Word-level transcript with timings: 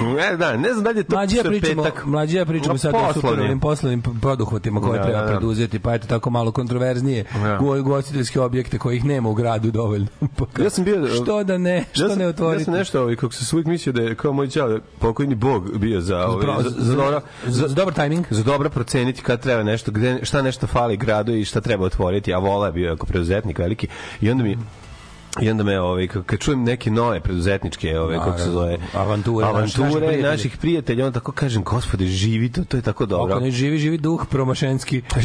Ne, 0.00 0.36
da, 0.36 0.56
ne 0.56 0.72
znam 0.72 0.84
da 0.84 0.90
li 0.90 0.98
je 0.98 1.04
to 1.04 1.16
Mlađi 1.16 1.36
ja 1.36 1.42
sve 1.42 1.50
pričamo, 1.50 1.82
petak. 1.82 2.04
mlađi 2.06 2.36
ja 2.36 2.44
pričamo 2.44 2.78
sad 2.78 2.94
o 2.94 3.12
superovim 3.14 3.60
poslovnim 3.60 4.02
poduhvatima 4.02 4.80
koje 4.80 4.98
Da, 4.98 5.04
treba 5.04 5.18
da, 5.18 5.24
da. 5.24 5.30
preduzeti, 5.30 5.78
pa 5.78 5.94
eto 5.94 6.06
tako 6.06 6.30
malo 6.30 6.52
kontroverznije 6.52 7.24
Da. 7.34 7.58
u 7.58 7.80
ugostiteljske 7.80 8.40
objekte 8.40 8.78
kojih 8.78 9.04
nema 9.04 9.28
u 9.28 9.34
gradu 9.34 9.70
dovoljno. 9.70 10.06
Pa 10.36 10.62
Ja 10.62 10.70
sam 10.70 10.84
bio- 10.84 11.06
Što 11.14 11.44
da 11.44 11.58
ne, 11.58 11.84
što 11.92 12.02
ja 12.02 12.08
sam, 12.08 12.18
ne 12.18 12.26
otvoriti? 12.26 12.60
Ja 12.60 12.64
sam 12.64 12.74
nešto, 12.74 13.00
ovaj, 13.00 13.16
kako 13.16 13.32
se 13.32 13.56
uvijek 13.56 13.66
mislio 13.66 13.92
da 13.92 14.02
je 14.02 14.14
kao 14.14 14.32
moj 14.32 14.48
čao, 14.48 14.78
pokojni 14.98 15.34
bog 15.34 15.78
bio 15.78 16.00
za, 16.00 16.26
ovaj, 16.26 16.42
Pro- 16.42 16.62
za, 16.62 16.70
za, 16.78 16.94
dobro, 16.94 17.20
za, 17.46 17.68
za 17.68 17.74
dobar 17.74 17.94
tajming. 17.94 18.26
za 18.30 18.42
dobro 18.42 18.70
proceniti 18.70 19.22
kad 19.22 19.40
treba 19.40 19.62
nešto, 19.62 19.90
gde, 19.92 20.18
šta 20.22 20.42
nešto 20.42 20.66
fali 20.66 20.96
gradu 20.96 21.32
i 21.32 21.44
šta 21.44 21.60
treba 21.60 21.84
otvoriti, 21.84 22.34
a 22.34 22.38
vola 22.38 22.66
je 22.66 22.72
bio 22.72 22.92
ako 22.92 23.06
preduzetnik 23.06 23.58
veliki. 23.58 23.88
I 24.20 24.30
onda 24.30 24.44
mi 24.44 24.58
I 25.40 25.50
onda 25.50 25.64
me 25.64 25.80
ovaj 25.80 26.08
kad 26.08 26.38
čujem 26.38 26.62
neke 26.62 26.90
nove 26.90 27.20
preduzetničke 27.20 27.98
ove 27.98 28.18
kako 28.18 28.38
se 28.38 28.50
zove 28.50 28.78
Avanture, 28.94 29.46
avanture 29.46 29.90
prijatelja. 29.90 30.30
naših 30.30 30.56
prijatelja 30.56 31.06
on 31.06 31.12
tako 31.12 31.32
kažem 31.32 31.62
gospode 31.64 32.06
živi 32.06 32.48
to 32.50 32.64
to 32.64 32.76
je 32.76 32.82
tako 32.82 33.06
dobro 33.06 33.34
Ako 33.34 33.40
ne 33.40 33.50
živi, 33.50 33.78
živi 33.78 33.98
duh 33.98 34.26
promašenski. 34.26 35.02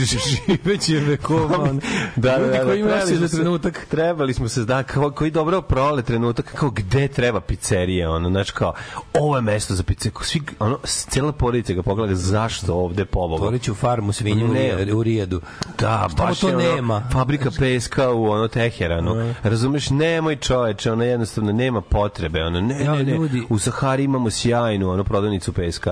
Živeće 0.47 0.95
vekova. 0.95 1.57
on. 1.59 1.81
Da, 2.15 2.31
da, 2.31 2.37
Ljudi 2.37 2.51
da, 2.51 2.63
koji 2.63 2.83
za 3.09 3.17
smo 3.17 3.27
se- 3.27 3.35
trenutak. 3.35 3.85
Trebali 3.85 4.33
smo 4.33 4.47
se 4.47 4.61
da 4.61 4.83
kao 4.83 5.11
koji 5.11 5.31
dobro 5.31 5.61
prole 5.61 6.01
trenutak 6.03 6.45
kao 6.47 6.69
gde 6.69 7.07
treba 7.07 7.41
pizzerija 7.41 8.11
ono 8.11 8.29
znači 8.29 8.53
kao 8.53 8.73
ovo 9.13 9.35
je 9.35 9.41
mesto 9.41 9.75
za 9.75 9.83
pizzeriju 9.83 10.19
svi 10.21 10.41
ono 10.59 10.77
cela 10.83 11.31
porodica 11.31 11.73
ga 11.73 11.81
pogleda 11.81 12.15
zašto 12.15 12.73
ovde 12.75 13.05
pobogu 13.05 13.35
Otvoriću 13.35 13.75
farmu 13.75 14.13
svinju 14.13 14.47
Ne. 14.47 14.93
U 14.93 15.03
Rijedu. 15.03 15.41
Da, 15.79 16.07
Šta 16.07 16.25
baš 16.25 16.39
to 16.39 16.49
je 16.49 16.55
ono, 16.55 16.65
nema? 16.65 17.03
fabrika 17.11 17.51
peska 17.51 18.11
u 18.11 18.25
ono 18.25 18.47
Teheranu. 18.47 19.33
Razumeš, 19.43 19.89
nemoj 19.97 20.35
čoveče, 20.37 20.91
ono 20.91 21.03
jednostavno 21.03 21.51
nema 21.51 21.81
potrebe, 21.81 22.43
ono 22.43 22.61
ne, 22.61 22.83
Ja, 22.83 22.95
ne, 22.95 23.03
ne. 23.03 23.11
ljudi- 23.11 23.43
U 23.49 23.59
Sahari 23.59 24.03
imamo 24.03 24.29
sjajnu 24.29 24.89
ono 24.89 25.03
prodavnicu 25.03 25.53
peska. 25.53 25.91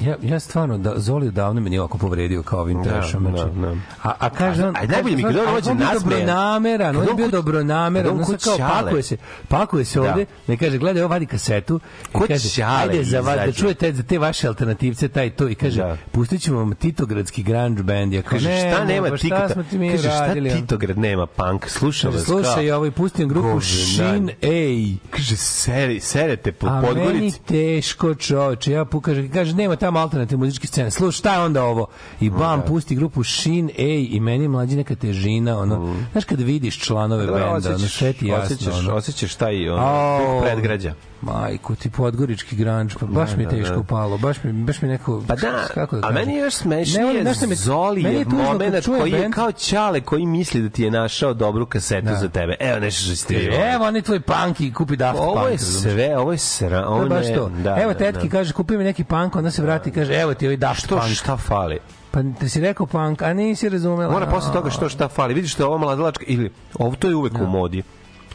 Ja, 0.00 0.16
ja 0.22 0.40
stvarno, 0.40 0.78
da, 0.78 0.92
Zoli 0.96 1.30
davno 1.30 1.60
me 1.60 1.70
nije 1.70 1.80
ovako 1.80 1.98
povredio 1.98 2.42
kao 2.42 2.60
ovim 2.60 2.82
Da, 2.82 2.90
trešom. 2.90 3.24
da, 3.24 3.30
znači. 3.30 3.50
da. 3.56 3.68
A, 4.02 4.12
a 4.18 4.30
kaže 4.30 4.64
on... 4.64 4.76
A 4.76 4.86
najbolje 4.86 5.16
mi 5.16 5.22
kaže, 5.22 5.38
kad 5.38 5.46
on 5.66 5.76
bio 5.76 5.86
nasmejan. 5.86 6.02
dobronameran, 6.20 6.96
on 6.96 7.02
je 7.02 7.14
bio 7.14 7.28
dobronameran, 7.28 8.12
on 8.12 8.20
on 8.20 8.36
kao 8.38 8.58
pakuje 8.58 9.02
se, 9.02 9.16
pakuje 9.48 9.84
se 9.84 10.00
Da. 10.00 10.10
ovde, 10.10 10.26
ne 10.46 10.56
kaže, 10.56 10.78
gledaj, 10.78 11.02
ovo 11.02 11.10
vadi 11.10 11.26
kasetu, 11.26 11.80
i 12.04 12.12
Kod 12.12 12.28
kaže, 12.28 12.62
ajde 12.62 13.04
za 13.04 13.20
vas, 13.20 13.36
da 13.36 13.52
čujete 13.52 13.92
za 13.92 14.02
te 14.02 14.18
vaše 14.18 14.48
alternativce, 14.48 15.08
taj 15.08 15.30
to, 15.30 15.48
i 15.48 15.54
kaže, 15.54 15.76
Da. 15.78 15.96
pustit 16.12 16.42
ćemo 16.42 16.58
vam 16.58 16.74
Titogradski 16.74 17.42
grunge 17.42 17.82
band, 17.82 18.12
ja 18.12 18.22
Kaže, 18.22 18.58
šta 18.58 18.84
nema 18.84 19.06
šta 19.08 19.16
Tikota? 19.18 19.48
smo 19.48 19.62
ti 19.62 19.78
mi 19.78 19.90
Kaže, 19.90 20.02
šta? 20.02 20.34
Titograd 20.52 20.98
nema 20.98 21.26
punk? 21.26 21.68
Slušam 21.68 22.10
Kaže, 22.10 22.18
vas 22.18 22.26
slušaj, 22.26 22.68
kao- 22.68 22.76
ovaj, 22.76 22.90
pustim 22.90 23.28
grupu. 23.42 23.60
Shin 23.60 24.30
A. 24.42 24.96
Kaže, 25.10 25.36
seri, 25.36 26.00
serete 26.00 26.52
po 26.52 26.66
A 26.66 26.80
meni 26.80 26.86
Podgorici. 26.86 27.40
teško 27.40 28.14
čoveče, 28.14 28.72
ja 28.72 28.84
pu, 28.84 29.00
kaže, 29.32 29.54
nema 29.54 29.76
tamo 29.76 29.98
alternativne 29.98 30.44
muzičke 30.44 30.66
scene. 30.66 30.90
Slušaj, 30.90 31.18
šta 31.18 31.34
je 31.34 31.40
onda 31.40 31.64
ovo? 31.64 31.86
I 32.20 32.30
bam, 32.30 32.62
pusti 32.66 32.94
grupu 32.94 33.24
Shin 33.24 33.70
A 33.78 34.06
i 34.10 34.20
meni 34.20 34.44
je 34.44 34.48
mlađi 34.48 34.76
neka 34.76 34.94
težina, 34.94 35.58
ono, 35.58 35.96
znaš 36.12 36.24
kad 36.24 36.40
vidiš 36.40 36.78
članove 36.78 37.26
Dobro, 37.26 37.52
benda, 37.52 37.68
ono, 37.74 37.78
sve 37.88 38.12
ti 38.12 38.26
jasno, 38.26 38.44
osjećaš, 38.44 38.78
ono. 38.78 38.94
osjećaš 38.94 39.34
taj 39.34 39.68
ono, 39.70 40.18
duh 40.18 40.42
predgrađa. 40.42 40.94
Majku, 41.22 41.74
ti 41.74 41.90
podgorički 41.90 42.56
granč, 42.56 42.96
pa 43.00 43.06
baš 43.06 43.30
mi 43.36 43.42
je 43.42 43.46
da, 43.46 43.50
teško 43.50 43.76
da. 43.76 43.82
palo, 43.82 44.18
baš 44.18 44.42
mi, 44.42 44.52
baš 44.54 44.82
mi 44.82 44.88
neko... 44.88 45.22
Pa 45.28 45.34
da, 45.36 45.66
kako 45.74 45.96
da 45.96 46.08
a 46.08 46.12
meni 46.12 46.34
je 46.34 46.38
još 46.38 46.54
Ne, 46.54 46.60
smešnije 46.84 47.34
šta 47.34 47.46
me- 47.46 47.54
Zoli 47.54 48.02
je 48.02 48.24
kad 48.24 48.32
moment 48.32 48.86
koji 48.86 49.10
je 49.12 49.30
kao 49.30 49.52
Ćale 49.52 50.00
koji 50.00 50.26
misli 50.26 50.62
da 50.62 50.68
ti 50.68 50.82
je 50.82 50.90
našao 50.90 51.34
dobru 51.34 51.66
kasetu 51.66 52.04
Da. 52.04 52.14
za 52.14 52.28
tebe. 52.28 52.56
Evo 52.60 52.80
nešto 52.80 53.02
što 53.02 53.16
ste 53.16 53.34
Evo, 53.74 53.84
oni 53.84 54.02
tvoj 54.02 54.20
punk 54.20 54.60
i 54.60 54.72
kupi 54.72 54.96
Daft 54.96 55.18
Punk. 55.18 55.30
Ovo 55.30 55.48
je 55.48 55.58
sve, 55.58 56.18
ovo 56.18 56.32
je 56.32 56.38
sra, 56.38 56.82
To 56.82 57.02
je 57.02 57.08
baš 57.08 57.26
je, 57.26 57.34
to. 57.34 57.48
da, 57.48 57.76
Evo 57.76 57.92
da, 57.92 57.98
tetki 57.98 58.28
da. 58.28 58.30
kaže 58.30 58.52
kupi 58.52 58.76
mi 58.76 58.84
neki 58.84 59.04
punk, 59.04 59.36
onda 59.36 59.50
se 59.50 59.62
vrati 59.62 59.90
i 59.90 59.92
kaže 59.92 60.14
evo 60.14 60.34
ti 60.34 60.46
ovaj 60.46 60.56
Daft 60.56 60.80
Što, 60.80 60.98
Punk. 60.98 61.10
šta 61.10 61.36
fali? 61.36 61.78
Pa 62.10 62.20
ti 62.40 62.48
si 62.48 62.60
rekao 62.60 62.86
punk, 62.86 63.22
a 63.22 63.32
nisi 63.32 63.68
razumela. 63.68 64.12
Mora 64.12 64.26
posle 64.26 64.52
toga 64.52 64.70
što 64.70 64.88
šta 64.88 65.08
fali. 65.08 65.34
Vidiš 65.34 65.54
da 65.54 65.64
je 65.64 65.68
ovo 65.68 65.78
mladalačka 65.78 66.24
ili 66.26 66.50
ovo 66.74 66.96
to 66.96 67.08
je 67.08 67.14
uvek 67.14 67.32
u 67.34 67.46
modi. 67.46 67.82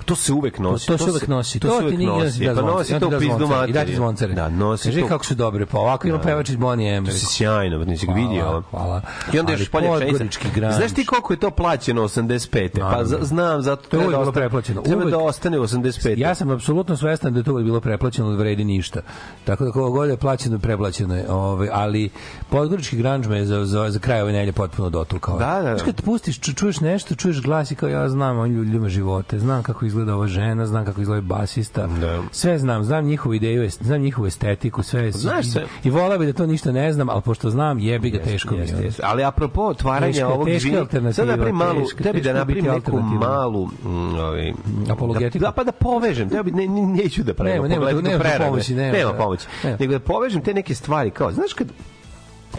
To 0.05 0.15
se 0.15 0.33
uvek 0.33 0.59
nosi. 0.59 0.87
To, 0.87 0.97
to 0.97 1.05
se 1.05 1.11
uvek 1.11 1.27
nosi. 1.27 1.59
To, 1.59 1.67
se 1.71 1.77
ti 1.79 1.85
uvek 1.85 1.99
nosi. 1.99 2.45
da 2.45 2.55
Pa 2.55 2.61
nosi 2.61 2.99
to 2.99 3.07
u 3.07 3.11
pizdu 3.19 3.35
I 3.35 3.49
dati 3.49 3.71
materiju. 3.71 3.95
zvoncare. 3.95 4.33
Da, 4.33 4.49
nosi 4.49 4.87
Kaži 4.87 5.01
to. 5.01 5.07
kako 5.07 5.25
su 5.25 5.35
dobre, 5.35 5.65
pa 5.65 5.79
ovako 5.79 6.07
ima 6.07 6.19
pevač 6.19 6.49
iz 6.49 6.55
Bonnie 6.55 6.95
M. 6.95 7.05
To 7.05 7.11
si 7.11 7.25
sjajno, 7.25 7.79
pa 7.79 7.85
nisi 7.85 8.05
ga 8.07 8.13
vidio. 8.13 8.43
Hvala, 8.43 8.63
hvala. 8.71 9.01
I 9.33 9.39
onda 9.39 9.51
još 9.51 9.69
polje 9.69 9.87
pšenica. 9.97 10.25
Znaš 10.71 10.91
ti 10.91 11.05
koliko 11.05 11.33
je 11.33 11.39
to 11.39 11.51
plaćeno 11.51 12.01
85. 12.03 12.79
Pa 12.79 13.03
znam, 13.21 13.61
zato 13.61 13.89
To 13.89 13.97
je 13.97 14.03
da 14.03 14.17
bilo 14.17 14.31
preplaćeno. 14.31 14.81
Treba 14.81 15.05
da 15.05 15.17
ostane 15.17 15.59
85. 15.59 16.17
Ja 16.17 16.35
sam 16.35 16.49
apsolutno 16.49 16.97
svestan 16.97 17.33
da 17.33 17.39
je 17.39 17.43
to 17.43 17.53
bilo 17.53 17.79
preplaćeno, 17.79 18.29
da 18.31 18.37
vredi 18.37 18.63
ništa. 18.63 19.01
Tako 19.45 19.65
da 19.65 19.71
kogo 19.71 19.89
god 19.89 20.09
je 20.09 20.17
plaćeno, 20.17 20.59
preplaćeno 20.59 21.15
je. 21.15 21.31
Ovaj, 21.31 21.69
ali 21.71 22.09
podgorički 22.49 22.97
grunge 22.97 23.27
me 23.27 23.45
za, 23.45 23.65
za, 23.65 23.89
za 23.89 23.99
kraj 23.99 24.21
ove 24.21 24.31
nedelje 24.31 24.51
potpuno 24.51 24.89
dotukao. 24.89 25.37
Da, 25.39 25.61
da. 25.61 25.61
Znaš 25.61 25.81
kad 25.81 26.01
pustiš, 26.01 26.39
ču, 26.39 26.53
čuješ 26.53 26.79
nešto, 26.79 27.15
čuješ 27.15 27.41
glas 27.41 27.71
i 27.71 27.75
kao 27.75 27.89
ja 27.89 28.09
znam 28.09 28.39
on 28.39 28.49
ljudi 28.51 28.71
ljubima 28.71 28.89
živote, 28.89 29.39
znam 29.39 29.63
kako 29.63 29.85
izgleda 29.93 30.15
ova 30.15 30.27
žena, 30.27 30.65
znam 30.65 30.85
kako 30.85 31.01
izgleda 31.01 31.21
basista. 31.23 31.87
Da. 31.87 32.21
Sve 32.31 32.59
znam, 32.59 32.83
znam 32.83 33.05
njihovu 33.05 33.33
ideju, 33.33 33.69
znam 33.71 34.01
njihovu 34.01 34.27
estetiku, 34.27 34.83
sve. 34.83 35.11
Znaš 35.11 35.45
sve. 35.47 35.65
I 35.83 35.89
volao 35.89 36.17
bi 36.17 36.25
da 36.25 36.33
to 36.33 36.45
ništa 36.45 36.71
ne 36.71 36.93
znam, 36.93 37.09
ali 37.09 37.21
pošto 37.21 37.49
znam, 37.49 37.79
jebi 37.79 38.09
ga 38.09 38.19
teško 38.19 38.55
mi 38.55 38.61
je. 38.61 38.91
Ali 39.03 39.23
apropo 39.23 39.61
otvaranja 39.63 40.13
Teška- 40.13 40.25
ovog 40.27 40.47
teška 40.47 40.69
alternativa, 40.71 41.13
sad 41.13 41.27
napravim 41.27 41.55
malu, 41.55 41.81
teška- 41.81 42.03
tebi 42.03 42.21
da 42.21 42.33
napravim 42.33 42.65
neku 42.65 42.97
malu 42.99 43.65
mm, 43.65 43.87
ovaj, 44.15 44.53
Apologetiku? 44.89 45.37
Da, 45.37 45.51
pa 45.51 45.63
da 45.63 45.71
povežem, 45.71 46.29
tebi 46.29 46.51
ne, 46.51 46.67
ne, 46.67 46.81
neću 46.83 47.23
da 47.23 47.33
pravim 47.33 47.53
Nema, 47.53 47.67
nema 47.69 48.01
nema 48.01 48.19
prerane. 48.19 48.45
pomoći, 48.45 48.75
nema, 48.75 48.97
nema 48.97 49.11
da. 49.11 49.17
pomoći. 49.17 49.47
Nema. 49.63 49.77
Nego 49.79 49.93
da 49.93 49.99
povežem 49.99 50.41
te 50.41 50.53
neke 50.53 50.75
stvari, 50.75 51.11
kao, 51.11 51.31
znaš 51.31 51.53
kad, 51.53 51.67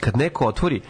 kad 0.00 0.16
neko 0.16 0.46
otvori 0.46 0.81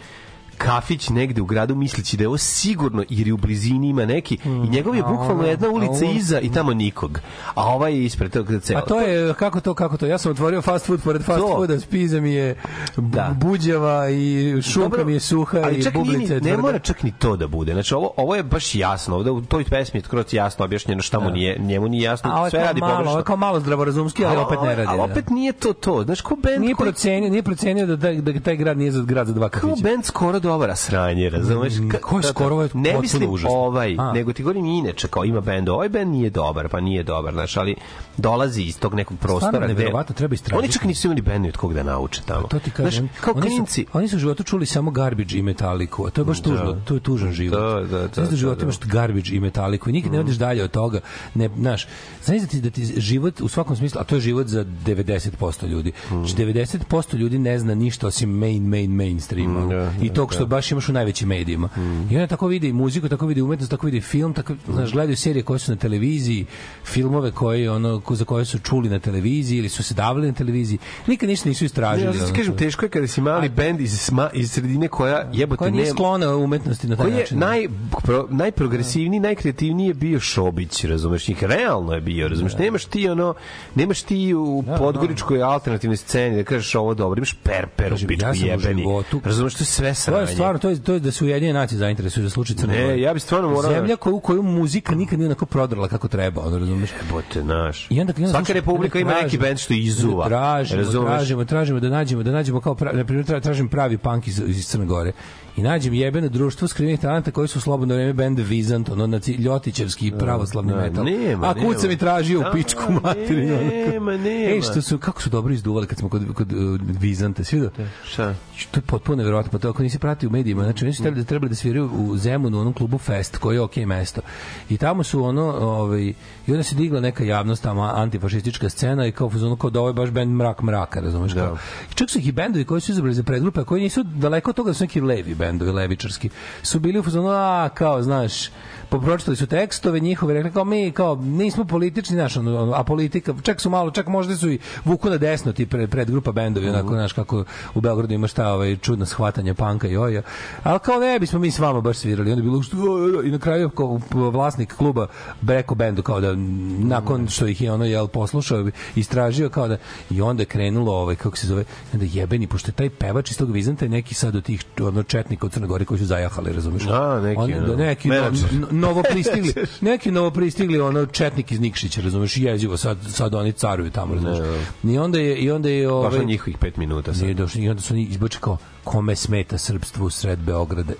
kafić 0.57 1.09
negde 1.09 1.41
u 1.41 1.45
gradu 1.45 1.75
misleći 1.75 2.17
da 2.17 2.23
je 2.23 2.27
ovo 2.27 2.37
sigurno 2.37 3.03
jer 3.09 3.27
je 3.27 3.33
u 3.33 3.37
blizini 3.37 3.89
ima 3.89 4.05
neki 4.05 4.37
i 4.45 4.69
njegov 4.69 4.95
je 4.95 5.03
bukvalno 5.03 5.43
jedna 5.45 5.69
ulica 5.69 6.05
iza 6.07 6.39
i 6.39 6.51
tamo 6.51 6.73
nikog. 6.73 7.19
A 7.55 7.65
ovaj 7.65 7.93
je 7.93 8.05
ispred 8.05 8.31
tog 8.31 8.47
ceo. 8.61 8.77
A 8.77 8.81
to 8.81 9.01
je, 9.01 9.33
kako 9.33 9.59
to, 9.59 9.73
kako 9.73 9.97
to? 9.97 10.05
Ja 10.05 10.17
sam 10.17 10.31
otvorio 10.31 10.61
fast 10.61 10.85
food, 10.85 11.01
pored 11.01 11.23
fast 11.23 11.39
To. 11.39 11.47
fooda, 11.47 11.79
spiza 11.79 12.21
mi 12.21 12.33
je 12.33 12.55
Da. 12.97 13.35
buđava 13.35 14.09
i 14.09 14.55
šunka 14.63 14.89
Dobro, 14.89 15.05
mi 15.05 15.13
je 15.13 15.19
suha 15.19 15.57
ali 15.57 15.75
i 15.75 15.83
čak 15.83 15.93
bublica 15.93 16.33
je 16.33 16.41
ne 16.41 16.47
tvrda. 16.47 16.61
mora 16.61 16.79
čak 16.79 17.03
ni 17.03 17.11
to 17.11 17.35
da 17.35 17.47
bude. 17.47 17.73
Znači 17.73 17.93
ovo 17.93 18.11
ovo 18.17 18.35
je 18.35 18.43
baš 18.43 18.75
jasno. 18.75 19.15
Ovde 19.15 19.31
u 19.31 19.41
toj 19.41 19.63
pesmi 19.63 19.99
je 19.99 20.03
skroz 20.03 20.25
jasno 20.31 20.65
objašnjeno 20.65 21.01
šta 21.01 21.19
mu 21.19 21.29
nije, 21.29 21.59
njemu 21.59 21.87
nije 21.87 22.03
jasno. 22.03 22.31
A 22.35 22.49
sve 22.49 22.59
radi 22.59 22.79
malo, 22.79 22.91
pogrešno. 22.91 23.11
ovo 23.11 23.19
je 23.19 23.23
kao 23.23 23.35
malo 23.37 23.59
zdravorazumski, 23.59 24.25
ali 24.25 24.37
opet 24.37 24.57
ne 24.63 24.75
radi. 24.75 24.87
Ali 24.89 24.97
da. 24.97 25.03
opet 25.03 25.29
nije 25.29 25.51
to 25.51 25.73
to. 25.73 26.03
Znaš, 26.03 26.21
ko 26.21 26.35
band 26.35 26.61
nije 26.61 26.75
procenio, 26.75 27.29
nije 27.29 27.43
procenio 27.43 27.85
da 27.85 27.97
taj, 27.97 28.15
da 28.15 28.39
taj 28.39 28.55
grad 28.55 28.77
nije 28.77 28.91
za 28.91 29.01
grad 29.03 29.27
za 29.27 29.33
dva 29.33 29.49
kao 29.49 29.69
kafića. 29.69 29.89
band 29.89 30.05
skoro 30.05 30.39
dobar, 30.45 30.69
a 30.69 30.75
sranje, 30.75 31.29
razumeš? 31.29 31.73
Mm, 31.73 31.89
Ka- 31.89 31.99
ko 31.99 32.15
je 32.15 32.21
da, 32.21 32.27
da. 32.27 32.33
skoro, 32.33 32.61
je 32.61 32.69
Ne 32.73 32.83
potpuno 32.83 33.01
mislim 33.01 33.29
užasno. 33.29 33.57
ovaj, 33.57 33.95
A. 33.99 34.11
nego 34.13 34.33
ti 34.33 34.43
govorim 34.43 34.65
inače, 34.65 35.07
kao 35.07 35.25
ima 35.25 35.41
bend, 35.41 35.69
ovaj 35.69 35.89
bend 35.89 36.11
nije 36.11 36.29
dobar, 36.29 36.69
pa 36.69 36.79
nije 36.79 37.03
dobar, 37.03 37.33
znaš, 37.33 37.57
ali 37.57 37.75
dolazi 38.17 38.61
iz 38.61 38.79
tog 38.79 38.93
nekog 38.93 39.17
prostora. 39.17 39.51
Stvarno 39.51 39.67
neverovatno, 39.67 40.15
treba 40.15 40.33
istražiti. 40.33 40.59
Oni 40.59 40.73
čak 40.73 40.83
nisu 40.83 41.07
imali 41.07 41.21
bend 41.21 41.45
od 41.45 41.57
kog 41.57 41.73
da 41.73 41.83
nauče 41.83 42.21
tamo. 42.25 42.47
To 42.47 42.59
ti 42.59 42.71
kažem. 42.71 43.07
Znaš, 43.07 43.21
kao 43.21 43.33
oni 43.33 43.41
klinci. 43.41 43.83
Su, 43.83 43.97
oni 43.97 44.07
su 44.07 44.15
u 44.15 44.19
životu 44.19 44.43
čuli 44.43 44.65
samo 44.65 44.91
garbage 44.91 45.37
i 45.37 45.41
metaliku, 45.41 46.05
a 46.05 46.09
to 46.09 46.21
je 46.21 46.25
baš 46.25 46.41
tužno, 46.41 46.81
to 46.85 46.93
je 46.93 46.99
tužan 46.99 47.31
život. 47.33 47.59
Da, 47.59 47.97
da, 47.97 48.01
da, 48.01 48.07
Znaš 48.13 48.27
da 48.29 48.33
u 48.33 48.37
životu 48.37 48.59
da, 48.59 48.63
imaš 48.63 48.79
garbage 48.79 49.29
i 49.31 49.39
metaliku 49.39 49.89
i 49.89 49.93
nikad 49.93 50.11
ne 50.11 50.19
odeš 50.19 50.35
dalje 50.35 50.63
od 50.63 50.71
toga. 50.71 50.99
Ne, 51.33 51.49
znaš, 51.57 51.87
znaš 52.23 52.41
da 52.41 52.47
ti, 52.47 52.61
da 52.61 52.69
ti 52.69 52.85
život 52.97 53.41
u 53.41 53.47
svakom 53.47 53.75
smislu, 53.75 54.01
a 54.01 54.03
to 54.03 54.15
je 54.15 54.21
život 54.21 54.47
za 54.47 54.65
90% 54.65 55.67
ljudi. 55.67 55.91
Znači 56.09 56.35
90% 56.35 57.15
ljudi 57.15 57.39
ne 57.39 57.59
zna 57.59 57.75
ništa 57.75 58.07
osim 58.07 58.29
main, 58.29 58.63
main, 58.63 58.91
mainstreama. 58.91 59.65
da, 59.67 59.91
I 60.01 60.09
tog 60.09 60.33
što 60.35 60.45
baš 60.47 60.71
imaš 60.71 60.89
u 60.89 60.93
najvećim 60.93 61.29
medijima. 61.29 61.69
I 62.11 62.15
onda 62.15 62.27
tako 62.27 62.47
vidi 62.47 62.73
muziku, 62.73 63.09
tako 63.09 63.25
vidi 63.25 63.41
umetnost, 63.41 63.71
tako 63.71 63.85
vidi 63.85 64.01
film, 64.01 64.33
tako 64.33 64.53
znaš, 64.67 64.91
gledaju 64.91 65.17
serije 65.17 65.43
koje 65.43 65.59
su 65.59 65.71
na 65.71 65.77
televiziji, 65.77 66.45
filmove 66.85 67.31
koje 67.31 67.71
ono 67.71 68.01
ko- 68.01 68.15
za 68.15 68.25
koje 68.25 68.45
su 68.45 68.59
čuli 68.59 68.89
na 68.89 68.99
televiziji 68.99 69.57
ili 69.57 69.69
su 69.69 69.83
se 69.83 69.93
davali 69.93 70.27
na 70.27 70.33
televiziji. 70.33 70.77
Nikad 71.07 71.29
ništa 71.29 71.49
nisu 71.49 71.63
Ne, 71.63 71.65
istražili. 71.65 72.07
ja 72.07 72.13
sad 72.13 72.23
ono, 72.23 72.35
kažem, 72.35 72.53
to- 72.53 72.59
teško 72.59 72.85
je 72.85 72.89
kada 72.89 73.07
si 73.07 73.21
mali 73.21 73.49
bend 73.49 73.81
iz, 73.81 73.99
sma, 73.99 74.29
iz 74.33 74.51
sredine 74.51 74.87
koja 74.87 75.29
jebote 75.33 75.57
koja 75.57 75.71
nije 75.71 75.83
ne... 75.83 75.89
sklona 75.89 76.35
umetnosti 76.35 76.87
na 76.87 76.95
taj 76.95 77.05
Koji 77.05 77.13
je 77.13 77.19
način. 77.19 77.39
naj, 77.39 77.67
pro, 77.99 78.27
najprogresivniji, 78.29 79.19
najkreativniji 79.19 79.87
je 79.87 79.93
bio 79.95 80.19
Šobić, 80.19 80.83
razumeš, 80.83 81.27
njih 81.27 81.43
realno 81.43 81.93
je 81.93 82.01
bio, 82.01 82.27
razumeš, 82.27 82.53
nemaš 82.55 82.85
ti 82.85 83.09
ono, 83.09 83.33
nemaš 83.75 84.01
ti 84.01 84.33
u 84.33 84.63
podgoričkoj 84.77 85.41
alternativnoj 85.43 85.97
sceni 85.97 86.35
da 86.35 86.43
kažeš 86.43 86.75
ovo 86.75 86.93
dobro, 86.93 87.17
imaš 87.17 87.33
perper 87.35 87.93
u 87.93 88.07
pičku 88.07 88.25
ja 88.35 88.51
jebeni, 88.51 88.83
razumeš, 89.23 89.53
to 89.53 89.61
je 89.61 89.65
sve 89.67 89.93
sranje. 89.95 90.24
Je 90.25 90.33
stvarno, 90.33 90.59
to 90.59 90.69
je, 90.69 90.79
to 90.79 90.93
je 90.93 90.99
da 90.99 91.11
se 91.11 91.23
Ujedinjene 91.25 91.59
nacije 91.59 91.77
zainteresuju 91.77 92.23
za 92.23 92.29
slučaj 92.29 92.55
Crne 92.55 92.73
Ne, 92.73 92.83
Gore. 92.83 92.99
ja 92.99 93.13
bi 93.13 93.19
stvarno 93.19 93.49
morao- 93.49 93.71
Zemlja 93.71 93.95
koju, 93.95 94.19
koju 94.19 94.43
muzika 94.43 94.95
nikad 94.95 95.19
nije 95.19 95.27
onako 95.27 95.45
prodrala 95.45 95.87
kako 95.87 96.07
treba, 96.07 96.41
ono, 96.41 96.57
razumeš? 96.57 96.89
Jebote, 97.01 97.43
naš. 97.45 97.87
I 97.89 98.01
onda, 98.01 98.13
onda 98.17 98.29
Svaka 98.29 98.53
republika 98.53 98.99
ima 98.99 99.13
neki 99.13 99.37
bend 99.37 99.59
što 99.59 99.73
izuva. 99.73 100.27
Tražimo, 100.27 100.81
razumeš? 100.81 101.09
tražimo, 101.09 101.45
tražimo 101.45 101.79
da 101.79 101.89
nađemo, 101.89 102.23
da 102.23 102.31
nađemo 102.31 102.61
kao 102.61 102.75
pra, 102.75 102.91
na 102.93 103.03
primjer 103.03 103.25
tra- 103.25 103.41
tražim 103.41 103.67
pravi 103.69 103.97
punk 103.97 104.27
iz, 104.27 104.41
iz 104.47 104.67
Crne 104.67 104.85
Gore. 104.85 105.11
I 105.57 105.61
nađem 105.61 105.93
jebeno 105.93 106.29
društvo 106.29 106.67
skrivenih 106.67 106.99
talenta 106.99 107.31
koji 107.31 107.47
su 107.47 107.59
u 107.59 107.61
slobodno 107.61 107.95
vreme 107.95 108.13
bend 108.13 108.39
Vizant, 108.39 108.89
ono 108.89 109.07
naci 109.07 109.33
Ljotićevski 109.33 110.11
pravoslavni 110.19 110.73
da, 110.73 110.77
metal. 110.81 111.03
nema, 111.05 111.47
A 111.49 111.53
kuca 111.53 111.87
mi 111.87 111.97
tražio 111.97 112.39
u 112.39 112.43
Da, 112.43 112.51
pičku 112.51 112.81
materinu. 113.03 113.57
nema, 113.57 114.11
nema. 114.17 114.49
Ej, 114.55 114.61
što 114.61 114.81
su, 114.81 114.97
kako 114.97 115.21
su 115.21 115.29
dobro 115.29 115.53
izduvali 115.53 115.87
kad 115.87 115.97
smo 115.97 116.09
kod, 116.09 116.33
kod 116.33 116.53
uh, 116.53 116.59
Vizante, 116.99 117.43
svi 117.43 117.59
da? 117.59 117.69
Šta? 118.03 118.35
To 118.71 118.77
je 118.77 118.81
potpuno 118.81 119.15
nevjerojatno, 119.15 119.51
pa 119.51 119.57
to 119.57 119.69
ako 119.69 119.83
nisi 119.83 119.99
pratio 119.99 120.29
u 120.29 120.31
medijima, 120.31 120.63
znači 120.63 120.85
oni 120.85 120.93
su 120.93 121.03
trebali, 121.03 121.25
trebali 121.25 121.49
da 121.49 121.55
sviraju 121.55 121.89
u 121.97 122.17
Zemunu, 122.17 122.57
u 122.57 122.61
onom 122.61 122.73
klubu 122.73 122.97
Fest, 122.97 123.37
koji 123.37 123.55
je 123.55 123.61
okej 123.61 123.85
mesto. 123.85 124.21
I 124.69 124.77
tamo 124.77 125.03
su 125.03 125.23
ono, 125.23 125.43
ovaj, 125.53 126.01
i 126.47 126.51
onda 126.51 126.63
se 126.63 126.75
digla 126.75 126.99
neka 126.99 127.23
javnost, 127.23 127.63
tamo 127.63 127.81
antifašistička 127.81 128.69
scena 128.69 129.07
i 129.07 129.11
kao 129.11 129.29
fuzonu 129.29 129.55
kao 129.55 129.69
da 129.69 129.79
ovo 129.79 129.89
je 129.89 129.93
baš 129.93 130.09
bend 130.09 130.31
mrak 130.35 130.61
mraka, 130.61 130.99
razumeš 130.99 131.31
Da. 131.31 131.41
kao. 131.45 131.57
I 131.91 131.93
čak 131.93 132.09
su 132.09 132.19
ih 132.19 132.27
i 132.27 132.31
bendovi 132.31 132.65
koji 132.65 132.81
su 132.81 132.91
izabrali 132.91 133.15
za 133.15 133.23
predgrupe, 133.23 133.59
a 133.61 133.63
koji 133.63 133.83
nisu 133.83 134.03
daleko 134.03 134.49
od 134.49 134.55
toga 134.55 134.69
da 134.69 134.73
su 134.73 134.83
neki 134.83 135.01
levi 135.01 135.35
bendovi, 135.45 135.71
levičarski, 135.71 136.29
su 136.63 136.79
bili 136.79 136.99
u 136.99 137.03
fuzonu, 137.03 137.29
a, 137.29 137.69
kao, 137.73 138.01
znaš, 138.03 138.49
popročitali 138.89 139.37
su 139.37 139.47
tekstove 139.47 139.99
njihove, 139.99 140.33
rekli 140.33 140.51
kao 140.51 140.63
mi 140.63 140.91
kao 140.91 141.15
nismo 141.15 141.65
politični, 141.65 142.21
ono, 142.21 142.61
ono, 142.61 142.73
a 142.73 142.83
politika, 142.83 143.33
čak 143.43 143.61
su 143.61 143.69
malo, 143.69 143.91
čak 143.91 144.07
možda 144.07 144.35
su 144.35 144.49
i 144.49 144.59
vuku 144.85 145.09
na 145.09 145.17
desno 145.17 145.53
ti 145.53 145.65
pre, 145.65 145.87
predgrupa 145.87 146.31
bendovi, 146.31 146.69
onako, 146.69 146.89
znaš, 146.89 147.13
kako 147.13 147.43
u 147.75 147.81
Beogradu 147.81 148.13
imaš 148.13 148.33
ta 148.33 148.53
ovaj, 148.53 148.77
čudna 148.77 149.05
shvatanja 149.05 149.53
panka 149.53 149.87
i 149.87 149.97
oja. 149.97 150.21
Ali 150.63 150.79
kao 150.79 150.99
ne 150.99 151.19
bismo 151.19 151.39
mi 151.39 151.51
s 151.51 151.59
vama 151.59 151.81
baš 151.81 151.97
svirali. 151.97 152.31
Onda 152.31 152.41
bilo 152.43 152.61
što, 152.61 152.77
i 153.23 153.31
na 153.31 153.39
kraju 153.39 153.69
kao 153.69 153.99
vlasnik 154.11 154.73
kluba 154.73 155.07
Breko 155.41 155.75
bendu 155.75 156.01
kao 156.03 156.21
da 156.21 156.35
nakon 156.79 157.27
što 157.27 157.47
ih 157.47 157.61
je 157.61 157.71
ono 157.71 157.85
jel 157.85 158.07
poslušao 158.07 158.65
istražio 158.95 159.49
kao 159.49 159.67
da 159.67 159.77
i 160.09 160.21
onda 160.21 160.41
je 160.41 160.45
krenulo 160.45 160.91
ovaj 160.93 161.15
kako 161.15 161.37
se 161.37 161.47
zove 161.47 161.63
onda 161.93 162.05
jebeni 162.11 162.47
pošto 162.47 162.69
je 162.69 162.73
taj 162.73 162.89
pevač 162.89 163.31
iz 163.31 163.37
tog 163.37 163.51
Vizanta 163.51 163.87
neki 163.87 164.13
sad 164.13 164.35
od 164.35 164.43
tih 164.43 164.63
ono 164.81 165.03
četnika 165.03 165.45
u 165.45 165.49
Crnoj 165.49 165.67
Gori 165.67 165.85
koji 165.85 165.99
su 165.99 166.05
zajahali 166.05 166.53
razumeš? 166.53 166.83
A, 166.89 167.19
neki, 167.23 167.41
On- 167.41 167.65
da, 167.67 167.75
neki 167.75 168.09
no, 168.09 168.31
novo 168.79 169.03
pristigli 169.11 169.53
neki 169.81 170.11
novo 170.11 170.31
pristigli 170.31 170.79
ono 170.79 171.05
četnik 171.05 171.51
iz 171.51 171.59
Nikšića 171.59 172.01
razumeš 172.01 172.37
jezivo 172.37 172.77
sad 172.77 172.97
sad 173.09 173.35
oni 173.35 173.51
caruju 173.51 173.91
tamo 173.91 174.13
razumeš. 174.15 174.37
I 174.83 174.97
onda 174.97 175.19
je 175.19 175.35
i 175.35 175.51
onda 175.51 175.69
je 175.69 175.87
Baš 175.87 175.93
ovaj 175.93 176.19
na 176.19 176.25
njihovih 176.25 176.57
pet 176.57 176.77
minuta 176.77 177.13
sad. 177.13 177.23
Nije 177.23 177.33
došli, 177.33 177.63
i 177.63 177.69
onda 177.69 177.81
su 177.81 177.93
oni 177.93 178.03
izbačili 178.03 178.41
kao 178.41 178.57
kome 178.85 179.15
smeta 179.15 179.57
srpstvo 179.57 180.05
u 180.05 180.09
sred 180.09 180.39
Beograda. 180.39 180.93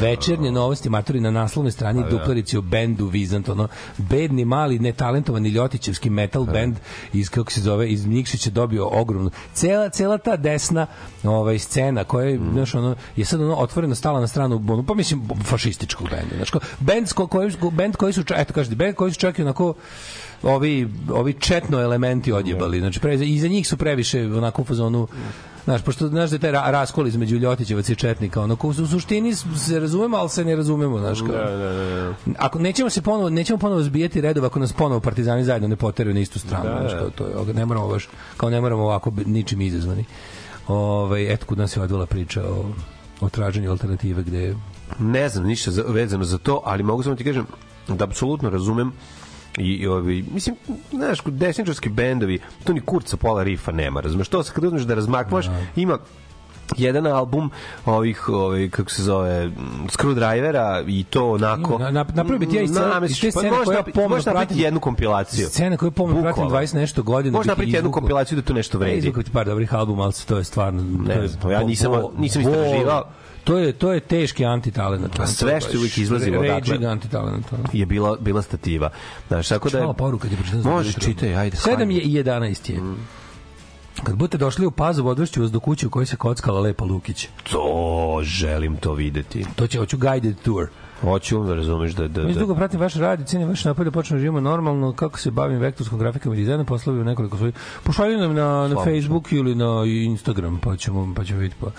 Večernje 0.00 0.52
novosti 0.52 0.90
matori 0.90 1.20
na 1.20 1.30
naslovnoj 1.30 1.72
strani 1.72 2.02
Pa 2.02 2.08
duplerici 2.08 2.56
o 2.56 2.60
bendu 2.60 3.06
Vizant, 3.06 3.48
ono, 3.48 3.68
bedni, 3.98 4.44
mali, 4.44 4.78
netalentovani 4.78 5.48
Ljotićevski 5.48 6.10
metal 6.10 6.44
bend 6.44 6.76
iz, 7.12 7.30
kako 7.30 7.52
se 7.52 7.60
zove, 7.60 7.90
iz 7.90 8.06
Nikšića 8.06 8.50
dobio 8.50 8.88
ogromnu. 8.92 9.30
Cela, 9.52 9.88
cela 9.88 10.18
ta 10.18 10.36
desna 10.36 10.86
ovaj, 11.24 11.58
scena 11.58 12.04
koja 12.04 12.28
je, 12.28 12.40
znaš, 12.52 12.74
ono, 12.74 12.96
je 13.16 13.24
sad 13.24 13.40
ono 13.40 13.54
otvoreno 13.54 13.94
stala 13.94 14.20
na 14.20 14.26
stranu, 14.26 14.56
ono, 14.68 14.82
pa 14.82 14.94
mislim, 14.94 15.28
fašističkog 15.44 16.08
benda. 16.10 16.36
Znaš, 16.36 16.50
kao, 16.50 16.60
bend, 16.80 17.12
ko, 17.12 17.26
koji, 17.26 17.52
bend 17.72 17.96
koji 17.96 18.12
su, 18.12 18.24
eto 18.36 18.54
kažete, 18.54 18.76
bend 18.76 18.94
koji 18.94 19.12
su 19.12 19.20
čak 19.20 19.38
i 19.38 19.42
onako 19.42 19.74
ovi 20.44 20.88
ovi 21.10 21.32
četno 21.32 21.80
elementi 21.80 22.32
odjebali. 22.32 22.80
Znači 22.80 23.00
pre, 23.00 23.14
iza 23.14 23.48
njih 23.48 23.68
su 23.68 23.76
previše 23.76 24.26
onako 24.26 24.62
u 24.62 24.64
fazonu 24.64 25.08
Znaš, 25.64 25.82
pošto 25.82 26.08
znaš 26.08 26.30
da 26.30 26.36
je 26.36 26.40
taj 26.40 26.52
ra 26.52 26.70
raskol 26.70 27.06
između 27.06 27.36
Ljotićevaca 27.36 27.92
i 27.92 27.96
Četnika, 27.96 28.40
ono, 28.42 28.56
ko 28.56 28.68
u 28.68 28.72
suštini 28.74 29.34
se 29.34 29.80
razumemo, 29.80 30.16
ali 30.16 30.28
se 30.28 30.44
ne 30.44 30.56
razumemo, 30.56 30.98
znaš, 30.98 31.20
kao. 31.20 31.28
Da, 31.28 31.56
da, 31.56 31.72
da. 31.72 32.14
Ako 32.38 32.58
nećemo 32.58 32.90
se 32.90 33.02
ponovo, 33.02 33.30
nećemo 33.30 33.58
ponovo 33.58 33.82
zbijati 33.82 34.20
redova 34.20 34.46
ako 34.46 34.58
nas 34.58 34.72
ponovo 34.72 35.00
partizani 35.00 35.44
zajedno 35.44 35.68
ne 35.68 35.76
poteraju 35.76 36.14
na 36.14 36.20
istu 36.20 36.38
stranu, 36.38 36.64
Da, 36.64 36.78
znaš, 36.80 36.92
da. 36.92 36.98
kao 36.98 37.10
to 37.10 37.26
je, 37.26 37.54
ne 37.54 37.66
moramo 37.66 37.88
baš, 37.88 38.08
kao 38.36 38.50
ne 38.50 38.60
moramo 38.60 38.82
ovako 38.82 39.12
ničim 39.26 39.60
izazvani. 39.60 40.04
Ovaj 40.68 41.32
eto 41.32 41.46
kud 41.46 41.58
nas 41.58 41.76
je 41.76 41.82
odvela 41.82 42.06
priča 42.06 42.42
o, 42.42 42.64
o 43.20 43.28
traženju 43.28 43.70
alternative 43.70 44.22
gde 44.22 44.56
ne 44.98 45.28
znam 45.28 45.46
ništa 45.46 45.70
za, 45.70 45.84
vezano 45.88 46.24
za 46.24 46.38
to, 46.38 46.62
ali 46.64 46.82
mogu 46.82 47.02
samo 47.02 47.16
ti 47.16 47.24
kažem 47.24 47.46
da 47.88 48.04
apsolutno 48.04 48.50
razumem 48.50 48.92
i, 49.58 49.72
i 49.72 49.86
ovi, 49.86 50.24
mislim, 50.24 50.56
znaš, 50.90 51.20
kod 51.20 51.32
desničarski 51.34 51.88
bendovi, 51.88 52.38
to 52.64 52.72
ni 52.72 52.80
kurca 52.80 53.16
pola 53.16 53.42
rifa 53.42 53.72
nema, 53.72 54.00
razumeš, 54.00 54.28
to 54.28 54.42
se 54.42 54.52
kad 54.52 54.64
uzmeš 54.64 54.82
da 54.82 54.94
razmakvaš, 54.94 55.46
ima 55.76 55.98
jedan 56.76 57.06
album 57.08 57.50
ovih, 57.86 58.28
ovih 58.28 58.70
kako 58.70 58.90
se 58.90 59.02
zove, 59.02 59.50
Screwdrivera 59.88 60.84
i 60.88 61.04
to 61.04 61.30
onako... 61.30 61.78
Na- 61.78 61.84
na- 61.84 62.04
napravio 62.04 62.38
bi 62.38 62.48
ti 62.48 62.56
ja 62.56 62.62
iz 62.62 62.70
cele- 62.70 63.04
iz 63.04 63.20
te 63.20 63.26
pa 63.26 63.30
scene 63.30 63.50
možeš 63.50 63.64
koje 63.64 63.74
ja 63.74 63.78
napraviti- 63.78 63.94
pomno 63.94 64.08
možeš 64.08 64.26
napraviti 64.26 64.50
pratim- 64.50 64.62
jednu 64.62 64.80
kompilaciju. 64.80 65.46
scene 65.46 65.76
koje 65.76 65.90
pomno 65.90 66.14
pratim 66.14 66.44
Bukvalno. 66.44 66.50
20 66.56 66.74
nešto 66.74 67.02
godina. 67.02 67.32
Možeš 67.32 67.44
bih 67.44 67.48
napraviti 67.48 67.76
jednu 67.76 67.90
kompilaciju 67.92 68.36
da 68.36 68.42
to 68.42 68.52
nešto 68.52 68.78
vredi. 68.78 68.98
Izvukao 68.98 69.22
ti 69.22 69.30
par 69.30 69.46
dobrih 69.46 69.74
albuma, 69.74 70.02
ali 70.02 70.12
to 70.26 70.38
je 70.38 70.44
stvarno... 70.44 70.82
Ne 70.82 71.14
to 71.14 71.22
je 71.22 71.28
to 71.32 71.50
ja 71.50 71.62
nisam- 71.62 71.92
nisam 72.16 72.42
istraživao. 72.42 73.04
To 73.44 73.58
je, 73.58 73.72
to 73.72 73.92
je 73.92 74.00
teški 74.00 74.44
antitalent. 74.44 75.20
A 75.20 75.26
sve 75.26 75.60
što 75.60 75.72
je 75.72 75.78
uvijek 75.78 75.98
izlazilo 75.98 76.40
odatle. 76.40 76.78
Ono. 77.18 77.64
je 77.72 77.86
bila 77.86 78.16
bila 78.20 78.42
stativa. 78.42 78.90
Znaš, 79.28 79.48
tako 79.48 79.70
da 79.70 79.78
je, 79.78 79.94
poruka 79.98 80.28
ti 80.28 80.36
pročitam. 80.36 80.62
za 80.62 80.70
Može, 80.70 80.92
čitaj, 80.92 81.36
ajde. 81.36 81.56
7 81.56 81.90
je 81.90 82.00
i 82.00 82.12
11 82.12 82.70
je. 82.70 82.80
Kad 84.02 84.16
budete 84.16 84.38
došli 84.38 84.66
u 84.66 84.70
Pazovu, 84.70 85.08
odvršću 85.08 85.42
vas 85.42 85.50
do 85.50 85.60
kuće 85.60 85.86
u 85.86 85.90
kojoj 85.90 86.06
se 86.06 86.16
kockala 86.16 86.60
Lepa 86.60 86.84
Lukić. 86.84 87.28
To 87.50 88.20
želim 88.22 88.76
to 88.76 88.92
videti. 88.92 89.46
To 89.56 89.66
će, 89.66 89.78
hoću 89.78 89.98
guided 89.98 90.36
tour. 90.44 90.66
Hoću 91.00 91.44
da 91.44 91.54
razumeš 91.54 91.92
da 91.92 92.08
da 92.08 92.22
da. 92.22 92.32
dugo 92.32 92.54
pratim 92.54 92.80
vaš 92.80 92.94
rad 92.94 93.20
i 93.20 93.24
cijenim 93.24 93.48
vaš 93.48 93.64
napad 93.64 93.84
da 93.84 93.90
počnem 93.90 94.18
da 94.18 94.20
živimo 94.20 94.40
normalno, 94.40 94.92
kako 94.92 95.18
se 95.18 95.30
bavim 95.30 95.58
vektorskom 95.58 95.98
grafikom 95.98 96.32
i 96.32 96.36
dizajnom, 96.36 96.66
bih 96.66 97.04
nekoliko 97.04 97.36
svojih. 97.36 97.54
Pošalju 97.82 98.18
nam 98.18 98.34
na, 98.34 98.68
na 98.68 98.84
se. 98.84 98.90
Facebook 98.90 99.32
ili 99.32 99.54
na 99.54 99.84
Instagram, 99.86 100.58
pa 100.62 100.76
ćemo, 100.76 101.14
pa 101.16 101.24
ćemo 101.24 101.40
vidjeti. 101.40 101.60
Pa. 101.60 101.70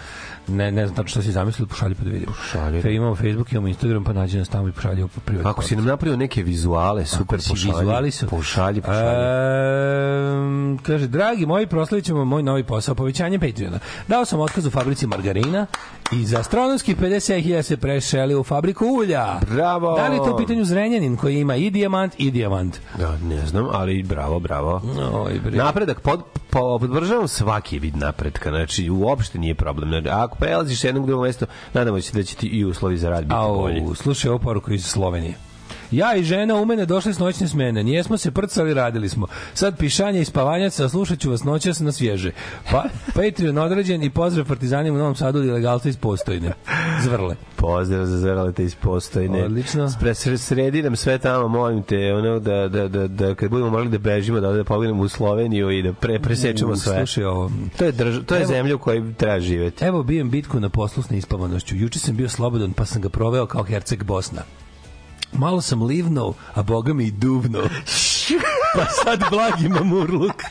Ne, 0.48 0.72
ne 0.72 0.88
znam 0.88 0.96
tačno 0.96 1.10
šta 1.10 1.22
si 1.22 1.32
zamislili, 1.32 1.68
pošalji 1.68 1.96
pa 1.96 2.04
da 2.04 2.10
vidimo. 2.10 2.32
Pošalji. 2.32 2.82
Fe, 2.82 2.94
imamo 2.94 3.16
Facebook, 3.16 3.52
imamo 3.52 3.68
Instagram, 3.68 4.04
pa 4.04 4.14
nađi 4.14 4.38
nas 4.38 4.50
tamo 4.50 4.68
i 4.68 4.72
pošalji 4.72 5.08
po 5.16 5.22
privatno. 5.22 5.50
Ako 5.50 5.62
si 5.62 5.76
nam 5.76 5.86
napravio 5.86 6.18
neke 6.18 6.44
vizuale, 6.44 7.06
super 7.06 7.42
si 7.42 7.50
pošalji. 7.50 7.74
vizuali 7.80 8.12
su. 8.12 8.28
Pošalji, 8.28 8.82
pošalji. 8.82 9.26
Ehm, 10.36 10.78
kaže, 10.78 11.08
dragi 11.08 11.46
moji, 11.46 11.68
proslavit 11.68 12.06
ćemo 12.06 12.26
moj 12.26 12.44
novi 12.44 12.64
posao, 12.64 12.96
povećanje 12.96 13.40
Patreona. 13.40 13.80
Dao 14.08 14.26
sam 14.26 14.40
otkaz 14.40 14.66
u 14.66 14.72
fabrici 14.72 15.08
margarina 15.08 15.66
i 16.12 16.26
za 16.26 16.40
astronomskih 16.40 16.98
50.000 16.98 17.62
se 17.62 17.78
prešeli 17.78 18.36
u 18.36 18.44
fabriku 18.44 18.86
ulja. 18.86 19.40
Bravo! 19.52 19.96
Da 19.96 20.08
li 20.08 20.18
to 20.18 20.34
u 20.34 20.38
pitanju 20.38 20.66
Zrenjanin 20.66 21.18
koji 21.18 21.40
ima 21.40 21.56
i 21.56 21.70
dijamant 21.70 22.14
i 22.18 22.32
dijamant? 22.32 22.78
Da, 22.98 23.18
ne 23.18 23.46
znam, 23.46 23.68
ali 23.72 24.04
bravo, 24.04 24.40
bravo. 24.40 24.82
Oj, 25.14 25.40
bre. 25.40 25.58
Napredak, 25.58 26.00
pod, 26.02 26.24
po, 26.50 26.80
podržavam 26.80 27.28
svaki 27.28 27.80
vid 27.80 27.98
napretka, 27.98 28.50
znači 28.50 28.90
uopšte 28.90 29.40
nije 29.40 29.56
problem. 29.56 29.90
Znači, 29.90 30.10
ako 30.10 30.35
prelaziš 30.40 30.82
sa 30.82 30.88
jednog 30.88 31.06
drugog 31.06 31.26
mesta, 31.26 31.46
nadamo 31.74 32.02
se 32.02 32.14
da 32.14 32.24
će 32.24 32.36
ti 32.36 32.48
i 32.48 32.66
uslovi 32.66 32.98
za 32.98 33.10
rad 33.10 33.24
biti 33.24 33.36
bolji. 33.48 33.82
Au, 33.82 33.96
slušaj 33.96 34.30
ovu 34.30 34.40
poruku 34.40 34.74
iz 34.74 34.86
Slovenije. 34.86 35.45
Ja 35.92 36.16
i 36.16 36.24
žena 36.24 36.56
u 36.56 36.66
mene 36.66 36.86
došli 36.86 37.14
s 37.14 37.20
noćne 37.20 37.48
smene. 37.48 37.84
Nijesmo 37.84 38.18
se 38.18 38.32
prcali, 38.32 38.74
radili 38.74 39.10
smo. 39.10 39.28
Sad 39.54 39.78
pišanje 39.78 40.22
i 40.22 40.26
spavanjaca, 40.26 40.90
slušat 40.90 41.20
ću 41.20 41.32
vas 41.32 41.44
noćas 41.44 41.80
na 41.80 41.92
svježe. 41.92 42.32
Pa, 42.72 42.84
Patreon 43.16 43.58
određen 43.58 44.04
i 44.04 44.10
pozdrav 44.10 44.48
partizanima 44.48 44.96
u 44.96 45.00
Novom 45.00 45.16
Sadu 45.16 45.40
od 45.40 45.46
ilegalca 45.46 45.90
iz 45.90 45.98
Postojne. 45.98 46.54
Zvrle. 47.04 47.36
Pozdrav 47.56 48.06
za 48.06 48.18
zveralete 48.18 48.64
iz 48.64 48.76
postojne. 48.76 49.44
Odlično. 49.46 49.90
Spre, 49.90 50.38
sredi 50.38 50.84
nam 50.84 50.96
sve 50.96 51.18
tamo, 51.18 51.48
molim 51.48 51.84
te, 51.84 52.14
ono, 52.14 52.40
da, 52.40 52.68
da, 52.68 52.88
da, 52.88 53.08
da 53.08 53.36
kad 53.36 53.50
budemo 53.50 53.70
morali 53.70 53.90
da 53.90 53.98
bežimo, 53.98 54.40
da, 54.40 54.52
da 54.52 54.64
poginemo 54.64 55.04
u 55.04 55.08
Sloveniju 55.08 55.72
i 55.72 55.84
da 55.84 55.94
pre, 55.94 56.20
presečemo 56.20 56.72
U, 56.72 56.76
sve. 56.76 56.98
Slušaj 56.98 57.24
ovo. 57.24 57.52
To 57.78 57.86
je, 57.86 57.92
drž, 57.92 58.26
to 58.26 58.36
je 58.36 58.42
Evo- 58.42 58.48
zemlja 58.48 58.76
u 58.76 58.80
kojoj 58.80 59.14
treba 59.14 59.40
živeti. 59.40 59.86
Evo 59.86 60.04
bijem 60.04 60.30
bitku 60.30 60.60
na 60.60 60.70
poslu 60.70 61.04
s 61.04 61.10
neispavanošću. 61.10 61.76
Juče 61.76 62.00
sam 62.00 62.16
bio 62.16 62.30
slobodan, 62.30 62.74
pa 62.74 62.86
sam 62.86 63.02
ga 63.02 63.10
proveo 63.10 63.46
kao 63.46 63.64
Herceg 63.64 64.04
Bosna. 64.04 64.42
Malo 65.38 65.62
sam 65.62 65.84
livnuo, 65.84 66.34
a 66.54 66.64
boga 66.64 66.94
mi 66.94 67.06
i 67.06 67.12
duvno. 67.12 67.60
pa 68.76 68.86
sad 68.86 69.24
blagi 69.30 69.70
mamurluk. 69.70 70.44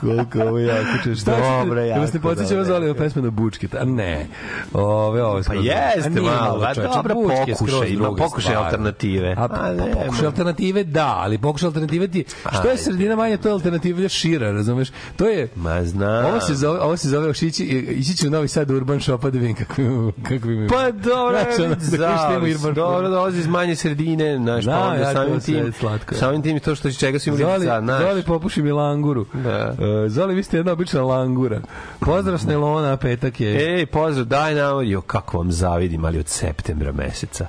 Koliko 0.00 0.38
ovo 0.42 0.58
jako 0.58 1.04
često. 1.04 1.30
Dobro, 1.30 1.80
jako 1.80 1.94
Da 1.94 2.00
vas 2.00 2.12
ne 2.12 2.20
podsjeća 2.20 2.54
ovo 2.54 2.64
dobro. 2.64 2.80
zove 2.80 2.94
pesma 2.94 3.22
na 3.22 3.30
Bučket, 3.30 3.74
a 3.74 3.84
ne. 3.84 4.26
Ove, 4.72 5.22
ove, 5.22 5.42
Pa 5.42 5.54
jeste 5.54 6.20
malo, 6.20 6.64
a 6.64 6.74
dobro, 6.74 7.14
pokušaj, 7.14 7.88
ima 7.88 8.14
pokušaj 8.14 8.54
alternative. 8.54 9.34
A, 9.38 9.44
A 9.44 9.48
pa, 9.48 9.72
ne, 9.72 9.92
pokušaj 9.92 10.26
alternative 10.26 10.84
da, 10.84 11.14
ali 11.18 11.38
pokušaj 11.38 11.66
alternative 11.66 12.08
ti, 12.08 12.24
što 12.52 12.68
je 12.68 12.76
sredina 12.76 13.16
manje, 13.16 13.36
to 13.36 13.48
je 13.48 13.52
alternativa 13.52 14.08
šira, 14.08 14.50
razumeš? 14.50 14.88
To 15.16 15.28
je, 15.28 15.48
Ma 15.56 15.84
znam. 15.84 16.24
ovo 16.24 16.40
se 16.40 16.54
zove, 16.54 16.80
ovo 16.80 16.96
se 16.96 17.08
zove 17.08 17.28
ošići, 17.28 17.64
ići 17.90 18.16
ću 18.16 18.26
u 18.26 18.30
Novi 18.30 18.48
Sad 18.48 18.70
Urban 18.70 19.00
Shopa 19.00 19.30
da 19.30 19.38
vidim 19.38 19.56
kakvi, 19.56 19.84
kakvi 20.28 20.56
mi... 20.56 20.68
Pa 20.68 20.90
dobro, 20.90 21.38
ono, 21.58 21.74
da 21.98 22.72
dobro, 22.74 23.08
Shop. 23.08 23.10
dolazi 23.10 23.38
iz 23.38 23.46
manje 23.46 23.76
sredine, 23.76 24.36
znaš, 24.36 24.64
Da, 24.64 24.72
pa 24.72 24.78
onda 24.78 25.02
ja, 25.02 25.12
samim 25.12 25.40
tim, 25.40 25.72
samim 26.12 26.42
tim 26.42 26.60
to 26.60 26.74
što 26.74 26.92
čega 26.92 27.18
su 27.18 27.28
imali 27.28 27.66
sad, 27.66 27.84
znaš. 27.84 28.02
Zoli 28.02 28.22
popuši 28.22 28.62
mi 28.62 28.72
languru. 28.72 29.26
Da. 29.34 29.74
E, 30.06 30.08
Zoli, 30.08 30.34
vi 30.34 30.42
ste 30.42 30.56
jedna 30.56 30.72
obična 30.72 31.02
langura. 31.02 31.60
Pozdrav 32.00 32.38
s 32.38 32.44
Nelona, 32.44 32.96
petak 32.96 33.40
je. 33.40 33.78
Ej, 33.78 33.86
pozdrav, 33.86 34.26
daj 34.26 34.54
nam, 34.54 34.90
jo, 34.90 35.00
kako 35.00 35.38
vam 35.38 35.52
zavidim, 35.52 36.04
ali 36.04 36.18
od 36.18 36.28
septembra 36.28 36.92
meseca 36.92 37.46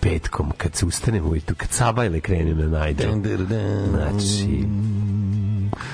petkom, 0.00 0.52
kad 0.56 0.74
se 0.74 0.86
ustanem 0.86 1.26
ujutru, 1.26 1.56
kad 1.56 1.70
sabajle 1.70 2.20
krenem 2.20 2.58
na 2.58 2.68
najde. 2.68 3.04
Znači, 3.90 4.64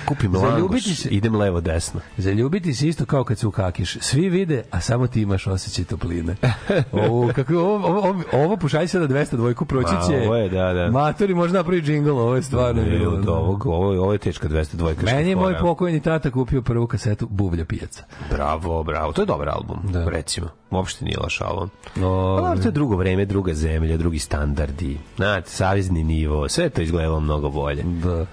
kupim 0.05 0.33
Zaljubiti 0.33 0.57
langoš, 0.59 0.97
se- 0.97 1.09
idem 1.09 1.37
levo 1.37 1.61
desno. 1.61 2.00
Zaljubiti 2.17 2.75
se 2.75 2.89
isto 2.89 3.05
kao 3.07 3.25
kad 3.25 3.39
se 3.39 3.47
ukakiš. 3.47 3.99
Svi 4.00 4.29
vide, 4.29 4.62
a 4.71 4.81
samo 4.81 5.07
ti 5.07 5.23
imaš 5.23 5.47
osjećaj 5.47 5.85
topline. 5.87 6.37
Ovo, 6.93 7.33
kako, 7.35 7.55
ovo, 7.55 7.87
ovo, 7.89 7.99
ovo, 8.00 8.15
ovo 8.35 8.57
pušaj 8.57 8.89
se 8.89 8.99
na 8.99 9.09
200 9.09 9.37
dvojku, 9.37 9.65
proći 9.65 9.89
će. 10.09 10.17
ovo 10.19 10.37
je, 10.37 10.49
da, 10.49 10.73
da. 10.73 10.91
Matori 10.91 11.35
možda 11.35 11.59
napravi 11.59 11.83
džingl, 11.83 12.11
ovo 12.11 12.37
je 12.37 12.43
stvarno 12.43 12.83
Ne, 12.83 12.91
bilo. 12.91 13.23
ovog, 13.29 13.67
ovo, 13.67 13.93
je- 13.93 14.00
ovo 14.00 14.12
je 14.12 14.19
teška 14.19 14.49
202 14.49 15.05
Meni 15.05 15.31
je 15.31 15.37
moj 15.37 15.59
pokojni 15.59 16.00
tata 16.00 16.31
kupio 16.31 16.62
prvu 16.62 16.87
kasetu 16.87 17.27
Bublja 17.29 17.65
pijaca. 17.65 18.05
Bravo, 18.31 18.83
bravo, 18.83 19.12
to 19.12 19.23
je 19.23 19.27
dobar 19.27 19.49
album, 19.49 19.79
Da. 19.85 20.05
recimo. 20.07 20.47
Uopšte 20.71 21.05
nije 21.05 21.19
loš 21.19 21.41
album. 21.41 21.71
O, 21.99 22.39
Pa 22.41 22.57
to 22.57 22.69
je 22.69 22.73
drugo 22.73 22.97
vreme, 22.97 23.25
druga 23.25 23.55
zemlja, 23.55 23.97
drugi 23.97 24.19
standardi, 24.19 24.99
znate, 25.17 25.50
savezni 25.50 26.05
nivo, 26.05 26.49
sve 26.49 26.69
to 26.69 26.83
izgledalo 26.83 27.21
mnogo 27.21 27.50
bolje. 27.50 27.83
da. 27.83 28.27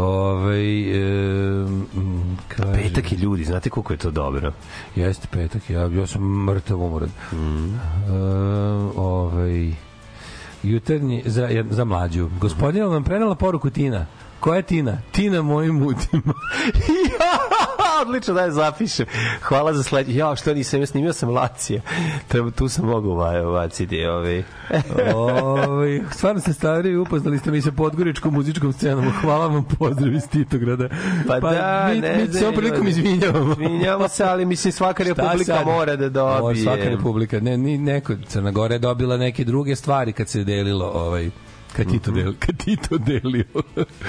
Ove, 0.00 0.56
e, 0.56 1.00
m, 1.96 2.38
kaže, 2.48 2.72
Petak 2.72 3.12
je 3.12 3.18
ljudi, 3.18 3.44
znate 3.44 3.70
koliko 3.70 3.92
je 3.92 3.96
to 3.96 4.10
dobro? 4.10 4.52
Jeste 4.96 5.28
petak, 5.30 5.70
ja, 5.70 5.80
ja 5.80 6.06
sam 6.06 6.44
mrtav 6.44 6.82
umoran. 6.82 7.10
Mm. 7.32 7.74
E, 7.74 7.80
ovaj, 8.96 9.72
jutarnji, 10.62 11.22
za, 11.26 11.64
za 11.70 11.84
mlađu. 11.84 12.30
Gospodina 12.40 12.86
vam 12.86 13.04
prenela 13.04 13.34
poruku 13.34 13.70
Tina. 13.70 14.06
Koja 14.40 14.56
je 14.56 14.62
Tina? 14.62 14.98
Tina 15.12 15.42
mojim 15.42 15.74
mutima. 15.74 16.34
Odlično 18.02 18.34
da 18.34 18.40
je 18.40 18.50
zapišem. 18.50 19.06
Hvala 19.42 19.72
za 19.72 19.82
sledeće. 19.82 20.18
Ja, 20.18 20.36
što 20.36 20.54
nisam, 20.54 20.80
ja 20.80 20.86
snimio 20.86 21.12
sam 21.12 21.30
Lacija. 21.30 21.80
Treba, 22.28 22.50
tu 22.50 22.68
sam 22.68 22.84
mogu 22.84 23.08
ubaciti 23.48 24.04
ovaj. 24.06 24.42
ovaj, 25.14 26.00
stvarno 26.12 26.40
ste 26.40 26.52
stari 26.52 26.96
upoznali 26.96 27.38
ste 27.38 27.50
mi 27.50 27.62
sa 27.62 27.72
podgoričkom 27.72 28.34
muzičkom 28.34 28.72
scenom. 28.72 29.12
Hvala 29.20 29.46
vam, 29.46 29.64
pozdrav 29.78 30.14
iz 30.14 30.28
Titograda. 30.28 30.88
Pa, 31.26 31.40
da, 31.40 31.90
mi, 31.94 32.00
ne 32.00 32.26
mi 32.26 32.32
se 32.32 32.46
ovom 32.46 32.56
prilikom 32.56 32.88
izvinjavamo. 32.88 33.52
Izvinjavamo 33.52 34.08
se, 34.08 34.24
ali 34.24 34.44
mislim 34.44 34.72
svaka 34.72 35.02
republika 35.10 35.44
sad? 35.44 35.66
mora 35.66 35.96
da 35.96 36.08
dobije. 36.08 36.40
Mora 36.40 36.56
svaka 36.56 36.88
republika. 36.88 37.40
Ne, 37.40 37.56
ni 37.56 37.78
neko, 37.78 38.14
Crna 38.28 38.50
Gora 38.50 38.74
je 38.74 38.78
dobila 38.78 39.16
neke 39.16 39.44
druge 39.44 39.76
stvari 39.76 40.12
kad 40.12 40.28
se 40.28 40.44
delilo 40.44 40.86
ovaj 40.86 41.30
kad 41.84 41.92
ti 41.92 41.96
Mhm. 41.96 42.04
to 42.04 42.10
delio, 42.12 42.34
kad 42.38 42.56
ti 42.56 42.76
to 42.88 42.98
delio. 42.98 43.44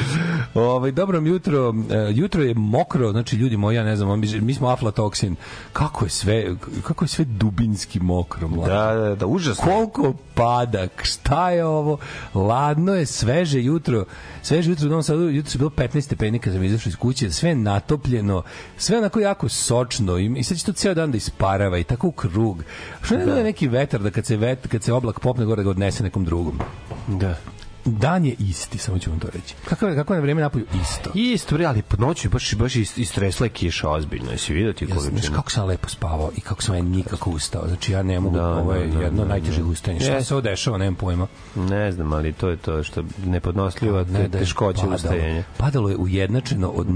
ovaj 0.54 0.92
dobro 0.92 1.20
jutro, 1.20 1.74
e, 1.92 2.12
jutro 2.14 2.44
je 2.44 2.54
mokro, 2.54 3.12
znači 3.12 3.36
ljudi 3.36 3.58
moji, 3.58 3.76
ja 3.76 3.84
ne 3.84 3.96
znam, 3.96 4.20
mi, 4.20 4.42
mi 4.42 4.54
smo 4.54 4.68
aflatoksin. 4.68 5.36
Kako 5.74 6.06
je 6.06 6.10
sve, 6.10 6.56
kako 6.84 7.04
je 7.06 7.10
sve 7.10 7.26
dubinski 7.26 8.00
mokro, 8.00 8.48
mlađe. 8.48 8.72
Da, 8.74 8.94
da, 8.94 9.16
da, 9.16 9.26
užasno. 9.28 9.64
Koliko 9.66 10.14
pada, 10.34 10.88
šta 11.04 11.50
je 11.50 11.66
ovo? 11.66 11.98
Ladno 12.34 12.94
je, 12.96 13.06
sveže 13.06 13.64
jutro. 13.64 14.06
Sveže 14.42 14.70
jutro 14.70 14.86
u 14.86 14.90
Novom 14.90 15.04
Sadu, 15.04 15.30
jutro 15.30 15.52
je 15.54 15.58
bilo 15.58 15.70
15 15.70 16.02
stepeni 16.02 16.40
kad 16.40 16.54
sam 16.54 16.64
izašao 16.64 16.90
iz 16.90 16.96
kuće, 16.96 17.32
sve 17.32 17.50
je 17.50 17.56
natopljeno, 17.56 18.44
sve 18.78 18.98
onako 18.98 19.20
jako 19.20 19.50
sočno 19.50 20.18
i, 20.18 20.34
i 20.38 20.44
sad 20.44 20.58
će 20.58 20.66
to 20.66 20.74
ceo 20.74 20.94
dan 20.94 21.12
da 21.12 21.18
isparava 21.18 21.78
i 21.78 21.84
tako 21.84 22.08
u 22.08 22.12
krug. 22.12 22.64
Što 23.02 23.18
ne 23.18 23.26
da. 23.26 23.38
je 23.38 23.44
neki 23.44 23.68
vetar 23.68 24.02
da 24.02 24.12
kad 24.12 24.26
se, 24.26 24.38
vet, 24.38 24.68
kad 24.68 24.84
se 24.84 24.94
oblak 24.94 25.20
popne 25.20 25.46
gore 25.46 25.62
da 25.62 25.64
ga 25.64 25.70
odnese 25.70 26.04
nekom 26.04 26.26
drugom? 26.26 26.60
Da. 27.08 27.36
Dan 27.86 28.26
je 28.26 28.36
isti, 28.40 28.78
samo 28.78 29.00
ću 29.00 29.10
vam 29.10 29.20
to 29.20 29.28
reći. 29.28 29.56
Kako 29.66 29.88
je, 29.88 29.96
kako 29.96 30.14
je 30.14 30.18
na 30.18 30.24
vreme 30.24 30.42
napolju 30.42 30.66
isto? 30.84 31.12
Isto, 31.14 31.56
bre, 31.56 31.66
ali 31.66 31.82
po 31.82 31.98
noći 31.98 32.30
baš, 32.30 32.56
baš 32.56 32.74
ist- 32.74 33.00
istresla 33.02 33.46
je 33.46 33.50
kiša 33.50 33.90
ozbiljno. 33.90 34.32
Jesi 34.32 34.54
vidio 34.54 34.74
ti 34.74 34.86
Ja, 34.86 35.00
znaš 35.00 35.30
kako 35.30 35.52
sam 35.52 35.66
lepo 35.66 35.90
spavao 35.90 36.32
i 36.38 36.42
kako 36.42 36.62
sam 36.62 36.76
ja 36.76 36.82
nikako 36.82 37.30
ustao. 37.30 37.68
Znači 37.68 37.92
ja 37.92 38.04
ne 38.04 38.20
mogu, 38.20 38.36
Da, 38.36 38.48
ovo 38.48 38.74
je 38.74 38.88
da, 38.88 38.94
da, 38.94 39.04
jedno 39.04 39.22
da, 39.24 39.30
najtežih 39.30 39.66
ustajanja. 39.66 40.02
Šta 40.02 40.12
Jeste. 40.12 40.28
se 40.28 40.34
ovo 40.34 40.42
dešava, 40.42 40.78
nemam 40.78 40.96
pojma. 40.96 41.28
Ne 41.56 41.92
znam, 41.92 42.14
ali 42.14 42.34
to 42.34 42.50
je 42.50 42.58
to 42.58 42.84
što 42.84 43.04
nepodnosljiva 43.26 43.98
ne, 44.00 44.04
da 44.04 44.20
je 44.20 44.30
teškoća 44.30 44.78
padalo. 44.78 44.96
ustajanja. 44.96 45.44
Padalo 45.58 45.90
je 45.90 45.98
ujednačeno 45.98 46.70
od 46.70 46.90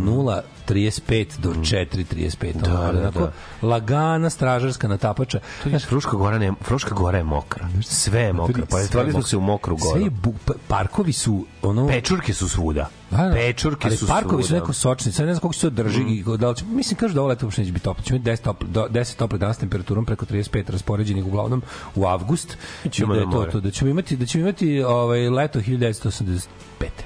0,35 0.68 1.38
do 1.38 1.50
4,35. 1.52 2.54
Da, 2.54 2.62
da, 2.62 2.90
onako, 2.92 3.20
da. 3.20 3.32
Lagana 3.62 4.30
stražarska 4.30 4.88
natapača. 4.88 5.40
Znaš, 5.66 5.86
Fruška 5.86 6.12
gora, 6.12 6.38
ne, 6.38 6.54
Fruška 6.62 6.96
gora 6.96 7.18
je 7.18 7.24
mokra. 7.24 7.70
Sve 7.82 8.22
je 8.22 8.34
mokro. 8.34 8.64
Pa 8.70 8.78
stvarili 8.80 9.12
smo 9.14 9.22
se 9.24 9.38
u 9.38 9.42
mokru 9.42 9.78
Sve 9.78 9.90
goru. 9.90 10.02
je 10.02 10.10
bu, 10.10 10.34
pa- 10.46 10.54
parkovi 10.68 11.14
su 11.14 11.46
ono 11.66 11.88
Pečurke 11.88 12.34
su 12.34 12.50
svuda. 12.50 12.90
Da, 13.12 13.18
da. 13.18 13.34
Pečurke 13.34 13.88
ali 13.88 13.98
su 13.98 14.08
parkovi 14.08 14.44
su 14.44 14.48
svuda. 14.48 14.60
neko 14.60 14.74
sočni, 14.74 15.12
sad 15.12 15.26
ne 15.26 15.34
znam 15.34 15.42
koliko 15.42 15.54
se 15.54 15.62
to 15.62 15.70
drži 15.70 16.00
mm. 16.00 16.08
i 16.08 16.24
da 16.38 16.50
li 16.50 16.56
će, 16.56 16.66
mislim 16.66 16.98
kažu 16.98 17.14
da 17.14 17.22
ovo 17.22 17.30
leto 17.30 17.46
uopšte 17.46 17.62
neće 17.62 17.72
biti 17.72 17.84
toplo. 17.84 18.04
Ćemo 18.04 18.16
imati 18.18 18.32
10 18.32 18.44
topli, 18.44 18.68
do, 18.70 18.88
10 18.90 19.16
topli 19.16 19.40
dana 19.40 19.54
s 19.54 19.58
temperaturom 19.58 20.06
preko 20.06 20.26
35 20.26 20.72
raspoređenih 20.72 21.26
uglavnom 21.26 21.62
u 21.96 22.06
avgust. 22.06 22.58
Ćemo 22.92 23.14
da 23.14 23.20
je 23.20 23.32
to, 23.32 23.46
to, 23.52 23.60
da 23.60 23.72
ćemo 23.72 23.92
imati 23.92 24.16
da 24.16 24.26
ćemo 24.26 24.42
imati 24.42 24.82
ovaj 24.82 25.30
leto 25.30 25.60
1985. 25.60 26.42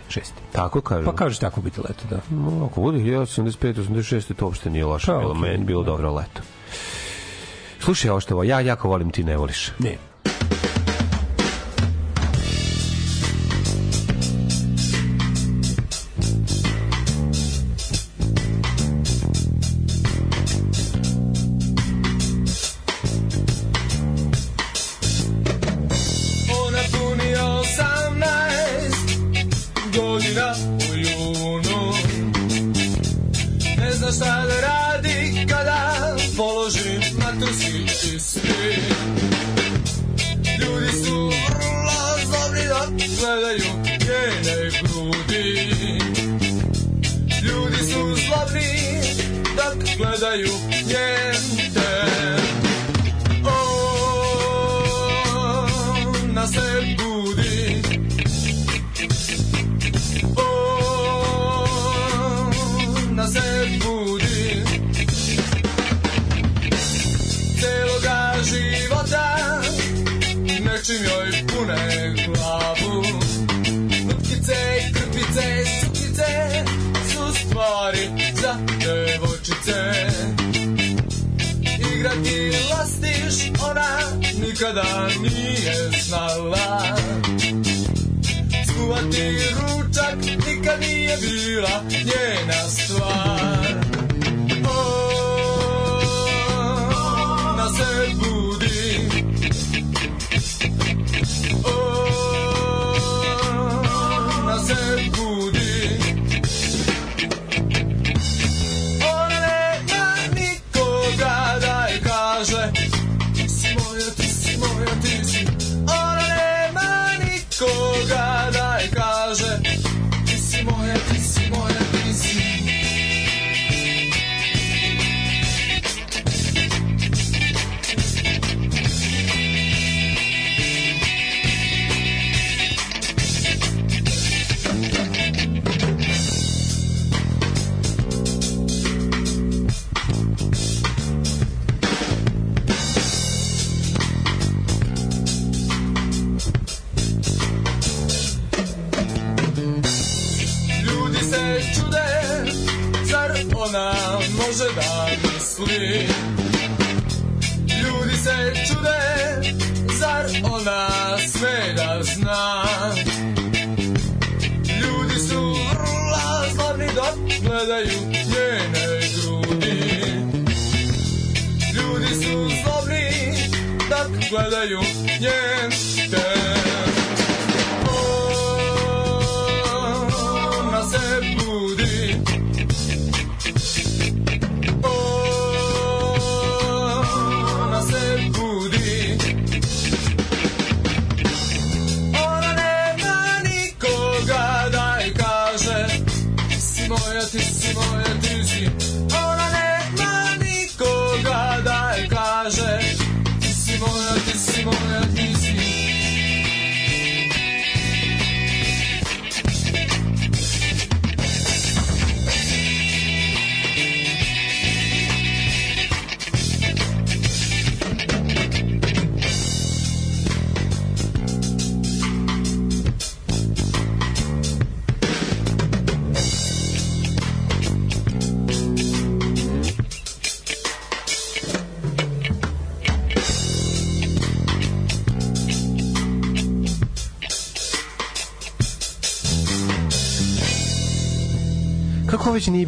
6. 0.10 0.20
Tako 0.52 0.82
kažu. 0.82 1.06
Pa 1.06 1.16
kažeš 1.16 1.40
tako 1.40 1.62
biti 1.62 1.82
leto, 1.82 2.04
da. 2.10 2.20
No, 2.30 2.66
ako 2.66 2.82
bude 2.82 2.98
1985, 2.98 3.74
86, 3.74 4.34
to 4.34 4.46
uopšte 4.46 4.70
nije 4.70 4.86
loše 4.86 5.06
Pa, 5.12 5.18
bilo. 5.18 5.32
okej. 5.32 5.42
Meni 5.42 5.66
bilo 5.66 5.84
dobro 5.84 6.14
leto. 6.14 6.42
Slušaj, 7.80 8.10
ovo 8.10 8.20
što 8.20 8.34
ovo, 8.34 8.44
ja 8.44 8.60
jako 8.60 8.90
volim, 8.90 9.12
ti 9.12 9.24
ne 9.24 9.38
voliš. 9.38 9.72
Ne. 9.80 10.09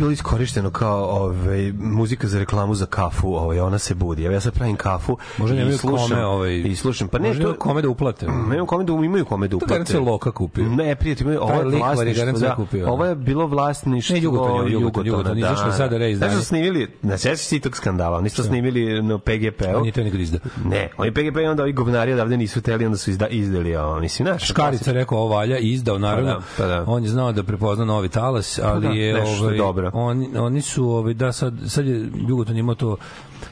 Bilo 0.02 0.12
iskorišteno 0.12 0.70
kao 0.72 1.06
ovaj, 1.06 1.72
muzika 1.80 2.28
za 2.28 2.40
reklamu 2.40 2.76
za 2.76 2.86
kafu, 2.86 3.36
ovaj, 3.36 3.60
ona 3.60 3.80
se 3.80 3.96
budi. 3.96 4.24
Evo 4.24 4.34
ja 4.34 4.42
sad 4.42 4.54
pravim 4.54 4.76
kafu 4.76 5.18
Možda 5.38 5.56
i 5.56 5.60
nemaju 5.60 5.78
slušam, 5.78 6.10
kome, 6.10 6.26
ovaj, 6.26 6.64
i 6.66 6.76
slušam. 6.76 7.08
Pa 7.08 7.20
ne, 7.20 7.40
to, 7.40 7.56
kome 7.56 7.82
da 7.82 7.90
uplate. 7.90 8.28
Nemaju 8.28 8.66
kome 8.66 8.84
da 8.84 8.94
imaju 8.94 9.26
kome 9.26 9.48
da 9.48 9.52
To 9.52 9.58
uplate. 9.58 9.74
garancija 9.74 10.00
Loka 10.00 10.32
kupio. 10.32 10.70
Ne, 10.70 10.96
prijatelj, 10.96 11.26
imaju, 11.26 11.42
ovo 11.42 11.54
je 11.54 11.78
vlasništvo. 11.78 12.40
Da, 12.40 12.56
kupio. 12.56 12.90
ovo 12.90 13.06
je 13.06 13.16
bilo 13.16 13.48
vlasništvo 13.48 14.14
Ne, 14.14 14.22
Jugoton 14.22 14.72
Jugoton, 14.72 15.08
Jugoton, 15.08 15.38
izašlo 15.38 15.68
je 15.68 15.74
sada 15.74 15.98
reizdanje. 15.98 16.30
Znaš 16.30 16.40
da 16.40 16.42
su 16.42 16.48
snimili, 16.48 16.88
na 17.02 17.18
sećaš 17.18 17.40
se 17.40 17.60
tog 17.60 17.76
skandala, 17.76 18.18
oni 18.18 18.30
su 18.30 18.36
to 18.36 18.44
snimili 18.44 19.04
na 19.04 19.18
PGP-u. 19.18 19.78
On 19.78 19.86
je 19.86 19.92
to 19.92 20.04
nikad 20.04 20.20
izda. 20.20 20.40
Ne, 20.66 20.90
oni 20.98 21.12
PGP 21.12 21.38
i 21.38 21.46
onda 21.46 21.64
ovi 21.64 21.74
govnari 21.74 22.14
odavde 22.14 22.38
nisu 22.38 22.62
teli, 22.62 22.86
onda 22.86 22.98
su 22.98 23.12
izda, 23.12 23.28
izdali, 23.28 23.76
ovo, 23.76 24.00
mislim, 24.00 24.28
znaš. 24.28 24.48
Škarica 24.48 24.92
rekao 24.92 25.18
ovo 25.18 25.36
valja 25.36 25.58
i 25.58 25.72
izdao 25.72 26.00
naravno. 26.00 26.34
Pa 26.34 26.40
da, 26.40 26.46
pa 26.58 26.66
da. 26.66 26.84
On 26.88 27.04
je 27.04 27.10
znao 27.10 27.32
da 27.32 27.44
prepozna 27.44 27.86
novi 27.86 28.10
talas, 28.10 28.60
ali 28.64 28.88
da, 28.88 28.94
je 28.94 29.14
nešto 29.14 29.44
ovaj 29.44 29.58
dobro. 29.58 29.91
Oni 29.94 30.38
oni 30.38 30.62
su 30.62 30.90
ovaj 30.90 31.14
da 31.14 31.32
sad 31.32 31.54
sad 31.68 31.88
je 31.88 32.10
Jugoton 32.28 32.58
imao 32.58 32.76
to 32.76 32.98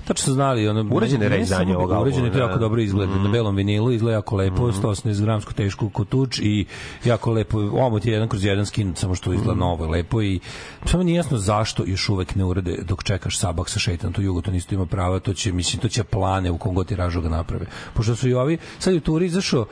tačno 0.08 0.26
su 0.26 0.34
znali 0.34 0.68
ono 0.68 0.86
Uređene 0.92 1.24
ne- 1.24 1.30
ne 1.30 1.36
reizdanje 1.36 1.76
ovog 1.78 1.92
albuma, 1.92 2.02
Uređene 2.02 2.32
to 2.32 2.38
da. 2.38 2.44
jako 2.44 2.60
dobro 2.60 2.82
izgleda 2.82 3.16
na 3.16 3.30
belom 3.30 3.56
vinilu, 3.56 3.92
izgleda 3.92 4.16
jako 4.16 4.36
lepo, 4.36 4.72
180 4.72 5.22
gramsku 5.22 5.54
tešku 5.54 5.90
kotuč 5.90 6.40
i 6.40 6.66
jako 7.06 7.32
lepo 7.32 7.60
omot 7.60 8.06
je 8.06 8.14
jedan 8.14 8.28
kroz 8.28 8.46
jedan 8.46 8.66
skin, 8.66 8.96
samo 8.96 9.16
što 9.16 9.34
izgleda 9.34 9.60
novo 9.60 9.86
i 9.86 9.90
lepo 9.90 10.22
i 10.22 10.40
samo 10.86 11.04
nije 11.04 11.16
jasno 11.16 11.38
zašto 11.38 11.84
još 11.88 12.10
uvek 12.10 12.36
ne 12.36 12.46
urade 12.46 12.78
dok 12.88 13.04
čekaš 13.04 13.38
sabak 13.38 13.70
sa 13.70 13.80
šeitan, 13.80 14.14
to 14.14 14.22
Jugoton 14.22 14.56
isto 14.56 14.76
ima 14.76 14.86
prava, 14.86 15.20
to 15.20 15.34
će 15.34 15.52
mislim 15.52 15.82
to 15.82 15.88
će 15.88 16.04
plane 16.04 16.52
u 16.52 16.58
kom 16.58 16.76
god 16.76 16.88
tiražu 16.88 17.22
ga 17.22 17.30
naprave. 17.30 17.66
Pošto 17.94 18.16
su 18.16 18.30
i 18.30 18.34
ovi 18.34 18.58
sad 18.80 18.94
je 18.94 19.00
turi 19.00 19.26
izašao 19.26 19.66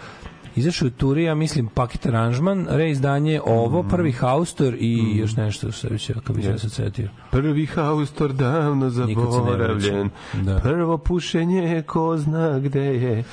Izašao 0.57 0.85
je 0.85 0.87
u 0.87 0.91
turi, 0.91 1.23
ja 1.23 1.35
mislim, 1.35 1.67
paket 1.67 2.05
aranžman, 2.05 2.67
reizdanje 2.69 3.41
ovo, 3.45 3.83
prvi 3.83 4.11
haustor 4.11 4.75
i 4.79 5.17
još 5.17 5.35
nešto, 5.35 5.71
što 5.71 5.89
bi 5.89 5.99
se, 5.99 6.13
kako 6.13 6.33
bi 6.33 6.43
se 6.43 6.69
setio. 6.69 7.09
Prvi 7.31 7.65
haustor 7.65 8.33
davno 8.33 8.89
zaboravljen. 8.89 10.09
Da. 10.33 10.59
Prvo 10.59 10.97
pušenje, 10.97 11.83
ko 11.87 12.17
zna 12.17 12.59
gde 12.59 12.81
je. 12.81 13.23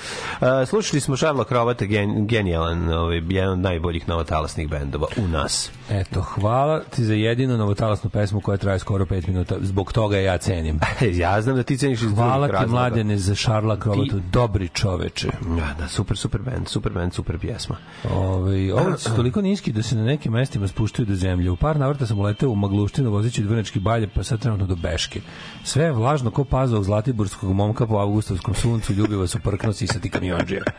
A, 0.40 0.66
slušali 0.66 1.00
smo 1.00 1.16
Šarla 1.16 1.44
Krovata, 1.44 1.84
gen, 1.84 2.26
genijalan, 2.26 2.92
ovaj, 2.92 3.22
jedan 3.28 3.52
od 3.52 3.58
najboljih 3.58 4.08
novotalasnih 4.08 4.68
bendova 4.68 5.06
u 5.16 5.28
nas. 5.28 5.70
Eto, 5.90 6.20
hvala 6.20 6.80
ti 6.80 7.04
za 7.04 7.14
jedinu 7.14 7.56
novotalasnu 7.56 8.10
pesmu 8.10 8.40
koja 8.40 8.56
traje 8.56 8.78
skoro 8.78 9.04
5 9.04 9.28
minuta. 9.28 9.56
Zbog 9.60 9.92
toga 9.92 10.18
ja 10.18 10.38
cenim. 10.38 10.80
ja 11.22 11.42
znam 11.42 11.56
da 11.56 11.62
ti 11.62 11.78
ceniš 11.78 12.02
iz 12.02 12.10
Hvala 12.14 12.32
drugih 12.32 12.48
ti, 12.48 12.52
razloga. 12.52 12.80
mladene, 12.80 13.18
za 13.18 13.34
Šarla 13.34 13.76
Krovatu. 13.76 14.20
Dobri 14.32 14.68
čoveče. 14.68 15.28
Da, 15.56 15.74
da, 15.78 15.88
super, 15.88 16.16
super 16.16 16.40
band, 16.42 16.68
super 16.68 16.92
band, 16.92 17.13
super 17.14 17.38
pjesma. 17.38 17.76
Ove, 18.10 18.72
ovo 18.80 18.98
su 18.98 19.16
toliko 19.16 19.42
niski 19.42 19.72
da 19.72 19.82
se 19.82 19.96
na 19.96 20.04
nekim 20.04 20.32
mestima 20.32 20.68
spuštaju 20.68 21.06
do 21.06 21.14
zemlje. 21.14 21.50
U 21.50 21.56
par 21.56 21.78
navrata 21.78 22.06
sam 22.06 22.18
uleteo 22.18 22.50
u 22.50 22.54
Magluštinu 22.56 23.10
vozeći 23.10 23.42
od 23.42 23.48
Vrnečki 23.48 23.80
balje, 23.80 24.08
pa 24.14 24.22
sad 24.22 24.40
trenutno 24.40 24.66
do 24.66 24.76
Beške. 24.76 25.20
Sve 25.64 25.84
je 25.84 25.92
vlažno 25.92 26.30
ko 26.30 26.44
paza 26.44 26.76
od 26.76 26.84
zlatiburskog 26.84 27.52
momka 27.52 27.86
po 27.86 27.96
avgustovskom 27.96 28.54
suncu, 28.54 28.92
ljubi 28.92 29.16
vas 29.16 29.34
u 29.34 29.40
prkno 29.40 29.72
sisati 29.72 30.10
kamionđija. 30.10 30.62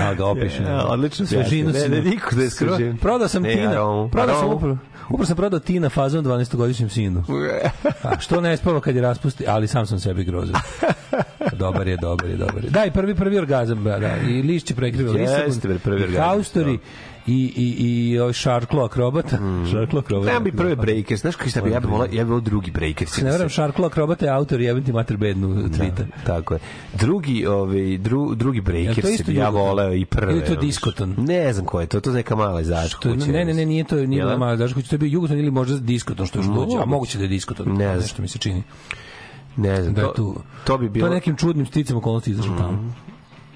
A 0.00 0.14
ga 0.14 0.26
opiše. 0.26 0.62
Ja, 0.62 0.86
odlično 0.86 1.26
Svežinu 1.26 1.70
pjesma. 1.70 1.88
si. 1.88 1.90
Ne, 1.90 2.02
ne, 2.02 2.10
niko 2.10 2.36
ne 2.36 2.50
skaže. 2.50 2.94
Prodao 3.00 3.28
sam 3.28 3.42
Ne, 3.42 3.52
Tina. 3.52 4.08
Prodao 4.12 4.40
sam 4.40 4.48
upravo. 4.52 4.78
Upravo 5.10 5.26
sam 5.26 5.36
prodao 5.36 5.60
Tina 5.60 5.88
fazom 5.88 6.24
12-godišnjem 6.24 6.88
sinu. 6.88 7.24
A, 8.02 8.20
što 8.20 8.40
ne 8.40 8.56
spava 8.56 8.80
kad 8.80 8.96
je 8.96 9.02
raspusti, 9.02 9.44
ali 9.48 9.68
sam 9.68 9.86
sam 9.86 10.00
sebi 10.00 10.24
grozio. 10.24 10.54
dobar 11.52 11.88
je, 11.88 11.96
dobar 11.96 12.30
je, 12.30 12.36
dobar 12.36 12.64
je. 12.64 12.70
Da, 12.70 12.84
i 12.84 12.90
prvi, 12.90 13.14
prvi 13.14 13.38
orgazam, 13.38 13.84
da, 13.84 13.98
da. 13.98 14.16
I 14.16 14.42
lišće 14.42 14.74
prekriva 14.74 15.18
Jeste, 15.18 15.78
prvi 15.78 16.02
orgazam, 16.02 16.24
Haustori, 16.24 16.78
i, 17.30 17.52
i, 17.56 18.10
i 18.12 18.18
ovaj 18.18 18.32
Šarklo 18.32 18.84
akrobata. 18.84 19.36
Mm. 19.40 19.66
Šarklo 19.70 20.00
akrobata. 20.00 20.30
Treba 20.30 20.44
bi 20.44 20.52
prve 20.52 20.76
breakers, 20.76 21.20
znaš 21.20 21.36
kako 21.36 21.50
šta 21.50 21.60
bi, 21.62 21.70
ja 21.70 21.80
bi 21.80 21.86
volao, 21.86 22.06
ja 22.12 22.24
bi 22.24 22.30
volao 22.30 22.40
drugi 22.40 22.70
breakers. 22.70 23.10
Se 23.10 23.24
ne 23.24 23.30
veram, 23.30 23.48
Šarklo 23.48 23.86
akrobata 23.86 24.24
je 24.26 24.32
autor 24.32 24.60
jebem 24.60 24.84
ti 24.84 24.92
mater 24.92 25.16
bednu 25.16 25.68
tvita. 25.68 26.04
Tako 26.26 26.54
je. 26.54 26.60
Drugi, 26.94 27.46
ovaj, 27.46 27.98
dru, 27.98 28.34
drugi 28.34 28.60
to 28.60 28.64
breakers 28.64 29.08
isto 29.10 29.24
bi 29.26 29.34
ja 29.38 29.48
voleo 29.48 29.94
i 29.94 30.04
prve. 30.04 30.32
Ili 30.32 30.44
to 30.44 30.54
diskoton? 30.56 31.14
Ne 31.18 31.52
znam 31.52 31.66
ko 31.66 31.80
je 31.80 31.86
to, 31.86 32.00
to 32.00 32.10
je 32.10 32.14
neka 32.14 32.36
mala 32.36 32.60
izač 32.60 32.90
To, 32.92 32.98
kuće. 32.98 33.32
ne, 33.32 33.44
ne, 33.44 33.54
ne, 33.54 33.66
nije 33.66 33.84
to, 33.84 33.96
nije 33.96 34.22
bila 34.22 34.36
mala 34.38 34.56
daš 34.56 34.72
kuća, 34.72 34.88
to 34.88 34.94
je 34.94 34.98
bio 34.98 35.08
Jugoton 35.08 35.38
ili 35.38 35.50
možda 35.50 35.78
diskoton 35.78 36.26
što 36.26 36.38
je 36.38 36.40
još 36.40 36.48
luđe, 36.48 36.76
a 36.78 36.84
moguće 36.84 37.18
da 37.18 37.24
je 37.24 37.28
diskoton. 37.28 37.68
Ne 37.68 37.84
znam. 37.86 37.96
Nešto 38.00 38.22
mi 38.22 38.28
se 38.28 38.38
čini. 38.38 38.62
Ne 39.56 39.82
znam, 39.82 39.94
Da 39.94 40.02
to, 40.02 40.12
tu. 40.12 40.36
to 40.64 40.78
bi 40.78 40.86
To 40.86 40.92
bilo... 40.92 41.06
je 41.06 41.14
nekim 41.14 41.36
čudnim 41.36 41.66
sticam 41.66 41.96
okolnosti 41.96 42.30
izašlo 42.30 42.56
tamo. 42.58 42.92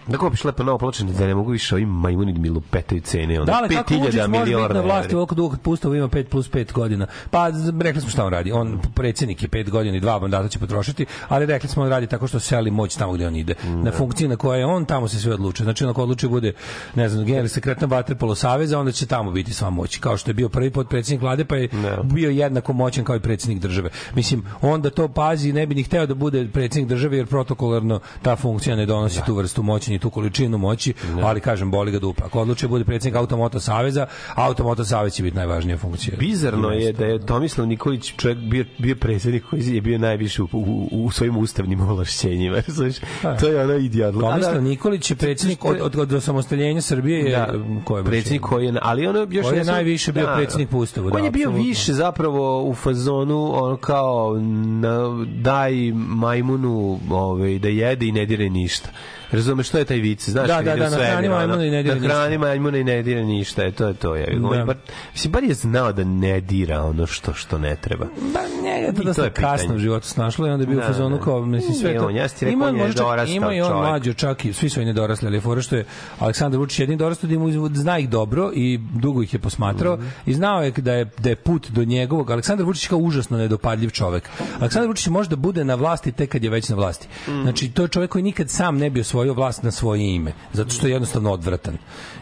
Da 0.07 0.19
kupiš 0.19 0.45
lepo 0.45 0.63
novo 0.63 0.79
pločanje, 0.79 1.13
da 1.13 1.27
ne 1.27 1.35
mogu 1.35 1.51
više 1.51 1.75
ovim 1.75 1.89
majmuni 1.89 2.33
da 2.33 2.39
mi 2.39 2.49
lupetaju 2.49 3.01
cene. 3.01 3.41
Onda, 3.41 3.53
Da, 3.53 3.59
ali 3.59 3.75
kako 3.75 3.95
5000 3.95 4.01
Vučić 4.05 4.21
može 4.29 4.55
biti 4.55 4.75
na 4.75 4.81
vlasti 4.81 5.15
ovoliko 5.15 5.35
dugo 5.35 5.51
kad 5.51 5.61
Pustavo 5.61 5.95
ima 5.95 6.09
5 6.09 6.25
plus 6.25 6.51
5 6.51 6.73
godina? 6.73 7.07
Pa 7.31 7.51
rekli 7.81 8.01
smo 8.01 8.11
šta 8.11 8.25
on 8.25 8.33
radi. 8.33 8.53
On 8.53 8.81
predsjednik 8.95 9.43
je 9.43 9.49
5 9.49 9.71
godina 9.71 9.97
i 9.97 10.01
dva 10.01 10.19
mandata 10.19 10.49
će 10.49 10.59
potrošiti, 10.59 11.07
ali 11.29 11.47
rekli 11.47 11.69
smo 11.69 11.83
on 11.83 11.89
radi 11.89 12.07
tako 12.07 12.27
što 12.27 12.41
seli 12.41 12.71
moć 12.71 12.97
tamo 12.97 13.13
gdje 13.13 13.27
on 13.27 13.37
ide. 13.37 13.55
Na 13.65 13.93
funkciji 13.93 14.29
na 14.29 14.37
kojoj 14.37 14.59
je 14.59 14.67
on, 14.67 14.85
tamo 14.85 15.09
se 15.09 15.21
sve 15.21 15.35
odlučuje. 15.35 15.65
Znači, 15.65 15.85
onako 15.85 16.03
odlučuje 16.03 16.31
bude, 16.31 16.53
ne 16.95 17.09
znam, 17.09 17.25
generalni 17.25 17.49
sekretar 17.49 17.89
Vaterpolo 17.89 18.35
Saveza, 18.35 18.79
onda 18.79 18.93
će 18.93 19.07
tamo 19.07 19.31
biti 19.31 19.53
sva 19.53 19.71
moć. 19.71 19.99
Kao 19.99 20.17
što 20.17 20.31
je 20.31 20.35
bio 20.35 20.49
prvi 20.49 20.71
potpredsjednik 20.71 21.23
vlade, 21.23 21.45
pa 21.45 21.57
je 21.57 21.69
bio 22.03 22.31
jednako 22.31 22.73
moćan 22.73 23.05
kao 23.05 23.17
i 23.17 23.21
predsjednik 23.21 23.63
države. 23.63 23.91
Mislim, 24.15 24.45
onda 24.63 24.91
to 24.91 25.09
pazi, 25.09 25.53
ne 25.53 25.67
bi 25.67 25.75
ni 25.75 25.83
hteo 25.83 26.07
da 26.07 26.15
bude 26.15 26.49
predsjednik 26.53 26.89
države, 26.89 27.17
jer 27.17 27.27
protokolarno 27.27 28.01
ta 28.23 28.37
funkcija 28.37 28.77
ne 28.77 28.87
donosi 28.87 29.21
tu 29.27 29.35
vrstu 29.35 29.63
moći, 29.63 29.94
ni 29.95 29.99
tu 29.99 30.11
količinu 30.11 30.59
moći, 30.59 30.95
ali 31.23 31.41
kažem, 31.41 31.71
boli 31.71 31.93
ga 31.93 31.99
dupa. 31.99 32.25
Ako 32.27 32.41
odlučuje 32.41 32.69
bude 32.69 32.85
predsjednik 32.85 33.17
Automoto 33.17 33.61
Saveza, 33.61 34.07
Automoto 34.35 34.85
Savez 34.85 35.13
će 35.15 35.23
biti 35.23 35.37
najvažnija 35.37 35.79
funkcija. 35.79 36.17
Bizarno 36.19 36.69
je 36.71 36.93
da 36.93 37.05
je 37.05 37.27
Tomislav 37.27 37.67
Nikolić 37.67 38.13
čovjek 38.17 38.39
bio, 38.39 38.65
bio 38.79 38.97
predsjednik 38.97 39.45
koji 39.51 39.75
je 39.75 39.81
bio 39.81 39.99
najviše 39.99 40.43
u, 40.43 40.49
u, 40.53 40.89
u 40.91 41.11
svojim 41.11 41.37
ustavnim 41.37 41.81
ovlašćenjima. 41.91 42.57
Znaš, 42.67 42.95
to 43.41 43.49
je 43.49 43.65
ono 43.65 43.75
idiot. 43.75 44.15
Tomislav 44.21 44.63
Nikolić 44.63 45.11
je 45.11 45.17
predsjednik 45.17 45.65
od, 45.65 45.77
od, 45.83 45.97
od 45.97 46.13
osamostaljenja 46.13 46.81
Srbije 46.81 47.21
je 47.25 47.37
da, 47.37 47.55
ko 47.85 47.99
je 47.99 48.05
predsjednik 48.05 48.43
koji 48.43 48.67
je, 48.67 48.75
ali 48.83 49.07
ono 49.07 49.27
još 49.31 49.47
Koji 49.47 49.59
je 49.59 49.65
ne 49.65 49.73
najviše 49.73 50.13
bio 50.13 50.29
predsjednik 50.37 50.69
po 50.69 50.79
Ustavu, 50.79 51.07
On 51.07 51.13
da, 51.13 51.19
je 51.19 51.31
bio 51.31 51.49
apsolutno. 51.49 51.69
više 51.69 51.93
zapravo 51.93 52.63
u 52.65 52.75
fazonu 52.75 53.65
ono 53.65 53.77
kao 53.77 54.39
na, 54.65 55.25
daj 55.37 55.93
majmunu 55.95 56.99
ovaj, 57.11 57.59
da 57.59 57.69
jede 57.69 58.07
i 58.07 58.13
ne 58.13 58.27
dire 58.27 58.51
ništa. 58.51 58.89
Razumeš 59.35 59.69
što 59.69 59.79
je 59.79 59.85
taj 59.85 59.97
vic, 59.99 60.29
znaš, 60.29 60.49
Da, 60.49 60.63
da, 60.63 60.77
da, 60.77 60.91
na 60.91 60.97
hrani 60.99 61.29
majmuna 61.29 61.65
i 61.65 61.71
ne 61.71 61.83
dira 61.83 61.95
Na 61.97 62.01
hrani 62.01 62.39
majmuna 62.39 62.79
i 62.79 62.85
ne 62.85 63.03
dira 63.03 63.23
ništa, 63.23 63.63
je, 63.63 63.73
to 63.73 63.87
je 63.87 63.95
to. 63.95 64.15
Je. 64.15 64.27
Da. 64.53 64.65
Bar, 64.65 64.77
mislim, 65.13 65.33
bar 65.33 65.45
je 65.45 65.55
znao 65.55 65.93
da 65.93 66.05
ne 66.05 66.41
dira 66.43 66.83
ono 66.83 67.07
što, 67.07 67.33
što 67.35 67.59
ne 67.59 67.77
treba. 67.77 68.05
Ba, 68.35 68.41
njega 68.65 68.77
je 68.77 68.93
da 68.95 69.15
se 69.15 69.23
je 69.23 69.31
kasno 69.31 69.75
u 69.75 69.79
životu 69.79 70.09
snašlo 70.09 70.47
i 70.47 70.51
onda 70.51 70.63
je 70.63 70.67
bio 70.67 70.77
Da, 70.77 70.83
u 70.83 70.87
fazonu 70.87 71.17
da. 71.19 71.25
kao, 71.25 71.41
mislim, 71.43 71.75
sve 71.75 71.99
to. 71.99 72.07
on, 72.07 72.17
ja 72.17 72.29
ti 72.29 72.45
rekao, 72.45 72.53
ima, 72.53 72.67
on 72.67 72.77
je 72.77 72.83
možda 72.83 72.93
čak- 72.95 73.01
nedorastao 73.01 73.37
ima 73.37 73.55
i 73.55 73.61
on 73.61 73.69
čovjek. 73.69 73.83
mlađo 73.83 74.13
čak 74.15 74.45
i 74.45 74.53
svi 74.53 74.69
su 74.69 74.81
oni 74.81 74.87
nedorasli, 74.87 75.27
ali 75.27 75.37
je 75.37 75.41
fora 75.41 75.63
što 75.63 75.77
je 75.77 75.85
Aleksandar 76.19 76.59
Vučić 76.59 76.79
jedini 76.79 76.97
dorastao 76.99 77.31
da 77.31 77.39
mu 77.39 77.51
zna 77.71 77.99
ih 77.99 78.09
dobro 78.09 78.51
i 78.55 78.81
dugo 78.93 79.23
ih 79.23 79.33
je 79.33 79.39
posmatrao 79.39 79.97
Mhm. 79.97 80.07
i 80.27 80.35
znao 80.35 80.63
je 80.63 80.71
da 80.73 80.93
je, 80.93 81.05
da 81.19 81.29
je 81.29 81.37
put 81.37 81.69
do 81.69 81.85
njegovog. 81.85 82.31
Aleksandar 82.31 82.67
Vučić 82.67 82.85
je 82.85 82.89
kao 82.89 82.99
užasno 82.99 83.39
nedopadljiv 83.39 83.91
čovek. 83.91 84.29
Aleksandar 84.61 84.89
Vučić 84.89 85.07
može 85.09 85.29
da 85.29 85.37
bude 85.37 85.65
na 85.65 85.75
vlasti 85.75 86.13
tek 86.13 86.31
kad 86.31 86.45
je 86.45 86.51
već 86.51 86.69
na 86.69 86.77
vlasti. 86.77 87.09
Mhm. 87.25 87.43
Znači, 87.43 87.71
to 87.71 87.83
je 87.83 87.89
čovek 87.89 88.11
koji 88.11 88.23
nikad 88.25 88.51
sam 88.51 88.77
ne 88.77 88.91
bi 88.91 89.01
osvojio 89.01 89.24
vlast 89.33 89.63
na 89.63 89.71
svoje 89.71 90.15
ime, 90.15 90.33
zato 90.53 90.71
što 90.71 90.87
je 90.87 90.93
jednostavno 90.93 91.33
odvratan. 91.33 91.79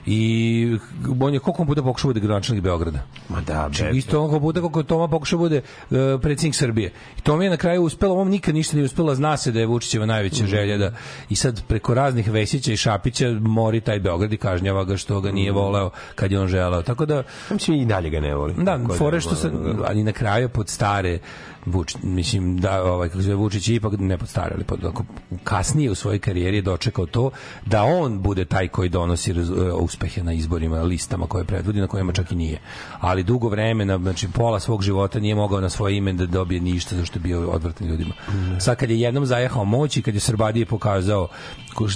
I 0.07 0.77
on 1.21 1.35
je 1.35 1.41
koliko 1.41 1.65
puta 1.65 1.83
pokušao 1.83 2.09
bude 2.09 2.21
gradonačelnik 2.21 2.65
Beograda. 2.65 2.99
Ma 3.29 3.41
da, 3.41 3.53
Znači, 3.53 3.83
be, 3.83 3.99
isto 3.99 4.41
puta 4.41 4.61
kako 4.61 4.81
je 4.81 4.85
Toma 4.85 5.09
pokušao 5.09 5.39
bude 5.39 5.57
uh, 5.91 5.97
predsjednik 6.23 6.55
Srbije. 6.55 6.93
I 7.19 7.21
Toma 7.21 7.45
je 7.45 7.51
na 7.51 7.57
kraju 7.57 7.83
uspelo, 7.83 8.13
ovom 8.13 8.29
nikad 8.29 8.55
ništa 8.55 8.77
nije 8.77 8.85
uspelo, 8.85 9.15
zna 9.15 9.37
se 9.37 9.53
da 9.53 9.61
je 9.61 9.67
Vučićeva 9.67 10.07
najveća 10.07 10.47
želja 10.47 10.79
da 10.79 10.93
i 11.29 11.37
sad 11.37 11.63
preko 11.67 11.95
raznih 11.95 12.31
Vesića 12.31 12.73
i 12.73 12.77
Šapića 12.77 13.31
mori 13.41 13.81
taj 13.81 14.01
Beograd 14.01 14.33
i 14.33 14.37
kažnjava 14.37 14.85
ga 14.85 14.97
što 14.97 15.21
ga 15.21 15.33
nije 15.33 15.53
voleo 15.53 15.91
kad 16.15 16.33
je 16.33 16.41
on 16.41 16.49
želeo. 16.49 16.83
Tako 16.83 17.07
da, 17.07 17.23
mislim 17.51 17.81
i 17.81 17.87
dalje 17.87 18.11
ga 18.11 18.21
ne 18.21 18.35
voli. 18.35 18.55
da, 18.57 18.79
Tako 18.79 18.95
fore 18.95 19.21
što 19.21 19.35
se, 19.35 19.51
ali 19.87 20.05
na 20.05 20.13
kraju 20.13 20.49
pod 20.49 20.69
stare 20.69 21.19
Vuč, 21.67 21.97
mislim 22.03 22.57
da 22.57 22.83
ovaj 22.83 23.09
kako 23.09 23.23
se 23.23 23.35
Vučić 23.35 23.69
je 23.69 23.75
ipak 23.75 23.93
ne 23.99 24.19
pod 24.19 24.29
stare, 24.29 24.53
ali 24.55 24.65
pod, 24.65 24.85
ako, 24.85 25.05
kasnije 25.45 25.91
u 25.91 25.95
svojoj 25.95 26.19
karijeri 26.19 26.57
je 26.57 26.63
dočekao 26.63 27.07
to 27.07 27.31
da 27.67 27.83
on 27.85 28.23
bude 28.23 28.45
taj 28.45 28.69
koji 28.69 28.89
donosi 28.89 29.31
e, 29.31 29.35
uspehe 29.73 30.23
na 30.23 30.33
izborima, 30.33 30.83
listama 30.83 31.27
koje 31.27 31.45
predvodi, 31.45 31.81
na 31.81 31.87
kojima 31.87 32.13
čak 32.13 32.33
i 32.33 32.37
nije. 32.37 32.61
Ali 33.01 33.23
dugo 33.23 33.49
vremena, 33.49 33.99
znači 33.99 34.29
pola 34.29 34.61
svog 34.61 34.83
života 34.83 35.21
nije 35.21 35.35
mogao 35.35 35.61
na 35.61 35.69
svoje 35.69 35.97
ime 35.97 36.13
da 36.13 36.27
dobije 36.27 36.61
ništa 36.61 36.97
zašto 36.97 37.19
je 37.19 37.23
bio 37.23 37.51
odvratan 37.51 37.89
ljudima. 37.89 38.15
Sad 38.61 38.77
kad 38.77 38.91
je 38.91 39.01
jednom 39.01 39.27
zajahao 39.27 39.65
moć 39.65 39.97
i 39.97 40.03
kad 40.03 40.15
je 40.15 40.21
Srbadije 40.21 40.67
pokazao 40.67 41.29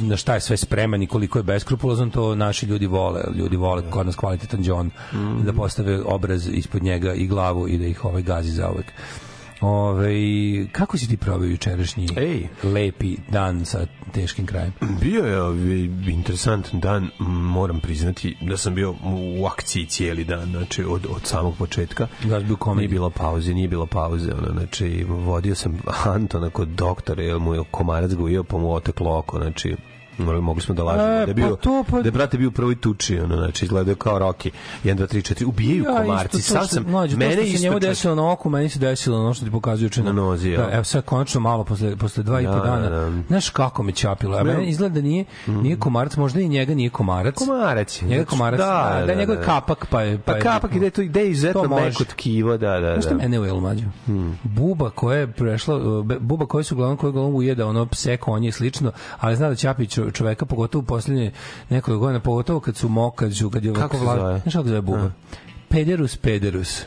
na 0.00 0.16
šta 0.16 0.34
je 0.34 0.40
sve 0.40 0.56
spreman 0.56 1.02
i 1.02 1.06
koliko 1.06 1.38
je 1.38 1.42
beskrupulozan, 1.42 2.10
to 2.10 2.34
naši 2.34 2.66
ljudi 2.66 2.86
vole. 2.86 3.20
Ljudi 3.34 3.56
vole 3.56 3.90
kod 3.90 4.06
nas 4.06 4.16
kvalitetan 4.16 4.64
John 4.64 4.90
da 5.44 5.52
postave 5.52 6.02
obraz 6.02 6.48
ispod 6.48 6.82
njega 6.82 7.14
i 7.14 7.26
glavu 7.26 7.68
i 7.68 7.78
da 7.78 7.86
ih 7.86 8.04
ovaj 8.04 8.22
gazi 8.22 8.50
za 8.50 8.70
uvek. 8.70 8.92
Ove, 9.60 10.12
kako 10.72 10.98
si 10.98 11.08
ti 11.08 11.16
probao 11.16 11.44
jučerašnji 11.44 12.08
Ej. 12.16 12.48
lepi 12.62 13.16
dan 13.28 13.64
sa 13.64 13.86
teškim 14.12 14.46
krajem? 14.46 14.72
Bio 15.00 15.24
je 15.24 15.42
ovaj, 15.42 15.84
interesantan 16.06 16.80
dan, 16.80 17.10
moram 17.18 17.80
priznati 17.80 18.36
da 18.40 18.56
sam 18.56 18.74
bio 18.74 18.94
u 19.40 19.46
akciji 19.46 19.86
cijeli 19.86 20.24
dan, 20.24 20.50
znači 20.50 20.84
od, 20.84 21.06
od 21.10 21.22
samog 21.24 21.54
početka. 21.58 22.06
Da, 22.24 22.40
bio 22.40 22.56
komedij. 22.56 22.88
Nije 22.88 22.94
bilo 22.94 23.10
pauze, 23.10 23.54
nije 23.54 23.68
bilo 23.68 23.86
pauze, 23.86 24.32
ono, 24.34 24.48
znači 24.52 25.04
vodio 25.08 25.54
sam 25.54 25.78
Antona 26.04 26.50
kod 26.50 26.68
doktora, 26.68 27.22
jer 27.22 27.38
mu 27.38 27.54
je 27.54 27.64
komarac 27.70 28.12
ga 28.12 28.22
ujeo, 28.22 28.44
pa 28.44 28.58
mu 28.58 28.72
oteklo 28.72 29.18
oko, 29.18 29.38
znači 29.38 29.76
Morali, 30.18 30.42
mogli 30.42 30.62
smo 30.62 30.74
da 30.74 30.82
lažemo. 30.82 31.04
E, 31.04 31.10
da 31.16 31.20
je 31.20 31.34
bio, 31.34 31.48
pa 31.48 31.56
to, 31.56 31.84
pa- 31.90 31.98
da 31.98 32.08
je 32.08 32.12
brate 32.12 32.38
bio 32.38 32.48
u 32.48 32.52
prvoj 32.52 32.76
tuči, 32.76 33.18
ono, 33.18 33.36
znači, 33.36 33.64
izgledao 33.64 33.94
kao 33.94 34.18
Rocky. 34.18 34.50
1, 34.84 34.96
2, 34.96 35.06
3, 35.06 35.34
4, 35.34 35.44
ubijaju 35.44 35.84
komarci. 35.86 36.36
isto 36.36 36.54
to 36.54 36.58
što- 36.58 36.74
sam, 36.74 36.84
mlađe, 36.84 37.14
to 37.14 37.18
mene 37.18 37.32
što 37.34 37.56
se 37.56 37.62
njemu 37.62 37.78
desilo 37.80 38.14
na 38.14 38.32
oku, 38.32 38.50
meni 38.50 38.68
se 38.68 38.78
desilo 38.78 39.20
ono 39.20 39.34
što 39.34 39.44
ti 39.44 39.50
pokazuje 39.50 39.86
juče 39.86 40.02
Na 40.02 40.12
nozi, 40.12 40.50
ja. 40.50 40.56
Da, 40.58 40.70
evo 40.72 40.84
sad 40.84 41.04
konačno 41.04 41.40
malo 41.40 41.64
posle 41.64 41.96
posle 41.96 42.22
dva 42.22 42.40
i 42.40 42.46
po 42.46 42.52
Da, 42.52 42.60
dana. 42.60 42.82
da, 42.82 43.00
da. 43.00 43.22
Znaš 43.28 43.50
kako 43.50 43.82
me 43.82 43.92
ćapilo? 43.92 44.36
A 44.36 44.42
meni 44.44 44.66
izgleda 44.66 44.94
da 44.94 45.00
nije 45.00 45.24
nije 45.46 45.76
komarac, 45.78 46.16
možda 46.16 46.40
i 46.40 46.48
njega 46.48 46.74
nije 46.74 46.90
komarac. 46.90 47.34
Komarac 47.36 48.02
je. 48.02 48.08
Njega 48.08 48.16
Znači, 48.16 48.30
komarac. 48.30 48.58
Da, 48.58 49.04
da, 49.06 49.14
njegov 49.14 49.36
je 49.36 49.42
kapak 49.42 49.86
pa 49.86 50.02
je 50.02 50.18
Pa 50.18 50.32
je- 50.32 50.40
kapak 50.40 50.74
ide 50.74 50.90
to 50.90 51.02
ide 51.02 51.26
izuzetno 51.26 51.62
To 51.62 51.68
meko 51.70 52.04
tkivo, 52.06 52.56
da, 52.56 52.80
da, 52.80 52.92
Znaš 52.92 53.04
da. 53.06 53.14
mene 53.16 53.40
ujelo 53.40 53.60
mlađo? 53.60 53.84
Buba 54.44 54.90
koja 54.90 55.18
je 55.18 55.26
prešla, 55.26 55.78
buba 56.20 56.46
koja 56.46 56.64
su 56.64 56.74
uglavnom 56.74 56.96
koja 56.96 57.08
uglavnom 57.10 57.34
ujeda 57.34 57.66
ono 57.66 57.86
pse, 57.86 58.16
konje 58.16 58.48
i 58.48 58.52
slično, 58.52 58.92
ali 59.18 59.36
zna 59.36 59.48
da 59.48 59.54
ćapi 59.54 59.84
čo- 59.84 60.05
čoveka, 60.10 60.46
pogotovo 60.46 60.82
u 60.82 60.86
posljednje 60.86 61.32
nekoliko 61.70 62.00
godina, 62.00 62.20
pogotovo 62.20 62.60
kad 62.60 62.76
su 62.76 62.88
mokad, 62.88 63.32
kad 63.50 63.64
je 63.64 63.74
Kako 63.74 63.96
se 63.96 64.04
zove? 64.04 64.40
Znaš 64.40 64.52
kako 64.54 64.68
zove 64.68 64.80
buba? 64.80 65.10
Pederus, 65.68 66.16
pederus. 66.16 66.82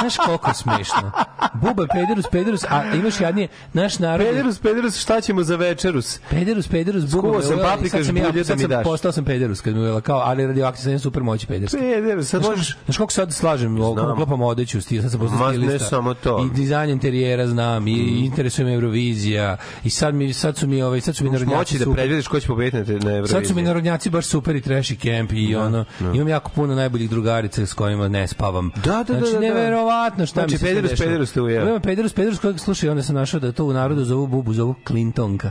Znaš 0.00 0.16
koliko 0.16 0.50
je 0.50 0.54
smešno? 0.54 1.12
Buba 1.54 1.86
pederus, 1.92 2.26
pederus, 2.32 2.64
a 2.64 2.94
imaš 2.94 3.20
jadnije, 3.20 3.48
naš 3.72 3.98
narod... 3.98 4.26
Pederus, 4.26 4.58
Pederus, 4.58 4.98
šta 4.98 5.20
ćemo 5.20 5.42
za 5.42 5.56
večerus? 5.56 6.18
Pederus, 6.30 6.68
pederus, 6.68 7.04
buba 7.04 7.18
Skuvao 7.18 7.42
sam 7.42 7.58
paprika 7.58 7.96
sam 7.96 8.04
žbulje 8.04 8.32
da 8.32 8.54
mi 8.54 8.60
sam 8.60 8.70
daš. 8.70 8.84
Postao 8.84 9.12
sam 9.12 9.24
pederus 9.24 9.60
kad 9.60 9.74
mi 9.74 9.80
ujela, 9.80 10.00
kao, 10.00 10.18
ali 10.18 10.46
radioaktivno 10.46 10.98
super 10.98 11.22
moći 11.22 11.46
pederski. 11.46 11.78
Pederus, 11.78 12.28
sad 12.28 12.42
možeš... 12.42 12.76
Znaš 12.84 12.96
kako 12.96 13.12
sad 13.12 13.34
slažem, 13.34 13.76
Znam. 13.76 14.12
uklapam 14.12 14.42
odeću, 14.42 14.80
stil, 14.80 15.02
sad 15.02 15.10
sam 15.10 15.20
postao 15.20 15.38
Ma, 15.38 15.52
ne 15.52 15.56
stilista. 15.56 15.88
samo 15.88 16.14
to. 16.14 16.46
I 16.46 16.56
dizajn 16.56 16.90
interijera 16.90 17.46
znam, 17.46 17.88
i 17.88 17.92
interesuje 18.24 18.64
me 18.64 18.74
Eurovizija, 18.74 19.56
i 19.84 19.90
sad, 19.90 20.14
mi, 20.14 20.32
sad 20.32 20.56
su 20.56 20.66
mi, 20.66 20.82
ovaj, 20.82 21.00
sad 21.00 21.16
su 21.16 21.24
mi 21.24 21.30
narodnjaci 21.30 21.74
moći 21.74 21.84
da 21.84 21.92
predvidiš 21.94 22.28
ko 22.28 22.40
će 22.40 22.46
pobediti 22.46 22.92
na 22.92 22.98
na 22.98 23.10
Euroviziji. 23.10 23.40
Sad 23.40 23.46
su 23.46 23.54
mi 23.54 23.62
narodnjaci 23.62 24.10
baš 24.10 24.26
super 24.26 24.56
i 24.56 24.60
trash 24.60 24.90
i 24.90 24.96
camp 24.96 25.32
i 25.32 25.56
ono, 25.56 25.84
imam 26.00 26.28
jako 26.28 26.50
puno 26.50 26.74
najboljih 26.74 27.10
drugarica 27.10 27.66
s 27.66 27.72
kojima 27.72 28.08
ne 28.08 28.28
spavam. 28.28 28.70
Da, 28.86 29.04
da, 29.04 29.14
da, 29.14 29.18
znači, 29.18 29.32
da, 29.32 29.38
da. 29.40 29.46
neverovatno 29.46 30.26
šta 30.26 30.40
Znači, 30.40 30.54
mi 30.54 30.58
se 30.58 30.64
pederus, 30.64 30.90
dešava. 30.90 31.08
pederus 31.08 31.32
te 31.32 31.40
ujeo. 31.40 31.68
Imam 31.68 31.80
pederus, 31.80 32.12
pederus 32.12 32.38
kojeg 32.38 32.58
slušaj, 32.58 32.88
onda 32.88 33.02
sam 33.02 33.14
našao 33.14 33.40
da 33.40 33.52
to 33.52 33.64
u 33.64 33.72
narodu 33.72 34.04
zovu 34.04 34.26
bubu, 34.26 34.52
zovu 34.52 34.74
Clintonka. 34.86 35.50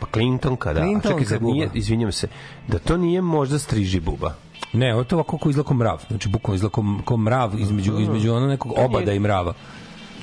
Pa 0.00 0.06
Clintonka, 0.14 0.72
da. 0.72 0.80
Clintonka, 0.80 1.08
A 1.08 1.12
čekaj, 1.12 1.24
zar 1.24 1.42
nije, 1.42 1.70
izvinjam 1.74 2.12
se, 2.12 2.28
da 2.68 2.78
to 2.78 2.96
nije 2.96 3.22
možda 3.22 3.58
striži 3.58 4.00
buba. 4.00 4.34
Ne, 4.72 4.92
ovo 4.92 5.02
je 5.02 5.08
to 5.08 5.16
ovako 5.16 5.38
ko 5.38 5.50
izlako 5.50 5.74
mrav. 5.74 6.04
Znači, 6.08 6.28
bukvalno 6.28 6.56
izlako 6.56 6.84
ko 7.04 7.16
mrav 7.16 7.60
između, 7.60 8.00
između 8.00 8.32
ono 8.34 8.46
nekog 8.46 8.72
obada 8.76 9.12
i 9.12 9.18
mrava. 9.18 9.54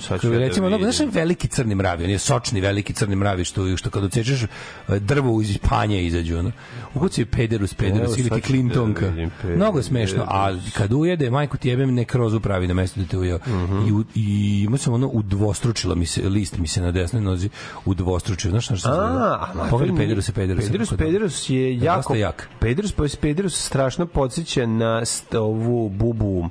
Sad 0.02 0.22
ću 0.22 0.30
da 0.30 0.38
recimo, 0.38 0.68
vidim. 0.68 0.82
ono, 0.82 0.92
znaš, 0.92 1.14
veliki 1.14 1.48
crni 1.48 1.76
mravi, 1.76 2.04
on 2.04 2.10
je 2.10 2.20
sočni 2.20 2.62
veliki 2.62 2.94
crni 2.94 3.16
mravi 3.16 3.44
što 3.44 3.78
što 3.78 3.90
kad 3.90 4.04
odsečeš 4.04 4.44
e, 4.44 4.48
drvo 4.90 5.42
iz 5.42 5.58
panja 5.60 6.00
izađu, 6.00 6.38
ono. 6.38 6.52
Ukuci 6.96 7.26
pederus, 7.26 7.74
pederus 7.74 8.18
ili 8.18 8.30
ti 8.30 8.42
ću 8.42 8.48
Clintonka. 8.48 9.02
da 9.02 9.08
vidim, 9.08 9.32
pederus. 9.42 9.58
Mnogo 9.58 9.80
je 9.80 9.84
smešno, 9.84 10.24
a 10.24 10.48
kad 10.74 10.94
ujede, 10.94 11.30
majku 11.30 11.58
ti 11.58 11.70
jebem 11.70 11.94
nekrozu 11.94 12.40
pravi 12.40 12.68
na 12.68 12.74
mesto 12.74 13.00
da 13.00 13.06
te 13.06 13.18
ujeo. 13.18 13.40
Mhm. 13.48 13.88
I, 14.16 14.20
i 14.20 14.62
imao 14.64 14.78
sam 14.78 14.94
ono, 14.94 15.08
udvostručila 15.08 15.96
mi 15.96 16.06
se, 16.06 16.30
list 16.30 16.58
mi 16.58 16.68
se 16.68 16.82
na 16.82 16.92
desnoj 16.92 17.22
nozi 17.22 17.50
udvostručio. 17.86 18.52
Znaš 18.52 18.66
šta 18.66 18.76
se 18.76 18.82
zove? 18.82 18.98
a 18.98 19.48
Pogledaj 19.70 19.88
to 19.88 19.94
nije- 19.94 19.98
pederus, 19.98 20.32
pederus. 20.32 20.66
Pederus, 20.66 20.90
da- 20.90 20.98
Pederus 20.98 21.50
je 21.50 21.78
jako... 21.78 22.16
jak. 22.16 22.50
Pederus, 22.60 22.92
pa 22.92 23.04
Pederus 23.22 23.66
strašno 23.66 24.06
podsjeća 24.06 24.66
na 24.66 25.04
ovu 25.34 25.90
bubu 25.90 26.50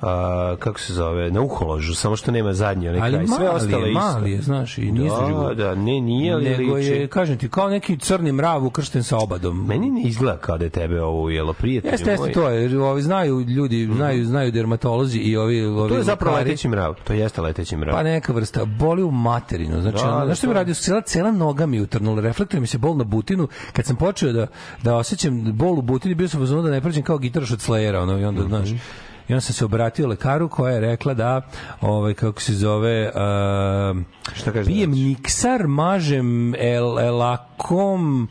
a, 0.00 0.56
kako 0.58 0.80
se 0.80 0.92
zove, 0.92 1.30
na 1.30 1.40
uholožu, 1.40 1.94
samo 1.94 2.16
što 2.16 2.32
nema 2.32 2.52
zadnji 2.52 2.88
onaj 2.88 3.00
Ali 3.00 3.12
kraj. 3.14 3.26
Sve 3.28 3.48
ostalo 3.50 3.84
je, 3.84 3.90
isto. 3.90 4.00
mali 4.02 4.32
je, 4.32 4.42
znaš, 4.42 4.78
i 4.78 4.92
nije 4.92 5.10
Da, 5.10 5.26
život. 5.26 5.56
da, 5.56 5.74
ne, 5.76 6.00
nije, 6.00 6.32
ali 6.34 6.44
Nego 6.46 6.74
liči. 6.74 6.88
je, 6.88 7.06
kažem 7.08 7.38
ti, 7.38 7.48
kao 7.48 7.68
neki 7.68 7.98
crni 7.98 8.32
mrav 8.32 8.64
ukršten 8.66 9.02
sa 9.02 9.16
obadom. 9.18 9.66
Meni 9.66 9.90
ne 9.90 10.02
izgleda 10.02 10.38
kao 10.38 10.58
da 10.58 10.64
je 10.64 10.70
tebe 10.70 11.02
ovo 11.02 11.22
ujelo, 11.22 11.52
prijatelju 11.52 11.92
Jeste, 11.92 12.10
jeste 12.10 12.32
to 12.32 12.48
je, 12.48 12.62
jer 12.62 12.76
ovi 12.78 13.02
znaju 13.02 13.40
ljudi, 13.40 13.88
znaju, 13.88 14.24
znaju 14.24 14.52
dermatolozi 14.52 15.18
i 15.18 15.36
ovi, 15.36 15.64
ovi 15.64 15.88
To 15.88 15.96
je 15.96 16.02
zapravo 16.02 16.32
lekari. 16.32 16.50
leteći 16.50 16.68
mrav. 16.68 16.94
To 16.96 17.12
jeste 17.12 17.40
leteći 17.40 17.76
mrav. 17.76 17.94
Pa 17.94 18.02
neka 18.02 18.32
vrsta, 18.32 18.64
boli 18.66 19.02
u 19.02 19.10
materinu. 19.10 19.80
Znači, 19.82 19.96
Da, 19.96 20.08
ono, 20.08 20.18
da, 20.18 20.24
znaš 20.26 20.38
što 20.38 20.46
mi 20.46 20.54
radio? 20.54 20.74
Cela, 20.74 21.00
cela 21.02 21.30
noga 21.32 21.66
mi 21.66 21.80
utrnula, 21.80 22.20
reflektuje 22.20 22.60
mi 22.60 22.66
se 22.66 22.78
bol 22.78 22.96
na 22.96 23.04
butinu. 23.04 23.48
Kad 23.72 23.84
sam 23.84 23.96
počeo 23.96 24.32
da, 24.32 24.46
da 24.82 24.96
osjećam 24.96 25.18
bol 25.52 25.78
u 25.78 25.82
butini, 25.82 26.14
bio 26.14 26.28
sam 26.28 26.42
uzmano 26.42 26.62
da 26.62 26.70
ne 26.70 26.80
prođem 26.80 27.02
kao 27.02 27.18
gitaraš 27.18 27.50
od 27.52 27.58
Slayera, 27.58 27.96
ono, 27.96 28.18
i 28.18 28.24
onda, 28.24 28.40
Mhm. 28.40 28.48
znaš, 28.48 28.68
I 29.28 29.32
onda 29.32 29.40
sam 29.40 29.54
se 29.54 29.64
obratio 29.64 30.08
lekaru 30.08 30.48
koja 30.48 30.74
je 30.74 30.80
rekla 30.80 31.14
da, 31.14 31.40
ovaj, 31.80 32.14
kako 32.14 32.40
se 32.40 32.52
zove, 32.52 33.10
uh, 33.14 34.02
Šta 34.34 34.52
kaže 34.52 34.66
pijem 34.70 34.90
znači? 34.90 35.08
niksar, 35.08 35.66
mažem 35.66 36.54
el, 36.54 36.98
elakom, 36.98 38.28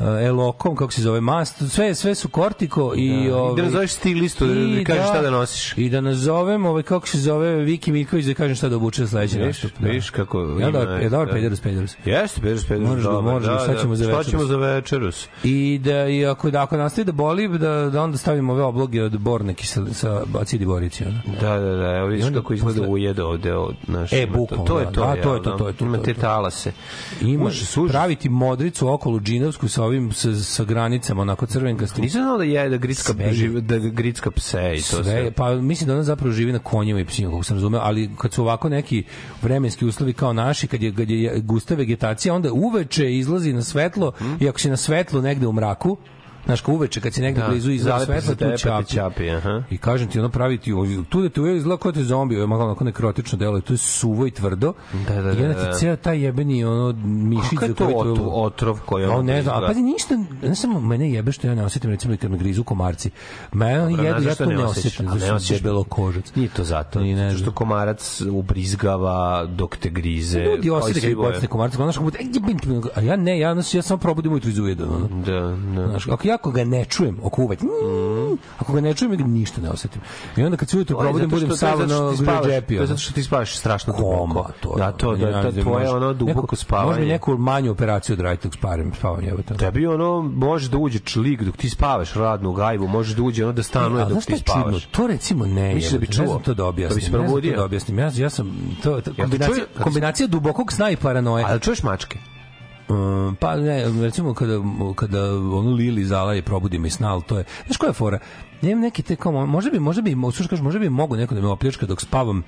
elokom, 0.00 0.76
kako 0.76 0.92
se 0.92 1.02
zove, 1.02 1.20
mast, 1.20 1.62
sve, 1.70 1.94
sve 1.94 2.14
su 2.14 2.28
kortiko 2.28 2.92
i... 2.96 3.06
I 3.06 3.30
ovaj, 3.30 3.56
da 3.56 3.62
nazoveš 3.62 3.92
stilistu, 3.92 4.46
da, 4.46 4.54
da 4.54 4.60
i 4.60 4.84
kažeš 4.84 5.04
šta 5.04 5.22
da 5.22 5.30
nosiš. 5.30 5.74
I 5.76 5.90
da 5.90 6.00
nazovem, 6.00 6.66
ovaj, 6.66 6.82
kako 6.82 7.08
se 7.08 7.18
zove, 7.18 7.54
Viki 7.56 7.92
Miljković, 7.92 8.24
da 8.24 8.34
kažem 8.34 8.56
šta 8.56 8.68
da 8.68 8.76
obuče 8.76 9.02
za 9.02 9.08
sledeći 9.08 9.38
Viš, 9.38 9.46
nastup. 9.62 9.80
da. 9.80 9.88
viš 9.88 10.10
kako 10.10 10.40
Ja 10.60 10.70
da, 10.70 10.78
je 10.80 11.08
dobar 11.08 11.26
da. 11.26 11.32
pederus, 11.32 11.60
pederus. 11.60 11.96
Jeste, 12.04 12.40
Pederus, 12.40 12.64
Pederus. 12.64 12.88
Moraš 12.88 13.04
da- 13.04 13.20
moraš 13.22 13.44
da- 13.44 13.58
šta 13.58 13.76
ćemo 13.76 13.96
za 13.96 14.04
Šta 14.04 14.12
večerus? 14.12 14.30
ćemo 14.30 14.44
za 14.44 14.56
večerus? 14.56 15.28
I 15.44 15.80
da 15.84 16.08
i 16.08 16.26
ako 16.26 16.50
da 16.50 16.62
ako 16.62 16.76
nastavi 16.76 17.04
da 17.04 17.12
boli 17.12 17.58
da 17.58 17.90
da 17.92 18.02
onda 18.02 18.18
stavimo 18.18 18.52
ove 18.52 18.62
obloge 18.62 19.02
od 19.02 19.18
borneki 19.18 19.66
sa 19.66 19.84
sa 19.92 20.22
acidi 20.34 20.66
borici 20.66 21.04
ona. 21.04 21.22
Da, 21.40 21.58
da, 21.58 21.76
da, 21.76 21.96
evo 21.96 22.06
vidiš 22.06 22.26
onda 22.26 22.38
kako 22.40 22.54
izgleda 22.54 22.80
posle- 22.80 22.88
ujede 22.88 23.22
ovde 23.22 23.54
od 23.54 23.74
naš. 23.86 24.12
E, 24.12 24.22
ima 24.22 24.36
to- 24.38 24.56
to 24.56 24.78
je 24.78 24.84
da, 24.84 24.92
to. 24.92 25.00
da, 25.00 25.12
je, 25.12 25.22
to 25.22 25.34
je 25.34 25.42
to, 25.42 25.50
to 25.50 25.68
je 25.68 25.72
to, 25.74 25.84
Ima 25.84 25.98
te 25.98 26.14
talase. 26.14 26.72
Ima 27.20 27.50
praviti 27.90 28.28
modricu 28.28 28.88
okolo 28.88 29.20
džinovsku 29.20 29.68
sa 29.68 29.85
ovim 29.86 30.12
sa, 30.12 30.34
sa 30.34 30.64
granicama, 30.64 31.22
onako 31.22 31.46
crvenkastim. 31.46 32.04
Nisam 32.04 32.22
znao 32.22 32.38
da 32.38 32.44
je 32.44 32.68
da 32.68 32.76
gricka, 32.76 33.12
Sve 33.12 33.24
je. 33.24 33.32
živi, 33.32 33.60
da 33.60 33.78
gricka 33.78 34.30
pse 34.30 34.74
i 34.76 34.80
to 34.80 34.82
sve. 34.86 35.04
sve, 35.04 35.30
pa 35.30 35.54
mislim 35.54 35.88
da 35.88 35.94
ona 35.94 36.02
zapravo 36.02 36.32
živi 36.32 36.52
na 36.52 36.58
konjima 36.58 37.00
i 37.00 37.04
psima, 37.04 37.30
kako 37.30 37.42
sam 37.42 37.56
razumeo, 37.56 37.80
ali 37.80 38.10
kad 38.18 38.32
su 38.32 38.42
ovako 38.42 38.68
neki 38.68 39.04
vremenski 39.42 39.86
uslovi 39.86 40.12
kao 40.12 40.32
naši, 40.32 40.66
kad 40.66 40.82
je, 40.82 40.94
kad 40.94 41.10
je 41.10 41.40
gusta 41.40 41.74
vegetacija, 41.74 42.34
onda 42.34 42.52
uveče 42.52 43.14
izlazi 43.16 43.52
na 43.52 43.62
svetlo 43.62 44.12
i 44.40 44.48
ako 44.48 44.60
si 44.60 44.70
na 44.70 44.76
svetlu 44.76 45.22
negde 45.22 45.46
u 45.46 45.52
mraku, 45.52 45.96
Znaš, 46.46 46.60
kao 46.60 46.74
uveče 46.74 47.00
kad 47.00 47.14
si 47.14 47.22
negde 47.22 47.40
Da, 47.40 47.48
blizu 47.48 47.70
svetlo, 48.06 48.20
se 48.22 48.36
tebe, 48.36 48.56
tu 48.56 48.68
pa 48.68 48.82
ti 48.82 48.88
ćapi. 48.88 48.94
ćapi, 48.94 49.30
aha. 49.30 49.62
I 49.70 49.78
kažem 49.78 50.08
ti, 50.08 50.18
ono 50.18 50.28
pravi 50.28 50.58
ti, 50.58 50.72
oj, 50.72 51.04
tu 51.08 51.22
da 51.22 51.28
te 51.28 51.40
uvijek 51.40 51.56
izgleda 51.58 51.80
kao 51.82 51.92
te 51.92 52.02
zombi, 52.02 52.34
ovo 52.34 52.42
je 52.42 52.46
malo 52.46 52.64
onako 52.64 52.84
nekrotično 52.84 53.38
delo, 53.38 53.60
to 53.60 53.72
je 53.72 53.76
suvo 53.76 54.26
i 54.26 54.30
tvrdo. 54.30 54.72
Da, 55.08 55.14
da, 55.14 55.28
I 55.28 55.36
onda 55.36 55.48
da, 55.48 55.54
ti 55.54 55.66
da. 55.66 55.72
ceo 55.72 55.96
taj 55.96 56.24
jebeni 56.24 56.64
ono 56.64 56.92
mišić 57.04 57.50
Kakav 57.50 57.68
je 57.68 57.74
to 57.74 57.86
ot- 57.86 58.30
otrov 58.34 58.80
koji 58.80 59.04
A 59.04 59.10
ono 59.10 59.22
ne 59.22 59.42
znam, 59.42 59.64
a 59.64 59.66
pazi 59.66 59.82
ništa, 59.82 60.14
ne 60.42 60.54
samo 60.54 60.80
mene 60.80 61.12
jebe 61.12 61.32
što 61.32 61.46
ja 61.46 61.54
ne 61.54 61.64
osetim 61.64 61.90
recimo 61.90 62.16
kad 62.16 62.30
me 62.30 62.38
grizu 62.38 62.64
komarci. 62.64 63.10
Mene 63.52 63.78
Dobro, 63.90 64.04
jedu, 64.04 64.22
ja 64.22 64.34
to 64.34 64.46
ne 64.46 64.64
osetim, 64.64 65.08
A 65.08 65.14
ne 65.14 65.18
zato 65.18 65.18
što 65.18 65.26
sam 65.26 65.36
osjećaš? 65.36 65.58
debelo 65.58 65.84
kožac. 65.84 66.34
Nije 66.34 66.48
to 66.48 66.64
zato. 66.64 67.00
Ni 67.00 67.14
ne 67.14 67.30
Zato 67.30 67.42
što 67.42 67.52
komarac 67.52 68.20
ubrizgava 68.32 69.46
dok 69.46 69.76
te 69.76 69.90
grize. 69.90 70.38
Ljudi 70.40 70.68
kao 70.68 70.78
i 70.78 70.80
osete 70.80 71.00
kad 71.00 71.14
bocne 71.16 71.48
komarca, 71.48 71.76
znaš 71.76 71.96
kako 71.96 72.10
a 72.94 73.00
ja 73.00 73.16
ne, 73.16 73.38
ja, 73.38 73.56
ja 73.72 73.82
samo 73.82 73.98
probudim 73.98 74.32
ujutru 74.32 74.50
iz 74.50 74.58
ujeda. 74.58 74.84
Da, 75.26 75.40
da. 75.74 75.88
Znaš, 75.88 76.08
ako 76.08 76.28
ja 76.28 76.35
ako 76.36 76.50
ga 76.50 76.64
ne 76.64 76.84
čujem, 76.84 77.18
ako 77.24 77.42
uvek, 77.42 77.62
mm, 77.62 78.36
ako 78.58 78.72
ga 78.72 78.80
ne 78.80 78.94
čujem, 78.94 79.32
ništa 79.32 79.60
ne 79.60 79.70
osetim. 79.70 80.00
I 80.36 80.42
onda 80.42 80.56
kad 80.56 80.70
se 80.70 80.78
je 80.78 80.84
probudim, 80.84 81.30
budem 81.30 81.50
je 81.50 81.56
sav 81.56 81.78
na 81.78 81.86
spavaš- 81.86 82.46
džepi. 82.46 82.76
To 82.76 82.82
je 82.82 82.86
zato 82.86 83.00
što 83.00 83.12
ti 83.12 83.22
spavaš 83.22 83.58
strašno 83.58 83.92
Koma, 83.92 84.26
duboko. 84.28 84.52
to 84.60 84.72
je. 84.72 84.78
Da, 84.78 84.92
to, 84.92 85.16
da, 85.16 85.30
da, 85.30 85.62
tvoje 85.62 85.90
ono 85.90 86.12
duboko 86.12 86.56
spavanje. 86.56 86.88
Može 86.88 87.00
mi 87.00 87.06
neku 87.06 87.36
manju 87.38 87.70
operaciju 87.70 88.14
odraditi 88.14 88.48
dok 88.48 88.54
sparim, 88.54 88.92
spavam 88.94 89.24
jebote. 89.24 89.54
Tebi 89.54 89.86
ono 89.86 90.22
može 90.22 90.68
da 90.70 90.78
uđe 90.78 90.98
člik 90.98 91.42
dok 91.42 91.56
ti 91.56 91.70
spavaš 91.70 92.14
radnu 92.14 92.52
gajbu, 92.52 92.86
može 92.88 93.14
da 93.14 93.22
uđe 93.22 93.44
ono 93.44 93.52
da 93.52 93.62
stanuje 93.62 94.02
A 94.02 94.08
dok 94.08 94.24
ti 94.24 94.32
je 94.32 94.38
čudno? 94.38 94.52
spavaš. 94.62 94.86
To 94.86 95.06
recimo 95.06 95.46
ne. 95.46 95.74
Misliš 95.74 95.92
da 95.92 95.98
bi 95.98 96.04
jebote, 96.04 96.18
Ne 96.18 96.26
čuo? 96.26 96.32
znam 96.32 96.42
to 96.42 96.54
da 96.54 96.64
objasnim. 96.64 96.88
Da 96.88 96.94
bi 96.94 97.00
se 97.02 97.10
probudio? 97.12 97.56
da 97.56 97.64
objasnim. 97.64 97.98
Ja, 97.98 98.10
ja 98.16 98.30
sam... 98.30 98.76
To, 98.82 99.00
kombinacija, 99.16 99.64
kombinacija 99.82 100.26
dubokog 100.26 100.72
sna 100.72 100.90
i 100.90 100.96
paranoje. 100.96 101.44
Ali 101.48 101.60
čuješ 101.60 101.82
mačke? 101.82 102.18
Um, 102.88 103.36
pa 103.40 103.56
ne, 103.56 103.84
recimo 104.02 104.34
kada, 104.34 104.60
kada 104.94 105.34
ono 105.34 105.70
Lili 105.70 106.04
zala 106.04 106.34
i 106.34 106.42
probudi 106.42 106.78
mi 106.78 106.90
sna, 106.90 107.12
ali 107.12 107.22
to 107.22 107.38
je, 107.38 107.44
znaš 107.66 107.76
koja 107.76 107.88
je 107.88 107.94
fora? 107.94 108.18
Ja 108.62 108.70
imam 108.70 108.82
neki 108.82 109.02
te 109.02 109.16
kao, 109.16 109.46
možda 109.46 109.70
bi, 109.70 109.78
možda 109.78 110.02
bi, 110.02 110.12
slušaj, 110.12 110.48
kažeš, 110.48 110.62
možda 110.62 110.80
bi 110.80 110.88
mogo 110.88 111.16
neko 111.16 111.34
da 111.34 111.40
me 111.40 111.48
opljačka 111.48 111.86
dok 111.86 112.00
spavam, 112.00 112.42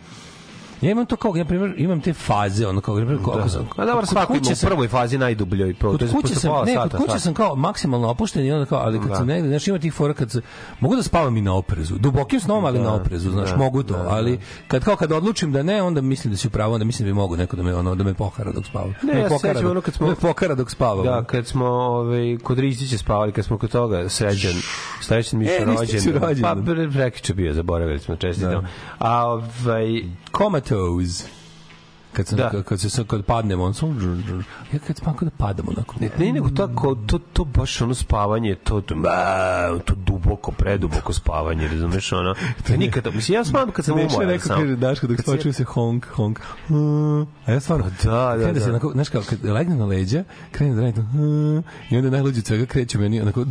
Ja 0.80 0.90
imam 0.90 1.06
to 1.06 1.16
kao, 1.16 1.36
ja 1.36 1.44
primjer, 1.44 1.74
imam 1.76 2.00
te 2.00 2.12
faze, 2.12 2.66
ono 2.66 2.80
kao, 2.80 2.94
na 2.94 3.00
primjer, 3.00 3.24
kao, 3.24 3.34
ako 3.34 3.48
sam, 3.48 3.68
A 3.76 3.84
dobro, 3.86 4.06
svako 4.06 4.32
ima 4.32 4.42
u 4.52 4.66
prvoj 4.66 4.88
fazi 4.88 5.18
najdubljoj. 5.18 5.74
Kod 5.74 6.02
je 6.02 6.08
kuće 6.08 6.34
sam, 6.34 6.52
ne, 6.66 6.76
kod 6.76 6.92
kuće 6.92 7.20
sam 7.20 7.34
kao 7.34 7.54
maksimalno 7.56 8.08
opušten 8.08 8.44
i 8.44 8.52
onda 8.52 8.66
kao, 8.66 8.78
ali 8.78 8.98
kad 8.98 9.08
Da. 9.08 9.16
sam 9.16 9.26
negde, 9.26 9.48
znaš, 9.48 9.68
ima 9.68 9.78
tih 9.78 9.92
fora 9.92 10.14
kad 10.14 10.30
se, 10.30 10.40
mogu 10.80 10.96
da 10.96 11.02
spavam 11.02 11.36
i 11.36 11.40
na 11.40 11.54
oprezu, 11.54 11.94
dubokim 11.94 12.40
snom, 12.40 12.64
ali 12.64 12.78
na 12.78 12.94
oprezu, 12.94 13.30
znaš, 13.30 13.50
da, 13.50 13.56
mogu 13.56 13.82
to, 13.82 13.94
da, 13.94 14.08
ali 14.08 14.38
kad 14.68 14.84
kao 14.84 14.96
kad 14.96 15.12
odlučim 15.12 15.52
da 15.52 15.62
ne, 15.62 15.82
onda 15.82 16.00
mislim 16.00 16.32
da 16.32 16.36
si 16.36 16.48
u 16.48 16.50
pravu, 16.50 16.72
onda 16.72 16.84
mislim 16.84 17.06
da 17.06 17.12
bi 17.12 17.14
mogu 17.14 17.36
neko 17.36 17.56
da 17.56 17.62
me 17.62 17.74
ono 17.74 17.94
da 17.94 18.04
me 18.04 18.14
pokara 18.14 18.52
dok 18.52 18.66
spavam. 18.66 18.88
Ne, 18.90 18.96
Da 19.02 19.12
me 19.12 19.20
ja 19.20 19.28
se 19.28 19.34
pokara 19.34 19.54
sećam 19.54 19.70
ono 19.70 19.80
kad 19.80 19.94
smo- 19.94 20.06
da 20.06 20.10
me 20.10 20.16
pokara 20.16 20.54
dok 20.54 20.70
spavam. 20.70 21.04
Da, 21.04 21.24
kad 21.24 21.46
smo 21.46 21.66
ovaj, 21.66 22.38
kod 22.42 22.58
Ristića 22.58 22.98
spavali, 22.98 23.32
kad 23.32 23.44
smo 23.44 23.58
kod 23.58 23.70
toga 23.70 24.08
sređan, 24.08 24.54
srećan 25.00 25.38
mi 25.38 25.44
je 25.44 25.64
rođen. 25.64 26.42
Pa, 26.42 26.56
prekiče 26.92 27.34
bio, 27.34 27.54
zaboravili 27.54 27.98
smo, 27.98 28.16
čestitam. 28.16 28.50
Da. 28.52 28.68
A, 28.98 29.24
ovaj, 29.26 30.02
Tomatoes. 30.68 31.38
Kad, 32.18 32.26
sam, 32.26 32.37
Da. 32.38 32.50
kad, 32.50 32.64
kad 32.64 32.81
se 32.81 33.04
kad 33.04 33.24
padnemo, 33.24 33.64
on 33.64 33.74
sam, 33.74 33.98
ja 34.72 34.78
kad 34.78 34.96
spam 34.96 35.16
kada 35.16 35.31
padamo 35.31 35.70
onako. 35.70 35.94
Ne, 36.00 36.11
ne, 36.18 36.33
nego 36.33 36.48
to, 36.50 36.74
ko, 36.74 36.94
to, 36.96 37.18
to 37.18 37.44
baš 37.44 37.81
ono 37.81 37.94
spavanje, 37.94 38.54
to, 38.54 38.81
to, 38.81 38.94
ba, 38.94 39.11
to 39.85 39.94
duboko, 39.96 40.52
preduboko 40.52 41.12
spavanje, 41.12 41.68
razumeš, 41.68 42.12
ono. 42.12 42.35
Ja 42.68 42.76
nikada, 42.76 43.11
mislim, 43.11 43.35
ja 43.35 43.44
spavam 43.44 43.70
kad 43.70 43.85
sam 43.85 43.94
umoran 43.94 44.28
neko 44.28 44.46
sam. 44.46 44.57
kaže, 44.59 44.76
dok 44.76 45.16
Kad 45.16 45.18
spavam 45.18 45.38
si- 45.38 45.42
čuje 45.42 45.52
se 45.52 45.64
honk, 45.64 46.07
honk. 46.07 46.40
Mm. 46.68 47.20
A 47.20 47.26
ja 47.48 47.61
stvarno, 47.61 47.85
Pa 47.85 48.11
da, 48.11 48.37
da, 48.37 48.46
kada 48.46 48.61
se 48.61 48.66
da. 48.66 48.70
onako, 48.70 48.90
znaš 48.92 49.09
kao, 49.09 49.22
kad 49.22 49.44
legne 49.44 49.76
na 49.76 49.87
leđa, 49.87 50.24
krene 50.52 50.74
da 50.74 50.81
radi 50.81 51.00
mm, 51.00 51.59
i 51.90 51.96
onda 51.96 52.11
najluđe 52.11 52.40
svega 52.40 52.66
kreće 52.66 52.98
meni 52.98 53.20
onako 53.20 53.44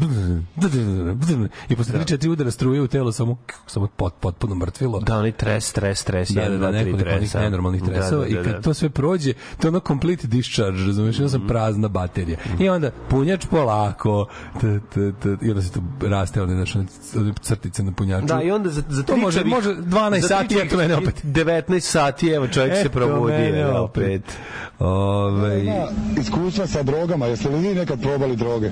i 1.69 1.75
posle 1.75 1.93
3-4 1.95 2.29
udara 2.29 2.51
struje 2.51 2.81
u 2.81 2.87
telo 2.87 3.11
samo, 3.11 3.37
samo 3.67 3.87
pot, 3.87 4.13
potpuno 4.19 4.55
mrtvilo. 4.55 4.99
Da, 4.99 5.17
onaj 5.17 5.31
tres, 5.31 5.65
stres, 5.65 5.99
stres, 5.99 6.29
Da, 6.29 6.49
da, 6.49 6.57
da, 6.57 6.71
nekoliko 6.71 7.09
onih 7.09 7.35
nenormalnih 7.35 7.83
Da, 7.83 7.87
tresova 7.87 8.21
da, 8.21 8.27
i 8.27 8.33
da, 8.35 8.56
kad 8.57 8.61
da. 8.61 8.61
to 8.61 8.73
sve 8.73 8.89
prođe, 8.89 9.33
to 9.33 9.67
je 9.67 9.69
ono 9.69 9.79
complete 9.79 10.27
discharge, 10.27 10.77
razumeš, 10.79 11.19
ja 11.19 11.29
sam 11.29 11.47
prazna 11.47 11.87
baterija. 11.87 12.37
I 12.59 12.69
onda 12.69 12.91
punjač 13.09 13.45
polako, 13.45 14.27
t, 14.53 14.79
t, 14.85 15.11
t, 15.13 15.37
i 15.41 15.49
onda 15.49 15.61
se 15.61 15.71
to 15.71 15.79
raste, 16.01 16.41
one 16.41 16.55
one 16.55 16.85
crtice 17.41 17.83
na 17.83 17.91
punjaču. 17.91 18.25
Da, 18.25 18.41
i 18.41 18.51
onda 18.51 18.69
za, 18.69 18.83
za 18.89 19.03
To 19.03 19.17
može- 19.17 19.43
može 19.45 19.69
12 19.71 20.19
za 20.21 20.27
sati, 20.27 20.55
eto 20.57 20.77
mene 20.77 20.95
opet. 20.95 21.25
19 21.25 21.79
sati, 21.81 22.27
evo 22.27 22.47
čovjek 22.47 22.75
se 22.75 22.89
mene 23.41 23.59
evo, 23.59 23.79
opet. 23.79 24.03
opet. 24.03 24.37
Ove, 24.79 25.63
Ima 25.63 25.87
iskustva 26.17 26.67
sa 26.67 26.83
drogama, 26.83 27.25
jeste 27.25 27.49
li 27.49 27.59
vi 27.59 27.75
nekad 27.75 28.01
probali 28.01 28.35
droge? 28.35 28.71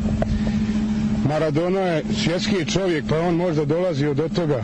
Maradona 1.25 1.79
je 1.79 2.03
svjetski 2.15 2.65
čovjek, 2.65 3.05
pa 3.09 3.19
on 3.19 3.35
možda 3.35 3.65
dolazio 3.65 4.13
do 4.13 4.29
toga, 4.29 4.63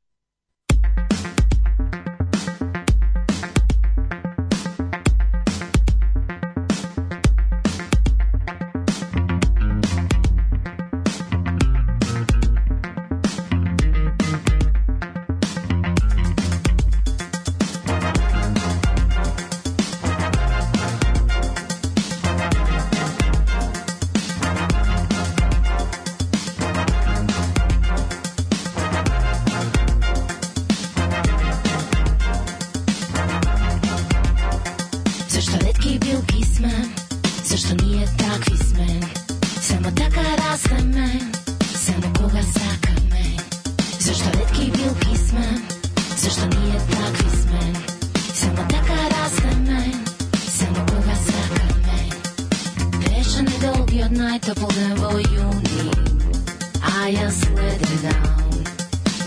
A 57.11 57.13
ja 57.13 57.31
sledam, 57.31 58.63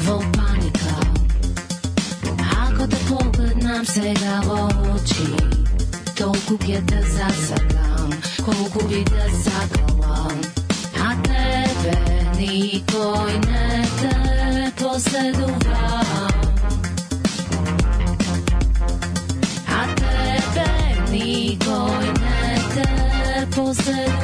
vo 0.06 0.18
panikao 0.18 1.14
Ako 2.62 2.86
te 2.86 2.96
pogledam 3.08 3.84
svega 3.84 4.40
oči 4.48 5.28
Толку 6.16 6.56
ќе 6.64 6.80
те 6.88 7.02
засакам, 7.12 8.10
колку 8.44 8.88
би 8.88 9.04
те 9.04 9.28
сакала 9.44 10.32
А 10.96 11.12
тебе 11.28 11.96
никој 12.40 13.32
не 13.48 13.84
те 14.00 14.16
последува 14.80 16.00
А 19.68 19.84
тебе 20.00 20.70
никој 21.12 22.06
не 22.20 22.58
те 22.74 23.46
последува 23.56 23.84
Зашто 23.84 24.23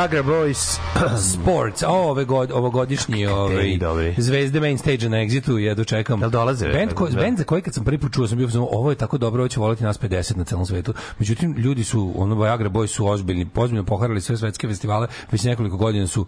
Viagra 0.00 0.22
Boys. 0.22 0.89
Sports, 1.32 1.82
a 1.82 1.88
ove 1.88 2.24
god, 2.24 2.50
ovogodišnji 2.52 3.26
ovaj, 3.26 3.76
dobri. 3.76 4.14
zvezde 4.18 4.60
main 4.60 4.78
stage 4.78 5.08
na 5.08 5.16
Exitu, 5.16 5.56
jedno 5.56 5.84
čekam. 5.84 6.20
Jel 6.20 6.30
dolaze? 6.30 6.68
Band, 6.68 6.92
ko, 6.94 7.08
Da. 7.08 7.20
band 7.20 7.38
za 7.38 7.44
koji 7.44 7.62
kad 7.62 7.74
sam 7.74 7.84
prvi 7.84 7.98
put 7.98 8.12
čuo 8.12 8.28
sam 8.28 8.38
bio 8.38 8.46
fazonu, 8.48 8.68
ovo 8.72 8.90
je 8.90 8.96
tako 8.96 9.18
dobro, 9.18 9.42
ovo 9.42 9.48
će 9.48 9.60
voliti 9.60 9.84
nas 9.84 10.00
50 10.00 10.36
na 10.36 10.44
celom 10.44 10.66
svetu. 10.66 10.94
Međutim, 11.18 11.54
ljudi 11.58 11.84
su, 11.84 12.12
ono, 12.16 12.42
Viagra 12.42 12.68
Boys 12.70 12.86
su 12.86 13.06
ozbiljni, 13.06 13.46
ozbiljno 13.54 13.84
poharali 13.84 14.20
sve 14.20 14.36
svetske 14.36 14.68
festivale, 14.68 15.06
već 15.32 15.44
nekoliko 15.44 15.76
godina 15.76 16.06
su 16.06 16.26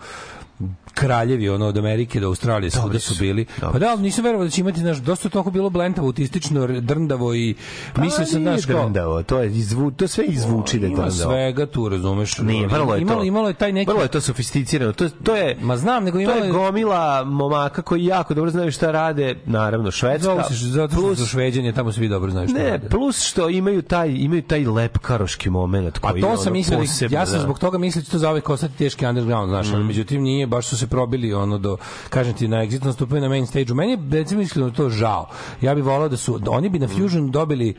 kraljevi 0.94 1.48
ono 1.48 1.66
od 1.66 1.78
Amerike 1.78 2.20
do 2.20 2.26
Australije 2.26 2.70
svuda 2.70 2.98
su 2.98 3.14
bili. 3.18 3.46
Pa 3.60 3.78
da, 3.78 3.90
ali 3.90 4.02
nisam 4.02 4.24
verovao 4.24 4.44
da 4.44 4.50
će 4.50 4.60
imati 4.60 4.80
naš 4.80 4.96
dosta 4.98 5.28
toliko 5.28 5.50
bilo 5.50 5.70
blentavo, 5.70 6.06
autistično, 6.06 6.66
drndavo 6.80 7.34
i 7.34 7.54
mislio 7.96 8.26
sam 8.26 8.44
Pa 8.44 8.50
naš 8.50 8.62
drndavo, 8.62 9.22
to 9.22 9.38
je 9.38 9.50
izvu, 9.52 9.90
to 9.90 10.08
sve 10.08 10.24
izvuči 10.24 10.78
da 10.78 10.86
je 10.86 10.92
ima 10.92 11.02
drndavo. 11.02 11.30
svega 11.30 11.66
tu, 11.66 11.88
razumeš? 11.88 12.38
Nije, 12.38 12.66
vrlo 12.66 12.94
je 12.94 13.00
imalo, 13.02 13.20
to. 13.20 13.24
imalo 13.24 13.48
je 13.48 13.54
taj 13.54 13.72
neki 13.72 13.90
Vrlo 13.90 14.02
je 14.02 14.08
to 14.08 14.20
sofisticirano. 14.20 14.61
To, 14.92 15.08
to 15.10 15.36
je 15.36 15.56
Ma 15.60 15.76
znam, 15.76 16.04
nego 16.04 16.16
to 16.16 16.20
imalo 16.20 16.38
je 16.38 16.50
gomila 16.50 16.92
momaka 17.24 17.82
koji 17.82 18.04
jako 18.04 18.34
dobro 18.34 18.50
znaju 18.50 18.72
šta 18.72 18.90
rade, 18.90 19.34
naravno 19.46 19.90
švedska. 19.90 20.24
Zovu 20.24 20.40
se 20.44 20.54
zato 20.56 20.94
što 20.94 21.16
su 21.16 21.26
šveđanje, 21.26 21.72
tamo 21.72 21.92
svi 21.92 22.08
dobro 22.08 22.30
znaju 22.30 22.48
šta 22.48 22.58
Ne, 22.58 22.70
rade. 22.70 22.88
plus 22.88 23.20
što 23.20 23.48
imaju 23.50 23.82
taj 23.82 24.08
imaju 24.10 24.42
taj 24.42 24.64
lepkaroški 24.66 25.50
momenat 25.50 25.96
A 25.96 26.00
koji 26.02 26.22
to 26.22 26.30
je 26.30 26.36
sam 26.36 26.42
ono 26.42 26.52
mislio, 26.52 26.76
da- 26.76 26.82
posebno, 26.82 27.18
ja 27.18 27.26
sam 27.26 27.34
da. 27.34 27.40
zbog 27.40 27.58
toga 27.58 27.78
mislio 27.78 28.02
da 28.02 28.10
to 28.10 28.18
za 28.18 28.28
ovaj 28.28 28.42
ostati 28.46 28.74
teški 28.74 29.06
underground, 29.06 29.48
znaš, 29.48 29.66
Mhm. 29.66 29.74
ali 29.74 29.84
međutim 29.84 30.22
nije, 30.22 30.46
baš 30.46 30.66
su 30.66 30.78
se 30.78 30.86
probili 30.86 31.34
ono 31.34 31.58
do, 31.58 31.76
kažem 32.08 32.34
ti, 32.34 32.48
na 32.48 32.56
Exit 32.58 32.84
nastupaju 32.84 33.22
na 33.22 33.28
main 33.28 33.46
stage-u. 33.46 33.74
Meni 33.74 33.92
je, 33.92 33.98
recimo, 34.12 34.40
iskreno 34.42 34.70
to 34.70 34.90
žao. 34.90 35.26
Ja 35.60 35.74
bih 35.74 35.84
volao 35.84 36.08
da 36.08 36.16
su, 36.16 36.38
da 36.38 36.50
oni 36.50 36.68
bi 36.68 36.78
na 36.78 36.88
Fusion 36.88 37.30
dobili 37.30 37.74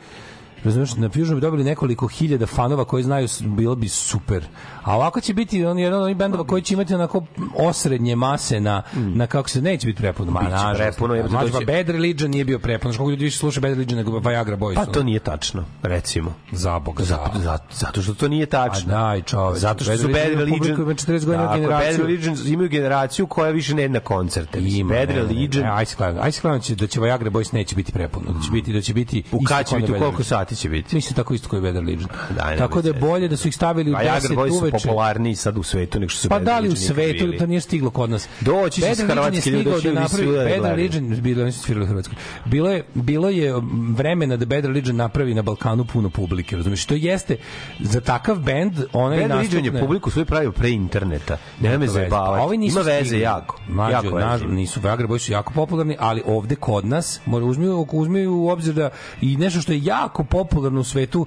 Razumeš, 0.63 0.95
na 0.95 1.09
Fusion 1.09 1.35
bi 1.35 1.41
dobili 1.41 1.63
nekoliko 1.63 2.07
hiljada 2.07 2.45
fanova 2.47 2.85
koji 2.85 3.03
znaju, 3.03 3.27
bilo 3.41 3.75
bi 3.75 3.87
super. 3.87 4.45
A 4.83 4.95
ovako 4.95 5.21
će 5.21 5.33
biti 5.33 5.65
on 5.65 5.79
jedan 5.79 5.97
od 5.97 6.03
onih 6.03 6.17
bendova 6.17 6.43
koji 6.43 6.61
će 6.61 6.73
imati 6.73 6.95
onako 6.95 7.23
osrednje 7.57 8.15
mase 8.15 8.59
na, 8.59 8.81
na 8.93 9.27
kako 9.27 9.49
se, 9.49 9.61
neće 9.61 9.87
biti 9.87 9.97
prepuno. 9.97 10.31
Ma, 10.31 10.39
Mm. 10.39 10.43
Biće 10.43 10.51
nažalost. 10.53 10.79
prepuno, 10.79 11.23
to 11.23 11.29
pa 11.51 11.59
će- 11.59 11.65
Bad 11.67 11.89
Religion 11.89 12.31
nije 12.31 12.45
bio 12.45 12.59
prepuno. 12.59 12.91
Znaš 12.91 12.97
koliko 12.97 13.09
ljudi 13.11 13.23
više 13.23 13.37
sluša 13.37 13.61
Bad 13.61 13.71
Religion 13.71 13.97
nego 13.97 14.19
Viagra 14.19 14.57
Boys? 14.57 14.75
Pa 14.75 14.85
to 14.85 15.03
nije 15.03 15.19
tačno, 15.21 15.65
recimo. 15.83 16.33
Za 16.51 16.79
Boga, 16.79 17.03
Zato, 17.03 17.31
zato, 17.35 17.63
zato 17.71 18.01
što 18.01 18.13
to 18.13 18.27
nije 18.27 18.45
tačno. 18.45 18.93
A 18.93 18.97
daj, 18.99 19.21
čoveče. 19.21 19.59
Zato 19.59 19.83
što 19.83 19.97
su 19.97 20.07
Bad 20.07 20.15
Religion 20.15 20.67
ima 20.77 20.93
40 20.93 21.25
godina 21.25 21.45
Tako, 21.45 21.55
generaciju. 21.55 21.91
Bad 21.91 22.07
Religion 22.07 22.37
imaju 22.47 22.69
generaciju 22.69 23.27
koja 23.27 23.51
više 23.51 23.75
ne 23.75 23.83
ide 23.83 23.89
na 23.89 23.99
koncerte. 23.99 24.59
Ima, 24.61 24.89
Bad 24.89 24.99
ne, 24.99 25.15
ne, 25.15 25.21
ne. 25.21 25.27
Religion... 25.27 25.65
E, 25.65 25.85
klanjam. 25.87 26.17
Ajde 26.17 26.31
se 26.31 26.41
klanjam 26.41 26.61
će- 26.61 26.75
da 26.75 26.87
će 26.87 26.99
Viagra 26.99 27.29
Boys 27.29 27.53
neće 27.53 27.75
biti 27.75 27.91
prepuno. 27.91 28.25
Da 28.27 28.41
će 28.41 28.51
biti, 28.51 28.73
da 28.73 28.81
će 28.81 28.93
biti... 28.93 29.23
U 29.31 29.37
isto 29.37 29.47
kad 29.47 29.65
će 29.65 29.75
biti, 29.75 29.83
u 29.83 29.95
koliko 29.95 30.01
Religion. 30.03 30.23
Sati 30.53 30.61
će 30.61 30.69
biti? 30.69 30.95
Mislim 30.95 31.15
tako 31.15 31.33
isto 31.33 31.49
kao 31.49 31.59
i 31.59 31.63
Bad 31.63 31.75
Religion. 31.75 32.09
Daj, 32.31 32.57
Tako 32.57 32.81
da 32.81 32.89
je 32.89 32.93
bolje 32.93 33.27
da 33.27 33.37
su 33.37 33.47
ih 33.47 33.55
stavili 33.55 33.91
u 33.91 33.95
A 33.95 34.01
Jagr 34.03 34.25
10 34.25 34.35
Boys 34.35 34.49
su 34.49 34.55
uveče. 34.55 34.77
popularniji 34.79 35.35
sad 35.35 35.57
u 35.57 35.63
svetu 35.63 35.99
nego 35.99 36.09
što 36.09 36.21
su 36.21 36.29
Pa 36.29 36.39
da 36.39 36.59
li 36.59 36.69
u 36.69 36.75
svetu 36.75 37.31
to 37.31 37.45
nije 37.45 37.61
stiglo 37.61 37.89
kod 37.89 38.09
nas. 38.09 38.27
Doći 38.41 38.75
će 38.75 38.81
Bad 38.83 38.91
iz 38.93 38.99
je 38.99 39.05
Hrvatske 39.07 39.49
ljudi, 39.49 39.63
doći 39.63 39.87
da 39.87 39.93
napravi 39.93 40.25
da 40.27 40.61
Bad. 40.61 40.65
Religion, 40.67 41.21
bilo 41.21 41.51
su 41.51 41.59
svirali 41.59 41.83
u 41.83 41.89
Hrvatskoj. 41.89 42.15
Bilo 42.45 42.69
je 42.69 42.83
bilo 42.93 43.29
je 43.29 43.55
um, 43.55 43.95
vremena 43.97 44.37
da 44.37 44.45
Bad 44.45 44.65
Religion 44.65 44.95
napravi 44.95 45.33
na 45.33 45.41
Balkanu 45.41 45.85
puno 45.85 46.09
publike, 46.09 46.55
razumiješ? 46.55 46.85
To 46.85 46.95
jeste 46.95 47.37
za 47.81 48.01
takav 48.01 48.35
bend 48.37 48.73
onaj 48.93 49.19
Bad 49.19 49.31
Religion 49.31 49.65
je 49.65 49.71
nastupne- 49.71 49.79
publiku 49.79 50.11
svoju 50.11 50.25
pravio 50.25 50.51
pre 50.51 50.69
interneta. 50.71 51.37
Nema 51.59 51.77
me 51.77 51.87
zajebavati. 51.87 52.53
A 52.53 52.55
Ima 52.55 52.81
veze 52.81 53.19
jako. 53.19 53.59
Mlađo, 53.67 54.01
nisu 54.47 54.79
Viagra 54.79 55.07
Boys 55.07 55.19
su 55.19 55.31
jako 55.31 55.53
popularni, 55.53 55.95
ali 55.99 56.21
ovde 56.25 56.55
kod 56.55 56.85
nas, 56.85 57.19
mora 57.25 57.45
uzmi, 57.45 57.67
uzmi 57.91 58.27
u 58.27 58.47
obzir 58.47 58.73
da 58.73 58.89
i 59.21 59.37
nešto 59.37 59.61
što 59.61 59.71
je 59.71 59.83
jako 59.83 60.23
popularno 60.23 60.42
u 60.77 60.83
svetu, 60.83 61.25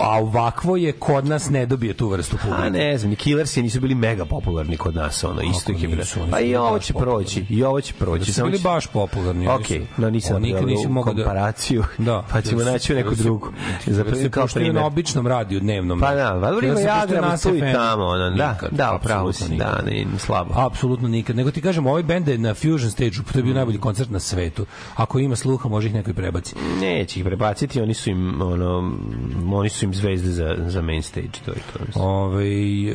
a 0.00 0.18
ovakvo 0.18 0.76
je 0.76 0.92
kod 0.92 1.26
nas 1.26 1.50
ne 1.50 1.66
dobije 1.66 1.94
tu 1.94 2.08
vrstu 2.08 2.36
publike. 2.42 2.62
A 2.62 2.70
ne 2.70 2.98
znam, 2.98 3.10
ni 3.10 3.16
Killersi 3.16 3.62
nisu 3.62 3.80
bili 3.80 3.94
mega 3.94 4.24
popularni 4.24 4.76
kod 4.76 4.94
nas, 4.94 5.24
ono, 5.24 5.42
isto 5.42 5.72
ih 5.72 5.82
je 5.82 5.88
bilo. 5.88 6.02
Pa 6.30 6.40
i 6.40 6.56
ovo 6.56 6.78
će 6.78 6.92
popularni. 6.92 7.24
proći, 7.24 7.44
i 7.48 7.64
ovo 7.64 7.80
će 7.80 7.94
proći. 7.94 8.26
Da 8.26 8.32
su 8.32 8.44
bili 8.44 8.58
baš 8.58 8.86
popularni. 8.86 9.48
Ok, 9.48 9.66
no 9.96 10.10
nisam 10.10 10.36
oni 10.36 10.52
nikad 10.52 10.66
nisu 10.66 10.88
mogli 10.88 11.14
da... 11.14 11.22
komparaciju, 11.22 11.84
Da, 11.98 12.24
pa 12.32 12.40
ćemo 12.40 12.64
da 12.64 12.72
naći 12.72 12.94
neku 12.94 13.14
da 13.14 13.22
drugu. 13.22 13.48
da 13.86 13.92
Za 13.92 14.04
se 14.14 14.30
kao 14.30 14.44
puštaju 14.44 14.64
primer. 14.64 14.82
na 14.82 14.86
običnom 14.86 15.26
radiju 15.26 15.60
dnevnom. 15.60 16.00
Pa 16.00 16.14
da, 16.14 16.32
valjda 16.32 16.60
Da 16.60 17.18
ima 17.18 17.28
na 17.28 17.36
tu 17.38 17.56
i 17.56 17.60
tamo, 17.60 18.04
ono, 18.04 18.30
da, 18.30 18.58
da, 18.70 18.98
upravo 19.00 19.32
si, 19.32 19.56
da, 19.56 19.82
ne, 19.86 20.06
slabo. 20.18 20.54
Apsolutno 20.56 21.08
nikad. 21.08 21.36
Nego 21.36 21.50
ti 21.50 21.60
kažem, 21.60 21.86
ovaj 21.86 22.02
bend 22.02 22.28
je 22.28 22.38
na 22.38 22.54
Fusion 22.54 22.90
stage-u, 22.90 23.32
to 23.32 23.38
je 23.38 23.42
bio 23.42 23.54
najbolji 23.54 23.78
koncert 23.78 24.10
na 24.10 24.20
svetu. 24.20 24.66
Ako 24.96 25.18
ima 25.18 25.36
sluha, 25.36 25.68
može 25.68 25.88
ih 25.88 25.94
neko 25.94 26.10
i 26.10 26.14
prebaci. 26.14 26.54
Neće 26.80 27.20
ih 27.20 27.24
prebaciti, 27.24 27.80
oni 27.80 27.94
su 27.94 28.10
im, 28.10 28.42
ono, 28.42 28.92
oni 29.58 29.68
su 29.68 29.84
im 29.84 29.94
zvezde 29.94 30.30
za, 30.30 30.56
za 30.60 30.82
main 30.82 31.02
stage, 31.02 31.28
to 31.44 31.50
je 31.50 31.58
to. 31.68 31.84
mislim. 31.86 32.04
Ove, 32.04 32.44
e, 32.44 32.92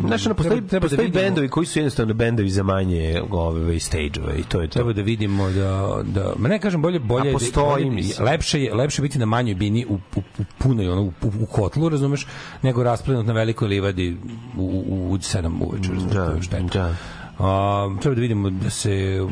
Znaš, 0.00 0.26
ono, 0.26 0.34
postoji, 0.34 0.56
treba, 0.58 0.68
treba 0.68 0.80
da 0.80 0.80
postoji 0.80 1.06
vidimo, 1.06 1.22
bendovi 1.22 1.48
koji 1.48 1.66
su 1.66 1.78
jednostavno 1.78 2.14
bendovi 2.14 2.50
za 2.50 2.62
manje 2.62 2.98
ove 3.30 3.74
stage-ove 3.74 4.34
i 4.34 4.42
to 4.42 4.60
je 4.60 4.68
to. 4.68 4.72
treba 4.72 4.92
da 4.92 5.02
vidimo 5.02 5.50
da 5.50 5.68
da 6.04 6.32
ma 6.38 6.48
ne 6.48 6.58
kažem 6.58 6.82
bolje 6.82 6.98
bolje 7.00 7.30
A 7.30 7.32
postoji, 7.32 7.84
bolje- 7.84 7.90
mislim. 7.90 8.26
lepše 8.26 8.62
je 8.62 8.74
lepše 8.74 9.02
biti 9.02 9.18
na 9.18 9.26
manjoj 9.26 9.54
bini 9.54 9.86
u 9.86 9.94
u, 9.94 10.20
u 10.38 10.44
punoj 10.58 10.88
ono 10.88 11.02
u, 11.02 11.12
u, 11.40 11.46
kotlu 11.46 11.88
razumeš 11.88 12.26
nego 12.62 12.82
rasplenut 12.82 13.26
na 13.26 13.32
velikoj 13.32 13.68
livadi 13.68 14.16
u 14.56 14.62
u, 14.88 15.10
u 15.10 15.18
7 15.18 15.52
uveče 15.62 15.88
razumeš, 15.90 16.14
Da, 16.14 16.26
to 16.26 16.32
je 16.32 16.42
šteta. 16.42 16.64
da. 16.74 16.94
A, 17.40 17.96
treba 18.00 18.14
da 18.14 18.20
vidimo 18.20 18.50
da 18.50 18.70
se 18.70 18.90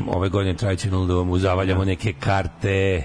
ove 0.09 0.29
godine 0.29 0.55
tradicionalno 0.55 1.07
da 1.09 1.25
mu 1.25 1.39
zavaljamo 1.39 1.85
neke 1.85 2.13
karte 2.13 3.03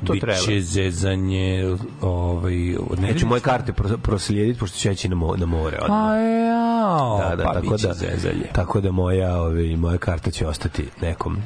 Pa 0.00 0.06
to 0.06 0.14
treba. 0.20 0.38
Biće 0.38 0.60
zezanje 0.60 1.76
ovaj 2.00 2.76
od 2.90 3.02
Ja 3.08 3.14
ću 3.14 3.26
moje 3.26 3.40
karte 3.40 3.72
pro- 3.72 3.96
proslijediti 3.96 4.58
pošto 4.60 4.78
ću 4.78 4.90
ići 4.90 5.08
na, 5.08 5.14
mo, 5.14 5.36
na 5.36 5.46
more. 5.46 5.78
odmah. 5.82 5.88
Pa 5.88 6.16
jao, 6.16 7.18
da, 7.18 7.36
da, 7.36 7.44
pa 7.44 7.52
tako 7.52 7.76
da, 7.76 7.92
zezanje. 7.92 8.44
tako 8.52 8.80
da 8.80 8.92
moja, 8.92 9.40
ove, 9.40 9.76
moja 9.76 9.98
karta 9.98 10.30
će 10.30 10.46
ostati 10.46 10.84
nekom 11.02 11.36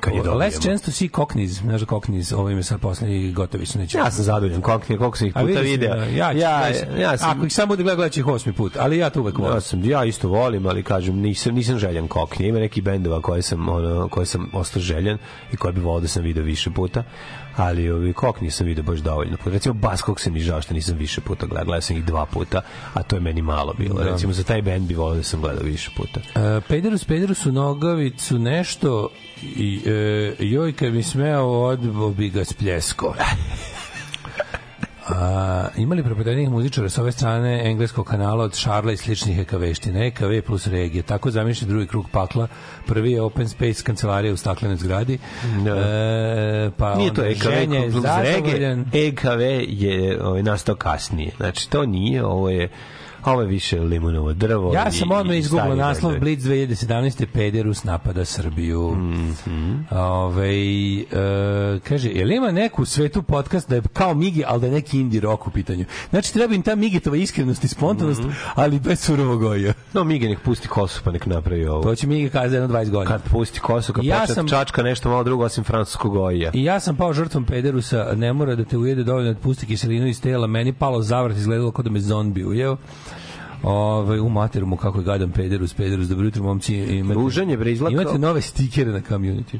kad 0.00 0.12
je 0.14 0.18
dobijemo. 0.18 0.38
Less 0.38 0.60
chance 0.60 0.84
to 0.84 0.90
see 0.90 1.08
Cockneys, 1.08 1.46
znaš 1.46 1.80
da 1.80 1.86
Cockneys, 1.86 2.34
ovo 2.34 2.50
im 2.50 2.56
je 2.56 2.62
sad 2.62 2.80
poslednji 2.80 3.32
gotovi 3.32 3.66
su 3.66 3.78
neće. 3.78 3.98
Ja 3.98 4.10
sam 4.10 4.24
zadovoljan, 4.24 4.60
koliko, 4.60 4.86
koliko 4.86 5.18
sam 5.18 5.26
ih 5.26 5.34
puta 5.34 5.60
video. 5.60 5.94
da, 5.96 6.04
ja, 6.04 6.32
ja, 6.32 6.32
ja, 6.32 6.98
ja, 6.98 7.16
sam, 7.16 7.30
ako 7.30 7.46
ih 7.46 7.52
samo 7.54 7.76
gledat 7.76 8.12
će 8.12 8.20
ih 8.20 8.26
osmi 8.26 8.52
put, 8.52 8.76
ali 8.78 8.98
ja 8.98 9.10
to 9.10 9.20
uvek 9.20 9.38
volim. 9.38 9.54
ja, 9.54 9.60
sam, 9.60 9.84
ja 9.84 10.04
isto 10.04 10.28
volim, 10.28 10.66
ali 10.66 10.82
kažem, 10.82 11.16
nisam, 11.16 11.54
nisam 11.54 11.78
željan 11.78 12.08
koknje. 12.08 12.48
Ima 12.48 12.58
neki 12.58 12.82
bendova 12.82 13.20
koje 13.20 13.42
sam, 13.42 13.68
ono, 13.68 14.08
koje 14.08 14.26
sam 14.26 14.50
ostao 14.52 14.82
željan 14.82 15.18
i 15.52 15.56
koje 15.56 15.72
bi 15.72 15.80
volao 15.80 16.00
da 16.00 16.08
sam 16.08 16.22
video 16.22 16.44
više 16.44 16.70
puta, 16.70 17.02
ali 17.60 17.90
ovi 17.90 18.12
koknje 18.12 18.50
sam 18.50 18.66
video 18.66 18.84
baš 18.84 18.98
dovoljno. 18.98 19.36
Recimo 19.44 19.74
Baskog 19.74 20.20
sam 20.20 20.32
mi 20.32 20.40
žao 20.40 20.62
što 20.62 20.74
nisam 20.74 20.96
više 20.96 21.20
puta 21.20 21.46
gledao, 21.46 21.64
gledao 21.64 21.80
sam 21.80 21.96
ih 21.96 22.04
dva 22.04 22.26
puta, 22.26 22.60
a 22.94 23.02
to 23.02 23.16
je 23.16 23.20
meni 23.20 23.42
malo 23.42 23.74
bilo. 23.78 23.94
Da. 23.94 24.10
Recimo 24.10 24.32
za 24.32 24.42
taj 24.42 24.62
bend 24.62 24.88
bi 24.88 24.94
volao 24.94 25.16
da 25.16 25.22
sam 25.22 25.40
gledao 25.40 25.64
više 25.64 25.90
puta. 25.96 26.20
Uh, 26.20 26.64
Pederus, 26.68 27.04
Pederusu, 27.04 27.52
nogavicu, 27.52 28.38
nešto 28.38 29.08
i 29.42 29.80
e, 29.86 30.34
joj 30.38 30.72
kad 30.72 30.92
mi 30.92 31.02
smeo 31.02 31.46
odbo 31.46 32.10
bi 32.10 32.30
ga 32.30 32.44
spljesko. 32.44 33.14
A, 35.16 35.68
imali 35.76 36.02
prepotenih 36.04 36.50
muzičara 36.50 36.88
s 36.88 36.98
ove 36.98 37.12
strane 37.12 37.62
engleskog 37.64 38.06
kanala 38.06 38.44
od 38.44 38.56
Šarla 38.56 38.92
i 38.92 38.96
sličnih 38.96 39.38
ekaveština, 39.38 40.04
EKV 40.04 40.40
plus 40.46 40.66
regije, 40.66 41.02
tako 41.02 41.30
zamišlja 41.30 41.68
drugi 41.68 41.86
krug 41.86 42.06
pakla, 42.12 42.48
prvi 42.86 43.12
je 43.12 43.22
Open 43.22 43.48
Space 43.48 43.82
kancelarija 43.82 44.34
u 44.34 44.36
staklenoj 44.36 44.76
zgradi, 44.76 45.18
Da. 45.64 45.70
e, 45.70 46.70
pa 46.76 46.94
Nije 46.94 47.14
to 47.14 47.24
EKV 47.24 47.46
plus 47.92 48.02
zadovoljan. 48.02 48.84
EKV 48.92 49.40
je 49.68 50.22
ovaj, 50.24 50.42
nastao 50.42 50.74
kasnije. 50.74 51.30
Znači, 51.36 51.70
to 51.70 51.86
nije, 51.86 52.24
ovo 52.24 52.50
je 52.50 52.68
ovo 53.24 53.40
je 53.40 53.48
više 53.48 53.80
limunovo 53.80 54.32
drvo. 54.32 54.74
Ja 54.74 54.92
sam 54.92 55.10
odmah 55.10 55.36
izgubio 55.36 55.74
naslov. 55.76 56.18
Blitz 56.18 56.44
2017. 56.44 57.26
Pederus 57.26 57.84
napada 57.84 58.24
Srbiju. 58.24 58.90
Mm 58.90 59.20
Mhm. 59.46 59.80
kaže, 61.80 62.10
je 62.10 62.24
li 62.24 62.36
ima 62.36 62.50
neku 62.50 62.84
svetu 62.84 63.22
podcast 63.22 63.68
da 63.68 63.74
je 63.74 63.82
kao 63.92 64.14
Migi, 64.14 64.44
ali 64.46 64.60
da 64.60 64.66
je 64.66 64.72
neki 64.72 65.00
indie 65.00 65.20
rock 65.20 65.46
u 65.46 65.50
pitanju? 65.50 65.84
Znači, 66.10 66.32
treba 66.32 66.54
im 66.54 66.62
ta 66.62 66.74
Migitova 66.74 67.16
iskrenost 67.16 67.64
i 67.64 67.68
spontanost, 67.68 68.20
Mhm. 68.20 68.30
ali 68.54 68.80
bez 68.80 69.00
surovog 69.00 69.42
oja. 69.42 69.72
No, 69.92 70.04
Mige 70.04 70.28
nek 70.28 70.40
pusti 70.40 70.68
kosu 70.68 71.00
pa 71.04 71.10
nek 71.10 71.26
napravi 71.26 71.66
ovo. 71.66 71.82
To 71.82 71.94
će 71.94 72.06
Migi 72.06 72.28
kaza 72.28 72.56
jedno 72.56 72.68
20 72.68 72.90
godina. 72.90 73.10
Kad 73.10 73.30
pusti 73.30 73.60
kosu, 73.60 73.92
kad 73.92 74.04
Ja 74.04 74.18
počne 74.18 74.34
sam- 74.34 74.48
čačka 74.48 74.82
nešto 74.82 75.08
malo 75.08 75.24
drugo 75.24 75.44
osim 75.44 75.64
francuskog 75.64 76.16
oja. 76.16 76.50
I 76.54 76.64
ja 76.64 76.80
sam 76.80 76.96
pao 76.96 77.12
žrtvom 77.12 77.44
pederusa, 77.44 78.12
ne 78.16 78.32
mora 78.32 78.54
da 78.54 78.64
te 78.64 78.76
ujede 78.76 79.04
dovoljno 79.04 79.32
da 79.32 79.38
pusti 79.40 79.66
kiselinu 79.66 80.06
iz 80.06 80.20
tela, 80.20 80.46
meni 80.46 80.72
palo 80.72 81.02
zavrat, 81.02 81.36
izgledalo 81.36 81.70
kao 81.70 81.82
da 81.82 81.90
me 81.90 82.00
zombi 82.00 82.44
ujeo. 82.44 82.76
Ove, 83.62 84.20
u 84.20 84.28
materu 84.28 84.66
mu 84.66 84.76
kako 84.76 84.98
je 84.98 85.04
gadan 85.04 85.32
pederus, 85.32 85.74
pederus, 85.74 86.08
dobro 86.08 86.24
jutro 86.24 86.42
momci. 86.42 86.76
Imate, 86.76 87.14
Ružan 87.14 87.50
je, 87.50 87.56
bre, 87.56 87.72
izgleda 87.72 88.02
Imate 88.02 88.18
nove 88.18 88.42
stikere 88.42 88.92
na 88.92 89.00
community. 89.00 89.58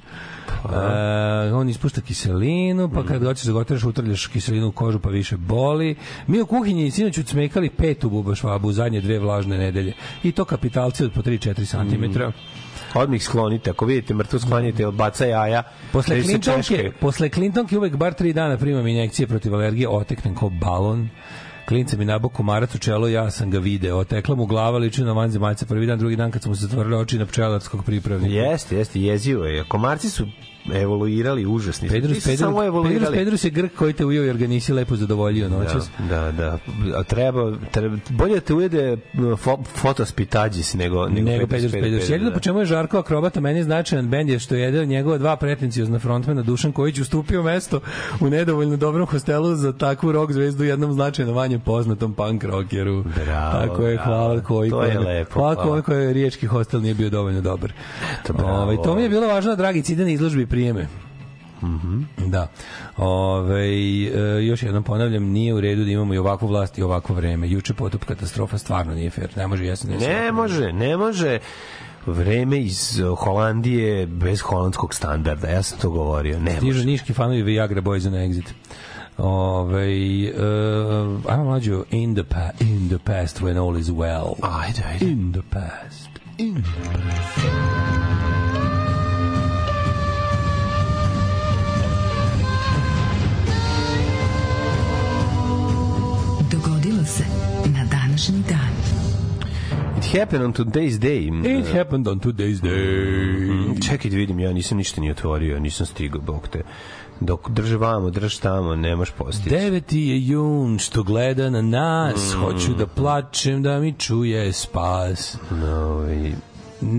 E, 1.49 1.53
on 1.53 1.69
ispušta 1.69 2.01
kiselinu, 2.01 2.91
pa 2.95 3.07
kad 3.07 3.25
hoćeš 3.25 3.45
da 3.45 3.53
goteraš, 3.53 3.85
utrljaš 3.85 4.27
kiselinu 4.27 4.69
u 4.69 4.73
kožu, 4.73 4.99
pa 4.99 5.09
više 5.09 5.37
boli. 5.37 5.97
Mi 6.27 6.41
u 6.41 6.47
kuhinji 6.47 6.91
sinoć 6.91 7.19
ucmekali 7.19 7.71
petu 7.71 8.11
bubašvabu 8.11 8.69
u 8.69 8.73
zadnje 8.73 9.01
dve 9.01 9.19
vlažne 9.19 9.59
nedelje. 9.59 9.93
I 10.23 10.33
to 10.33 10.45
kapitalci 10.45 11.05
od 11.05 11.13
po 11.13 11.23
3-4 11.23 11.67
cm. 11.71 12.21
Odmah 12.95 13.17
ih 13.17 13.25
sklonite, 13.25 13.71
ako 13.71 13.85
vidite 13.85 14.15
mrtvo 14.15 14.39
sklanjite, 14.39 14.87
odbaca 14.87 15.27
jaja. 15.27 15.63
Posle 15.93 16.23
Clintonke, 16.23 16.93
posle 17.01 17.29
Clintonke 17.29 17.79
uvek 17.79 17.97
bar 17.97 18.15
tri 18.15 18.33
dana 18.33 18.57
primam 18.57 18.87
injekcije 18.87 19.27
protiv 19.27 19.55
alergije, 19.55 19.89
oteknem 19.89 20.35
kao 20.35 20.51
balon. 20.51 21.09
Klinca 21.71 21.97
mi 21.97 22.05
nabao 22.05 22.29
komarac 22.31 22.75
u 22.75 22.79
čelo, 22.79 23.09
ja 23.09 23.31
sam 23.31 23.51
ga 23.51 23.59
video. 23.59 24.05
Tekla 24.05 24.35
mu 24.35 24.47
glava, 24.47 24.79
liči 24.79 25.03
na 25.03 25.13
vanzemaljca 25.13 25.67
prvi 25.67 25.87
dan, 25.87 25.99
drugi 25.99 26.17
dan 26.17 26.31
kad 26.31 26.43
su 26.43 26.49
mu 26.49 26.55
se 26.55 26.67
zatvorile 26.67 26.97
oči 26.97 27.19
na 27.19 27.27
pčelarskog 27.27 27.85
pripravnika. 27.85 28.35
Jeste, 28.35 28.77
jeste, 28.77 29.01
jezivo 29.01 29.45
je. 29.45 29.65
Komarci 29.65 30.11
su 30.11 30.27
evoluirali 30.75 31.47
užasni. 31.47 31.89
Pedrus, 31.89 32.25
Pedrus, 32.25 32.39
samo 32.39 32.51
Pedrus, 32.53 32.67
evoluirali. 32.69 33.17
Pedrus 33.17 33.45
je 33.45 33.51
Grk 33.51 33.73
koji 33.75 33.93
te 33.93 34.05
ujeo 34.05 34.25
jer 34.25 34.37
ga 34.37 34.47
nisi 34.47 34.73
lepo 34.73 34.97
zadovoljio 34.97 35.49
noćas. 35.49 35.91
Da, 36.09 36.21
da, 36.21 36.33
da. 36.33 36.59
A 36.97 37.03
treba, 37.03 37.57
treba 37.71 37.97
bolje 38.11 38.35
da 38.35 38.41
te 38.41 38.55
ujede 38.55 38.97
fo, 39.37 39.59
fotospitađis 39.75 40.75
nego, 40.75 41.09
nego, 41.09 41.31
nego 41.31 41.47
Pedrus 41.47 41.73
Pedrus. 41.73 42.09
Jedino 42.11 42.31
da. 42.31 42.35
po 42.35 42.41
čemu 42.41 42.59
je 42.59 42.65
Žarko 42.67 42.99
akrobata 42.99 43.41
meni 43.41 43.63
značajan 43.63 44.09
bend 44.09 44.31
je 44.31 44.39
što 44.39 44.55
je 44.55 44.61
jedan 44.61 44.85
njegova 44.87 45.19
dva 45.19 45.37
pretencijozna 45.37 45.99
frontmena 45.99 46.43
Dušan 46.43 46.73
Kojić 46.73 46.99
ustupio 46.99 47.43
mesto 47.43 47.81
u 48.21 48.31
nedovoljno 48.31 48.77
dobrom 48.77 49.07
hostelu 49.07 49.55
za 49.55 49.73
takvu 49.73 50.13
rock 50.13 50.33
zvezdu 50.33 50.65
jednom 50.65 50.93
značajno 50.93 51.35
manje 51.35 51.59
poznatom 51.59 52.15
punk 52.15 52.45
rockeru. 52.45 53.05
Bravo, 53.25 53.67
Tako 53.67 53.87
je, 53.87 53.95
bravo. 53.97 54.11
hvala 54.11 54.41
koji 54.41 54.71
To 54.71 54.83
je 54.85 54.95
koji- 54.95 55.07
lepo, 55.07 55.33
Hvala 55.33 55.55
hvala. 55.55 55.83
koji 55.83 56.13
riječki 56.13 56.47
hostel 56.47 56.81
nije 56.83 56.95
bio 56.95 57.11
dovoljno 57.11 57.41
dobar. 57.41 57.73
Eto, 58.21 58.33
bravo. 58.33 58.63
Ovaj, 58.63 58.77
to 58.85 58.95
mi 58.95 59.03
je 59.03 59.09
bilo 59.09 59.27
važno, 59.27 59.57
dragi 59.57 59.83
ide 59.89 60.05
na 60.05 60.11
izložbi 60.11 60.47
prijeme. 60.51 60.87
Mhm. 61.63 62.03
Da. 62.27 62.47
Ove, 62.97 63.65
e, 63.65 64.45
još 64.45 64.63
jednom 64.63 64.83
ponavljam, 64.83 65.25
nije 65.25 65.55
u 65.55 65.61
redu 65.61 65.85
da 65.85 65.91
imamo 65.91 66.15
i 66.15 66.19
ovakvu 66.19 66.47
vlast 66.49 66.79
i 66.79 66.83
ovakvo 66.83 67.15
vreme. 67.15 67.51
Juče 67.51 67.75
potop 67.75 68.05
katastrofa 68.05 68.59
stvarno 68.59 68.95
nije 68.95 69.11
fair. 69.11 69.29
Ne 69.37 69.47
može 69.47 69.65
jesen. 69.65 69.91
Ne 69.91 70.33
može, 70.33 70.73
ne 70.73 70.97
može 70.97 71.39
vreme 72.07 72.59
iz 72.59 73.01
Holandije 73.19 74.07
bez 74.07 74.41
holandskog 74.41 74.95
standarda. 74.95 75.49
Ja 75.49 75.63
sam 75.63 75.79
to 75.79 75.91
govorio. 75.91 76.41
Ne 76.41 76.57
Stižu 76.57 76.67
može. 76.79 76.87
niški 76.87 77.13
fanovi 77.13 77.43
Viagra 77.43 77.81
Boys 77.83 78.11
na 78.11 78.19
exit. 78.19 78.49
Ove, 79.19 79.87
uh, 79.87 81.21
ajmo 81.33 81.45
mlađu 81.45 81.85
in 81.91 82.15
the, 82.15 82.25
pa 82.25 82.51
in 82.61 82.89
the 82.89 82.99
past 82.99 83.41
when 83.41 83.59
all 83.69 83.79
is 83.81 83.87
well. 83.87 84.35
Ajde, 84.43 84.83
ajde. 84.93 85.07
In 85.07 85.33
the 85.33 85.43
past. 85.51 86.09
In 86.39 86.55
the 86.55 86.93
past. 86.93 88.10
Današnji 98.21 98.43
dan. 98.49 98.71
It 99.99 100.21
happened 100.21 100.45
on 100.45 100.53
today's 100.53 100.99
day. 100.99 101.59
It 101.61 101.73
happened 101.73 102.09
on 102.09 102.21
today's 102.21 102.61
day. 102.61 103.89
Čekaj 103.89 104.11
da 104.11 104.17
vidim, 104.17 104.41
ja 104.41 104.53
nisam 104.53 104.79
ništa 104.79 105.01
ni 105.01 105.11
otvorio, 105.11 105.59
nisam 105.59 105.87
stigao, 105.87 106.21
bog 106.21 106.49
te. 106.49 106.63
Dok 107.21 107.51
drže 107.51 107.77
vamo, 107.77 108.11
drž 108.11 108.39
tamo, 108.39 108.77
nemaš 108.77 109.11
postići. 109.11 109.51
Deveti 109.51 110.01
je 110.01 110.27
jun 110.27 110.79
što 110.79 111.03
gleda 111.03 111.51
na 111.51 111.63
nas, 111.63 112.35
hoću 112.41 112.75
da 112.75 112.87
plačem 112.87 113.63
da 113.63 113.79
mi 113.79 113.93
čuje 113.93 114.53
spas. 114.53 115.37
No, 115.51 116.07
i... 116.13 116.33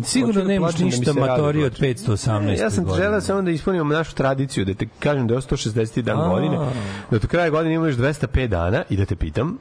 Sigurno 0.03 0.41
da 0.41 0.47
nemaš 0.47 0.75
da 0.75 0.85
ništa 0.85 1.05
radi 1.05 1.19
matori 1.19 1.63
od 1.63 1.71
plačem. 1.71 2.15
518. 2.15 2.45
Ne, 2.45 2.57
ja 2.57 2.69
sam 2.69 2.83
godine. 2.83 3.03
želeo 3.03 3.21
samo 3.21 3.41
da 3.41 3.51
ispunimo 3.51 3.93
našu 3.93 4.15
tradiciju, 4.15 4.65
da 4.65 4.73
te 4.73 4.87
kažem 4.99 5.27
da 5.27 5.33
je 5.33 5.41
160. 5.41 6.01
dan 6.01 6.19
A. 6.19 6.29
godine, 6.29 6.57
da 7.11 7.19
do 7.19 7.27
kraja 7.27 7.49
godine 7.49 7.75
imaš 7.75 7.93
205 7.93 8.47
dana 8.47 8.83
i 8.89 8.97
da 8.97 9.05
te 9.05 9.15
pitam 9.15 9.57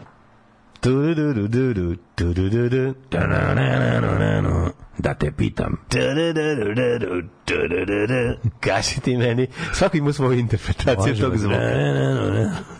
Da 4.99 5.15
te 5.15 5.33
pitam. 5.33 5.77
Kaži 8.61 9.01
ti 9.01 9.17
meni, 9.17 9.47
svako 9.73 9.97
ima 9.97 10.13
svoju 10.13 10.39
interpretaciju 10.39 11.17
tog 11.17 11.37
zvuka. 11.37 11.59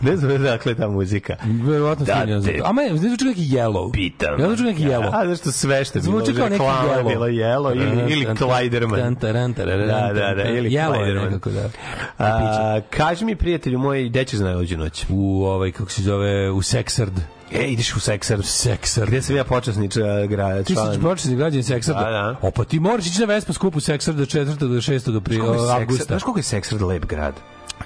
Ne 0.01 0.17
znam 0.17 0.43
dakle 0.43 0.75
ta 0.75 0.87
muzika. 0.87 1.35
Verovatno 1.63 2.05
Da 2.05 2.13
da 2.13 2.25
ne 2.25 2.41
te 2.41 2.61
A 2.63 2.73
me, 2.73 2.89
ne 2.89 2.97
zvuči 2.97 3.25
neki 3.25 3.41
yellow. 3.41 3.91
Pitam. 3.93 4.39
Ja 4.39 4.47
zvuči 4.47 4.63
neki 4.63 4.83
yellow. 4.83 5.09
A 5.13 5.27
zašto 5.27 5.51
sve 5.51 5.85
što 5.85 5.97
je 5.97 6.01
bilo, 6.01 6.17
Zvuči 6.19 6.37
kao 6.37 6.49
neki 6.49 6.63
reklama 6.63 6.93
je 6.93 7.03
yellow. 7.03 7.07
bilo 7.07 7.27
jelo 7.27 7.73
ili, 7.73 8.13
ili 8.13 8.35
Klajderman. 8.35 8.99
Tan, 8.99 9.15
taran, 9.15 9.53
tararan, 9.53 9.87
Da, 9.87 10.13
da, 10.13 10.33
da, 10.35 10.49
ili 10.49 10.69
Yellow 10.69 11.23
nekako, 11.25 11.49
da. 11.49 12.81
Kaži 12.89 13.25
mi, 13.25 13.35
prijatelju 13.35 13.79
moj, 13.79 14.09
gde 14.09 14.25
ćeš 14.25 14.39
najluđu 14.39 14.77
noć? 14.77 15.05
U 15.09 15.43
ovaj, 15.45 15.71
kako 15.71 15.91
se 15.91 16.01
zove, 16.01 16.51
u 16.51 16.61
Sexard. 16.61 17.19
E, 17.53 17.67
ideš 17.67 17.95
u 17.95 17.99
Seksar. 17.99 18.39
Sexard. 18.39 19.07
Gde 19.07 19.21
sam 19.21 19.35
ja 19.35 19.43
počasniča 19.43 20.25
grad, 20.25 20.65
Ti 20.65 20.75
si 20.75 21.01
počasni 21.01 21.35
građan 21.35 21.61
Sexarda. 21.61 22.03
Da, 22.03 22.09
da. 22.11 22.35
O, 22.41 22.51
pa 22.51 22.63
ti 22.63 22.79
moraš 22.79 23.05
ići 23.07 23.19
na 23.19 23.25
Vespa 23.25 23.53
skupu 23.53 23.79
Sexarda 23.79 24.37
4. 24.37 24.43
do 24.55 24.67
6. 24.67 25.11
do 25.11 25.21
pri, 25.21 25.35
Seksar- 25.35 25.71
avgusta. 25.71 26.03
Znaš 26.03 26.23
koliko 26.23 26.39
je 26.39 26.43
Seksar 26.43 26.81
lep 26.81 27.05
grad? 27.05 27.33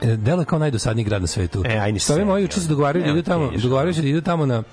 E, 0.02 0.16
Delo 0.16 0.46
kao 0.46 0.60
najdosadniji 0.60 1.06
grad 1.06 1.22
na 1.22 1.28
svetu. 1.28 1.64
E, 1.66 1.78
ajde 1.78 2.00
Što 2.00 2.14
ovi 2.14 2.22
se. 2.22 2.26
moji 2.26 2.48
se 2.52 2.68
dogovaraju 2.68 3.06
da 3.06 3.12
idu 3.12 3.22
tamo, 3.22 3.52
dogovaraju 3.62 3.94
se 3.94 4.02
da 4.02 4.08
idu 4.08 4.22
tamo 4.22 4.46
na 4.46 4.64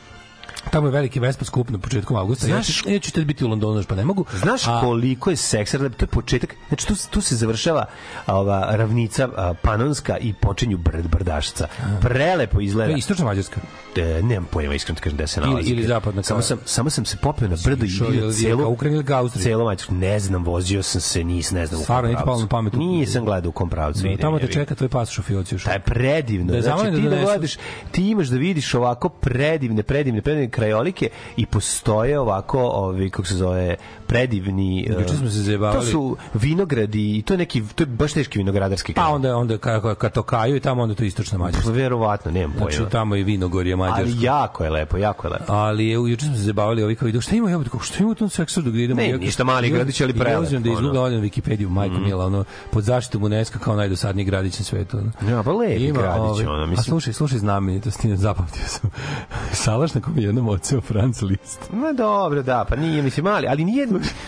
tamo 0.73 0.87
je 0.87 0.93
veliki 0.93 1.21
Vespa 1.21 1.45
skup 1.45 1.71
na 1.71 1.79
početku 1.79 2.17
avgusta. 2.17 2.47
Ja 2.47 2.55
Znaš- 2.55 2.67
ću, 2.75 2.91
ja 2.91 2.99
ću 2.99 3.13
tad 3.13 3.25
biti 3.25 3.45
u 3.45 3.49
Londonu, 3.49 3.77
još 3.77 3.87
pa 3.87 3.95
ne 3.95 4.05
mogu. 4.05 4.25
Znaš 4.35 4.69
A- 4.69 4.81
koliko 4.81 5.31
je 5.31 5.37
Seksar 5.37 5.81
lep? 5.81 5.95
To 5.95 6.03
je 6.03 6.09
početak. 6.09 6.55
Znači, 6.69 6.87
tu, 6.87 6.95
tu 7.11 7.21
se 7.21 7.37
završava 7.37 7.85
ova 8.27 8.69
ravnica 8.71 9.29
a, 9.29 9.55
panonska 9.55 10.19
i 10.19 10.33
počinju 10.33 10.79
brd, 10.79 11.07
brdašca. 11.07 11.69
Prelepo 12.01 12.61
izgleda. 12.61 12.93
je 12.93 12.99
istočna 12.99 13.25
Mađarska. 13.25 13.61
E, 13.97 14.23
nemam 14.23 14.45
pojma, 14.47 14.75
iskreno 14.75 14.97
ti 14.97 15.03
kažem 15.03 15.17
gde 15.17 15.27
se 15.27 15.41
Ili- 15.41 15.51
nalazi. 15.51 15.71
ili 15.71 15.83
zapadna 15.85 16.23
Samo 16.23 16.43
sam, 16.43 16.59
samo 16.65 16.91
sam 16.91 17.05
se 17.05 17.17
popeo 17.17 17.49
na 17.49 17.57
brdo 17.65 17.85
i 17.85 17.89
vidio 17.89 18.07
ili- 18.09 18.35
celo... 18.35 18.51
ili 18.51 18.61
ka 18.61 18.67
Ukrajini 18.67 18.97
ili 18.97 19.05
ka 19.07 19.17
Austriji? 19.17 19.45
Celo 19.45 19.65
Mađarsku. 19.65 19.95
Ne 19.95 20.21
znam, 20.21 20.45
vozio 20.45 20.83
sam 20.83 21.01
se, 21.01 21.25
nis, 21.25 21.51
ne 21.51 21.67
znam 21.67 21.77
u 21.77 21.79
kom 21.79 21.85
Stvarno, 21.85 22.13
pravcu. 22.15 22.41
na 22.41 22.47
pamet. 22.49 22.73
Nisam 22.73 23.25
gledao 23.25 23.49
u 23.49 23.53
kom 23.53 23.71
pravcu 23.71 24.03
Da, 24.03 24.09
idem, 24.09 24.19
tamo 24.19 24.39
te 24.39 24.47
čeka 24.47 24.75
tvoj 24.75 24.89
pasoš 24.89 25.19
u 25.19 25.23
fioci 25.23 25.55
još. 25.55 25.65
Da 25.65 25.73
je 25.73 25.81
predivno. 25.81 26.47
Da 26.47 26.57
je 26.57 26.63
znači, 26.63 26.85
da 26.85 26.91
ti 26.91 27.03
da 27.03 27.11
donesu- 27.11 27.25
gledaš, 27.25 27.57
ti 27.91 28.09
imaš 28.09 28.27
da 28.29 28.37
vidiš 28.37 28.75
ovako 28.75 29.09
predivne, 29.09 29.83
predivne, 29.83 30.23
predivne 30.23 30.49
krajolike 30.63 31.09
i 31.37 31.47
postoje 31.47 32.19
ovako, 32.19 32.61
ovi, 32.61 33.11
kako 33.11 33.27
se 33.27 33.35
zove, 33.35 33.77
predivni... 34.13 34.87
Juče 34.91 35.05
eh, 35.05 35.17
smo 35.17 35.31
se 35.31 35.39
zajebavali. 35.39 35.81
To 35.81 35.87
su 35.87 36.17
vinogradi 36.35 36.83
i 37.11 37.23
to 37.23 37.35
je 37.35 37.39
neki, 37.39 37.63
to 37.75 37.83
je 37.83 37.87
baš 37.89 38.13
teški 38.13 38.39
vinogradarski 38.39 38.93
Pa 38.93 39.01
kraj. 39.01 39.13
onda, 39.13 39.37
onda 39.37 39.59
ka, 39.59 39.95
ka 39.95 40.09
to 40.09 40.23
kaju 40.23 40.57
i 40.57 40.61
tamo 40.61 40.83
onda 40.83 40.95
to 40.95 41.05
istočna 41.05 41.39
Mađarska. 41.39 41.63
Pa 41.65 41.73
Verovatno, 41.73 42.31
nemam 42.31 42.53
pojma. 42.53 42.71
Znači 42.71 42.91
tamo 42.93 43.15
je 43.15 43.25
vinogorje 43.25 43.77
Mađarsko. 43.77 44.03
Ali 44.03 44.23
jako 44.23 44.65
je 44.65 44.71
lepo, 44.71 44.97
jako 44.97 45.27
je 45.27 45.33
lepo. 45.33 45.45
ali 45.49 45.87
je 45.87 45.93
juče 45.93 46.27
smo 46.27 46.37
se 46.37 46.43
zabavili 46.43 46.83
ovi 46.83 46.97
kao 46.97 47.09
idu 47.09 47.21
šta 47.21 47.37
ima 47.37 47.51
jebote 47.51 47.71
kako 47.71 47.85
šta 47.85 47.97
ima 48.01 48.11
u 48.11 48.15
tom 48.15 48.29
seksu 48.31 48.63
dok 48.63 48.75
idemo 48.75 49.01
Ne, 49.01 49.09
Ja- 49.11 49.17
ništa 49.17 49.45
mali 49.45 49.69
ja- 49.69 49.75
gradić, 49.75 50.01
ali 50.01 50.13
ja 50.13 50.17
prelep, 50.17 50.43
uzmem 50.43 50.63
da 50.63 50.71
ono. 50.71 50.79
izgugla 50.79 51.03
odem 51.03 51.21
Wikipediju 51.23 51.69
majko 51.69 51.95
mila 51.97 52.27
ono 52.27 52.45
pod 52.71 52.85
zaštitom 52.85 53.23
UNESCO 53.23 53.59
kao 53.59 53.77
najdosadniji 53.77 54.25
gradić 54.25 54.59
na 54.59 54.65
svetu 54.65 54.99
ono. 54.99 55.11
Ja, 55.29 55.43
pa 55.43 55.53
lepi 55.53 55.93
gradić, 55.93 56.41
ono, 56.41 56.53
A 56.55 56.67
mislim. 56.67 56.85
slušaj, 56.85 57.13
slušaj 57.13 57.39
znamenitosti, 57.39 58.17
zapamtio 58.17 58.63
sam. 58.81 58.91
Salaš 59.53 59.95
na 59.95 60.01
kom 60.01 60.19
je 60.19 60.25
jednom 60.25 60.49
oceo 60.49 60.81
Franc 60.83 61.23
list. 61.23 61.61
Ma 61.73 61.93
dobro, 61.93 62.43
da, 62.43 62.65
pa 62.65 62.77
nije, 62.77 63.03
mislim, 63.03 63.25
mali, 63.25 63.47
ali 63.49 63.65
nije, 63.65 63.87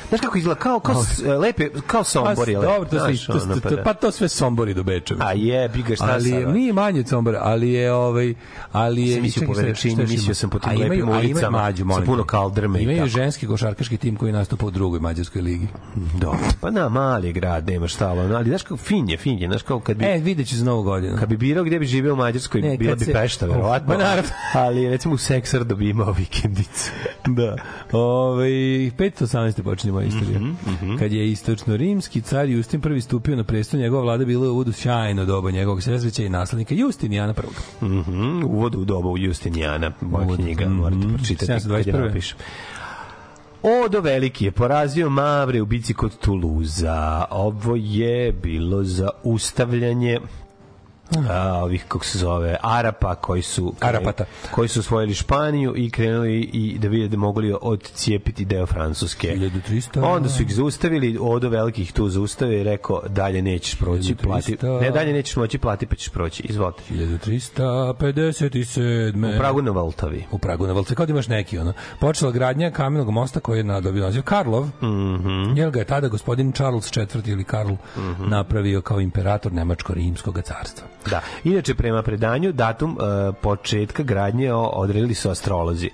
znaš 0.09 0.21
kako 0.21 0.39
izgleda, 0.39 0.61
kao, 0.61 0.81
kao, 0.81 1.05
lepe, 1.39 1.69
kao 1.87 2.05
Sombor 2.05 2.49
je 2.49 2.55
Pa, 2.55 2.63
dobro, 2.63 2.85
to, 2.85 2.99
znaš, 2.99 3.27
to, 3.27 3.33
ono, 3.35 3.55
to, 3.55 3.71
to, 3.71 3.77
pa 3.85 3.95
to 3.95 4.11
sve 4.11 4.29
Sombori 4.29 4.75
do 4.75 4.83
Beča. 4.83 5.15
A 5.19 5.33
jebi 5.33 5.83
ga, 5.83 5.95
šta 5.95 6.09
ali 6.11 6.31
je, 6.31 6.47
nije 6.47 6.73
manje 6.73 7.01
od 7.01 7.09
Sombora, 7.09 7.41
ali 7.43 7.71
je 7.71 7.93
ovaj 7.93 8.35
ali 8.73 9.09
je 9.09 9.21
mislio 9.21 9.47
po 9.47 9.53
veličini, 9.53 10.03
mislio 10.03 10.35
sam 10.35 10.51
po 10.51 10.59
tim 10.59 10.81
lepim 10.81 11.09
ulicama, 11.09 11.51
mlađu, 11.51 11.85
sa 11.91 12.01
puno 12.01 12.25
kaldrme 12.25 12.83
Imaju 12.83 13.07
ženski 13.07 13.47
košarkaški 13.47 13.97
tim 13.97 14.17
koji 14.17 14.33
nastupa 14.33 14.67
u 14.67 14.71
drugoj 14.71 15.01
mađarskoj 15.01 15.43
ligi. 15.43 15.69
Dobro, 16.15 16.39
pa 16.61 16.71
na 16.71 16.89
mali 16.89 17.27
je 17.27 17.33
grad, 17.33 17.67
nema 17.67 17.89
šta, 17.89 18.09
ali, 18.09 18.49
znaš 18.49 18.63
kako 18.63 18.77
fin 18.77 19.09
je, 19.09 19.17
fin 19.17 19.39
je, 19.39 19.49
znaš 19.49 19.63
kao 19.63 19.81
kad 19.81 19.97
bi, 19.97 20.05
E, 20.05 20.19
vidjet 20.19 20.49
ću 20.49 20.57
za 20.57 20.65
novu 20.65 20.83
godinu. 20.83 21.17
kad 21.19 21.29
bi 21.29 21.37
birao 21.37 21.65
gde 21.65 21.79
bi 21.79 21.87
živeo 21.87 22.13
u 22.13 22.17
Mađarskoj, 22.17 22.63
Ne, 22.63 22.77
bila 22.77 22.95
bi 22.95 23.05
se- 23.05 23.13
Pešta, 23.13 23.47
verovatno. 23.47 23.95
Pa 24.53 24.59
ali 24.59 24.89
recimo 24.89 25.15
u 25.15 25.19
Seksardu 25.19 25.77
bi 25.77 25.89
imao 25.89 26.13
vikendicu. 26.19 26.91
Da. 27.27 27.57
Ove, 27.93 28.45
518. 28.45 29.63
počinje 29.65 29.93
moja 29.93 30.07
istorija. 30.07 30.39
Mhm, 30.41 30.97
Kad 30.99 31.13
je 31.13 31.33
istočno-rimski 31.33 32.21
car 32.23 32.49
Justin 32.49 32.81
prvi 32.81 33.01
stupio 33.01 33.37
na 33.37 33.45
presto, 33.45 33.77
njegova 33.77 34.03
vlada 34.03 34.25
bila 34.25 34.49
u 34.49 34.53
uvodu 34.53 34.73
sjajno 34.73 35.25
doba 35.25 35.51
njegovog 35.51 35.83
sredsveća 35.83 36.23
i 36.23 36.29
naslednika 36.29 36.75
Justinijana 36.75 37.35
prvog. 37.35 37.55
Mhm, 37.83 38.45
uvod 38.45 38.75
u 38.75 38.85
dobu 38.85 39.19
Justinijana, 39.19 39.93
moja 40.01 40.25
Uvod, 40.25 40.37
knjiga, 40.37 40.65
mhm. 40.65 40.75
morate 40.75 41.09
pročitati. 41.15 41.47
kad 41.47 41.87
je 41.87 41.93
721.. 41.93 42.07
napišem. 42.07 42.39
Odo 43.85 44.01
Veliki 44.01 44.45
je 44.45 44.51
porazio 44.51 45.11
Mavre 45.11 45.63
u 45.63 45.67
bici 45.67 45.95
kod 45.95 46.19
Tuluza. 46.19 47.25
Ovo 47.31 47.77
je 47.77 48.33
bilo 48.33 48.85
za 48.85 49.09
ustavljanje 49.23 50.19
a, 51.31 51.61
ovih 51.63 51.85
kako 51.89 52.05
se 52.05 52.19
zove 52.19 52.57
Arapa 52.63 53.15
koji 53.15 53.43
su 53.43 53.75
Arapata. 53.81 54.25
koji 54.51 54.69
su 54.69 54.81
osvojili 54.81 55.15
Španiju 55.15 55.75
i 55.77 55.91
krenuli 55.91 56.41
i 56.41 56.79
da 56.79 56.89
vide 56.89 57.09
da 57.09 57.17
mogu 57.17 57.41
li 57.41 57.55
odcijepiti 57.63 58.45
deo 58.45 58.67
Francuske. 58.67 59.37
1300. 59.37 60.05
Onda 60.05 60.29
su 60.29 60.43
ih 60.43 60.55
zaustavili, 60.55 61.19
Odo 61.21 61.49
Veliki 61.49 61.83
ih 61.83 61.93
tu 61.93 62.09
zaustavio 62.09 62.61
i 62.61 62.65
rekao 62.65 63.03
dalje 63.09 63.43
nećeš 63.43 63.79
proći, 63.79 64.15
plati. 64.15 64.57
1300. 64.57 64.81
Ne, 64.81 64.91
dalje 64.91 65.13
nećeš 65.13 65.37
moći 65.37 65.59
plati, 65.59 65.87
pa 65.87 65.95
ćeš 65.95 66.09
proći. 66.09 66.43
Izvolite. 66.43 66.83
1357. 66.91 69.35
U 69.35 69.39
Pragu 69.39 69.63
na 69.63 69.71
Valtavi. 69.71 70.25
u 70.31 70.39
Pragu 70.39 70.67
na 70.67 70.73
Valce, 70.73 70.95
kao 70.95 71.07
da 71.07 71.13
imaš 71.13 71.29
neki 71.29 71.59
ono. 71.59 71.73
Počela 72.01 72.33
gradnja 72.33 72.71
kamenog 72.71 73.11
mosta 73.11 73.41
koji 73.41 73.59
je 73.59 73.65
nadobio 73.65 74.05
naziv 74.05 74.23
Karlov. 74.23 74.65
Mm. 74.65 74.87
-hmm. 74.87 75.59
Jer 75.59 75.71
ga 75.71 75.79
je 75.79 75.85
tada 75.85 76.09
gospodin 76.09 76.53
Charles 76.53 76.91
IV 76.97 77.29
ili 77.29 77.45
Karl 77.45 77.73
napravio 78.19 78.81
kao 78.81 79.01
imperator 79.01 79.53
Nemačko-rimskog 79.53 80.43
carstva. 80.43 80.87
Da. 81.11 81.21
Inače, 81.45 81.75
prema 81.75 82.03
predanju, 82.03 82.53
datum 82.53 82.91
uh, 82.91 83.35
početka 83.41 84.03
gradnje 84.03 84.53
odredili 84.53 85.15
su 85.15 85.31
astrolozi 85.31 85.91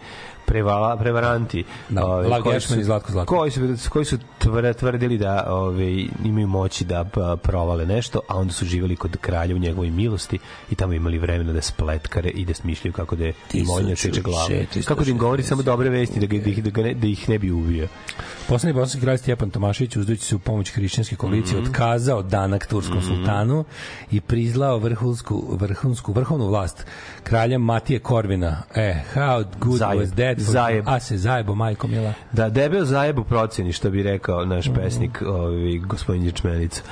prevala, 0.51 0.97
prevaranti 0.97 1.65
Da, 1.89 2.05
ovaj, 2.07 2.27
Lav 2.27 2.43
koji 2.43 2.61
su- 2.61 2.81
i 2.81 2.85
Zlatko 2.85 3.13
Zlatko. 3.13 3.37
koji 3.37 3.51
su, 3.51 3.61
koji 3.91 4.05
su 4.05 4.19
tvr- 4.41 4.75
tvrdili 4.75 5.19
da 5.19 5.47
ovaj, 5.49 5.93
imaju 6.25 6.47
moći 6.49 6.85
da 6.85 7.05
pa, 7.05 7.37
provale 7.39 7.87
nešto, 7.87 8.21
a 8.29 8.37
onda 8.37 8.53
su 8.53 8.65
živjeli 8.65 8.97
kod 8.97 9.17
kralja 9.17 9.55
u 9.55 9.59
njegovoj 9.59 9.91
milosti 9.93 10.39
i 10.71 10.75
tamo 10.75 10.93
imali 10.93 11.19
vremena 11.19 11.53
da 11.53 11.61
spletkare 11.63 12.29
i 12.31 12.45
da 12.45 12.55
smišljaju 12.55 12.93
kako 12.93 13.17
da 13.17 13.25
imonja 13.53 13.97
seče 13.97 14.21
glavu. 14.21 14.49
1460. 14.49 14.85
Kako 14.85 15.05
da 15.05 15.11
im 15.11 15.19
govori 15.19 15.43
samo 15.43 15.63
dobre 15.63 15.89
vesti, 15.91 16.21
da, 16.21 16.27
da, 16.29 16.51
ih, 16.51 16.65
da, 16.65 16.71
ga 16.71 16.83
ne, 16.83 16.95
da 16.95 17.07
ih 17.07 17.29
ne 17.29 17.39
bi 17.39 17.51
ubio. 17.53 17.89
Poslednji 18.49 18.75
bosanski 18.75 19.01
kralj 19.01 19.19
Stjepan 19.19 19.51
Tomašević 19.51 19.97
uzdujući 19.97 20.25
se 20.25 20.35
u 20.35 20.41
pomoć 20.41 20.71
hrišćanske 20.71 21.17
koalicije 21.17 21.61
Mhm. 21.61 21.67
otkazao 21.67 22.23
danak 22.23 22.67
turskom 22.67 23.03
sultanu 23.03 23.65
i 24.11 24.21
prizlao 24.21 24.79
vrhunsku, 24.79 25.45
vrhunsku, 25.53 26.13
vrhovnu 26.13 26.47
vlast 26.47 26.87
kralja 27.23 27.59
Matije 27.61 27.99
Korvina. 28.01 28.63
E, 28.75 28.95
how 29.15 29.45
good 29.59 29.79
Zajeb. 29.79 30.01
was 30.01 30.09
that? 30.09 30.40
Zajeb. 30.43 30.85
A 30.89 31.01
se 31.01 31.17
zajebo, 31.17 31.55
majko 31.55 31.89
mila. 31.89 32.13
Da, 32.33 32.49
debel 32.51 32.85
zajebu 32.85 33.25
proceni, 33.25 33.73
što 33.73 33.91
bi 33.91 34.03
rekao 34.03 34.45
naš 34.45 34.67
Mhm. 34.67 34.75
pesnik, 34.77 35.23
ovaj, 35.23 35.51
gospodin 35.79 36.25
Ječmenica. 36.25 36.83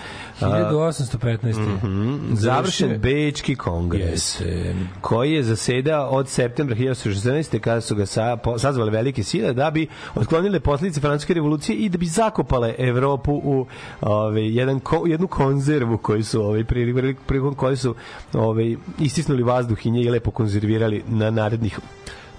A, 0.40 0.46
1815. 0.62 1.58
Mhm. 1.58 2.16
Završen 2.32 2.98
Bečki 2.98 3.54
kongres, 3.54 4.40
Jeste. 4.40 4.74
koji 5.00 5.32
je 5.32 5.42
zasedao 5.42 6.08
od 6.08 6.28
septembra 6.28 6.76
1914. 6.76 7.58
kada 7.58 7.80
su 7.80 7.94
ga 7.94 8.06
sa, 8.06 8.36
po, 8.36 8.58
sazvale 8.58 8.90
velike 8.90 9.22
sile 9.22 9.52
da 9.52 9.70
bi 9.70 9.86
otklonile 10.14 10.60
posljedice 10.60 11.00
francuske 11.00 11.34
revolucije 11.34 11.76
i 11.76 11.88
da 11.88 11.98
bi 11.98 12.06
zakopale 12.06 12.74
Evropu 12.78 13.32
u 13.34 13.66
ovaj, 14.00 14.56
jedan, 14.56 14.80
ko, 14.80 15.02
jednu 15.06 15.26
konzervu 15.26 15.98
koju 15.98 16.24
su 16.24 16.42
ovaj, 16.42 16.64
prilikom 16.64 17.54
koje 17.54 17.76
su 17.76 17.94
ovaj, 18.34 18.76
istisnuli 18.98 19.42
vazduh 19.42 19.86
i 19.86 19.90
nje 19.90 20.02
i 20.02 20.10
lepo 20.10 20.30
konzervirali 20.30 21.02
na 21.08 21.30
narednih 21.30 21.78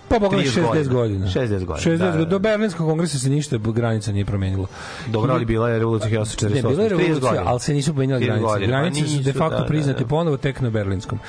Pa 0.10 0.20
boga 0.20 0.38
30 0.38 0.62
60 0.74 0.88
godina. 0.88 1.28
60 1.28 1.66
godina. 1.66 1.76
60 1.76 1.98
da, 1.98 1.98
da, 1.98 2.06
godina. 2.06 2.18
da. 2.18 2.26
Do 2.26 2.40
Berlinskog 2.40 2.88
kongresa 2.88 3.20
se 3.20 3.30
ništa 3.30 3.58
granica 3.58 4.12
nije 4.12 4.26
promenilo. 4.26 4.68
Dobro, 5.08 5.34
ali 5.34 5.46
bila 5.46 5.70
je 5.70 5.80
revolucija 5.80 6.22
1948. 6.22 6.54
Ne, 6.54 6.62
bila 6.62 6.84
je 6.84 6.90
30 6.90 6.98
revolucija, 6.98 7.20
godina. 7.20 7.44
ali 7.52 7.60
se 7.60 7.74
nisu 7.74 7.94
pomenjale 7.94 8.22
30 8.22 8.26
granice. 8.26 8.44
godina, 8.46 8.68
pa 8.68 8.82
Granice 8.82 9.08
su 9.08 9.18
de 9.18 9.18
nisu, 9.18 9.40
facto 9.40 9.56
da, 9.56 9.62
da, 9.62 9.68
priznate 9.68 10.00
da. 10.00 10.06
Mhm. 10.06 10.10
ponovo 10.10 10.38
tek 10.38 10.62
na 10.62 10.70
berlinskom. 10.70 11.20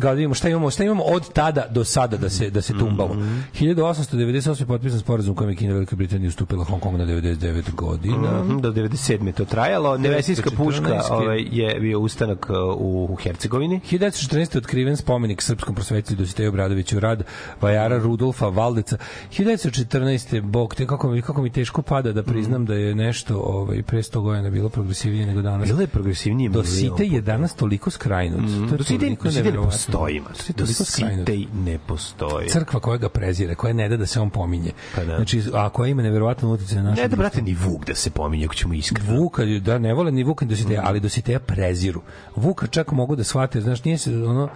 Da 0.00 0.12
vidimo 0.12 0.34
šta 0.34 0.48
imamo, 0.48 0.70
šta 0.70 0.84
imamo 0.84 1.02
od 1.02 1.32
tada 1.32 1.66
do 1.70 1.84
sada 1.84 2.16
da 2.16 2.30
se 2.30 2.50
da 2.50 2.62
se 2.62 2.72
tumbalo. 2.78 3.14
Mhm. 3.14 3.38
1898 3.60 4.60
je 4.60 4.66
potpisan 4.66 5.00
sporazum 5.00 5.34
kojim 5.34 5.50
je 5.50 5.56
Kina 5.56 5.74
Velika 5.74 5.96
Britanija 5.96 6.28
ustupila 6.28 6.64
Hong 6.64 6.82
Kong 6.82 6.98
na 6.98 7.04
99 7.06 7.74
godina. 7.74 8.42
Mhm, 8.44 8.58
do 8.58 8.72
97. 8.72 9.26
je 9.26 9.32
to 9.32 9.44
trajalo. 9.44 9.98
Nevesijska 9.98 10.50
1914. 10.50 10.56
puška 10.56 11.14
ovaj, 11.14 11.46
je 11.50 11.80
bio 11.80 12.00
ustanak 12.00 12.46
uh, 12.50 12.56
u, 12.80 13.08
u 13.10 13.16
Hercegovini. 13.16 13.80
1914. 13.90 14.54
je 14.54 14.58
otkriven 14.58 14.96
spomenik 14.96 15.42
srpskom 15.42 15.74
prosvetitelju 15.74 16.18
Dositeju 16.18 16.48
Obradoviću 16.48 17.00
rad 17.00 17.22
vajara 17.60 17.98
Rudolfa 18.14 18.48
Valdeca. 18.48 18.96
1914. 19.30 20.40
Bog 20.40 20.74
te 20.74 20.86
kako 20.86 21.10
mi 21.10 21.22
kako 21.22 21.42
mi 21.42 21.50
teško 21.50 21.82
pada 21.82 22.12
da 22.12 22.22
priznam 22.22 22.66
da 22.66 22.74
je 22.74 22.94
nešto 22.94 23.38
ovaj 23.38 23.82
pre 23.82 23.98
100 23.98 24.20
godina 24.20 24.50
bilo 24.50 24.68
progresivnije 24.68 25.26
nego 25.26 25.42
danas. 25.42 25.68
Bilo 25.68 25.80
je 25.80 25.86
progresivnije. 25.86 26.50
Dositej 26.50 27.14
je 27.14 27.20
danas 27.20 27.54
toliko 27.54 27.90
skrajnut. 27.90 28.68
To 28.68 28.74
je 28.74 28.78
Dositej, 28.78 28.98
toliko 28.98 29.24
Dositej 29.24 29.52
ne 29.52 29.58
postoji. 29.58 30.22
Dositej 30.56 31.46
ne 31.64 31.78
postoji. 31.78 32.48
crkva 32.48 32.80
koja 32.80 32.96
ga 32.96 33.08
prezire, 33.08 33.54
koja 33.54 33.72
ne 33.72 33.88
da 33.88 33.96
da 33.96 34.06
se 34.06 34.20
on 34.20 34.30
pominje. 34.30 34.72
Pa 34.94 35.04
da. 35.04 35.16
Znači, 35.16 35.42
a 35.52 35.68
koja 35.68 35.88
ima 35.88 36.02
neverovatno 36.02 36.52
utjecaj 36.52 36.76
na 36.76 36.90
naše 36.90 37.02
Ne 37.02 37.08
da, 37.08 37.16
brate, 37.16 37.42
ni 37.42 37.54
Vuk 37.54 37.86
da 37.86 37.94
se 37.94 38.10
pominje, 38.10 38.44
ako 38.44 38.54
ćemo 38.54 38.74
iskreno. 38.74 39.20
Vuka, 39.20 39.44
da 39.44 39.78
ne 39.78 39.94
vole 39.94 40.12
ni 40.12 40.24
Vuka 40.24 40.44
ni 40.44 40.48
Dositeja, 40.48 40.82
ali 40.84 41.00
Dositeja 41.00 41.38
preziru. 41.38 42.02
Vuka 42.36 42.66
čak 42.66 42.92
mogu 42.92 43.16
da 43.16 43.24
shvate, 43.24 43.60
znaš, 43.60 43.84
nije 43.84 43.98
se 43.98 44.10
ono 44.10 44.48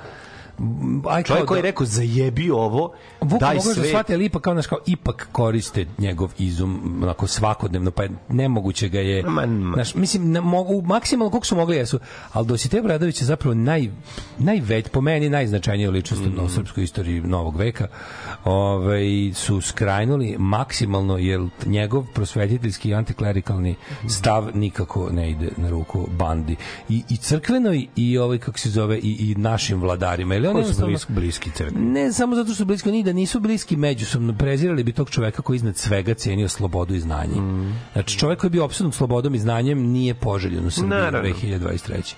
aj 1.07 1.23
Čovjek 1.23 1.47
koji 1.47 1.59
je 1.59 1.63
da- 1.63 1.69
rekao 1.69 1.87
zajebi 1.87 2.51
ovo, 2.51 2.93
Vuka 3.21 3.39
daj 3.39 3.57
mogu 3.57 3.69
da 3.69 3.75
sve. 3.75 3.85
shvate, 3.85 4.15
ali 4.15 4.25
ipak 4.25 4.43
kao, 4.43 4.55
znaš, 4.55 4.67
kao, 4.67 4.79
ipak 4.87 5.29
koriste 5.33 5.87
njegov 5.99 6.33
izum 6.39 6.99
onako 7.03 7.27
svakodnevno, 7.27 7.91
pa 7.91 8.03
je 8.03 8.11
nemoguće 8.29 8.89
ga 8.89 9.01
je, 9.01 9.23
Ma, 9.23 9.47
ma. 9.47 9.75
znaš, 9.75 9.95
mislim, 9.95 10.31
ne, 10.31 10.41
mogu, 10.41 10.83
maksimalno 10.83 11.31
koliko 11.31 11.47
su 11.47 11.57
mogli 11.57 11.77
jesu, 11.77 11.99
ali 12.33 12.47
Dositej 12.47 12.83
Bradović 12.83 13.21
je 13.21 13.27
zapravo 13.27 13.55
naj, 13.55 13.91
najveć, 14.39 14.89
po 14.89 15.01
meni 15.01 15.29
najznačajnija 15.29 15.91
ličnost 15.91 16.23
Mm. 16.25 16.39
u 16.39 16.49
srpskoj 16.49 16.85
istoriji 16.85 17.21
novog 17.21 17.57
veka, 17.57 17.89
ovaj, 18.45 19.03
su 19.35 19.61
skrajnuli 19.61 20.37
maksimalno, 20.39 21.19
jer 21.19 21.41
njegov 21.67 22.05
prosvetiteljski 22.05 22.89
i 22.89 22.95
antiklerikalni 22.95 23.75
stav 24.09 24.51
nikako 24.55 25.09
ne 25.11 25.31
ide 25.31 25.49
na 25.57 25.71
ruku 25.71 26.07
bandi. 26.11 26.57
I, 26.89 27.03
i 27.09 27.17
crkvenoj, 27.17 27.87
i 27.97 28.19
ovaj, 28.19 28.39
kako 28.39 28.59
se 28.59 28.71
zove, 28.71 28.99
i, 28.99 29.31
i 29.31 29.35
našim 29.35 29.81
vladarima. 29.81 30.35
Ili 30.35 30.48
on 30.51 30.63
Koji 30.63 30.75
su 30.75 30.87
bliski, 30.87 31.13
bliski 31.13 31.51
crkvi? 31.51 31.81
ne 31.81 32.13
samo 32.13 32.37
zato 32.37 32.47
što 32.47 32.55
su 32.55 32.65
bliski, 32.65 32.93
ni 32.93 33.03
da 33.03 33.13
nisu 33.13 33.41
bliski 33.41 33.77
međusobno, 33.77 34.35
prezirali 34.39 34.85
bi 34.85 34.93
tog 34.93 35.11
čoveka 35.11 35.43
koji 35.43 35.57
iznad 35.57 35.77
svega 35.77 36.15
cenio 36.15 36.49
slobodu 36.49 36.95
i 36.95 37.01
znanje. 37.01 37.41
Mm. 37.41 37.81
Znači, 37.93 38.19
čovek 38.19 38.39
koji 38.39 38.49
je 38.49 38.53
bio 38.53 38.65
opsednut 38.65 38.95
slobodom 38.95 39.35
i 39.35 39.39
znanjem 39.39 39.79
nije 39.79 40.15
poželjen 40.15 40.67
u 40.67 40.71
Srbiji 40.71 40.91
Naravno. 40.91 41.31
2023. 41.31 42.15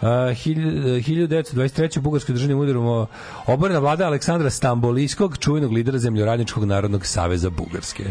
Uh, 0.00 0.08
hilj- 0.08 1.02
1923. 1.02 1.98
u 1.98 2.02
Bugarskoj 2.02 2.32
državnim 2.32 2.58
udarom 2.58 3.06
oborena 3.46 3.78
vlada 3.78 4.06
Aleksandra 4.06 4.50
Stambolijskog, 4.50 5.38
čuvenog 5.38 5.72
lidera 5.72 5.98
Zemljoradničkog 5.98 6.64
narodnog 6.64 7.06
saveza 7.06 7.50
Bugarske. 7.50 8.04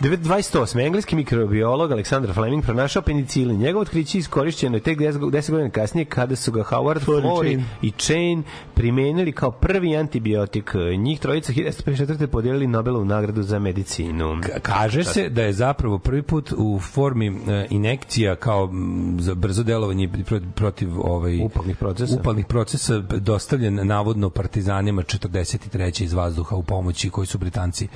28. 0.00 0.46
Engleski 0.78 1.16
mikrobiolog 1.16 1.92
Aleksandar 1.92 2.32
Fleming 2.32 2.64
pronašao 2.64 3.02
penicilin. 3.02 3.56
Njegovo 3.56 3.82
otkriće 3.82 4.18
iskorišćeno 4.18 4.76
je 4.76 4.80
tek 4.80 4.98
10 4.98 5.12
10 5.20 5.50
godina 5.50 5.70
kasnije 5.70 6.04
kada 6.04 6.36
su 6.36 6.52
ga 6.52 6.62
Howard 6.62 7.00
Florey 7.00 7.62
i 7.82 7.90
Chain 7.92 8.42
primenili 8.74 9.32
kao 9.32 9.50
prvi 9.50 9.96
antibiotik. 9.96 10.74
Njih 10.98 11.20
trojica 11.20 11.52
1954. 11.52 12.26
podijelili 12.26 12.66
Nobelovu 12.66 13.04
nagradu 13.04 13.42
za 13.42 13.58
medicinu. 13.58 14.24
Ka- 14.26 14.60
Kaže 14.60 15.04
se 15.04 15.28
da 15.28 15.42
je 15.42 15.52
zapravo 15.52 15.98
prvi 15.98 16.22
put 16.22 16.52
u 16.52 16.80
formi 16.80 17.26
e, 17.26 17.66
inekcija 17.70 18.36
kao 18.36 18.70
za 19.18 19.34
brzo 19.34 19.62
delovanje 19.62 20.08
pro- 20.08 20.40
protiv 20.54 21.00
ovaj 21.00 21.40
Upalnih 21.40 21.76
procesa. 21.76 22.16
upalnih 22.16 22.46
procesa 22.46 22.98
dostavljen 22.98 23.80
navodno 23.82 24.30
partizanima 24.30 25.02
43. 25.02 26.02
iz 26.02 26.12
vazduha 26.12 26.56
u 26.56 26.62
pomoći 26.62 27.10
koji 27.10 27.26
su 27.26 27.38
Britanci 27.38 27.88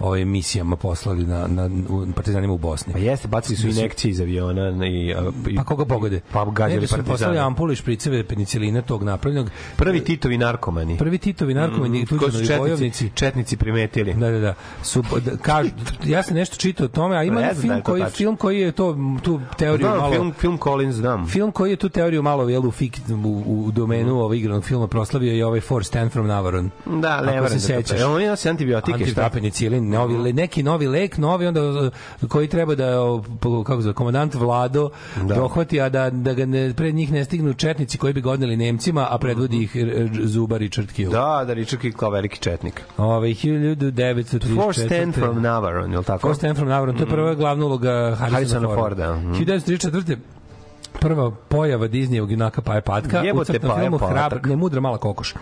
ovaj 0.00 0.24
misijama 0.24 0.76
poslali 0.76 1.26
na, 1.26 1.46
na 1.46 1.70
u, 1.88 2.06
partizanima 2.14 2.52
u 2.52 2.58
Bosni. 2.58 2.92
Pa 2.92 2.98
jeste, 2.98 3.28
bacili 3.28 3.56
su 3.56 3.68
injekcije 3.68 4.10
iz 4.10 4.20
aviona 4.20 4.86
i, 4.86 5.14
i 5.48 5.56
Pa 5.56 5.64
koga 5.64 5.84
pogode? 5.84 6.20
Pa 6.32 6.44
gađali 6.44 6.74
Ne, 6.74 6.80
da 6.80 6.86
su 6.86 6.96
poslali 6.96 7.08
partizane. 7.08 7.38
ampule 7.38 7.72
i 7.72 7.76
špriceve 7.76 8.24
penicilina 8.24 8.82
tog 8.82 9.02
napravljenog. 9.02 9.50
Prvi 9.76 10.04
Titovi 10.04 10.38
narkomani. 10.38 10.98
Prvi 10.98 11.18
Titovi 11.18 11.54
narkomani, 11.54 12.02
mm, 12.02 12.06
koji 12.06 12.18
su 12.18 12.18
tuđmanovi 12.18 12.46
četnici, 12.46 12.58
bojovnici. 12.60 13.10
četnici 13.14 13.56
primetili. 13.56 14.14
Da, 14.14 14.30
da, 14.30 14.38
da. 14.38 14.54
Su, 14.82 15.02
da, 15.24 15.36
kažu, 15.36 15.68
ja 16.04 16.22
sam 16.22 16.34
nešto 16.36 16.56
čitao 16.56 16.84
o 16.84 16.88
tome, 16.88 17.16
a 17.16 17.22
ima 17.22 17.40
Ne 17.40 17.54
da 17.54 17.60
film 17.60 17.76
je 17.76 17.82
koji, 17.82 18.02
tačno. 18.02 18.16
film 18.16 18.36
koji 18.36 18.60
je 18.60 18.72
to, 18.72 18.96
tu 19.22 19.40
teoriju 19.58 19.86
Znam, 19.86 19.98
malo... 19.98 20.12
film, 20.12 20.32
film 20.38 20.58
Collins, 20.62 20.94
znam. 20.94 21.26
Film 21.28 21.52
koji 21.52 21.70
je 21.70 21.76
tu 21.76 21.88
teoriju 21.88 22.22
malo 22.22 22.48
jel, 22.48 22.66
u, 22.66 22.70
fik, 22.70 23.00
u, 23.24 23.42
u 23.66 23.70
domenu 23.70 24.14
mm. 24.14 24.16
ovog 24.16 24.36
igranog 24.36 24.64
filma 24.64 24.86
proslavio 24.86 25.32
je 25.32 25.46
ovaj 25.46 25.60
For 25.60 25.84
Stand 25.84 26.12
From 26.12 26.26
Navaron. 26.26 26.70
Da, 26.86 27.22
Ako 27.22 27.26
ne 27.26 27.48
se 27.48 27.54
da 27.54 27.60
sećaš. 27.60 28.00
Evo, 28.00 28.14
on 28.30 28.36
se 28.36 28.50
antibiotike, 28.50 29.06
šta? 29.06 29.22
Antipenicilin, 29.22 29.85
novi, 29.90 30.32
neki 30.32 30.62
novi 30.62 30.86
lek, 30.86 31.18
novi 31.18 31.46
onda 31.46 31.62
uh, 31.62 31.88
koji 32.28 32.48
treba 32.48 32.74
da 32.74 32.92
kako 33.66 33.80
zove, 33.82 33.94
komandant 33.94 34.34
Vlado 34.34 34.90
Da. 35.16 35.34
dohvati, 35.34 35.80
a 35.80 35.88
da, 35.88 36.10
da 36.10 36.34
ga 36.34 36.46
ne, 36.46 36.74
pred 36.74 36.94
njih 36.94 37.12
ne 37.12 37.24
stignu 37.24 37.54
četnici 37.54 37.98
koji 37.98 38.12
bi 38.12 38.20
ga 38.20 38.30
odneli 38.30 38.56
Nemcima, 38.56 39.06
a 39.10 39.18
predvodi 39.18 39.62
ih 39.62 39.76
uh, 39.76 40.10
Zuba 40.24 40.56
Richard 40.56 40.92
Kill. 40.92 41.10
Da, 41.10 41.44
da, 41.46 41.52
Richard 41.52 41.82
Kidd 41.82 41.96
kao 41.96 42.10
veliki 42.10 42.40
četnik. 42.40 42.82
Ove, 42.96 43.28
1934. 43.28 44.54
Four 44.54 44.74
Stand 44.74 45.14
from 45.14 45.42
Navarone, 45.42 45.94
je 45.94 45.98
li 45.98 46.04
tako? 46.04 46.20
Four 46.20 46.36
Stand 46.36 46.56
from 46.56 46.68
Navarone, 46.68 46.98
to 46.98 47.04
je 47.04 47.10
prva 47.10 47.34
glavna 47.34 47.66
uloga 47.66 47.90
Harrisona, 47.90 48.30
Harrisona 48.30 48.68
Forda. 48.68 49.06
Forda, 49.06 49.16
mhm. 49.16 49.32
1934 49.32 50.16
prva 51.00 51.30
pojava 51.48 51.88
Disneyevog 51.88 52.30
junaka 52.30 52.62
Paja 52.62 52.80
Patka 52.80 53.18
Jebote, 53.18 53.58
u 53.64 53.68
Paja 53.68 53.80
filmu. 53.80 53.98
Hrabr, 53.98 54.46
ne 54.46 54.56
mudra 54.56 54.80
mala 54.80 54.98
kokoš. 54.98 55.34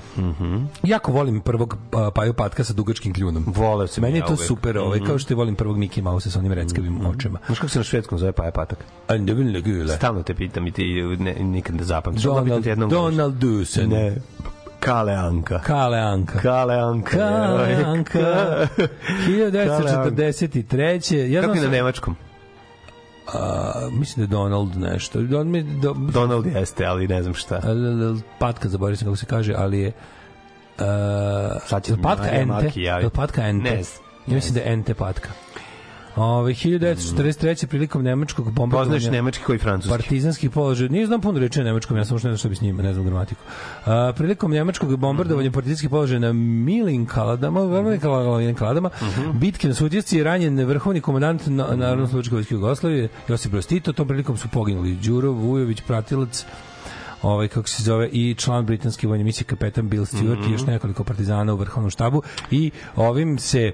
Jako 0.82 1.12
volim 1.12 1.40
prvog 1.40 1.74
uh, 1.74 2.00
Paju 2.14 2.34
Patka 2.34 2.64
sa 2.64 2.72
dugačkim 2.72 3.14
kljunom. 3.14 3.44
Voleo 3.46 3.86
sam 3.86 4.02
Meni 4.02 4.18
je 4.18 4.26
to 4.26 4.36
super, 4.36 4.78
ovaj, 4.78 5.00
kao 5.07 5.18
što 5.18 5.36
volim 5.36 5.57
prvog 5.57 5.76
Mickey 5.76 6.02
Mouse 6.02 6.30
sa 6.30 6.38
onim 6.38 6.52
reckavim 6.52 7.07
očima. 7.07 7.38
Znaš 7.46 7.59
kako 7.59 7.68
se 7.68 7.78
na 7.78 7.84
švedskom 7.84 8.18
zove 8.18 8.32
Paja 8.32 8.50
Patak? 8.50 8.78
Stalno 9.96 10.22
te 10.22 10.34
pitam 10.34 10.66
i 10.66 10.72
ti 10.72 11.02
ne, 11.18 11.34
nikad 11.34 11.74
ne 11.74 11.84
zapamtiš. 11.84 12.22
Donald, 12.22 12.64
Donald 12.90 13.34
Dusen. 13.34 13.88
Ne. 13.90 14.16
Kale 14.80 15.14
Anka. 15.14 15.59
Kale 15.59 15.98
Anka. 15.98 16.38
Kale 16.38 16.74
Anka. 16.74 17.18
Kale. 17.18 17.84
Anka. 17.84 18.18
1943. 19.28 21.16
Ja 21.16 21.40
Kako 21.40 21.55
je 21.55 21.62
na 21.62 21.68
nemačkom? 21.68 22.16
A, 23.32 23.88
mislim 23.92 24.26
da 24.26 24.34
je 24.36 24.38
Donald 24.40 24.76
nešto. 24.76 25.22
Don, 25.22 25.50
mi, 25.50 25.62
do, 25.62 25.92
Donald 25.92 26.46
jeste, 26.46 26.84
ali 26.86 27.08
ne 27.08 27.22
znam 27.22 27.34
šta. 27.34 27.60
Patka, 28.38 28.68
zaboravio 28.68 28.96
sam 28.96 29.06
kako 29.06 29.16
se 29.16 29.26
kaže, 29.26 29.54
ali 29.56 29.78
je 29.78 29.92
Uh, 30.78 31.62
Sad 31.66 31.84
će 31.84 31.94
patka 32.02 32.30
ente? 32.30 32.44
Maki 32.44 32.82
javiti. 32.82 33.16
Patka 33.16 33.42
ente? 33.42 33.70
Ne. 33.70 33.82
Ja 34.26 34.34
mislim 34.34 34.54
da 34.54 34.60
je 34.60 34.72
ente 34.72 34.94
patka. 34.94 35.28
Ove, 36.16 36.52
1943. 36.52 37.66
prilikom 37.66 38.02
nemačkog 38.02 38.52
bombardovanja... 38.52 38.84
Poznaješ 38.84 39.12
nemački 39.12 39.44
koji 39.44 39.58
francuski? 39.58 39.90
partizanskih 39.90 40.50
položaja. 40.50 40.88
Nije 40.88 41.06
znam 41.06 41.20
puno 41.20 41.38
reči 41.38 41.58
na 41.58 41.64
nemačkom, 41.64 41.96
ja 41.96 42.04
sam 42.04 42.18
što 42.18 42.28
ne 42.28 42.32
znam 42.32 42.38
šta 42.38 42.48
bi 42.48 42.56
s 42.56 42.60
njima, 42.60 42.82
ne 42.82 42.92
znam 42.92 43.06
gramatiku. 43.06 43.40
A, 43.84 44.12
prilikom 44.16 44.50
nemačkog 44.50 44.96
bombardovanja 44.96 45.50
partizanskih 45.50 45.90
položaja 45.90 46.18
na 46.18 46.32
Milim 46.32 47.06
Kaladama, 47.06 47.82
Milim 47.82 48.00
Kaladama, 48.00 48.54
Kaladama 48.54 48.90
bitke 49.32 49.68
na 49.68 49.74
Sutjesci 49.74 50.16
je 50.16 50.24
ranjen 50.24 50.64
vrhovni 50.64 51.00
komandant 51.00 51.46
na, 51.46 51.66
Narodno 51.76 52.08
slovačke 52.08 52.34
vojske 52.34 52.54
Jugoslavije, 52.54 53.08
Josip 53.28 53.52
Broz 53.52 53.66
Tito, 53.66 53.92
tom 53.92 54.08
prilikom 54.08 54.36
su 54.36 54.48
poginuli 54.48 54.94
Đuro 54.94 55.30
Vujović, 55.30 55.80
pratilac 55.80 56.46
ovaj 57.24 57.48
kako 57.48 57.68
se 57.68 57.82
zove 57.82 58.08
i 58.08 58.34
član 58.34 58.66
britanske 58.66 59.06
vojne 59.06 59.24
misije 59.24 59.44
kapetan 59.44 59.88
Bill 59.88 60.04
Stewart 60.04 60.34
Mhm. 60.34 60.48
i 60.48 60.52
još 60.52 60.62
nekoliko 60.62 61.04
partizana 61.04 61.54
u 61.54 61.56
vrhovnom 61.56 61.90
štabu 61.90 62.22
i 62.50 62.70
ovim 62.96 63.38
se 63.38 63.60
e, 63.62 63.72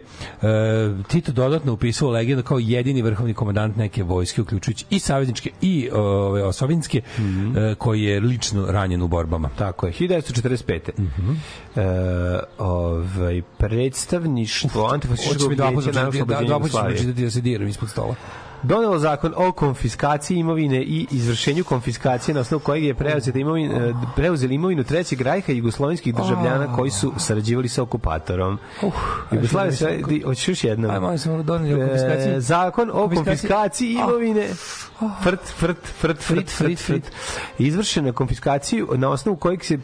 Tito 1.08 1.32
dodatno 1.32 1.72
upisao 1.72 2.08
u 2.08 2.12
legendu 2.12 2.42
kao 2.42 2.58
jedini 2.58 3.02
vrhovni 3.02 3.34
komandant 3.34 3.76
neke 3.76 4.02
vojske 4.02 4.42
uključujući 4.42 4.84
i 4.90 4.98
savezničke 4.98 5.50
i 5.60 5.88
ove 5.92 6.44
osovinske 6.44 7.00
Mhm. 7.18 7.56
e, 7.58 7.74
koji 7.74 8.02
je 8.02 8.20
lično 8.20 8.66
ranjen 8.66 9.02
u 9.02 9.08
borbama. 9.08 9.50
Tako 9.50 9.86
je, 9.86 9.92
1945. 9.92 10.92
e, 11.76 11.82
ovaj, 12.58 13.42
predstavništvo 13.58 14.86
antifašističkog 14.86 15.48
vijeća 15.48 15.70
puta 15.70 15.92
narodnog 15.92 16.14
da, 16.16 16.20
oslobođenja 16.22 16.48
dva 16.48 16.58
puta 16.58 16.68
ću 16.68 16.70
Jugoslavije. 16.70 16.96
pročitati 16.96 17.24
da 17.24 17.30
se 17.30 17.40
diram 17.40 17.68
ispod 17.68 17.88
stola. 17.88 18.14
Donelo 18.62 18.98
zakon 18.98 19.32
o 19.36 19.52
konfiskaciji 19.52 20.38
imovine 20.38 20.76
i 20.78 21.06
izvršenju 21.10 21.64
konfiskacije 21.64 22.34
na 22.34 22.40
osnovu 22.40 22.60
kojeg 22.60 22.84
je 22.84 22.94
preuzeta 22.94 23.38
imovina, 23.38 23.74
e, 23.78 23.92
preuzeli 24.16 24.54
imovinu 24.54 24.84
trećeg 24.84 25.20
rajha 25.20 25.52
jugoslovenskih 25.52 26.14
državljana 26.14 26.76
koji 26.76 26.90
su 26.90 27.12
sarađivali 27.18 27.68
sa 27.68 27.82
okupatorom. 27.82 28.58
Uh, 28.82 28.92
Jugoslavija 29.32 29.72
sve, 29.72 29.98
di- 29.98 30.20
hoćeš 30.20 30.48
još 30.48 30.64
jednom? 30.64 30.90
Ajmo, 30.90 31.18
smo 31.18 31.42
doneli 31.42 31.74
o 31.74 31.86
konfiskaciji. 31.86 32.32
E, 32.32 32.40
zakon 32.40 32.90
o 32.90 32.92
Konfiskaciji. 32.92 33.24
konfiskaciji 33.26 33.96
Ah. 33.98 34.02
imovine. 34.02 34.46
Frt, 35.22 35.40
frt, 35.48 35.76
frt, 35.92 36.18
frt, 36.18 36.48
frt, 36.50 36.78
frt. 36.78 37.02
Izvršena 37.58 38.12
konfiskaciju 38.12 38.88
na 38.94 39.08
osnovu 39.08 39.36
kojeg 39.36 39.64
se 39.64 39.74
e, 39.74 39.78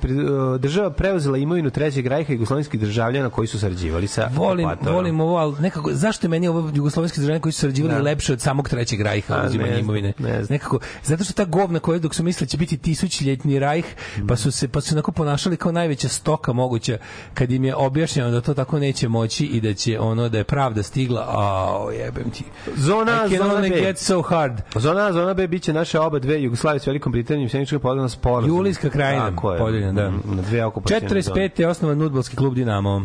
država 0.58 0.90
preuzela 0.90 1.38
imovinu 1.38 1.70
trećeg 1.70 2.06
rajha 2.06 2.32
jugoslovenskih 2.32 2.80
državljana 2.80 3.30
koji 3.30 3.48
su 3.48 3.58
sarađivali 3.58 4.06
sa 4.06 4.28
Volim, 4.32 4.66
okupatorom. 4.66 4.94
volim 4.94 5.20
ovo, 5.20 5.36
ali 5.36 5.54
nekako, 5.60 5.90
zašto 5.92 6.26
je 6.26 6.30
meni 6.30 6.48
ovo 6.48 6.70
jugoslovenski 6.74 7.20
državljani 7.20 7.40
koji 7.40 7.52
su 7.52 7.60
sarađivali 7.60 7.94
Da. 7.94 8.00
lepše 8.00 8.32
od 8.32 8.40
samog 8.40 8.68
trećeg 8.68 9.00
rajha 9.00 9.34
A, 9.34 9.48
ne 9.48 9.80
imovine? 9.80 10.12
ne 10.18 10.44
znam. 10.44 10.54
Nekako, 10.54 10.78
zato 11.04 11.24
što 11.24 11.32
ta 11.32 11.44
govna 11.44 11.78
koja 11.78 11.98
dok 11.98 12.14
su 12.14 12.22
mislili 12.22 12.46
da 12.46 12.50
će 12.50 12.56
biti 12.56 12.76
tisućljetni 12.78 13.58
rajh, 13.58 13.84
pa 14.28 14.36
su 14.36 14.50
se 14.52 14.68
pa 14.68 14.80
su 14.80 14.94
onako 14.94 15.12
ponašali 15.12 15.56
kao 15.56 15.72
najveća 15.72 16.08
stoka 16.08 16.52
moguća 16.52 16.98
kad 17.34 17.50
im 17.50 17.64
je 17.64 17.74
objašnjeno 17.76 18.30
da 18.30 18.40
to 18.40 18.54
tako 18.54 18.78
neće 18.78 19.08
moći 19.08 19.46
i 19.46 19.60
da 19.60 19.74
će 19.74 20.00
ono 20.00 20.28
da 20.28 20.38
je 20.38 20.44
pravda 20.44 20.82
stigla, 20.82 21.20
a 21.28 21.76
jebem 21.94 22.30
ti. 22.30 22.44
Zona, 22.76 23.26
I 23.26 23.30
can 23.30 23.38
zona 23.38 23.54
only 23.54 23.70
B. 23.70 23.80
get 23.80 23.98
so 23.98 24.22
hard. 24.22 24.60
Zona 24.74 25.05
A, 25.06 25.12
zona 25.12 25.34
B 25.34 25.46
biće 25.46 25.72
naše 25.72 26.00
oba 26.00 26.18
dve 26.18 26.42
Jugoslavije 26.42 26.80
s 26.80 26.86
Velikom 26.86 27.12
Britanijom, 27.12 27.48
Sjenička 27.48 27.78
podeljena 27.78 28.08
sporazum. 28.08 28.56
Julijska 28.56 28.90
krajina, 28.90 29.30
Tako 29.30 29.52
je. 29.52 29.58
podeljena, 29.58 29.92
da. 29.92 30.10
Mm, 30.10 30.20
Na 30.26 30.42
dve 30.42 30.64
okupacijne 30.64 31.08
45. 31.10 31.60
je 31.60 31.68
osnovan 31.68 31.98
Nudbalski 31.98 32.36
klub 32.36 32.54
Dinamo. 32.54 33.02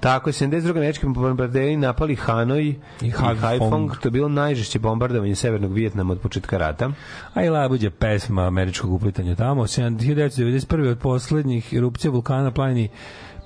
Tako 0.00 0.28
je, 0.28 0.32
72. 0.32 0.70
američki 0.70 1.06
bombarderi 1.06 1.76
napali 1.76 2.14
Hanoj 2.14 2.74
i 3.00 3.10
Haiphong. 3.10 3.38
Haiphong. 3.38 3.98
To 4.00 4.06
je 4.08 4.10
bilo 4.10 4.28
najžešće 4.28 4.78
bombardovanje 4.78 5.34
severnog 5.34 5.72
Vijetnama 5.72 6.12
od 6.12 6.20
početka 6.20 6.58
rata. 6.58 6.90
A 7.34 7.44
i 7.44 7.48
labuđe 7.48 7.90
pesma 7.90 8.46
američkog 8.46 8.92
uplitanja 8.92 9.34
tamo. 9.34 9.62
1991. 9.62 10.90
od 10.90 10.98
poslednjih 10.98 11.72
erupcija 11.72 12.10
vulkana 12.10 12.42
na 12.42 12.50
planini 12.50 12.88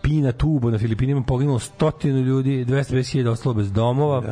Pina 0.03 0.32
Tubo 0.32 0.70
na 0.70 0.78
Filipinima 0.78 1.22
poginulo 1.22 1.59
stotinu 1.59 2.20
ljudi, 2.20 2.64
250.000 2.64 3.28
ostalo 3.28 3.55
bez 3.55 3.72
domova. 3.72 4.22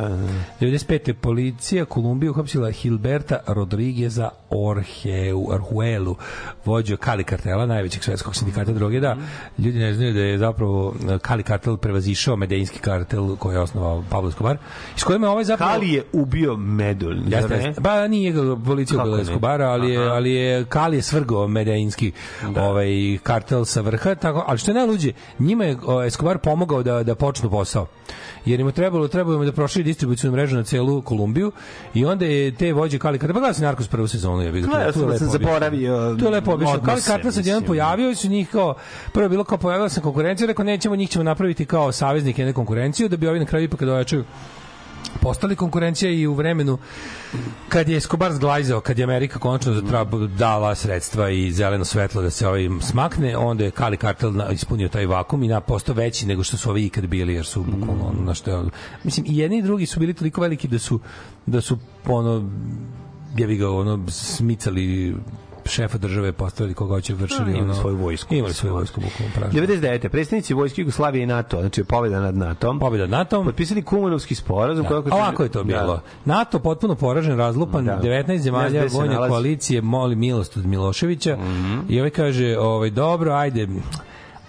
95. 0.60 1.12
policija 1.12 1.84
Kolumbija 1.84 2.30
uhapsila 2.30 2.70
Hilberta 2.70 3.38
Rodrigueza 3.46 4.28
Orheu, 4.50 5.52
Arhuelu, 5.52 6.16
vođu 6.64 6.96
Kali 6.96 7.24
kartela, 7.24 7.66
najvećeg 7.66 8.04
svetskog 8.04 8.36
sindikata 8.36 8.72
droge, 8.72 9.00
da 9.00 9.16
ljudi 9.58 9.78
ne 9.78 9.94
znaju 9.94 10.12
da 10.12 10.20
je 10.20 10.38
zapravo 10.38 10.94
eh, 11.08 11.18
Kali 11.18 11.42
kartel 11.42 11.76
prevazišao 11.76 12.36
medejinski 12.36 12.78
kartel 12.78 13.36
koji 13.36 13.54
je 13.54 13.60
osnovao 13.60 14.04
Pablo 14.10 14.28
Escobar, 14.28 14.56
iz 14.96 15.04
kojima 15.04 15.26
je 15.26 15.30
ovaj 15.30 15.44
zapravo... 15.44 15.72
Kali 15.72 15.92
je 15.92 16.04
ubio 16.12 16.56
Medul, 16.56 17.16
Jeste, 17.28 17.56
ne? 17.56 17.74
Ba 17.80 18.08
nije 18.08 18.32
ga 18.32 18.56
policija 18.66 19.02
ubila? 19.02 19.20
Escobara, 19.20 19.68
ali 19.68 19.90
je, 19.90 20.08
ali 20.08 20.32
je 20.32 20.64
Kali 20.64 20.96
je 20.96 21.02
svrgao 21.02 21.48
medejinski 21.48 22.12
ovaj 22.56 23.18
kartel 23.22 23.64
sa 23.64 23.80
vrha, 23.80 24.14
tako, 24.14 24.44
ali 24.46 24.58
što 24.58 24.70
je 24.70 24.74
najluđe, 24.74 25.12
njima 25.38 25.57
je 25.64 25.76
o, 25.86 26.04
Escobar 26.04 26.38
pomogao 26.38 26.82
da 26.82 27.02
da 27.02 27.14
počnu 27.14 27.50
posao. 27.50 27.86
Jer 28.44 28.60
im 28.60 28.66
je 28.66 28.72
trebalo, 28.72 29.08
trebalo 29.08 29.38
im 29.38 29.46
da 29.46 29.52
proširi 29.52 29.84
distribucijnu 29.84 30.32
mrežu 30.32 30.56
na 30.56 30.64
celu 30.64 31.02
Kolumbiju 31.02 31.52
i 31.94 32.04
onda 32.04 32.26
je 32.26 32.54
te 32.54 32.72
vođe 32.72 32.98
Kali 32.98 33.18
Kartel, 33.18 33.34
pa 33.34 33.40
gledao 33.40 33.54
sam 33.54 33.64
Narkos 33.64 33.88
prvu 33.88 34.08
sezonu, 34.08 34.42
je 34.42 34.52
bilo. 34.52 34.68
Gledao 34.68 34.92
sam 34.92 35.08
da 35.08 35.18
sam 35.18 35.30
zaboravio 35.30 36.16
To 36.20 36.24
je 36.24 36.30
lepo 36.30 36.52
objašnjeno. 36.52 36.84
Kali 36.84 37.02
Kartel 37.02 37.32
se 37.32 37.42
jedan 37.44 37.62
pojavio 37.62 38.10
i 38.10 38.14
su 38.14 38.28
njih 38.28 38.50
kao, 38.50 38.74
prvo 39.12 39.24
je 39.24 39.28
bilo 39.28 39.44
kao 39.44 39.58
pojavila 39.58 39.88
se 39.88 40.00
konkurencija, 40.00 40.46
rekao 40.46 40.64
nećemo, 40.64 40.96
njih 40.96 41.10
ćemo 41.10 41.22
napraviti 41.22 41.64
kao 41.64 41.92
saveznike, 41.92 42.44
ne 42.44 42.52
konkurenciju, 42.52 43.08
da 43.08 43.16
bi 43.16 43.28
ovi 43.28 43.38
na 43.38 43.46
kraju 43.46 43.64
ipak 43.64 43.78
kada 43.78 43.94
ojačaju 43.94 44.24
postali 45.20 45.56
konkurencija 45.56 46.10
i 46.10 46.26
u 46.26 46.34
vremenu 46.34 46.78
kad 47.68 47.88
je 47.88 47.96
Escobar 47.96 48.32
zglajzao, 48.32 48.80
kad 48.80 48.98
je 48.98 49.04
Amerika 49.04 49.38
konačno 49.38 49.74
zatrab, 49.74 50.14
dala 50.38 50.74
sredstva 50.74 51.30
i 51.30 51.52
zeleno 51.52 51.84
svetlo 51.84 52.22
da 52.22 52.30
se 52.30 52.48
ovaj 52.48 52.68
smakne, 52.80 53.36
onda 53.36 53.64
je 53.64 53.70
Kali 53.70 53.96
Kartel 53.96 54.32
ispunio 54.52 54.88
taj 54.88 55.06
vakum 55.06 55.42
i 55.42 55.48
na 55.48 55.60
postao 55.60 55.94
veći 55.94 56.26
nego 56.26 56.42
što 56.42 56.56
su 56.56 56.70
ovi 56.70 56.86
ikad 56.86 57.06
bili, 57.06 57.34
jer 57.34 57.46
su 57.46 57.62
bukvalno 57.62 58.06
ono 58.06 58.22
na 58.22 58.34
što 58.34 58.50
je, 58.50 58.70
mislim 59.04 59.26
i 59.28 59.38
jedni 59.38 59.58
i 59.58 59.62
drugi 59.62 59.86
su 59.86 60.00
bili 60.00 60.14
toliko 60.14 60.40
veliki 60.40 60.68
da 60.68 60.78
su 60.78 61.00
da 61.46 61.60
su 61.60 61.78
ono 62.06 62.50
ja 63.36 63.46
bi 63.46 63.56
ga 63.56 63.70
ono 63.70 64.08
smicali 64.08 65.14
šefa 65.68 65.98
države 65.98 66.32
postavili 66.32 66.74
koga 66.74 66.94
hoće 66.94 67.14
vršili 67.14 67.50
imali 67.50 67.62
ono, 67.62 67.74
svoju 67.74 67.96
vojsku. 67.96 68.34
imali 68.34 68.54
svoju 68.54 68.74
vojsku 68.74 69.00
bukvalno 69.00 69.34
pražno 69.34 69.60
99. 69.60 70.08
Predstavnici 70.08 70.54
vojske 70.54 70.80
Jugoslavije 70.80 71.22
i 71.22 71.26
NATO, 71.26 71.60
znači 71.60 71.84
pobjeda 71.84 72.20
nad 72.20 72.36
NATO, 72.36 72.76
pobjeda 72.80 73.06
NATO 73.08 73.44
potpisali 73.44 73.82
Kumanovski 73.82 74.34
sporazum. 74.34 74.86
Da. 74.86 74.96
A 74.96 75.02
Ovako 75.10 75.42
je 75.42 75.48
to 75.48 75.64
bilo. 75.64 75.86
Da. 75.86 76.00
NATO 76.24 76.58
potpuno 76.58 76.94
poražen, 76.94 77.38
razlupan, 77.38 77.84
Da. 77.84 78.00
19 78.00 78.28
Ne 78.28 78.38
zemalja 78.38 78.84
vojne 78.90 79.16
koalicije 79.18 79.82
moli 79.82 80.16
milost 80.16 80.56
od 80.56 80.66
Miloševića 80.66 81.36
Mhm. 81.36 81.78
i 81.88 81.98
ovaj 81.98 82.10
kaže, 82.10 82.58
ovaj, 82.58 82.90
dobro, 82.90 83.32
ajde, 83.32 83.68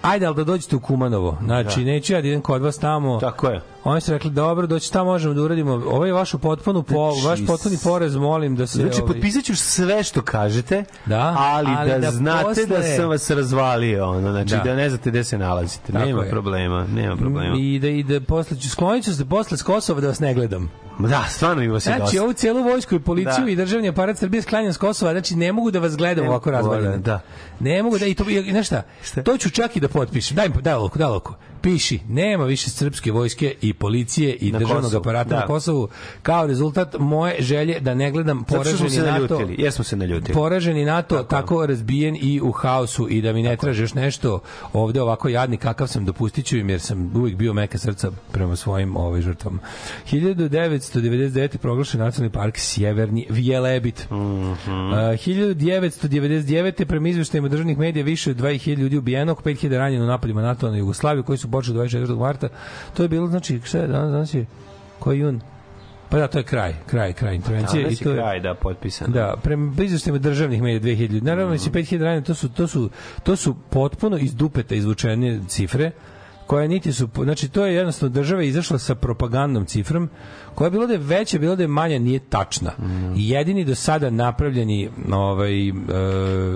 ajde, 0.01 0.25
ali 0.25 0.35
da 0.35 0.43
dođete 0.43 0.75
u 0.75 0.79
Kumanovo. 0.79 1.37
Znači, 1.43 1.83
neću 1.83 2.13
ja 2.13 2.21
da 2.21 2.27
idem 2.27 2.41
kod 2.41 2.61
vas 2.61 2.77
tamo. 2.77 3.19
Tako 3.19 3.47
je. 3.47 3.61
Oni 3.83 4.01
su 4.01 4.11
rekli, 4.11 4.31
dobro, 4.31 4.67
doći 4.67 4.93
tamo 4.93 5.05
možemo 5.05 5.33
da 5.33 5.41
uradimo. 5.41 5.71
Ovo 5.73 6.05
je 6.05 6.13
vašu 6.13 6.39
potpunu 6.39 6.83
po, 6.83 7.11
Znači, 7.11 7.27
vaš 7.27 7.47
potpuni 7.47 7.77
porez, 7.83 8.15
molim 8.15 8.55
da 8.55 8.67
se... 8.67 8.77
Znači, 8.77 9.01
ovaj, 9.01 9.13
potpisat 9.13 9.43
ću 9.43 9.55
sve 9.55 10.03
što 10.03 10.21
kažete, 10.21 10.83
Da, 11.05 11.35
ali, 11.39 11.69
ali 11.77 11.89
da, 11.91 11.97
da 11.97 12.11
znate 12.11 12.65
da 12.65 12.75
posle- 12.75 12.95
sam 12.95 13.09
vas 13.09 13.29
razvalio, 13.29 14.09
ono, 14.09 14.31
znači 14.31 14.49
da, 14.49 14.61
Da. 14.63 14.75
ne 14.75 14.89
znate 14.89 15.09
gde 15.09 15.23
se 15.23 15.37
nalazite. 15.37 15.91
Tako 15.91 16.05
nema 16.05 16.23
je. 16.23 16.29
problema, 16.29 16.85
nema 16.85 17.15
problema. 17.15 17.55
I 17.57 17.79
da, 17.79 17.87
i 17.87 18.03
da 18.03 18.21
posle 18.21 18.57
ću, 18.57 18.69
sklonit 18.69 19.03
ću 19.03 19.13
se 19.13 19.25
posle 19.25 19.57
s 19.57 19.61
Kosova 19.61 20.01
da 20.01 20.07
vas 20.07 20.19
ne 20.19 20.33
gledam. 20.33 20.71
Da, 20.99 21.23
stvarno 21.29 21.63
ima 21.63 21.79
se 21.79 21.83
Znači, 21.85 22.01
dosta. 22.01 22.23
ovu 22.23 22.33
celu 22.33 22.63
vojsku 22.63 22.95
i 22.95 22.99
policiju 22.99 23.45
Da. 23.45 23.51
i 23.51 23.55
državni 23.55 23.87
aparat 23.87 24.17
Srbije 24.17 24.41
sklanjam 24.41 24.73
s 24.73 24.77
Kosova, 24.77 25.11
znači 25.11 25.35
ne 25.35 25.51
mogu 25.51 25.71
da 25.71 25.79
vas 25.79 25.95
gledam 25.95 26.23
Ne 26.23 26.29
ovako 26.29 26.51
mogu, 26.51 26.57
razvaljeno. 26.57 26.97
da. 26.97 27.19
Ne 27.59 27.83
mogu 27.83 27.99
da 27.99 28.05
i 28.05 28.13
to 28.13 28.29
i 28.29 28.51
znaš 28.51 28.65
šta? 28.65 28.81
Šta? 29.03 29.23
To 29.23 29.37
ću 29.37 29.49
čak 29.49 29.75
i 29.75 29.79
da 29.79 29.87
potpišem. 29.87 30.35
Daj 30.35 30.49
daj 30.49 30.73
loko, 30.73 30.99
daj 30.99 31.07
loko. 31.07 31.35
Piši, 31.62 31.99
nema 32.10 32.45
više 32.45 32.70
srpske 32.70 33.12
vojske 33.12 33.53
i 33.62 33.74
policije 33.74 34.38
i 34.41 34.51
Na 34.51 34.60
državnog 34.60 34.84
Kosovu, 34.84 35.01
aparata 35.01 35.30
da. 35.30 35.39
na 35.39 35.47
Kosovu 35.47 35.89
kao 36.22 36.47
rezultat 36.47 36.95
moje 36.99 37.36
želje 37.39 37.80
da 37.80 37.93
ne 37.93 38.12
gledam 38.12 38.43
poraženi 38.43 38.89
se 38.89 39.01
NATO. 39.01 39.12
naljutili. 39.12 39.55
Jesmo 39.64 39.84
se 39.84 39.95
naljutili. 39.97 40.34
Poraženi 40.34 40.86
NATO 40.86 41.24
tako, 41.24 41.66
razbijen 41.66 42.18
i 42.22 42.41
u 42.41 42.51
haosu 42.51 43.07
i 43.10 43.22
da 43.22 43.34
mi 43.34 43.43
ne 43.43 43.57
traže 43.57 43.84
još 43.84 43.93
nešto 43.93 44.39
ovde 44.74 45.01
ovako 45.01 45.30
jadni 45.30 45.57
kakav 45.57 45.88
sam 45.88 46.05
dopustiću 46.05 46.57
im 46.57 46.70
jer 46.70 46.82
sam 46.82 47.12
uvijek 47.16 47.38
bio 47.38 47.53
meka 47.53 47.78
srca 47.78 48.12
prema 48.32 48.55
svojim 48.55 48.97
ovaj 48.97 49.22
žrtvama. 49.22 49.60
1999. 50.12 51.57
proglašen 51.57 51.99
nacionalni 51.99 52.34
park 52.34 52.57
Sjeverni 52.57 53.28
Vijelebit. 53.30 54.10
Mm 54.12 54.16
-hmm. 54.16 55.18
1999. 55.18 56.86
prema 56.86 57.10
izveštajima 57.10 57.47
državnih 57.47 57.78
medija 57.78 58.05
više 58.05 58.32
od 58.32 58.38
20.000 58.38 58.78
ljudi 58.78 58.97
ubijeno, 58.97 59.32
oko 59.32 59.43
5.000 59.43 59.78
ranjeno 59.78 60.03
u 60.03 60.07
napadima 60.07 60.41
NATO 60.41 60.72
na 60.72 60.78
Jugoslaviju 60.78 61.24
koji 61.24 61.38
su 61.38 61.47
počeli 61.51 61.79
24. 61.79 62.19
marta. 62.19 62.49
To 62.93 63.03
je 63.03 63.09
bilo, 63.09 63.27
znači, 63.27 63.61
šta 63.63 63.77
je 63.77 63.87
danas, 63.87 64.11
danas 64.11 64.33
je, 64.33 64.45
koji 64.99 65.19
jun? 65.19 65.41
Pa 66.09 66.17
da, 66.17 66.27
to 66.27 66.37
je 66.37 66.43
kraj, 66.43 66.73
kraj, 66.85 67.13
kraj 67.13 67.35
intervencije. 67.35 67.83
Danas 67.83 68.01
i 68.01 68.03
to 68.03 68.09
je, 68.09 68.15
kraj, 68.15 68.39
da, 68.39 68.53
potpisan. 68.53 69.11
Da, 69.11 69.35
prema 69.43 69.83
izveštajima 69.83 70.19
državnih 70.19 70.61
medija 70.61 70.95
2000 70.95 71.01
ljudi. 71.01 71.25
Naravno, 71.25 71.55
mm. 71.55 71.57
5000 71.57 72.01
ranjeno, 72.01 72.25
to 72.25 72.33
su, 72.35 72.49
to, 72.49 72.67
su, 72.67 72.89
to 73.23 73.35
su 73.35 73.55
potpuno 73.69 74.17
iz 74.17 74.35
dupeta 74.35 74.75
izvučene 74.75 75.39
cifre 75.47 75.91
koje 76.49 76.67
niti 76.67 76.93
su, 76.93 77.09
znači 77.23 77.49
to 77.49 77.65
je 77.65 77.75
jednostavno 77.75 78.13
država 78.13 78.43
izašla 78.43 78.77
sa 78.79 78.95
propagandnom 78.95 79.65
cifrom 79.65 80.09
koja 80.55 80.65
je 80.65 80.71
bilo 80.71 80.87
da 80.87 80.93
je 80.93 80.99
veća, 80.99 81.39
bilo 81.39 81.55
da 81.55 81.63
je 81.63 81.67
manja, 81.67 81.99
nije 81.99 82.19
tačna. 82.19 82.71
Mhm. 82.79 83.13
I 83.15 83.29
jedini 83.29 83.65
do 83.65 83.75
sada 83.75 84.09
napravljeni 84.09 84.89
ovaj, 85.11 85.69
e, 85.69 85.73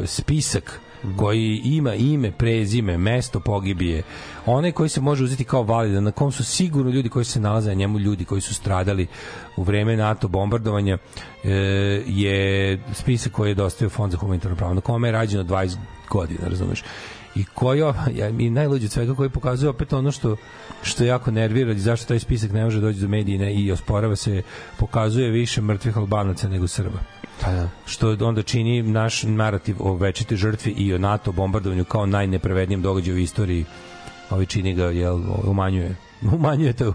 spisak 0.05 0.79
koji 1.17 1.61
ima 1.63 1.95
ime, 1.95 2.31
prezime, 2.31 2.97
mesto 2.97 3.39
pogibije, 3.39 4.03
onaj 4.45 4.71
koji 4.71 4.89
se 4.89 5.01
može 5.01 5.23
uzeti 5.23 5.43
kao 5.43 5.63
validan, 5.63 6.03
na 6.03 6.11
kom 6.11 6.31
su 6.31 6.43
sigurno 6.43 6.91
ljudi 6.91 7.09
koji 7.09 7.25
se 7.25 7.39
nalaze 7.39 7.69
na 7.69 7.73
njemu, 7.73 7.99
ljudi 7.99 8.25
koji 8.25 8.41
su 8.41 8.53
stradali 8.53 9.07
u 9.55 9.63
vreme 9.63 9.97
NATO 9.97 10.27
bombardovanja, 10.27 10.97
e, 11.43 11.49
je 12.07 12.79
spisak 12.93 13.31
koji 13.31 13.49
je 13.49 13.55
dostavio 13.55 13.89
Fond 13.89 14.11
za 14.11 14.17
humanitarno 14.17 14.57
pravo, 14.57 14.73
na 14.73 14.81
kome 14.81 15.07
je 15.07 15.11
rađeno 15.11 15.43
20 15.43 15.75
godina, 16.09 16.47
razumeš? 16.47 16.83
i 17.35 17.45
koji 17.53 17.79
ja 18.13 18.31
mi 18.31 18.49
najluđe 18.49 18.85
od 18.85 18.91
svega 18.91 19.15
koji 19.15 19.29
pokazuje 19.29 19.69
opet 19.69 19.93
ono 19.93 20.11
što 20.11 20.35
što 20.81 21.03
jako 21.03 21.31
nervira 21.31 21.71
i 21.71 21.79
zašto 21.79 22.07
taj 22.07 22.19
spisak 22.19 22.51
ne 22.51 22.63
može 22.63 22.79
doći 22.79 22.99
do 22.99 23.07
medija 23.07 23.49
i 23.49 23.71
osporava 23.71 24.15
se 24.15 24.41
pokazuje 24.77 25.29
više 25.29 25.61
mrtvih 25.61 25.97
Albanaca 25.97 26.49
nego 26.49 26.67
Srba. 26.67 26.99
Pa 27.41 27.51
da. 27.51 27.69
Što 27.85 28.17
onda 28.21 28.43
čini 28.43 28.81
naš 28.81 29.23
narativ 29.23 29.75
o 29.79 29.95
večiti 29.95 30.35
žrtvi 30.35 30.71
i 30.71 30.93
o 30.93 30.97
NATO 30.97 31.31
bombardovanju 31.31 31.85
kao 31.85 32.05
najnepravednijem 32.05 32.81
događaju 32.81 33.15
u 33.17 33.19
istoriji. 33.19 33.65
Ovi 34.29 34.45
čini 34.45 34.73
ga 34.73 34.85
jel, 34.85 35.21
umanjuje 35.43 35.95
umanjuje 36.29 36.73
to 36.73 36.93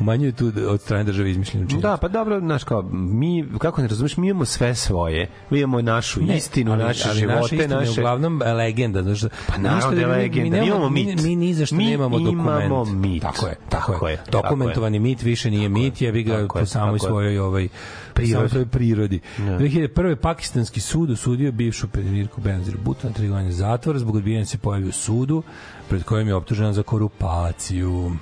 umanjuje 0.00 0.32
tu 0.32 0.52
od 0.68 0.80
strane 0.80 1.04
države 1.04 1.30
izmišljenu 1.30 1.66
činjenicu. 1.66 1.88
Da, 1.88 1.96
pa 1.96 2.08
dobro, 2.08 2.40
znaš 2.40 2.64
kao, 2.64 2.82
mi, 2.92 3.44
kako 3.58 3.82
ne 3.82 3.88
razumeš, 3.88 4.16
mi 4.16 4.28
imamo 4.28 4.44
sve 4.44 4.74
svoje. 4.74 5.28
Mi 5.50 5.58
imamo 5.58 5.82
našu 5.82 6.20
Ne, 6.22 6.36
istinu, 6.36 6.72
ali- 6.72 6.84
naše 6.84 7.08
ali 7.08 7.18
živote, 7.18 7.36
naša 7.36 7.54
istina 7.54 7.76
naše... 7.76 7.90
uglavnom 7.92 8.42
e, 8.42 8.52
legenda, 8.52 9.02
znaš. 9.02 9.20
da- 9.20 9.28
Pa 9.46 9.58
naravno 9.58 9.90
da 9.90 10.00
je 10.00 10.06
legenda. 10.06 10.56
Mi, 10.56 10.60
Mi 10.60 10.66
imamo 10.68 10.90
mit. 10.90 11.06
Mi, 11.16 11.22
mi 11.24 11.36
ni 11.36 11.54
za 11.54 11.66
Mi 11.70 11.84
nemamo 11.86 12.18
dokument. 12.18 12.40
imamo 12.66 12.84
mit. 12.86 13.22
Tako 13.22 13.46
je, 13.46 13.54
Tako 13.68 13.92
tako, 13.92 14.08
je, 14.08 14.12
je. 14.12 14.16
tako 14.16 14.30
Dokumentovani 14.32 14.98
mit 14.98 15.22
više 15.22 15.50
nije 15.50 15.68
mit, 15.68 16.00
je 16.00 16.12
vi 16.12 16.22
ga 16.22 16.36
Tako 16.36 16.58
po 16.58 16.66
samoj 16.66 16.98
tako 16.98 17.08
svojoj 17.08 17.38
ovaj 17.38 17.68
Prirodi. 18.14 18.48
samoj 18.48 18.66
prirodi. 18.66 19.20
Da. 19.38 19.44
2001. 19.44 20.14
pakistanski 20.16 20.80
sud 20.80 21.10
osudio 21.10 21.52
bivšu 21.52 21.88
premijerku 21.88 22.40
Benazir 22.40 22.76
Bhutto 22.76 23.08
na 23.08 23.14
tri 23.14 23.28
godine 23.28 23.52
zatvora 23.52 23.98
zbog 23.98 24.16
odbijanja 24.16 24.42
da 24.42 24.46
se 24.46 24.58
pojavi 24.58 24.88
u 24.88 24.92
sudu 24.92 25.42
pred 25.88 26.02
kojim 26.02 26.28
je 26.28 26.34
optužena 26.34 26.72
za 26.72 26.82
korupaciju. 26.82 28.12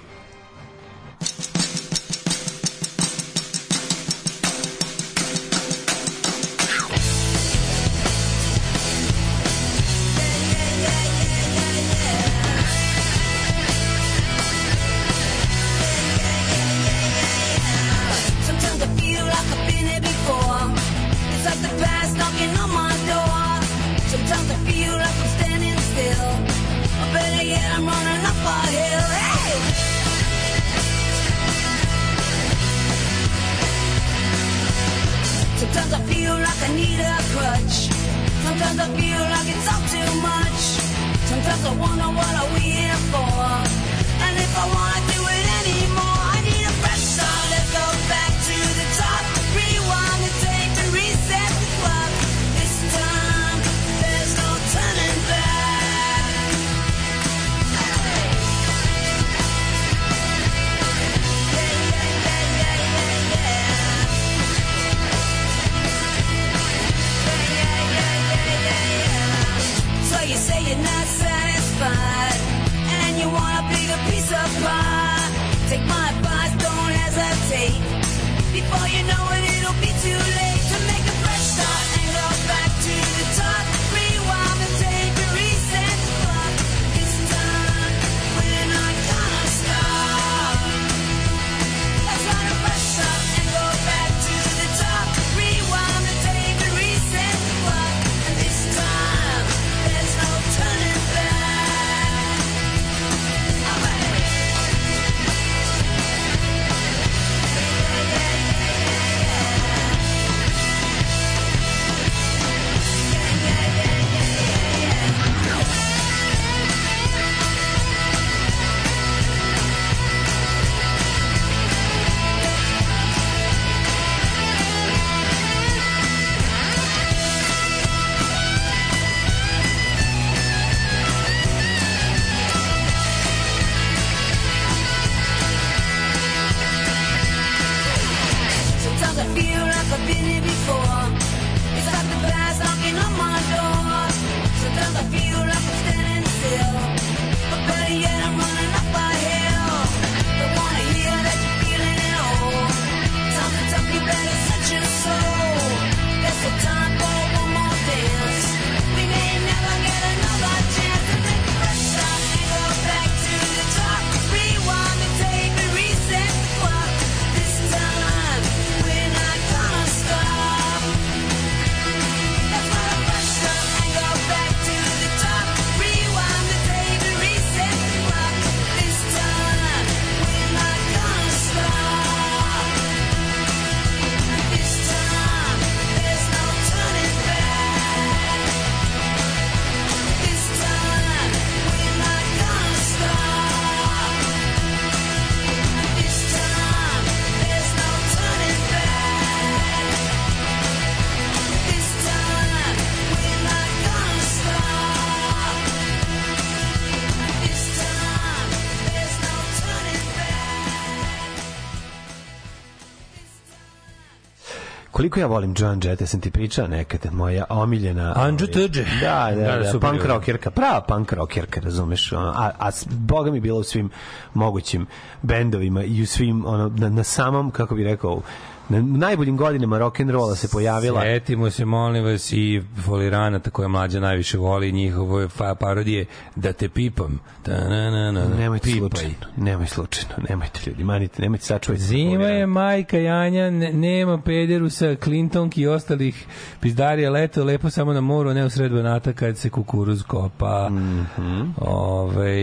Koliko 215.15 215.33
ja 215.33 215.35
volim 215.35 215.55
Joan 215.59 215.81
Jett, 215.85 216.01
ja 216.01 216.07
sam 216.07 216.21
ti 216.21 216.31
pričao 216.31 216.67
nekad, 216.67 217.01
moja 217.13 217.45
omiljena... 217.49 218.13
Anđu 218.17 218.47
ovaj, 218.55 218.69
Tđe. 218.69 218.85
Da, 219.01 219.31
da, 219.37 219.57
Da, 219.57 219.73
da, 219.73 219.79
punk 219.81 220.05
rockerka, 220.05 220.51
prava 220.51 220.81
punk 220.81 221.13
rockerka, 221.13 221.61
razumeš, 221.61 222.13
ono, 222.13 222.29
a, 222.29 222.51
a 222.59 222.71
boga 222.91 223.31
mi 223.31 223.41
bila 223.41 223.59
u 223.59 223.63
svim 223.63 223.91
mogućim 224.35 224.87
bendovima 225.23 225.85
i 225.85 226.03
u 226.03 226.07
svim, 226.07 226.47
ono, 226.47 226.69
na, 226.69 226.89
na 226.89 227.05
samom, 227.05 227.51
kako 227.51 227.75
bi 227.75 227.85
rekao, 227.85 228.21
na 228.69 228.83
najboljim 228.83 229.37
godinama 229.37 229.79
rock 229.79 230.01
and 230.01 230.11
rolla 230.11 230.37
se 230.37 230.49
pojavila. 230.49 231.01
Setimo 231.01 231.51
se, 231.51 231.65
molim 231.65 232.05
vas, 232.05 232.33
i 232.33 232.63
foliranata 232.85 233.51
koja 233.51 233.69
mlađa 233.69 234.01
najviše 234.01 234.39
voli 234.39 234.73
njihove 234.73 235.29
fa- 235.29 235.55
parodije 235.55 236.07
Da 236.37 236.53
te 236.53 236.69
pipam. 236.69 237.21
Da, 237.47 237.69
na, 237.69 237.91
na, 237.91 238.13
na, 238.13 238.25
Nemojte 238.39 238.65
pipaj. 238.65 238.79
slučajno, 238.79 239.15
nemoj 239.37 239.67
slučajno, 239.67 240.15
nemojte 240.29 240.61
ljudi, 240.67 240.85
manite, 240.85 241.23
nemojte 241.23 241.45
sačuvajte. 241.45 241.85
Zima 241.85 242.25
je 242.25 242.47
majka 242.47 242.99
Janja, 242.99 243.51
ne, 243.51 243.73
nema 243.73 244.19
pederusa, 244.19 244.95
Clintonki 244.95 245.61
i 245.61 245.67
ostalih 245.67 246.27
pizdarija 246.61 247.11
leto, 247.11 247.45
lepo 247.45 247.71
samo 247.71 247.93
na 247.93 248.01
moru, 248.01 248.35
ne 248.35 248.45
u 248.45 248.51
sred 248.51 248.73
banata 248.73 249.13
kad 249.13 249.37
se 249.39 249.51
kukuruz 249.51 250.03
kopa. 250.03 250.69
Mm 250.71 251.07
-hmm. 251.19 251.49
Ove, 251.59 252.35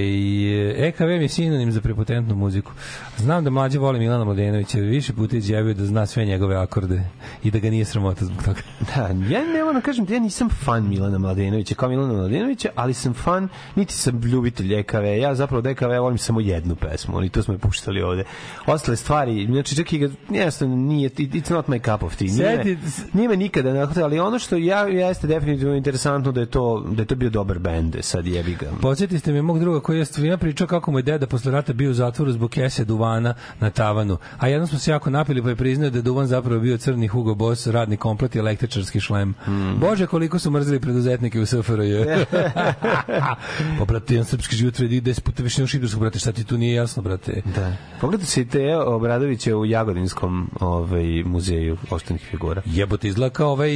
EKV 0.77 1.03
je 1.03 1.29
sinonim 1.29 1.71
za 1.71 1.81
prepotentnu 1.81 2.35
muziku. 2.35 2.71
Znam 3.17 3.43
da 3.43 3.49
mlađe 3.49 3.79
voli 3.79 3.99
Milana 3.99 4.25
Mladenovića, 4.25 4.77
više 4.79 5.13
puta 5.13 5.35
je 5.35 5.37
izjavio 5.37 5.73
da 5.73 5.85
zna 5.85 6.05
sve 6.05 6.25
njegove 6.25 6.55
akorde 6.55 7.01
i 7.43 7.51
da 7.51 7.59
ga 7.59 7.69
nije 7.69 7.85
sramota 7.85 8.25
zbog 8.25 8.43
toga. 8.43 8.59
Da, 8.95 9.01
ja 9.29 9.43
ne 9.45 9.59
moram 9.59 9.73
da 9.75 9.81
kažem 9.81 10.05
da 10.05 10.13
ja 10.13 10.19
nisam 10.31 10.49
fan 10.49 10.89
Milana 10.89 11.17
Mladenovića 11.17 11.75
kao 11.75 11.89
Milana 11.89 12.13
Mladenovića, 12.13 12.69
ali 12.75 12.93
sam 12.93 13.13
fan, 13.13 13.47
niti 13.75 13.93
sam 13.93 14.19
ljubitelj 14.21 14.73
EKV. 14.79 15.03
Ja 15.21 15.35
zapravo 15.35 15.59
od 15.59 15.65
EKV 15.67 15.85
volim 15.85 16.17
samo 16.17 16.39
jednu 16.39 16.75
pesmu, 16.75 17.23
i 17.23 17.29
to 17.29 17.43
smo 17.43 17.53
je 17.53 17.57
puštali 17.57 18.01
ovde. 18.01 18.23
Ostale 18.65 18.97
stvari, 18.97 19.45
znači 19.45 19.75
čak 19.75 19.93
i 19.93 19.97
ga, 19.97 20.09
jednostavno 20.29 20.75
nije, 20.75 21.09
it's 21.09 21.51
not 21.51 21.67
my 21.67 21.91
cup 21.93 22.03
of 22.03 22.15
tea. 22.15 22.27
Nije, 22.27 22.57
me- 22.57 22.63
Sedi- 22.63 22.77
nije 23.13 23.29
me 23.29 23.37
nikada 23.37 23.87
ali 24.03 24.19
ono 24.19 24.39
što 24.39 24.57
ja 24.57 24.79
jeste 24.87 25.27
definitivno 25.27 25.75
interesantno 25.75 26.31
da 26.31 26.39
je 26.39 26.45
to, 26.45 26.85
da 26.91 27.01
je 27.01 27.05
to 27.05 27.15
bio 27.15 27.29
dobar 27.29 27.59
bend, 27.59 27.95
sad 28.01 28.27
jebi 28.27 28.55
ga. 28.55 28.71
Podsjetiste 28.81 29.31
me 29.33 29.41
mog 29.41 29.59
druga 29.59 29.79
koji 29.79 29.97
je 29.97 30.05
svima 30.05 30.37
pričao 30.37 30.67
kako 30.67 30.91
mu 30.91 30.99
je 30.99 31.03
deda 31.03 31.27
posle 31.27 31.51
rata 31.51 31.73
bio 31.73 31.91
u 31.91 31.93
zatvoru 31.93 32.31
zbog 32.31 32.49
kese 32.49 32.85
duvana 32.85 33.33
na 33.59 33.69
tavanu. 33.69 34.17
A 34.37 34.47
jednom 34.47 34.67
smo 34.67 34.79
se 34.79 34.91
jako 34.91 35.09
napili 35.09 35.43
pa 35.43 35.49
je 35.49 35.55
priznao 35.55 35.89
da 35.89 35.97
je 35.97 36.01
duvan 36.01 36.27
zapravo 36.27 36.59
bio 36.59 36.77
crni 36.77 37.07
Hugo 37.07 37.35
Boss, 37.35 37.67
radni 37.67 37.97
komplet 37.97 38.35
i 38.35 38.39
električarski 38.39 38.99
šlem. 38.99 39.33
Bože, 39.77 40.07
koliko 40.07 40.20
su 40.39 40.51
mrzeli 40.51 40.79
preduzetnike 40.79 41.39
u 41.39 41.45
SFRJ. 41.45 41.93
pa, 43.79 43.85
brate, 43.85 44.13
jedan 44.13 44.25
srpski 44.25 44.55
život 44.55 44.79
vredi 44.79 45.01
10 45.01 45.19
puta 45.21 45.43
više 45.43 45.61
nego 45.61 45.67
šibirskog, 45.67 45.99
brate, 45.99 46.19
šta 46.19 46.31
ti 46.31 46.43
tu 46.43 46.57
nije 46.57 46.75
jasno, 46.75 47.03
brate? 47.03 47.41
Da. 47.55 47.73
Pogledajte 48.01 48.31
se 48.31 48.41
i 48.41 48.47
te 48.47 48.75
Obradovića 48.77 49.55
u 49.55 49.65
Jagodinskom 49.65 50.49
ovaj, 50.59 51.23
muzeju 51.25 51.77
oštenih 51.89 52.21
figura. 52.21 52.61
Jebote, 52.65 53.07
izgleda 53.07 53.33
kao 53.33 53.51
ovaj... 53.51 53.71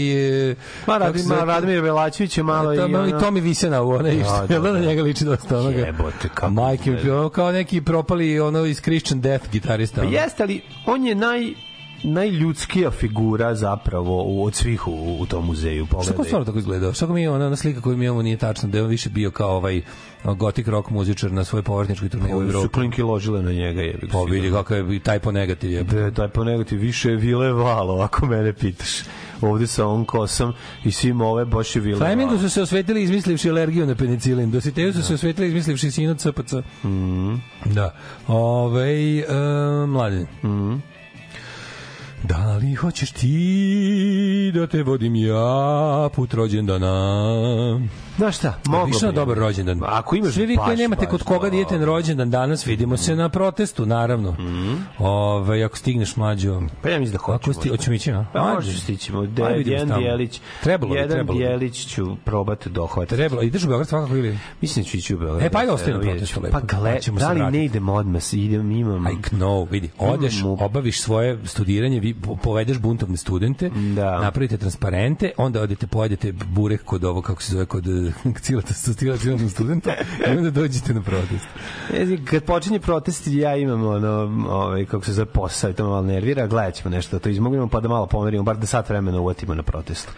e, 0.52 0.56
Ma, 0.88 0.94
kako 0.94 1.00
Radim, 1.00 1.22
se 1.22 1.28
zove- 1.28 1.46
Radomir 1.46 1.82
Velačević 1.82 2.38
je 2.38 2.44
malo 2.44 2.74
i... 2.74 2.78
Da, 2.78 2.88
i 2.88 2.96
ono- 2.96 3.20
Tomi 3.20 3.42
Visena 3.42 3.82
u 3.82 3.90
onaj, 3.90 4.16
Da, 4.16 4.46
da, 4.50 4.60
da 4.62 4.72
na 4.72 4.80
njega 4.80 5.02
liči 5.02 5.26
dosta 5.26 5.58
onoga? 5.60 5.78
Jebote, 5.78 6.30
kako 6.34 6.50
Majke 6.50 7.12
ono 7.12 7.30
kao 7.30 7.52
neki 7.52 7.82
propali 7.82 8.40
ono 8.40 8.66
iz 8.66 8.82
Christian 8.82 9.22
Death 9.22 9.52
gitarista. 9.52 10.02
Pa 10.02 10.08
jeste, 10.08 10.44
ali 10.44 10.62
on 10.86 11.06
je 11.06 11.16
naj 11.16 11.54
najljudskija 12.06 12.92
figura 12.92 13.56
zapravo 13.56 14.24
u, 14.24 14.44
od 14.46 14.56
svih 14.56 14.88
u, 14.88 15.18
u 15.20 15.26
tom 15.26 15.46
muzeju. 15.46 15.86
Šta 15.86 15.92
ko 15.92 16.02
Pogledaj. 16.02 16.26
stvarno 16.26 16.46
tako 16.46 16.58
izgledao? 16.58 16.94
Šta 16.94 17.08
ko 17.08 17.14
mi 17.14 17.22
je 17.22 17.30
ona, 17.30 17.46
ona 17.48 17.56
slika 17.56 17.82
koju 17.82 17.98
mi 17.98 18.06
imamo 18.06 18.22
nije 18.22 18.38
tačna, 18.38 18.70
da 18.70 18.78
je 18.78 18.84
on 18.84 18.90
više 18.90 19.10
bio 19.10 19.32
kao 19.32 19.56
ovaj 19.58 19.82
gotik 20.26 20.68
rock 20.68 20.90
muzičar 20.90 21.32
na 21.32 21.44
svojoj 21.44 21.64
povrtničkoj 21.64 22.10
turneji 22.10 22.34
u 22.34 22.42
su 22.42 22.44
Evropi. 22.48 22.74
klinke 22.74 23.04
ložile 23.04 23.42
na 23.42 23.52
njega. 23.52 23.82
Je, 23.82 24.00
Pa 24.12 24.22
vidi 24.22 24.52
kakav 24.52 24.94
je 24.94 25.00
taj 25.00 25.20
po 25.20 25.32
negativ 25.32 25.72
je. 25.72 25.84
Da, 25.84 26.12
taj 26.12 26.28
po 26.28 26.44
negativ 26.44 26.80
više 26.80 27.10
je 27.10 27.16
vile 27.16 27.52
valo, 27.54 28.00
ako 28.00 28.26
mene 28.26 28.54
pitaš. 28.54 28.90
Ovde 29.42 29.68
sa 29.68 29.86
ovom 29.86 30.06
kosom 30.06 30.54
i 30.84 30.92
svim 30.92 31.22
ove 31.22 31.46
baš 31.46 31.76
je 31.76 31.82
vile 31.82 31.98
Flemingu 31.98 32.30
valo. 32.30 32.42
su 32.42 32.50
se 32.50 32.62
osvetili 32.62 33.04
izmislivši 33.04 33.50
alergiju 33.50 33.86
na 33.86 33.96
penicilin. 33.96 34.52
Dositeju 34.52 34.94
su 34.94 35.02
se 35.04 35.14
osvetili 35.14 35.48
izmislivši 35.48 35.92
sinut 35.92 36.18
CPC. 36.18 36.54
Mhm. 36.84 37.36
Da. 37.66 37.96
Ove, 38.28 38.92
e, 39.18 39.26
mladen. 39.88 40.28
Mhm. 40.44 40.76
Da 42.28 42.58
li 42.58 42.76
hoćeš 42.76 43.12
ti 43.12 44.52
da 44.54 44.68
te 44.68 44.84
vodim 44.84 45.16
ja 45.16 46.10
put 46.16 46.34
rođendana? 46.34 46.92
Znaš 48.18 48.38
šta, 48.38 48.60
moglo 48.66 48.86
Više 48.86 49.12
dobar 49.12 49.38
rođendan. 49.38 49.80
Ako 49.86 50.16
imaš 50.16 50.34
Svi 50.34 50.46
vi 50.46 50.56
koji 50.58 50.78
nemate 50.78 51.06
baš 51.06 51.12
kod 51.12 51.24
koga 51.24 51.50
da 51.50 51.56
idete 51.56 51.78
na 51.80 51.86
rođendan 51.86 52.30
danas, 52.30 52.68
vidimo 52.68 52.98
se 52.98 53.16
na 53.16 53.30
protestu, 53.30 53.86
naravno. 53.86 54.32
Mhm. 54.32 54.74
Ove, 55.00 55.64
ako 55.64 55.78
stigneš 55.78 56.16
mlađo. 56.16 56.62
Pa 56.82 56.90
ja 56.90 57.00
mislim 57.00 57.12
da 57.14 57.20
hoćemo. 57.20 57.36
Ako 57.36 57.54
sti, 57.54 57.70
hoćemo 57.70 57.96
ići, 57.96 58.12
a? 58.12 58.26
Pa 58.34 58.54
možeš 58.54 58.82
stićemo. 58.82 59.26
De, 59.26 59.44
jedan 59.66 60.00
dijelić. 60.00 60.42
Trebalo 60.64 60.94
bi, 60.94 60.98
jedan 60.98 61.12
trebalo 61.12 61.38
bi. 61.38 61.44
dijelić 61.46 61.86
ću 61.88 62.16
probati 62.16 62.70
dohvatiti. 62.70 63.16
Trebalo, 63.16 63.42
ideš 63.42 63.64
u 63.64 63.68
Beograd 63.68 63.88
svakako 63.88 64.16
ili? 64.16 64.38
Mislim 64.62 64.84
da 64.86 64.90
ću 64.90 64.98
ići 64.98 65.16
u 65.16 65.20
Beograd. 65.20 65.42
E, 65.46 65.50
pa 65.50 65.60
ajde 65.60 65.68
Da, 65.68 65.74
ostaje 65.74 65.94
na 65.98 66.02
protestu. 66.02 66.42
Pa 66.52 66.60
gle, 66.60 66.98
Pa 67.06 67.20
da 67.20 67.32
li 67.32 67.52
ne 67.52 67.66
idem 67.66 67.90
odmah, 67.90 68.34
idem, 68.34 68.72
imam... 68.72 69.08
I 69.08 69.36
know, 69.36 69.68
vidi, 69.72 69.90
odeš, 70.00 70.34
obaviš 70.60 71.02
svoje 71.02 71.40
studiranje, 71.46 72.00
vi 72.00 72.14
po- 72.14 72.36
povedeš 72.36 72.78
buntovne 72.78 73.18
studente, 73.18 73.70
Da. 73.96 74.20
napravite 74.22 74.58
transparente, 74.58 75.32
onda 75.38 75.62
odete, 75.62 75.88
pojedete 75.88 76.32
burek 76.32 76.84
kod 76.84 77.04
ovo, 77.04 77.22
kako 77.22 77.42
se 77.42 77.52
zove, 77.52 77.66
kod 77.66 77.86
cilata 78.42 78.74
stila 78.74 79.18
cilatnog 79.18 79.52
studenta 79.52 79.94
i 80.28 80.38
onda 80.38 80.50
dođete 80.50 80.94
na 80.94 81.02
protest. 81.02 81.46
E, 81.94 82.18
Kad 82.30 82.44
počinje 82.44 82.80
protest, 82.80 83.28
ja 83.28 83.56
imam 83.56 83.88
ono, 83.88 84.10
ovaj, 84.50 84.86
kako 84.86 85.06
se 85.06 85.14
zove 85.14 85.26
posao 85.26 85.70
i 85.70 85.74
to 85.74 85.84
me 85.84 85.90
malo 85.90 86.02
nervira, 86.02 86.48
gledat 86.48 86.74
ćemo 86.74 86.90
nešto 86.96 87.16
da 87.16 87.20
to 87.20 87.30
izmognemo, 87.30 87.68
pa 87.68 87.80
da 87.80 87.88
malo 87.88 88.06
pomerimo, 88.08 88.44
bar 88.44 88.58
da 88.58 88.66
sat 88.68 88.90
vremena 88.90 89.20
uvatimo 89.20 89.56
na 89.56 89.64
što 89.64 90.12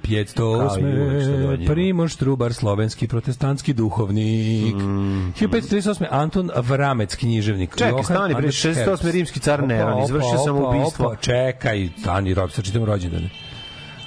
1508. 0.00 1.42
dođemo. 1.42 1.66
Primoš 1.66 2.16
Trubar, 2.16 2.52
slovenski 2.52 3.08
protestantski 3.08 3.72
duhovnik. 3.72 4.74
1538. 4.74 6.06
Anton 6.10 6.50
Vramec, 6.56 7.14
književnik. 7.16 7.70
Mm. 7.70 7.78
Čekaj, 7.78 7.90
Johan 7.90 8.04
stani, 8.04 8.34
Anders 8.34 8.54
608. 8.54 8.74
Herbst. 8.74 9.04
rimski 9.04 9.40
car 9.40 9.66
Neron, 9.66 10.02
izvršio 10.04 10.30
opa, 10.30 10.44
samoubistvo. 10.44 11.06
opa, 11.06 11.16
Čekaj, 11.16 11.88
stani, 12.00 12.34
rob, 12.34 12.50
sad 12.50 12.64
čitam 12.64 12.84
rođendane. 12.84 13.30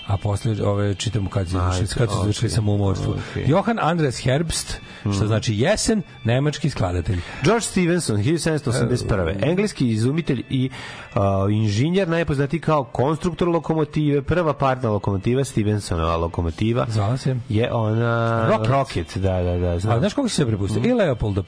A 0.07 0.17
posle 0.17 0.55
ove 0.63 0.95
čitamo 0.95 1.29
kad 1.29 1.49
se 1.49 1.57
Ajde, 1.57 1.87
kad 1.97 2.09
su 2.09 2.15
završili 2.15 2.47
okej. 2.47 2.55
samoumorstvo. 2.55 3.15
Okej. 3.31 3.43
Johan 3.47 3.79
Andreas 3.81 4.17
Herbst, 4.17 4.79
što 5.01 5.27
znači 5.27 5.55
jesen, 5.55 6.01
nemački 6.23 6.69
skladatelj. 6.69 7.19
George 7.43 7.65
Stevenson, 7.65 8.17
1781. 8.17 9.49
Engleski 9.49 9.89
izumitelj 9.89 10.43
i 10.49 10.69
uh, 11.15 11.21
inženjer, 11.51 12.07
najpoznatiji 12.09 12.59
kao 12.59 12.83
konstruktor 12.83 13.47
lokomotive, 13.47 14.21
prva 14.21 14.53
partna 14.53 14.89
lokomotiva, 14.89 15.43
Stevensonova 15.43 16.17
lokomotiva, 16.17 16.85
Zvala 16.89 17.17
se. 17.17 17.35
je 17.49 17.73
ona 17.73 18.47
Rocket. 18.49 18.67
Rocket 18.71 19.17
da, 19.17 19.43
da, 19.43 19.57
da. 19.57 19.69
A 19.69 19.79
Znam. 19.79 19.99
znaš 19.99 20.13
koga 20.13 20.29
se 20.29 20.45
prepustio? 20.45 20.81
I 20.85 20.93
Leopolda 20.93 21.43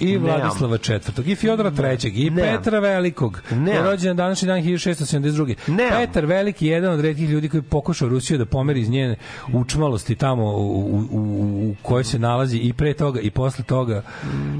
I, 0.00 0.04
i. 0.04 0.16
Vladislava 0.16 0.76
IV, 0.76 1.30
i 1.32 1.36
Fjodora 1.36 1.72
III, 2.02 2.10
i. 2.14 2.34
Petra 2.34 2.78
Velikog. 2.78 3.40
Nemam. 3.50 3.68
Je 3.68 3.82
rođen 3.82 4.08
na 4.08 4.22
današnji 4.22 4.46
dan 4.46 4.62
1672. 4.62 5.54
Nemam. 5.66 5.98
Petar 5.98 6.26
Veliki 6.26 6.66
je 6.66 6.72
jedan 6.72 6.92
od 6.92 7.00
retkih 7.00 7.28
ljudi 7.28 7.48
koji 7.48 7.58
je 7.58 7.62
pokušao 7.98 8.08
Rusiju 8.08 8.38
da 8.38 8.46
pomeri 8.46 8.80
iz 8.80 8.90
njene 8.90 9.16
učmalosti 9.52 10.14
tamo 10.14 10.44
u, 10.44 10.48
u, 10.50 11.04
u, 11.10 11.70
u 11.70 11.74
kojoj 11.82 12.04
se 12.04 12.18
nalazi 12.18 12.58
i 12.58 12.72
pre 12.72 12.94
toga 12.94 13.20
i 13.20 13.30
posle 13.30 13.64
toga. 13.64 14.02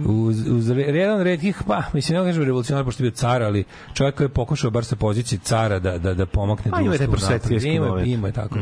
Uz, 0.07 0.49
uz 0.49 0.71
re- 0.71 0.83
jedan 0.83 1.21
od 1.21 1.23
retkih, 1.23 1.63
pa, 1.67 1.83
mislim, 1.93 2.19
ne 2.19 2.25
kažem 2.25 2.43
revolucionar, 2.43 2.85
pošto 2.85 3.03
je 3.03 3.11
bio 3.11 3.17
car, 3.17 3.43
ali 3.43 3.65
čovjek 3.95 4.15
koji 4.17 4.25
je 4.25 4.29
pokušao 4.29 4.71
bar 4.71 4.85
sa 4.85 4.97
pozicije 4.97 5.39
cara 5.39 5.79
da, 5.79 5.99
da, 5.99 6.15
da 6.15 6.27
pomakne 6.27 6.71
A 6.75 6.81
ima 6.81 6.95
prosvetiteljski 7.11 7.79
napred. 7.79 8.07
Ima, 8.07 8.15
ima 8.15 8.27
je 8.27 8.33
tako. 8.33 8.59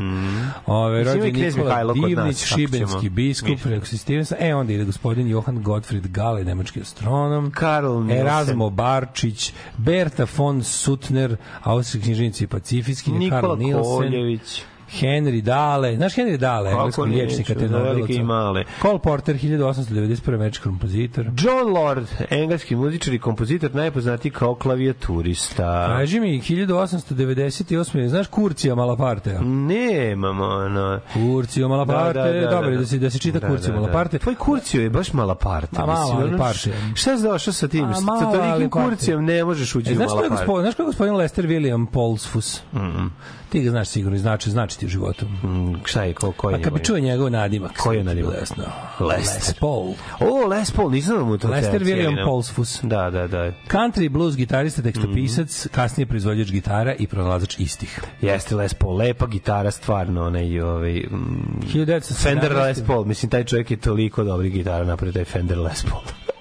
Ove, 0.67 1.01
i 1.01 1.05
rođen 1.05 1.35
knez 1.35 1.57
Nikola 1.57 1.95
Divnić, 1.95 2.45
šibenski 2.45 3.09
biskup, 3.11 3.59
Stevenson, 3.85 4.39
e 4.41 4.55
onda 4.55 4.73
ide 4.73 4.85
gospodin 4.85 5.29
Johan 5.29 5.63
Gottfried 5.63 6.07
Gale, 6.07 6.45
nemački 6.45 6.81
astronom, 6.81 7.51
Karl. 7.51 8.11
Erasmo 8.11 8.71
Barčić, 8.71 9.53
Berta 9.77 10.27
von 10.37 10.63
Suttner, 10.63 11.37
austrijski 11.63 12.05
knjižnici 12.05 12.45
i 12.45 12.47
pacifijski, 12.47 13.13
Nikola 13.13 13.41
Karl 13.41 13.57
Nielsen, 13.57 13.97
Koljević. 13.97 14.63
Henry 14.93 15.41
Dale, 15.41 15.97
znaš 15.97 16.15
Henry 16.15 16.37
Dale, 16.37 16.71
Kako 16.71 16.83
engleski 16.83 17.01
neću, 17.03 17.15
liječnika 17.15 17.55
te 17.55 17.67
velike 17.67 18.13
i 18.13 18.23
male. 18.23 18.65
Cole 18.83 18.99
Porter, 18.99 19.37
1891. 19.37 20.35
američki 20.35 20.63
kompozitor. 20.65 21.25
John 21.39 21.73
Lord, 21.75 22.07
engleski 22.31 22.77
muzičar 22.77 23.15
i 23.15 23.19
kompozitor, 23.19 23.75
najpoznatiji 23.75 24.33
kao 24.33 24.55
klavijaturista. 24.55 25.87
Kaži 25.89 26.21
mi, 26.21 26.41
1898. 26.41 28.09
Znaš 28.09 28.27
Kurcija 28.27 28.75
Malapartea? 28.75 29.41
Nemam, 29.41 30.41
ono... 30.41 31.01
Kurcio 31.13 31.69
Malaparte, 31.69 32.49
dobro 32.51 32.71
je 32.71 32.79
da 32.79 32.87
se 32.87 32.99
da 32.99 33.11
se 33.11 33.19
čita 33.19 33.49
Kurcio 33.49 33.75
Malaparte. 33.75 34.19
Tvoj 34.19 34.35
Kurcio 34.35 34.83
je 34.83 34.91
baš 34.91 35.13
malaparte. 35.13 35.77
A, 35.77 35.87
mislim, 35.87 36.17
ono, 36.17 36.27
Malaparte. 36.27 36.73
Šta 36.95 37.17
si 37.17 37.23
došao 37.23 37.53
sa 37.53 37.69
tim? 37.69 37.85
A, 37.85 37.95
Sa 37.95 38.01
tolikim 38.01 38.41
Malaparte. 38.41 38.69
Kurcijem 38.71 39.25
ne 39.25 39.45
možeš 39.45 39.75
ući 39.75 39.91
E, 39.91 39.93
u 39.93 39.97
znaš 39.97 40.11
je 40.11 40.15
malaparte. 40.17 40.61
znaš 40.63 40.75
ko 40.75 40.83
je 40.83 40.87
gospodin 40.87 41.15
Lester 41.17 41.47
William 41.47 41.87
Polsfus? 41.87 42.63
Mm 42.73 43.07
Ti 43.49 43.63
ga 43.63 43.71
znaš 43.71 43.89
sigurno, 43.89 44.19
znači, 44.19 44.51
znači 44.51 44.76
ti 44.77 44.87
u 44.87 44.89
životu. 44.89 45.27
Mm, 45.27 45.75
šta 45.85 46.03
je, 46.03 46.15
ko, 46.15 46.33
ko 46.33 46.51
je 46.51 46.57
A 46.57 46.63
kad 46.63 46.73
bi 46.73 46.85
čuo 46.85 46.99
njegov 46.99 47.31
nadimak, 47.31 47.77
Koji 47.77 47.97
je 47.97 48.05
nadimak? 48.05 48.33
Lester. 48.35 48.65
Les 49.01 49.55
Paul. 49.61 49.95
O, 50.21 50.47
Les 50.47 50.71
Paul, 50.71 50.91
nisam 50.91 51.17
da 51.19 51.25
mu 51.25 51.39
to 51.39 51.49
Lester 51.49 51.83
William 51.83 52.15
ne? 52.15 52.25
Polsfus. 52.25 52.81
Da, 52.83 53.11
da, 53.11 53.27
da. 53.27 53.53
Country 53.69 54.09
blues 54.09 54.37
gitarista, 54.37 54.83
tekstopisac, 54.83 55.67
kasnije 55.67 56.07
proizvođač 56.07 56.51
gitara 56.51 56.95
i 56.95 57.07
pronalazač 57.07 57.59
istih. 57.59 58.01
Jeste 58.21 58.55
Les 58.55 58.75
Paul, 58.75 58.97
lepa 58.97 59.27
gitara, 59.27 59.71
stvarno, 59.71 60.27
onaj, 60.27 60.61
ovaj, 60.61 60.93
mm, 61.11 61.61
1917. 61.73 62.23
Fender 62.23 62.57
Les 62.57 62.83
Paul, 62.87 63.05
mislim, 63.05 63.31
taj 63.31 63.45
čovjek 63.45 63.71
je 63.71 63.77
toliko 63.77 64.25
dobrih 64.25 64.53
gitara 64.53 64.85
napravio, 64.85 65.13
taj 65.13 65.25
Fender 65.25 65.59
Les 65.59 65.85
Paul. 65.85 66.36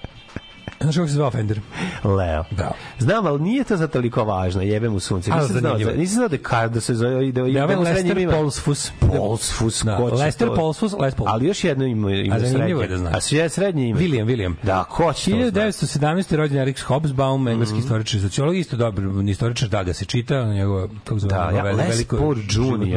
Znaš 0.82 0.96
kako 0.96 1.08
se 1.08 1.14
zvao 1.14 1.32
Fender? 1.32 1.60
Leo. 2.04 2.44
Da. 2.52 2.72
Znam, 3.00 3.26
ali 3.26 3.42
nije 3.42 3.64
to 3.64 3.78
za 3.78 3.88
toliko 3.88 4.24
važno, 4.24 4.62
jebem 4.62 4.96
u 4.96 5.00
sunce. 5.00 5.32
Nisam 5.32 5.58
znao, 5.58 5.78
da, 5.78 5.92
nisam 5.92 6.16
znao 6.16 6.28
da, 6.28 6.38
ka, 6.38 6.68
da 6.68 6.82
se 6.82 6.96
zove, 6.96 7.32
da, 7.32 7.42
Da 7.42 7.68
da, 7.68 7.80
Lester 7.80 8.30
Polsfus. 8.32 8.92
Polsfus, 9.18 9.84
Da, 9.84 9.98
ko 9.98 10.10
će 10.10 10.16
Lester 10.16 10.48
to? 10.48 10.56
Polsfus, 10.56 10.94
Les 11.00 11.16
Paul. 11.16 11.30
Ali 11.30 11.48
još 11.48 11.64
jedno 11.64 11.86
ima, 11.86 12.12
ima 12.12 12.36
A 12.36 12.40
srednje. 12.40 12.76
je 12.82 12.88
da 12.88 12.98
znaš. 12.98 13.16
A 13.16 13.22
sve 13.22 13.50
srednje 13.50 13.90
ima. 13.90 14.00
William, 14.00 14.26
William. 14.26 14.54
Da, 14.64 14.84
ko 14.84 15.14
će 15.14 15.32
to 15.32 15.38
znati? 15.38 15.60
1917. 15.60 16.36
rođen 16.36 16.58
Eriks 16.58 16.84
Hobsbawm, 16.86 17.52
engleski 17.52 17.78
istoričar 17.78 18.20
i 18.20 18.24
sociolog, 18.24 18.58
isto 18.58 18.78
dobar 18.78 19.04
istoričar, 19.30 19.70
da 19.70 19.84
ga 19.84 19.93
se 19.93 20.06
čita, 20.06 20.46
njegova, 20.46 20.88
kako 21.04 21.20
zove, 21.20 21.34
Da, 21.34 21.52
ja, 21.52 21.64
Les 21.64 21.89
veliko 21.89 22.18
Paul 22.18 22.36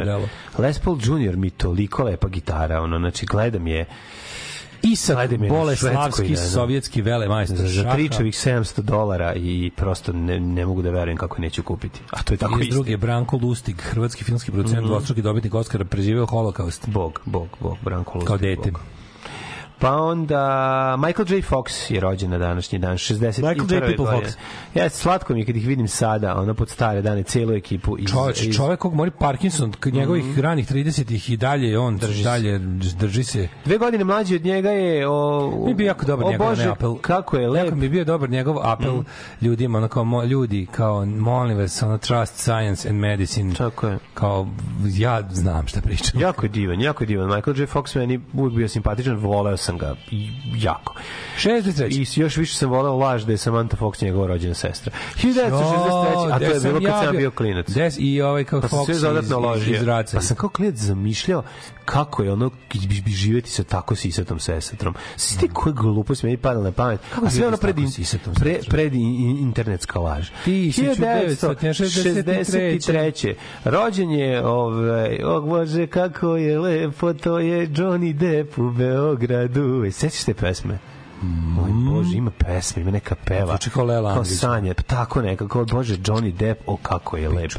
delo. 0.05 0.29
Les 0.59 0.79
Paul 0.79 0.99
Jr. 1.03 1.37
mi 1.37 1.51
toliko 1.51 2.03
lepa 2.05 2.29
gitara, 2.29 2.81
ono, 2.83 2.99
znači, 2.99 3.27
gledam 3.27 3.67
je 3.67 3.87
Isak 4.83 5.33
je 5.33 5.39
Boleslavski, 5.39 6.29
da, 6.29 6.37
sovjetski 6.37 7.03
velemajstor 7.03 7.57
za, 7.59 7.93
tričevih 7.93 8.35
700 8.35 8.81
dolara 8.81 9.35
i 9.35 9.71
prosto 9.77 10.13
ne, 10.13 10.41
ne 10.41 10.67
mogu 10.67 10.83
da 10.83 10.91
verujem 10.91 11.17
kako 11.19 11.41
neću 11.41 11.63
kupiti. 11.63 12.01
A 12.11 12.23
to 12.23 12.35
je 12.35 12.39
tako 12.39 12.61
isto. 12.61 12.75
druge 12.75 12.97
Branko 12.97 13.37
Lustig, 13.37 13.81
hrvatski 13.81 14.25
filmski 14.25 14.51
producent, 14.53 14.81
Mhm. 14.81 14.87
dvostruki 14.89 15.23
dobitnik 15.23 15.55
Oscara, 15.55 15.85
preživeo 15.85 16.27
holokaust. 16.27 16.89
Bog, 16.89 17.21
Bog, 17.25 17.49
Bog, 17.61 17.77
Branko 17.83 18.13
Lustig, 18.15 18.27
Kao 18.29 18.39
dete. 18.39 18.71
Bog. 18.71 18.81
Pa 19.79 19.97
onda 19.97 20.97
Michael 20.99 21.27
J. 21.29 21.43
Fox 21.43 21.93
je 21.95 22.01
rođen 22.01 22.31
na 22.31 22.39
današnji 22.39 22.79
dan, 22.79 22.97
60 22.97 23.21
Michael 23.25 23.83
J. 23.83 23.97
People 23.97 24.07
Fox. 24.07 24.37
Ja, 24.75 24.89
slatko 24.91 25.35
mi 25.35 25.41
je 25.41 25.47
kad 25.47 25.57
ih 25.57 25.67
vidim 25.67 25.89
sada, 25.89 26.41
ono 26.41 26.55
pod 26.55 26.69
stare 26.71 27.03
dane, 27.03 27.23
celu 27.23 27.53
ekipu. 27.53 27.99
Iz, 27.99 28.11
Čovjek, 28.11 28.43
iz, 28.43 28.57
čovjek 28.57 28.81
kog 28.81 28.95
mori 28.95 29.11
Parkinson, 29.11 29.73
njegovih 29.93 30.39
ranih 30.39 30.71
30-ih 30.71 31.31
i 31.31 31.37
dalje 31.37 31.79
on 31.79 31.97
drži 31.97 32.25
dalje 32.25 32.59
drži 32.99 33.25
se. 33.25 33.49
Dve 33.65 33.79
godine 33.79 34.05
mlađi 34.05 34.37
od 34.37 34.45
njega 34.45 34.71
je 34.71 35.09
o, 35.09 35.53
Mi 35.67 35.75
bi 35.75 35.85
jako 35.85 36.07
dobar 36.07 36.27
o 36.27 36.31
njegov 36.31 36.49
Bože, 36.49 36.69
apel. 36.69 36.95
kako 37.01 37.37
je 37.37 37.49
lep. 37.49 37.65
Jako 37.65 37.77
mi 37.77 37.85
je 37.85 37.91
bio 37.91 38.05
dobar 38.05 38.31
njegov 38.31 38.57
apel 38.63 39.03
ljudima, 39.41 39.79
ono 39.79 39.89
kao 39.89 40.05
mo, 40.05 40.25
ljudi, 40.25 40.67
kao 40.73 41.07
molim 41.07 41.59
vas, 41.59 41.83
ono 41.83 41.99
trust 41.99 42.37
science 42.37 42.89
and 42.89 42.99
medicine. 42.99 43.55
Tako 43.55 43.87
je. 43.87 43.99
Kao 44.15 44.49
ja 44.85 45.23
znam 45.31 45.67
šta 45.67 45.81
pričam. 45.81 46.21
Jako 46.21 46.47
je 46.47 46.49
divan, 46.49 46.81
jako 46.81 47.05
je 47.05 47.07
divan. 47.07 47.35
Michael 47.35 47.61
J. 47.61 47.67
Fox 47.67 47.99
meni 47.99 48.21
uvijek 48.33 48.57
bio 48.57 48.69
simpatičan, 48.69 49.17
voleo 49.17 49.57
sam 49.57 49.68
ga 49.77 49.95
i 50.11 50.29
jako. 50.57 50.95
63. 51.39 51.87
I 52.17 52.21
još 52.21 52.37
više 52.37 52.57
sam 52.57 52.71
voleo 52.71 52.97
laž 52.97 53.25
da 53.25 53.33
je 53.33 53.39
Samantha 53.39 53.77
Fox 53.77 54.03
njegova 54.03 54.27
rođena 54.27 54.55
sestra. 54.55 54.93
1963. 55.15 56.33
A 56.33 56.39
to 56.39 56.45
je 56.45 56.61
bilo 56.61 56.81
kad 56.83 57.05
sam 57.05 57.17
bio 57.17 57.31
klinac. 57.31 57.69
Des, 57.69 57.95
I 57.99 58.23
ovaj 58.23 58.45
kao 58.45 58.61
Pa 58.61 58.69
sam 58.69 58.79
Fox 58.79 58.85
sve 58.85 58.95
iz, 58.95 59.01
dodatno 59.01 59.39
ložio. 59.39 59.75
iz 59.75 59.83
Raca. 59.83 60.17
Pa 60.17 60.23
sam 60.23 60.37
kao 60.37 60.49
klinac 60.49 60.75
zamišljao 60.77 61.43
kako 61.85 62.23
je 62.23 62.33
ono 62.33 62.51
bi, 62.89 63.03
bi 63.05 63.11
živjeti 63.11 63.51
sa 63.51 63.65
tako 63.65 63.95
sisatom 63.95 64.39
sestrom. 64.39 64.95
Svi 65.17 65.41
ti 65.41 65.49
koje 65.53 65.73
gluposti 65.73 66.27
meni 66.27 66.39
padale 66.39 66.65
na 66.65 66.73
pamet. 66.73 67.01
Kako 67.15 67.27
A 67.27 67.31
sve 67.31 67.47
ono 67.47 67.57
pred, 67.57 67.79
in- 67.79 67.91
pre, 68.35 68.59
pred 68.69 68.95
in- 68.95 69.01
in- 69.21 69.39
internetska 69.39 69.99
laž. 70.01 70.29
Ti 70.45 70.73
si 70.73 70.83
1963. 70.83 73.35
Rođen 73.65 74.11
je, 74.11 74.47
ovaj, 74.47 75.23
o 75.25 75.41
Bože, 75.41 75.87
kako 75.87 76.37
je 76.37 76.59
lepo, 76.59 77.13
to 77.13 77.39
je 77.39 77.69
Johnny 77.69 78.13
Depp 78.13 78.59
u 78.59 78.71
Beogradu. 78.71 79.58
E, 79.87 79.91
Sećaš 79.91 80.25
te 80.25 80.35
pesme? 80.35 80.79
Moj 81.23 81.71
Bože, 81.71 82.17
ima 82.17 82.31
pesme, 82.31 82.83
ima 82.83 82.91
neka 82.91 83.15
peva. 83.25 83.47
Zvuči 83.47 83.71
kao 83.71 83.85
Lela 83.85 84.15
Kao 84.15 84.25
sanje, 84.25 84.75
pa 84.75 84.83
tako 84.83 85.23
nekako, 85.23 85.65
Bože, 85.65 85.97
Johnny 85.97 86.33
Depp, 86.33 86.61
o 86.67 86.77
kako 86.77 87.17
je 87.17 87.29
lep. 87.29 87.51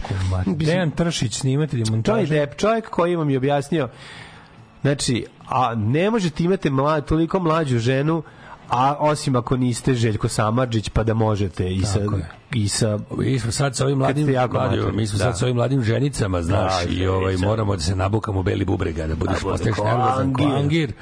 Dejan 0.46 0.92
Tršić, 0.92 1.40
snimatelj 1.40 1.80
i 1.80 1.84
Johnny 1.84 1.92
montaža. 1.92 2.34
Depp, 2.36 2.56
čovjek 2.60 2.90
koji 2.90 3.16
vam 3.16 3.30
je 3.30 3.38
objasnio, 3.38 3.90
znači, 4.82 5.26
a 5.48 5.76
ne 5.76 6.12
možete 6.12 6.44
imati 6.44 6.70
mlad, 6.70 7.06
toliko 7.06 7.40
mlađu 7.40 7.80
ženu, 7.80 8.24
a 8.70 8.96
osim 9.00 9.36
ako 9.36 9.58
niste 9.58 9.94
Željko 9.94 10.28
Samarđić, 10.28 10.90
pa 10.90 11.04
da 11.04 11.14
možete 11.14 11.70
i 11.74 11.82
sa, 11.82 12.00
i 12.54 12.68
sa 12.68 13.00
Mi 13.18 13.40
smo 13.40 13.52
sad 13.52 13.76
sa 13.76 13.86
ovim 13.86 13.98
mladim, 13.98 14.28
mladim 14.52 14.96
mi 14.96 15.08
smo 15.08 15.18
da. 15.18 15.24
sad 15.24 15.38
sa 15.38 15.46
ovim 15.46 15.56
mladim 15.56 15.84
ženicama, 15.84 16.42
znaš, 16.42 16.86
Da, 16.86 16.92
i 16.92 17.08
ovaj 17.08 17.38
moramo 17.38 17.76
da 17.76 17.82
se 17.82 17.96
nabukamo 17.96 18.44
beli 18.44 18.66
bubrega, 18.66 19.08
da 19.08 19.16
budeš 19.16 19.42
bude 19.42 19.52
postaješ 19.52 19.78
nervozan 19.78 20.34
angir. 20.58 20.94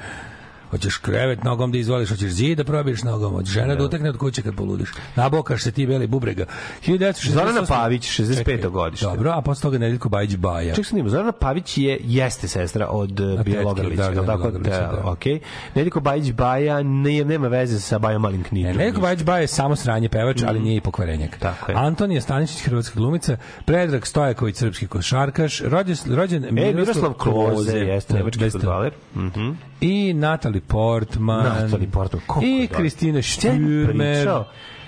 Hoćeš 0.70 0.96
krevet 0.96 1.44
nogom 1.44 1.72
da 1.72 1.78
izvoliš, 1.78 2.08
hoćeš 2.08 2.30
zid 2.30 2.58
da 2.58 2.64
probiješ 2.64 3.02
nogom, 3.02 3.32
hoćeš 3.32 3.52
žena 3.52 3.74
da 3.74 3.84
utekne 3.84 4.10
od 4.10 4.16
kuće 4.16 4.42
kad 4.42 4.54
poludiš. 4.54 4.88
Nabokaš 5.16 5.62
se 5.62 5.72
ti 5.72 5.86
beli 5.86 6.06
bubrega. 6.06 6.44
1968. 6.86 7.30
Zorana 7.30 7.64
Pavić, 7.68 8.20
65. 8.20 8.36
Čekaj, 8.44 8.70
godište. 8.70 9.06
Dobro, 9.06 9.30
a 9.34 9.42
posle 9.42 9.62
toga 9.62 9.78
Nedeljko 9.78 10.08
Bajić 10.08 10.36
Baja. 10.36 10.74
Ček 10.74 10.86
se 10.86 10.96
nima, 10.96 11.08
Zorana 11.08 11.32
Pavić 11.32 11.78
je, 11.78 11.98
jeste 12.02 12.48
sestra 12.48 12.86
od 12.86 13.08
tetke, 13.16 13.50
Bjelogrlića, 13.50 14.02
da, 14.02 14.10
da, 14.10 14.20
da, 14.20 14.26
tako? 14.26 14.38
Bjelogrlića, 14.38 14.80
Da, 14.80 15.00
da. 15.02 15.10
okej. 15.10 15.40
Nedeljko 15.74 16.00
Bajić 16.00 16.32
Baja 16.32 16.82
nije, 16.82 17.24
nema 17.24 17.48
veze 17.48 17.80
sa 17.80 17.98
Bajom 17.98 18.22
Malim 18.22 18.40
Ne, 18.40 18.48
Knidom. 18.48 18.76
Nedeljko 18.76 19.00
Bajić 19.00 19.22
Baja 19.22 19.40
je 19.40 19.46
samo 19.46 19.76
sranje 19.76 20.08
pevač, 20.08 20.42
ali 20.46 20.60
nije 20.60 20.76
i 20.76 20.80
pokvarenjak. 20.80 21.30
Mhm. 21.30 21.40
Tako 21.40 21.72
je. 21.72 21.78
Antonija 21.78 22.20
Stanišić, 22.20 22.60
hrvatska 22.62 22.94
glumica, 22.96 23.36
Predrag 23.64 24.06
Stojaković, 24.06 24.56
srpski 24.56 24.86
košarkaš, 24.86 25.60
rođen, 25.60 25.96
rođen 26.06 26.44
E, 26.44 26.50
Miroslav 26.50 27.12
Kloze, 27.12 27.78
jeste, 27.78 28.14
nemački 28.14 28.50
futbaler. 28.50 28.92
Mhm. 29.16 29.50
I 29.80 30.12
Natalie 30.14 30.60
Portman 30.60 31.44
Natalie 31.44 31.88
Portman, 31.88 32.22
i. 32.42 32.68
Kristina 32.76 33.18
Stürmer 33.18 34.44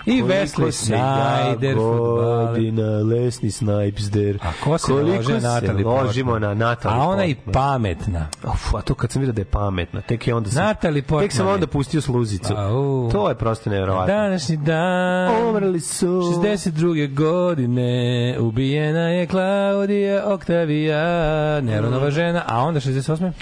i 0.07 0.23
Wesley 0.23 0.71
Snyder 0.73 1.75
godina 1.75 3.03
lesni 3.03 3.51
snajpsder. 3.51 4.39
a 4.43 4.53
ko 4.65 4.79
se 4.79 4.93
Koliko 4.93 5.23
se 5.23 5.41
Natalie 5.41 5.85
ložimo 5.85 6.31
Portman? 6.31 6.59
na 6.59 6.67
Natalie 6.67 6.99
a 7.01 7.09
ona 7.09 7.25
i 7.25 7.35
pametna 7.53 8.29
Uf, 8.45 8.75
a 8.75 8.81
to 8.83 8.95
kad 8.95 9.13
sam 9.13 9.21
vidio 9.21 9.33
da 9.33 9.41
je 9.41 9.45
pametna, 9.45 10.01
tek 10.01 10.27
je 10.27 10.35
onda 10.35 10.51
sam, 10.51 10.75
Portman 10.83 11.21
tek 11.21 11.33
sam 11.33 11.47
onda 11.49 11.67
pustio 11.67 12.01
sluzicu. 12.01 12.55
Au. 12.57 13.11
To 13.13 13.29
je 13.29 13.35
prosto 13.35 13.71
nevjerovatno. 13.71 14.15
Današnji 14.15 14.57
dan 14.57 15.49
Umrli 15.49 15.81
su 15.81 16.07
62. 16.07 17.15
godine 17.15 18.37
ubijena 18.41 19.09
je 19.09 19.27
Klaudija 19.27 20.23
Oktavija 20.27 21.61
Neronova 21.61 22.11
žena, 22.11 22.43
a 22.47 22.63
onda 22.63 22.81
68. 22.81 23.33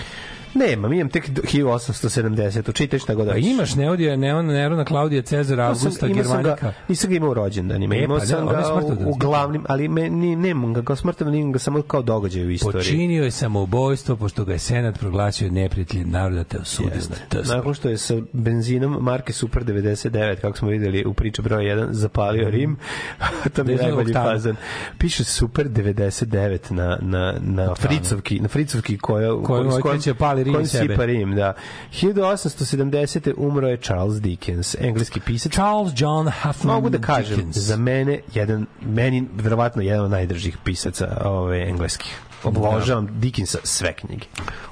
Nema, 0.55 0.89
mi 0.89 0.97
imam 0.97 1.09
tek 1.09 1.29
do- 1.29 1.43
1870. 1.43 2.73
Čitaj 2.73 2.99
šta 2.99 3.15
god 3.15 3.29
A 3.29 3.33
hoćeš. 3.33 3.47
imaš 3.47 3.75
Neodija, 3.75 4.17
Neon, 4.17 4.47
Nerona, 4.47 4.85
Klaudija, 4.85 5.23
Cezara, 5.23 5.65
sam- 5.65 5.69
Augusta, 5.69 6.07
sam 6.07 6.13
Germanika. 6.13 6.57
Ga, 6.61 6.73
nisam 6.89 7.11
ga 7.11 7.17
imao 7.17 7.35
rođendanima. 7.35 7.95
E, 7.95 7.99
Imao 7.99 8.19
pa 8.19 8.21
da, 8.21 8.27
sam 8.27 8.47
je 8.49 8.97
ga 8.97 9.07
u, 9.07 9.11
u 9.11 9.15
glavnim, 9.15 9.65
ali 9.69 9.89
me, 9.89 10.11
ni, 10.11 10.37
nemam 10.37 10.75
ga 10.75 10.83
kao 10.83 10.97
smrtodan, 10.97 11.35
imam 11.35 11.53
ga 11.53 11.59
samo 11.59 11.83
kao 11.83 12.03
događaj 12.03 12.45
u 12.45 12.51
istoriji. 12.51 12.79
Počinio 12.81 13.25
je 13.25 13.31
samoubojstvo 13.31 14.17
pošto 14.17 14.45
ga 14.45 14.53
je 14.53 14.59
Senat 14.59 14.99
proglasio 14.99 15.51
neprijateljem 15.51 16.11
naroda 16.11 16.45
te 16.45 16.59
osudio 16.59 16.93
na. 17.33 17.57
Nakon 17.57 17.75
što 17.75 17.89
je 17.89 17.99
sa 17.99 18.15
benzinom 18.33 18.97
marke 19.01 19.33
Super 19.33 19.65
99, 19.65 20.37
kako 20.37 20.59
smo 20.59 20.69
videli 20.69 21.05
u 21.05 21.15
priči 21.15 21.43
broj 21.43 21.65
1, 21.65 21.89
zapalio 21.91 22.51
Rim, 22.51 22.77
to 23.55 23.65
mi 23.65 23.73
je 23.73 23.79
najbolji 23.79 24.13
fazan. 24.15 24.57
Piše 24.99 25.25
Super 25.25 25.69
99 25.69 26.73
na, 26.73 26.99
na, 27.01 27.35
na 27.41 27.75
fricovki, 27.75 28.41
na 28.41 28.49
fricovki 28.49 28.99
koja, 28.99 29.43
Koju 29.43 29.61
ovaj 29.61 29.83
kreće 29.83 30.15
pali 30.39 30.45
Rim 30.45 30.53
kojom 30.55 30.65
i 30.65 30.69
sebe. 30.69 30.95
sipa 30.95 31.05
Rim, 31.05 31.35
da. 31.35 31.53
1870. 31.93 33.33
umro 33.37 33.69
je 33.69 33.77
Charles 33.77 34.21
Dickens, 34.21 34.77
engleski 34.81 35.21
pisac. 35.21 35.53
Charles 35.53 35.93
John 35.97 36.29
Huffman 36.43 36.75
Mogu 36.75 36.91
da 36.91 36.99
kažem, 36.99 37.37
Dickens. 37.37 37.57
za 37.57 37.77
mene, 37.77 38.21
jedan, 38.35 38.67
meni 38.81 39.29
verovatno 39.35 39.83
jedan 39.83 40.05
od 40.05 40.11
najdržih 40.11 40.57
pisaca 40.65 41.23
ove, 41.25 41.69
engleskih. 41.69 42.21
Obožavam 42.45 43.09
Dickensa 43.21 43.59
sve 43.65 43.93
knjige. 43.93 44.27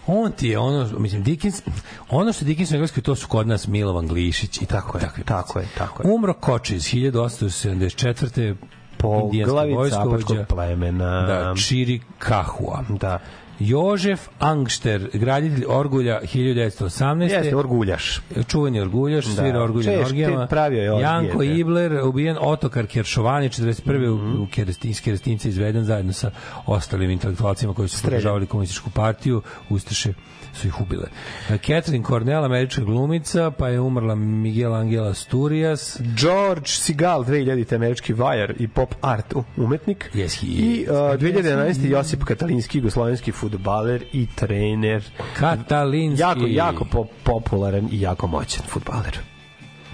On 0.07 0.33
ti 0.33 0.49
je 0.49 0.59
ono, 0.59 0.99
mislim, 0.99 1.23
Dickens, 1.23 1.63
ono 2.11 2.33
što 2.33 2.45
Dickens 2.45 2.71
u 2.71 2.75
Engleskoj, 2.75 3.03
to 3.03 3.15
su 3.15 3.29
kod 3.29 3.47
nas 3.49 3.67
Milovan 3.67 4.07
Glišić 4.07 4.63
i 4.63 4.67
tako, 4.67 4.99
Tako 4.99 4.99
je, 4.99 5.03
takvi 5.03 5.25
tako 5.25 5.59
je, 5.59 5.67
tako 5.79 6.03
je. 6.03 6.15
Umro 6.15 6.35
Kočiz, 6.35 6.83
1874. 6.83 8.55
Po 8.99 9.31
glavi 9.47 9.91
capačkog 9.91 10.37
plemena. 10.49 11.27
Da, 11.27 11.55
Čiri 11.69 12.01
Kahua. 12.19 12.85
Da. 12.89 13.19
Jožef 13.59 14.29
Angšter, 14.39 15.09
graditelj 15.13 15.65
Orgulja 15.69 16.21
1918. 16.25 17.23
Jeste, 17.23 17.57
orguljaš. 17.57 18.21
čuveni 18.47 18.81
orguljaš, 18.81 19.25
Da. 19.27 19.33
svira 19.33 19.63
orgulja 19.63 19.93
Češ, 19.93 20.07
orgijama. 20.07 20.47
te 20.47 20.51
pravio 20.51 20.83
je 20.83 20.93
orgije, 20.93 21.03
Janko 21.05 21.39
te. 21.39 21.47
Ibler, 21.47 22.01
ubijen 22.05 22.37
Otokar 22.41 22.87
Keršovani, 22.87 23.49
41. 23.49 24.15
Mhm. 24.15 24.41
u, 24.41 24.43
u 24.43 24.47
Kerestin, 24.47 24.91
iz 24.91 25.01
Kerestinca 25.03 25.49
izveden 25.49 25.85
zajedno 25.85 26.13
sa 26.13 26.31
ostalim 26.67 27.11
intelektualcima 27.11 27.75
koji 27.75 27.89
su 27.89 28.03
podržavali 28.03 28.47
komunističku 28.47 28.91
partiju, 28.91 29.43
Ustaše 29.71 30.13
su 30.57 30.67
ih 30.69 30.81
ubile. 30.81 31.09
Catherine 31.49 32.05
Cornell, 32.05 32.45
američka 32.45 32.83
glumica, 32.85 33.51
pa 33.51 33.69
je 33.69 33.81
umrla 33.81 34.15
Miguel 34.15 34.75
Angel 34.75 35.05
Asturias, 35.05 36.01
George 36.17 36.67
Segal, 36.67 37.25
2000. 37.25 37.75
američki 37.75 38.13
vajar 38.13 38.55
i 38.59 38.69
pop 38.69 38.95
art 39.01 39.35
umetnik. 39.57 40.11
Yes, 40.15 40.41
he 40.41 40.47
I 40.47 40.87
uh, 40.89 40.97
2011. 40.97 41.91
Josip 41.91 42.25
Katalinski, 42.25 42.79
jugoslovenski 42.79 43.33
futbaler 43.33 44.05
i 44.13 44.27
trener. 44.35 45.05
Katalinski. 45.39 46.23
Jako, 46.23 46.47
jako 46.47 46.85
po, 46.85 47.07
popularan 47.25 47.89
i 47.93 48.01
jako 48.01 48.27
moćan 48.27 48.63
futbaler. 48.67 49.19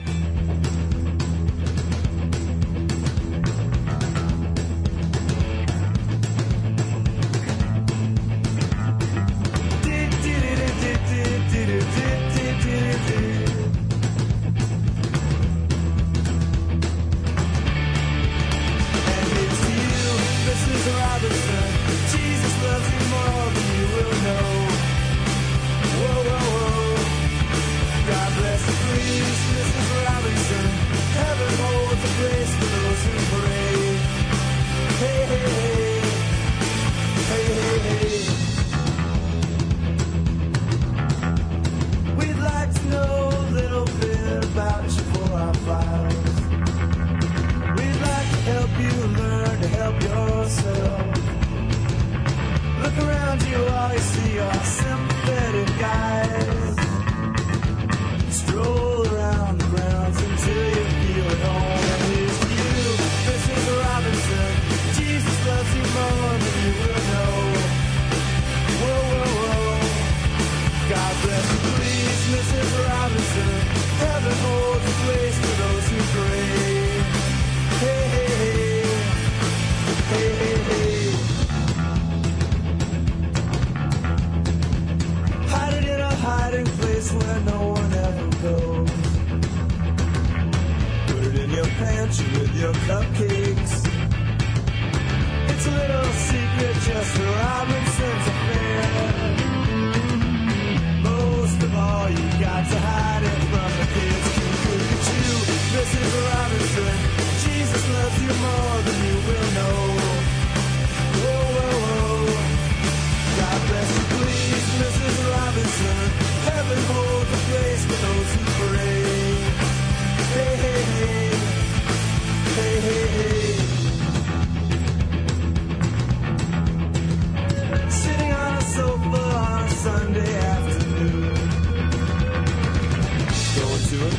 you 0.04 0.81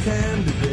Going 0.06 0.44
to 0.44 0.73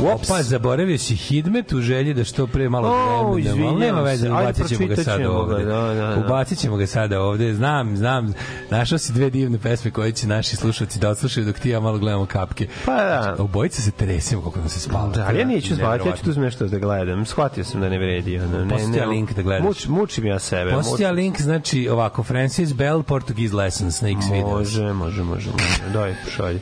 Opa, 0.00 0.42
zaboravio 0.42 0.98
si 0.98 1.16
Hidmet 1.16 1.72
u 1.72 1.80
želji 1.80 2.14
da 2.14 2.24
što 2.24 2.46
pre 2.46 2.68
malo 2.68 2.88
O, 2.88 2.92
vremena, 2.92 3.18
ali 3.18 3.40
izvinjavam 3.40 3.78
nema 3.78 4.00
veze, 4.00 4.30
ubacit 4.30 4.68
ćemo 4.68 4.86
ga 4.86 4.96
sada 4.96 5.30
ovde. 5.30 5.64
da, 5.64 5.80
da, 5.80 5.94
da. 5.94 6.24
Ubacit 6.26 6.58
ćemo 6.58 6.76
ga 6.76 6.86
sada 6.86 7.20
ovde, 7.20 7.54
znam, 7.54 7.96
znam, 7.96 8.34
našao 8.70 8.98
si 8.98 9.12
dve 9.12 9.30
divne 9.30 9.58
pesme 9.58 9.90
koje 9.90 10.12
će 10.12 10.26
naši 10.26 10.56
slušalci 10.56 10.98
da 10.98 11.10
odslušaju 11.10 11.46
dok 11.46 11.58
ti 11.58 11.70
ja 11.70 11.80
malo 11.80 11.98
gledamo 11.98 12.26
kapke. 12.26 12.68
Pa 12.84 12.96
da. 12.96 13.36
Obojica 13.38 13.82
se 13.82 13.90
tresimo 13.90 14.42
kako 14.42 14.58
nam 14.58 14.68
se 14.68 14.80
spava. 14.80 15.12
Da, 15.12 15.24
ali 15.28 15.38
ja 15.38 15.44
neću 15.44 15.74
zvati, 15.74 16.08
ja 16.08 16.16
ću 16.16 16.24
tu 16.24 16.30
uzmem 16.30 16.44
nešto 16.44 16.66
da 16.66 16.78
gledam. 16.78 17.26
Shvatio 17.26 17.64
sam 17.64 17.80
da 17.80 17.88
ne 17.88 17.98
vredi. 17.98 18.38
Ono, 18.38 18.64
ne, 18.64 18.68
Postoji 18.70 19.00
ne, 19.00 19.06
link 19.06 19.32
da 19.32 19.42
gledaš. 19.42 19.64
Muč, 19.64 19.86
mučim 19.86 20.26
ja 20.26 20.38
sebe. 20.38 20.70
Postoja 20.70 21.10
link, 21.10 21.40
znači 21.40 21.88
ovako, 21.88 22.22
Francis 22.22 22.74
Bell, 22.74 23.02
Portuguese 23.02 23.56
Lessons 23.56 24.00
na 24.00 24.08
X 24.08 24.20
videos. 24.32 24.50
Može, 24.52 24.92
može, 24.92 25.22
može. 25.22 25.50
može. 25.50 25.92
Daj, 25.92 26.14
šalji. 26.36 26.60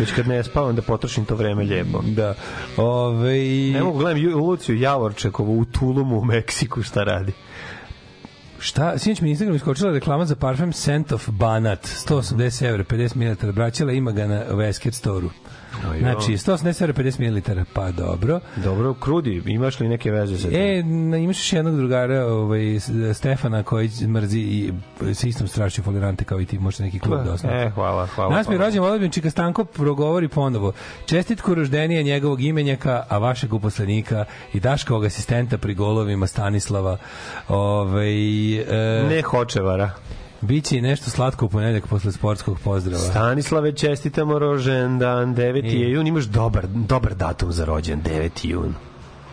Već 0.00 0.12
kad 0.12 0.28
ne 0.28 0.44
spavam 0.44 0.76
da 0.76 0.82
potrošim 0.82 1.24
to 1.24 1.36
vreme 1.36 1.62
lijepo. 1.62 2.02
Da. 2.06 2.34
Ove, 2.76 3.38
Ne 3.72 3.82
mogu 3.82 3.98
gledam 3.98 4.22
Ju- 4.22 4.38
Luciju 4.38 4.80
Javorčekovu 4.80 5.58
u 5.58 5.64
Tulumu 5.64 6.18
u 6.18 6.24
Meksiku 6.24 6.82
šta 6.82 7.04
radi. 7.04 7.32
Šta, 8.58 8.98
sinoć 8.98 9.20
mi 9.20 9.30
Instagram 9.30 9.56
iskočila 9.56 9.92
reklama 9.92 10.24
za 10.24 10.36
parfem 10.36 10.72
Scent 10.72 11.12
of 11.12 11.28
Banat, 11.28 11.86
180 12.08 12.68
evra, 12.68 12.84
50 12.84 13.16
ml, 13.46 13.52
braćala 13.52 13.92
ima 13.92 14.12
ga 14.12 14.26
na 14.26 14.44
Westgate 14.46 14.92
store-u. 14.92 15.30
Znači, 15.98 16.32
180 16.32 16.82
evra, 16.82 16.94
50 16.94 17.56
ml, 17.56 17.64
pa 17.72 17.90
dobro. 17.90 18.40
Dobro, 18.56 18.94
Krudi, 18.94 19.42
imaš 19.46 19.80
li 19.80 19.88
neke 19.88 20.10
veze 20.10 20.38
sa 20.38 20.48
tim? 20.48 20.60
E, 20.60 20.78
imaš 21.18 21.38
još 21.38 21.52
jednog 21.52 21.76
drugara, 21.76 22.26
ovaj, 22.26 22.62
Stefana, 23.14 23.62
koji 23.62 23.90
mrzi 24.08 24.40
i 24.40 24.72
sa 25.14 25.28
istom 25.28 25.48
strašću 25.48 25.82
folirante 25.82 26.24
kao 26.24 26.40
i 26.40 26.46
ti, 26.46 26.58
možda 26.58 26.84
neki 26.84 26.98
klub 26.98 27.24
da 27.24 27.32
osnovate. 27.32 27.66
E, 27.66 27.70
hvala, 27.70 28.06
hvala. 28.06 28.36
Nas 28.36 28.48
mi 28.48 28.58
rođen 28.58 28.82
Volodbin 28.82 29.10
Čika 29.10 29.30
Stanko 29.30 29.64
progovori 29.64 30.28
ponovo. 30.28 30.72
Čestitku 31.06 31.54
roždenija 31.54 32.02
njegovog 32.02 32.42
imenjaka, 32.42 33.04
a 33.08 33.18
vašeg 33.18 33.54
uposlenika 33.54 34.24
i 34.52 34.60
Daškovog 34.60 35.04
asistenta 35.04 35.58
pri 35.58 35.74
golovima 35.74 36.26
Stanislava. 36.26 36.98
Ovaj, 37.48 38.54
e, 38.54 39.08
Ne 39.08 39.22
hočevara. 39.22 39.90
Biće 40.44 40.76
i 40.76 40.80
nešto 40.80 41.10
slatko 41.10 41.46
u 41.46 41.48
ponedjeljak 41.48 41.86
posle 41.86 42.12
sportskog 42.12 42.58
pozdrava. 42.64 43.04
Stanislave, 43.04 43.72
čestitamo 43.72 44.38
rođendan, 44.38 45.36
9. 45.36 45.64
je 45.64 45.90
jun, 45.90 46.06
imaš 46.06 46.24
dobar, 46.24 46.66
dobar 46.66 47.14
datum 47.14 47.52
za 47.52 47.64
rođen, 47.64 48.02
9. 48.02 48.48
jun. 48.48 48.74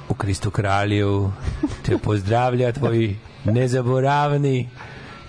U 0.10 0.14
Kristu 0.14 0.52
kralju 0.52 1.32
te 1.86 1.98
pozdravlja 1.98 2.72
tvoj 2.72 3.16
nezaboravni 3.44 4.70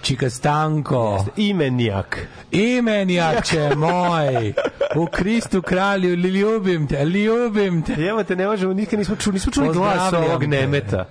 Čika 0.02 0.30
Stanko. 0.30 1.24
Imenjak. 1.36 2.28
Imenjače 2.50 3.70
moj, 3.76 4.52
u 4.96 5.06
Kristu 5.06 5.62
kralju, 5.62 6.16
li 6.16 6.28
ljubim 6.28 6.86
te, 6.86 7.04
ljubim 7.04 7.82
te. 7.82 7.92
Evo 7.92 8.24
te, 8.24 8.36
ne 8.36 8.46
možemo, 8.46 8.72
nikad 8.72 8.98
nismo 8.98 9.16
čuli, 9.16 9.34
nismo 9.34 9.52
čuli 9.52 9.68
glas 9.72 10.12
ovog 10.12 10.44
te. 10.50 11.04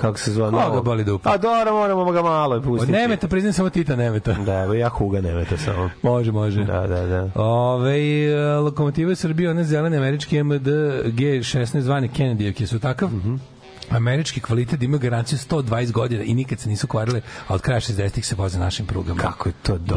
Kako 0.00 0.18
se 0.18 0.32
zove? 0.32 0.50
Koga 0.50 0.80
boli 0.82 1.04
dupe? 1.04 1.28
A 1.28 1.36
dobro, 1.36 1.72
moramo 1.72 2.12
ga 2.12 2.22
malo 2.22 2.56
Od 2.56 2.64
pustiti. 2.64 2.92
Nemeta, 2.92 3.28
priznam 3.28 3.52
samo 3.52 3.70
Tita 3.70 3.96
Nemeta. 3.96 4.32
Da, 4.32 4.62
evo 4.62 4.74
ja 4.74 4.88
Huga 4.88 5.20
Nemeta 5.20 5.56
samo. 5.56 5.90
Može, 6.02 6.32
može. 6.32 6.64
Da, 6.64 6.86
da, 6.86 7.06
da. 7.06 7.42
Ove, 7.42 8.24
e, 8.24 8.36
lokomotive 8.56 9.16
Srbije, 9.16 9.50
one 9.50 9.64
zelene 9.64 9.96
američke 9.96 10.44
MD 10.44 10.66
G16 11.04 11.80
zvane 11.80 12.08
Kennedyevke 12.08 12.66
su 12.66 12.78
takav. 12.78 13.10
Američki 13.90 14.40
kvalitet 14.40 14.78
da 14.78 14.84
imaju 14.84 15.00
garanciju 15.00 15.38
120 15.40 15.92
godina 15.92 16.22
i 16.22 16.34
nikad 16.34 16.60
se 16.60 16.68
nisu 16.68 16.86
kvarile, 16.86 17.20
a 17.48 17.54
od 17.54 17.60
kraja 17.60 17.80
60-ih 17.80 18.26
se 18.26 18.34
voze 18.34 18.58
našim 18.58 18.86
prugama. 18.86 19.20
Kako 19.22 19.48
je 19.48 19.52
to 19.62 19.78
dobro, 19.78 19.96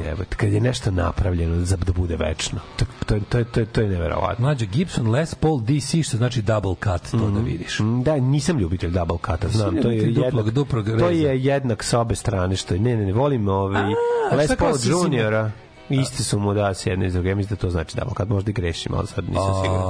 jebote, 0.00 0.36
kad 0.36 0.52
je 0.52 0.60
nešto 0.60 0.90
napravljeno 0.90 1.64
za 1.64 1.76
da 1.76 1.92
bude 1.92 2.16
večno. 2.16 2.58
To, 2.76 2.84
to, 3.06 3.14
to, 3.20 3.38
je- 3.38 3.44
to, 3.44 3.64
to 3.64 3.80
je 3.80 3.88
neverovatno. 3.88 4.42
Mlađo 4.42 4.66
Gibson 4.66 5.08
Les 5.08 5.34
Paul 5.34 5.60
DC, 5.60 6.02
što 6.02 6.16
znači 6.16 6.42
double 6.42 6.74
cut, 6.74 7.10
to 7.10 7.30
da 7.30 7.40
vidiš. 7.40 7.78
Mm, 7.78 8.02
Da, 8.02 8.16
nisam 8.16 8.58
ljubitelj 8.58 8.90
double 8.90 9.18
cuta, 9.18 9.48
znam, 9.48 9.76
to 9.76 9.90
je 9.90 9.96
jednak, 9.98 10.16
duplog- 10.26 10.50
duplog 10.50 10.86
to 10.98 11.08
je 11.08 11.40
jednak 11.40 11.84
sa 11.84 12.00
obe 12.00 12.14
strane, 12.14 12.56
što 12.56 12.74
je, 12.74 12.80
ne, 12.80 12.96
ne, 12.96 13.04
ne, 13.04 13.12
volim 13.12 13.48
ovaj, 13.48 13.82
A, 14.32 14.36
Les 14.36 14.50
Paul 14.56 14.72
Juniora, 14.84 15.50
isti 15.92 16.24
su 16.24 16.38
mu 16.38 16.54
da 16.54 16.74
s 16.74 16.86
jedne 16.86 17.06
iz 17.06 17.12
druge, 17.12 17.34
mislim 17.34 17.48
da 17.50 17.60
to 17.60 17.70
znači 17.70 17.96
double 17.96 18.14
cut, 18.16 18.28
možda 18.28 18.50
i 18.50 18.54
grešim, 18.54 18.92
ali 18.94 19.06
sad 19.06 19.24
nisam 19.24 19.54
siguran. 19.54 19.82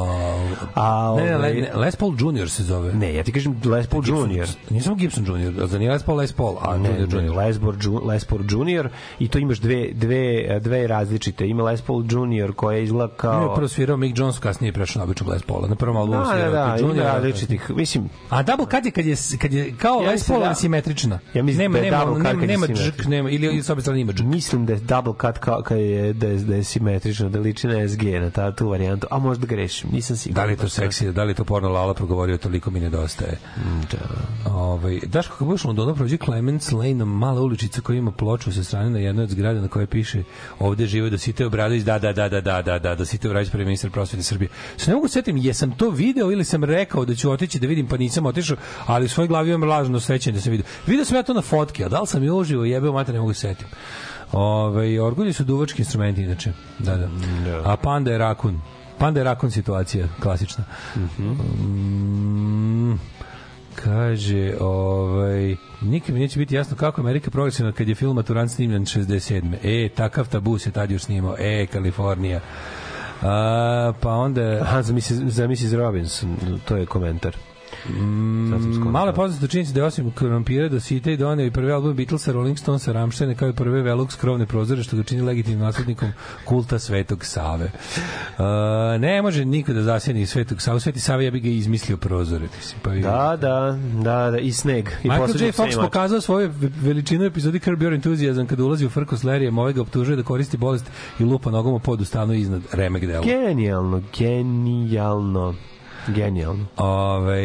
A, 0.74 1.14
Ne, 1.16 1.24
ne, 1.24 1.36
ovaj, 1.36 1.55
ne, 1.55 1.70
Les 1.77 1.97
Paul 1.97 2.14
Junior 2.18 2.51
se 2.51 2.62
zove. 2.62 2.93
ne, 2.93 3.14
ja 3.14 3.22
ti 3.22 3.32
kažem 3.32 3.60
Les 3.64 3.86
Paul 3.86 4.02
Junior. 4.06 4.47
Nisam 4.70 4.97
Gibson 4.97 5.24
Junior, 5.27 5.66
za 5.66 5.78
nije 5.78 5.90
Les 5.90 6.02
Paul, 6.02 6.16
Les 6.16 6.32
Paul, 6.32 6.55
a 6.60 6.77
Ne, 6.78 6.89
Junior 6.89 7.09
ne, 7.09 7.14
Junior. 7.16 7.36
Les 7.36 7.59
Paul, 7.59 7.74
Les 8.06 8.24
Paul 8.24 8.40
Junior 8.44 8.89
i 9.18 9.28
to 9.28 9.39
imaš 9.39 9.59
dve, 9.59 9.89
dve, 9.93 10.20
dve 10.60 10.86
različite. 10.86 11.47
Ima 11.47 11.62
Les 11.62 11.82
Paul 11.82 12.05
Junior 12.06 12.52
koja 12.52 12.78
izgleda 12.78 13.14
kao... 13.14 13.40
Nije 13.40 13.55
prvo 13.55 13.68
svirao 13.68 13.97
Mick 13.97 14.18
Jones, 14.18 14.39
kasnije 14.39 14.68
je 14.68 14.72
prešao 14.72 15.01
na 15.01 15.05
običnog 15.05 15.28
Les 15.28 15.43
Paula. 15.43 15.68
Na 15.68 15.74
prvom 15.74 15.97
albumu 15.97 16.18
Da, 16.18 16.24
da, 16.24 16.32
svirao 16.32 16.51
da, 16.52 16.70
kod 16.70 16.81
ima 16.81 16.89
Juniora. 16.89 17.12
različitih. 17.12 17.70
Mislim, 17.70 18.09
A 18.31 18.43
double 18.43 18.66
cut 18.66 18.85
je 18.85 18.90
kad 18.90 19.06
je, 19.06 19.16
kad 19.39 19.52
je 19.52 19.74
kao 19.74 19.94
Ja 19.97 20.10
Les 20.10 20.24
Paul, 20.24 20.40
da- 20.40 20.55
simetrična. 20.55 21.18
Ja 21.35 21.43
mislim 21.43 21.62
nema, 21.62 21.72
da 21.72 21.78
je 21.78 21.90
nema, 21.90 22.05
double 22.05 22.14
cut 22.14 22.24
nema, 22.24 22.40
kad 22.40 22.43
je 22.43 22.47
nema 22.48 22.66
simetrična. 22.66 23.10
nema, 23.10 23.31
ili, 23.31 23.47
ili 23.47 23.62
s 23.62 23.70
obe 23.70 23.81
strane 23.81 24.01
ima 24.01 24.12
džk. 24.12 24.24
mislim 24.24 24.66
da 24.66 24.72
je 24.72 24.78
double 24.81 25.12
cut 25.22 25.39
kao 25.39 25.62
kad 25.62 25.78
je 25.78 25.90
da 26.12 26.27
je, 26.27 26.39
da 26.39 26.55
je 26.55 26.65
simetrično, 26.65 27.29
da 27.29 27.41
liči 27.41 27.67
na 27.67 27.89
SG, 27.89 28.03
na 28.03 28.31
ta, 28.31 28.53
tu 28.53 28.69
varijantu, 28.69 29.07
a 29.11 29.19
možda 29.19 29.47
grešim, 29.47 29.91
nisam 29.93 30.17
siguran. 30.17 30.43
Da 30.43 30.47
li 30.47 30.53
je 30.53 30.57
to 30.57 30.69
seksi, 30.69 31.12
da 31.12 31.25
li 31.25 31.31
je 31.31 31.35
to 31.35 31.45
porno 31.45 31.69
Lala 31.69 31.95
progovorio, 31.95 32.39
toliko 32.39 32.71
mi 32.71 32.81
nedostaje. 32.81 33.39
Da. 33.93 34.51
Ovaj 34.51 35.01
Daško 35.07 35.37
kad 35.37 35.47
budeš 35.47 35.65
u 35.65 35.69
Londonu 35.69 35.95
prođi 35.95 36.19
Clements 36.19 36.73
Lane, 36.73 37.05
mala 37.05 37.41
uličica 37.41 37.81
koja 37.81 37.99
ima 37.99 38.12
ploču 38.12 38.53
sa 38.53 38.65
strane 38.65 38.91
na 38.91 38.99
jednoj 38.99 39.25
od 39.25 39.31
zgrada 39.31 39.61
na 39.61 39.69
kojoj 39.69 39.87
piše 39.87 40.23
ovde 40.59 40.87
žive 40.87 41.11
Dositej 41.11 41.47
Obradović, 41.47 41.83
da, 41.83 41.99
da, 41.99 42.12
da, 42.12 42.29
da, 42.29 42.41
da, 42.41 42.62
da, 42.62 42.79
da, 42.79 42.95
Dositej 42.95 43.29
Obradović, 43.29 43.51
prvi 43.51 43.65
ministar 43.65 43.91
prosvete 43.91 44.23
Srbije. 44.23 44.49
Se 44.77 44.91
ne 44.91 44.95
mogu 44.95 45.09
setim, 45.09 45.37
jesam 45.37 45.71
to 45.77 45.91
video 45.91 46.33
ili 46.33 46.45
sam 46.45 46.65
rekao 46.65 47.05
da 47.05 47.15
ću 47.15 47.31
otići 47.31 47.59
da 47.59 47.67
vidim, 47.67 47.87
pa 47.87 47.97
nisam 47.97 48.27
otišao, 48.27 48.57
ali 48.87 49.05
u 49.05 49.09
svojoj 49.09 49.29
glavi 49.29 49.49
imam 49.51 49.69
lažno 49.69 50.01
sećanje 50.01 50.35
da 50.35 50.41
sam 50.41 50.53
video. 50.53 50.67
Video 50.87 51.05
sam 51.05 51.17
ja 51.17 51.23
to 51.23 51.35
na 51.35 51.43
fotke, 51.43 51.85
a 51.85 51.89
da 51.89 52.01
li 52.01 52.07
sam 52.07 52.23
je 52.23 52.33
uživo, 52.33 52.65
jebeo 52.65 52.93
mater, 52.93 53.15
ne 53.15 53.21
mogu 53.21 53.35
se 53.35 53.41
setim. 53.41 53.67
Ove, 54.32 55.01
orgulji 55.01 55.32
su 55.32 55.44
duvački 55.44 55.82
instrumenti, 55.82 56.23
inače. 56.23 56.52
Da, 56.78 56.97
da. 56.97 57.09
A 57.65 57.77
panda 57.77 58.11
je 58.11 58.19
rakun. 58.19 58.61
Panda 58.98 59.20
je 59.20 59.24
rakun 59.24 59.51
situacija, 59.51 60.09
klasična. 60.23 60.65
Mm, 61.19 62.94
kaže, 63.74 64.55
ovaj, 64.61 65.57
nikad 65.81 66.15
mi 66.15 66.20
neće 66.20 66.39
biti 66.39 66.55
jasno 66.55 66.77
kako 66.77 67.01
Amerika 67.01 67.31
progresivna 67.31 67.73
kad 67.73 67.89
je 67.89 67.94
film 67.94 68.16
Maturant 68.16 68.51
snimljen 68.51 68.85
67. 68.85 69.55
E, 69.62 69.89
takav 69.89 70.28
tabu 70.28 70.59
se 70.59 70.70
tad 70.70 70.90
još 70.90 71.02
snimao. 71.02 71.36
E, 71.39 71.66
Kalifornija. 71.66 72.40
A, 73.23 73.93
pa 74.01 74.11
onda... 74.11 74.59
Aha, 74.62 74.82
za 74.82 74.94
Mrs. 74.94 75.11
za 75.11 75.48
Mrs. 75.48 75.73
Robinson, 75.73 76.36
to 76.69 76.77
je 76.77 76.86
komentar. 76.86 77.36
Skontao. 77.85 78.93
Malo 78.93 79.07
je 79.07 79.15
poznato 79.15 79.47
činjenica 79.47 79.73
da 79.73 79.81
je 79.81 79.86
osim 79.86 80.11
krompira 80.11 80.69
do 80.69 80.81
Sita 80.81 81.11
i 81.11 81.16
doneo 81.16 81.47
i 81.47 81.51
prvi 81.51 81.73
album 81.73 81.94
Beatlesa, 81.97 82.32
Rolling 82.32 82.59
Stonesa, 82.59 82.93
Rammsteina 82.93 83.35
kao 83.35 83.48
i 83.48 83.52
prve 83.52 83.82
Velux 83.82 84.16
krovne 84.16 84.47
prozore 84.47 84.82
što 84.82 84.97
ga 84.97 85.02
čini 85.02 85.23
legitimnim 85.23 85.61
naslednikom 85.61 86.12
kulta 86.44 86.78
Svetog 86.78 87.24
Save. 87.24 87.65
Uh, 87.65 88.44
ne 89.01 89.23
može 89.23 89.44
niko 89.44 89.73
da 89.73 89.82
zasjeni 89.82 90.27
Svetog 90.27 90.62
Savu. 90.62 90.81
Sveti 90.81 91.01
Sava 91.01 91.23
ja 91.23 91.31
bi 91.31 91.40
ga 91.40 91.48
izmislio 91.48 91.97
prozore. 91.97 92.47
Mislim, 92.57 92.81
pa 92.82 92.90
Da, 92.90 93.36
da, 93.40 93.78
da, 94.02 94.31
da, 94.31 94.39
i 94.39 94.52
sneg. 94.52 94.89
I 95.02 95.09
Michael 95.09 95.28
J. 95.40 95.52
Fox 95.52 95.81
pokazao 95.81 96.20
svoju 96.20 96.51
ve- 96.61 96.70
veličinu 96.81 97.24
epizodi 97.24 97.59
Curb 97.59 97.81
Your 97.82 97.94
Enthusiasm 97.94 98.44
kada 98.47 98.65
ulazi 98.65 98.86
u 98.86 98.90
frku 98.90 99.16
s 99.16 99.24
Lerijem, 99.24 99.59
ovaj 99.59 99.73
ga 99.73 99.82
optužuje 99.82 100.16
da 100.16 100.23
koristi 100.23 100.57
bolest 100.57 100.90
i 101.19 101.24
lupa 101.24 101.51
nogom 101.51 101.74
u 101.74 101.78
pod 101.78 102.01
u 102.01 102.05
stanu 102.05 102.35
iznad 102.35 102.62
remek. 102.73 103.02
Genijalno, 103.24 104.02
genijalno. 104.19 105.55
Genijalno. 106.09 106.64
Ove, 106.77 107.43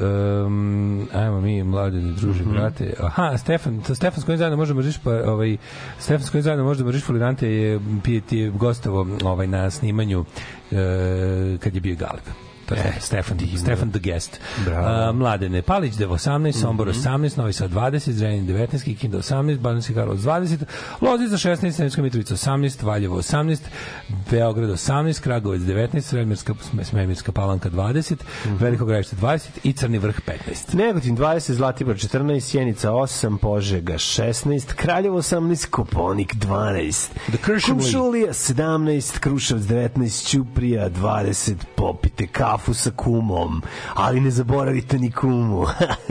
um, 0.00 1.08
ajmo 1.12 1.40
mi, 1.40 1.62
mladeni 1.64 2.12
druži, 2.12 2.40
Mhm. 2.42 2.50
brate. 2.52 2.94
Aha, 3.00 3.38
Stefan, 3.38 3.80
Stefan 3.94 4.20
s 4.20 4.24
kojim 4.24 4.38
zajedno 4.38 4.56
možda 4.56 4.74
mržiš, 4.74 4.98
pa, 4.98 5.10
ovaj, 5.10 5.56
Stefan 5.98 6.26
s 6.26 6.30
kojim 6.30 6.42
zajedno 6.42 6.64
možda 6.64 6.84
mržiš 6.84 7.04
folirante 7.04 7.52
je, 7.52 7.80
ti 8.26 8.38
je 8.38 8.50
gostovo 8.50 9.06
ovaj, 9.24 9.46
na 9.46 9.70
snimanju 9.70 10.24
e, 10.70 10.76
kad 11.60 11.74
je 11.74 11.80
bio 11.80 11.96
Galeb. 11.96 12.49
To 12.70 12.74
je 12.76 12.94
Stefan, 13.00 13.38
Stefan 13.56 13.90
the 13.90 13.98
Guest. 14.00 14.40
Bravo. 14.64 14.86
A, 14.88 15.12
Mladene, 15.12 15.62
Palić 15.62 15.94
Devo 15.94 16.14
18, 16.14 16.52
Sombor 16.54 16.88
Mhm. 16.88 16.98
18, 16.98 17.36
Novi 17.36 17.52
Sad 17.52 17.70
20, 17.70 18.12
Zrenin 18.12 18.46
19, 18.46 18.84
Kikinda 18.84 19.18
18, 19.18 19.60
Bananski 19.60 19.94
Karlovac 19.94 20.20
20, 20.20 20.64
Loznica 21.00 21.36
16, 21.38 21.72
Sremska 21.72 22.02
Mitrovica 22.02 22.34
18, 22.34 22.50
Valjevo 22.82 23.16
18, 23.16 23.62
Beograd 24.30 24.70
18, 24.70 25.20
Kragovec 25.20 25.62
19, 25.62 26.00
Sremirska, 26.02 26.54
Smemirska 26.82 27.32
Palanka 27.32 27.70
20, 27.70 28.16
Mhm. 28.46 28.54
Veliko 28.56 28.84
Gravište 28.84 29.16
20 29.16 29.48
i 29.62 29.72
Crni 29.72 29.98
vrh 29.98 30.20
15. 30.20 30.74
Negotin 30.74 31.16
20, 31.16 31.52
Zlatibor 31.52 31.96
14, 31.98 32.40
Sjenica 32.42 32.90
8, 32.92 33.38
Požega 33.38 33.94
16, 33.94 34.72
Kraljevo 34.74 35.18
18, 35.18 35.66
Koponik 35.66 36.34
12, 36.36 37.10
The 37.26 37.36
Kršumli. 37.38 37.82
Kumšulija 37.82 38.32
17, 38.32 39.18
Kruševac 39.18 39.62
19, 39.64 39.90
Ćuprija 40.24 40.90
20, 40.90 41.54
popite 41.76 42.26
kafu 42.26 42.59
sa 42.74 42.90
kumom, 42.90 43.62
ali 43.94 44.20
ne 44.20 44.30
zaboravite 44.30 44.98
ni 44.98 45.10
kumu. 45.10 45.66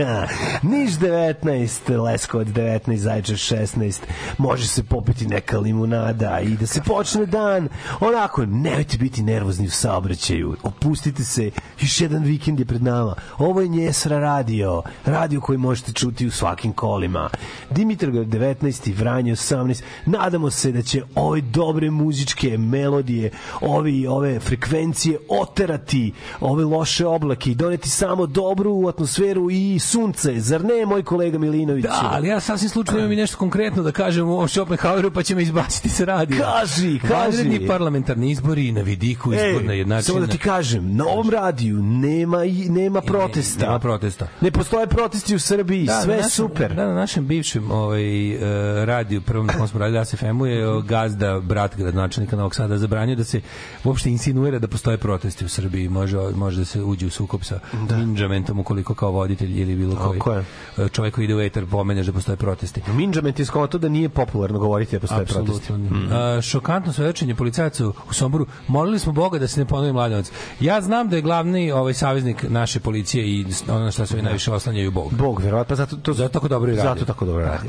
Niš 0.72 0.92
19, 0.92 2.04
Leskovac 2.04 2.48
19, 2.48 2.96
Zaječar 2.96 3.36
16, 3.36 4.00
može 4.38 4.68
se 4.68 4.84
popiti 4.84 5.28
neka 5.28 5.58
limunada 5.60 6.40
i 6.40 6.58
da 6.58 6.68
se 6.68 6.82
počne 6.82 7.26
dan. 7.26 7.70
Onako, 8.00 8.46
nemojte 8.46 8.98
biti 8.98 9.24
nervozni 9.24 9.68
u 9.68 9.72
saobraćaju. 9.72 10.56
Opustite 10.64 11.24
se, 11.24 11.52
još 11.82 12.02
jedan 12.02 12.24
vikend 12.24 12.60
je 12.60 12.66
pred 12.66 12.84
nama. 12.84 13.16
Ovo 13.38 13.62
je 13.62 13.68
Njesra 13.68 14.20
radio, 14.20 14.82
radio 15.06 15.42
koji 15.42 15.58
možete 15.58 15.94
čuti 15.94 16.28
u 16.28 16.32
svakim 16.32 16.74
kolima. 16.74 17.30
Dimitrovgrad 17.70 18.28
19, 18.28 18.96
Vranje 18.96 19.32
18. 19.32 19.82
Nadamo 20.06 20.50
se 20.50 20.72
da 20.72 20.82
će 20.82 21.04
ove 21.16 21.42
dobre 21.42 21.92
muzičke 21.92 22.58
melodije, 22.58 23.32
ovi, 23.62 24.08
ove 24.08 24.40
frekvencije 24.40 25.18
oterati 25.30 26.14
ove 26.42 26.64
loše 26.64 27.06
oblake 27.06 27.52
i 27.52 27.56
doneti 27.56 27.90
samo 27.90 28.26
dobru 28.26 28.88
atmosferu 28.88 29.52
i 29.52 29.80
sunce. 29.80 30.40
Zar 30.40 30.64
ne, 30.64 30.86
moj 30.86 31.04
kolega 31.04 31.38
Milinović? 31.38 31.84
Da, 31.84 32.10
ali 32.12 32.28
ja 32.28 32.40
sasvim 32.40 32.70
slučajno 32.70 33.00
imam 33.00 33.12
i 33.12 33.16
nešto 33.16 33.38
konkretno 33.38 33.84
da 33.84 33.92
kažem 33.92 34.30
o 34.30 34.48
Schopenhaueru, 34.48 35.12
pa 35.12 35.24
će 35.24 35.36
me 35.36 35.42
izbaciti 35.42 35.90
sa 35.90 36.06
radija. 36.06 36.52
Kaži, 36.52 37.00
kaži. 37.00 37.14
Vanredni 37.14 37.68
parlamentarni 37.68 38.32
izbori 38.32 38.72
na 38.72 38.82
vidiku 38.82 39.34
izborna 39.34 39.74
jednačina. 39.74 40.02
samo 40.02 40.20
da 40.20 40.28
ti 40.28 40.38
kažem, 40.38 40.96
na 40.96 41.06
ovom 41.06 41.30
radiju 41.30 41.84
nema, 41.84 42.38
nema 42.70 43.02
protesta. 43.02 43.66
Nema 43.66 43.80
protesta. 43.80 44.28
Ne 44.42 44.52
postoje 44.52 44.88
protesti 44.88 45.36
u 45.36 45.40
Srbiji, 45.40 45.86
Da, 45.86 46.02
sve 46.02 46.16
na 46.16 46.22
našem, 46.22 46.30
super. 46.30 46.76
Da, 46.76 46.88
na 46.88 46.94
našem 46.94 47.28
bivšem 47.28 47.72
ovaj, 47.72 48.36
uh, 48.36 48.42
radiju, 48.86 49.22
prvom 49.22 49.46
na 49.46 49.54
kom 49.54 49.68
smo 49.68 49.80
radili 49.80 50.00
ASFM-u, 50.00 50.46
je 50.46 50.70
uh, 50.70 50.84
gazda, 50.86 51.40
brat 51.40 51.76
gradonačelnika 51.76 52.36
Novog 52.36 52.56
Sada, 52.56 52.78
zabranio 52.78 53.16
da 53.16 53.24
se 53.24 53.42
uopšte 53.84 54.10
insinuira 54.10 54.60
da 54.60 54.68
postoje 54.68 54.98
protesti 54.98 55.46
u 55.46 55.50
Srbiji. 55.50 55.90
Može, 55.90 56.18
može 56.36 56.60
da 56.60 56.66
se 56.66 56.84
uđe 56.84 57.06
u 57.06 57.10
sukob 57.10 57.44
sa 57.44 57.60
da. 57.88 57.98
minđamentom 57.98 58.60
ukoliko 58.60 58.94
kao 58.94 59.12
voditelj 59.12 59.62
ili 59.62 59.76
bilo 59.76 59.96
koji 59.96 60.36
je. 60.36 60.44
uh, 60.78 60.90
čovjek 60.92 61.16
koji 61.16 61.26
ide 61.26 61.36
u 61.36 61.42
eter 61.42 61.66
pomeneš 61.66 62.06
da 62.06 62.14
postoje 62.14 62.36
protesti. 62.36 62.82
Minđament 62.88 63.40
je 63.40 63.46
skoto 63.46 63.78
da 63.78 63.90
nije 63.90 64.10
popularno 64.10 64.60
govoriti 64.60 64.96
da 64.96 65.00
postoje 65.00 65.26
protesti. 65.26 65.52
Apsolutno. 65.74 65.98
Mm. 66.38 66.42
šokantno 66.42 66.94
svedočenje 66.94 67.36
policajaca 67.36 67.88
u 67.88 67.94
Somboru. 68.12 68.48
Molili 68.68 69.00
smo 69.00 69.12
Boga 69.12 69.40
da 69.40 69.48
se 69.48 69.60
ne 69.60 69.66
ponovi 69.66 69.94
mladenovac. 69.94 70.32
Ja 70.60 70.82
znam 70.82 71.10
da 71.10 71.16
je 71.16 71.22
glavni 71.22 71.72
ovaj 71.72 71.94
saveznik 71.94 72.46
naše 72.50 72.80
policije 72.80 73.28
i 73.28 73.46
ono 73.68 73.80
na 73.80 73.92
što 73.92 74.06
se 74.06 74.14
ovi 74.14 74.24
najviše 74.24 74.52
oslanjaju 74.52 74.92
Bog. 74.92 75.14
Bog, 75.14 75.42
verovatno, 75.42 75.70
pa 75.70 75.76
zato, 75.76 75.96
to, 75.96 76.14
Zato 76.14 76.30
tako 76.30 76.48
dobro 76.48 76.72
i 76.72 76.76
radi. 76.76 76.88
Zato 76.88 77.06
tako 77.06 77.26
dobro 77.26 77.46
radi. 77.46 77.68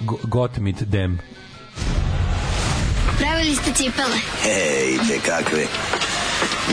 Go- 0.00 0.16
Got 0.22 0.58
mit 0.58 0.82
dem. 0.82 1.18
Pravili 3.18 3.54
ste 3.56 3.72
cipele. 3.72 4.16
Ej, 4.46 4.98
te 5.08 5.18
kakve. 5.30 5.66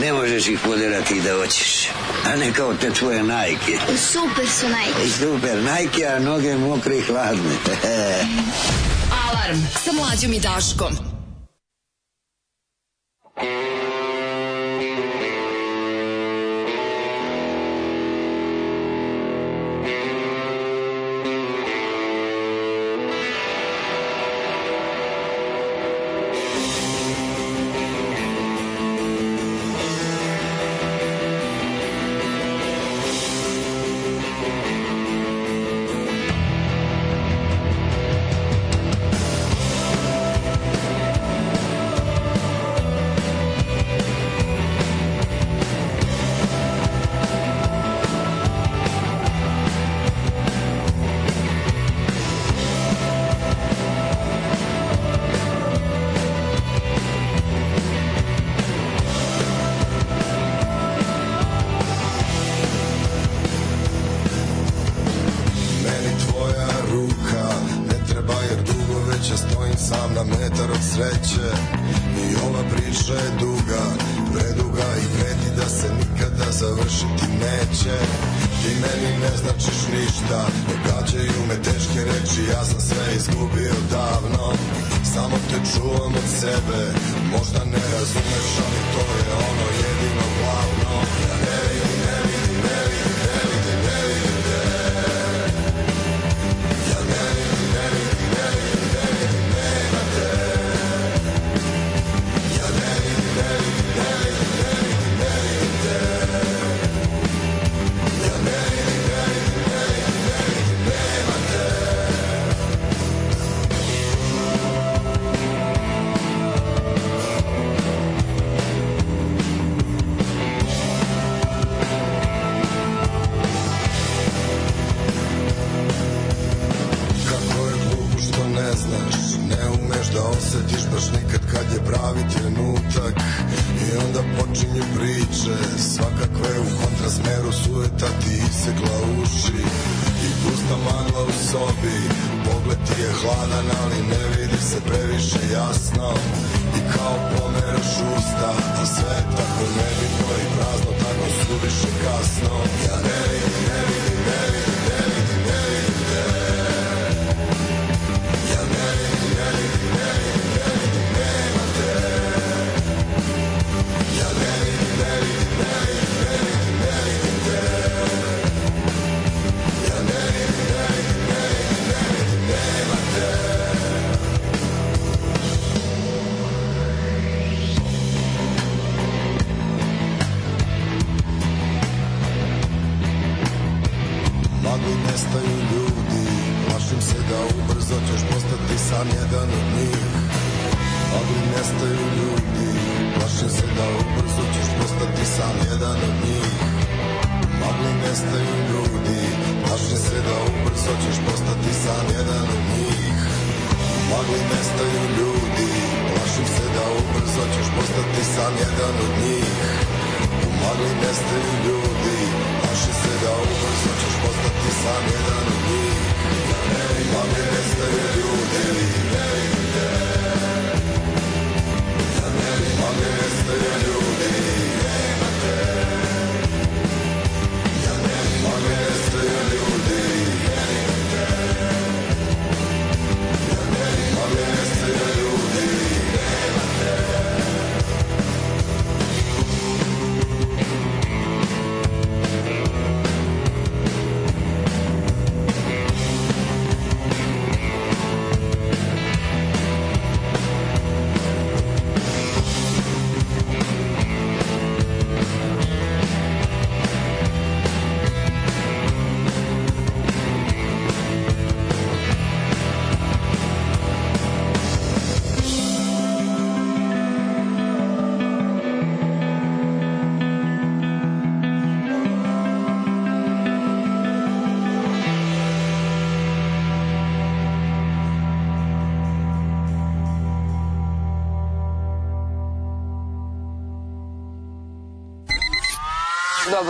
Ne 0.01 0.13
možeš 0.13 0.47
ih 0.47 0.59
poderati 0.65 1.21
da 1.21 1.33
hoćeš. 1.33 1.87
A 2.25 2.35
ne 2.35 2.53
kao 2.53 2.73
te 2.73 2.93
tvoje 2.93 3.23
najke. 3.23 3.77
Super 4.11 4.49
su 4.59 4.69
najke. 4.69 5.11
Super, 5.19 5.63
najke, 5.63 6.05
a 6.05 6.19
noge 6.19 6.57
mokre 6.57 6.97
i 6.97 7.01
hladne. 7.01 7.55
Alarm 9.29 9.59
sa 9.83 9.91
mlađom 9.91 10.33
i 10.33 10.39
Daškom. 10.39 11.09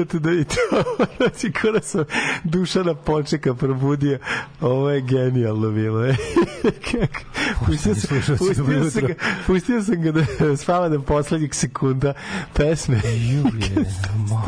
morate 0.00 0.18
da 0.18 0.30
vidite. 0.30 0.56
Znači, 1.16 1.52
kada 1.52 1.80
sam 1.80 2.04
Dušana 2.44 2.94
Počeka 2.94 3.54
probudio, 3.54 4.18
ovo 4.60 4.90
je 4.90 5.00
genijalno 5.00 5.70
bilo. 5.70 6.06
e. 6.06 6.14
Pustio, 7.66 7.94
sam, 7.94 8.36
pustio, 8.38 8.90
sam 8.90 9.06
ga, 9.06 9.14
pustio 9.46 9.82
sam 9.82 10.02
ga 10.02 10.12
da 10.12 10.56
spava 10.62 10.88
do 10.88 11.02
poslednjih 11.02 11.54
sekunda 11.54 12.12
pesme. 12.54 13.00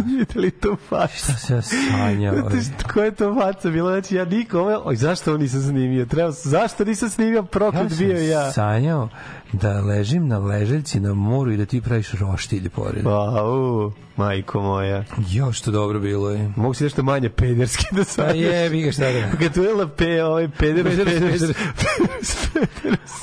Vidite 0.06 0.38
li 0.38 0.50
to 0.50 0.76
facu? 0.88 1.16
Šta 1.16 1.32
se 1.32 1.54
ja 1.54 1.62
šta- 1.62 2.88
koja 2.92 3.04
je 3.04 3.14
to 3.14 3.34
faca 3.34 3.70
bila? 3.70 3.90
Znači, 3.90 4.14
ja 4.14 4.24
niko 4.24 4.60
ovo... 4.60 4.82
Oj, 4.84 4.96
zašto 4.96 5.30
ovo 5.30 5.38
nisam 5.38 5.62
snimio? 5.62 6.06
Treba, 6.06 6.30
zašto 6.30 6.84
nisam 6.84 7.08
snimio? 7.08 7.42
Proklet 7.42 7.88
sam 7.88 7.98
bio 7.98 8.18
ja. 8.18 8.52
sanjao 8.52 9.08
da 9.52 9.80
ležim 9.80 10.28
na 10.28 10.38
leželjci 10.38 11.00
na 11.00 11.14
moru 11.14 11.52
i 11.52 11.56
da 11.56 11.66
ti 11.66 11.80
praviš 11.80 12.12
roštilj 12.12 12.68
pored. 12.68 13.06
Au, 13.06 13.92
majko 14.16 14.62
moja. 14.62 15.04
Jo, 15.30 15.52
što 15.52 15.70
dobro 15.70 16.00
bilo 16.00 16.30
je. 16.30 16.50
Mogu 16.56 16.74
si 16.74 16.84
nešto 16.84 17.02
manje 17.02 17.28
pederski 17.28 17.84
da 17.92 17.98
Pa 17.98 18.04
sanjaš. 18.04 18.36
jebi 18.36 18.82
ga 18.82 18.92
šta 18.92 19.04
da. 19.04 19.36
Kad 19.38 19.54
tu 19.54 19.62
je 19.62 19.74
LP, 19.74 20.00
ovaj 20.24 20.48
peder, 20.48 20.84
Peder, 20.84 21.06
peder, 21.06 21.32
peder. 21.32 21.54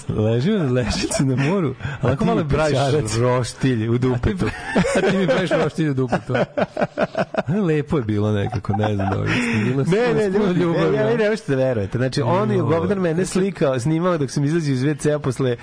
Ležim 0.09 0.57
na 0.57 0.71
leželjci 0.71 1.23
na 1.23 1.35
moru, 1.35 1.75
a 2.01 2.07
A 2.07 2.15
ti 2.15 2.25
malo 2.25 2.43
mi 2.43 2.49
praviš 2.49 2.77
roštilj 3.19 3.89
u 3.89 3.97
dupetu. 3.97 4.45
A 4.97 5.11
ti 5.11 5.17
mi 5.17 5.27
praviš 5.27 5.49
roštilj 5.63 5.89
u 5.89 5.93
dupetu. 5.93 6.33
Lepo 7.67 7.97
je 7.97 8.03
bilo 8.03 8.31
nekako, 8.31 8.73
ne 8.73 8.95
znam 8.95 9.09
da 9.09 9.15
ovo 9.15 9.25
je 9.25 9.31
bilo. 9.63 9.83
Ne, 9.83 10.13
ne, 10.15 10.31
puno 10.31 10.45
ljudi, 10.45 10.59
ljubavi, 10.59 10.91
ne, 10.91 10.97
ja 10.97 11.09
ja. 11.09 11.17
ne 11.17 11.29
možete 11.29 11.55
da 11.55 11.63
verujete. 11.63 11.97
Znači, 11.97 12.21
on 12.21 12.51
je 12.51 12.57
Jo. 12.57 12.65
govnar 12.65 12.99
mene 12.99 13.25
slikao, 13.25 13.79
snimao 13.79 14.17
dok 14.17 14.31
sam 14.31 14.43
izlazio 14.45 14.73
iz 14.73 14.83
WC-a 14.83 15.19
posle 15.19 15.55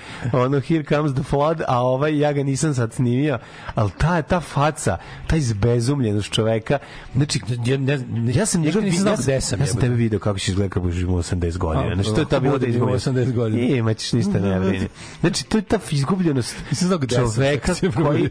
ono 0.57 0.65
Here 0.65 0.83
Comes 0.83 1.13
the 1.13 1.23
Flood, 1.23 1.61
a 1.67 1.81
ovaj 1.81 2.19
ja 2.19 2.33
ga 2.33 2.43
nisam 2.43 2.73
sad 2.73 2.93
snimio, 2.93 3.39
ali 3.75 3.91
ta, 3.97 4.21
ta 4.21 4.39
faca, 4.39 4.97
ta 5.27 5.35
izbezumljenost 5.35 6.31
čoveka, 6.31 6.79
znači, 7.15 7.39
Ja, 7.65 7.77
ne, 7.77 7.99
ja 8.33 8.45
sam 8.45 8.61
njega 8.61 8.79
nisam 8.79 9.01
znao 9.01 9.15
gde 9.15 9.41
sam. 9.41 9.59
ja 9.59 9.65
sam 9.65 9.81
tebe 9.81 9.95
video 9.95 10.19
kako 10.19 10.39
ćeš 10.39 10.47
izgledati 10.47 10.73
kako 10.73 10.89
imao 10.89 11.17
80 11.17 11.57
godina. 11.57 11.95
Znači, 11.95 12.13
to 12.15 12.21
je 12.21 12.25
ta 12.25 12.35
ako 12.35 12.43
bilo 12.43 12.57
da 12.57 12.67
izgubiš. 12.67 13.03
80 13.03 13.33
godina. 13.33 13.63
I, 13.63 13.77
ima 13.77 13.93
ćeš 13.93 14.13
ništa 14.13 14.39
ne 14.39 14.59
brini. 14.69 14.87
Znači, 15.19 15.45
to 15.45 15.57
je 15.57 15.61
ta 15.61 15.79
izgubljenost 15.91 16.55
čoveka 17.15 17.73
koji 17.95 18.29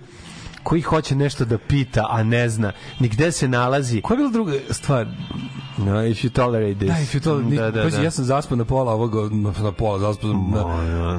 koji 0.62 0.82
hoće 0.82 1.14
nešto 1.14 1.44
da 1.44 1.58
pita, 1.58 2.06
a 2.10 2.22
ne 2.22 2.48
zna 2.48 2.72
ni 3.00 3.08
gde 3.08 3.32
se 3.32 3.48
nalazi. 3.48 4.00
Koja 4.00 4.14
je 4.14 4.18
bila 4.18 4.30
druga 4.30 4.52
stvar? 4.70 5.06
No, 5.78 6.02
if 6.02 6.16
you 6.18 6.30
tolerate 6.30 6.74
this. 6.74 6.88
Da, 6.88 6.94
if 6.94 7.14
you 7.14 7.20
told, 7.20 7.44
da, 7.46 7.70
da, 7.70 7.82
Pazi, 7.82 7.96
da. 7.96 8.02
ja 8.02 8.10
sam 8.10 8.24
zaspao 8.24 8.56
na 8.56 8.64
pola 8.64 8.92
ovoga, 8.92 9.18
na, 9.56 9.72
pola, 9.72 9.98
zaspao 10.00 10.30
sam 10.30 10.50
na... 10.50 10.62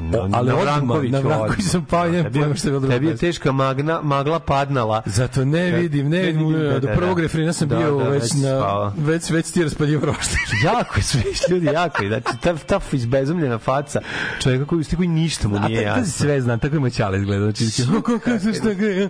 na, 0.00 0.28
ali 0.32 0.48
na 0.48 0.54
odmah, 0.54 0.62
Vrankoviću 0.64 1.12
na 1.12 1.18
Vrankoviću 1.18 1.52
odmah. 1.52 1.58
sam 1.62 1.84
pao 1.84 2.04
Tebi 2.04 2.16
je- 2.18 2.30
pojma 2.32 2.54
šta 2.54 2.68
je 2.68 2.72
bilo. 2.72 2.88
Tebi 2.88 3.06
je 3.06 3.16
teška 3.16 3.52
magna, 3.52 4.00
magla 4.02 4.38
padnala. 4.38 5.02
Zato 5.06 5.44
ne 5.44 5.70
vidim, 5.70 6.08
ne 6.08 6.22
vidim, 6.22 6.52
da, 6.52 6.58
do 6.70 6.78
da, 6.80 6.94
prvog 6.94 7.16
da. 7.16 7.22
refrena 7.22 7.52
sam 7.52 7.68
Da, 7.68 7.76
bio 7.76 7.98
da, 7.98 8.04
već 8.04 8.22
već 8.22 8.32
na, 8.32 8.38
spava. 8.50 8.92
već, 8.98 9.30
već 9.30 9.50
ti 9.50 9.62
raspadio 9.62 10.00
roštilj. 10.00 10.38
jako 10.72 10.94
je 10.96 11.02
sve 11.02 11.22
ljudi, 11.50 11.66
jako 11.66 12.02
je. 12.02 12.08
Znači, 12.08 12.38
ta, 12.40 12.54
ta 12.56 12.80
izbezumljena 12.92 13.58
faca 13.58 14.00
čovjeka 14.40 14.64
koji, 14.64 14.84
koji 14.96 15.08
ništa 15.08 15.48
mu 15.48 15.56
A 15.56 15.60
nije 15.60 15.82
jasno. 15.82 16.04
sve 16.06 16.40
znam, 16.40 16.58
tako 16.58 16.76
ima 16.76 16.90
Ćale 16.90 17.18
izgleda. 17.18 17.44
Znači, 17.44 17.64
kako 18.04 18.38
se 18.38 18.52
šta 18.54 18.72
gre? 18.74 19.08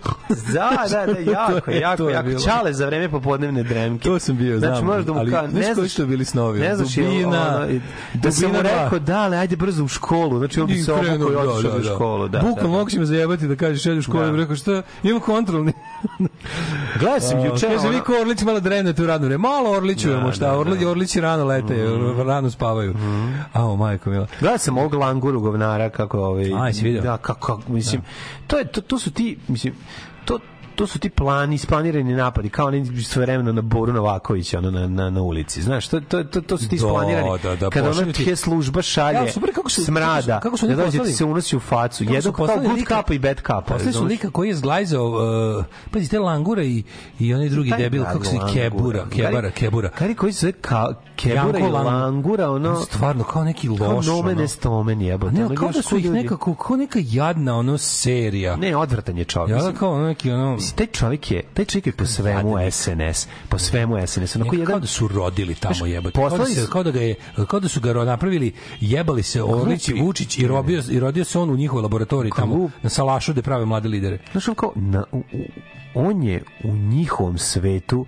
Da, 0.53 0.71
da, 0.91 1.07
da, 1.15 1.31
jako, 1.31 1.71
je- 1.71 1.81
jako, 1.81 2.09
je 2.09 2.15
jako. 2.15 2.29
Čale 2.41 2.73
za 2.73 2.87
vreme 2.87 3.09
popodnevne 3.11 3.63
dremke. 3.63 4.05
To 4.05 4.19
sam 4.19 4.37
bio, 4.37 4.59
znam. 4.59 4.71
Znači, 4.71 4.85
možeš 4.85 5.05
da 5.05 5.13
mu 5.13 5.25
znaš 5.41 5.53
ne 5.55 5.75
koji 5.75 5.75
znaš, 5.75 5.91
su 5.91 6.07
bili 6.07 6.25
snovi? 6.25 6.61
ne 6.61 6.77
znaš, 6.77 6.95
Dubina, 6.95 7.57
ono, 7.57 7.81
da 8.15 8.33
sam 8.33 8.51
mu 8.53 8.63
rekao, 8.63 8.99
da, 8.99 9.19
ali 9.21 9.37
ajde 9.37 9.57
brzo 9.57 9.85
u 9.85 9.89
školu. 9.89 10.39
Znači, 10.39 10.61
on 10.61 10.67
bi 10.67 10.73
I 10.75 10.83
se 10.83 10.93
obukao 10.93 11.15
i 11.15 11.19
da, 11.19 11.39
otišao 11.41 11.71
da, 11.71 11.77
u 11.77 11.81
da. 11.81 11.95
školu. 11.95 12.29
Da, 12.29 12.39
Bukvalno 12.39 12.63
da. 12.73 12.79
mogu 12.79 12.91
će 12.91 12.99
me 12.99 13.07
zajebati 13.07 13.49
da 13.49 13.57
kažeš 13.57 13.83
šelju 13.83 13.99
u 13.99 14.03
školu, 14.03 14.25
Da. 14.25 14.37
rekao 14.37 14.57
šta, 14.57 14.83
imam 15.03 15.21
kontrolni. 15.21 15.73
Gledao 17.01 17.21
sam 17.21 17.45
juče, 17.45 17.67
Kaže, 17.67 17.89
vi 17.89 18.01
ko 18.01 18.13
Orlić 18.21 18.43
malo 18.43 18.61
drenete 18.61 19.03
u 19.03 19.07
radno 19.07 19.27
vreme. 19.27 19.43
Malo 19.43 19.71
Orlićujemo, 19.71 20.27
Da, 20.27 20.33
šta? 20.33 20.47
da, 20.47 20.59
Orli, 20.59 20.73
da. 20.73 20.81
Mhm. 20.81 20.89
Orlići 20.91 21.21
rano 21.21 21.45
lete, 21.45 21.87
rano 22.27 22.51
spavaju. 22.51 22.95
Ao, 23.53 23.77
majko 23.77 24.11
mila. 24.11 24.27
Gledao 24.41 24.59
sam 24.59 24.79
ovog 24.79 24.95
languru 24.95 25.41
govnara 25.41 25.91
kako 25.91 26.19
ovaj 26.19 26.53
A, 26.57 26.67
jesi 26.67 26.85
video? 26.85 27.03
Da, 27.03 27.17
kako, 27.17 27.57
kako 27.57 27.73
mislim. 27.73 28.03
To 28.47 28.59
je 28.59 28.65
to, 28.65 28.81
to 28.81 28.99
su 28.99 29.11
ti 29.11 29.39
mislim 29.49 29.75
to 30.79 30.87
su 30.87 30.99
ti 30.99 31.11
plani, 31.11 31.55
isplanirani 31.55 32.13
napadi, 32.15 32.49
kao 32.51 32.67
oni 32.67 33.03
svojevremeno 33.03 33.53
na 33.53 33.63
Boru 33.63 33.93
Novakovića, 33.93 34.59
ono 34.59 34.71
na, 34.71 34.87
na, 34.89 35.11
na 35.11 35.23
ulici. 35.23 35.63
Znaš, 35.63 35.89
to, 35.89 36.01
to, 36.01 36.25
to, 36.25 36.41
to 36.41 36.59
su 36.59 36.65
ti 36.65 36.71
Da, 36.71 36.77
isplanirani. 36.77 37.29
da, 37.39 37.57
da, 37.57 37.71
kada 37.71 37.83
ona 37.83 37.91
pošalju 37.93 38.13
ti- 38.13 38.37
služba 38.37 38.83
šalje 38.83 39.17
Ja, 39.17 39.33
super, 39.33 39.55
kako 39.55 39.71
su- 39.71 39.85
smrada, 39.85 40.41
kako 40.41 40.57
su- 40.57 40.57
kako 40.57 40.57
su 40.59 40.67
da 40.69 40.75
dođe 40.77 40.99
ti 41.01 41.13
se 41.13 41.25
unosi 41.25 41.57
u 41.57 41.61
facu. 41.61 42.05
Jedno 42.05 42.33
kao 42.33 42.47
good 42.47 42.67
lika- 42.69 42.85
kapa 42.87 43.15
i 43.15 43.19
bad 43.19 43.41
kapa. 43.41 43.75
Posle 43.75 43.93
su 43.93 44.05
lika 44.05 44.31
koji 44.31 44.49
je 44.49 44.55
zglajzao, 44.55 45.07
uh, 45.59 45.65
pazi, 45.91 46.09
te 46.09 46.19
langura 46.19 46.63
i, 46.63 46.83
i 47.19 47.35
onaj 47.35 47.49
drugi 47.49 47.73
debil, 47.79 48.05
kako 48.05 48.25
se. 48.25 48.37
Kebura, 48.53 49.07
Kebara, 49.09 49.51
Kebura. 49.51 49.91
Gari 49.99 50.15
koji 50.15 50.33
se 50.33 50.53
ka, 50.53 50.87
Kebura 51.17 51.59
i 51.59 51.63
Lang- 51.63 51.85
Langura, 51.85 52.51
ono... 52.51 52.77
Stvarno, 52.77 53.25
kao 53.25 53.45
neki 53.45 53.69
Kao 53.69 53.93
loš. 53.93 54.07
nomen 54.07 54.33
ono. 54.33 54.45
est 54.45 54.67
omen, 54.67 55.01
jebote. 55.01 55.33
Ne, 55.33 55.47
ono, 55.47 55.55
kao 55.55 55.69
da 55.69 55.83
su 55.83 55.97
ih 55.97 56.11
nekako, 56.11 56.55
kao 56.57 56.77
neka 56.77 56.99
jadna 57.03 57.57
ono 57.57 57.79
serija. 57.79 58.57
Ne, 58.57 58.77
odvratan 58.77 59.19
je 59.19 59.25
čovjek. 59.25 59.59
Ja 59.59 59.65
da 59.65 59.73
kao 59.73 59.93
ono 59.93 60.07
neki 60.07 60.31
ono... 60.31 60.57
Mislim, 60.69 60.77
taj 60.79 60.87
čovjek 60.89 61.31
je, 61.31 61.43
taj 61.55 61.65
čovjek 61.65 61.87
je 61.87 61.93
po 61.93 62.07
svemu 62.07 62.57
SNS, 62.71 63.27
po 63.49 63.59
svemu 63.59 64.07
SNS. 64.07 64.37
Onako 64.37 64.55
Njega 64.55 64.67
kao 64.67 64.73
jedan, 64.73 64.81
da 64.81 64.87
su 64.87 65.09
rodili 65.09 65.55
tamo 65.55 65.87
jebote. 65.87 66.15
Kao 66.15 66.25
da, 66.25 66.31
poslali 66.31 66.55
se, 66.55 66.65
su- 66.65 66.71
kao 66.73 66.83
da 66.83 66.91
ga 66.91 67.01
je 67.01 67.15
kao 67.49 67.61
da 67.61 67.69
su 67.69 67.81
ga 67.81 67.93
napravili, 67.95 68.53
jebali 68.81 69.23
se 69.23 69.43
Orlić 69.43 69.89
i. 69.89 69.93
Vučić 69.93 70.39
i 70.39 70.47
robio 70.47 70.83
i 70.91 71.01
rodio 71.01 71.25
se 71.25 71.39
on 71.39 71.51
u 71.51 71.57
njihovoj 71.57 71.83
laboratoriji 71.83 72.33
tamo 72.37 72.71
na 72.83 72.91
Salašu 72.91 73.33
gde 73.33 73.43
prave 73.43 73.65
mlade 73.65 73.89
lidere. 73.89 74.19
znaš, 74.33 74.45
kao, 74.57 74.73
na, 74.77 75.05
on 75.95 76.23
je 76.23 76.43
u 76.65 76.73
njihovom 76.73 77.39
svetu 77.39 78.07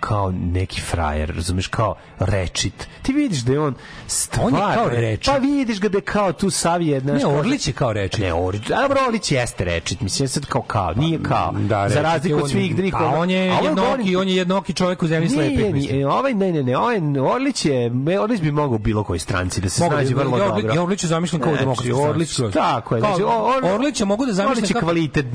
kao 0.00 0.32
neki 0.32 0.80
frajer, 0.80 1.32
razumeš, 1.36 1.66
kao 1.66 1.94
rečit. 2.18 2.88
Ti 3.02 3.12
vidiš 3.12 3.38
da 3.38 3.52
je 3.52 3.60
on 3.60 3.74
stvar... 4.06 4.46
On 4.46 4.54
je 4.54 4.60
kao 4.74 4.88
rečit. 4.88 5.26
Pa 5.26 5.38
vidiš 5.38 5.80
ga 5.80 5.88
da 5.88 5.98
je 5.98 6.02
kao 6.02 6.32
tu 6.32 6.50
savije, 6.50 7.00
znaš, 7.00 7.22
Ne, 7.22 7.26
Orlić 7.28 7.66
je 7.66 7.72
kao 7.72 7.92
rečit. 7.92 8.20
Ne, 8.20 8.34
Orlić, 8.34 8.70
a 8.70 8.82
dobro, 8.82 8.98
Orlić 9.06 9.32
jeste 9.32 9.64
rečit, 9.64 10.00
mislim, 10.00 10.28
sad 10.28 10.46
kao 10.46 10.62
kao, 10.62 10.94
nije 10.94 11.22
kao. 11.22 11.52
Da, 11.52 11.88
za 11.88 11.94
rečit 11.94 12.02
razliku 12.02 12.38
je 12.38 12.42
od 12.42 12.50
svih 12.50 12.76
drugih. 12.76 12.94
A 12.94 13.06
on 13.06 13.30
je 13.30 13.38
jednoki, 13.62 14.16
on 14.16 14.28
je 14.28 14.36
jednoki 14.36 14.72
čovjek 14.74 15.02
u 15.02 15.06
zemlji 15.06 15.28
slepih. 15.28 15.58
Nije, 15.58 15.72
mislim. 15.72 16.06
ovaj, 16.08 16.34
ne, 16.34 16.52
ne, 16.52 16.62
ne, 16.62 16.76
ovaj, 16.78 16.96
Orlić 17.34 17.64
je, 17.64 17.90
Orlić 18.20 18.40
bi 18.40 18.50
mogao 18.50 18.78
bilo 18.78 19.04
kojoj 19.04 19.18
stranci 19.18 19.60
da 19.60 19.68
se 19.68 19.82
Mogu 19.82 19.94
snađe 19.94 20.14
vrlo 20.14 20.38
dobro. 20.38 20.74
Ja 20.74 20.82
Orlića 20.82 21.06
zamišljam 21.06 21.42
kao 21.42 21.50
Znači, 21.52 21.64
demokratski 21.64 21.92
Orlić, 21.92 22.36
tako 22.52 22.94
je. 22.94 23.00
Znači, 23.00 23.22
o- 23.22 23.26
Or- 23.28 23.74
Orlića 23.74 24.04
mogu 24.04 24.26
da 24.26 24.32
zamislim 24.32 24.50
Orlić 24.52 24.70
je 24.70 24.74
kako- 24.74 24.86
kvalitet 24.86 25.26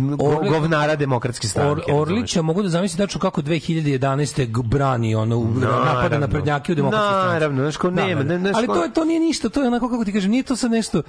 govnara 0.49 0.95
demokratske 0.95 1.47
stranke. 1.47 1.93
Orlića 1.93 2.41
mogu 2.41 2.63
da 2.63 2.69
zamislim 2.69 2.97
tačno 2.97 3.19
kako 3.19 3.41
2011. 3.41 4.10
g- 4.45 4.61
brani 4.63 5.15
ono 5.15 5.37
u- 5.37 5.45
napada 5.45 5.69
na 5.85 6.01
Naravno. 6.01 6.27
prednjake 6.27 6.71
u 6.71 6.75
demokratskoj 6.75 7.11
stranci. 7.11 7.33
Naravno, 7.33 7.61
znaš, 7.61 7.77
kao 7.77 7.91
nema, 7.91 8.23
ne- 8.23 8.39
znaš, 8.39 8.55
Ali 8.55 8.67
kao- 8.67 8.75
to, 8.75 8.83
je- 8.83 8.93
to 8.93 9.05
nije 9.05 9.19
ništa, 9.19 9.49
to 9.49 9.61
je 9.61 9.67
onako 9.67 9.89
kako 9.89 10.05
ti 10.05 10.13
kažem, 10.13 10.31
nije 10.31 10.43
to 10.43 10.55
sad 10.55 10.71
nešto 10.71 11.01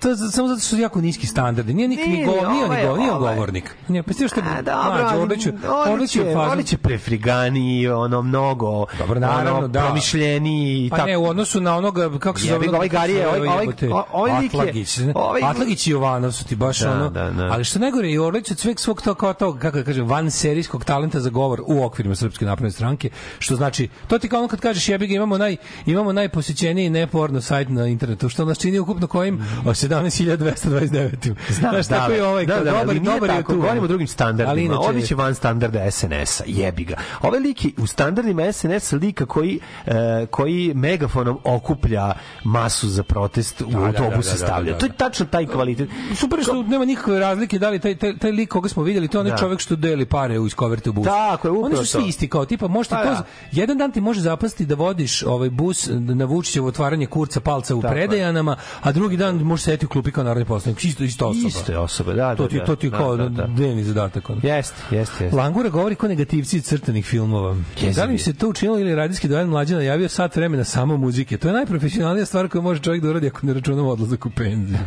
to 0.00 0.08
je 0.08 0.16
samo 0.16 0.48
zato 0.48 0.60
što 0.60 0.68
su 0.68 0.78
jako 0.78 1.00
niski 1.00 1.26
standardi. 1.26 1.74
Nije 1.74 1.88
nik, 1.88 1.98
ni 1.98 2.06
Nije, 2.08 2.26
go, 2.26 2.32
nije, 2.32 2.44
ni 2.48 2.64
ovaj- 2.64 2.86
go, 2.86 2.96
nije 2.96 3.12
ovaj- 3.12 3.34
govornik. 3.34 3.74
Nije, 3.88 4.02
pa 4.02 4.12
što 4.12 4.40
A, 4.40 4.62
dobro, 4.62 5.22
Orlić 5.22 5.46
je- 5.46 5.52
Orlić 5.88 6.16
je 6.16 6.22
je, 6.22 6.34
fazi- 6.34 6.50
Orlić 6.50 6.72
je 6.72 6.78
prefrigani, 6.78 7.88
ono, 7.88 8.22
mnogo, 8.22 8.86
Dobro, 8.98 9.20
naravno, 9.20 9.58
ono, 9.58 9.68
da. 9.68 9.80
promišljeniji 9.80 10.86
i 10.86 10.90
Pa 10.90 10.96
tako. 10.96 11.08
ne, 11.08 11.16
u 11.16 11.26
odnosu 11.26 11.60
na 11.60 11.76
onoga, 11.76 12.18
kako 12.18 12.38
se 12.38 12.46
Jebi 12.46 12.64
zove... 12.66 12.76
ovaj 12.76 12.88
kako 12.88 12.96
se 12.96 13.08
Gari 13.08 13.12
je, 13.12 13.24
zove, 13.24 13.38
ovaj- 13.38 13.48
ovaj- 13.48 14.04
ovaj 14.12 14.40
lik 14.40 14.54
je- 14.54 14.60
Atlagić, 14.60 14.96
ne? 14.98 15.12
ovaj- 15.14 15.42
Atlagić 15.44 15.86
i 15.86 15.90
Jovanov 15.90 16.32
su 16.32 16.44
ti 16.44 16.56
baš 16.56 16.78
Da, 16.80 16.92
ono... 16.92 17.10
da, 17.10 17.30
da. 17.30 17.44
Ali 17.44 17.64
što 17.64 17.78
najgore, 17.78 18.10
i 18.10 18.18
Orlić 18.18 18.50
od 18.50 18.58
sveg 18.58 18.80
svog 18.80 19.02
to, 19.02 19.14
kao 19.14 19.32
tog, 19.34 19.58
kako 19.58 19.76
da 19.78 19.84
kažem, 19.84 20.06
van 20.06 20.30
serijskog 20.30 20.84
talenta 20.84 21.20
za 21.20 21.30
govor 21.30 21.62
u 21.66 21.84
okvirima 21.84 22.14
Srpske 22.14 22.44
napredne 22.44 22.70
stranke, 22.70 23.10
što 23.38 23.56
znači, 23.56 23.88
to 24.06 24.18
ti 24.18 24.28
kao 24.28 24.38
ono 24.38 24.48
kad 24.48 24.60
kažeš 24.60 24.88
jebi 24.88 25.06
ga, 25.06 25.14
imamo, 25.14 25.38
naj, 25.38 25.56
imamo 25.86 26.12
najposećeniji 26.12 26.90
neporno 26.90 27.40
sajt 27.40 27.68
na 27.68 27.86
internetu, 27.86 28.28
što 28.28 28.44
nas 28.44 28.58
čini 28.58 28.78
ukupno 28.78 29.06
kojim 29.06 29.44
o 29.64 29.74
17.229. 29.88 31.34
Znaš, 31.50 31.86
tako 31.86 32.12
je 32.12 32.24
ovaj, 32.24 32.46
kao, 32.46 32.58
dobar, 32.58 32.74
ali 32.78 33.00
dobar 33.00 33.22
je 33.22 33.36
tako, 33.36 33.52
tu. 33.52 33.58
Govorimo 33.58 33.86
drugim 33.86 34.02
Ali 34.02 34.08
standardima. 34.08 34.60
inače- 34.66 34.88
Orlić 34.88 35.10
je 35.10 35.16
van 35.16 35.34
standarda 35.34 35.90
SNS-a, 35.90 36.16
jebi 36.46 36.84
ga. 36.84 36.96
Ovaj 37.22 37.40
lik 37.40 37.64
je 37.64 37.70
u 37.78 37.86
standardima 37.86 38.42
SNS-a 38.44 38.66
lika 38.96 39.26
koji, 39.26 39.58
e, 39.86 39.92
koji 40.26 40.72
megafonom 40.74 41.38
okuplja 41.44 42.12
masu 42.44 42.88
za 42.88 43.02
protest 43.02 43.60
u 43.60 43.64
Da, 43.64 43.70
da, 43.72 43.84
autobuse 43.84 44.06
da, 44.28 44.34
da, 44.34 44.40
da, 44.40 44.46
stavlja. 44.46 44.72
da. 44.72 44.78
To 44.78 44.86
je 44.86 44.92
tačno 44.92 45.26
taj 45.26 45.46
kvalitet. 45.46 45.88
Super 46.14 46.38
je 46.38 46.42
što 46.42 46.62
nema 46.62 46.84
nikakve 46.84 47.18
razlike 47.18 47.58
da 47.58 47.70
li 47.70 47.78
taj, 47.78 47.96
taj, 47.96 48.16
taj 48.16 48.30
lik 48.30 48.48
koga 48.48 48.68
smo 48.68 48.82
vidjeli, 48.82 49.08
to 49.08 49.18
je 49.18 49.20
onaj 49.20 49.32
Da. 49.32 49.36
čovjek 49.36 49.60
što 49.60 49.76
deli 49.76 50.06
pare 50.06 50.38
u 50.38 50.46
iskoverte 50.46 50.90
u 50.90 50.92
bus. 50.92 51.04
Tako 51.06 51.48
je, 51.48 51.52
upravo 51.52 51.66
Oni 51.66 51.76
su 51.76 51.86
svi 51.88 52.04
isti 52.04 52.28
kao 52.28 52.44
tipa, 52.44 52.68
možete 52.68 52.94
Pa 52.94 53.02
to, 53.04 53.10
da. 53.10 53.22
jedan 53.52 53.78
dan 53.78 53.92
ti 53.92 54.00
može 54.00 54.20
zapasti 54.20 54.66
da 54.66 54.74
vodiš 54.76 55.22
ovaj 55.22 55.50
bus 55.50 55.88
na 55.90 56.24
Vučićevo 56.26 56.68
otvaranje 56.68 57.06
kurca 57.06 57.40
palca 57.40 57.74
u 57.74 57.82
Tako 57.82 57.94
je. 57.94 57.98
predajanama, 57.98 58.56
a 58.80 58.92
drugi 58.92 59.16
dan 59.16 59.36
može 59.36 59.62
sedeti 59.76 59.86
u 59.86 59.88
klupi 59.88 60.10
kao 60.10 60.24
narodni 60.24 60.44
poslanik. 60.44 60.84
Isto, 60.84 61.04
isto 61.04 61.28
osoba. 61.28 61.48
Iste 61.48 61.78
osobe, 61.78 62.14
da, 62.14 62.28
da, 62.28 62.36
To 62.36 62.48
ti, 62.48 62.58
da. 62.58 62.64
to 62.64 62.76
ti 62.76 62.90
Da, 62.90 62.96
kao 62.98 63.16
da, 63.16 63.28
da. 63.28 63.46
dnevni 63.46 63.84
zadatak. 63.84 64.30
ono. 64.30 64.40
Jeste, 64.42 64.76
jeste, 64.90 65.24
jeste. 65.24 65.36
Langura 65.36 65.68
govori 65.68 65.94
ko 65.94 66.08
negativci 66.08 66.60
crtanih 66.60 67.04
filmova. 67.06 67.56
Da 67.96 68.04
li 68.04 68.12
mi 68.12 68.18
se 68.18 68.34
to 68.34 68.48
učinilo 68.48 68.78
ili 68.78 68.94
radijski 68.94 69.28
dojan 69.28 69.48
mlađa 69.48 69.76
najavio 69.76 70.08
sat 70.08 70.36
vremena 70.36 70.64
samo 70.64 70.96
muzike? 70.96 71.36
To 71.38 71.48
je 71.48 71.54
najprofesionalnija 71.54 72.26
stvar 72.26 72.48
koju 72.48 72.62
može 72.62 72.80
čovjek 72.80 73.02
da 73.02 73.10
uradi 73.10 73.26
ako 73.26 73.46
ne 73.46 73.54
računamo 73.54 73.88
odlazak 73.88 74.26
u 74.26 74.30
penziju. 74.30 74.78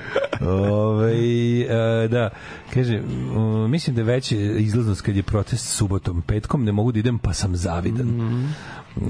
Ove, 0.40 1.12
e, 2.04 2.08
da, 2.08 2.30
kaže, 2.74 3.00
mislim 3.68 3.96
da 3.96 4.00
je 4.02 4.06
veća 4.06 4.36
izlaznost 4.36 5.00
kad 5.00 5.16
je 5.16 5.22
protest 5.22 5.68
subotom, 5.68 6.22
petkom 6.22 6.64
ne 6.64 6.72
mogu 6.72 6.92
da 6.92 6.98
idem 6.98 7.18
pa 7.18 7.32
sam 7.32 7.56
zavidan. 7.56 8.06
Mhm. 8.06 8.44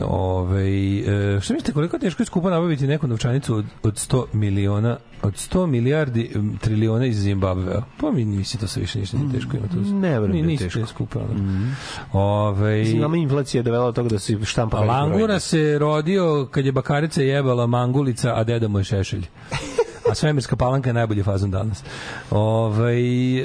Ove, 0.09 0.65
e, 0.67 1.41
što 1.41 1.55
mislite 1.55 1.73
koliko 1.73 1.97
je 1.97 2.01
teško 2.01 2.25
skupo 2.25 2.51
nabaviti 2.51 2.87
neku 2.87 3.07
novčanicu 3.07 3.55
od, 3.55 3.65
od 3.83 3.95
100 3.95 4.25
miliona 4.33 4.97
od 5.23 5.35
100 5.35 5.67
milijardi 5.67 6.31
triliona 6.61 7.07
iz 7.07 7.17
Zimbabvea. 7.17 7.83
Pa 8.01 8.11
mi 8.11 8.25
nisi 8.25 8.59
to 8.59 8.67
sve 8.67 8.81
više 8.81 8.99
ništa 8.99 9.17
nije 9.17 9.33
teško 9.33 9.57
ima 9.57 9.67
to. 9.67 9.77
Ne 9.77 10.21
da 10.21 10.51
je 10.51 10.59
teško. 10.59 10.81
Te 10.81 10.87
skupo. 10.87 11.19
ono. 11.19 11.65
Ove, 12.13 12.79
Mislim, 12.79 13.15
inflacija 13.15 13.59
je 13.59 13.63
dovela 13.63 13.87
do 13.87 13.93
toga 13.93 14.09
da 14.09 14.19
se 14.19 14.45
štampa. 14.45 14.81
Langura 14.81 15.41
se 15.41 15.79
rodio 15.79 16.49
kad 16.51 16.67
je 16.67 16.73
bakarica 16.73 17.23
jebala 17.23 17.67
mangulica, 17.67 18.33
a 18.37 18.45
deda 18.45 18.69
mu 18.69 18.79
je 18.79 18.85
šešelj. 18.85 19.27
A 20.13 20.15
svemirska 20.15 20.57
palanka 20.57 20.91
je 20.91 20.95
najbolji 20.95 21.23
fazon 21.23 21.51
danas. 21.51 21.83
Ovaj 22.31 23.39
e, 23.39 23.45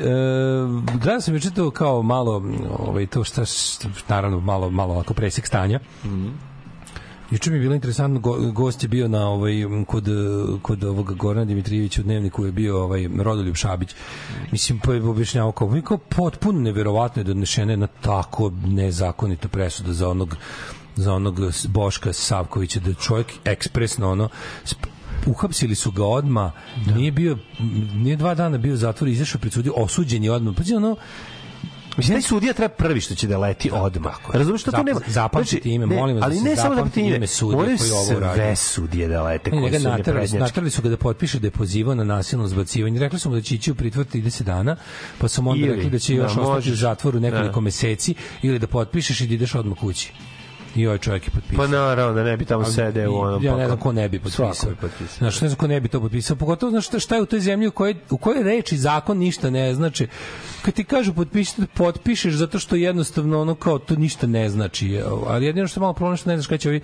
gledao 1.02 1.22
sam 1.22 1.34
juče 1.34 1.52
to 1.52 1.72
kao 1.72 2.02
malo, 2.02 2.44
ovaj 2.80 3.08
to 3.08 3.24
šta, 3.24 3.46
šta 3.46 3.90
naravno 4.08 4.40
malo 4.40 4.70
malo 4.70 4.94
ovako 4.94 5.14
presek 5.14 5.48
stanja. 5.48 5.80
Juče 7.32 7.52
mi 7.52 7.58
je 7.58 7.62
bilo 7.62 7.76
interesantno 7.76 8.20
go, 8.20 8.52
gost 8.52 8.84
je 8.84 8.90
bio 8.90 9.08
na 9.08 9.30
ovaj 9.30 9.54
kod 9.88 10.08
kod 10.62 10.84
ovog 10.84 11.16
Gorana 11.16 11.46
Dimitrijevića 11.46 12.02
u 12.02 12.04
dnevniku 12.04 12.46
je 12.46 12.52
bio 12.52 12.84
ovaj 12.84 13.10
Rodoljub 13.20 13.56
Šabić. 13.56 13.96
Mislim 14.52 14.80
pa 14.80 14.94
je 14.94 15.04
objašnjavao 15.04 15.52
kao, 15.52 15.82
kao 15.84 15.98
potpuno 15.98 16.60
neverovatno 16.60 17.20
je 17.20 17.24
donešena 17.24 17.72
jedna 17.72 17.88
tako 17.88 18.52
nezakonita 18.66 19.48
presuda 19.48 19.94
za 19.94 20.10
onog 20.10 20.36
za 20.96 21.14
onog 21.14 21.40
Boška 21.68 22.14
Savkovića 22.14 22.80
da 22.80 22.90
je 22.90 22.96
čovjek 22.96 23.28
ekspresno 23.46 24.12
ono 24.12 24.30
uhapsili 25.28 25.76
su 25.76 25.92
ga 25.92 26.06
odma 26.06 26.52
nije 26.88 27.12
bio 27.12 27.38
nije 27.96 28.16
dva 28.16 28.36
dana 28.36 28.58
bio 28.58 28.74
u 28.74 28.78
zatvoru 28.78 29.12
izašao 29.12 29.40
pred 29.42 29.54
sudiju 29.54 29.74
osuđen 29.76 30.24
je 30.24 30.32
odmah 30.32 30.56
pa 30.58 30.76
ono 30.76 30.96
Mislim, 31.98 32.16
taj 32.16 32.22
sudija 32.22 32.54
treba 32.54 32.70
prvi 32.70 33.02
što 33.02 33.16
će 33.16 33.28
da 33.28 33.38
leti 33.38 33.70
odmah. 33.74 34.14
Razumeš 34.34 34.62
što 34.62 34.72
to 34.72 34.78
Zap- 34.78 34.86
nema? 34.86 35.00
Znači, 35.00 35.12
zapamtite 35.12 35.70
ime, 35.70 35.86
molim 35.86 36.16
vas 36.16 36.22
da 36.22 36.26
ali 36.26 36.36
se 36.36 36.44
ne 36.44 36.56
samo 36.56 36.76
da 36.76 36.82
ime, 36.96 37.16
ime 37.16 37.28
sudije 37.28 37.78
koji 37.78 37.92
ovo 37.92 38.20
radi. 38.20 38.36
sve 38.36 38.56
sudije 38.56 39.08
da 39.08 39.24
lete 39.24 39.52
Ne, 39.52 39.58
njega 39.58 39.80
neprednjačke. 39.80 40.40
naterali 40.40 40.72
su 40.72 40.82
ga 40.82 40.90
da 40.90 40.98
potpiše 40.98 41.40
da 41.40 41.48
je 41.48 41.52
pozivao 41.52 41.96
na 41.96 42.04
nasilno 42.06 42.48
zbacivanje. 42.48 43.00
Rekli 43.00 43.20
su 43.20 43.30
mu 43.30 43.36
da 43.36 43.42
će 43.42 43.56
ići 43.56 43.72
u 43.72 43.76
pritvor 43.76 44.06
30 44.06 44.44
dana, 44.44 44.76
pa 45.18 45.28
su 45.28 45.42
mu 45.42 45.50
onda 45.50 45.66
Ili, 45.66 45.76
rekli 45.76 45.90
da 45.90 46.00
će 46.00 46.14
da, 46.14 46.18
još 46.18 46.32
ostati 46.32 46.42
u 46.44 46.52
možeš. 46.52 46.80
zatvoru 46.80 47.20
nekoliko 47.20 47.54
Da. 47.54 47.62
meseci 47.62 48.14
ili 48.42 48.60
da 48.60 48.68
potpišeš 48.68 49.22
i 49.22 49.28
da 49.28 49.34
ideš 49.34 49.56
odmah 49.56 49.78
kući. 49.78 50.12
I 50.78 50.88
ovaj 50.88 50.98
čovjek 50.98 51.28
je 51.28 51.32
potpisao. 51.32 51.66
Pa 51.66 51.68
naravno 51.68 52.14
da 52.14 52.24
ne 52.24 52.38
bi 52.38 52.46
tamo 52.46 52.64
Ali 52.64 52.74
sede 52.74 53.08
u 53.08 53.18
onom 53.18 53.44
Ja 53.44 53.56
ne 53.56 53.66
znam 53.66 53.80
ko 53.80 53.92
ne 53.92 54.10
bi 54.10 54.20
potpisao. 54.20 54.54
Svako 54.54 54.76
potpisao. 54.82 55.18
Znaš, 55.18 55.42
ne 55.42 55.50
znam 55.50 55.58
ko 55.58 55.68
ne 55.68 55.82
bi 55.82 55.88
to 55.88 56.02
potpisao. 56.02 56.36
Pogotovo, 56.36 56.70
znaš, 56.70 56.86
šta, 56.86 57.00
šta 57.00 57.16
je 57.16 57.22
u 57.22 57.26
toj 57.26 57.40
zemlji 57.40 57.68
u 57.68 57.72
kojoj, 57.72 57.96
u 58.10 58.18
kojoj 58.18 58.44
reči 58.44 58.78
zakon 58.78 59.18
ništa 59.18 59.50
ne 59.50 59.74
znači. 59.74 60.08
Kad 60.62 60.74
ti 60.74 60.84
kažu 60.84 61.14
potpiši, 61.14 61.52
potpišeš 61.74 62.34
zato 62.34 62.60
što 62.60 62.76
jednostavno 62.76 63.42
ono 63.42 63.56
kao 63.56 63.80
to 63.80 63.96
ništa 63.96 64.28
ne 64.28 64.50
znači. 64.50 65.02
Ali 65.28 65.46
jedino 65.46 65.68
što 65.68 65.80
je 65.80 65.82
malo 65.82 65.94
problem 65.94 66.18
što 66.18 66.30
ne 66.30 66.38
znaš 66.38 66.48
kada 66.48 66.58
će 66.58 66.70
ovi... 66.70 66.82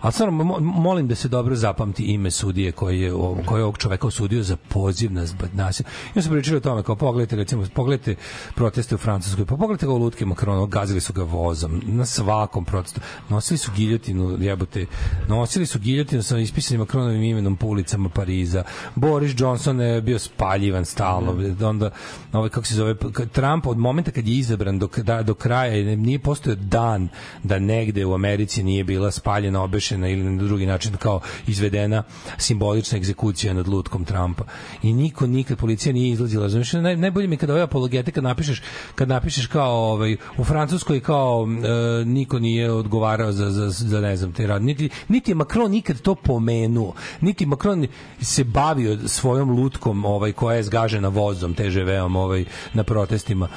Ali 0.00 0.12
stvarno, 0.12 0.44
mo- 0.44 0.60
molim 0.60 1.08
da 1.08 1.14
se 1.14 1.28
dobro 1.28 1.54
zapamti 1.56 2.04
ime 2.04 2.30
sudije 2.30 2.72
koji 2.72 3.00
je, 3.00 3.12
koji 3.44 3.60
je 3.60 3.64
ovog 3.64 3.78
čoveka 3.78 4.06
osudio 4.06 4.42
za 4.42 4.56
poziv 4.58 5.12
na 5.12 5.26
zbad 5.26 5.54
nasilja. 5.54 5.86
Ja 6.14 6.22
sam 6.22 6.32
pričali 6.32 6.56
o 6.56 6.60
tome, 6.60 6.82
kao 6.82 6.96
pogledajte, 6.96 7.36
recimo, 7.36 7.64
pogledajte 7.74 8.14
proteste 8.54 8.94
u 8.94 8.98
Francuskoj, 8.98 9.44
pa 9.44 9.56
pogledajte 9.56 9.86
ga 9.86 9.92
lutke 9.92 10.26
Macrona, 10.26 10.66
gazili 10.66 11.00
su 11.00 11.12
ga 11.12 11.22
vozom, 11.22 11.82
na 11.84 12.06
svakom 12.06 12.64
protestu. 12.64 13.00
Nosili 13.28 13.58
su 13.58 13.70
giljotinu, 13.76 14.36
jebote, 14.40 14.86
nosili 15.28 15.66
su 15.66 15.78
giljotinu 15.78 16.22
sa 16.22 16.38
ispisanim 16.38 16.80
Macronovim 16.80 17.22
imenom 17.22 17.56
po 17.56 17.66
ulicama 17.66 18.08
Pariza. 18.08 18.64
Boris 18.94 19.32
Johnson 19.34 19.80
je 19.80 20.00
bio 20.00 20.18
spaljivan 20.18 20.84
stalno. 20.84 21.32
Onda, 21.62 21.90
ovaj, 22.32 22.48
kako 22.50 22.66
se 22.66 22.74
zove, 22.74 22.94
Trump 23.32 23.66
od 23.66 23.78
momenta 23.78 24.10
kad 24.10 24.28
je 24.28 24.34
izabran 24.36 24.78
do, 24.78 24.88
da, 24.96 25.22
do 25.22 25.34
kraja 25.34 25.72
je- 25.72 25.96
nije 25.96 26.18
postojao 26.18 26.56
dan 26.56 27.08
da 27.42 27.58
negde 27.58 28.04
u 28.06 28.14
Americi 28.14 28.62
nije 28.62 28.84
bila 28.84 29.10
spaljena, 29.10 29.62
obešena 29.86 30.08
ili 30.08 30.24
na 30.24 30.42
drugi 30.42 30.66
način 30.66 30.96
kao 30.96 31.20
izvedena 31.46 32.02
simbolična 32.38 32.98
egzekucija 32.98 33.54
nad 33.54 33.68
lutkom 33.68 34.04
Trumpa. 34.04 34.44
I 34.82 34.92
niko 34.92 35.26
nikad 35.26 35.58
policija 35.58 35.92
nije 35.92 36.12
izlazila. 36.12 36.48
Znaš, 36.48 36.72
naj, 36.72 36.96
najbolje 36.96 37.28
mi 37.28 37.36
kada 37.36 37.52
ove 37.52 37.62
apologete 37.62 38.10
kad 38.10 38.24
napišeš 38.24 38.62
kad 38.94 39.08
napišeš 39.08 39.46
kao 39.46 39.92
ovaj 39.92 40.16
u 40.38 40.44
Francuskoj 40.44 41.00
kao 41.00 41.46
e, 41.46 42.04
niko 42.04 42.38
nije 42.38 42.72
odgovarao 42.72 43.32
za, 43.32 43.50
za, 43.50 43.70
za 43.70 44.00
ne 44.00 44.16
znam 44.16 44.32
te 44.32 44.46
rad. 44.46 44.62
Niti, 44.62 44.90
niti 45.08 45.30
je 45.30 45.34
Macron 45.34 45.70
nikad 45.70 46.00
to 46.00 46.14
pomenuo. 46.14 46.94
Niti 47.20 47.46
Macron 47.46 47.86
se 48.20 48.44
bavio 48.44 49.08
svojom 49.08 49.50
lutkom 49.50 50.04
ovaj 50.04 50.32
koja 50.32 50.56
je 50.56 50.62
zgažena 50.62 51.08
vozom 51.08 51.54
TŽV-om 51.54 52.16
ovaj 52.16 52.44
na 52.74 52.84
protestima. 52.84 53.48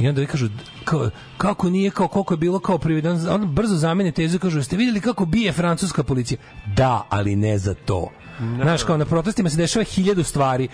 I 0.00 0.08
onda 0.08 0.20
vi 0.20 0.26
kažu 0.26 0.48
kao, 0.84 1.10
kako 1.36 1.70
nije 1.70 1.90
kao 1.90 2.08
koliko 2.08 2.34
je 2.34 2.38
bilo 2.38 2.58
kao 2.58 2.78
prividan 2.78 3.28
on 3.30 3.54
brzo 3.54 3.74
zamene 3.74 4.12
tezu 4.12 4.38
kažu 4.38 4.62
ste 4.62 4.76
videli 4.76 5.00
kako 5.00 5.24
bije 5.24 5.52
francuska 5.52 6.02
policija 6.02 6.38
da 6.76 7.06
ali 7.08 7.36
ne 7.36 7.58
za 7.58 7.74
to 7.74 8.08
Znaš, 8.38 8.82
kao 8.82 8.96
na 8.96 9.04
protestima 9.04 9.50
se 9.50 9.56
dešava 9.56 9.84
hiljadu 9.84 10.22
stvari. 10.22 10.68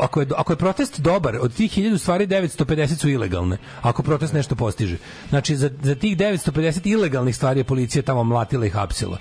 Ako 0.00 0.20
je, 0.20 0.26
ako 0.36 0.52
je 0.52 0.56
protest 0.56 1.00
dobar, 1.00 1.36
od 1.40 1.54
tih 1.54 1.72
hiljadu 1.72 1.98
stvari 1.98 2.26
950 2.26 2.96
su 2.96 3.08
ilegalne. 3.08 3.56
Ako 3.82 4.02
protest 4.02 4.32
nešto 4.32 4.54
postiže. 4.54 4.96
Znači, 5.28 5.56
za, 5.56 5.70
za 5.82 5.94
tih 5.94 6.16
950 6.16 6.88
ilegalnih 6.88 7.36
stvari 7.36 7.60
je 7.60 7.64
policija 7.64 8.02
tamo 8.02 8.24
mlatila 8.24 8.66
i 8.66 8.70
hapsila 8.70 9.18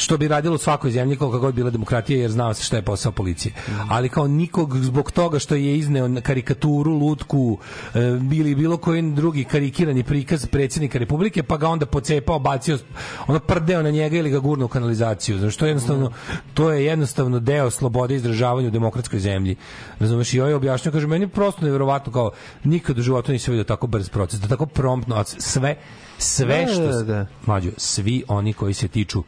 što 0.00 0.16
bi 0.16 0.28
radilo 0.28 0.54
u 0.54 0.58
svakoj 0.58 0.90
zemlji 0.90 1.16
koliko 1.16 1.38
god 1.38 1.54
bila 1.54 1.70
demokratija 1.70 2.20
jer 2.20 2.30
znao 2.30 2.54
se 2.54 2.64
šta 2.64 2.76
je 2.76 2.82
posao 2.82 3.12
policije. 3.12 3.54
Ali 3.88 4.08
kao 4.08 4.28
nikog 4.28 4.76
zbog 4.76 5.10
toga 5.10 5.38
što 5.38 5.54
je 5.54 5.78
izneo 5.78 6.08
karikaturu, 6.22 6.92
lutku 6.92 7.58
e, 7.94 7.98
ili 8.32 8.54
bilo 8.54 8.76
koji 8.76 9.02
drugi 9.02 9.44
karikirani 9.44 10.02
prikaz 10.02 10.46
predsjednika 10.46 10.98
Republike 10.98 11.42
pa 11.42 11.56
ga 11.56 11.68
onda 11.68 11.86
pocepao, 11.86 12.38
bacio, 12.38 12.78
ono 13.26 13.38
prdeo 13.38 13.82
na 13.82 13.90
njega 13.90 14.16
ili 14.16 14.30
ga 14.30 14.38
gurnuo 14.38 14.66
u 14.66 14.68
kanalizaciju. 14.68 15.38
Znači 15.38 15.58
to 15.58 15.64
je 15.66 15.70
jednostavno 15.70 16.12
to 16.54 16.70
je 16.70 16.84
jednostavno 16.84 17.40
deo 17.40 17.70
slobode 17.70 18.14
izražavanja 18.14 18.68
u 18.68 18.70
demokratskoj 18.70 19.18
zemlji. 19.18 19.56
Razumeš? 19.98 20.34
I 20.34 20.40
ovaj 20.40 20.54
objašnjava 20.54 20.92
kaže 20.92 21.06
meni 21.06 21.28
prosto 21.28 21.64
neverovatno 21.64 22.12
kao 22.12 22.30
nikad 22.64 22.98
u 22.98 23.02
životu 23.02 23.32
nisam 23.32 23.52
vidio 23.52 23.64
tako 23.64 23.86
brz 23.86 24.08
proces, 24.08 24.40
da 24.40 24.48
tako 24.48 24.66
promptno 24.66 25.24
sve 25.24 25.76
sve 26.20 26.64
Da, 26.66 26.72
što 26.72 26.86
da, 26.86 27.02
da. 27.02 27.26
mlađo, 27.46 27.70
svi 27.76 28.24
oni 28.28 28.52
koji 28.52 28.74
se 28.74 28.88
tiču 28.88 29.22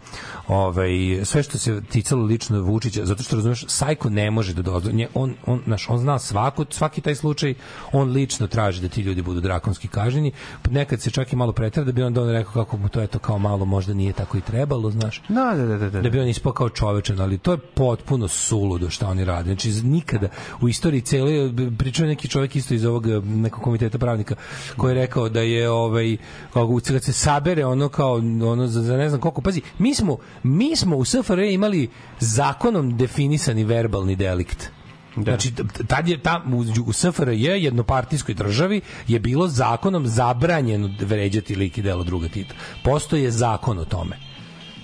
ovaj 0.48 0.90
sve 1.24 1.42
što 1.42 1.58
se 1.58 1.82
ticalo 1.90 2.24
lično 2.24 2.60
Vučića, 2.62 3.06
zato 3.06 3.22
što 3.22 3.36
razumeš, 3.36 3.64
Sajko 3.68 4.10
ne 4.10 4.30
može 4.30 4.54
da 4.54 4.62
dozvoli, 4.62 5.06
on 5.14 5.34
on 5.46 5.62
naš 5.66 5.88
on 5.88 5.98
zna 5.98 6.18
svako 6.18 6.64
svaki 6.70 7.00
taj 7.00 7.14
slučaj, 7.14 7.54
on 7.92 8.10
lično 8.10 8.46
traži 8.46 8.82
da 8.82 8.88
ti 8.88 9.00
ljudi 9.00 9.22
budu 9.22 9.40
drakonski 9.40 9.88
kažnjeni. 9.88 10.32
Nekad 10.70 11.00
se 11.00 11.10
čak 11.10 11.32
i 11.32 11.36
malo 11.36 11.52
pretera 11.52 11.84
da 11.84 11.92
bi 11.92 12.02
on 12.02 12.18
on 12.18 12.30
rekao 12.30 12.64
kako 12.64 12.76
mu 12.76 12.88
to 12.88 13.02
eto 13.02 13.18
kao 13.18 13.38
malo 13.38 13.64
možda 13.64 13.94
nije 13.94 14.12
tako 14.12 14.38
i 14.38 14.40
trebalo, 14.40 14.90
znaš. 14.90 15.22
Da, 15.28 15.54
da, 15.56 15.66
da, 15.66 15.90
da. 15.90 16.00
Da 16.00 16.10
bi 16.10 16.20
on 16.20 16.28
ispao 16.28 16.52
kao 16.52 16.68
čovečan, 16.68 17.20
ali 17.20 17.38
to 17.38 17.52
je 17.52 17.58
potpuno 17.58 18.28
suludo 18.28 18.90
šta 18.90 19.08
oni 19.08 19.24
rade. 19.24 19.54
Znači, 19.54 19.70
nikada 19.82 20.28
u 20.60 20.68
istoriji 20.68 21.00
cele, 21.00 21.52
pričao 21.78 22.06
neki 22.06 22.28
čovjek 22.28 22.56
isto 22.56 22.74
iz 22.74 22.84
ovog 22.84 23.06
eh, 23.06 23.20
nekog 23.20 23.62
komiteta 23.62 23.98
pravnika, 23.98 24.34
koji 24.76 24.90
je 24.90 25.00
rekao 25.00 25.28
da 25.28 25.40
je 25.40 25.70
ovaj, 25.70 26.16
kao, 26.52 26.66
kad 26.88 27.04
se 27.04 27.12
sabere 27.12 27.64
ono 27.64 27.88
kao 27.88 28.14
ono 28.42 28.66
za, 28.66 28.82
za 28.82 28.96
ne 28.96 29.08
znam 29.08 29.20
koliko, 29.20 29.40
pazi, 29.40 29.60
mi 29.78 29.94
smo, 29.94 30.18
mi 30.42 30.76
smo 30.76 30.96
u 30.96 31.04
SFRJ 31.04 31.52
imali 31.52 31.90
zakonom 32.20 32.96
definisani 32.96 33.64
verbalni 33.64 34.16
delikt. 34.16 34.70
Znači, 35.16 35.54
t- 35.54 35.84
tad 35.86 36.08
je 36.08 36.22
ta, 36.22 36.44
u, 36.52 36.64
u 36.86 36.92
SFRJ, 36.92 37.46
jednopartijskoj 37.46 38.34
državi, 38.34 38.80
je 39.08 39.20
bilo 39.20 39.48
zakonom 39.48 40.06
zabranjeno 40.06 40.90
vređati 41.00 41.54
lik 41.54 41.78
i 41.78 41.82
delo 41.82 42.04
druga 42.04 42.28
Tita. 42.28 42.54
Postoje 42.84 43.30
zakon 43.30 43.78
o 43.78 43.84
tome 43.84 44.31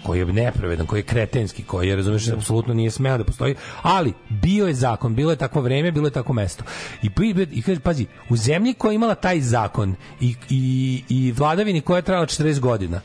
koji 0.09 0.21
je 0.21 0.27
nepravedan, 0.27 0.87
koji 0.87 0.99
je 0.99 1.03
kretenski, 1.03 1.63
koji 1.63 1.89
je, 1.89 1.97
razumeš, 1.97 2.29
apsolutno 2.29 2.75
nije 2.75 2.91
smeo 2.91 3.19
da 3.19 3.25
postoji, 3.25 3.55
ali 3.83 4.13
bio 4.29 4.67
je 4.67 4.75
zakon, 4.75 5.15
bilo 5.15 5.31
je 5.31 5.37
takvo 5.37 5.63
vreme, 5.63 5.93
bilo 5.93 6.07
je 6.07 6.17
takvo 6.17 6.35
mesto. 6.35 6.65
I, 7.03 7.11
i 7.53 7.63
kaže, 7.63 7.81
pazi, 7.81 8.07
u 8.29 8.37
zemlji 8.37 8.75
koja 8.75 8.93
je 8.93 8.95
imala 8.95 9.15
taj 9.15 9.41
zakon 9.41 9.95
i, 10.21 10.35
i, 10.51 11.03
i 11.09 11.33
vladavini 11.33 11.81
koja 11.81 11.99
je 11.99 12.03
trajala 12.03 12.27
40 12.27 12.61
godina, 12.61 13.01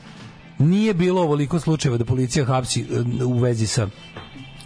nije 0.60 0.94
bilo 0.94 1.22
ovoliko 1.22 1.60
slučajeva 1.60 1.98
da 1.98 2.06
policija 2.06 2.46
hapsi 2.46 2.82
e, 2.82 3.24
u 3.24 3.38
vezi 3.40 3.68
sa 3.68 3.88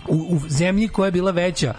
u, 0.07 0.15
u 0.15 0.39
zemlji 0.49 0.88
koja 0.88 1.07
je 1.07 1.11
bila 1.11 1.31
veća 1.31 1.73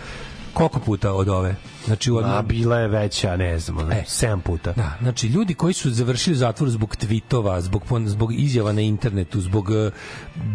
koliko 0.53 0.81
puta 0.81 1.13
od 1.13 1.29
ove? 1.29 1.55
Znači, 1.89 2.11
u 2.11 2.19
A 2.19 2.43
bila 2.43 2.79
je 2.79 2.89
veća, 2.89 3.37
ne 3.37 3.59
znam, 3.59 3.79
ono, 3.79 3.93
E. 3.93 4.05
sedam 4.07 4.41
puta. 4.41 4.73
Da, 4.73 4.93
znači 5.01 5.27
ljudi 5.27 5.55
koji 5.55 5.75
su 5.75 5.91
završili 5.91 6.37
zatvor 6.37 6.71
zbog 6.71 6.97
tvitova, 6.97 7.61
zbog 7.61 7.83
zbog 8.07 8.35
izjava 8.35 8.73
na 8.73 8.81
internetu, 8.81 9.41
zbog 9.41 9.71
eh, 9.71 9.91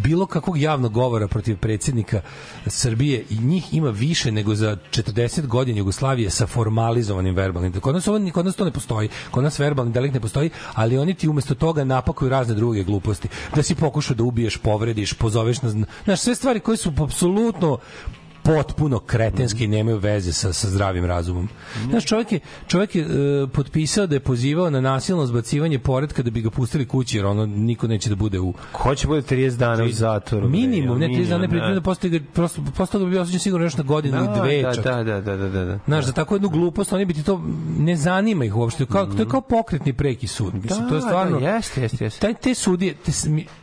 bilo 0.04 0.26
kakvog 0.26 0.58
javnog 0.58 0.92
govora 0.94 1.28
protiv 1.28 1.58
predsjednika 1.58 2.22
Srbije 2.68 3.26
i 3.30 3.38
njih 3.38 3.74
ima 3.74 3.90
više 3.90 4.32
nego 4.32 4.56
za 4.56 4.78
40 4.92 5.46
godina 5.48 5.78
Jugoslavije 5.78 6.30
sa 6.30 6.48
formalizovanim 6.48 7.36
verbalnim. 7.36 7.74
Kod 7.74 7.96
nas, 7.96 8.08
ovo, 8.08 8.32
kod 8.32 8.46
nas 8.46 8.56
to 8.56 8.66
ne 8.66 8.72
postoji. 8.72 9.10
Kod 9.32 9.44
nas 9.44 9.60
verbalni 9.60 9.92
delikt 9.92 10.14
ne 10.14 10.20
postoji, 10.20 10.50
ali 10.74 10.98
oni 10.98 11.14
ti 11.14 11.28
umesto 11.28 11.56
toga 11.56 11.84
napakuju 11.84 12.30
razne 12.30 12.56
druge 12.56 12.84
gluposti. 12.84 13.28
Da 13.56 13.64
si 13.64 13.76
pokušao 13.76 14.16
da 14.16 14.24
ubiješ, 14.24 14.58
povrediš, 14.58 15.14
pozoveš 15.14 15.62
na... 15.62 15.70
zna- 15.70 15.86
Znaš, 16.04 16.20
sve 16.20 16.36
stvari 16.36 16.60
koje 16.60 16.78
su 16.78 16.94
apsolutno 17.00 17.78
potpuno 18.44 19.00
kretenski 19.00 19.64
i 19.64 19.68
nemaju 19.68 19.98
veze 19.98 20.34
sa, 20.34 20.54
sa 20.54 20.68
zdravim 20.68 21.06
razumom. 21.06 21.50
Znaš, 21.90 22.06
čovjek 22.06 22.32
je, 22.32 22.40
čovjek 22.68 22.96
je 22.96 23.02
e, 23.02 23.08
potpisao 23.48 24.08
da 24.08 24.16
je 24.16 24.20
pozivao 24.20 24.70
na 24.70 24.82
nasilno 24.82 25.26
zbacivanje 25.26 25.80
poredka 25.80 26.24
da 26.24 26.32
bi 26.32 26.42
ga 26.42 26.50
pustili 26.50 26.88
kući, 26.88 27.18
jer 27.18 27.26
ono 27.26 27.46
niko 27.46 27.88
neće 27.88 28.10
da 28.10 28.16
bude 28.16 28.40
u... 28.40 28.54
Ko 28.72 28.96
će 28.96 29.08
bude 29.08 29.22
30 29.22 29.58
dana 29.58 29.84
u 29.84 29.90
zatvoru? 29.90 30.50
Minimum, 30.50 31.00
ne 31.00 31.08
30 31.08 31.30
dana, 31.30 31.42
ne 31.42 31.50
pripremio 31.50 31.76
da 31.76 31.82
postoji, 31.82 32.24
prosto, 32.24 32.62
prosto 32.76 33.00
ga 33.00 33.06
bi 33.06 33.18
osuđen 33.18 33.40
sigurno 33.40 33.66
još 33.66 33.78
na 33.78 33.84
godinu 33.84 34.18
ili 34.18 34.28
dve 34.40 34.62
da, 34.62 34.74
čak. 34.74 34.84
da, 34.84 35.04
da, 35.04 35.22
da, 35.22 35.38
da, 35.38 35.50
da, 35.50 35.66
da. 35.66 35.80
Znaš, 35.86 36.06
za 36.06 36.12
tako 36.12 36.36
jednu 36.36 36.50
glupost, 36.50 36.94
oni 36.94 37.06
bi 37.06 37.14
ti 37.14 37.24
to 37.24 37.44
ne 37.80 37.96
zanima 37.96 38.46
ih 38.46 38.56
uopšte. 38.56 38.86
Kao, 38.86 39.06
To 39.06 39.22
je 39.22 39.30
kao 39.30 39.42
pokretni 39.42 39.94
preki 39.94 40.28
sud. 40.28 40.54
Mislim, 40.54 40.84
Da, 40.84 40.90
to 40.90 40.96
je 40.96 41.02
stvarno... 41.02 41.40
da, 41.40 41.50
jeste, 41.50 41.82
jeste, 41.82 42.04
jeste. 42.04 42.20
Taj, 42.20 42.34
te 42.34 42.54
sudije, 42.54 42.94
te, 42.94 43.12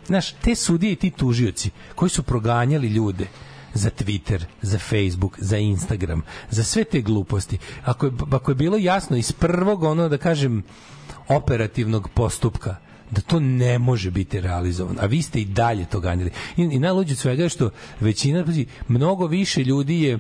znaš, 0.07 0.33
te 0.33 0.55
sudije 0.55 0.93
i 0.93 0.97
ti 0.97 1.11
tužioci 1.11 1.71
koji 1.95 2.09
su 2.09 2.23
proganjali 2.23 2.89
ljude 2.89 3.27
za 3.75 3.91
Twitter, 3.91 4.45
za 4.63 4.79
Facebook, 4.79 5.39
za 5.39 5.59
Instagram, 5.59 6.23
za 6.51 6.65
sve 6.65 6.85
te 6.85 7.01
gluposti. 7.01 7.59
Ako 7.85 8.07
je, 8.07 8.13
ako 8.31 8.51
je 8.51 8.55
bilo 8.55 8.77
jasno 8.77 9.17
iz 9.17 9.33
prvog, 9.33 9.83
ono 9.83 10.09
da 10.09 10.19
kažem, 10.19 10.63
operativnog 11.29 12.09
postupka, 12.15 12.77
da 13.11 13.21
to 13.21 13.41
ne 13.41 13.79
može 13.79 14.11
biti 14.11 14.41
realizovano. 14.41 15.01
A 15.01 15.07
vi 15.07 15.23
ste 15.23 15.41
i 15.41 15.45
dalje 15.45 15.85
to 15.85 16.01
ganjali. 16.01 16.31
I, 16.57 16.63
i 16.63 16.79
najluđe 16.79 17.13
od 17.13 17.19
svega 17.19 17.43
je 17.43 17.49
što 17.49 17.71
većina, 18.01 18.45
mnogo 18.89 19.27
više 19.27 19.65
ljudi 19.65 20.03
je 20.03 20.19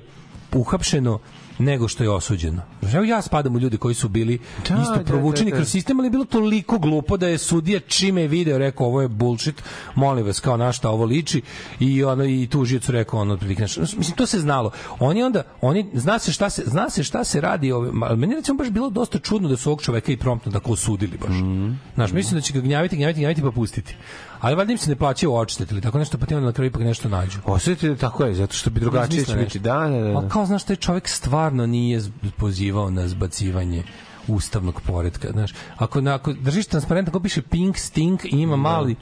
uhapšeno 0.52 1.18
nego 1.60 1.88
što 1.88 2.02
je 2.02 2.10
osuđeno. 2.10 2.62
Evo 2.94 3.04
ja 3.04 3.22
spadam 3.22 3.56
u 3.56 3.58
ljude 3.58 3.76
koji 3.76 3.94
su 3.94 4.08
bili 4.08 4.38
Da, 4.68 4.82
isto 4.82 4.96
da, 4.96 5.04
provučeni 5.04 5.50
da, 5.50 5.54
da. 5.54 5.56
kroz 5.56 5.68
sistem, 5.68 6.00
ali 6.00 6.06
je 6.06 6.10
bilo 6.10 6.24
toliko 6.24 6.78
glupo 6.78 7.16
da 7.16 7.28
je 7.28 7.38
sudija 7.38 7.80
čime 7.80 8.22
je 8.22 8.28
video 8.28 8.58
rekao 8.58 8.86
ovo 8.86 9.02
je 9.02 9.08
bullshit, 9.08 9.62
molim 9.94 10.26
vas 10.26 10.40
kao 10.40 10.56
na 10.56 10.72
šta 10.72 10.90
ovo 10.90 11.04
liči 11.04 11.42
i 11.80 12.04
ono 12.04 12.24
i 12.24 12.48
tužilac 12.50 12.88
rekao 12.88 13.20
ono 13.20 13.34
otprilike. 13.34 13.62
Mislim 13.62 14.16
to 14.16 14.26
se 14.26 14.38
znalo. 14.38 14.70
Oni 14.98 15.22
onda 15.22 15.42
oni 15.60 15.86
zna 15.94 16.18
se 16.18 16.32
šta 16.32 16.50
se 16.50 16.62
zna 16.66 16.90
se 16.90 17.04
šta 17.04 17.24
se 17.24 17.40
radi 17.40 17.72
ovaj 17.72 17.90
ali 18.02 18.18
meni 18.18 18.34
recimo 18.34 18.58
baš 18.58 18.70
bilo 18.70 18.90
dosta 18.90 19.18
čudno 19.18 19.48
da 19.48 19.56
su 19.56 19.70
ovog 19.70 19.82
čoveka 19.82 20.12
i 20.12 20.16
promptno 20.16 20.52
tako 20.52 20.72
osudili 20.72 21.18
baš. 21.18 21.30
Mhm. 21.30 21.72
Znaš, 21.94 22.12
mislim 22.12 22.34
da 22.34 22.40
će 22.40 22.52
ga 22.52 22.60
gnjaviti, 22.60 22.96
gnjaviti, 22.96 23.20
gnjaviti 23.20 23.42
pa 23.42 23.50
pustiti. 23.50 23.96
Ali 24.40 24.56
valjda 24.56 24.72
im 24.72 24.78
se 24.78 24.90
ne 24.90 24.96
plaćaju 24.96 25.34
odštet 25.34 25.70
ili 25.70 25.80
tako 25.80 25.98
nešto, 25.98 26.18
pa 26.18 26.26
ti 26.26 26.34
onda 26.34 26.46
na 26.46 26.52
kraju 26.52 26.68
ipak 26.68 26.82
nešto 26.82 27.08
nađu. 27.08 27.38
Osjetite 27.44 27.88
da 27.88 27.96
tako 27.96 28.24
je, 28.24 28.34
zato 28.34 28.54
što 28.54 28.70
bi 28.70 28.80
drugačije 28.80 29.24
će 29.24 29.36
biti. 29.36 29.58
Da, 29.58 29.78
da, 29.78 29.98
da. 29.98 30.18
Ali 30.18 30.28
kao, 30.28 30.46
znaš, 30.46 30.64
taj 30.64 30.76
čovjek 30.76 31.08
stvarno 31.08 31.66
nije 31.66 32.00
pozivao 32.36 32.90
na 32.90 33.08
zbacivanje 33.08 33.82
ustavnog 34.28 34.80
poredka, 34.80 35.28
znaš. 35.32 35.54
Ako, 35.76 36.00
na, 36.00 36.14
ako 36.14 36.32
držiš 36.32 36.66
transparent, 36.66 37.08
ako 37.08 37.20
piše 37.20 37.42
pink, 37.42 37.78
stink 37.78 38.24
i 38.24 38.28
ima 38.28 38.56
mali 38.56 38.96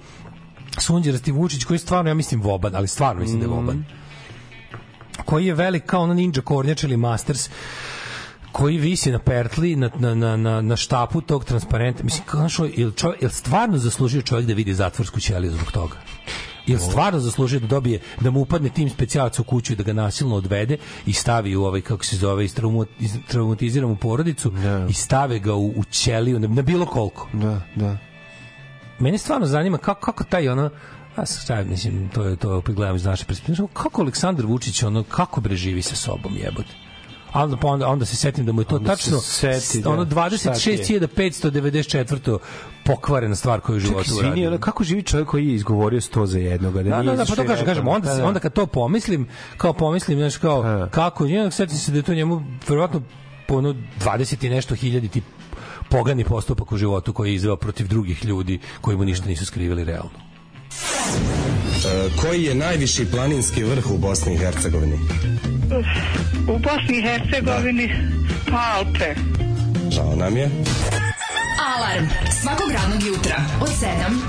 sunđerasti 0.78 1.32
Vučić 1.32 1.65
koji 1.65 1.74
je 1.74 1.78
stvarno, 1.78 2.10
ja 2.10 2.15
mislim, 2.15 2.43
voban, 2.43 2.77
ali 2.77 2.89
stvarno 2.89 3.20
mislim 3.20 3.40
da 3.40 3.47
je 3.47 3.51
voban. 3.51 3.85
Koji 5.24 5.47
je 5.47 5.55
velik 5.55 5.86
kao 5.86 6.02
ono 6.02 6.15
ninja 6.15 6.43
kornjač 6.43 6.82
ili 6.82 6.97
masters 6.97 7.51
koji 8.59 8.78
visi 8.78 9.10
na 9.10 9.18
pertli, 9.18 9.76
na, 9.76 9.90
na, 9.98 10.14
na, 10.14 10.36
na, 10.36 10.60
na 10.60 10.76
štapu 10.76 11.20
tog 11.20 11.44
transparenta. 11.44 12.05
Mislim, 12.05 12.24
kao, 12.26 12.48
ili, 12.74 12.93
čovjek, 12.93 13.22
ili 13.22 13.30
stvarno 13.30 13.78
zaslužio 13.78 14.22
čovjek 14.22 14.47
da 14.47 14.55
vidi 14.55 14.74
zatvorsku 14.74 15.20
ćeliju 15.20 15.52
zbog 15.52 15.72
toga? 15.72 15.97
Jel 16.66 16.78
stvarno 16.78 17.20
zaslužio 17.20 17.60
da 17.60 17.66
dobije 17.66 18.01
da 18.20 18.30
mu 18.30 18.40
upadne 18.40 18.68
tim 18.68 18.90
specijalac 18.90 19.39
u 19.39 19.44
kuću 19.44 19.72
i 19.72 19.76
da 19.76 19.82
ga 19.82 19.93
nasilno 19.93 20.36
odvede 20.36 20.76
i 21.06 21.12
stavi 21.12 21.56
u 21.56 21.64
ovaj 21.64 21.80
kako 21.80 22.05
se 22.05 22.16
zove 22.16 22.44
istraumu- 22.44 22.86
iz- 23.01 23.18
traumatizira 23.28 23.86
mu 23.86 23.97
porodicu 23.97 24.52
i 24.89 24.93
stave 24.93 25.39
ga 25.39 25.55
u, 25.55 25.68
u 25.68 25.85
ćeliju 25.90 26.39
na, 26.39 26.48
na 26.48 26.62
bilo 26.62 26.86
koliko. 26.86 27.28
Da, 27.32 27.60
da. 27.76 27.97
Mene 28.98 29.18
stvarno 29.18 29.47
zanima 29.47 29.78
kako, 29.78 30.01
kako 30.01 30.24
taj 30.24 30.48
ono 30.48 30.70
a 31.16 31.26
sad 31.26 31.66
mislim 31.66 32.09
to 32.09 32.24
je 32.24 32.36
to 32.36 32.56
opet 32.56 32.74
gledam 32.74 32.97
iz 32.97 33.05
naše 33.05 33.24
perspektive 33.24 33.68
kako 33.72 34.02
Aleksandar 34.02 34.47
Vučić 34.47 34.82
ono 34.82 35.02
kako 35.02 35.40
bre 35.40 35.56
živi 35.56 35.82
sa 35.82 35.97
sobom 35.97 36.36
jebote 36.36 36.88
a 37.32 37.42
onda, 37.44 37.56
pa 37.56 37.68
onda, 37.68 37.88
onda 37.88 38.05
se 38.05 38.16
setim 38.16 38.46
da 38.46 38.52
mu 38.52 38.60
je 38.60 38.64
to 38.64 38.76
Onda 38.76 38.96
se 38.96 39.02
tačno 39.05 39.20
seti, 39.20 39.80
da, 39.82 39.90
ono 39.90 40.06
šta 40.06 40.52
ti 40.55 40.70
je? 40.70 41.00
26.594 41.00 42.38
pokvarena 42.84 43.36
stvar 43.36 43.60
koju 43.60 43.76
je 43.76 43.78
u 43.78 43.80
Čekaj, 43.80 43.92
životu 43.92 44.10
izvini, 44.10 44.28
uradio. 44.28 44.48
ono, 44.48 44.59
kako 44.59 44.84
živi 44.84 45.02
čovjek 45.02 45.28
koji 45.28 45.48
je 45.48 45.55
izgovorio 45.55 46.00
100 46.00 46.24
za 46.24 46.38
jednoga? 46.38 46.82
Da, 46.82 46.90
Da, 46.90 47.02
nije 47.02 47.16
da, 47.16 47.24
da, 47.24 47.24
pa 47.28 47.36
to 47.36 47.44
kažem, 47.44 47.66
kažem, 47.66 47.88
onda, 47.88 48.10
da, 48.10 48.16
da. 48.16 48.26
onda 48.26 48.40
kad 48.40 48.52
to 48.52 48.66
pomislim, 48.66 49.28
kao 49.56 49.72
pomislim, 49.72 50.18
znaš, 50.18 50.36
kao, 50.36 50.88
kako, 50.90 51.26
njeno, 51.26 51.50
setim 51.50 51.76
se 51.78 51.92
da 51.92 51.98
je 51.98 52.02
to 52.02 52.14
njemu, 52.14 52.42
verovatno, 52.68 53.02
po 53.46 53.55
ono 53.56 53.74
20 54.00 54.46
i 54.46 54.48
nešto 54.50 54.74
hiljadi 54.74 55.09
ti 55.09 55.22
pogani 55.90 56.24
postupak 56.24 56.72
u 56.72 56.76
životu 56.76 57.12
koji 57.12 57.30
je 57.30 57.34
izveo 57.34 57.56
protiv 57.56 57.88
drugih 57.88 58.24
ljudi 58.24 58.59
koji 58.80 58.96
mu 58.96 59.05
ništa 59.05 59.28
nisu 59.28 59.46
skrivili 59.46 59.84
realno. 59.84 60.10
E, 61.86 62.10
koji 62.20 62.42
je 62.42 62.55
najviši 62.55 63.10
planinski 63.10 63.64
vrh 63.64 63.90
u 63.90 63.98
Bosni 63.98 64.34
i 64.34 64.36
Hercegovini? 64.36 64.98
U 66.48 66.58
Bosni 66.58 66.98
i 66.98 67.02
Hercegovini 67.02 67.94
Alpe. 68.52 69.14
Žao 69.90 70.16
nam 70.16 70.36
je. 70.36 70.50
Alarm 71.76 72.06
svakog 72.42 72.70
radnog 72.70 73.02
jutra 73.02 73.36
od 73.60 73.68
7 73.68 73.76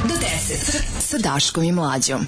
do 0.07 0.13
10. 0.13 0.81
Sa 0.99 1.17
Daškom 1.17 1.63
i 1.63 1.71
Mlađom. 1.71 2.27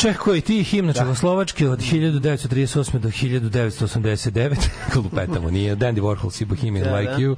Čeko 0.00 0.34
i 0.34 0.40
ti 0.40 0.62
himna 0.62 0.92
Čehoslovačke 0.92 1.68
od 1.68 1.78
1938. 1.78 2.98
do 2.98 3.08
1989. 3.08 4.68
Klupetamo, 4.92 5.50
nije. 5.50 5.76
Dandy 5.76 6.00
Warhol 6.00 6.42
i 6.42 6.44
Bohemian 6.44 6.84
Da, 6.84 6.96
Like 6.96 7.12
da. 7.12 7.18
You. 7.18 7.36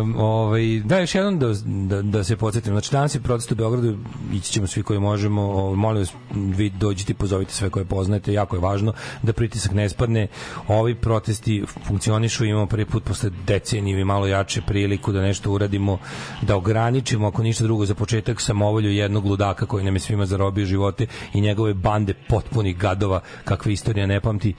Um, 0.00 0.16
ovaj, 0.18 0.62
da, 0.84 0.98
još 0.98 1.14
jednom 1.14 1.38
da, 1.38 1.46
da, 1.64 2.02
da 2.02 2.24
se 2.24 2.36
podsjetim. 2.36 2.72
Znači, 2.72 2.92
danas 2.92 3.14
je 3.14 3.20
protest 3.20 3.52
u 3.52 3.54
Beogradu, 3.54 3.98
ići 4.32 4.52
ćemo 4.52 4.66
svi 4.66 4.82
koji 4.82 5.00
možemo. 5.00 5.42
Ovaj, 5.42 5.76
molim 5.76 6.02
vas, 6.02 6.12
vi 6.34 6.70
dođite 6.70 7.12
i 7.12 7.14
pozovite 7.14 7.52
sve 7.52 7.70
koje 7.70 7.84
poznajete. 7.84 8.32
Jako 8.32 8.56
je 8.56 8.60
važno 8.60 8.92
da 9.22 9.32
pritisak 9.32 9.72
ne 9.72 9.88
spadne. 9.88 10.26
Ovi 10.68 10.94
protesti 10.94 11.64
funkcionišu, 11.86 12.44
imamo 12.44 12.66
prvi 12.66 12.84
put 12.84 13.04
posle 13.04 13.30
decenije 13.46 14.00
i 14.00 14.04
malo 14.04 14.26
jače 14.26 14.60
priliku 14.60 15.12
da 15.12 15.22
nešto 15.22 15.52
uradimo, 15.52 15.98
da 16.42 16.56
ograničimo, 16.56 17.28
ako 17.28 17.42
ništa 17.42 17.64
drugo, 17.64 17.86
za 17.86 17.94
početak 17.94 18.40
samovolju 18.40 18.90
jednog 18.90 19.26
ludaka 19.26 19.66
koji 19.66 19.84
nam 19.84 19.96
je 19.96 20.00
svima 20.00 20.26
zarobio 20.26 20.66
živote 20.66 21.06
i 21.34 21.40
njegove 21.40 21.74
bande 21.74 22.14
potpunih 22.28 22.78
gadova 22.78 23.20
kakve 23.44 23.72
istorija 23.72 24.06
ne 24.06 24.20
pamti. 24.20 24.54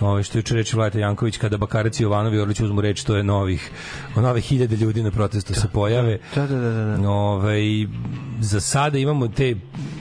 Ove, 0.00 0.22
što 0.22 0.38
juče 0.38 0.54
reči 0.54 0.76
Vladeta 0.76 0.98
Janković, 0.98 1.36
kada 1.36 1.56
Bakarac 1.56 2.00
i 2.00 2.02
Jovanovi 2.02 2.40
Orlić 2.40 2.60
uzmu 2.60 2.80
reč, 2.80 3.04
to 3.04 3.16
je 3.16 3.22
novih, 3.22 3.70
nove 4.16 4.40
hiljade 4.40 4.76
ljudi 4.76 5.02
na 5.02 5.10
protestu 5.10 5.54
se 5.54 5.68
pojave. 5.72 6.18
Da, 6.34 6.46
da, 6.46 6.58
da, 6.58 6.70
da. 6.70 6.96
da. 6.96 7.10
Ove, 7.10 7.58
za 8.40 8.60
sada 8.60 8.98
imamo 8.98 9.28
te, 9.28 9.56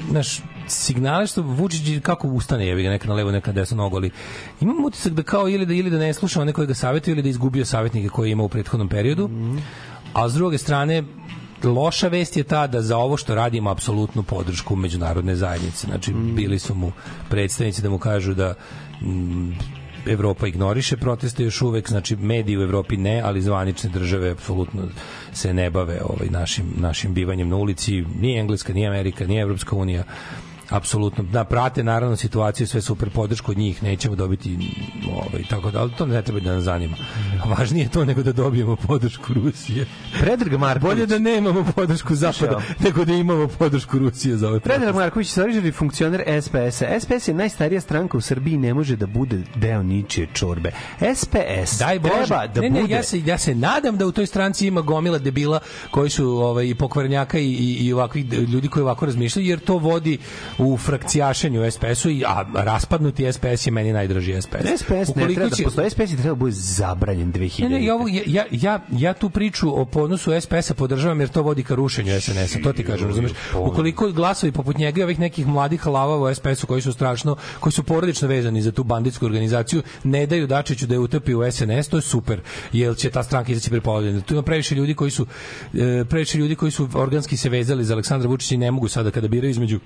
znaš, 0.10 0.42
signale 0.74 1.28
što 1.28 1.42
Vučić 1.42 2.02
kako 2.02 2.28
ustane 2.28 2.68
jebi 2.68 2.84
ga 2.84 2.90
neka 2.90 3.08
na 3.08 3.14
levo 3.14 3.32
neka 3.32 3.52
na 3.52 3.56
desno 3.56 3.78
nogu 3.78 3.96
ali 3.96 4.12
imam 4.62 4.86
utisak 4.86 5.14
da 5.14 5.24
kao 5.24 5.50
ili 5.50 5.66
da 5.66 5.74
ili 5.74 5.90
da 5.90 5.98
ne 5.98 6.14
sluša 6.14 6.42
one 6.42 6.54
koji 6.54 6.68
ga 6.68 6.74
savetuju 6.74 7.14
ili 7.14 7.22
da 7.22 7.30
izgubio 7.30 7.66
savetnike 7.66 8.10
koje 8.10 8.28
je 8.28 8.32
imao 8.32 8.46
u 8.46 8.50
prethodnom 8.50 8.90
periodu. 8.90 9.30
A 10.14 10.30
s 10.30 10.34
druge 10.34 10.58
strane 10.58 11.04
loša 11.64 12.08
vest 12.08 12.38
je 12.38 12.44
ta 12.44 12.68
da 12.68 12.82
za 12.82 12.98
ovo 12.98 13.18
što 13.18 13.36
radi 13.36 13.58
ima 13.58 13.72
apsolutnu 13.72 14.24
podršku 14.24 14.76
međunarodne 14.76 15.36
zajednice. 15.36 15.88
Znači, 15.88 16.14
bili 16.14 16.60
su 16.60 16.76
mu 16.76 16.92
predstavnici 17.30 17.82
da 17.82 17.90
mu 17.90 17.98
kažu 17.98 18.34
da 18.34 18.54
mm, 19.02 19.52
Evropa 20.06 20.48
ignoriše 20.48 20.98
proteste 20.98 21.44
još 21.44 21.62
uvek, 21.62 21.90
znači 21.90 22.16
mediji 22.16 22.58
u 22.58 22.62
Evropi 22.62 22.98
ne, 22.98 23.22
ali 23.22 23.42
zvanične 23.42 23.90
države 23.90 24.32
apsolutno 24.32 24.82
se 25.34 25.54
ne 25.54 25.70
bave 25.70 26.02
ovaj 26.04 26.30
našim 26.30 26.74
našim 26.78 27.14
bivanjem 27.14 27.50
na 27.50 27.56
ulici, 27.56 28.04
ni 28.22 28.38
Engleska, 28.40 28.74
ni 28.74 28.88
Amerika, 28.88 29.28
ni 29.28 29.38
Evropska 29.38 29.76
unija 29.76 30.04
apsolutno 30.74 31.24
da 31.24 31.44
prate 31.44 31.84
naravno 31.84 32.16
situaciju 32.16 32.68
sve 32.68 32.82
super 32.82 33.10
podršku 33.10 33.52
od 33.52 33.58
njih 33.58 33.84
nećemo 33.84 34.16
dobiti 34.16 34.58
ovaj 35.12 35.44
tako 35.50 35.72
da 35.72 35.80
ali 35.80 35.92
to 35.98 36.06
ne 36.06 36.22
treba 36.22 36.40
da 36.40 36.54
nas 36.54 36.64
zanima 36.64 36.96
važnije 37.46 37.84
je 37.84 37.90
to 37.90 38.06
nego 38.06 38.24
da 38.24 38.32
dobijemo 38.32 38.76
podršku 38.76 39.34
Rusije 39.34 39.86
Predrag 40.20 40.60
Marković. 40.60 40.96
bolje 40.96 41.06
da 41.06 41.20
nemamo 41.20 41.66
podršku 41.76 42.16
zapada 42.16 42.62
nego 42.80 43.06
da 43.06 43.14
imamo 43.14 43.48
podršku 43.48 44.00
Rusije 44.00 44.38
za 44.38 44.48
ovaj 44.48 44.60
Predrag 44.60 44.96
Marković, 44.96 45.28
starižari 45.28 45.72
funkcioner 45.72 46.24
SPS-a. 46.42 47.00
SPS 47.00 47.28
je 47.28 47.34
najstarija 47.34 47.82
stranka 47.82 48.18
u 48.18 48.22
Srbiji 48.22 48.58
ne 48.58 48.74
može 48.74 48.96
da 48.96 49.08
bude 49.08 49.42
deo 49.56 49.84
ničije 49.84 50.28
čorbe. 50.34 50.72
SPS 51.16 51.80
Daj 51.80 52.00
Bože. 52.00 52.14
treba 52.14 52.48
da 52.48 52.62
ne, 52.62 52.70
ne, 52.70 52.82
bude... 52.82 52.94
ja 52.94 53.04
se 53.04 53.20
ja 53.20 53.38
se 53.38 53.56
nadam 53.56 53.98
da 53.98 54.06
u 54.06 54.12
toj 54.12 54.26
stranci 54.26 54.68
ima 54.68 54.82
gomila 54.82 55.18
debila 55.18 55.60
koji 55.92 56.10
su 56.10 56.28
ovaj 56.28 56.68
i 56.68 56.76
pokvarnjaka 56.76 57.40
i 57.40 57.54
i, 57.54 57.86
i 57.86 57.94
ovakvih 57.94 58.34
ljudi 58.34 58.68
koji 58.68 58.84
ovako 58.84 59.06
razmišljaju 59.06 59.48
jer 59.48 59.60
to 59.60 59.78
vodi 59.78 60.18
u 60.64 60.78
frakcijašenju 60.78 61.72
SPS-u 61.72 62.10
a 62.28 62.46
raspadnuti 62.54 63.34
SPS 63.34 63.68
je 63.68 63.72
meni 63.72 63.94
najdraži 63.94 64.42
SPS. 64.42 64.48
SPS 64.78 64.90
ne 64.90 65.04
Ukoliko 65.08 65.34
treba 65.34 65.50
da 65.50 65.56
će- 65.56 65.64
postoji, 65.64 65.90
SPS 65.90 66.00
je 66.00 66.08
treba 66.08 66.30
da 66.30 66.36
bude 66.36 66.52
zabranjen 66.52 67.34
2000. 67.34 67.64
Ne, 67.64 67.70
ne, 67.70 67.86
ja, 67.86 67.96
ovo, 67.96 68.08
ja, 68.26 68.46
ja, 68.52 68.80
ja, 68.92 69.14
tu 69.14 69.30
priču 69.30 69.82
o 69.82 69.86
ponosu 69.86 70.32
SPS-a 70.42 70.74
podržavam 70.74 71.20
jer 71.20 71.30
to 71.30 71.42
vodi 71.42 71.64
ka 71.64 71.76
rušenju 71.76 72.22
SNS-a, 72.22 72.60
to 72.64 72.74
ti 72.74 72.84
kažem, 72.84 73.08
razumeš? 73.08 73.32
Ukoliko 73.60 74.12
glasovi 74.12 74.52
poput 74.52 74.78
njega 74.78 75.02
i 75.02 75.04
ovih 75.04 75.20
nekih 75.20 75.48
mladih 75.48 75.88
lavava 75.88 76.32
u 76.32 76.34
SPS-u 76.36 76.68
koji 76.68 76.82
su 76.82 76.94
strašno, 76.94 77.36
koji 77.60 77.74
su 77.74 77.84
porodično 77.84 78.28
vezani 78.28 78.62
za 78.62 78.72
tu 78.72 78.84
banditsku 78.84 79.26
organizaciju, 79.26 79.82
ne 80.04 80.26
daju 80.26 80.48
Dačiću 80.48 80.88
da 80.88 80.96
je 80.96 81.00
utrpi 81.00 81.34
u 81.34 81.52
SNS, 81.52 81.88
to 81.90 81.98
je 81.98 82.02
super, 82.02 82.42
jer 82.74 82.98
će 82.98 83.10
ta 83.10 83.24
stranka 83.24 83.52
izaći 83.52 83.70
prepolovljena. 83.70 84.22
Tu 84.22 84.34
ima 84.34 84.44
previše 84.44 84.76
ljudi 84.76 84.94
koji 84.94 85.12
su 85.12 85.26
e, 85.74 86.06
previše 86.10 86.38
ljudi 86.38 86.56
koji 86.56 86.72
su 86.72 86.90
organski 86.94 87.38
se 87.38 87.50
vezali 87.50 87.86
za 87.86 87.94
Aleksandra 87.94 88.30
Vučića 88.30 88.56
i 88.56 88.58
ne 88.58 88.72
mogu 88.72 88.88
sada 88.88 89.12
kada 89.12 89.28
biraju 89.28 89.52
između 89.52 89.80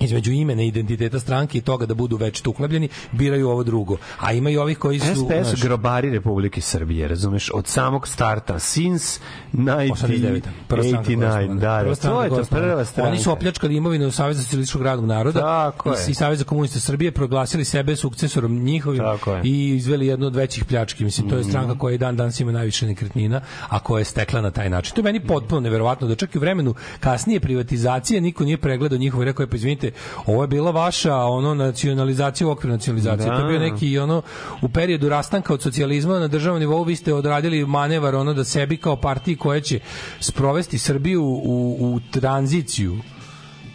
između 0.00 0.32
imena 0.32 0.62
i 0.62 0.66
identiteta 0.66 1.20
stranke 1.20 1.58
i 1.58 1.60
toga 1.60 1.86
da 1.86 1.94
budu 1.94 2.16
već 2.16 2.46
uklebljeni, 2.46 2.88
biraju 3.12 3.48
ovo 3.48 3.64
drugo. 3.64 3.96
A 4.18 4.32
ima 4.32 4.50
i 4.50 4.56
ovih 4.56 4.78
koji 4.78 4.98
su... 4.98 5.06
SPS 5.06 5.26
znaš, 5.26 5.60
su 5.60 5.66
grobari 5.66 6.10
Republike 6.10 6.60
Srbije, 6.60 7.08
razumeš, 7.08 7.50
od 7.54 7.66
samog 7.66 8.08
starta, 8.08 8.58
since 8.58 9.20
90, 9.52 9.90
89. 9.90 10.40
Prva 10.68 10.82
stranka 10.82 11.04
koja 11.04 11.40
je 11.40 11.48
89, 11.48 11.50
osnovana. 11.50 11.54
da, 11.54 11.78
Prva 11.80 11.88
da, 11.88 11.94
stranka 11.94 12.18
to 12.18 12.22
je 12.22 12.28
koja 12.28 12.36
to, 12.36 12.42
osnovana. 12.42 12.68
prva 12.68 12.84
stranka. 12.84 13.10
Oni 13.10 13.18
su 13.18 13.32
opljačkali 13.32 13.76
imovinu 13.76 14.06
u 14.06 14.10
Saveza 14.10 14.42
socijalističkog 14.42 14.82
radnog 14.82 15.06
naroda 15.06 15.40
Tako 15.40 15.90
i, 15.90 16.10
i 16.10 16.14
Saveza 16.14 16.44
komunista 16.44 16.80
Srbije, 16.80 17.12
proglasili 17.12 17.64
sebe 17.64 17.96
sukcesorom 17.96 18.58
njihovim 18.58 19.02
i 19.44 19.68
izveli 19.76 20.06
jednu 20.06 20.26
od 20.26 20.36
većih 20.36 20.64
pljački. 20.64 21.04
Mislim, 21.04 21.28
to 21.28 21.36
je 21.36 21.44
stranka 21.44 21.78
koja 21.78 21.94
i 21.94 21.98
dan 21.98 22.16
danas 22.16 22.40
ima 22.40 22.52
najviše 22.52 22.86
nekretnina, 22.86 23.40
a 23.68 23.78
koja 23.78 23.98
je 23.98 24.04
stekla 24.04 24.40
na 24.40 24.50
taj 24.50 24.70
način. 24.70 24.94
To 24.94 25.00
je 25.00 25.04
meni 25.04 25.20
potpuno 25.20 25.60
neverovatno 25.60 26.08
da 26.08 26.14
čak 26.14 26.34
i 26.34 26.38
u 26.38 26.40
vremenu 26.40 26.74
kasnije 27.00 27.40
privatizacije 27.40 28.20
niko 28.20 28.44
nije 28.44 28.56
pregledao 28.56 28.98
njihovo 28.98 29.22
i 29.22 29.26
rekao 29.26 29.42
je, 29.42 29.46
pa 29.46 29.56
izvinite, 29.56 29.87
ovo 30.26 30.42
je 30.42 30.48
bila 30.48 30.70
vaša 30.70 31.16
ono 31.16 31.54
nacionalizacija 31.54 32.48
u 32.48 32.50
okviru 32.50 32.72
nacionalizacije. 32.72 33.30
Da. 33.30 33.36
To 33.36 33.42
je 33.42 33.48
bio 33.48 33.70
neki 33.70 33.98
ono 33.98 34.22
u 34.62 34.68
periodu 34.68 35.08
rastanka 35.08 35.54
od 35.54 35.62
socijalizma 35.62 36.18
na 36.18 36.28
državnom 36.28 36.60
nivou 36.60 36.82
vi 36.82 36.96
ste 36.96 37.14
odradili 37.14 37.66
manevar 37.66 38.14
ono 38.14 38.34
da 38.34 38.44
sebi 38.44 38.76
kao 38.76 38.96
partiji 38.96 39.36
koja 39.36 39.60
će 39.60 39.80
sprovesti 40.20 40.78
Srbiju 40.78 41.24
u, 41.24 41.76
u 41.80 42.00
tranziciju 42.10 42.98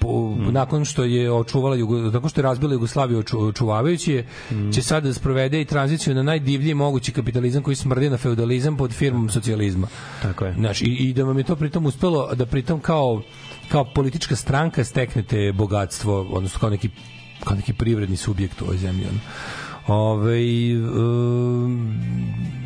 po, 0.03 0.35
nakon 0.51 0.85
što 0.85 1.03
je 1.03 1.31
očuvala 1.31 1.75
Jugo, 1.75 1.97
nakon 1.97 2.29
što 2.29 2.41
je 2.41 2.43
razbila 2.43 2.73
Jugoslaviju 2.73 3.19
oču, 3.19 3.39
očuvavajući 3.47 4.13
je, 4.13 4.25
će 4.73 4.81
sad 4.81 5.03
da 5.03 5.13
sprovede 5.13 5.61
i 5.61 5.65
tranziciju 5.65 6.15
na 6.15 6.23
najdivlji 6.23 6.73
mogući 6.73 7.11
kapitalizam 7.11 7.63
koji 7.63 7.75
smrdi 7.75 8.09
na 8.09 8.17
feudalizam 8.17 8.77
pod 8.77 8.91
firmom 8.91 9.29
socijalizma. 9.29 9.87
Tako 10.21 10.45
je. 10.45 10.53
Znaš, 10.53 10.81
i, 10.81 10.85
i 10.85 11.13
da 11.13 11.23
vam 11.23 11.37
je 11.37 11.43
to 11.43 11.55
pritom 11.55 11.85
uspelo 11.85 12.35
da 12.35 12.45
pritom 12.45 12.79
kao 12.79 13.21
kao 13.71 13.85
politička 13.85 14.35
stranka 14.35 14.83
steknete 14.83 15.51
bogatstvo, 15.51 16.21
odnosno 16.21 16.59
kao 16.59 16.69
neki 16.69 16.89
kao 17.43 17.55
neki 17.55 17.73
privredni 17.73 18.17
subjekt 18.17 18.61
u 18.61 18.65
ovoj 18.65 18.77
zemlji. 18.77 19.05
Ono. 19.09 19.19
Ove, 19.87 20.39
um, 20.77 21.93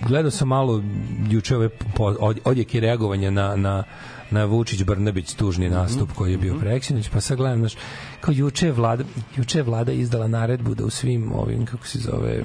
gledao 0.07 0.31
sam 0.31 0.47
malo 0.47 0.83
juče 1.29 1.55
ove 1.55 1.69
od- 1.99 2.39
odjeke 2.45 2.79
reagovanja 2.79 3.29
na, 3.31 3.55
na 3.55 3.83
na 4.31 4.45
Vučić 4.45 4.83
Brnabić 4.83 5.33
tužni 5.33 5.69
nastup 5.69 6.11
koji 6.15 6.31
je 6.31 6.37
bio 6.37 6.55
preksinoć, 6.59 7.09
pa 7.09 7.21
sad 7.21 7.37
gledam, 7.37 7.59
znaš, 7.59 7.73
kao 8.21 8.33
juče 8.33 8.65
je 8.65 8.71
vlada, 8.71 9.03
juče 9.37 9.59
je 9.59 9.63
vlada 9.63 9.91
izdala 9.91 10.27
naredbu 10.27 10.75
da 10.75 10.85
u 10.85 10.89
svim 10.89 11.31
ovim, 11.31 11.65
kako 11.65 11.87
se 11.87 11.99
zove, 11.99 12.43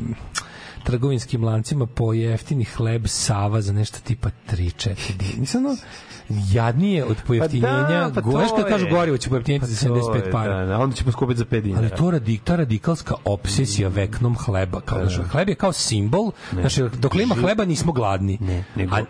trgovinskim 0.84 1.44
lancima 1.44 1.86
po 1.86 2.12
jeftini 2.12 2.64
hleb 2.64 3.06
Sava 3.06 3.60
za 3.60 3.72
nešto 3.72 3.98
tipa 4.04 4.28
3-4 4.50 4.94
dinara. 5.18 5.76
Jadnije 6.52 7.04
od 7.04 7.16
pojeftinjenja, 7.26 8.10
pa 8.14 8.14
pa 8.14 8.22
to 8.22 8.30
znaš 8.30 8.50
kad 8.56 8.68
kažu 8.68 8.86
gorivo 8.90 9.16
će 9.18 9.28
pojeftinjeti 9.28 9.66
za 9.66 9.88
To 9.88 9.96
je, 9.96 10.02
75 10.02 10.32
para. 10.32 10.56
Da, 10.58 10.64
da, 10.66 10.78
onda 10.78 10.96
će 10.96 11.04
poskupiti 11.04 11.38
za 11.38 11.44
5 11.44 11.60
dinara. 11.60 11.86
Ali 11.86 11.96
to 11.96 12.10
radi, 12.10 12.38
ta 12.44 12.56
radikalska 12.56 13.14
obsesija 13.24 13.88
veknom 13.88 14.36
hleba. 14.36 14.80
Kao, 14.80 14.98
Da, 14.98 15.04
da. 15.04 15.22
hleb 15.22 15.48
je 15.48 15.54
kao 15.54 15.72
simbol. 15.72 16.30
Znači, 16.52 16.82
dok 16.98 17.14
ima 17.14 17.34
hleba 17.34 17.64
nismo 17.64 17.92
gladni. 17.92 18.38
Ne, 18.40 18.64
nego, 18.76 18.96
A, 18.96 19.00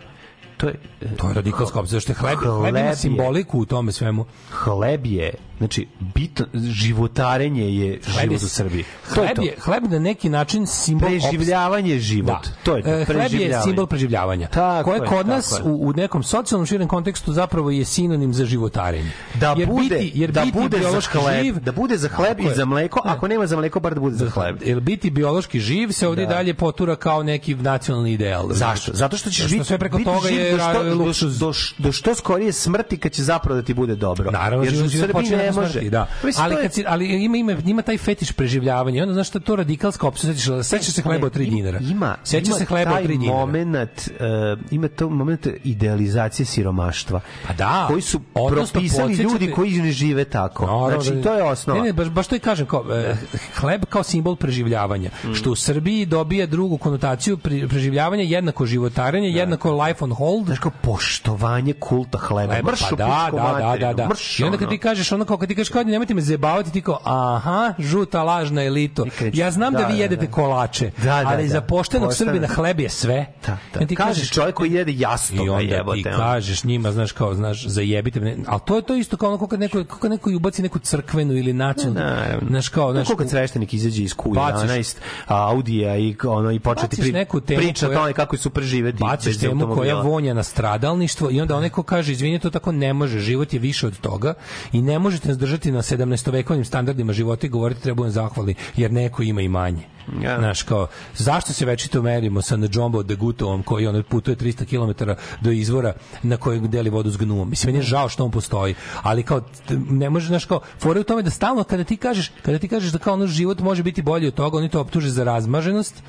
to 0.57 0.67
je, 0.67 0.75
to 1.17 1.27
je 1.27 1.33
radikalska 1.33 1.79
obsesija. 1.79 1.99
Što 1.99 2.11
je 2.11 2.15
hleb, 2.15 2.37
hleb 2.37 2.73
Hleb 2.73 2.75
ima 2.75 2.95
simboliku 2.95 3.59
u 3.59 3.65
tome 3.65 3.91
svemu. 3.91 4.25
hleb 4.51 5.05
je, 5.05 5.33
znači, 5.63 5.87
bitno, 6.13 6.45
životarenje 6.53 7.75
je 7.75 7.99
Hleb 8.05 8.29
život 8.29 8.41
u 8.43 8.47
Srbiji. 8.47 8.83
To 9.15 9.21
je 9.21 9.27
Hleb 9.27 9.35
to. 9.35 9.41
je, 9.41 9.55
hleb 9.59 9.83
na 9.83 9.99
neki 9.99 10.29
način 10.29 10.67
simbol 10.67 11.09
Preživljavanje 11.09 11.93
je 11.93 11.99
život. 11.99 12.27
Da. 12.27 12.51
To 12.63 12.75
je 12.75 12.83
to, 12.83 12.89
E, 12.89 13.05
Hleb 13.05 13.33
je 13.33 13.61
simbol 13.63 13.85
preživljavanja. 13.85 14.47
Tako 14.47 14.89
koje 14.89 14.99
je, 14.99 15.05
kod 15.05 15.27
nas 15.27 15.59
u, 15.63 15.87
u 15.87 15.93
nekom 15.93 16.23
socijalnom 16.23 16.65
širem 16.65 16.87
kontekstu 16.87 17.33
zapravo 17.33 17.71
je 17.71 17.85
sinonim 17.85 18.33
za 18.33 18.45
životarenje. 18.45 19.11
da 19.33 19.55
jer 19.57 19.67
bude, 19.67 19.95
biti, 19.95 20.11
jer 20.15 20.31
da 20.31 20.41
biti 20.41 20.57
bude 20.57 20.77
za 20.77 20.83
biološki 20.83 21.17
hleb, 21.17 21.43
živ, 21.43 21.59
da 21.59 21.71
bude 21.71 21.97
za 21.97 22.09
hleb 22.09 22.39
i 22.39 22.49
za 22.55 22.65
mleko, 22.65 23.01
Ne. 23.05 23.11
ako 23.11 23.27
nema 23.27 23.47
za 23.47 23.55
mleko, 23.55 23.79
bar 23.79 23.93
da 23.93 23.99
bude 23.99 24.15
za 24.15 24.29
hleb. 24.29 24.57
Jer 24.65 24.79
biti 24.79 25.09
biološki 25.09 25.59
živ 25.59 25.91
se 25.91 26.07
ovdje 26.07 26.25
Da. 26.25 26.33
dalje 26.33 26.53
potura 26.53 26.95
kao 26.95 27.23
neki 27.23 27.55
nacionalni 27.55 28.11
ideal. 28.11 28.47
Zašto? 28.51 28.91
Zato 28.93 29.17
što 29.17 29.29
ćeš 29.29 29.51
biti 29.51 29.63
sve 29.65 29.77
preko 29.77 29.97
biti 29.97 30.09
toga 30.09 30.27
živ 30.27 30.39
je 30.39 30.51
do 30.51 30.57
što, 30.59 30.83
do, 30.83 31.39
do, 31.39 31.53
do 31.77 31.91
što 31.91 32.15
skorije 32.15 32.51
smrti 32.53 32.97
kad 32.97 33.11
će 33.11 33.23
zapravo 33.23 33.55
da 33.61 33.65
ti 33.65 33.73
bude 33.73 33.95
dobro. 33.95 34.31
Naravno, 34.31 34.63
Jer 34.65 34.73
život, 34.73 34.85
u 34.85 34.89
život 34.89 35.03
Srbiji 35.03 35.23
počinje 35.23 35.51
može. 35.55 35.81
da. 35.81 36.07
Mislim, 36.23 36.45
ali, 36.45 36.55
kad 36.55 36.73
si, 36.73 36.83
ali 36.87 37.07
ima, 37.15 37.37
ima, 37.37 37.51
ima 37.65 37.81
taj 37.81 37.97
fetiš 37.97 38.31
preživljavanja. 38.31 39.01
Onda, 39.01 39.13
znaš 39.13 39.27
šta 39.27 39.39
to 39.39 39.55
radikalska 39.55 40.07
opcija? 40.07 40.33
Sećaš, 40.33 40.65
sećaš 40.65 40.93
se 40.93 41.01
hleba 41.01 41.25
od 41.27 41.33
3 41.33 41.43
Ima- 41.43 41.51
dinara. 41.51 41.79
Ima, 41.81 42.15
Sećaš 42.23 42.47
ima 42.47 42.57
se 42.57 42.65
hleba 42.65 42.91
od 42.91 42.97
taj 42.97 43.03
3 43.03 43.07
dinara. 43.09 43.33
Moment, 43.35 44.09
uh, 44.09 44.71
ima 44.71 44.87
to 44.89 45.09
moment 45.09 45.47
idealizacije 45.63 46.45
siromaštva. 46.45 47.19
Pa 47.47 47.53
da. 47.53 47.85
Koji 47.87 48.01
su 48.01 48.19
podsjećate- 48.33 49.23
ljudi 49.23 49.51
koji 49.51 49.71
ne 49.73 49.91
žive 49.91 50.25
tako. 50.25 50.65
Naravno, 50.65 50.89
znači, 50.91 51.11
da- 51.11 51.23
to 51.23 51.33
je 51.33 51.43
osnova. 51.43 51.79
Ne, 51.79 51.85
ne, 51.85 51.93
baš, 51.93 52.09
baš 52.09 52.27
to 52.27 52.35
i 52.35 52.39
kažem, 52.39 52.65
kao, 52.65 52.85
e, 52.91 53.15
hleb 53.55 53.85
kao 53.85 54.03
simbol 54.03 54.35
preživljavanja, 54.35 55.09
Mm. 55.23 55.33
što 55.33 55.51
u 55.51 55.55
Srbiji 55.55 56.05
dobija 56.05 56.45
drugu 56.45 56.77
konotaciju 56.77 57.37
pri, 57.37 57.67
preživljavanja, 57.67 58.23
jednako 58.23 58.65
životarenje, 58.65 59.29
jednako 59.29 59.71
life 59.73 60.03
on 60.03 60.11
hold. 60.11 60.45
Znaš 60.45 60.59
kao 60.59 60.71
poštovanje 60.81 61.73
kulta 61.73 62.17
hleba. 62.17 62.53
Leba, 62.53 62.71
Mrš 62.71 62.79
pa 62.81 62.95
da, 62.95 63.29
da, 63.31 63.59
da, 63.61 63.77
da, 63.77 63.93
da. 63.93 64.07
mrš, 64.09 64.39
I 64.39 64.43
onda 64.43 64.57
kad 64.57 64.69
ti 64.69 64.77
kažeš 64.77 65.11
ono 65.11 65.25
kao 65.33 65.39
kad 65.39 65.49
ti 65.49 65.55
kažeš 65.55 65.69
kao 65.69 65.83
nemojte 65.83 66.13
me 66.13 66.21
zajebavati 66.21 66.71
ti 66.71 66.81
kao 66.81 66.99
aha 67.03 67.73
žuta 67.79 68.23
lažna 68.23 68.63
elito. 68.63 69.05
Ja 69.33 69.51
znam 69.51 69.73
da, 69.73 69.79
da, 69.79 69.85
vi 69.85 69.93
da, 69.93 69.99
jedete 69.99 70.25
da. 70.25 70.31
kolače, 70.31 70.91
Da, 70.97 71.03
da, 71.03 71.23
ali 71.25 71.43
da. 71.43 71.49
za 71.49 71.61
poštenog 71.61 72.09
Pošteno. 72.09 72.27
Srbina 72.27 72.47
hleb 72.47 72.79
je 72.79 72.89
sve. 72.89 73.25
Da, 73.45 73.57
da. 73.73 73.85
Ti 73.85 73.95
Kažeš 73.95 74.29
čovjek 74.31 74.55
koji 74.55 74.71
jede 74.71 74.93
jasno 74.93 75.43
I 75.43 75.45
ga 75.45 75.53
onda 75.53 75.75
jebote. 75.75 75.97
ti 75.97 76.03
kažeš 76.05 76.63
njima, 76.63 76.91
znaš, 76.91 77.11
kao, 77.11 77.33
znaš, 77.33 77.65
zajebite 77.65 78.19
me. 78.19 78.37
Ali 78.47 78.59
to 78.61 78.75
je 78.75 78.81
to 78.81 78.95
isto 78.95 79.17
kao 79.17 79.29
ono 79.29 79.37
kako 79.37 79.47
kad 79.47 79.59
neko, 79.59 79.77
kako 79.79 79.99
kad 79.99 80.11
neko 80.11 80.29
ubaci 80.31 80.61
neku 80.61 80.79
crkvenu 80.79 81.33
ili 81.33 81.53
nacionalnu. 81.53 82.47
Znaš, 82.49 82.69
kao, 82.69 82.91
znaš, 82.91 83.07
kad 83.17 83.29
sveštenik 83.29 83.73
izađe 83.73 84.03
iz 84.03 84.13
kuj 84.13 84.31
Baciš- 84.31 84.63
11 84.63 84.97
a, 85.27 85.49
Audija 85.49 85.97
i 85.97 86.15
ono 86.23 86.51
i 86.51 86.59
početi 86.59 86.95
Baciš 86.95 87.13
neku 87.13 87.41
temu 87.41 87.59
priča 87.59 87.85
o 87.85 87.89
koja- 87.89 87.97
tome 87.97 88.13
kako 88.13 88.35
je 88.35 88.39
super 88.39 88.63
živeti 88.63 88.97
baciš 88.99 89.37
temu 89.39 89.75
koja 89.75 89.95
vonja 89.95 90.33
na 90.33 90.43
stradalništvo 90.43 91.31
i 91.31 91.41
onda 91.41 91.55
onaj 91.55 91.69
ko 91.69 91.83
kaže 91.83 92.11
izvini 92.11 92.39
to 92.39 92.49
tako 92.49 92.71
ne 92.73 92.93
može, 92.93 93.19
život 93.19 93.53
je 93.53 93.59
više 93.59 93.87
od 93.87 93.99
toga 93.99 94.33
i 94.71 94.81
ne 94.81 94.99
možete 95.23 95.27
nas 95.27 95.37
držati 95.37 95.71
na 95.71 95.81
17. 95.81 96.31
vekovnim 96.31 96.65
standardima 96.65 97.13
života 97.13 97.47
i 97.47 97.49
govoriti 97.49 97.81
treba 97.81 98.09
zahvali 98.09 98.55
jer 98.75 98.91
neko 98.91 99.23
ima 99.23 99.41
i 99.41 99.47
manje. 99.47 99.83
Ja. 100.21 100.37
Znaš, 100.39 100.63
kao, 100.63 100.87
zašto 101.15 101.53
se 101.53 101.65
večito 101.65 102.01
merimo 102.01 102.41
sa 102.41 102.57
Nadžombo 102.57 103.03
Degutovom 103.03 103.63
koji 103.63 103.87
on 103.87 104.03
putuje 104.03 104.35
300 104.35 104.65
km 104.65 105.11
do 105.41 105.51
izvora 105.51 105.93
na 106.23 106.37
kojeg 106.37 106.67
deli 106.67 106.89
vodu 106.89 107.09
s 107.09 107.17
gnumom. 107.17 107.49
Mislim, 107.49 107.67
meni 107.73 107.79
je 107.79 107.87
žao 107.87 108.09
što 108.09 108.25
on 108.25 108.31
postoji, 108.31 108.75
ali 109.03 109.23
kao, 109.23 109.41
ne 109.89 110.09
može, 110.09 110.27
znaš, 110.27 110.45
kao, 110.45 110.59
fora 110.79 110.99
u 110.99 111.03
tome 111.03 111.21
da 111.21 111.29
stalno 111.29 111.63
kada 111.63 111.83
ti 111.83 111.97
kažeš, 111.97 112.31
kada 112.41 112.59
ti 112.59 112.67
kažeš 112.67 112.91
da 112.91 112.99
kao 112.99 113.13
ono 113.13 113.27
život 113.27 113.59
može 113.59 113.83
biti 113.83 114.01
bolji 114.01 114.27
od 114.27 114.33
toga, 114.33 114.57
oni 114.57 114.69
to 114.69 114.81
optuže 114.81 115.09
za 115.09 115.23
razmaženost, 115.23 116.03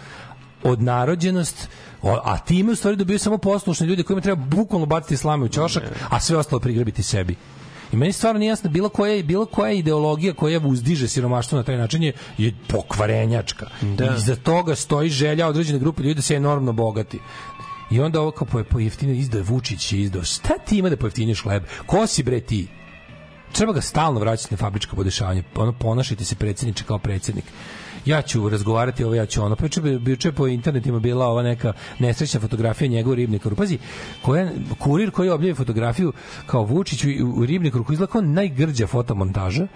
odnarođenost, 0.62 1.68
a 2.02 2.38
time 2.38 2.72
u 2.72 2.76
stvari 2.76 2.96
dobiju 2.96 3.18
samo 3.18 3.38
poslušni 3.38 3.86
ljudi 3.86 4.02
kojima 4.02 4.20
treba 4.20 4.44
bukvalno 4.44 4.86
baciti 4.86 5.16
slame 5.16 5.44
u 5.44 5.48
ćošak, 5.48 5.82
a 6.10 6.20
sve 6.20 6.36
ostalo 6.36 6.60
prigrabiti 6.60 7.02
sebi. 7.02 7.36
I 7.94 7.96
meni 7.96 8.12
stvarno 8.12 8.38
nije 8.38 8.48
jasno 8.48 8.70
bilo 8.70 8.88
koja 8.88 9.22
bilo 9.22 9.46
koja 9.46 9.72
ideologija 9.72 10.34
koja 10.34 10.60
uzdiže 10.64 11.08
siromaštvo 11.08 11.58
na 11.58 11.64
taj 11.64 11.76
način 11.76 12.02
je, 12.02 12.12
je 12.38 12.54
pokvarenjačka. 12.68 13.66
Da. 13.82 14.04
I 14.04 14.08
iza 14.16 14.36
toga 14.36 14.74
stoji 14.74 15.10
želja 15.10 15.48
određene 15.48 15.78
grupe 15.78 16.02
ljudi 16.02 16.14
da 16.14 16.22
se 16.22 16.34
enormno 16.34 16.72
bogati. 16.72 17.20
I 17.90 18.00
onda 18.00 18.20
ovo 18.20 18.30
kao 18.30 18.46
po, 18.46 18.64
pojeftinio 18.64 19.14
izdao 19.14 19.38
je 19.38 19.42
Vučić 19.42 19.92
je 19.92 20.00
izdao. 20.00 20.24
Šta 20.24 20.58
ti 20.58 20.78
ima 20.78 20.88
da 20.88 20.96
pojeftiniš 20.96 21.42
hleb? 21.42 21.62
Ko 21.86 22.06
si 22.06 22.22
bre 22.22 22.40
ti? 22.40 22.68
treba 23.54 23.72
ga 23.72 23.80
stalno 23.80 24.20
vraćati 24.20 24.54
na 24.54 24.58
fabričko 24.58 24.96
podešavanje. 24.96 25.42
Ono 25.56 25.72
ponašajte 25.72 26.24
se 26.24 26.34
predsjedniče 26.34 26.84
kao 26.84 26.98
predsjednik. 26.98 27.44
Ja 28.06 28.22
ću 28.22 28.48
razgovarati 28.48 29.04
ovo, 29.04 29.14
ja 29.14 29.26
ću 29.26 29.42
ono. 29.42 29.56
Juče 29.62 29.80
bi 29.80 30.10
juče 30.10 30.32
po 30.32 30.46
internetima 30.46 30.98
bila 30.98 31.26
ova 31.26 31.42
neka 31.42 31.72
nesrećna 31.98 32.40
fotografija 32.40 32.88
njegovog 32.88 33.16
ribnika. 33.16 33.50
Pazi, 33.56 33.78
koja 34.22 34.50
kurir 34.78 35.10
koji 35.10 35.30
objavio 35.30 35.54
fotografiju 35.54 36.12
kao 36.46 36.64
Vučić 36.64 37.04
u, 37.04 37.08
u 37.36 37.46
ribnikaru 37.46 37.84
koji 37.84 37.94
izgleda 37.94 38.12
kao 38.12 38.20
najgrđa 38.20 38.86
fotomontaža. 38.86 39.66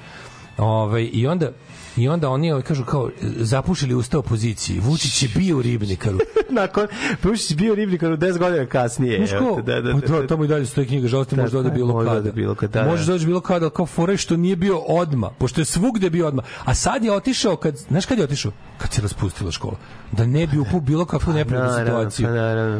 Ovaj 0.58 1.10
i 1.12 1.26
onda 1.26 1.52
i 1.96 2.08
onda 2.08 2.28
oni 2.28 2.52
ovaj, 2.52 2.62
kažu 2.62 2.84
kao 2.84 3.10
zapušili 3.36 3.94
usta 3.94 4.18
opoziciji. 4.18 4.80
Vučić 4.80 5.22
je 5.22 5.28
bio 5.36 5.62
ribnikaru. 5.62 6.18
Nakon, 6.60 6.86
Pušić 7.22 7.56
bio 7.56 7.74
ribnikar 7.74 8.12
u 8.12 8.16
10 8.16 8.38
godina 8.38 8.66
kasnije. 8.66 9.26
Znaš 9.26 9.30
te, 9.30 9.62
da, 9.62 9.80
da, 9.80 9.92
pa 9.92 10.00
da, 10.00 10.20
da, 10.20 10.26
tamo 10.26 10.44
i 10.44 10.48
dalje 10.48 10.66
stoji 10.66 10.86
knjiga, 10.86 11.08
žalosti 11.08 11.36
može 11.36 11.52
da 11.52 11.58
ode 11.58 11.70
bilo 11.70 11.92
može 11.92 12.04
da 12.04 12.10
kada. 12.10 12.20
ode 12.20 12.32
bilo 12.32 12.54
kada, 12.54 12.82
da. 12.82 12.90
Može 12.90 13.06
da 13.06 13.14
ode 13.14 13.26
bilo 13.26 13.40
kada, 13.40 13.64
ali 13.64 13.74
kao 13.74 13.86
fora 13.86 14.12
je 14.12 14.16
što 14.16 14.36
nije 14.36 14.56
bio 14.56 14.78
odma, 14.78 15.30
pošto 15.30 15.60
je 15.60 15.64
svugde 15.64 16.10
bio 16.10 16.26
odma. 16.26 16.42
A 16.64 16.74
sad 16.74 17.04
je 17.04 17.12
otišao, 17.12 17.56
kad, 17.56 17.76
znaš 17.76 18.06
kad 18.06 18.18
je 18.18 18.24
otišao? 18.24 18.52
Kad 18.78 18.92
se 18.92 19.02
raspustila 19.02 19.50
škola. 19.50 19.76
Da 20.12 20.26
ne 20.26 20.46
bi 20.46 20.58
upao 20.58 20.80
bilo 20.80 21.04
kakvu 21.04 21.32
neprirodnu 21.32 21.70
naravno, 21.70 22.10
situaciju. 22.10 22.26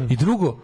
pa. 0.07 0.13
I 0.13 0.17
drugo, 0.17 0.57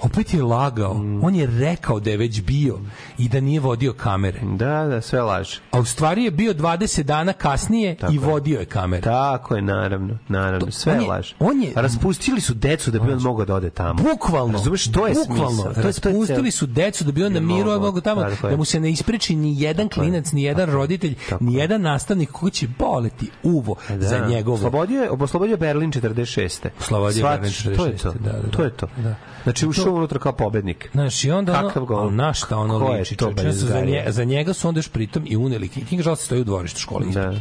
opet 0.00 0.34
je 0.34 0.42
lagao. 0.42 0.90
On 1.22 1.34
je 1.34 1.46
rekao 1.48 2.00
da 2.00 2.10
je 2.10 2.16
već 2.16 2.42
bio 2.42 2.78
i 3.18 3.28
da 3.28 3.40
nije 3.40 3.60
vodio 3.60 3.92
kamere. 3.92 4.40
Da, 4.42 4.84
da, 4.84 5.00
sve 5.00 5.22
laže. 5.22 5.60
A 5.70 5.80
u 5.80 5.84
stvari 5.84 6.24
je 6.24 6.30
bio 6.30 6.54
20 6.54 7.02
dana 7.02 7.32
kasnije 7.32 7.96
Tako 7.96 8.12
i 8.12 8.16
je. 8.16 8.20
vodio 8.20 8.60
je 8.60 8.66
kamere. 8.66 9.02
Tako 9.02 9.56
je, 9.56 9.62
naravno, 9.62 10.18
naravno, 10.28 10.70
sve 10.70 10.92
on 10.92 11.00
je- 11.00 11.08
laže. 11.08 11.34
on 11.40 11.62
je- 11.62 11.72
Raspustili 11.76 12.40
su 12.40 12.54
decu 12.54 12.90
da 12.90 12.98
bi 12.98 13.12
on 13.12 13.22
mogao 13.22 13.46
da 13.46 13.54
ode 13.54 13.70
tamo. 13.70 14.02
Bukvalno. 14.04 14.52
Razumeš, 14.52 14.84
to 14.84 15.06
je 15.06 15.14
bukvalno. 15.16 15.50
smisao. 15.52 15.64
To 15.64 15.80
je- 15.80 15.92
to 15.92 16.08
Raspustili 16.10 16.50
su 16.50 16.66
decu 16.66 17.04
da 17.04 17.12
bi 17.12 17.24
on 17.24 17.32
na 17.32 17.40
miru 17.40 17.70
mogu. 17.70 17.80
mogu 17.80 18.00
tamo, 18.00 18.22
da 18.42 18.56
mu 18.56 18.64
se 18.64 18.80
ne 18.80 18.90
ispriči 18.90 19.36
ni 19.36 19.60
jedan 19.60 19.88
klinac, 19.88 20.32
ni 20.32 20.42
jedan 20.42 20.70
roditelj, 20.70 21.14
ni 21.40 21.54
jedan 21.54 21.82
nastavnik 21.82 22.30
koji 22.30 22.50
će 22.52 22.66
boleti 22.78 23.30
uvo 23.42 23.76
Da. 23.88 24.00
za 24.00 24.26
njegovo. 24.28 24.56
Oslobodio 24.56 25.02
je, 25.02 25.10
oslobodio 25.12 25.56
Berlin 25.56 25.92
46. 25.92 26.68
Oslobodio 26.80 27.22
Berlin 27.22 27.50
Shvatiš, 27.50 27.76
To 27.76 27.86
je 27.86 27.92
46., 27.92 28.02
to. 28.02 28.12
da, 28.14 28.32
da, 28.32 28.38
da. 28.38 28.50
To 28.50 28.62
je 28.62 28.70
to. 28.70 28.86
Da. 28.96 29.14
Znači, 29.42 29.62
To- 29.62 29.68
ušao 29.68 29.92
unutra 29.94 30.18
kao 30.18 30.32
pobednik. 30.32 30.88
Znaš, 30.92 31.24
i 31.24 31.30
onda 31.30 31.52
Kakav 31.52 31.82
ono, 31.82 31.86
gol? 31.86 32.14
na 32.14 32.32
šta 32.34 32.56
ono 32.56 32.88
liči? 32.92 33.16
to? 33.16 33.32
Znaš, 33.36 33.54
za, 33.54 33.80
nje, 33.80 34.04
za 34.08 34.24
njega 34.24 34.52
su 34.52 34.68
onda 34.68 34.78
još 34.78 34.88
pritom 34.88 35.22
i 35.26 35.36
uneli, 35.36 35.68
King 35.68 36.02
Žal 36.02 36.16
stoji 36.16 36.40
u 36.40 36.44
dvorištu 36.44 36.80
škole. 36.80 37.06
Da. 37.06 37.40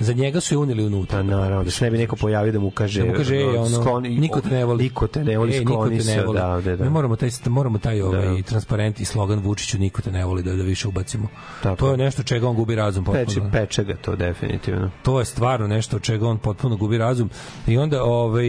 Za 0.00 0.12
njega 0.12 0.40
su 0.40 0.54
je 0.54 0.58
uneli 0.58 0.84
unutra. 0.86 1.18
Pa 1.18 1.22
naravno, 1.22 1.64
da 1.64 1.70
se 1.70 1.84
ne 1.84 1.90
bi 1.90 1.98
neko 1.98 2.16
pojavio 2.16 2.52
da 2.52 2.58
mu 2.58 2.70
kaže... 2.70 3.00
Da 3.00 3.06
mu 3.06 3.12
kaže, 3.14 3.36
ej, 3.36 3.44
ono, 3.44 3.68
skloni- 3.68 4.18
niko 4.20 4.40
te 4.40 4.48
ne 4.48 4.64
voli. 4.64 4.82
Niko 4.84 5.06
te 5.06 5.24
ne 5.24 5.38
voli, 5.38 5.54
Ej, 5.56 5.60
skloni 5.64 6.00
se 6.02 6.22
voli. 6.22 6.38
odavde. 6.38 6.76
Da. 6.76 6.84
Mi 6.84 6.90
moramo 6.90 7.16
taj, 7.16 7.30
moramo 7.46 7.78
taj 7.78 8.00
ovaj, 8.02 8.42
transparent 8.42 9.00
i 9.00 9.04
slogan 9.04 9.38
Vučiću 9.38 9.78
niko 9.78 10.02
te 10.02 10.10
ne 10.12 10.24
voli 10.24 10.42
da, 10.42 10.54
da 10.54 10.62
više 10.62 10.88
ubacimo. 10.88 11.28
Tako. 11.62 11.76
To 11.76 11.90
je 11.90 11.96
nešto 11.96 12.22
čega 12.22 12.48
on 12.48 12.56
gubi 12.56 12.74
razum 12.74 13.04
potpuno. 13.04 13.26
Peče, 13.26 13.40
peče 13.52 13.84
ga 13.84 13.96
to 13.96 14.16
definitivno. 14.16 14.90
to 15.02 15.18
je 15.18 15.24
stvarno 15.24 15.66
nešto 15.66 15.98
čega 15.98 16.28
on 16.28 16.38
potpuno 16.38 16.76
gubi 16.76 16.98
razum 16.98 17.30
i 17.66 17.78
onda 17.78 18.02
ovaj 18.02 18.46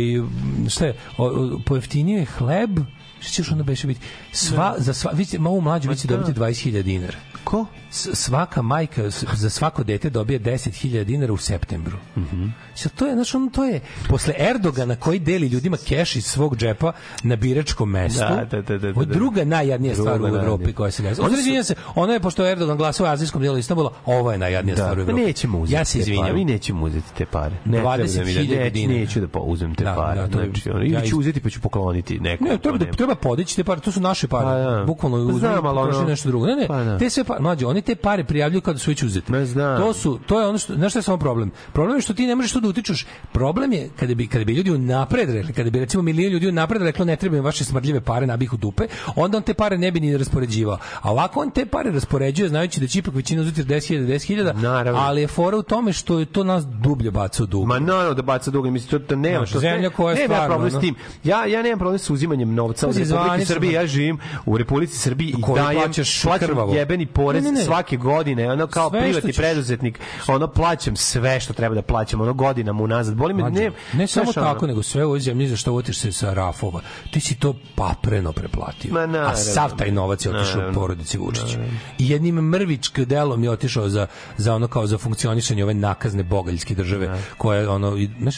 šta 0.70 0.86
je 0.86 0.96
o, 1.18 1.26
o, 1.26 1.60
pojeftinio 1.66 2.20
je 2.20 2.26
hleb 2.26 2.80
šta 3.20 3.32
će 3.34 3.42
još 3.42 3.52
onda 3.52 3.64
beše 3.64 3.88
biti 3.88 4.00
sva, 4.32 4.76
za 4.78 4.94
sva, 4.94 5.12
vidite, 5.12 5.40
malo 5.40 5.62
mlađu 5.62 5.90
vi 5.90 5.96
da. 6.08 6.18
dobiti 6.18 6.40
20.000 6.40 6.82
dinara 6.82 7.18
Ko? 7.44 7.66
S- 7.92 8.10
svaka 8.14 8.62
majka 8.62 9.04
za 9.34 9.50
svako 9.50 9.84
dete 9.84 10.10
dobije 10.10 10.40
10.000 10.40 11.04
dinara 11.04 11.34
u 11.34 11.38
septembru. 11.38 11.98
Mhm. 12.18 12.48
to 12.90 13.06
je, 13.06 13.14
znači, 13.14 13.38
ono, 13.38 13.50
to 13.50 13.66
je 13.66 13.80
posle 14.10 14.34
Erdogana 14.40 14.96
koji 14.96 15.20
deli 15.20 15.48
ljudima 15.48 15.78
keš 15.80 16.16
iz 16.16 16.26
svog 16.26 16.58
džepa 16.58 16.92
na 17.24 17.36
biračkom 17.36 17.90
mestu. 17.90 18.20
Da, 18.20 18.46
da, 18.46 18.62
da, 18.62 18.78
da, 18.78 18.88
je 18.88 18.94
da. 18.96 19.06
druga 19.06 19.46
najjadnija 19.46 19.94
Druga 19.94 20.12
stvar 20.12 20.22
u 20.24 20.36
Evropi 20.36 20.74
koja 20.74 20.92
se 20.92 21.04
desi. 21.04 21.22
Oni 21.22 21.28
Oni 21.28 21.36
su- 21.36 21.40
izvinjam 21.40 21.64
se, 21.64 21.76
ono 21.96 22.14
je 22.14 22.20
pošto 22.20 22.48
Erdogan 22.48 22.78
glasao 22.78 23.06
u 23.06 23.10
azijskom 23.10 23.42
delu 23.42 23.58
Istanbula, 23.58 23.92
ovo 24.06 24.32
je 24.32 24.38
najjadnija 24.38 24.76
Da, 24.76 24.82
stvar 24.82 24.94
u 24.94 24.96
pa 24.96 25.02
Evropi. 25.04 25.22
nećemo 25.22 25.60
uzeti 25.60 25.76
Ja 25.76 25.86
se 25.86 26.00
pare, 26.18 26.34
Mi 26.34 26.46
nećemo 26.46 26.86
uzeti 26.86 27.14
te 27.18 27.26
pare. 27.26 27.56
Ne 27.66 27.72
treba 27.72 27.98
da 27.98 28.04
mi 28.04 28.10
da, 28.10 28.14
20.000 28.14 28.58
neću, 28.58 28.74
dinara. 28.74 29.00
neću 29.00 29.20
da 29.20 29.28
po, 29.28 29.40
uzem 29.40 29.76
te 29.76 29.84
Da, 29.84 29.94
pare. 29.96 30.22
da, 30.22 30.28
to 30.28 30.40
znači, 30.44 30.70
ono, 30.70 30.84
ili 30.84 31.08
ću 31.10 31.20
uzeti 31.20 31.40
pa 31.40 31.50
ću 31.50 31.62
pokloniti 31.62 32.20
nekom. 32.20 32.48
Ne, 32.48 32.58
treba 32.58 32.78
da 32.78 32.86
treba 32.88 33.16
podići 33.16 33.56
te 33.56 33.64
pare, 33.64 33.82
to 33.82 33.92
su 33.92 34.00
naše 34.02 34.28
pare. 34.28 34.46
Pa 34.46 34.54
da. 34.72 34.84
Bukvalno 34.86 35.18
Pa 35.18 35.24
uzmi, 35.24 35.40
znam, 35.40 35.66
ali 35.68 35.80
ono- 35.80 36.04
nešto 36.04 36.30
drugo. 36.30 36.46
Ne, 36.46 36.56
ne, 36.56 36.68
Pa 36.68 36.84
da. 36.84 36.98
te 36.98 37.10
sve 37.10 37.24
pare, 37.30 37.42
mlađe, 37.42 37.66
oni 37.66 37.82
te 37.82 37.96
pare 37.98 38.24
prijavljuju 38.24 38.62
kao 38.62 38.74
da 38.74 38.80
su 38.80 38.92
već 38.92 39.04
uzete. 39.04 39.32
Ne 39.32 39.46
znam. 39.46 39.78
To 39.80 39.94
su, 39.94 40.20
to 40.26 40.40
je 40.40 40.48
ono 40.48 40.58
što, 40.58 40.74
znaš 40.76 40.92
šta 40.92 41.00
je 41.00 41.04
samo 41.04 41.18
problem? 41.18 41.52
Problem 41.74 41.98
je 41.98 42.02
što 42.02 42.14
ti 42.14 42.26
ne 42.26 42.36
možeš 42.36 42.52
to 42.52 42.60
da 42.60 42.68
utičeš. 42.68 43.06
Problem 43.32 43.74
je 43.74 43.90
kada 43.96 44.16
bi 44.16 44.28
kada 44.28 44.46
bi 44.46 44.54
ljudi 44.54 44.72
unapred 44.72 45.30
rekli, 45.30 45.54
kada 45.54 45.70
bi 45.70 45.80
recimo 45.80 46.04
milion 46.04 46.32
ljudi 46.32 46.48
unapred 46.48 46.82
reklo 46.82 47.06
ne 47.06 47.16
trebaju 47.16 47.44
vaše 47.44 47.64
smrdljive 47.64 48.02
pare 48.02 48.28
nabih 48.28 48.54
u 48.54 48.58
dupe, 48.58 48.84
onda 49.16 49.38
on 49.38 49.44
te 49.44 49.54
pare 49.54 49.78
ne 49.78 49.92
bi 49.92 50.00
ni 50.00 50.18
raspoređivao. 50.18 50.78
A 51.02 51.12
ovako 51.12 51.40
on 51.40 51.52
te 51.52 51.66
pare 51.66 51.92
raspoređuje 51.92 52.50
znajući 52.50 52.80
da 52.80 52.88
će 52.88 53.00
ipak 53.00 53.14
većina 53.14 53.42
uzeti 53.42 53.64
10.000, 53.64 54.06
10.000, 54.08 54.54
Naravno. 54.56 55.00
ali 55.02 55.22
je 55.22 55.28
fora 55.30 55.58
u 55.58 55.64
tome 55.64 55.94
što 55.94 56.20
je 56.20 56.26
to 56.26 56.44
nas 56.44 56.66
dublje 56.66 57.12
baca 57.12 57.44
u 57.44 57.48
dug. 57.48 57.68
Ma 57.68 57.80
naravno 57.80 58.14
da 58.14 58.22
baca 58.24 58.52
dugo, 58.52 58.72
mislim 58.72 58.90
to, 58.92 59.00
to 59.00 59.16
nema 59.18 59.46
što 59.46 59.60
zemlja 59.60 59.90
koja 59.90 60.12
je 60.12 60.24
stvarno, 60.26 60.48
problem 60.48 60.72
s 60.72 60.80
tim. 60.80 60.96
Ja 61.24 61.46
ja 61.46 61.62
nemam 61.62 61.80
problem 61.80 62.00
sa 62.00 62.14
uzimanjem 62.14 62.54
novca 62.54 62.88
u 62.88 62.92
zvanično- 62.94 63.46
Srbiji, 63.46 63.72
ja 63.72 63.88
živim 63.88 64.18
u 64.46 64.58
Republici 64.58 64.98
Srbiji 64.98 65.30
i 65.30 65.54
dajem 65.56 65.82
plaćaš 65.82 66.22
plaćam 66.24 66.48
krvavo. 66.48 66.74
jebeni 66.76 67.06
porez 67.20 67.44
Ne, 67.44 67.52
ne, 67.52 67.60
ne. 67.60 67.66
svake 67.66 67.98
godine, 67.98 68.52
ono 68.52 68.68
kao 68.68 68.90
Sve 68.90 69.00
privatni 69.02 69.30
ćeš. 69.30 69.38
preduzetnik, 69.38 70.00
ono 70.28 70.48
plaćam 70.50 70.96
sve 70.96 71.40
što 71.40 71.54
treba 71.54 71.76
da 71.76 71.82
plaćam, 71.84 72.22
ono 72.22 72.34
godinama 72.34 72.84
unazad. 72.84 73.16
Boli 73.16 73.34
me 73.34 73.50
ne, 73.52 73.72
ne 73.94 74.08
samo 74.08 74.24
ono- 74.26 74.34
tako, 74.44 74.68
nego 74.68 74.84
sve 74.84 75.04
u 75.04 75.08
ovoj 75.08 75.20
zemlji 75.20 75.48
za 75.48 75.56
što 75.56 75.74
otiš 75.74 75.98
se 75.98 76.12
sa 76.12 76.34
rafova. 76.34 76.82
Ti 77.12 77.20
si 77.20 77.36
to 77.36 77.54
papreno 77.76 78.32
preplatio. 78.32 78.94
Ma, 78.94 79.00
naravno. 79.02 79.28
A 79.28 79.36
sav 79.36 79.78
taj 79.78 79.92
novac 79.92 80.26
je 80.26 80.32
otišao 80.32 80.54
u 80.54 80.58
Naravno. 80.58 80.74
porodici 80.76 81.18
Vučić. 81.18 81.58
I 81.98 82.10
jednim 82.10 82.36
mrvičk 82.38 83.00
delom 83.00 83.44
je 83.44 83.52
otišao 83.52 83.90
za, 83.90 84.08
za 84.38 84.56
ono 84.56 84.68
kao 84.68 84.88
za 84.88 84.98
funkcionisanje 84.98 85.64
ove 85.64 85.74
nakazne 85.74 86.24
bogaljske 86.24 86.76
države 86.76 87.00
koja 87.38 87.60
je 87.60 87.70
ono, 87.70 87.98
i, 87.98 88.10
znaš, 88.22 88.36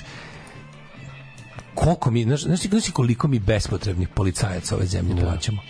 koliko 1.75 2.11
mi, 2.11 2.23
znaš, 2.23 2.41
znaš, 2.41 2.59
znaš 2.61 2.89
koliko 2.89 3.27
mi 3.27 3.39
bespotrebnih 3.39 4.07
policajaca 4.09 4.75
ove 4.75 4.85
zemlje 4.85 5.15
plaćamo? 5.17 5.61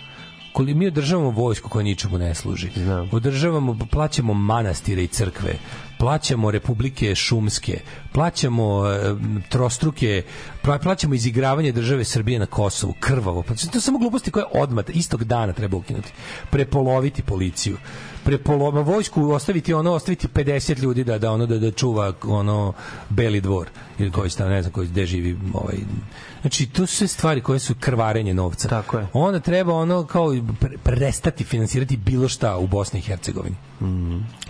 Koli, 0.52 0.74
mi 0.74 0.86
održavamo 0.86 1.30
vojsku 1.30 1.68
koja 1.68 1.82
ničemu 1.82 2.18
ne 2.18 2.34
služi. 2.34 2.68
Održavamo, 3.12 3.78
plaćamo 3.90 4.34
manastire 4.34 5.02
i 5.02 5.06
crkve, 5.06 5.54
plaćamo 5.98 6.50
republike 6.50 7.14
šumske, 7.14 7.80
plaćamo 8.12 8.86
e, 8.86 9.14
trostruke, 9.48 10.22
pla- 10.62 10.82
plaćamo 10.82 11.14
izigravanje 11.14 11.72
države 11.72 12.04
Srbije 12.04 12.38
na 12.38 12.46
Kosovu, 12.46 12.94
krvavo. 13.00 13.42
Pa 13.42 13.54
to 13.54 13.58
su 13.60 13.80
samo 13.80 13.98
gluposti 13.98 14.30
koje 14.30 14.44
odmah, 14.54 14.84
istog 14.88 15.24
dana 15.24 15.52
treba 15.52 15.76
ukinuti. 15.76 16.12
Prepoloviti 16.50 17.22
policiju. 17.22 17.76
prepoloma 18.24 18.80
vojsku 18.80 19.30
ostaviti 19.30 19.74
ono 19.74 19.92
ostaviti 19.92 20.28
50 20.28 20.82
ljudi 20.82 21.04
da 21.04 21.18
da 21.18 21.32
ono 21.32 21.46
da 21.46 21.58
da 21.58 21.70
čuva 21.70 22.12
ono 22.24 22.72
Beli 23.08 23.40
dvor 23.40 23.68
ili 23.98 24.10
koji 24.10 24.30
tamo 24.30 24.50
ne 24.50 24.62
znam 24.62 24.72
koji 24.72 24.88
gde 24.88 25.06
živi 25.06 25.38
ovaj 25.54 25.76
znači 26.42 26.66
to 26.66 26.86
su 26.86 26.96
sve 26.96 27.06
stvari 27.06 27.40
koje 27.40 27.58
su 27.58 27.74
krvarenje 27.80 28.34
novca 28.34 28.68
Tako 28.68 28.98
je. 28.98 29.06
onda 29.12 29.40
treba 29.40 29.74
ono 29.74 30.06
kao 30.06 30.26
pre- 30.26 30.76
prestati 30.78 31.44
finansirati 31.44 31.96
bilo 31.96 32.28
šta 32.28 32.56
u 32.56 32.66
Bosni 32.66 32.98
i 32.98 33.02
Hercegovini 33.02 33.56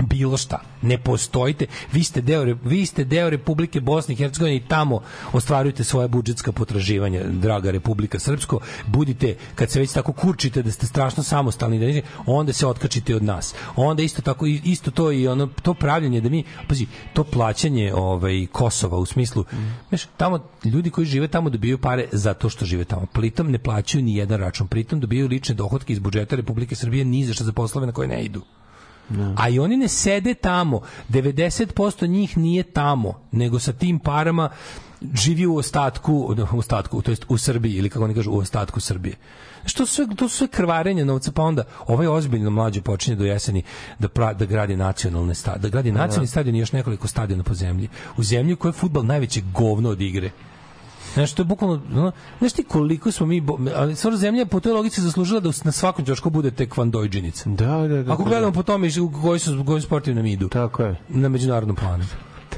bilo 0.02 0.36
šta. 0.36 0.60
Ne 0.82 0.98
postojite. 0.98 1.66
Vi 1.92 2.04
ste 2.04 2.20
deo 2.20 2.56
vi 2.64 2.86
ste 2.86 3.04
deo 3.04 3.30
Republike 3.30 3.80
Bosne 3.80 4.12
i 4.12 4.16
Hercegovine 4.16 4.56
i 4.56 4.60
tamo 4.60 5.00
ostvarujete 5.32 5.84
svoje 5.84 6.08
budžetska 6.08 6.52
potraživanja, 6.52 7.20
draga 7.24 7.70
Republika 7.70 8.18
Srpsko. 8.18 8.60
Budite 8.86 9.36
kad 9.54 9.70
se 9.70 9.80
već 9.80 9.92
tako 9.92 10.12
kurčite 10.12 10.62
da 10.62 10.70
ste 10.70 10.86
strašno 10.86 11.22
samostalni 11.22 11.78
da 11.78 11.86
ne- 11.86 12.02
onda 12.26 12.52
se 12.52 12.66
otkačite 12.66 13.16
od 13.16 13.22
nas. 13.22 13.54
Onda 13.76 14.02
isto 14.02 14.22
tako 14.22 14.46
isto 14.46 14.90
to 14.90 15.12
i 15.12 15.28
ono 15.28 15.46
to 15.62 15.74
pravljenje 15.74 16.20
da 16.20 16.28
mi 16.28 16.44
pazi 16.68 16.86
to 17.12 17.24
plaćanje 17.24 17.94
ovaj 17.94 18.46
Kosova 18.52 18.98
u 18.98 19.06
smislu 19.06 19.44
znaš, 19.88 20.04
tamo 20.16 20.38
ljudi 20.64 20.90
koji 20.90 21.06
žive 21.06 21.28
tamo 21.28 21.50
dobijaju 21.50 21.78
pare 21.82 22.06
zato 22.12 22.48
što 22.48 22.64
žive 22.64 22.84
tamo. 22.84 23.06
Pritom 23.12 23.50
ne 23.50 23.58
plaćaju 23.58 24.04
ni 24.04 24.16
jedan 24.16 24.40
račun. 24.40 24.66
Pritom 24.66 25.00
dobijaju 25.00 25.28
lične 25.28 25.54
dohotke 25.54 25.92
iz 25.92 25.98
budžeta 25.98 26.36
Republike 26.36 26.74
Srbije 26.74 27.04
ni 27.04 27.24
za 27.24 27.34
šta 27.34 27.44
za 27.44 27.52
poslove 27.52 27.86
na 27.86 27.92
koje 27.92 28.08
ne 28.08 28.24
idu. 28.24 28.42
A 29.36 29.48
i 29.48 29.58
oni 29.58 29.76
ne 29.76 29.88
sede 29.88 30.34
tamo. 30.34 30.80
90% 31.10 32.06
njih 32.06 32.38
nije 32.38 32.62
tamo, 32.62 33.14
nego 33.32 33.58
sa 33.58 33.72
tim 33.72 33.98
parama 33.98 34.48
živi 35.14 35.46
u 35.46 35.56
ostatku, 35.56 36.36
u 36.52 36.58
ostatku, 36.58 37.02
to 37.02 37.10
jest 37.10 37.24
u 37.28 37.38
Srbiji 37.38 37.72
ili 37.72 37.90
kako 37.90 38.04
oni 38.04 38.14
kažu 38.14 38.30
u 38.30 38.38
ostatku 38.38 38.80
Srbije. 38.80 39.16
Što 39.64 39.86
sve, 39.86 40.06
to 40.16 40.28
sve 40.28 40.48
krvarenje 40.48 41.04
novca, 41.04 41.32
pa 41.32 41.42
onda 41.42 41.64
ovaj 41.86 42.06
ozbiljno 42.06 42.50
mlađe 42.50 42.82
počinje 42.82 43.16
do 43.16 43.24
jeseni 43.24 43.62
da, 43.98 44.08
pra, 44.08 44.32
da 44.34 44.44
gradi 44.44 44.76
nacionalne 44.76 45.34
stadione, 45.34 45.62
da 45.62 45.68
gradi 45.68 45.92
nacionalni 45.92 46.26
stadion 46.26 46.56
i 46.56 46.58
još 46.58 46.72
nekoliko 46.72 47.08
stadiona 47.08 47.42
po 47.42 47.54
zemlji. 47.54 47.88
U 48.16 48.22
zemlji 48.22 48.52
u 48.52 48.56
kojoj 48.56 48.70
je 48.70 48.80
fudbal 48.80 49.06
najveće 49.06 49.42
govno 49.54 49.90
od 49.90 50.00
igre. 50.00 50.30
Znaš, 51.14 51.32
to 51.32 51.42
je 51.42 51.44
bukvalno, 51.44 51.82
ono, 51.92 52.12
znaš 52.38 52.52
ti 52.52 52.64
koliko 52.64 53.12
smo 53.12 53.26
mi, 53.26 53.42
ali 53.76 53.96
stvarno 53.96 54.18
zemlja 54.18 54.40
je 54.40 54.46
po 54.46 54.60
toj 54.60 54.72
logici 54.72 55.00
zaslužila 55.00 55.40
da 55.40 55.50
na 55.64 55.72
svakom 55.72 56.04
ćošku 56.04 56.30
bude 56.30 56.50
tekvandojđenica. 56.50 57.50
Da, 57.50 57.88
da, 57.88 58.02
da. 58.02 58.12
Ako 58.12 58.24
gledamo 58.24 58.52
po 58.52 58.62
tome 58.62 58.88
u 59.00 59.12
koji 59.22 59.40
su 59.40 59.64
koji 59.66 59.82
sportovi 59.82 60.14
nam 60.14 60.26
idu. 60.26 60.48
Tako 60.48 60.82
je. 60.82 60.96
Na 61.08 61.28
međunarodnom 61.28 61.76
planu. 61.76 62.04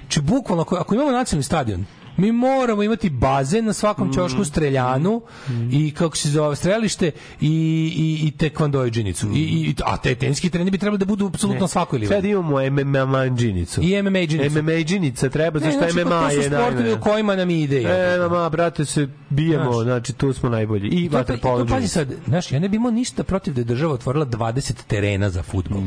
Znači 0.00 0.20
bukvalno 0.20 0.62
ako, 0.62 0.76
ako 0.76 0.94
imamo 0.94 1.10
nacionalni 1.10 1.42
stadion, 1.42 1.84
mi 2.16 2.32
moramo 2.32 2.82
imati 2.82 3.10
bazen 3.10 3.64
na 3.64 3.72
svakom 3.72 4.12
ćošku 4.12 4.44
streljanu 4.44 5.22
i 5.70 5.90
kako 5.90 6.16
se 6.16 6.28
zove 6.28 6.56
strelište 6.56 7.10
i 7.40 7.48
i 7.96 8.26
i 8.26 8.30
tekvandojđinicu. 8.30 9.26
I, 9.34 9.38
i 9.38 9.74
a 9.84 9.96
te 9.96 10.14
tenski 10.14 10.50
treni 10.50 10.70
bi 10.70 10.78
trebali 10.78 10.98
da 10.98 11.04
budu 11.04 11.26
apsolutno 11.26 11.68
svakoj 11.68 11.98
livadi. 11.98 12.14
Sad 12.16 12.24
imamo 12.24 12.56
MMA 12.70 13.04
manđinicu. 13.04 13.80
I 13.82 14.02
MMA 14.02 14.18
džinicu. 14.18 14.62
MMA 14.62 14.72
džinica 14.74 15.28
treba, 15.28 15.58
Ne, 15.58 15.64
zašto 15.64 15.78
znači, 15.80 16.04
MMA 16.04 16.20
to 16.20 16.30
su 16.30 16.36
je 16.36 16.42
sportovi 16.44 16.74
najme. 16.74 16.94
u 16.94 17.00
kojima 17.00 17.36
nam 17.36 17.50
ide. 17.50 17.76
jebote. 17.76 18.28
MMA, 18.30 18.48
brate, 18.48 18.84
se 18.84 19.08
bijemo, 19.30 19.72
Znaš. 19.72 19.82
znači 19.84 20.12
tu 20.12 20.32
smo 20.32 20.48
najbolji. 20.48 20.88
I 20.88 21.08
vaterpolo 21.08 21.58
to 21.58 21.66
pazi 21.66 21.88
sad, 21.88 22.08
znaš, 22.26 22.52
ja 22.52 22.58
ne 22.58 22.68
bi 22.68 22.76
imao 22.76 22.90
ništa 22.90 23.24
protiv 23.24 23.54
da 23.54 23.60
je 23.60 23.64
država 23.64 23.94
otvorila 23.94 24.26
20 24.26 24.74
terena 24.86 25.30
za 25.30 25.42
fudbal. 25.42 25.80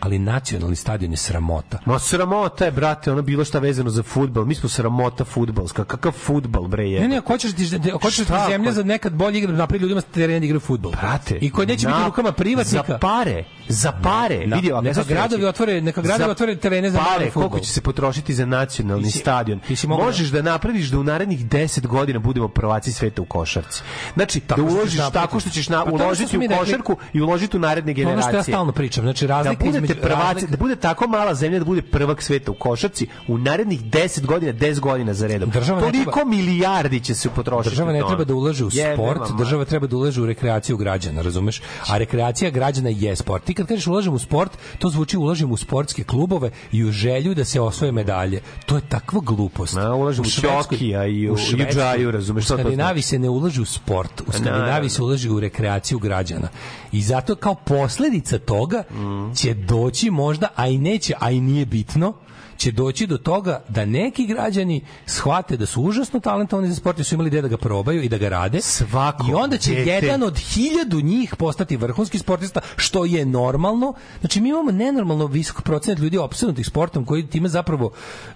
Ali 0.00 0.18
nacionalni 0.18 0.76
stadion 0.76 1.10
je 1.10 1.16
sramota. 1.16 1.78
Ma 1.86 1.98
sramota 1.98 2.64
je, 2.64 2.70
brate, 2.72 3.12
ono 3.12 3.22
bilo 3.22 3.44
šta 3.44 3.58
vezano 3.58 3.90
za 3.90 4.02
fudbal. 4.02 4.44
Mi 4.44 4.54
smo 4.54 4.68
sramota 4.68 5.24
fudbalska. 5.58 5.84
Kakav 5.84 6.12
fudbal, 6.12 6.62
bre, 6.64 6.84
je? 6.84 7.00
Ne, 7.00 7.08
ne, 7.08 7.20
hoćeš 7.20 7.52
ti, 7.52 7.78
da- 7.78 7.92
hoćeš 7.92 8.26
da 8.26 8.44
ti 8.46 8.52
zemlja 8.52 8.72
za 8.72 8.82
nekad 8.82 9.12
bolje 9.12 9.38
igra, 9.38 9.52
napravi 9.52 9.82
ljudima 9.82 10.00
teren 10.00 10.40
da 10.40 10.44
igraju 10.44 10.60
fudbal. 10.60 10.92
Brate, 10.92 11.38
I 11.40 11.50
koji 11.50 11.66
neće 11.66 11.86
biti 11.86 11.98
rukama 12.06 12.32
privatnika. 12.32 12.84
Za 12.88 12.98
pare, 12.98 13.44
za 13.68 13.92
pare. 13.94 14.46
Na- 14.46 14.56
Vidi, 14.56 14.70
neka 14.82 15.02
gradovi 15.04 15.42
otvore- 15.44 15.80
neka 15.80 16.02
gradovi 16.02 16.30
otvore 16.30 16.56
terene 16.56 16.90
za 16.90 16.98
pare, 17.00 17.30
koliko 17.30 17.60
će 17.60 17.70
se 17.70 17.80
potrošiti 17.80 18.34
za 18.34 18.46
nacionalni 18.46 19.10
si- 19.10 19.18
stadion. 19.18 19.60
ti 19.60 19.76
si 19.76 19.86
Možeš 19.86 20.28
da 20.28 20.42
napraviš 20.42 20.86
da 20.86 20.98
u 20.98 21.04
narednih 21.04 21.46
10 21.46 21.86
godina 21.86 22.18
budemo 22.18 22.48
prvaci 22.48 22.92
sveta 22.92 23.22
u 23.22 23.26
košarci. 23.26 23.82
Znači, 24.14 24.40
Tako 24.40 24.62
da 24.62 24.68
što 24.68 24.76
uložiš 24.76 24.94
napraviti. 24.94 25.14
tako 25.20 25.40
što 25.40 25.50
ćeš 25.50 25.68
na, 25.68 25.84
Pa 25.84 25.90
što 25.90 25.94
uložiti 25.96 26.38
u 26.38 26.58
košarku 26.58 26.96
i 27.12 27.20
uložiti 27.20 27.56
u 27.56 27.60
naredne 27.60 27.94
To 27.94 28.00
je 28.00 28.06
ono 28.06 28.14
generacije. 28.14 28.42
što 28.42 28.50
ja 28.50 28.54
stalno 28.54 28.72
pričam. 28.72 29.04
Znači, 29.04 29.26
da 29.26 29.34
razlika 29.34 29.64
budete 29.64 29.76
između... 29.78 30.00
prvaci, 30.02 30.22
razlika- 30.34 30.50
da 30.50 30.56
bude 30.56 30.76
tako 30.76 31.08
mala 31.08 31.34
zemlja 31.34 31.58
da 31.58 31.64
bude 31.64 31.82
prvak 31.82 32.22
sveta 32.22 32.50
u 32.50 32.54
košarci 32.56 33.06
u 33.28 33.38
narednih 33.38 33.82
10 33.82 34.26
godina, 34.26 34.52
10 34.52 34.80
godina 34.80 35.14
za 35.14 35.26
redom. 35.26 35.50
Država 35.50 35.80
Toliko 35.80 36.10
treba- 36.12 36.24
milijardi 36.26 37.00
će 37.00 37.14
se 37.14 37.28
potrošiti. 37.30 37.70
Država 37.70 37.92
ne 37.92 38.00
treba 38.00 38.24
da 38.24 38.34
ulaže 38.34 38.64
u 38.64 38.70
sport, 38.70 39.20
država 39.38 39.64
treba 39.64 39.86
da 39.86 39.96
ulaže 39.96 40.22
u 40.22 40.26
rekreaciju 40.26 40.76
građana, 40.76 41.22
razumeš? 41.22 41.60
A 41.88 41.98
rekreacija 41.98 42.50
građana 42.50 42.88
je 42.90 43.16
sport. 43.16 43.44
Kad 43.58 43.66
kažeš 43.66 43.86
ulažem 43.86 44.14
u 44.14 44.18
sport, 44.18 44.50
to 44.78 44.88
zvuči 44.88 45.16
ulažem 45.16 45.52
u 45.52 45.56
sportske 45.56 46.04
klubove 46.04 46.50
i 46.72 46.84
u 46.84 46.92
želju 46.92 47.34
da 47.34 47.44
se 47.44 47.60
osvoje 47.60 47.92
medalje. 47.92 48.40
To 48.66 48.76
je 48.76 48.82
takva 48.82 49.20
glupost. 49.20 49.74
Ma, 49.74 49.94
ulažem 49.94 50.22
u 50.22 50.28
Švedskoj- 50.28 50.78
i 51.08 51.30
u- 51.30 51.36
Švedskoj- 51.36 51.68
u 51.68 51.74
džaju, 51.74 52.10
razumeš 52.10 52.44
šta 52.44 52.54
U 52.54 52.56
to 52.56 52.62
Skandinaviji 52.62 53.02
se 53.02 53.18
ne 53.18 53.28
ulaže 53.28 53.60
u 53.60 53.64
sport, 53.66 54.20
u 54.20 54.32
Skandinaviji 54.32 54.60
naravno. 54.62 54.88
se 54.88 55.02
ulaže 55.02 55.30
u 55.30 55.40
rekreaciju 55.40 55.98
građana. 55.98 56.48
I 56.92 57.02
zato 57.02 57.34
kao 57.34 57.54
posledica 57.56 58.38
toga 58.38 58.82
Mm. 58.90 59.34
će 59.34 59.54
doći 59.54 60.10
možda, 60.10 60.48
a 60.56 60.68
i 60.68 60.78
neće, 60.78 61.14
a 61.18 61.30
i 61.30 61.40
nije 61.40 61.66
bitno, 61.66 62.12
će 62.58 62.72
doći 62.72 63.06
do 63.06 63.18
toga 63.18 63.62
da 63.68 63.84
neki 63.84 64.26
građani 64.26 64.80
shvate 65.06 65.56
da 65.56 65.66
su 65.66 65.82
užasno 65.82 66.20
talentovani 66.20 66.68
za 66.68 66.74
sport 66.74 66.98
i 66.98 67.04
su 67.04 67.14
imali 67.14 67.30
gde 67.30 67.42
da 67.42 67.48
ga 67.48 67.56
probaju 67.56 68.02
i 68.02 68.08
da 68.08 68.18
ga 68.18 68.28
rade. 68.28 68.60
Svako 68.60 69.26
I 69.30 69.34
onda 69.34 69.56
će 69.56 69.74
dete. 69.74 69.90
jedan 69.90 70.22
od 70.22 70.38
hiljadu 70.38 71.00
njih 71.00 71.36
postati 71.36 71.76
vrhunski 71.76 72.18
sportista, 72.18 72.60
što 72.76 73.04
je 73.04 73.26
normalno. 73.26 73.94
Znači, 74.20 74.40
mi 74.40 74.48
imamo 74.48 74.70
nenormalno 74.70 75.26
visok 75.26 75.62
procenat 75.62 75.98
ljudi 75.98 76.18
opsednutih 76.18 76.66
sportom 76.66 77.04
koji 77.04 77.26
time 77.26 77.48
zapravo 77.48 77.90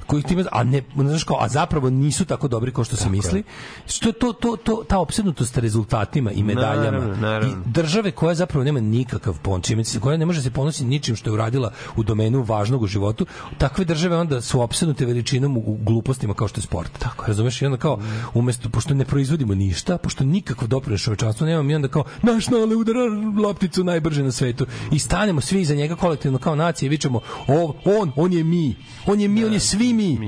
koji 0.07 0.23
time 0.23 0.45
a 0.53 0.65
ne 0.65 0.83
znaš 0.97 1.25
kao, 1.25 1.37
a 1.41 1.49
zapravo 1.49 1.91
nisu 1.91 2.25
tako 2.25 2.49
dobri 2.49 2.73
kao 2.73 2.85
što 2.85 2.97
se 2.97 3.09
misli. 3.09 3.43
Što 3.87 4.13
to 4.13 4.33
to 4.33 4.57
to 4.57 4.85
ta 4.89 4.99
opsednutost 4.99 5.59
rezultatima 5.59 6.33
i 6.33 6.43
medaljama 6.43 6.99
Naravno, 6.99 7.17
naravno. 7.17 7.49
i 7.49 7.71
države 7.71 8.11
koja 8.11 8.35
zapravo 8.35 8.65
nema 8.65 8.81
nikakav 8.81 9.39
pon, 9.43 9.61
čime 9.61 9.85
se 9.85 10.01
koja 10.01 10.17
ne 10.17 10.27
može 10.27 10.43
se 10.43 10.51
ponositi 10.51 10.85
ničim 10.85 11.17
što 11.17 11.31
je 11.31 11.35
uradila 11.35 11.73
u 11.97 12.03
domenu 12.03 12.43
važnog 12.43 12.83
u 12.83 12.87
životu, 12.87 13.27
takve 13.59 13.85
države 13.85 14.12
onda 14.17 14.41
su 14.41 14.61
opsednute 14.61 15.07
veličinom 15.07 15.57
u, 15.57 15.79
glupostima 15.81 16.35
kao 16.35 16.49
što 16.49 16.59
je 16.59 16.63
sport. 16.63 16.99
Tako, 16.99 17.27
razumeš? 17.27 17.63
I 17.63 17.67
onda 17.67 17.79
kao 17.79 17.99
umesto 18.35 18.69
pošto 18.69 18.95
ne 18.95 19.05
proizvodimo 19.05 19.55
ništa, 19.55 19.99
pošto 19.99 20.25
nikakav 20.25 20.69
doprinos 20.69 21.03
čovečanstvu 21.03 21.47
nemamo, 21.47 21.63
mi 21.63 21.75
onda 21.75 21.89
kao 21.89 22.05
naš 22.23 22.49
nale 22.49 22.77
udara 22.77 23.01
lopticu 23.43 23.85
najbrže 23.85 24.23
na 24.23 24.33
svetu 24.33 24.67
i 24.93 24.99
stanemo 24.99 25.41
svi 25.41 25.61
iza 25.61 25.75
njega 25.75 25.97
kolektivno 25.97 26.39
kao 26.39 26.55
nacije 26.55 26.87
i 26.87 26.91
vičemo 26.91 27.21
o, 27.49 27.75
on, 27.85 28.13
on 28.17 28.33
je 28.33 28.45
mi. 28.45 28.77
On 29.07 29.21
je 29.21 29.29
mi, 29.29 29.45
on 29.45 29.53
je 29.53 29.61
svi 29.61 29.93
mi. 29.93 30.19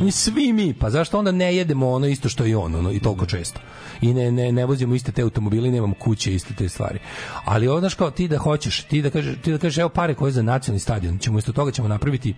On 0.00 0.06
je 0.06 0.12
svi 0.12 0.52
mi. 0.52 0.74
Pa 0.74 0.90
zašto 0.90 1.18
onda 1.18 1.32
ne 1.32 1.56
jedemo 1.56 1.90
ono 1.90 2.06
isto 2.06 2.28
što 2.28 2.46
i 2.46 2.54
on, 2.54 2.74
ono, 2.74 2.92
i 2.92 3.00
toliko 3.00 3.26
često? 3.26 3.60
I 4.00 4.14
ne, 4.14 4.32
ne, 4.32 4.52
ne 4.52 4.66
vozimo 4.66 4.94
iste 4.94 5.12
te 5.12 5.22
automobile 5.22 5.68
i 5.68 5.72
nemamo 5.72 5.94
kuće 5.94 6.34
iste 6.34 6.54
te 6.54 6.68
stvari. 6.68 6.98
Ali 7.44 7.68
ovo, 7.68 7.80
znaš 7.80 7.94
kao, 7.94 8.10
ti 8.10 8.28
da 8.28 8.38
hoćeš, 8.38 8.82
ti 8.82 9.02
da 9.02 9.10
kažeš, 9.10 9.34
ti 9.42 9.52
da 9.52 9.58
kažeš, 9.58 9.78
evo 9.78 9.88
pare 9.88 10.14
koje 10.14 10.32
za 10.32 10.42
nacionalni 10.42 10.80
stadion, 10.80 11.18
ćemo 11.18 11.38
isto 11.38 11.52
toga 11.52 11.72
ćemo 11.72 11.88
napraviti 11.88 12.34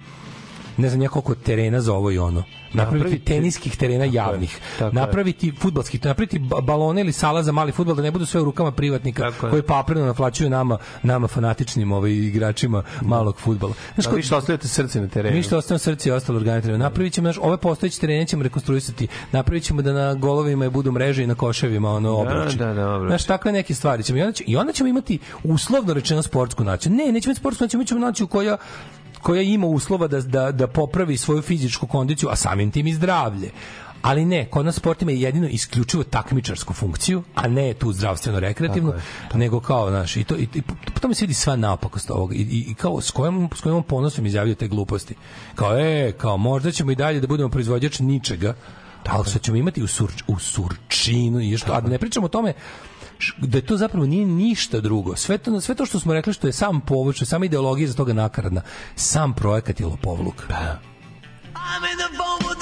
ne 0.76 0.88
znam 0.88 1.00
nekoliko 1.00 1.34
terena 1.36 1.80
za 1.80 1.94
ovo 1.94 2.10
i 2.10 2.18
ono. 2.18 2.42
Napraviti 2.72 3.04
Napraviti- 3.04 3.24
teniskih 3.24 3.76
terena 3.76 4.04
javnih. 4.06 4.58
tako 4.72 4.84
je. 4.86 4.92
napraviti 4.94 5.52
fudbalskih, 5.52 6.04
napraviti 6.04 6.38
ba- 6.40 6.60
balone 6.60 7.00
ili 7.00 7.12
sala 7.12 7.42
za 7.42 7.52
mali 7.52 7.72
fudbal 7.72 7.96
da 7.96 8.02
ne 8.02 8.10
budu 8.10 8.26
sve 8.26 8.40
u 8.40 8.44
rukama 8.44 8.72
privatnika 8.72 9.22
Tako 9.22 9.46
je. 9.46 9.50
koji 9.50 9.62
papreno 9.62 10.06
naplaćuju 10.06 10.50
nama 10.50 10.78
nama 11.02 11.28
fanatičnim 11.28 11.92
ovaj 11.92 12.10
igračima 12.12 12.82
malog 13.02 13.38
fudbala. 13.38 13.72
Znaš, 13.94 14.06
Da, 14.06 14.12
vi 14.12 14.22
što 14.22 14.36
ostavljate 14.36 14.68
srce 14.68 15.00
na 15.00 15.08
terenu. 15.08 15.36
mi 15.36 15.42
što 15.42 15.58
ostavimo 15.58 15.78
srce 15.78 16.08
i 16.08 16.12
ostalo 16.12 16.38
organe. 16.38 16.78
Napravit 16.78 17.12
ćemo, 17.12 17.24
znaš, 17.24 17.38
ove 17.38 17.56
postojeće 17.56 18.00
terene 18.00 18.26
ćemo 18.26 18.42
rekonstruisati. 18.42 19.08
Napravit 19.32 19.62
ćemo 19.64 19.82
da 19.82 19.92
na 19.92 20.14
golovima 20.14 20.70
budu 20.70 20.92
mreže 20.92 21.24
i 21.24 21.26
na 21.26 21.34
koševima 21.34 21.90
ono 21.90 22.10
obruči. 22.12 22.56
da, 22.56 22.74
da, 22.74 22.90
obruči. 22.90 23.10
Znaš, 23.10 23.24
takve 23.24 23.52
neke 23.52 23.74
stvari 23.74 24.02
ćemo. 24.02 24.18
I 24.18 24.22
onda, 24.22 24.32
će- 24.32 24.44
I 24.46 24.56
onda 24.56 24.72
ćemo 24.72 24.88
imati 24.88 25.18
uslovno 25.44 25.94
rečeno 25.94 26.22
sportsku 26.22 26.64
naciju. 26.64 26.92
Ne, 26.92 27.04
nećemo 27.04 27.30
imati 27.30 27.40
sportsku 27.40 27.64
naciju, 27.64 27.78
mi 27.78 27.86
ćemo 27.86 28.00
naciju 28.00 28.26
koja 28.26 28.56
koja 29.22 29.42
ima 29.42 29.66
uslova 29.66 30.06
da, 30.06 30.20
da, 30.20 30.52
da 30.52 30.66
popravi 30.66 31.16
svoju 31.16 31.42
fizičku 31.42 31.86
kondiciju, 31.86 32.28
a 32.28 32.36
samim 32.36 32.70
tim 32.70 32.86
i 32.86 32.94
zdravlje. 32.94 33.50
Ali 34.02 34.24
ne, 34.24 34.46
kod 34.50 34.64
nas 34.64 34.76
sport 34.76 35.02
ima 35.02 35.12
jedino 35.12 35.48
isključivo 35.48 36.04
takmičarsku 36.04 36.74
funkciju, 36.74 37.22
a 37.34 37.48
ne 37.48 37.74
tu 37.74 37.92
zdravstveno 37.92 38.40
rekreativnu, 38.40 38.92
nego 39.34 39.60
kao, 39.60 39.90
znaš, 39.90 40.16
i 40.16 40.24
to, 40.24 40.36
i, 40.36 40.48
i 40.54 40.62
po 40.62 41.00
tome 41.00 41.14
se 41.14 41.24
vidi 41.24 41.34
sva 41.34 41.56
napakost 41.56 42.10
ovoga. 42.10 42.34
I, 42.34 42.38
i, 42.38 42.64
i 42.68 42.74
kao, 42.74 43.00
s 43.00 43.10
kojom, 43.10 43.48
s 43.54 43.60
kojom 43.60 43.76
on 43.76 43.82
ponosom 43.82 44.26
izjavio 44.26 44.54
te 44.54 44.68
gluposti. 44.68 45.14
Kao, 45.54 45.78
e, 45.78 46.12
kao, 46.12 46.36
možda 46.36 46.70
ćemo 46.70 46.90
i 46.90 46.94
dalje 46.94 47.20
da 47.20 47.26
budemo 47.26 47.48
proizvođač 47.48 47.98
ničega, 47.98 48.54
ali 49.06 49.24
što 49.30 49.38
ćemo 49.38 49.56
imati 49.56 49.82
u, 49.82 49.86
surč, 49.86 50.22
u 50.26 50.38
surčinu 50.38 51.40
i 51.40 51.58
što, 51.58 51.72
a 51.72 51.80
da 51.80 51.88
ne 51.88 51.98
pričamo 51.98 52.26
o 52.26 52.28
tome 52.28 52.54
da 53.38 53.60
to 53.60 53.76
zapravo 53.76 54.06
nije 54.06 54.26
ništa 54.26 54.80
drugo. 54.80 55.16
Sve 55.16 55.38
to, 55.38 55.60
sve 55.60 55.74
to 55.74 55.86
što 55.86 56.00
smo 56.00 56.12
rekli 56.14 56.32
što 56.32 56.46
je 56.46 56.52
sam 56.52 56.80
povod, 56.80 57.14
što 57.14 57.22
je 57.22 57.26
sama 57.26 57.44
ideologija 57.44 57.88
za 57.88 57.94
toga 57.94 58.12
nakaradna, 58.12 58.62
sam 58.96 59.34
projekat 59.34 59.80
je 59.80 59.86
lopovluk. 59.86 60.44
I'm 61.54 61.84
in 61.92 61.98
the 61.98 62.16
phone 62.16 62.48
with 62.48 62.61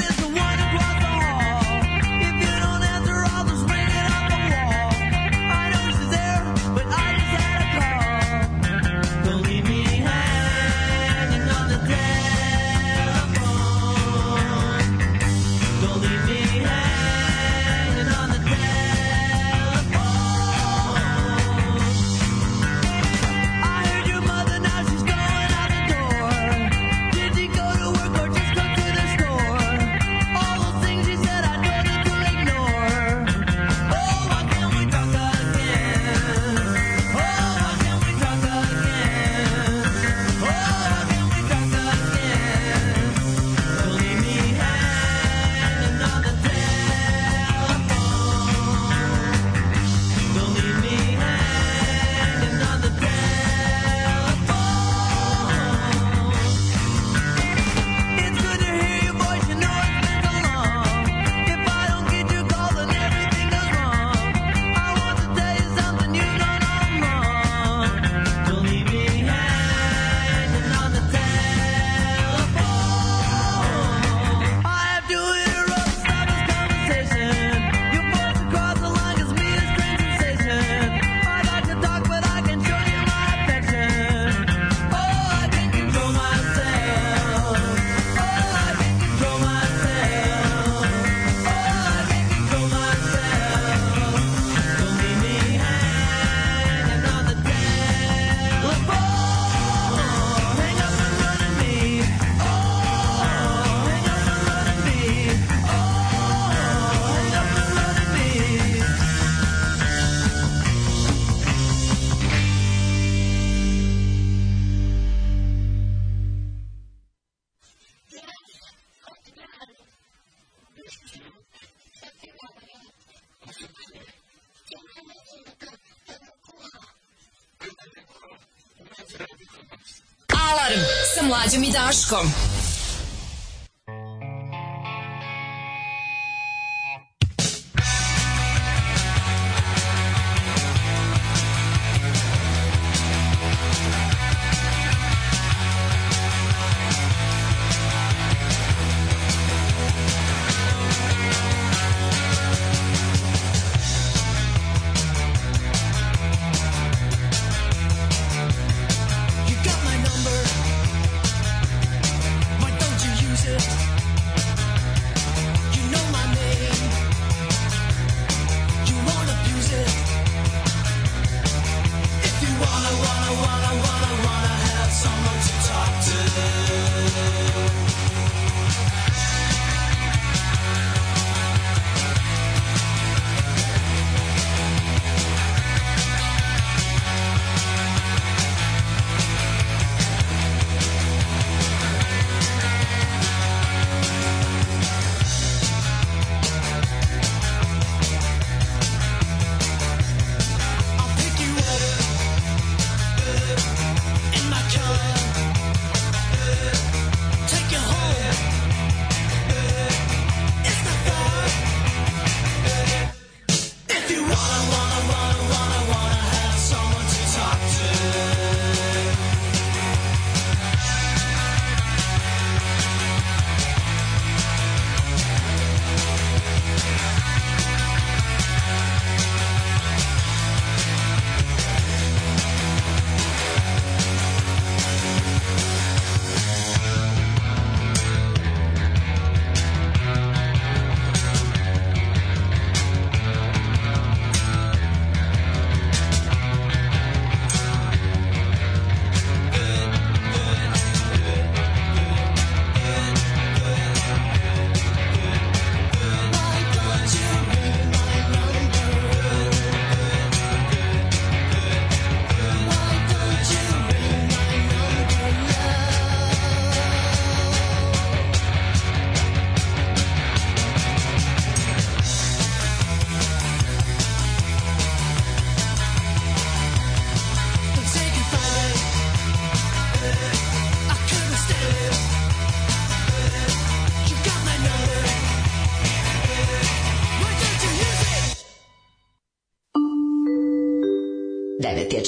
mlađom 131.51 131.65
i 131.65 131.73
Daškom. 131.73 132.50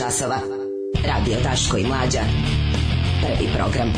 Časova. 0.03 0.39
Radio 1.07 1.37
Daško 1.43 1.77
i 1.77 1.85
Mlađa. 1.85 2.21
Prvi 3.21 3.49
program. 3.55 3.93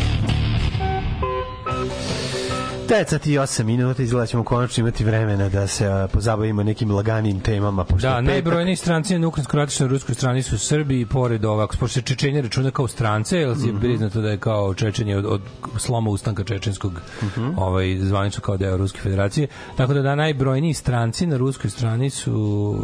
Decat 2.89 3.27
i 3.27 3.31
8 3.31 3.63
minuta, 3.63 4.03
izgleda 4.03 4.23
da 4.23 4.27
ćemo 4.27 4.45
konačno 4.45 4.81
imati 4.81 5.05
vremena 5.05 5.49
da 5.49 5.67
se 5.67 5.87
a, 5.87 6.09
pozabavimo 6.09 6.63
nekim 6.63 6.91
laganim 6.91 7.41
temama. 7.41 7.85
Pošto 7.85 8.09
Da, 8.09 8.15
petak. 8.15 8.25
najbrojniji 8.27 8.77
stranci 8.77 9.19
na 9.19 9.29
ukrajinsko-ratičnoj 9.29 9.89
ruskoj 9.89 10.15
strani 10.15 10.43
su 10.43 10.59
Srbi 10.59 11.01
i 11.01 11.07
pored 11.07 11.45
ovak, 11.45 11.71
pošto 11.71 11.89
se 11.91 12.03
Čečenje 12.03 12.43
računa 12.43 12.71
kao 12.71 12.89
strance, 12.89 13.39
jer 13.39 13.49
Mhm. 13.51 13.67
je 13.67 13.81
priznato 13.81 14.21
da 14.21 14.31
je 14.31 14.39
kao 14.39 14.75
Čečenje 14.75 15.17
od, 15.17 15.25
od 15.27 15.41
sloma 15.79 16.11
ustanka 16.11 16.45
čečenskog 16.45 16.93
Mhm. 17.23 17.49
ovaj, 17.59 17.97
zvanično 17.99 18.41
kao 18.41 18.57
deo 18.57 18.77
Ruske 18.77 19.01
federacije. 19.01 19.47
Tako 19.77 19.95
da, 19.95 20.03
da 20.03 20.15
najbrojniji 20.15 20.75
stranci 20.75 21.27
na 21.27 21.37
ruskoj 21.37 21.71
strani 21.71 22.11
su, 22.11 22.33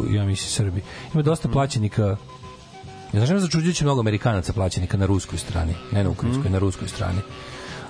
ja 0.09 0.25
mislim, 0.25 0.49
Srbi. 0.49 0.81
Ima 1.13 1.23
dosta 1.23 1.47
Mhm. 1.47 1.53
plaćenika 1.53 2.17
Ja 3.13 3.19
znaš, 3.19 3.29
ima 3.29 3.39
začuđujuće 3.39 3.83
mnogo 3.83 3.99
Amerikanaca 3.99 4.53
plaćenika 4.53 4.97
na 4.97 5.05
ruskoj 5.05 5.37
strani, 5.39 5.75
ne 5.91 6.03
na 6.03 6.09
ukrajinskoj, 6.09 6.43
Mhm. 6.43 6.53
na 6.53 6.59
ruskoj 6.59 6.87
strani. 6.87 7.19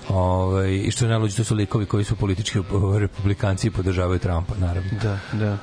Ovaj 0.10 0.72
i 0.76 0.92
što 0.92 1.06
je 1.06 1.10
najluđe, 1.10 1.38
to 1.38 1.44
su 1.44 1.56
likovi 1.56 1.86
koji 1.86 2.04
su 2.04 2.16
politički 2.16 2.60
republikanci 3.00 3.68
i 3.68 3.72
podržavaju 3.72 4.20
Trumpa, 4.20 4.54
naravno. 4.58 4.90
Da, 5.04 5.20
da. 5.34 5.58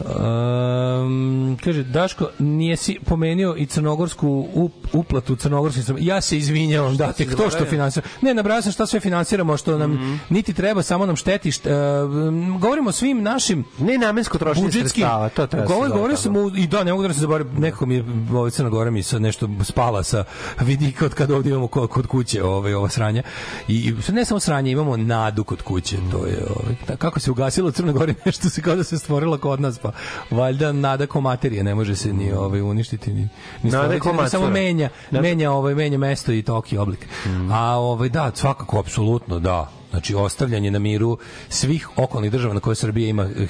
Um, 0.00 1.58
kaže, 1.64 1.82
Daško, 1.82 2.28
nije 2.38 2.76
si 2.76 2.98
pomenio 3.06 3.54
i 3.58 3.66
crnogorsku 3.66 4.48
up, 4.54 4.72
uplatu 4.92 5.36
crnogorskim. 5.36 5.96
Ja 6.00 6.20
se 6.20 6.36
izvinjavam, 6.38 6.96
da, 6.96 7.12
tek 7.12 7.28
to 7.30 7.36
što 7.36 7.42
zaboravio? 7.44 7.70
finansira. 7.70 8.06
Ne, 8.20 8.34
nabrajao 8.34 8.62
sam 8.62 8.72
šta 8.72 8.86
sve 8.86 9.00
finansiramo, 9.00 9.56
što 9.56 9.78
nam 9.78 9.92
Mhm. 9.92 10.14
niti 10.30 10.52
treba, 10.52 10.82
samo 10.82 11.06
nam 11.06 11.16
šteti. 11.16 11.52
Št, 11.52 11.66
um, 11.66 12.58
govorimo 12.60 12.88
o 12.88 12.92
svim 12.92 13.22
našim 13.22 13.64
Ne 13.78 13.98
namensko 13.98 14.38
trošenje 14.38 14.72
sredstava, 14.72 15.28
to 15.28 15.46
treba 15.46 15.66
Govor, 15.66 15.88
govorio 15.90 16.16
sam 16.16 16.36
u, 16.36 16.50
i 16.56 16.66
da, 16.66 16.84
ne 16.84 16.92
mogu 16.92 17.08
da 17.08 17.14
se 17.14 17.20
zaboravim, 17.20 17.52
nekako 17.58 17.86
mi 17.86 17.94
je, 17.94 18.04
ovaj 18.32 18.50
Crna 18.50 18.68
Gora 18.70 18.90
mi 18.90 19.02
sad 19.02 19.22
nešto 19.22 19.48
spala 19.62 20.02
sa 20.02 20.24
vidika 20.60 21.06
od 21.06 21.14
kada 21.14 21.36
ovdje 21.36 21.50
imamo 21.50 21.66
kod, 21.68 22.06
kuće 22.06 22.44
ovaj, 22.44 22.74
ova 22.74 22.88
sranja. 22.88 23.22
I, 23.68 23.94
ne 24.12 24.24
samo 24.24 24.40
sranje, 24.40 24.70
imamo 24.70 24.96
nadu 24.96 25.44
kod 25.44 25.62
kuće. 25.62 25.96
To 26.10 26.26
je, 26.26 26.46
ovaj, 26.56 26.96
kako 26.98 27.20
se 27.20 27.30
ugasilo 27.30 27.68
u 27.68 27.72
Crnoj 27.72 27.92
Gori, 27.92 28.14
nešto 28.26 28.50
se 28.50 28.62
kao 28.62 28.76
da 28.76 28.84
se 28.84 28.98
stvorilo 28.98 29.38
kod 29.38 29.60
nas, 29.60 29.78
pa 29.86 29.92
valjda 30.30 30.72
nada 30.72 31.06
ko 31.06 31.20
materije, 31.20 31.64
ne 31.64 31.74
može 31.74 31.96
se 31.96 32.12
ni 32.12 32.32
ovaj, 32.32 32.60
uništiti, 32.62 33.10
ni, 33.10 33.20
ni 33.20 33.28
Nada 33.62 33.70
stvoriti, 33.78 34.08
nego 34.08 34.28
samo 34.28 34.50
menja, 34.50 34.88
Da. 35.10 35.20
menja, 35.20 35.52
ovaj, 35.52 35.74
menja 35.74 35.98
mesto 35.98 36.32
i 36.32 36.42
tok 36.42 36.72
i 36.72 36.78
oblik. 36.78 37.06
A 37.50 37.78
ovaj, 37.78 38.08
da, 38.08 38.30
svakako, 38.34 38.78
apsolutno, 38.78 39.38
da. 39.38 39.70
Znači, 39.90 40.14
ostavljanje 40.14 40.70
na 40.70 40.78
miru 40.78 41.18
svih 41.48 41.88
okolnih 41.96 42.30
država 42.30 42.54
na 42.54 42.60
koje 42.60 42.76
Srbija 42.76 43.08
ima 43.08 43.22
eh, 43.22 43.46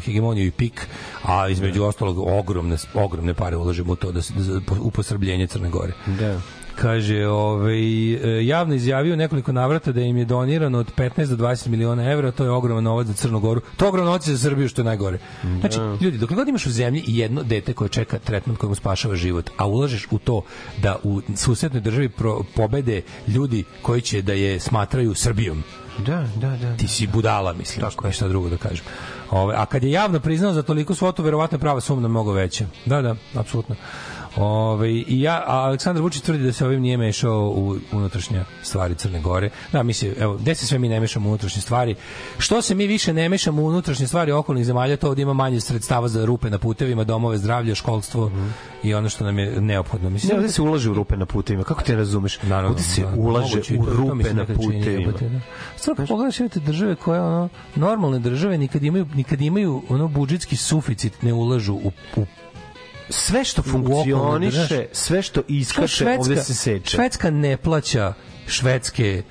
hegemoniju 0.00 0.46
i 0.46 0.50
pik, 0.50 0.86
a 1.22 1.48
između 1.48 1.84
ostalog 1.84 2.18
ogromne, 2.18 2.76
ogromne 2.94 3.34
pare 3.34 3.56
ulažemo 3.56 3.92
u 3.92 3.96
to 3.96 4.06
da, 4.06 4.20
da, 4.28 4.42
za- 4.42 4.60
u 4.80 4.90
posrbljenje 4.90 5.46
Crne 5.46 5.70
Gore. 5.70 5.92
Da. 6.06 6.40
Kaže, 6.80 7.26
ovaj, 7.26 8.12
e, 8.12 8.46
javno 8.46 8.74
izjavio 8.74 9.16
nekoliko 9.16 9.52
navrata 9.52 9.92
da 9.92 10.00
im 10.00 10.16
je 10.16 10.24
donirano 10.24 10.78
od 10.78 10.92
15 10.96 11.26
do 11.26 11.36
20 11.36 11.68
miliona 11.68 12.10
evra, 12.12 12.30
to 12.30 12.44
je 12.44 12.50
ogroman 12.50 12.84
novac 12.84 13.06
za 13.06 13.12
Crnu 13.12 13.40
Goru. 13.40 13.60
To 13.76 13.84
je 13.84 13.88
ogroman 13.88 14.06
novac 14.06 14.28
za 14.28 14.38
Srbiju, 14.38 14.68
što 14.68 14.80
je 14.80 14.84
najgore. 14.84 15.18
Znači, 15.60 15.78
ljudi, 16.00 16.18
dok 16.18 16.32
god 16.32 16.48
imaš 16.48 16.66
u 16.66 16.70
zemlji 16.70 17.04
jedno 17.06 17.42
dete 17.42 17.72
koje 17.72 17.88
čeka 17.88 18.18
tretman 18.18 18.56
koji 18.56 18.68
mu 18.68 18.74
spašava 18.74 19.16
život, 19.16 19.50
a 19.56 19.66
ulažeš 19.66 20.06
u 20.10 20.18
to 20.18 20.42
da 20.82 20.96
u 21.02 21.20
susednoj 21.36 21.80
državi 21.80 22.08
pro, 22.08 22.40
pobede 22.56 23.02
ljudi 23.28 23.64
koji 23.82 24.00
će 24.00 24.22
da 24.22 24.32
je 24.32 24.60
smatraju 24.60 25.14
Srbijom, 25.14 25.62
Da, 25.98 26.26
da, 26.36 26.56
da. 26.56 26.76
ti 26.76 26.88
si 26.88 27.06
budala, 27.06 27.52
mislim, 27.52 27.80
Tako 27.80 28.06
ništa 28.06 28.28
drugo 28.28 28.48
da 28.48 28.56
kažem. 28.56 28.84
Ove, 29.30 29.54
a 29.56 29.66
kad 29.66 29.84
je 29.84 29.90
javno 29.90 30.20
priznao 30.20 30.52
za 30.52 30.62
toliko 30.62 30.94
svotu, 30.94 31.22
verovatno 31.22 31.56
je 31.56 31.60
prava 31.60 31.80
sumna 31.80 32.08
mnogo 32.08 32.32
veća. 32.32 32.66
Da, 32.86 33.02
da, 33.02 33.16
apsolutno. 33.34 33.76
Ove, 34.36 34.90
i 34.90 35.20
ja, 35.20 35.44
a 35.46 35.56
Aleksandar 35.56 36.02
Vučić 36.02 36.22
tvrdi 36.22 36.44
da 36.44 36.52
se 36.52 36.66
ovim 36.66 36.80
nije 36.80 36.96
mešao 36.96 37.52
u 37.56 37.76
unutrašnje 37.92 38.44
stvari 38.62 38.94
Crne 38.94 39.20
Gore. 39.20 39.50
Da, 39.72 39.82
misli, 39.82 40.14
evo, 40.20 40.34
gde 40.36 40.54
se 40.54 40.66
sve 40.66 40.78
mi 40.78 40.88
ne 40.88 41.00
mešamo 41.00 41.26
u 41.26 41.30
unutrašnje 41.30 41.62
stvari? 41.62 41.94
Što 42.38 42.62
se 42.62 42.74
mi 42.74 42.86
više 42.86 43.12
ne 43.12 43.28
mešamo 43.28 43.62
u 43.62 43.66
unutrašnje 43.66 44.06
stvari 44.06 44.32
okolnih 44.32 44.64
zemalja, 44.64 44.96
to 44.96 45.08
ovdje 45.08 45.22
ima 45.22 45.32
manje 45.32 45.60
sredstava 45.60 46.08
za 46.08 46.24
rupe 46.24 46.50
na 46.50 46.58
putevima, 46.58 47.04
domove 47.04 47.38
zdravlja, 47.38 47.74
školstvo 47.74 48.30
i 48.82 48.94
ono 48.94 49.08
što 49.08 49.24
nam 49.24 49.38
je 49.38 49.60
neophodno. 49.60 50.10
Mislim, 50.10 50.30
Ne, 50.32 50.36
ovde 50.36 50.52
se 50.52 50.62
ulaže 50.62 50.90
u 50.90 50.94
rupe 50.94 51.16
na 51.16 51.26
putevima. 51.26 51.64
Kako 51.64 51.82
ti 51.82 51.92
ne 51.92 51.98
razumeš? 51.98 52.42
Naravno, 52.42 52.70
ovde 52.70 52.82
se 52.82 53.02
da, 53.02 53.12
ulaže 53.16 53.54
moguće 53.54 53.74
u 53.78 53.84
to, 53.84 53.90
to 53.90 53.96
rupe 53.96 54.24
se 54.24 54.34
na 54.34 54.46
putevima. 54.46 55.12
da. 55.12 55.40
Stvarno, 55.76 55.96
kad 55.96 56.08
pogledaš 56.08 56.40
imate 56.40 56.60
države 56.60 56.94
koje 56.94 57.20
ono, 57.20 57.48
normalne 57.76 58.18
države 58.18 58.58
nikad 58.58 58.82
imaju, 58.84 59.06
nikad 59.14 59.40
imaju 59.40 59.82
ono 59.88 60.08
budžetski 60.08 60.56
suficit 60.56 61.22
ne 61.22 61.32
ulažu 61.32 61.74
u, 61.74 61.92
u 62.16 62.26
Sve 63.10 63.44
što 63.44 63.62
funkcioniše, 63.62 64.86
sve 64.92 65.22
Što 65.22 65.42
iskače, 65.48 66.16
ovde 66.18 66.36
se 66.36 66.54
seče. 66.54 66.96
Švedska 66.96 67.30
ne 67.30 67.56
plaća 67.56 68.14
švedske 68.46 69.22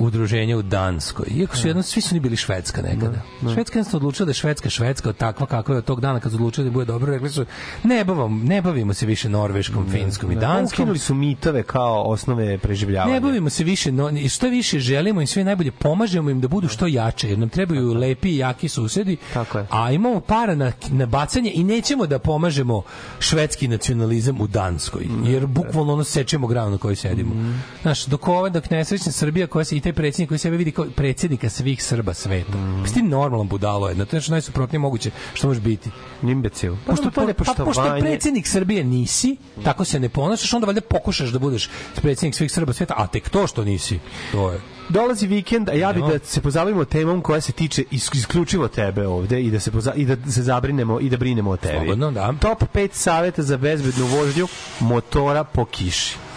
udruženje 0.00 0.56
u 0.56 0.62
Danskoj. 0.62 1.26
Iako 1.30 1.56
su 1.56 1.66
jedno, 1.66 1.82
svi 1.82 2.00
su 2.00 2.08
oni 2.12 2.20
bili 2.20 2.36
Švedska 2.36 2.82
nekada. 2.82 3.20
Švedska 3.54 3.78
jednostavno 3.78 3.96
odlučila 3.96 4.24
da 4.24 4.30
je 4.30 4.34
Švedska 4.34 4.70
Švedska 4.70 5.08
od 5.08 5.16
takva 5.16 5.46
kakva 5.46 5.74
je 5.74 5.78
od 5.78 5.84
tog 5.84 6.00
dana 6.00 6.20
kad 6.20 6.32
su 6.32 6.36
odlučili 6.36 6.64
da 6.64 6.70
bude 6.70 6.84
dobro, 6.84 7.12
rekli 7.12 7.30
su 7.30 7.44
ne, 7.82 8.04
bavimo, 8.04 8.28
ne 8.28 8.62
bavimo 8.62 8.94
se 8.94 9.06
više 9.06 9.28
Norveškom, 9.28 9.90
Finskom 9.90 10.32
i 10.32 10.34
Da, 10.34 10.40
Danskom. 10.40 10.82
Ukinuli 10.82 10.98
su 10.98 11.14
mitove 11.14 11.62
kao 11.62 12.02
osnove 12.02 12.58
preživljavanja. 12.58 13.14
Ne 13.14 13.20
bavimo 13.20 13.50
se 13.50 13.64
više, 13.64 13.92
no, 13.92 14.10
i 14.10 14.28
što 14.28 14.48
više 14.48 14.78
želimo 14.78 15.20
im 15.20 15.26
sve 15.26 15.44
najbolje, 15.44 15.70
pomažemo 15.70 16.30
im 16.30 16.40
da 16.40 16.48
budu 16.48 16.68
što 16.68 16.86
jače, 16.86 17.28
jer 17.28 17.38
nam 17.38 17.48
trebaju 17.48 17.94
lepi 17.94 18.28
i 18.28 18.36
jaki 18.36 18.68
susedi, 18.68 19.16
Tako 19.34 19.58
je. 19.58 19.66
a 19.70 19.92
imamo 19.92 20.20
para 20.20 20.54
na, 20.54 20.72
na 20.88 21.06
bacanje 21.06 21.52
i 21.54 21.64
nećemo 21.64 22.06
da 22.06 22.18
pomažemo 22.18 22.82
švedski 23.18 23.68
nacionalizam 23.68 24.40
u 24.40 24.46
Danskoj, 24.46 25.06
jer 25.24 25.46
bukvalno 25.46 25.92
ono 25.92 26.04
sečemo 26.04 26.46
granu 26.46 26.70
na 26.70 26.78
kojoj 26.78 26.96
sedimo. 26.96 27.34
Znaš, 27.82 28.04
dok 28.06 28.28
ova, 28.28 28.48
dok 28.48 28.70
nesrećna 28.70 29.12
Srbija 29.12 29.46
koja 29.46 29.64
se 29.64 29.76
i 29.76 29.80
taj 29.88 29.92
predsjednik 29.92 30.28
koji 30.28 30.38
sebe 30.38 30.56
vidi 30.56 30.70
kao 30.72 30.86
predsjednika 30.96 31.48
svih 31.48 31.84
Srba 31.84 32.14
sveta. 32.14 32.58
Mm. 32.58 32.84
ti 32.94 33.02
normalan 33.02 33.48
budalo 33.48 33.88
jedna, 33.88 34.04
to 34.04 34.16
je 34.16 34.18
nešto 34.18 34.32
najsuprotnije 34.32 34.78
moguće 34.78 35.10
što 35.34 35.48
može 35.48 35.60
biti. 35.60 35.90
Imbecil. 36.22 36.76
Pošto 36.86 37.04
to 37.04 37.10
pa, 37.10 37.26
nepoštovanje... 37.26 37.64
pošto 37.64 37.94
je 37.94 38.00
predsjednik 38.00 38.46
Srbije 38.46 38.84
nisi, 38.84 39.36
tako 39.64 39.84
se 39.84 40.00
ne 40.00 40.08
ponašaš, 40.08 40.52
onda 40.52 40.66
valjda 40.66 40.80
pokušaš 40.80 41.28
da 41.30 41.38
budeš 41.38 41.70
predsjednik 41.94 42.34
svih 42.34 42.52
Srba 42.52 42.72
sveta, 42.72 42.94
a 42.96 43.06
tek 43.06 43.28
to 43.28 43.46
što 43.46 43.64
nisi, 43.64 43.98
to 44.32 44.50
je. 44.52 44.60
Dolazi 44.88 45.26
vikend, 45.26 45.68
a 45.68 45.72
ja 45.72 45.92
bih 45.92 46.04
da 46.04 46.18
se 46.18 46.40
pozabavimo 46.40 46.84
temom 46.84 47.22
koja 47.22 47.40
se 47.40 47.52
tiče 47.52 47.84
is- 47.90 48.14
isključivo 48.14 48.68
tebe 48.68 49.06
ovde 49.06 49.42
i 49.42 49.50
da 49.50 49.60
se 49.60 49.70
poza, 49.70 49.92
i 49.94 50.04
da 50.04 50.30
se 50.32 50.42
zabrinemo 50.42 51.00
i 51.00 51.10
da 51.10 51.16
brinemo 51.16 51.50
o 51.50 51.56
tebi. 51.56 51.76
Slobodno, 51.76 52.10
da. 52.10 52.34
Top 52.40 52.62
5 52.74 52.88
saveta 52.92 53.42
za 53.42 53.56
bezbednu 53.56 54.06
vožnju 54.06 54.48
motora 54.80 55.44
po 55.44 55.64
kiši. 55.64 56.27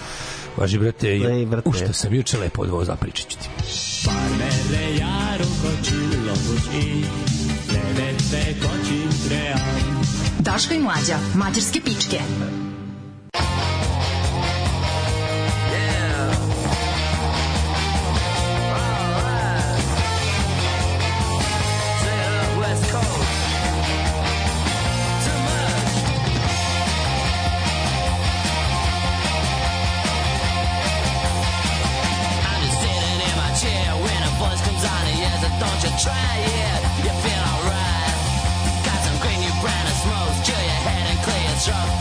Važi, 0.57 0.77
brate, 0.77 1.07
Ej, 1.07 1.45
brate. 1.45 1.69
u 1.69 1.73
što 1.73 1.93
sam 1.93 2.13
juče 2.13 2.37
lepo 2.37 2.61
odvozao, 2.61 2.85
zapričat 2.85 3.27
ću 3.29 3.37
ti. 3.37 3.49
Parmele 4.05 4.97
járókat 4.97 5.77
csillagos 5.83 6.65
ég, 6.73 7.05
nevetve 7.73 8.43
kacsint 8.61 9.31
reám. 9.31 10.01
Daško 10.39 10.73
i 10.73 10.79
mlađa, 10.79 11.17
mađarske 11.35 11.81
pičke. 11.85 12.19
Try 36.01 36.37
it? 36.41 36.81
You 37.05 37.13
feel 37.21 37.43
alright. 37.53 38.17
Got 38.85 38.99
some 39.05 39.19
chill 40.43 40.57
your 40.57 40.81
head 40.81 41.05
and 41.11 41.19
your. 41.67 42.00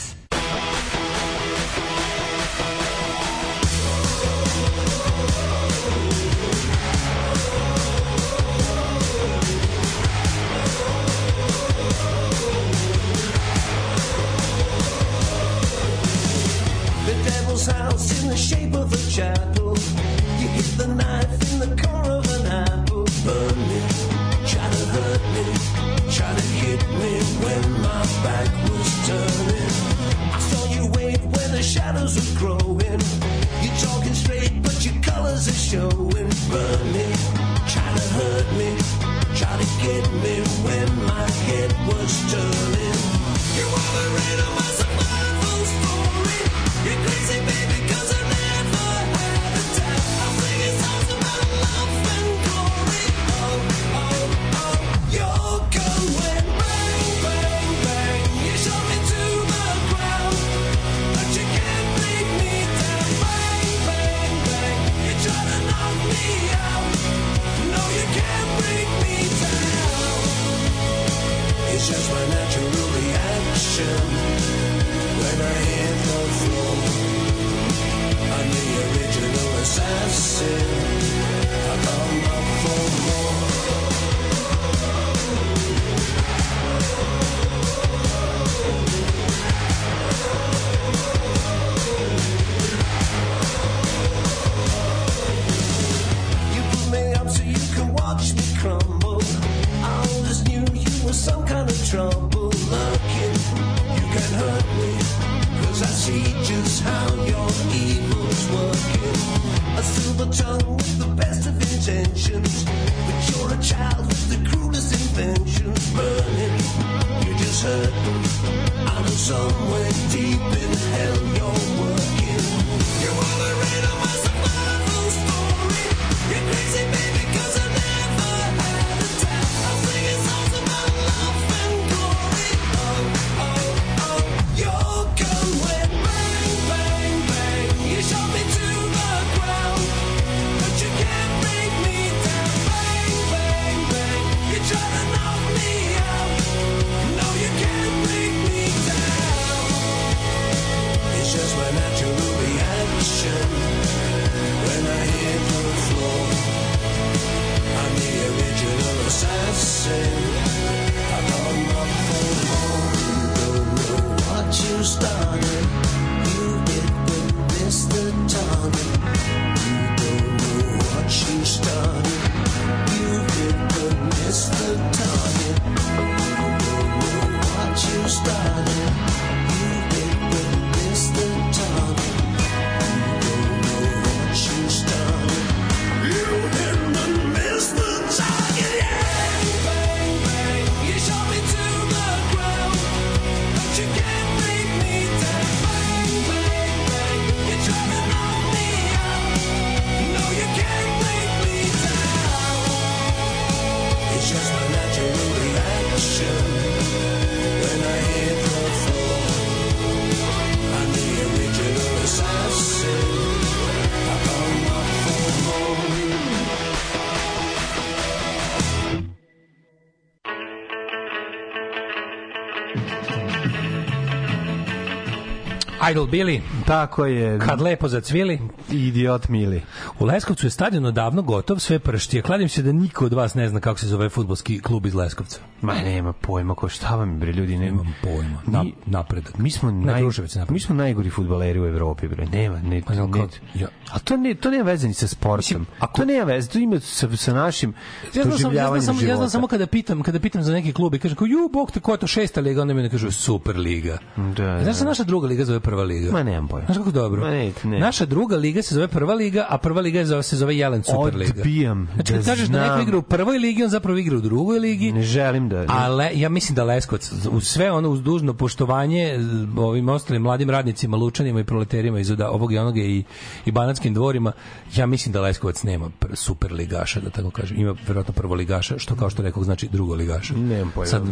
Idol 225.91 226.07
Billy. 226.07 226.41
Tako 226.65 227.05
je. 227.05 227.39
Kad 227.39 227.61
lepo 227.61 227.87
zacvili. 227.87 228.39
Idiot 228.71 229.27
mili. 229.27 229.61
U 230.01 230.05
Leskovcu 230.05 230.45
je 230.45 230.49
stadion 230.49 230.85
odavno 230.85 231.21
gotov, 231.21 231.59
sve 231.59 231.79
prštije. 231.79 232.21
Kladim 232.21 232.49
se 232.49 232.61
da 232.61 232.71
niko 232.71 233.05
od 233.05 233.13
vas 233.13 233.33
ne 233.35 233.49
zna 233.49 233.59
kako 233.59 233.79
se 233.79 233.87
zove 233.87 234.09
futbolski 234.09 234.59
klub 234.59 234.85
iz 234.85 234.93
Leskovca. 234.95 235.39
Ma 235.61 235.73
nema 235.75 236.13
pojma, 236.13 236.55
ko 236.55 236.69
šta 236.69 236.95
vam 236.95 237.19
bre 237.19 237.31
ljudi, 237.33 237.57
nema 237.57 237.71
Nemam 237.77 237.95
pojma. 238.03 238.41
Na, 238.45 238.63
Mi- 238.63 238.73
napredak. 238.85 239.37
Mi 239.37 239.51
smo 239.51 239.71
Ne, 239.71 239.85
naj, 239.85 240.03
mi 240.49 240.59
smo 240.59 240.75
najgori 240.75 241.09
fudbaleri 241.09 241.59
u 241.59 241.65
Evropi, 241.65 242.07
bre. 242.07 242.25
Nema, 242.25 242.59
ne, 242.59 242.81
Pa 242.81 242.93
ne, 242.93 243.01
kako- 243.01 243.27
ja- 243.53 243.67
A 243.91 243.99
to 243.99 244.17
ne, 244.17 244.35
to 244.35 244.49
nema 244.49 244.63
veze 244.63 244.87
ni 244.87 244.93
sa 244.93 245.07
sportom. 245.07 245.65
ako- 245.79 246.01
to 246.01 246.05
nema 246.05 246.23
veze, 246.23 246.49
to 246.49 246.59
ima 246.59 246.79
sa, 246.79 247.17
sa 247.17 247.33
našim 247.33 247.73
Ja 248.13 248.23
znam, 248.23 248.53
ja, 248.53 248.79
znam 248.79 248.97
ja 249.01 249.15
znam 249.15 249.29
samo 249.29 249.47
kada 249.47 249.67
pitam, 249.67 250.03
kada 250.03 250.19
pitam 250.19 250.43
za 250.43 250.53
neki 250.53 250.73
klub 250.73 250.95
i 250.95 250.99
kažem 250.99 251.17
kao, 251.17 251.25
ju, 251.25 251.49
bog 251.53 251.71
te, 251.71 251.79
ko 251.79 251.91
je 251.91 251.97
to 251.97 252.07
šesta 252.07 252.41
liga, 252.41 252.61
onda 252.61 252.73
mi 252.73 252.81
ne 252.81 252.89
kažu 252.89 253.11
super 253.11 253.57
liga. 253.57 253.97
Da, 254.15 254.45
da. 254.45 254.63
Znaš 254.63 254.81
naša 254.81 255.03
druga 255.03 255.27
liga 255.27 255.45
zove 255.45 255.59
prva 255.59 255.83
liga. 255.83 256.11
Ma 256.11 256.23
nemam 256.23 256.47
pojma. 256.47 256.65
Znaš 256.65 256.77
kako 256.77 256.91
dobro? 256.91 257.21
Ma 257.21 257.29
ne, 257.29 257.51
ne. 257.63 257.79
Naša 257.79 258.05
druga 258.05 258.35
liga 258.35 258.61
se 258.61 258.75
zove 258.75 258.87
prva 258.87 259.13
liga, 259.13 259.45
a 259.49 259.57
prva 259.57 259.81
liga 259.81 259.90
zove, 260.01 260.23
se 260.23 260.35
zove 260.35 260.57
Jelen 260.57 260.83
Superliga. 260.85 261.33
Odbijam 261.37 261.89
Znači, 261.93 262.13
kad 262.13 262.21
da 262.21 262.25
kažeš 262.25 262.47
da 262.47 262.61
neko 262.61 262.81
igra 262.81 262.97
u 262.97 263.01
prvoj 263.01 263.37
ligi, 263.37 263.63
on 263.63 263.69
zapravo 263.69 263.97
igra 263.97 264.17
u 264.17 264.21
drugoj 264.21 264.59
ligi. 264.59 264.91
Ne 264.91 265.01
želim 265.01 265.49
da... 265.49 265.65
Ale 265.69 266.09
ja 266.13 266.29
mislim 266.29 266.55
da 266.55 266.63
Leskovac 266.63 267.11
uz 267.31 267.43
sve 267.43 267.71
ono 267.71 267.89
uz 267.89 268.01
dužno 268.01 268.33
poštovanje 268.33 269.15
z- 269.19 269.47
ovim 269.57 269.89
ostalim 269.89 270.21
mladim 270.21 270.49
radnicima, 270.49 270.97
lučanima 270.97 271.39
i 271.39 271.43
proleterima 271.43 271.99
iz 271.99 272.11
ovog 272.11 272.53
i 272.53 272.57
onoga 272.57 272.79
i 272.79 273.03
i 273.45 273.51
banatskim 273.51 273.93
dvorima, 273.93 274.31
ja 274.75 274.85
mislim 274.85 275.13
da 275.13 275.21
Leskovac 275.21 275.63
nema 275.63 275.89
pr- 275.99 276.15
super 276.15 276.51
ligaša, 276.53 276.99
da 276.99 277.09
tako 277.09 277.29
kažem. 277.31 277.59
Ima 277.59 277.75
verovatno 277.87 278.13
prvo 278.13 278.35
ligaša, 278.35 278.77
što 278.77 278.95
kao 278.95 279.09
što 279.09 279.21
rekao 279.21 279.43
znači 279.43 279.67
drugo 279.67 279.95
ligaša. 279.95 280.33
Nemam 280.33 280.71
pojma. 280.75 280.87
Sad 280.87 281.03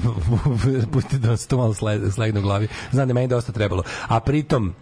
pustite 0.92 1.18
da 1.18 1.38
se 1.38 1.48
to 1.48 1.58
malo 1.58 1.74
sle- 1.74 2.12
slegne 2.12 2.40
u 2.40 2.44
glavi. 2.44 2.68
Znam 2.92 3.08
da 3.08 3.14
meni 3.14 3.28
dosta 3.28 3.52
trebalo. 3.52 3.84
A 4.08 4.20
pritom 4.20 4.74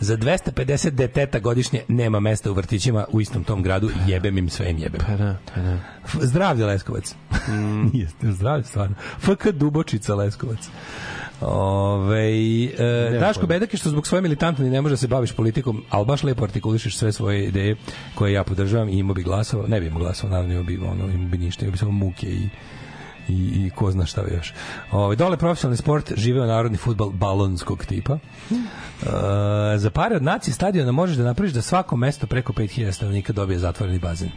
za 0.00 0.16
250 0.16 0.90
deteta 0.90 1.38
godišnje 1.38 1.82
nema 1.88 2.20
mesta 2.20 2.50
u 2.50 2.54
vrtićima 2.54 3.04
u 3.12 3.20
istom 3.20 3.44
tom 3.44 3.62
gradu, 3.62 3.90
jebem 4.06 4.38
im 4.38 4.48
sve 4.48 4.70
im 4.70 4.78
jebem. 4.78 5.00
Pa 5.06 5.16
da, 5.16 5.36
pa 5.54 5.60
da. 5.60 5.78
Zdravlje 6.20 6.66
Leskovac. 6.66 7.14
Mm. 7.48 7.90
Nije 7.92 8.08
zdravlje 8.22 8.64
stvarno. 8.64 8.96
FK 9.18 9.48
Dubočica 9.52 10.14
Leskovac. 10.14 10.68
Ove, 11.40 12.30
e, 12.64 13.18
Daško. 13.20 13.46
Bedak 13.46 13.74
je 13.74 13.78
što 13.78 13.90
zbog 13.90 14.06
svoje 14.06 14.22
militantne 14.22 14.70
ne 14.70 14.80
može 14.80 14.92
da 14.92 14.96
se 14.96 15.08
baviš 15.08 15.32
politikom, 15.32 15.84
ali 15.90 16.06
baš 16.06 16.22
lepo 16.22 16.44
artikulišeš 16.44 16.96
sve 16.96 17.12
svoje 17.12 17.44
ideje 17.44 17.76
koje 18.14 18.32
ja 18.32 18.44
podržavam 18.44 18.88
i 18.88 18.98
imao 18.98 19.14
bi 19.14 19.22
glasova, 19.22 19.66
ne 19.66 19.80
bi 19.80 19.86
imao 19.86 19.98
glasova, 19.98 20.30
naravno 20.30 20.52
imao 20.52 20.64
bi, 20.64 20.78
ono, 20.78 21.12
imao 21.12 21.28
bi 21.28 21.38
ništa, 21.38 21.64
imao 21.64 21.72
bi 21.72 21.78
samo 21.78 21.92
muke 21.92 22.26
i 22.26 22.48
i, 23.28 23.66
i 23.66 23.70
ko 23.74 23.90
zna 23.90 24.06
šta 24.06 24.22
još. 24.34 24.54
Ove, 24.92 25.16
dole 25.16 25.36
profesionalni 25.36 25.76
sport, 25.76 26.12
živeo 26.16 26.46
narodni 26.46 26.78
futbal 26.78 27.10
balonskog 27.10 27.84
tipa. 27.84 28.18
E, 28.52 29.78
za 29.78 29.90
pare 29.90 30.16
od 30.16 30.22
nacije 30.22 30.54
stadiona 30.54 30.92
možeš 30.92 31.16
da 31.16 31.24
napraviš 31.24 31.52
da 31.52 31.62
svako 31.62 31.96
mesto 31.96 32.26
preko 32.26 32.52
5000 32.52 32.92
stanovnika 32.92 33.32
dobije 33.32 33.58
zatvoreni 33.58 33.98
bazen. 33.98 34.30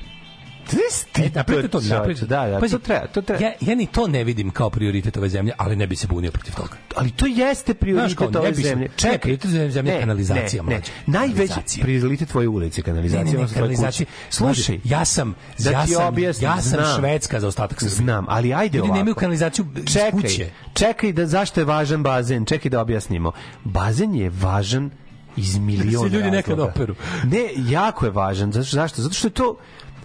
E, 1.16 1.30
napravite 1.30 1.68
to, 1.70 1.80
napravite. 1.82 2.26
Da, 2.26 2.48
da, 2.48 2.60
Pazi, 2.60 2.72
to 2.72 2.80
treba, 2.80 3.08
to 3.08 3.22
treba. 3.22 3.44
Ja, 3.44 3.52
ja 3.62 3.76
ni 3.76 3.86
to 3.88 4.08
ne 4.08 4.24
vidim 4.24 4.50
kao 4.52 4.70
prioritet 4.70 5.18
ove 5.18 5.30
zemlje, 5.30 5.54
ali 5.58 5.76
ne 5.76 5.88
bi 5.88 5.96
se 5.96 6.08
bunio 6.08 6.32
protiv 6.32 6.54
toga. 6.56 6.70
Ali 6.96 7.12
to 7.12 7.26
jeste 7.26 7.72
Znaš 7.72 7.80
prioritet 7.80 8.18
kao, 8.18 8.30
ne 8.30 8.40
ove 8.40 8.52
bi 8.52 8.62
zemlje. 8.64 8.90
ne, 9.04 9.18
prioritet 9.18 9.52
ove 9.52 9.72
zemlje 9.72 9.92
je 9.92 10.00
kanalizacija, 10.00 10.64
ne, 10.64 10.70
ne. 10.70 10.82
Najveći 11.08 11.54
prioritet 11.82 12.30
tvoje 12.30 12.48
ulice, 12.48 12.82
Ne, 12.82 12.84
kanalizacija. 12.84 13.24
ne, 13.24 13.32
ne, 13.32 13.36
tvoje 13.38 13.54
kanalizacija. 13.54 14.06
Slušaj, 14.30 14.80
ja 14.84 15.06
sam, 15.06 15.36
da 15.60 15.72
ja 15.72 15.88
sam, 15.88 16.08
objasnim, 16.08 16.46
ja 16.46 16.62
sam 16.62 16.70
znam. 16.72 16.98
švedska 16.98 17.40
za 17.40 17.48
ostatak 17.48 17.80
Srbije. 17.80 17.96
Znam, 17.96 18.26
ali 18.30 18.54
ajde 18.54 18.78
Ljudi 18.78 18.82
ovako. 18.82 18.98
nemaju 18.98 19.16
kanalizaciju 19.16 19.66
iz 19.78 19.94
čekaj, 19.94 20.12
kuće. 20.12 20.50
Čekaj, 20.74 21.12
da 21.12 21.28
zašto 21.28 21.60
je 21.60 21.66
važan 21.66 22.04
bazen? 22.04 22.46
Čekaj 22.46 22.70
da 22.70 22.82
objasnimo. 22.82 23.32
Bazen 23.64 24.16
je 24.16 24.32
važan 24.32 24.92
iz 25.38 25.58
miliona 25.70 26.10
Se 26.10 26.16
ljudi 26.16 26.32
nekad 26.32 26.50
razloga. 26.50 26.72
operu. 26.72 26.96
Ne, 27.24 27.40
jako 27.58 28.06
je 28.06 28.12
važan. 28.12 28.52
Zašto? 28.52 28.76
Zašto? 28.76 29.02
Zato 29.02 29.14
što 29.14 29.28
je 29.28 29.32
to 29.32 29.56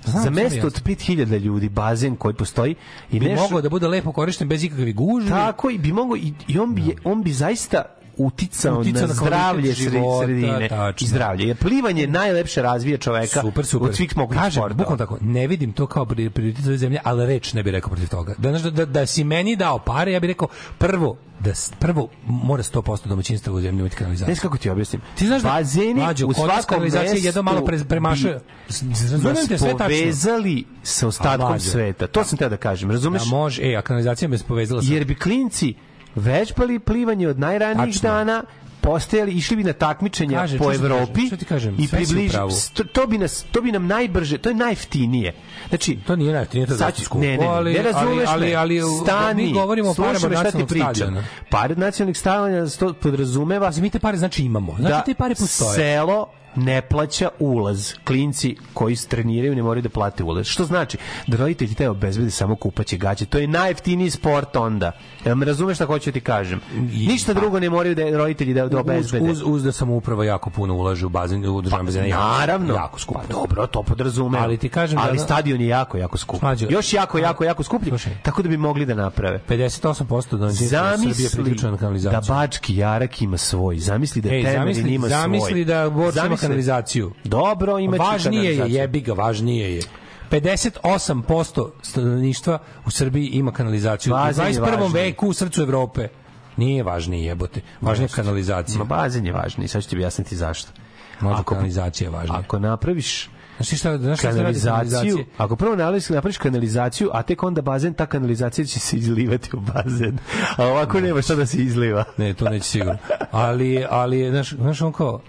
Znam, 0.04 0.24
za 0.24 0.30
mesto 0.30 0.66
od 0.66 0.82
5000 0.82 1.40
ljudi 1.40 1.68
bazen 1.68 2.16
koji 2.16 2.34
postoji 2.34 2.74
i 3.10 3.20
Bi 3.20 3.26
nešto 3.26 3.42
mogao 3.42 3.60
da 3.60 3.68
bude 3.68 3.88
lepo 3.88 4.12
korišten 4.12 4.48
bez 4.48 4.64
ikakvih 4.64 4.94
gužvi. 4.94 5.30
tako 5.30 5.70
i 5.70 5.78
bi 5.78 5.92
mogao 5.92 6.16
i, 6.16 6.32
i 6.48 6.58
on 6.58 6.74
bi 6.74 6.96
on 7.04 7.22
bi 7.22 7.32
zaista 7.32 7.82
uticao, 8.16 8.78
Uticao 8.78 9.02
na 9.02 9.08
na 9.08 9.14
zdravlje 9.14 9.72
života, 9.72 10.26
sredine 10.26 10.68
tačno. 10.68 11.04
i 11.04 11.08
zdravlje. 11.08 11.46
Jer 11.46 11.56
plivanje 11.56 12.06
najlepše 12.06 12.62
razvija 12.62 12.98
čoveka 12.98 13.40
super, 13.40 13.66
super. 13.66 13.88
od 13.88 13.96
svih 13.96 14.16
mogućih 14.16 14.42
Kažem, 14.42 14.52
sportova. 14.52 14.74
bukvalno 14.74 14.98
tako, 14.98 15.18
ne 15.20 15.46
vidim 15.46 15.72
to 15.72 15.86
kao 15.86 16.04
pri- 16.04 16.30
prioritet 16.30 16.66
ove 16.66 16.78
zemlje, 16.78 16.98
ali 17.04 17.26
reč 17.26 17.52
ne 17.52 17.62
bih 17.62 17.72
rekao 17.72 17.90
protiv 17.90 18.08
toga. 18.08 18.34
Da, 18.38 18.50
da, 18.52 18.70
da, 18.70 18.84
da 18.84 19.06
si 19.06 19.24
meni 19.24 19.56
dao 19.56 19.78
pare, 19.78 20.12
ja 20.12 20.20
bih 20.20 20.28
rekao, 20.28 20.48
prvo, 20.78 21.16
da 21.40 21.50
prvo 21.78 22.08
mora 22.26 22.62
100% 22.62 23.08
domaćinstva 23.08 23.52
u 23.52 23.60
zemlji 23.60 23.80
imati 23.80 23.96
kanalizaciju. 23.96 24.34
Ne 24.34 24.40
kako 24.40 24.58
ti 24.58 24.70
objasnim. 24.70 25.02
Ti 25.14 25.26
znaš 25.26 25.42
da 25.42 25.48
bazeni 25.48 26.02
u 26.26 26.34
svakom 26.34 26.62
kanalizacija 26.68 27.14
jedno 27.16 27.42
malo 27.42 27.64
pre, 27.64 27.78
premašuje. 27.78 28.40
Razumem 28.68 29.34
te 29.48 29.58
sve 29.58 29.70
tačno. 29.70 29.78
povezali 29.78 30.64
sa 30.82 31.08
ostatkom 31.08 31.60
sveta. 31.60 32.06
To 32.06 32.24
sam 32.24 32.38
teo 32.38 32.48
da 32.48 32.56
kažem. 32.56 32.90
Razumeš? 32.90 33.22
Da 33.22 33.28
može, 33.28 33.62
e, 33.62 33.76
a 33.76 33.82
kanalizacija 33.82 34.28
me 34.28 34.38
povezala 34.38 34.82
sa... 34.82 34.92
Jer 34.92 35.04
bi 35.04 35.14
klinci 35.14 35.74
vežbali 36.14 36.78
plivanje 36.78 37.28
od 37.28 37.38
najranijih 37.38 37.94
Tačno. 37.94 38.10
dana 38.10 38.42
postajali, 38.80 39.32
išli 39.32 39.56
bi 39.56 39.64
na 39.64 39.72
takmičenja 39.72 40.38
Kaže, 40.38 40.58
po 40.58 40.72
Evropi 40.72 41.12
kažem, 41.14 41.26
šta 41.26 41.36
ti 41.36 41.44
kažem, 41.44 41.74
i 41.74 41.88
približi, 41.88 42.38
to, 42.84 43.06
bi 43.06 43.18
nas 43.18 43.44
to 43.52 43.60
bi 43.60 43.72
nam 43.72 43.86
najbrže, 43.86 44.38
to 44.38 44.48
je 44.48 44.54
najjeftinije. 44.54 45.34
Znači, 45.68 45.98
To 46.06 46.16
nije 46.16 46.32
najjeftinije, 46.32 46.66
to 46.66 46.74
skupo, 46.98 47.20
ne, 47.20 47.28
ne, 47.28 47.36
ne, 47.36 47.46
ali- 47.46 47.72
ne 47.72 47.82
razumeš 47.82 48.28
ali- 48.28 48.46
me. 48.46 48.54
ali- 48.54 48.76
ali 48.76 49.02
Stani, 49.02 49.42
mi 49.42 49.52
govorimo 49.52 49.90
o 49.90 49.94
parama 49.94 50.12
nacionalnog 50.12 50.68
pričam. 50.68 50.94
stadiona. 50.94 51.24
Pare 51.50 51.72
od 51.72 51.78
nacionalnih 51.78 52.18
stadiona 52.18 52.70
to 52.70 52.92
podrazumeva 52.92 53.70
Mi 53.76 53.90
te 53.90 53.98
pare 53.98 54.16
znači 54.18 54.42
imamo. 54.42 54.72
Znači 54.72 54.90
da 54.90 55.02
te 55.02 55.14
pare 55.14 55.34
postoje. 55.34 55.74
selo 55.74 56.26
ne 56.56 56.82
plaća 56.82 57.28
ulaz. 57.38 57.92
Klinci 58.04 58.56
koji 58.74 58.96
se 58.96 59.08
treniraju 59.08 59.54
ne 59.54 59.62
moraju 59.62 59.82
da 59.82 59.88
plate 59.88 60.24
ulaz. 60.24 60.46
Što 60.46 60.64
znači 60.64 60.98
da 61.26 61.36
roditelji 61.36 61.74
te 61.74 61.88
obezbede 61.90 62.30
samo 62.30 62.56
kupaće 62.56 62.96
gaće. 62.96 63.26
To 63.26 63.38
je 63.38 63.46
najjeftiniji 63.46 64.10
sport 64.10 64.56
onda. 64.56 64.92
Jel 65.24 65.36
me 65.36 65.46
razumeš 65.46 65.76
šta 65.76 65.86
hoću 65.86 66.10
da 66.10 66.14
ti 66.14 66.20
kažem? 66.20 66.60
Ništa 67.06 67.32
drugo 67.34 67.60
ne 67.60 67.70
moraju 67.70 67.94
da 67.94 68.10
roditelji 68.10 68.54
da, 68.54 68.60
da 68.62 68.76
Uz, 68.76 68.80
obezbede. 68.80 69.24
uz, 69.24 69.42
uz 69.44 69.64
da 69.64 69.72
samouprava 69.72 70.24
jako 70.24 70.50
puno 70.50 70.74
ulaže 70.74 71.06
u 71.06 71.08
bazen, 71.08 71.46
u 71.46 71.60
državne 71.62 71.84
bazene. 71.84 72.08
jako- 72.08 72.22
Naravno. 72.22 72.74
Jako 72.74 72.98
skupo. 72.98 73.20
Pa 73.20 73.26
dobro, 73.28 73.66
to 73.66 73.82
podrazumeva. 73.82 74.44
Ali 74.44 74.56
ti 74.56 74.68
kažem 74.68 74.96
da 74.96 75.02
Ali 75.02 75.10
ono- 75.10 75.20
stadion 75.20 75.60
je 75.60 75.66
jako, 75.68 75.98
jako 75.98 76.18
skup. 76.18 76.42
Mlađo- 76.42 76.66
Još 76.70 76.92
jako, 76.92 77.18
jako, 77.18 77.44
jako 77.44 77.62
skuplji. 77.62 77.88
Slušaj. 77.88 78.12
Tako 78.22 78.42
da 78.42 78.48
bi 78.48 78.56
mogli 78.56 78.86
da 78.86 78.94
naprave. 78.94 79.40
58% 79.48 80.04
domaćinstva 80.30 80.66
Srbije 80.92 80.96
Zamisli 80.98 81.28
priključeno 81.34 81.78
na 81.82 82.10
da. 82.10 82.20
Bački 82.28 82.76
Jarak 82.76 83.22
ima 83.22 83.36
svoj. 83.36 83.78
Zamisli 83.78 84.22
da 84.22 84.28
Ej, 84.28 84.42
Temerin 84.42 84.58
zamisli, 84.58 84.94
ima 84.94 85.08
svoj. 85.08 85.20
zamisli 85.20 85.64
da 85.64 85.90
Zamisli- 86.12 86.43
kanalizaciju. 86.48 87.12
Dobro, 87.24 87.78
ima 87.78 87.96
Važnije 87.96 88.56
je, 88.56 88.64
jebi 88.68 89.00
ga, 89.00 89.12
važnije 89.12 89.74
je. 89.74 89.82
58% 90.30 91.70
stanovništva 91.82 92.58
u 92.86 92.90
Srbiji 92.90 93.26
ima 93.26 93.52
kanalizaciju. 93.52 94.10
Bazen 94.12 94.44
u 94.44 94.48
je 94.48 94.54
21. 94.54 94.80
važniji. 94.80 95.02
veku 95.02 95.28
u 95.28 95.32
srcu 95.32 95.62
Evrope. 95.62 96.08
Nije 96.56 96.82
važnije 96.82 97.26
jebote. 97.26 97.60
Važnije 97.80 98.04
je 98.04 98.14
kanalizacija. 98.14 98.78
Ma 98.78 98.84
bazen 98.84 99.26
je 99.26 99.32
važniji, 99.32 99.68
sad 99.68 99.82
ću 99.82 99.88
ti 99.88 99.96
objasniti 99.96 100.36
zašto. 100.36 100.72
Možda 101.20 101.40
Ako- 101.40 101.54
kanalizacija 101.54 102.06
je 102.06 102.10
važnija. 102.10 102.38
Ako 102.40 102.58
napraviš 102.58 103.28
Znaš 103.56 103.68
ti 103.68 103.76
šta, 103.76 103.98
znaš 103.98 104.18
šta 104.18 104.30
kanalizaciju, 104.30 105.24
ako 105.38 105.56
prvo 105.56 105.76
napraviš, 105.76 106.08
napraviš 106.08 106.38
kanalizaciju, 106.38 107.10
a 107.12 107.22
tek 107.22 107.42
onda 107.42 107.62
bazen, 107.62 107.94
ta 107.94 108.06
kanalizacija 108.06 108.64
će 108.64 108.80
se 108.80 108.96
izlivati 108.96 109.50
u 109.56 109.60
bazen. 109.60 110.18
A 110.56 110.64
ovako 110.66 111.00
nema 111.00 111.22
šta 111.22 111.34
da 111.34 111.46
se 111.46 111.58
izliva. 111.58 112.04
Ne, 112.16 112.34
to 112.34 112.48
neće 112.48 112.64
sigurno. 112.64 112.98
Ali, 113.30 113.86
ali 113.90 114.30
znaš, 114.30 114.50
znaš 114.54 114.82
on 114.82 114.92
kao, 114.92 115.20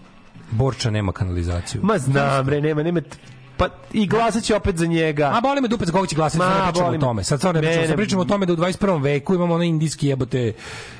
Borča 0.51 0.89
nema 0.89 1.11
kanalizaciju. 1.11 1.81
Ma 1.83 1.97
znam, 1.97 2.45
bre, 2.45 2.61
nema, 2.61 2.83
nema, 2.83 3.01
pa 3.57 3.69
i 3.93 4.07
glasat 4.07 4.43
će 4.43 4.55
opet 4.55 4.77
za 4.77 4.85
njega. 4.85 5.31
A 5.33 5.41
boli 5.41 5.61
me 5.61 5.67
dupe 5.67 5.85
za 5.85 5.91
koga 5.91 6.07
će 6.07 6.15
glasati, 6.15 6.37
Ma, 6.37 6.45
sad 6.45 6.57
ne 6.57 6.71
pričamo 6.71 6.85
boli 6.85 6.95
o 6.95 6.99
me. 6.99 7.05
tome. 7.05 7.23
Sad 7.23 7.39
stvarno 7.39 7.61
pričamo, 7.61 7.87
sad 7.87 7.95
pričamo 7.95 8.21
o 8.21 8.25
tome 8.25 8.45
da 8.45 8.53
u 8.53 8.55
21. 8.55 9.03
veku 9.03 9.35
imamo 9.35 9.53
ono 9.53 9.63
indijski 9.63 10.07
jebote, 10.07 10.53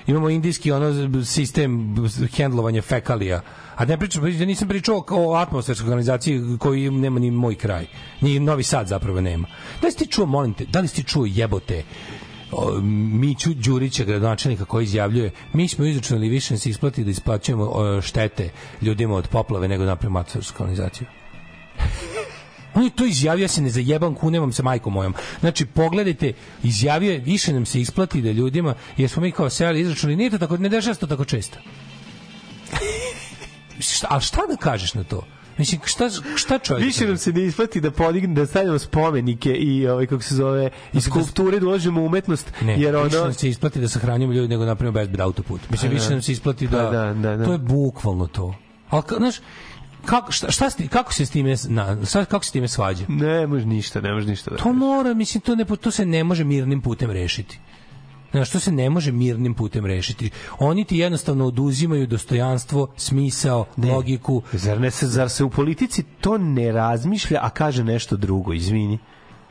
imamo 0.08 0.30
indijski 0.30 0.72
ono 0.72 1.24
sistem 1.26 1.96
hendlovanja 2.36 2.82
fekalija. 2.82 3.42
A 3.76 3.86
ne 3.86 3.98
pričam, 3.98 4.28
ja 4.28 4.46
nisam 4.46 4.68
pričao 4.68 5.04
o 5.10 5.36
atmosferskoj 5.36 5.88
organizaciji 5.88 6.42
koji 6.60 6.90
nema 6.90 7.20
ni 7.20 7.32
moj 7.32 7.56
kraj. 7.56 7.86
Ni 8.22 8.40
Novi 8.40 8.64
Sad 8.64 8.88
zapravo 8.88 9.22
nema. 9.22 9.48
Da 9.82 9.88
li 9.88 9.92
si 9.92 9.98
ti 9.98 10.08
čuo, 10.08 10.26
molim 10.26 10.54
te, 10.54 10.66
da 10.66 10.80
li 10.80 10.88
si 10.88 10.96
ti 10.96 11.04
čuo 11.04 11.26
jebote 11.26 11.84
Miću 13.14 13.54
Đurića, 13.54 14.04
gradonačelnika 14.04 14.66
koji 14.66 14.84
izjavljuje 14.84 15.32
mi 15.54 15.68
smo 15.68 15.86
izračunali 15.86 16.30
više 16.30 16.54
da 16.54 16.60
se 16.60 16.70
isplati 16.70 17.04
da 17.04 17.12
isplaćujemo 17.12 18.02
štete 18.02 18.50
ljudima 18.82 19.16
od 19.16 19.28
poplave 19.28 19.68
nego 19.68 19.86
napravimo 19.86 20.20
atmosfersku 20.20 20.64
organizaciju. 20.64 21.08
On 22.76 22.84
je 22.84 22.90
to 22.90 23.06
izjavio, 23.06 23.44
ja 23.44 23.48
se 23.48 23.62
ne 23.62 23.70
zajebam, 23.70 24.16
kunemam 24.16 24.52
se 24.52 24.64
majkom 24.64 24.94
mojom. 24.94 25.14
Znači, 25.40 25.66
pogledajte, 25.66 26.34
izjavio 26.64 27.12
je, 27.12 27.20
više 27.20 27.54
nam 27.54 27.66
se 27.66 27.82
isplati 27.82 28.22
da 28.22 28.32
ljudima, 28.32 28.76
jer 28.98 29.10
smo 29.10 29.22
mi 29.22 29.32
kao 29.32 29.50
sejali 29.50 29.82
izračunali, 29.82 30.16
nije 30.16 30.30
to 30.30 30.38
tako, 30.38 30.58
ne 30.58 30.70
dešava 30.70 30.94
se 30.94 31.00
to 31.00 31.08
tako 31.08 31.26
često. 31.26 31.58
šta, 33.80 34.20
šta 34.20 34.42
da 34.50 34.56
kažeš 34.56 34.94
na 34.94 35.04
to? 35.04 35.26
Mislim, 35.58 35.82
šta, 35.86 36.10
šta 36.36 36.60
čovjek... 36.60 36.86
Više 36.86 37.08
nam 37.08 37.18
se 37.18 37.32
ne 37.32 37.44
isplati 37.44 37.82
da 37.82 37.92
podigne, 37.92 38.36
da 38.36 38.46
stavljamo 38.46 38.80
spomenike 38.80 39.54
i 39.54 39.88
ovaj 39.88 40.06
kako 40.06 40.24
se 40.24 40.36
zove, 40.36 40.70
i 40.94 41.02
skulpture 41.02 41.60
da 41.60 41.66
uložimo 41.66 42.02
u 42.02 42.06
umetnost, 42.06 42.52
Ne, 42.62 42.82
jer 42.82 42.96
više 42.96 43.18
ono 43.18 43.26
nam 43.26 43.34
se 43.34 43.50
isplati 43.50 43.80
da 43.80 43.88
sahranjujemo 43.88 44.34
ljudi 44.34 44.48
nego 44.48 44.66
napravimo 44.66 44.94
bezbed 44.94 45.20
autoput. 45.20 45.62
Mislim, 45.70 45.92
više 45.92 46.06
da. 46.06 46.10
nam 46.12 46.22
se 46.22 46.32
isplati 46.32 46.68
da... 46.68 46.82
Da, 46.82 47.14
da, 47.14 47.38
da. 47.38 47.46
To 47.46 47.52
je 47.52 47.58
bukvalno 47.58 48.28
to. 48.28 48.56
Ali, 48.90 49.04
znaš, 49.18 49.36
kako, 50.06 50.32
šta, 50.32 50.52
šta, 50.52 50.70
s 50.70 50.76
ti- 50.76 50.88
kako 50.88 51.14
se 51.14 51.26
s 51.26 51.30
time, 51.30 51.56
na, 51.68 52.06
šta, 52.06 52.26
kako 52.26 52.44
se 52.46 52.50
s 52.50 52.52
time 52.52 52.68
svađa? 52.68 53.06
ne 53.08 53.48
može 53.48 53.66
ništa, 53.66 54.02
ne 54.02 54.14
može 54.14 54.28
ništa 54.28 54.52
da. 54.52 54.58
To 54.58 54.74
mora, 54.74 55.14
mislim, 55.14 55.42
to, 55.42 55.56
ne, 55.56 55.66
to 55.66 55.92
se 55.92 56.06
ne 56.06 56.24
može 56.24 56.44
mirnim 56.44 56.82
putem 56.82 57.12
rešiti. 57.12 57.60
Znaš, 58.36 58.50
to 58.50 58.60
se 58.60 58.72
ne 58.72 58.90
može 58.90 59.12
mirnim 59.12 59.54
putem 59.54 59.86
rešiti. 59.86 60.30
Oni 60.60 60.86
ti 60.86 60.98
jednostavno 60.98 61.46
oduzimaju 61.46 62.08
dostojanstvo, 62.08 62.88
smisao, 62.98 63.66
logiku. 63.78 64.42
Zar, 64.54 64.82
ne 64.82 64.92
se, 64.92 65.08
zar 65.08 65.30
se 65.30 65.44
u 65.44 65.50
politici 65.50 66.04
to 66.22 66.38
ne 66.38 66.72
razmišlja, 66.72 67.40
a 67.42 67.50
kaže 67.50 67.84
nešto 67.84 68.18
drugo, 68.18 68.54
izvini. 68.54 69.00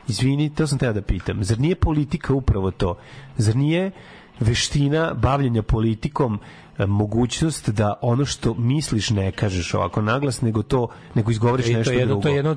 Izvini, 0.07 0.55
to 0.55 0.67
sam 0.67 0.77
teo 0.77 0.93
da 0.93 1.01
pitam. 1.01 1.43
Zar 1.43 1.59
nije 1.59 1.75
politika 1.75 2.33
upravo 2.33 2.71
to? 2.71 2.97
Zar 3.37 3.55
nije 3.55 3.91
veština 4.39 5.13
bavljenja 5.13 5.63
politikom 5.63 6.39
mogućnost 6.79 7.69
da 7.69 7.93
ono 8.01 8.25
što 8.25 8.53
misliš 8.53 9.09
ne 9.09 9.31
kažeš 9.31 9.73
ovako 9.73 10.01
naglas, 10.01 10.41
nego 10.41 10.63
to 10.63 10.87
nego 11.13 11.31
izgovoriš 11.31 11.65
I 11.67 11.71
to 11.71 11.77
nešto 11.77 11.93
je 11.93 11.99
jedno, 11.99 12.13
drugo. 12.13 12.21
to 12.21 12.29
je 12.29 12.35
jedno 12.35 12.55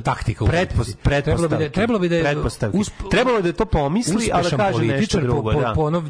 taktika. 0.00 0.44
Pretpost. 0.44 0.98
Trebalo 1.02 1.48
bi 1.48 1.56
da, 1.56 1.68
trebalo 1.70 1.98
bi 1.98 2.08
da 2.08 2.16
je 2.16 2.36
usp- 2.36 3.10
trebalo 3.10 3.36
je 3.36 3.42
da 3.42 3.52
to 3.52 3.64
pomisli, 3.64 4.30
a 4.32 4.36
da 4.36 4.42
kaže 4.42 4.56
nešto 4.56 4.78
političar 4.78 5.22
drugo. 5.22 5.52
po, 5.52 5.60
da. 5.60 5.72
po 5.74 5.82
ono, 5.82 6.04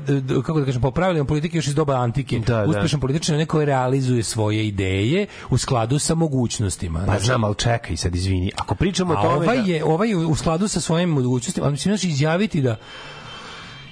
kako 0.46 0.60
da 0.60 0.66
kažem, 0.66 0.82
po 0.82 0.90
pravilima 0.90 1.24
politike 1.24 1.58
još 1.58 1.66
iz 1.66 1.74
doba 1.74 1.94
antike. 1.94 2.38
Da, 2.38 2.56
da. 2.56 2.68
uspešan 2.68 3.00
političar 3.00 3.34
je 3.34 3.38
neko 3.38 3.64
realizuje 3.64 4.22
svoje 4.22 4.66
ideje 4.66 5.26
u 5.50 5.58
skladu 5.58 5.98
sa 5.98 6.14
mogućnostima. 6.14 6.98
Pa 6.98 7.04
Znači, 7.04 7.24
znam, 7.24 7.44
ali 7.44 7.54
čekaj 7.54 7.96
sad, 7.96 8.14
izvini. 8.14 8.52
Ako 8.56 8.74
pričamo 8.74 9.12
o 9.12 9.16
tome... 9.16 9.28
ovaj 9.34 9.46
da- 9.46 9.52
je 9.62 9.84
ovaj 9.84 10.08
je 10.08 10.16
u 10.16 10.34
skladu 10.34 10.68
sa 10.68 10.80
svojim 10.80 11.10
mogućnostima, 11.10 11.66
ali 11.66 11.72
mislim 11.72 11.96
znači 11.96 12.08
izjaviti 12.08 12.60
da 12.60 12.76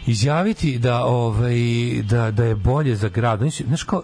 izjaviti 0.06 0.78
da 0.78 1.04
ovaj 1.04 1.56
da 2.02 2.30
da 2.30 2.44
je 2.44 2.54
bolje 2.54 2.96
za 2.96 3.08
grad. 3.08 3.38
Znači, 3.38 3.64
znaš 3.66 3.82
kao 3.82 4.02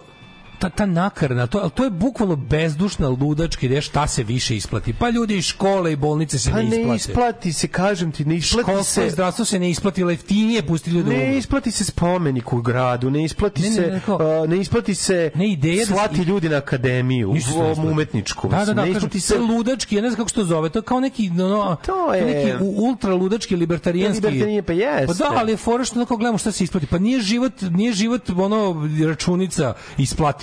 ta, 0.59 0.69
ta 0.69 0.85
nakarna, 0.87 1.47
to, 1.47 1.59
ali 1.59 1.71
to 1.71 1.83
je 1.83 1.89
bukvalno 1.91 2.35
bezdušna 2.37 3.07
ludačka 3.09 3.65
ideja 3.65 3.81
šta 3.81 4.07
se 4.07 4.23
više 4.23 4.55
isplati. 4.55 4.93
Pa 4.93 5.09
ljudi 5.09 5.37
iz 5.37 5.45
škole 5.45 5.93
i 5.93 5.97
bolnice 5.97 6.39
se 6.39 6.51
Pa 6.51 6.57
ne 6.57 6.63
isplate. 6.63 6.83
ne 6.83 6.95
isplati 6.95 7.53
se, 7.53 7.67
kažem 7.67 8.11
ti, 8.11 8.25
ne 8.25 8.35
isplati 8.35 8.63
Školstvo 8.63 9.03
se... 9.03 9.09
zdravstvo 9.09 9.45
se 9.45 9.59
ne 9.59 9.69
isplati, 9.69 10.03
leftinije 10.03 10.63
pusti 10.63 10.89
ljude 10.89 11.03
da 11.03 11.09
umru. 11.11 11.23
Ne 11.23 11.37
isplati 11.37 11.71
se 11.71 11.83
spomenik 11.83 12.53
u 12.53 12.61
gradu, 12.61 13.09
ne 13.09 13.23
isplati 13.23 13.61
Ne, 13.61 13.69
ne, 13.69 13.75
se 13.75 13.81
ne, 13.81 14.01
uh, 14.07 14.49
ne 14.49 14.57
isplati 14.57 14.95
se 14.95 15.31
Ne, 15.35 15.47
ideja 15.47 15.75
da 15.77 15.85
se- 15.85 15.93
slati 15.93 16.21
ljudi 16.21 16.49
na 16.49 16.57
akademiju, 16.57 17.27
ne 17.27 17.33
u 17.33 17.37
isplati. 17.37 17.79
umetničku. 17.81 18.47
Da, 18.49 18.57
da, 18.57 18.65
da, 18.65 18.73
ne 18.73 18.81
kažem, 18.83 18.91
isplati 18.93 19.19
se 19.19 19.27
se 19.27 19.39
ludački, 19.39 19.95
ja 19.95 20.01
ne 20.01 20.09
znam 20.09 20.17
kako 20.17 20.29
se 20.29 20.35
to 20.35 20.43
zove, 20.45 20.69
to 20.69 20.79
je 20.79 20.83
kao 20.83 20.99
neki, 20.99 21.29
ono, 21.31 21.75
To 21.77 22.13
je- 22.13 22.25
neki 22.25 22.53
ultra 22.61 23.13
ludački 23.13 23.55
libertarijanski. 23.55 24.21
Libertarijan, 24.21 24.63
pa 24.63 24.73
jeste. 24.73 25.07
Pa 25.07 25.13
da, 25.13 25.31
ali 25.31 25.51
je 25.51 25.57
fora 25.57 25.83
što 25.83 26.05
gledamo 26.07 26.37
šta 26.37 26.51
se 26.51 26.63
isplati. 26.63 26.85
Pa 26.87 26.97
nije 26.99 27.19
život, 27.21 27.53
nije 27.61 27.93
život 27.93 28.29
ono 28.29 28.75
računica 29.07 29.73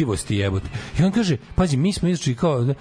isplativosti 0.05 0.37
jebote. 0.37 0.69
I 0.99 1.05
on 1.05 1.13
kaže, 1.13 1.37
pazi, 1.55 1.77
mi 1.77 1.93
smo 1.93 2.09
izašli 2.09 2.35
kao 2.35 2.75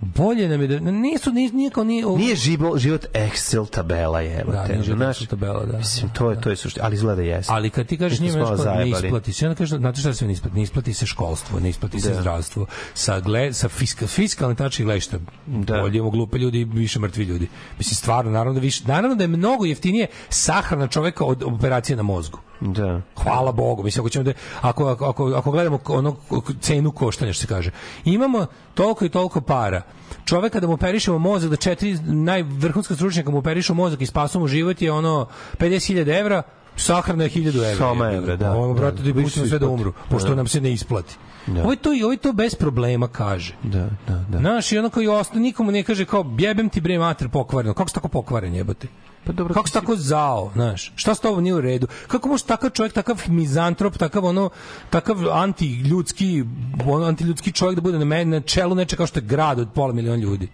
bolje 0.00 0.48
nam 0.48 0.60
je 0.62 0.68
da 0.68 0.90
nisu 0.90 1.32
nije, 1.32 1.52
nije 1.52 1.70
kao 1.70 1.84
nije, 1.84 2.06
Nije 2.06 2.36
život, 2.36 2.78
život 2.78 3.06
Excel 3.14 3.70
tabela 3.70 4.20
je, 4.20 4.40
evo 4.40 4.52
Da, 4.52 4.66
te. 4.66 4.72
nije 4.72 4.84
Excel 4.96 5.26
tabela, 5.26 5.66
da. 5.66 5.78
Mislim, 5.78 6.10
to 6.10 6.30
je, 6.30 6.40
to 6.40 6.50
je 6.50 6.56
suština, 6.56 6.86
ali 6.86 6.94
izgleda 6.94 7.22
jeste. 7.22 7.52
Ali 7.52 7.70
kad 7.70 7.86
ti 7.86 7.98
kažeš 7.98 8.20
njima 8.20 8.38
nešto 8.38 8.74
ne 8.74 8.90
isplati 8.90 9.32
se, 9.32 9.46
onda 9.46 9.58
kažeš, 9.58 9.78
znate 9.78 10.00
šta 10.00 10.14
se 10.14 10.26
ne 10.26 10.32
isplati? 10.32 10.56
Ne 10.56 10.62
isplati 10.62 10.94
se 10.94 11.06
školstvo, 11.06 11.60
ne 11.60 11.68
isplati 11.68 12.00
se 12.00 12.08
Da. 12.08 12.20
zdravstvo. 12.20 12.66
Sa, 12.94 13.20
gle, 13.20 13.52
sa 13.52 13.68
fiska, 13.68 14.06
fiskalne 14.06 14.54
tačke 14.54 14.84
gledišta, 14.84 15.18
Da. 15.46 15.80
bolje 15.80 15.96
imamo 15.96 16.10
glupe 16.10 16.38
ljudi 16.38 16.64
više 16.64 16.98
mrtvi 17.00 17.24
ljudi. 17.24 17.48
Mislim, 17.78 17.94
stvarno, 17.94 18.30
naravno 18.30 18.52
da, 18.54 18.60
više, 18.60 18.84
naravno 18.86 19.16
da 19.16 19.24
je 19.24 19.28
mnogo 19.28 19.64
jeftinije 19.64 20.06
sahrana 20.28 20.86
čoveka 20.86 21.24
od 21.24 21.42
operacije 21.42 21.96
na 21.96 22.02
mozgu. 22.02 22.38
Da. 22.60 23.00
Hvala 23.22 23.52
Bogu. 23.52 23.82
Mislim, 23.82 24.02
ako, 24.02 24.10
ćemo 24.10 24.24
da, 24.24 24.32
ako, 24.60 24.86
ako, 24.86 25.32
ako, 25.36 25.50
gledamo 25.50 25.78
ono 25.88 26.16
cenu 26.60 26.92
koštanja, 26.92 27.32
što 27.32 27.40
se 27.40 27.46
kaže. 27.46 27.70
Imamo 28.04 28.46
toliko 28.74 29.04
i 29.04 29.08
toliko 29.08 29.40
para. 29.40 29.82
Čoveka 30.24 30.60
da 30.60 30.66
mu 30.66 30.72
operišemo 30.72 31.18
mozak, 31.18 31.50
da 31.50 31.56
četiri 31.56 31.98
najvrhunska 32.04 32.94
stručnjaka 32.94 33.30
mu 33.30 33.38
operišu 33.38 33.74
mozak 33.74 34.00
i 34.00 34.06
spasu 34.06 34.40
mu 34.40 34.46
život 34.46 34.82
je 34.82 34.92
ono 34.92 35.26
50.000 35.58 36.20
evra, 36.20 36.42
sahrana 36.76 37.24
je 37.24 37.30
1000 37.30 37.48
evra. 37.48 37.76
Samo 37.76 38.04
evra, 38.04 38.36
da. 38.36 38.52
Ovo, 38.52 38.74
brate, 38.74 39.02
Da, 39.02 39.12
da, 39.12 39.22
pustimo 39.22 39.44
se 39.44 39.48
sve 39.48 39.58
da 39.58 39.68
umru, 39.68 39.92
pošto 40.10 40.28
Da. 40.28 40.34
nam 40.34 40.46
se 40.46 40.60
ne 40.60 40.72
isplati. 40.72 41.16
Da. 41.46 41.62
Ovo 41.62 41.72
je 41.72 41.76
to, 41.76 41.90
ovo 42.04 42.12
je 42.12 42.18
to 42.18 42.32
bez 42.32 42.54
problema 42.54 43.08
kaže. 43.08 43.54
Da, 43.62 43.88
da, 44.08 44.24
da. 44.28 44.38
Znaš, 44.38 44.72
i 44.72 44.78
ono 44.78 44.90
koji 44.90 45.08
ostane, 45.08 45.40
nikomu 45.40 45.72
ne 45.72 45.82
kaže 45.82 46.04
kao, 46.04 46.24
jebem 46.38 46.68
ti 46.68 46.80
bre 46.80 46.98
mater 46.98 47.28
pokvareno. 47.28 47.74
Kako 47.74 47.88
si 47.88 47.94
tako 47.94 48.08
pokvaren 48.08 48.54
jebote? 48.54 48.88
Pa 49.28 49.32
dobro, 49.32 49.54
Kako 49.54 49.68
si 49.68 49.74
tako 49.74 49.96
zao, 49.96 50.50
znaš? 50.54 50.92
Šta 50.96 51.14
s 51.14 51.20
tobom 51.20 51.42
nije 51.42 51.54
u 51.54 51.60
redu? 51.60 51.86
Kako 52.06 52.28
može 52.28 52.44
takav 52.44 52.70
čovjek, 52.70 52.92
takav 52.92 53.22
mizantrop, 53.26 53.98
takav 53.98 54.24
ono, 54.24 54.50
takav 54.90 55.16
antiljudski, 55.32 56.44
ono, 56.86 57.06
antiljudski 57.06 57.52
čovjek 57.52 57.76
da 57.76 57.80
bude 57.80 57.98
na, 57.98 58.04
me, 58.04 58.24
na 58.24 58.40
čelu 58.40 58.74
nečega 58.74 58.96
kao 58.96 59.06
što 59.06 59.18
je 59.18 59.26
grad 59.26 59.58
od 59.58 59.68
pola 59.74 59.92
miliona 59.92 60.22
ljudi? 60.22 60.48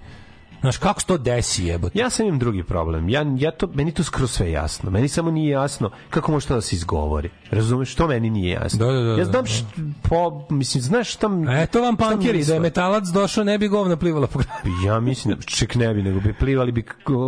Znaš, 0.65 0.77
kako 0.77 1.01
se 1.01 1.07
to 1.07 1.19
desi, 1.19 1.65
jebote? 1.65 1.99
Ja 1.99 2.11
sam 2.11 2.27
imam 2.27 2.39
drugi 2.39 2.63
problem. 2.63 3.09
Ja, 3.09 3.25
ja 3.39 3.51
to, 3.51 3.69
meni 3.75 3.93
to 3.93 4.05
skroz 4.05 4.31
sve 4.31 4.51
jasno. 4.51 4.91
Meni 4.91 5.09
samo 5.09 5.31
nije 5.31 5.51
jasno 5.51 5.91
kako 6.11 6.33
može 6.33 6.47
to 6.47 6.55
da 6.55 6.61
se 6.61 6.77
izgovori. 6.77 7.31
Razumeš? 7.51 7.93
Što 7.93 8.07
meni 8.07 8.31
nije 8.31 8.51
jasno. 8.51 8.87
Da, 8.87 8.93
da, 8.93 9.01
da, 9.01 9.11
ja 9.11 9.17
da, 9.17 9.25
znam 9.25 9.45
da. 9.45 9.51
što, 9.51 9.67
po, 10.03 10.47
mislim, 10.51 10.83
znaš 10.83 11.15
šta... 11.15 11.29
Eto 11.63 11.83
vam 11.83 11.95
šta 11.95 12.05
pankeri, 12.05 12.45
da 12.45 12.55
je 12.55 12.61
metalac 12.61 13.05
došao, 13.09 13.45
ne 13.45 13.59
bi 13.59 13.69
govna 13.69 13.97
plivala 13.97 14.27
po. 14.27 14.41
Ja 14.87 15.01
mislim, 15.01 15.37
ček 15.47 15.75
ne 15.75 15.95
bi, 15.95 16.03
nego 16.03 16.21
bi 16.21 16.33
plivali 16.33 16.73
bi 16.73 16.85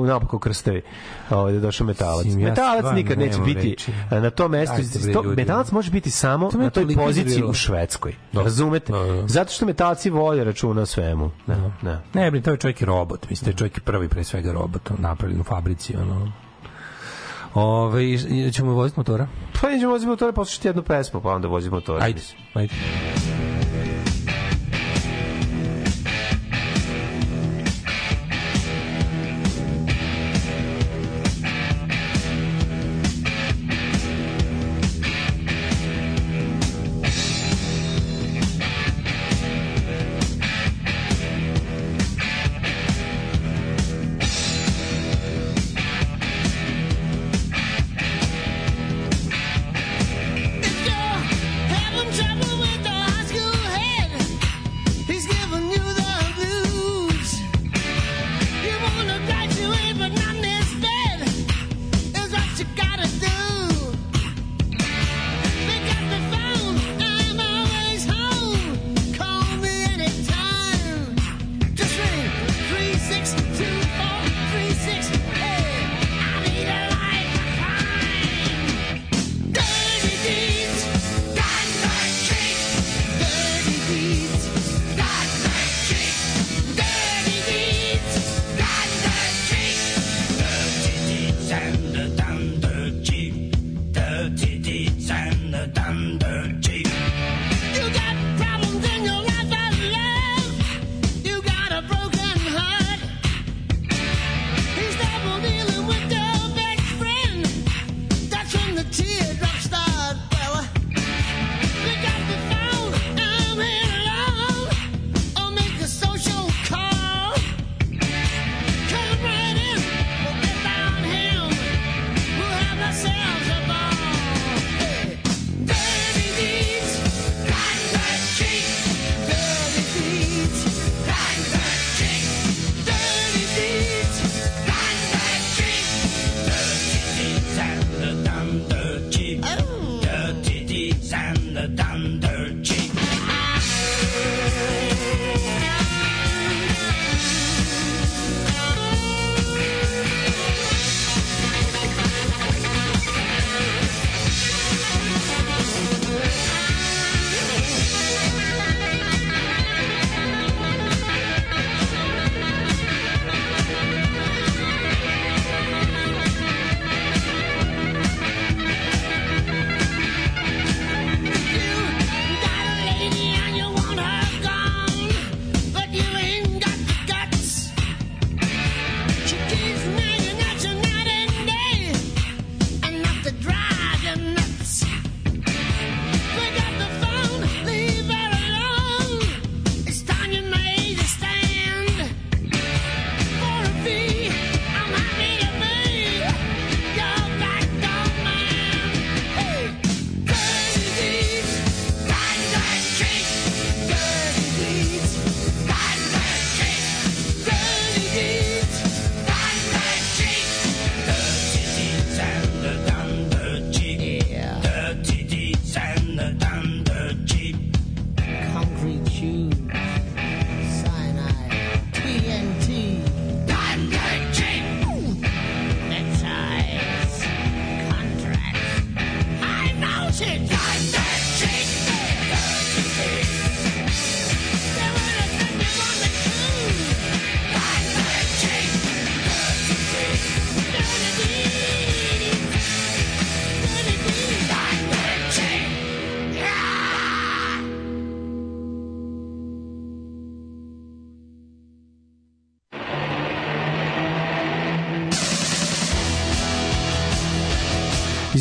napako 0.06 0.39
krstevi. 0.39 0.82
Da 1.31 1.36
je 1.36 1.60
došao 1.60 1.86
metalac. 1.86 2.24
Mislim, 2.24 2.42
ja 2.42 2.48
metalac 2.48 2.94
nikad 2.94 3.18
neće 3.18 3.39
biti 3.40 3.70
reči. 3.70 3.92
na 4.10 4.31
tom 4.31 4.50
mestu. 4.50 4.74
To, 5.12 5.23
metalac 5.23 5.70
može 5.70 5.90
biti 5.90 6.10
samo 6.10 6.50
To 6.50 6.58
na 6.58 6.70
toj 6.70 6.94
poziciji 6.94 7.42
u 7.42 7.52
Švedskoj. 7.52 8.15
Da. 8.32 8.42
Razumete? 8.42 8.92
Da, 8.92 8.98
da. 8.98 9.28
Zato 9.28 9.52
što 9.52 9.66
metalci 9.66 10.10
vole 10.10 10.44
računa 10.44 10.86
svemu. 10.86 11.31
Da, 11.47 11.73
da. 11.82 12.02
Ne, 12.15 12.31
brin, 12.31 12.42
to 12.42 12.50
je 12.50 12.56
čovjek 12.56 12.82
robot. 12.82 13.25
Mislim, 13.30 13.44
to 13.44 13.50
je 13.50 13.56
čovjek 13.56 13.80
prvi 13.80 14.08
pre 14.08 14.24
svega 14.24 14.52
robot, 14.52 14.90
napravljen 14.98 15.40
u 15.40 15.44
fabrici, 15.44 15.96
ono. 15.96 16.32
Ove, 17.55 18.05
i- 18.05 18.52
ćemo 18.52 18.72
voziti 18.72 19.00
motora? 19.00 19.26
Pa 19.60 19.68
nećemo 19.70 19.92
voziti 19.92 20.08
motore, 20.08 20.32
poslušati 20.32 20.68
jednu 20.68 20.82
pesmu, 20.82 21.20
pa 21.20 21.28
onda 21.30 21.48
vozimo 21.48 21.76
motore. 21.76 22.05
Ajde, 22.05 22.14
mislim. 22.14 22.40
ajde. 22.55 22.74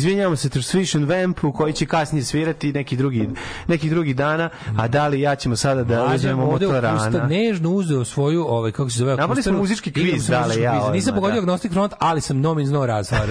Izvinjavamo 0.06 0.36
se 0.36 0.48
Transvision 0.50 1.04
Vampu 1.04 1.52
koji 1.52 1.72
će 1.72 1.86
kasnije 1.86 2.24
svirati 2.24 2.72
neki 2.72 2.96
drugi, 2.96 3.28
neki 3.66 3.90
drugi 3.90 4.14
dana, 4.14 4.48
a 4.76 4.88
da 4.88 5.06
li 5.06 5.20
ja 5.20 5.34
ćemo 5.36 5.56
sada 5.56 5.84
da 5.84 6.04
uzmemo 6.06 6.46
motorana. 6.46 7.26
nežno 7.26 7.70
uzeo 7.70 8.04
svoju, 8.04 8.44
ovaj, 8.44 8.72
kako 8.72 8.90
se 8.90 8.98
zove, 8.98 9.10
Napravili 9.12 9.42
smo 9.42 9.52
muzički 9.52 9.92
kviz, 9.92 10.26
dale, 10.26 10.42
muzičkim 10.42 10.64
ja 10.64 10.72
kvizom. 10.72 10.92
Nisam 10.92 11.08
odmah, 11.08 11.16
pogodio 11.16 11.34
da. 11.34 11.40
Agnostic 11.40 11.72
Front, 11.72 11.92
ali 11.98 12.20
sam 12.20 12.40
No 12.40 12.54
Means 12.54 12.70
No 12.70 12.86
razvara. 12.86 13.24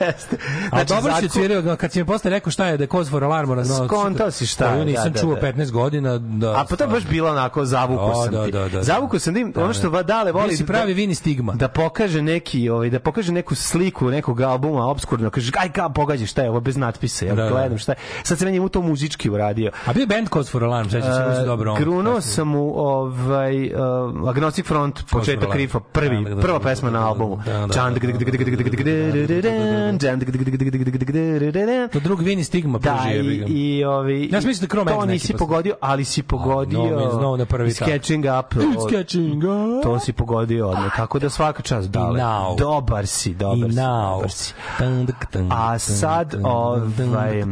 Jeste. 0.00 0.36
A 0.64 0.68
Znači, 0.70 0.88
dobro 0.88 1.12
si 1.12 1.16
Zatko- 1.16 1.24
odsvirio, 1.26 1.76
kad 1.76 1.92
si 1.92 1.98
mi 1.98 2.06
posle 2.06 2.30
rekao 2.30 2.50
šta 2.50 2.66
je 2.66 2.76
da 2.76 2.86
Cause 2.86 3.10
for 3.10 3.24
Alarm 3.24 3.52
razvara. 3.52 3.88
Skontao 3.88 4.30
si 4.30 4.46
šta 4.46 4.68
je, 4.68 4.84
nisam 4.84 5.04
da, 5.04 5.10
da, 5.10 5.20
čuo 5.20 5.34
da. 5.34 5.40
15 5.42 5.70
godina. 5.70 6.18
Da, 6.18 6.50
A 6.50 6.64
pa 6.64 6.76
to 6.76 6.86
baš 6.86 7.04
bilo 7.04 7.30
onako 7.30 7.64
zavukao 7.64 8.10
O, 8.10 8.24
sam 8.24 8.32
da, 8.32 8.44
ti. 8.44 8.52
da, 8.52 8.60
da, 8.60 8.68
da. 8.68 8.82
Zavukao 8.82 9.18
sam 9.18 9.34
tim, 9.34 9.52
ono 9.56 9.72
što 9.72 10.02
Dale 10.04 10.32
voli 10.32 10.56
da- 10.56 10.64
pravi 10.64 10.94
vini 10.94 11.14
stigma. 11.14 11.52
da 11.54 11.68
pokaže 11.68 12.22
neki 12.22 12.68
ovaj 12.68 12.90
da 12.90 12.98
pokaže 13.00 13.32
neku 13.32 13.54
sliku 13.54 14.10
nekog 14.10 14.40
albuma 14.40 14.84
obskurno 14.84 15.30
kaže 15.30 15.52
aj 15.56 15.72
ka 15.72 15.88
pogađaš 16.14 16.30
šta 16.30 16.42
je 16.42 16.50
ovo 16.50 16.60
bez 16.60 16.76
natpisa 16.76 17.26
ja 17.26 17.34
Da, 17.34 17.42
da. 17.42 17.50
gledam 17.50 17.78
šta 17.78 17.92
je 17.92 17.96
sad 18.22 18.38
se 18.38 18.44
meni 18.44 18.60
mu 18.60 18.68
to 18.68 18.82
muzički 18.82 19.30
uradio 19.30 19.70
A 19.86 19.92
bio 19.92 20.06
band 20.06 20.28
Cause 20.28 20.50
for 20.50 20.64
Alarm, 20.64 20.88
sećam 20.90 21.12
se, 21.12 21.40
se 21.40 21.44
dobro. 21.46 21.72
on. 21.72 21.78
Grunuo 21.78 22.20
sam 22.20 22.48
mu 22.48 22.72
ovaj 22.78 23.66
uh, 23.66 24.28
Agnostic 24.28 24.66
Front 24.66 25.04
početak 25.10 25.44
Alarm. 25.44 25.58
rifa 25.58 25.80
prvi 25.82 26.16
Da, 26.16 26.28
da, 26.28 26.34
da, 26.34 26.40
prva 26.42 26.58
da, 26.58 26.64
pesma 26.64 26.90
da, 26.90 26.92
na 26.92 27.00
da, 27.00 27.06
albumu 27.06 27.36
da, 27.36 27.52
da, 27.52 27.66
da, 27.66 27.74
Čan- 27.74 27.94
To 31.92 32.00
drug 32.00 32.20
vini 32.20 32.44
stigma 32.44 32.78
da 32.78 32.94
pruži, 32.94 33.16
jebi 33.16 33.44
i, 33.48 33.76
i 33.76 33.84
ovi 33.84 34.28
Ja 34.32 34.40
sam 34.40 34.48
mislio 34.48 34.60
da 34.60 34.70
Chrome 34.70 34.92
to 34.92 35.06
nisi 35.06 35.32
pogodio 35.32 35.74
ali 35.80 36.04
si 36.04 36.22
pogodio 36.22 37.10
No 37.14 37.36
na 37.36 37.44
prvi 37.44 37.70
Sketching 37.72 38.24
Up 38.38 38.54
It's 38.54 38.90
catching 38.92 39.36
up. 39.36 39.82
to 39.82 39.98
si 39.98 40.12
pogodio 40.12 40.68
odmah 40.68 40.96
tako 40.96 41.18
da 41.18 41.30
svaka 41.30 41.62
čast 41.62 41.88
dale 41.88 42.20
dobar 42.58 43.06
si 43.06 43.34
dobar 43.34 43.70
si 43.70 43.76
dobar 43.76 44.30
si 44.30 44.54
A 45.50 45.78
sad, 45.78 46.03
tung, 46.30 46.46
ovaj, 46.46 47.42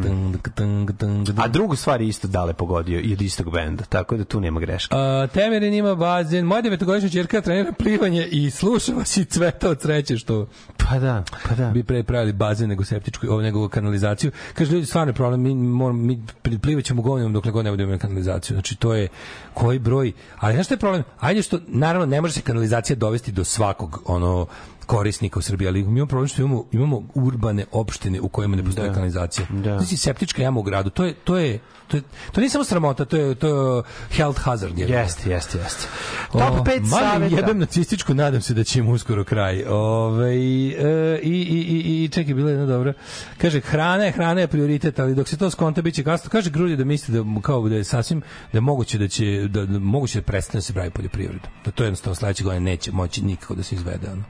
a 1.37 1.49
drugu 1.49 1.77
stvar 1.77 2.01
je 2.01 2.09
isto 2.09 2.29
dale 2.29 2.53
pogodio 2.53 3.01
i 3.01 3.13
od 3.13 3.23
istog 3.23 3.53
benda 3.53 3.85
tako 3.85 4.17
da 4.17 4.25
tu 4.25 4.41
nema 4.41 4.61
greške 4.61 4.95
A, 4.97 5.27
Temerin 5.35 5.75
ima 5.75 5.95
bazen, 5.95 6.45
moja 6.45 6.63
devetogodišnja 6.63 7.11
čerka 7.11 7.41
trenira 7.41 7.73
plivanje 7.73 8.27
i 8.27 8.51
sluša 8.51 8.93
vas 8.93 9.17
i 9.17 9.25
cveta 9.25 9.71
od 9.71 9.81
sreće 9.83 10.17
što 10.17 10.47
pa 10.77 10.99
da 10.99 11.23
pa 11.49 11.55
da 11.55 11.71
bi 11.71 11.83
pre 11.83 12.03
pravili 12.03 12.33
bazen 12.33 12.69
nego 12.69 12.85
septičku, 12.85 13.27
ovo 13.27 13.43
nego 13.43 13.69
kanalizaciju. 13.69 14.31
Kaže 14.55 14.73
ljudi 14.73 14.87
stvarno 14.87 15.11
je 15.11 15.15
problem, 15.15 15.41
mi 15.41 15.55
moramo 15.55 16.03
mi 16.03 16.25
plivaćemo 16.63 17.03
govnjom 17.03 17.33
dokle 17.33 17.53
god 17.53 17.65
ne 17.65 17.71
budemo 17.71 17.99
kanalizaciju. 17.99 18.55
Znači 18.55 18.77
to 18.77 18.95
je 18.95 19.09
koji 19.55 19.79
broj, 19.79 20.13
ali 20.39 20.55
znaš 20.55 20.67
šta 20.67 20.75
je 20.75 20.79
problem? 20.79 21.03
Ajde 21.21 21.43
što 21.43 21.59
naravno 21.67 22.07
ne 22.07 22.21
može 22.21 22.35
se 22.35 22.41
kanalizacija 22.41 22.97
dovesti 22.97 23.33
do 23.33 23.45
svakog 23.45 24.03
ono 24.07 24.47
korisnika 24.87 25.39
u 25.39 25.43
Srbiji, 25.43 25.69
ali 25.69 25.83
mi 25.83 25.91
imamo 25.91 26.07
problem 26.07 26.29
što 26.29 26.43
imamo, 26.43 26.65
imamo 26.73 27.03
urbane 27.15 27.65
opštine 27.73 28.21
u 28.21 28.29
kojima 28.29 28.57
ne 28.57 28.65
postoji 28.65 28.89
Da. 28.89 28.95
kanalizacija. 28.95 29.47
Da. 29.51 29.79
Znači 29.79 29.97
septička 29.97 30.43
jama 30.43 30.61
u 30.61 30.63
gradu, 30.63 30.91
to 30.91 31.05
je 31.05 31.15
to 31.15 31.39
je 31.39 31.59
to 31.89 31.97
je 31.97 32.03
to 32.33 32.41
nije 32.41 32.51
samo 32.51 32.65
sramota, 32.65 33.05
to 33.05 33.17
je 33.17 33.35
to 33.35 33.49
je 33.77 33.83
health 34.11 34.41
hazard. 34.41 34.79
je. 34.79 34.87
jeste 34.89 35.31
jeste 35.31 35.59
jeste 35.59 35.87
O, 36.33 36.39
top 36.39 36.67
5 36.67 36.81
malo 36.81 37.03
saveta 37.13 37.37
jebem 37.37 37.59
nacističku, 37.59 38.15
nadam 38.15 38.41
se 38.41 38.55
da 38.55 38.65
će 38.65 38.79
im 38.79 38.89
uskoro 38.89 39.25
kraj. 39.25 39.65
Ove, 39.65 40.31
e, 40.31 40.39
i, 40.39 40.77
i, 41.23 41.59
i, 41.69 42.05
i 42.05 42.09
čekaj, 42.09 42.35
bila 42.35 42.51
je 42.51 42.55
jedna 42.55 42.67
dobra. 42.67 42.93
Kaže, 43.39 43.61
hrana 43.61 44.05
je, 44.05 44.13
hrana 44.13 44.41
je 44.41 44.47
prioritet, 44.47 44.99
ali 44.99 45.15
dok 45.15 45.29
se 45.29 45.37
to 45.37 45.51
skonta, 45.51 45.83
bit 45.83 45.95
će 45.95 46.05
kasno. 46.05 46.31
Kaže 46.31 46.51
Grulje 46.51 46.77
da 46.77 46.85
misli 46.85 47.15
da, 47.15 47.41
kao 47.43 47.69
da 47.69 47.77
je 47.77 47.85
sasvim, 47.85 48.21
da 48.53 48.57
je 48.57 48.61
moguće 48.61 48.99
da 48.99 49.09
će, 49.09 49.49
da, 49.49 49.67
da 49.67 49.79
moguće 49.79 50.21
da 50.21 50.25
prestane 50.27 50.59
da 50.59 50.63
se 50.63 50.73
pravi 50.73 50.91
poljoprivredom. 50.91 51.51
Da 51.65 51.71
to 51.71 51.85
jednostavno 51.85 52.15
sledeće 52.15 52.45
godine 52.45 52.61
neće 52.61 52.93
moći 52.93 53.23
nikako 53.25 53.55
da 53.55 53.63
se 53.63 53.75
izvede. 53.75 54.11
Ono 54.13 54.23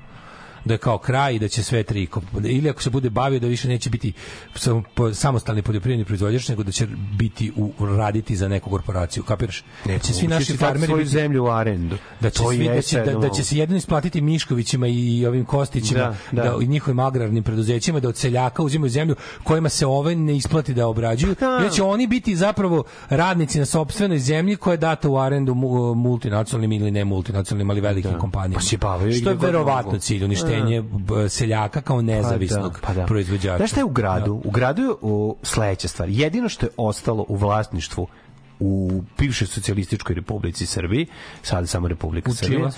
da 0.65 0.75
je 0.75 0.79
kao 0.79 0.99
kraj 0.99 1.35
i 1.35 1.39
da 1.39 1.49
će 1.49 1.63
sve 1.63 1.83
tri 1.83 2.09
ili 2.45 2.71
ako 2.71 2.83
se 2.83 2.91
bude 2.91 3.11
bavio 3.11 3.41
da 3.41 3.47
više 3.47 3.69
neće 3.69 3.91
biti 3.91 4.13
samostalni 5.13 5.63
poljoprivredni 5.63 6.05
proizvođač 6.05 6.49
nego 6.49 6.63
da 6.63 6.73
će 6.73 6.87
biti 7.19 7.53
u 7.57 7.73
raditi 7.87 8.37
za 8.37 8.49
neku 8.49 8.71
korporaciju 8.71 9.23
kapiraš? 9.23 9.65
Da 9.85 9.99
će 9.99 10.13
svi 10.13 10.29
naši 10.29 10.57
farmeri 10.57 10.95
biti 10.95 11.09
zemlju 11.09 11.45
u 11.45 11.49
arendu. 11.49 11.97
Da 12.21 12.31
će, 12.31 12.43
svi, 12.49 12.69
da, 12.69 12.83
će, 12.83 13.01
da, 13.01 13.15
da 13.15 13.29
će 13.29 13.45
se 13.45 13.59
jedino 13.59 13.77
isplatiti 13.77 14.21
Miškovićima 14.21 14.87
i 14.87 15.27
ovim 15.27 15.45
Kostićima 15.45 16.01
Da, 16.01 16.15
da, 16.33 16.43
da. 16.43 16.57
i 16.63 16.67
njihovim 16.67 16.99
agrarnim 16.99 17.43
preduzećima 17.43 18.01
da 18.01 18.09
od 18.09 18.17
seljaka 18.17 18.63
uzimaju 18.63 18.91
zemlju 18.91 19.15
kojima 19.43 19.69
se 19.69 19.87
ove 19.87 20.15
ne 20.15 20.37
isplati 20.37 20.75
da 20.75 20.87
obrađuju 20.89 21.35
Da. 21.41 21.47
jer 21.47 21.73
će 21.73 21.83
oni 21.83 22.07
biti 22.07 22.37
zapravo 22.37 22.85
radnici 23.09 23.59
na 23.59 23.65
sopstvenoj 23.67 24.19
zemlji 24.19 24.57
koja 24.57 24.73
je 24.73 24.79
data 24.79 25.09
u 25.09 25.19
arendu 25.19 25.55
mu- 25.55 25.95
multinacionalnim 25.95 26.73
ili 26.73 26.91
ne 26.91 27.05
multinacionalnim 27.05 27.71
ali 27.71 27.81
velikim 27.81 28.19
kompanijama. 28.19 28.61
Pa 28.81 28.99
što 29.13 29.31
je 29.31 29.37
verovatno 29.37 29.99
cilj 29.99 30.25
uništenje 30.25 30.52
b- 30.83 31.29
seljaka 31.29 31.81
kao 31.81 32.03
nezavisnog 32.03 32.73
Pa 32.83 32.89
da, 32.89 32.95
pa 32.95 33.01
da. 33.01 33.07
proizvođača 33.07 33.57
Znaš 33.57 33.71
šta 33.71 33.81
je 33.81 33.85
u 33.85 33.89
gradu? 33.91 34.43
U 34.45 34.51
gradu 34.51 34.83
je 34.83 34.91
u, 35.01 35.37
sledeća 35.43 35.89
stvar. 35.89 36.09
Jedino 36.09 36.49
što 36.49 36.67
je 36.67 36.71
ostalo 36.77 37.25
u 37.29 37.37
vlasništvu 37.37 38.07
u 38.61 39.03
bivšoj 39.19 39.47
socijalističkoj 39.47 40.15
republici 40.15 40.67
Srbiji, 40.67 41.07
sad 41.43 41.69
samo 41.69 41.89
Republika 41.89 42.33
Srbije. 42.33 42.71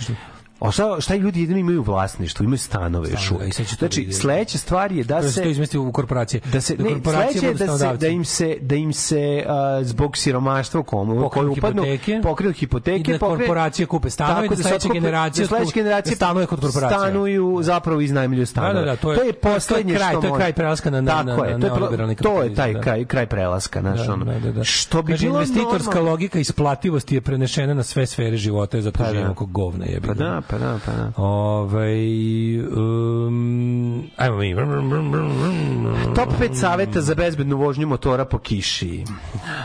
A 0.65 0.71
šta, 0.71 1.01
šta 1.01 1.15
ljudi 1.15 1.41
jedino 1.41 1.59
imaju 1.59 1.83
vlasništvo, 1.83 2.45
imaju 2.45 2.59
stanove 2.59 3.11
još 3.11 3.31
uvek. 3.31 3.55
Znači, 3.79 4.13
sledeća 4.13 4.59
stvar 4.59 4.93
je 4.93 5.05
da 5.05 5.15
da 5.15 5.31
se 5.31 5.43
to 5.43 5.49
izmesti 5.49 5.79
u 5.79 5.93
korporacije 5.93 6.41
da 6.53 6.61
se 6.61 6.77
ne, 6.77 6.85
korporacije 6.85 7.41
sledeće 7.41 7.65
je 7.65 7.67
da 7.67 7.79
se 7.79 7.97
da 7.97 8.09
im 8.09 8.25
se 8.25 8.57
da 8.61 8.75
im 8.75 8.93
se 8.93 9.45
a, 9.47 9.81
zbog 9.83 10.17
siromaštva 10.17 10.81
u 10.81 10.85
komu 10.85 11.29
koji 11.29 11.49
upadnu 11.49 11.83
hipoteke. 11.83 12.21
pokriju 12.23 12.53
hipoteke 12.53 13.01
I 13.01 13.13
da 13.13 13.19
pokriju- 13.19 13.39
korporacije 13.39 13.87
kupe 13.87 14.11
stanove, 14.11 14.49
da 14.49 14.55
otkupe- 14.55 14.93
generacije 14.93 15.47
da 15.47 15.57
generacije 15.75 16.11
da 16.11 16.17
stanuje 16.17 16.47
kod 16.47 16.61
korporacija. 16.61 16.99
stanuju 16.99 17.59
zapravo 17.63 18.01
iznajmljuju 18.01 18.43
Da, 18.43 18.47
stanove 18.47 18.75
da, 18.75 18.85
da, 18.85 18.97
to 18.97 19.13
je, 19.13 19.19
to 19.19 19.25
je 19.25 19.33
poslednje 19.33 19.95
kraj, 19.95 20.11
što 20.11 20.21
to 20.21 20.27
je 20.27 20.33
kraj 20.35 20.53
prelaska 20.53 20.91
na, 20.91 21.01
na, 21.01 21.23
na, 21.23 21.33
je, 21.45 21.59
na 21.59 21.69
to 22.15 22.43
je, 22.43 22.49
je 22.49 22.55
taj 22.55 22.73
da. 22.73 22.81
kraj, 22.81 23.05
kraj 23.05 23.27
prelaska, 23.27 23.81
znaš, 23.81 24.07
Da, 24.07 24.13
ono. 24.13 24.25
da, 24.25 24.39
da, 24.41 24.53
da. 24.53 24.65
Što 24.65 25.03
bi 25.03 25.13
Kaže, 25.13 25.27
bilo 25.27 25.37
investitorska 25.37 26.01
logika 26.01 26.39
isplativosti 26.39 27.15
je 27.15 27.21
prenešena 27.21 27.75
na 27.75 27.83
sve 27.83 28.07
sfere 28.07 28.37
života 28.37 28.81
zato 28.81 29.03
da. 29.03 29.11
živimo 29.11 29.35
kao 29.35 29.47
govna 29.47 29.85
jebi. 29.87 30.07
Pa 30.09 30.15
da, 30.15 30.43
pa 30.51 30.54
da, 30.59 30.79
pa 30.87 30.93
da. 30.93 31.13
Ovaj 31.17 32.59
um, 32.59 34.03
ajmo 34.17 34.37
mi. 34.37 34.55
Top 36.15 36.29
5 36.41 36.55
saveta 36.55 37.01
za 37.01 37.15
bezbednu 37.15 37.57
vožnju 37.57 37.87
motora 37.87 38.25
po 38.25 38.39
kiši. 38.39 39.05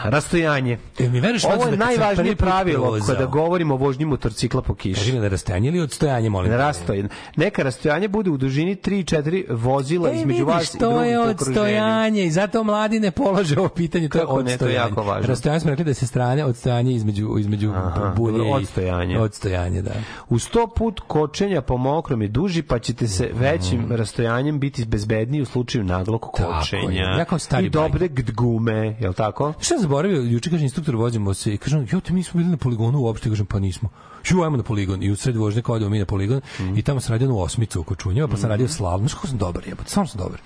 Rastojanje. 0.04 0.78
E, 1.00 1.10
mi 1.10 1.20
veruješ, 1.20 1.44
Ovo 1.46 1.66
je 1.66 1.72
da 1.72 1.86
najvažnije 1.86 2.36
pravilo 2.36 2.98
kada 3.08 3.26
govorimo 3.26 3.74
o 3.74 3.78
vožnji 3.78 4.06
motorcikla 4.06 4.62
po 4.62 4.76
kiši. 4.76 5.00
Kaži 5.00 5.14
mi 5.14 5.20
na 5.20 5.28
rastojanje 5.28 5.68
ili 5.68 5.80
odstojanje, 5.82 6.30
molim. 6.30 6.52
Na 6.52 6.58
rastojanje. 6.58 7.10
Neka 7.36 7.64
rastojanje 7.64 8.08
bude 8.08 8.30
u 8.30 8.38
dužini 8.38 8.76
3-4 8.76 9.46
vozila 9.50 10.10
E, 10.10 10.16
između 10.16 10.46
vidiš, 10.46 10.54
vas 10.54 10.74
i 10.74 10.78
to 10.78 10.86
je 11.04 11.14
drugih 11.14 11.18
u 11.18 11.32
okruženju. 11.32 11.60
odstojanje 11.62 12.26
i 12.26 12.32
zato 12.32 12.64
mladi 12.64 13.00
ne 13.00 13.12
polaže 13.12 13.60
ovo 13.60 13.70
pitanje, 13.70 14.10
to 14.10 14.18
je 14.18 14.22
Kako 14.22 14.44
ne, 14.44 14.58
to 14.58 14.68
je 14.68 14.74
jako 14.74 15.04
važno. 15.04 15.28
Rastojanje 15.28 15.60
smo 15.60 15.70
rekli 15.70 15.86
da 15.86 15.94
se 15.94 16.08
strane 16.08 16.46
odstojanje 16.46 16.92
između, 16.92 17.36
između 17.40 17.72
Aha, 17.72 18.14
bulje 18.18 18.50
i 18.50 18.54
odstojanje. 18.54 19.20
Odstojanje, 19.20 19.82
da. 19.82 19.92
U 20.30 20.36
100 20.36 20.68
put 20.80 21.00
kočenja 21.08 21.62
po 21.62 21.78
mokrom 21.78 22.22
je 22.22 22.28
duži, 22.28 22.62
pa 22.62 22.80
ćete 22.80 23.08
se 23.08 23.30
većim 23.34 23.92
rastojanjem 23.92 24.60
biti 24.60 24.86
bezbedniji 24.86 25.42
u 25.42 25.46
slučaju 25.46 25.84
naglog 25.84 26.26
Mm. 26.26 26.38
Tako 26.38 26.54
je. 26.54 26.60
kočenja. 26.60 27.04
Ja 27.04 27.26
kao 27.26 27.40
stari 27.40 27.66
I 27.66 27.70
dobre 27.70 28.10
gume, 28.36 28.96
je 29.00 29.08
li 29.08 29.14
tako? 29.14 29.54
Šta 29.60 29.64
sam 29.76 29.82
zaboravio, 29.82 30.22
juče 30.22 30.50
kaže 30.50 30.64
instruktor 30.64 30.96
vozimo 30.96 31.34
se 31.34 31.54
i 31.54 31.58
kažem, 31.58 31.88
jo, 31.92 32.00
te 32.00 32.14
mi 32.14 32.24
smo 32.24 32.38
bili 32.38 32.50
na 32.50 32.58
poligonu 32.58 33.00
uopšte, 33.00 33.30
kažem, 33.30 33.46
pa 33.46 33.60
nismo. 33.60 33.90
Ju, 34.26 34.44
ajmo 34.44 34.58
na 34.58 34.64
poligon. 34.64 35.04
I 35.04 35.12
u 35.12 35.16
sred 35.16 35.36
vožnje 35.36 35.62
kao 35.62 35.76
odemo 35.76 35.90
mi 35.90 36.00
na 36.00 36.06
poligon 36.06 36.42
Mhm. 36.60 36.78
i 36.78 36.82
tamo 36.82 37.00
sam 37.00 37.12
radio 37.12 37.30
u 37.30 37.40
osmicu 37.40 37.80
oko 37.80 37.96
Čunjeva, 37.96 38.28
pa 38.28 38.38
sam 38.38 38.50
radio 38.50 38.68
slalom. 38.68 39.00
Znaš 39.00 39.14
kako 39.14 39.28
sam 39.28 39.38
dobar, 39.38 39.68
jebote, 39.68 39.90
stvarno 39.90 40.08
sam 40.08 40.18
dobar. 40.20 40.40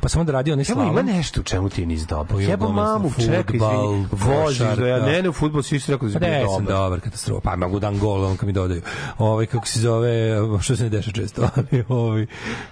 Pa 0.00 0.08
sam 0.08 0.20
onda 0.20 0.32
radio 0.32 0.52
onaj 0.52 0.64
slalom. 0.64 0.88
ima 0.88 1.02
nešto 1.04 1.40
u 1.40 1.44
čemu 1.44 1.68
ti 1.68 1.86
nisi 1.86 2.06
dobar. 2.06 2.26
Pa 2.28 2.40
Jebo 2.40 2.68
mamu, 2.68 3.10
čekaj, 3.16 3.42
fudbal, 3.42 3.84
izvini, 3.84 4.06
voziš 4.12 4.58
do 4.58 4.64
ja, 4.64 4.70
košarka. 4.70 5.06
ne, 5.06 5.22
ne, 5.22 5.28
u 5.28 5.32
futbol 5.32 5.62
si 5.62 5.76
isto 5.76 5.92
rekao 5.92 6.08
da 6.08 6.12
si 6.12 6.14
Pa 6.14 6.20
bio 6.20 6.28
ne, 6.30 6.44
sam 6.46 6.64
dobar. 6.64 6.76
dobar, 6.76 7.00
katastrofa. 7.00 7.40
Pa 7.42 7.56
mogu 7.58 7.78
dan 7.78 7.98
gol, 7.98 8.24
on 8.24 8.36
kad 8.36 8.46
mi 8.46 8.52
dodaju. 8.52 8.82
Ovaj 9.18 9.46
kako 9.46 9.66
se 9.66 9.80
zove, 9.80 10.10
što 10.60 10.76
se 10.76 10.82
ne 10.82 10.88
deša 10.88 11.12
često, 11.12 11.48
ali 11.56 11.84
ovaj 11.88 12.26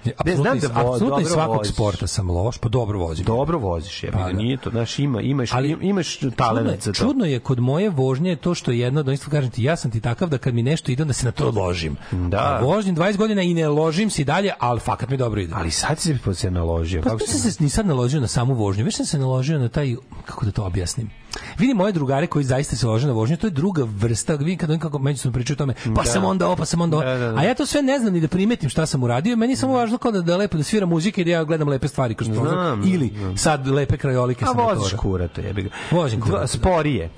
apsolutno 0.09 0.43
znam 0.43 0.57
iz- 0.57 0.62
da 0.62 0.68
apsolutno 0.70 1.20
iz 1.20 1.26
svakog 1.28 1.57
voziš. 1.57 1.75
sporta 1.75 2.07
sam 2.07 2.31
loš, 2.31 2.59
pa 2.59 2.68
dobro 2.68 2.99
vozim. 2.99 3.25
Dobro 3.25 3.59
voziš, 3.59 4.02
je, 4.02 4.10
Pa 4.12 4.18
pa, 4.18 4.25
da. 4.25 4.33
nije 4.33 4.57
to, 4.57 4.70
znaš, 4.70 4.99
ima, 4.99 5.20
imaš, 5.20 5.52
Ali- 5.52 5.76
imaš 5.81 6.18
talent 6.36 6.83
za 6.83 6.93
to. 6.93 6.97
čudno 6.97 7.25
je 7.25 7.39
kod 7.41 7.60
moje 7.60 7.91
vožnje 7.91 8.36
to 8.36 8.55
što 8.55 8.70
je 8.70 8.78
jedno 8.78 9.01
od 9.01 9.09
onih 9.09 9.20
kažem 9.20 9.51
ti, 9.51 9.62
ja 9.62 9.76
sam 9.76 9.91
ti 9.91 10.01
takav 10.01 10.28
da 10.28 10.39
kad 10.39 10.55
mi 10.57 10.62
nešto 10.62 10.93
ide, 10.93 11.02
onda 11.02 11.15
se 11.15 11.26
na 11.26 11.33
to 11.33 11.51
ložim. 11.51 11.97
Da. 12.12 12.39
A 12.39 12.60
vožnjim 12.60 12.97
20 12.97 13.17
godina 13.17 13.43
i 13.43 13.55
ne 13.55 13.68
ložim 13.68 14.10
se 14.10 14.25
dalje, 14.25 14.52
ali 14.59 14.81
fakat 14.81 15.10
mi 15.10 15.17
dobro 15.17 15.41
ide. 15.41 15.52
Ali 15.57 15.70
sad 15.70 15.99
si 15.99 16.18
se 16.35 16.51
naložio. 16.51 17.02
Pa 17.02 17.10
kako 17.10 17.26
sam 17.26 17.51
se 17.51 17.62
nisam 17.62 17.86
naložio 17.86 18.20
na 18.20 18.28
samu 18.28 18.55
vožnju, 18.55 18.85
već 18.85 18.97
sam 18.97 19.07
se 19.07 19.18
naložio 19.18 19.59
na 19.59 19.68
taj, 19.68 19.94
kako 20.25 20.44
da 20.44 20.52
to 20.52 20.65
objasnim, 20.65 21.10
vidi 21.58 21.74
moje 21.74 21.92
drugare 21.92 22.26
koji 22.26 22.44
zaista 22.44 22.76
se 22.76 22.86
lože 22.86 23.06
na 23.06 23.12
vožnju, 23.12 23.36
to 23.36 23.47
je 23.47 23.50
druga 23.50 23.82
vrsta, 23.86 24.34
vidim 24.34 24.58
kad 24.58 24.70
oni 24.70 24.78
kako 24.78 24.98
međusobno 24.98 25.34
pričaju 25.34 25.55
o 25.55 25.58
tome, 25.58 25.74
pa 25.86 26.02
Da. 26.02 26.05
sam 26.05 26.24
onda 26.24 26.47
ovo, 26.47 26.56
pa 26.56 26.65
sam 26.65 26.81
onda 26.81 26.97
ovo. 26.97 27.05
Da, 27.05 27.15
da, 27.15 27.32
da. 27.32 27.39
A 27.39 27.42
ja 27.42 27.55
to 27.55 27.66
sve 27.66 27.82
ne 27.82 27.98
znam 27.98 28.12
ni 28.12 28.20
da 28.20 28.28
primetim 28.28 28.68
šta 28.68 28.86
sam 28.86 29.02
uradio, 29.02 29.36
meni 29.36 29.52
je 29.52 29.56
samo 29.56 29.73
važno 29.74 29.98
kao 29.98 30.12
da, 30.12 30.20
da 30.20 30.36
lepo 30.36 30.56
da 30.56 30.62
svira 30.62 30.86
muzika 30.86 31.20
i 31.20 31.24
da 31.24 31.31
ja 31.31 31.44
gledam 31.44 31.68
lepe 31.68 31.89
stvari 31.89 32.15
kroz 32.15 32.28
prozor. 32.31 32.78
Ili 32.84 33.12
znam. 33.16 33.36
sad 33.36 33.66
lepe 33.68 33.97
krajolike 33.97 34.44
A 34.44 34.48
sa 34.48 34.55
motora. 34.55 34.74
voziš 34.74 34.92
kurato, 34.92 35.40
jebi 35.40 35.62
ga. 35.62 35.68
Vozim 35.90 36.20
kurato, 36.20 36.40
da. 36.40 36.47
Sporije. 36.48 37.10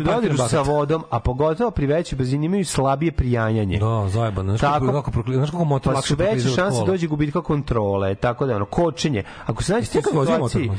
Dodiriš 0.00 0.36
Bakat. 0.36 0.50
sa 0.50 0.60
vodom, 0.62 1.04
a 1.10 1.20
pogotovo 1.20 1.70
pri 1.70 1.86
većoj 1.86 2.16
brzini 2.16 2.46
imaju 2.46 2.64
slabije 2.64 3.12
prijanjanje. 3.12 3.78
Da, 3.78 4.08
zajebano. 4.08 4.56
Znaš 4.56 4.60
kako, 4.72 4.92
kako, 4.92 5.10
prokli- 5.10 5.34
znaš 5.34 5.50
kako 5.50 5.64
motor 5.64 5.92
pa 5.92 5.96
lakše 5.96 6.14
veće 6.14 6.48
šanse 6.48 6.78
dođe 6.86 7.06
gubitka 7.06 7.42
kontrole, 7.42 8.14
tako 8.14 8.46
da 8.46 8.56
ono, 8.56 8.64
kočenje. 8.64 9.22
Ako 9.46 9.62
se 9.62 9.72
nađete 9.72 9.98
u 9.98 10.02
situaciji... 10.02 10.70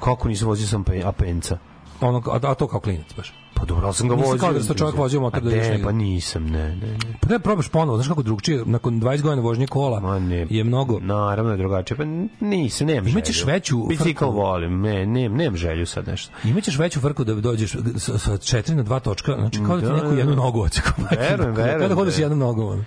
kako 0.00 0.28
nisam 0.28 0.48
vozio 0.48 0.66
sam 0.66 0.84
pe- 0.84 1.02
Apenca? 1.04 1.58
Ono, 2.00 2.22
a, 2.26 2.38
a 2.42 2.54
to 2.54 2.66
kao 2.66 2.80
klinac 2.80 3.06
baš. 3.16 3.32
Pa 3.54 3.64
dobro, 3.64 3.84
ali 3.84 3.94
sam 3.94 4.08
ga 4.08 4.14
vozio. 4.16 4.36
kao 4.36 4.52
da 4.52 4.62
ste 4.62 4.74
čovjek 4.74 4.96
vozio 4.96 5.20
motor 5.20 5.42
da 5.42 5.50
ideš 5.50 5.66
ne, 5.68 5.82
pa 5.82 5.92
nisam, 5.92 6.44
ne, 6.44 6.68
ne, 6.70 6.86
ne. 6.86 6.98
Pa 7.20 7.28
da 7.28 7.38
probaš 7.38 7.68
ponovo, 7.68 7.96
znaš 7.96 8.08
kako 8.08 8.22
drugčije, 8.22 8.62
nakon 8.66 9.00
20 9.00 9.22
godina 9.22 9.42
vožnje 9.42 9.66
kola 9.66 10.00
Ma 10.00 10.18
ne. 10.18 10.46
je 10.50 10.64
mnogo. 10.64 10.98
Naravno 11.00 11.50
je 11.50 11.56
drugačije. 11.56 11.96
Pa 11.96 12.04
nisam, 12.40 12.86
nemam 12.86 13.08
Imaćeš 13.08 13.36
želju. 13.36 13.46
veću 13.46 13.78
Bicikl 13.80 14.24
volim, 14.24 14.80
ne, 14.80 15.06
ne, 15.06 15.28
nemam 15.28 15.56
želju 15.56 15.86
sad 15.86 16.08
nešto. 16.08 16.32
Imaćeš 16.44 16.78
veću 16.78 17.00
frku 17.00 17.24
da 17.24 17.34
dođeš 17.34 17.76
sa, 17.96 18.18
sa 18.18 18.36
četiri 18.38 18.74
na 18.74 18.82
dva 18.82 19.00
točka, 19.00 19.34
znači 19.34 19.58
kao 19.58 19.76
da 19.76 19.80
ti 19.80 19.86
Da, 19.86 19.92
neku 19.94 20.06
da, 20.06 20.14
jednu 20.14 20.34
da. 20.34 20.36
nogu 20.36 20.60
odseko. 20.60 20.90
Verujem, 21.10 21.54
verujem, 21.54 21.78
Kao 21.78 21.88
da 21.88 21.94
hodeš 21.94 22.16
da. 22.16 22.22
jednom 22.22 22.38
nogom. 22.38 22.66
ono. 22.66 22.84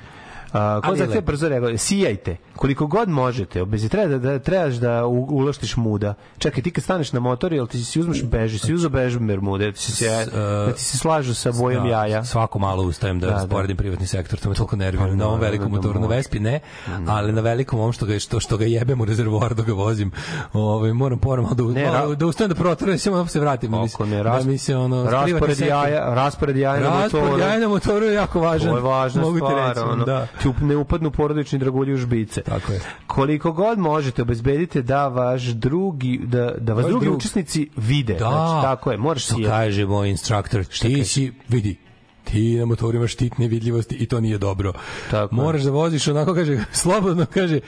A, 0.51 0.81
ko 0.81 0.87
zahteva 0.89 1.15
lepo. 1.15 1.21
brzo 1.23 1.49
reaguje? 1.49 1.77
Sijajte. 1.79 2.37
Koliko 2.55 2.87
god 2.87 3.09
možete. 3.09 3.61
Obezi 3.61 3.89
treba 3.89 4.07
da, 4.07 4.17
da 4.19 4.39
trebaš 4.39 4.73
da 4.75 5.05
u- 5.05 5.27
uloštiš 5.29 5.77
muda. 5.77 6.13
Čekaj, 6.37 6.63
ti 6.63 6.71
kad 6.71 6.83
staneš 6.83 7.11
na 7.11 7.19
motor, 7.19 7.53
jel 7.53 7.67
ti 7.67 7.79
si 7.79 7.99
uzmeš 7.99 8.23
beži, 8.23 8.59
si 8.59 8.73
uzeo 8.73 8.89
bež 8.89 9.17
bermude, 9.17 9.71
ti 9.71 9.79
si 9.79 9.91
se, 9.93 10.25
da 10.27 10.73
ti 10.73 10.81
se 10.81 10.97
slažu 10.97 11.33
sa 11.33 11.51
bojom 11.53 11.83
Da, 11.83 11.89
jaja. 11.89 12.23
Svako 12.23 12.59
malo 12.59 12.83
ustajem 12.83 13.19
da, 13.19 13.27
Da, 13.27 13.33
da 13.33 13.37
da. 13.37 13.45
sporedim 13.45 13.77
privatni 13.77 14.07
sektor, 14.07 14.39
to 14.39 14.49
me 14.49 14.55
toliko 14.55 14.75
nervira. 14.75 15.03
Pa, 15.03 15.07
na 15.07 15.25
ovom 15.25 15.39
naravno 15.39 15.41
velikom 15.41 15.71
da 15.71 15.75
motoru, 15.77 15.99
na. 15.99 16.07
Vespi 16.07 16.39
ne, 16.39 16.59
ali 17.07 17.31
na 17.31 17.41
velikom 17.41 17.79
ovom 17.79 17.93
što 17.93 18.05
ga, 18.05 18.19
što, 18.19 18.39
što 18.39 18.57
ga 18.57 18.65
jebem 18.65 19.01
u 19.01 19.05
rezervoar 19.05 19.53
dok 19.53 19.65
ga 19.65 19.73
vozim, 19.73 20.11
ovaj, 20.53 20.93
moram 20.93 21.19
malo 21.23 21.53
da, 21.53 21.63
Ne, 21.63 21.83
ra- 21.83 22.15
da 22.15 22.25
ustajem 22.25 22.49
da 22.49 22.55
protrujem, 22.55 22.99
samo 22.99 23.17
da 23.17 23.27
se 23.27 23.39
vratim. 23.39 23.71
da 23.71 23.83
Ako 23.85 24.05
ne, 24.05 24.15
da 24.15 24.21
ras, 24.23 24.45
mi 24.45 24.57
se 24.57 24.75
ono, 24.77 25.05
privatni 25.05 25.31
raspored, 25.31 25.59
jaja, 25.59 26.13
raspored 26.15 26.57
jaja 26.57 26.79
na 26.81 26.89
Raspored 26.91 27.23
motoru. 27.23 27.41
jaja 27.41 27.59
na 27.59 27.67
motoru 27.67 28.05
je 28.05 28.13
jako 28.13 28.39
važan. 28.39 28.69
To 28.69 28.77
je 28.77 28.81
važna 28.83 29.23
ti 29.23 29.37
stvar, 29.37 29.79
ono, 29.81 30.05
da. 30.05 30.27
Ne 30.61 30.76
upadnu 30.77 31.11
porodični 31.11 31.59
dragulji 31.59 31.93
u 31.93 31.98
žbice. 31.98 32.42
Tako 32.42 32.72
je. 32.72 32.82
Koliko 33.08 33.51
god 33.51 33.80
možete, 33.80 34.22
obezbedite 34.22 34.82
da 34.82 35.08
vaš 35.08 35.43
drugi, 35.43 36.19
da, 36.24 36.51
da 36.58 36.74
vas 36.74 36.85
drugi 36.85 37.06
drug- 37.06 37.16
učesnici 37.16 37.69
vide. 37.76 38.14
Da, 38.14 38.19
Znači, 38.19 38.64
tako 38.64 38.92
je, 38.92 38.98
moraš 38.98 39.26
si... 39.26 39.43
kaže 39.45 39.85
moj 39.85 40.09
instruktor, 40.09 40.66
ti 40.66 41.06
si, 41.06 41.34
vidi, 41.48 41.77
ti 42.24 42.56
na 42.56 42.66
motoru 42.66 42.98
imaš 42.98 43.14
štitne 43.14 43.48
vidljivosti 43.48 43.95
i 43.95 44.06
to 44.06 44.19
nije 44.22 44.38
dobro. 44.38 44.74
Tako. 45.11 45.35
Moraš 45.35 45.61
da 45.61 45.72
voziš 45.72 46.08
onako, 46.08 46.34
kaže, 46.34 46.59
slobodno, 46.72 47.26
kaže, 47.34 47.59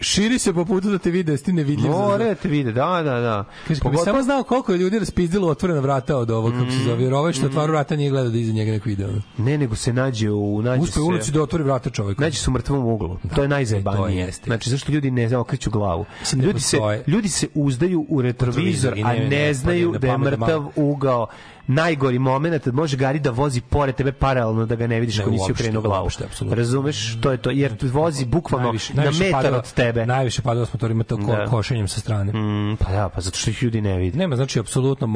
širi 0.00 0.38
se 0.38 0.52
po 0.52 0.64
putu 0.64 0.90
da 0.90 0.98
te 0.98 1.10
vide, 1.10 1.32
jesi 1.32 1.44
ti 1.44 1.52
nevidljiv. 1.52 1.82
za- 1.84 1.98
More 1.98 2.24
da 2.24 2.34
te 2.34 2.48
vide, 2.48 2.72
da, 2.72 3.02
da, 3.02 3.20
da. 3.20 3.44
Kaže, 3.68 3.80
Pogotovo- 3.80 4.04
samo 4.04 4.22
znao 4.22 4.42
koliko 4.42 4.72
je 4.72 4.78
ljudi 4.78 4.98
raspizdilo 4.98 5.48
otvorena 5.48 5.80
vrata 5.80 6.16
od 6.16 6.30
ovog, 6.30 6.52
kako 6.52 6.70
se 6.70 6.78
zove, 6.78 7.02
jer 7.02 7.14
ovaj 7.14 7.32
što 7.32 7.46
otvara 7.46 7.72
vrata 7.72 7.96
nije 7.96 8.10
gledao 8.10 8.30
da 8.30 8.38
iza 8.38 8.52
njega 8.52 8.72
neko 8.72 8.88
ide. 8.88 9.08
Ne, 9.38 9.58
nego 9.58 9.76
se 9.76 9.92
nađe 9.92 10.30
u... 10.30 10.62
Nađe 10.62 10.82
Uspe 10.82 11.00
u 11.00 11.06
ulici 11.06 11.26
se, 11.26 11.32
da 11.32 11.42
otvori 11.42 11.64
vrata 11.64 11.90
čovjek. 11.90 12.18
nađe 12.18 12.38
se 12.38 12.50
u 12.50 12.52
mrtvom 12.52 12.86
uglu. 12.86 13.18
to 13.34 13.42
je 13.42 13.48
najzajebanije. 13.48 14.26
to. 14.26 14.36
Znači, 14.44 14.70
zašto 14.70 14.92
ljudi 14.92 15.10
ne 15.10 15.36
okreću 15.36 15.70
glavu? 15.70 16.04
Mislim 16.20 16.40
da 16.40 16.46
Ljudi 16.46 16.60
se, 16.60 16.78
ljudi 17.06 17.28
se 17.28 17.48
uzdaju 17.54 18.06
u 18.08 18.22
retrovizor, 18.22 18.92
a 18.94 19.12
ne- 19.12 19.18
ne, 19.18 19.28
ne 19.28 19.54
znaju 19.54 19.92
da 19.92 20.06
je 20.06 20.12
da 20.12 20.18
mrtav 20.18 20.68
ugao 20.76 21.26
najgori 21.66 22.18
moment 22.18 22.66
može 22.66 22.96
Gari 22.96 23.18
da 23.18 23.30
vozi 23.30 23.60
pored 23.60 23.94
tebe 23.94 24.12
paralelno 24.12 24.66
da 24.66 24.74
ga 24.74 24.86
ne 24.86 25.00
vidiš 25.00 25.16
Ne, 25.16 25.22
ako 25.22 25.30
nisi 25.30 25.52
okrenuo 25.52 25.82
glavu. 25.82 26.04
uopšte, 26.04 26.24
apsolutno. 26.24 26.56
Razumeš? 26.56 27.20
To 27.20 27.30
je 27.30 27.36
to. 27.36 27.50
Jer 27.50 27.72
vozi 27.82 28.24
bukvalno 28.26 28.66
Najviše- 28.66 28.94
na 28.94 29.02
najviše 29.02 29.24
metar 29.26 29.54
od 29.54 29.72
tebe. 29.72 30.06
Najviše 30.06 30.42
padova 30.42 30.66
s 30.66 30.72
motorima 30.72 31.04
to 31.04 31.16
ko, 31.16 31.22
Da. 31.26 31.46
košenjem 31.46 31.88
sa 31.88 32.00
strane. 32.00 32.32
Mm, 32.32 32.76
pa 32.76 32.92
da, 32.92 33.08
pa 33.08 33.20
zato 33.20 33.38
što 33.38 33.50
ih 33.50 33.62
ljudi 33.62 33.80
ne 33.80 33.96
vidi. 33.96 34.18
Nema, 34.18 34.36
znači, 34.36 34.58
apsolutno, 34.58 35.06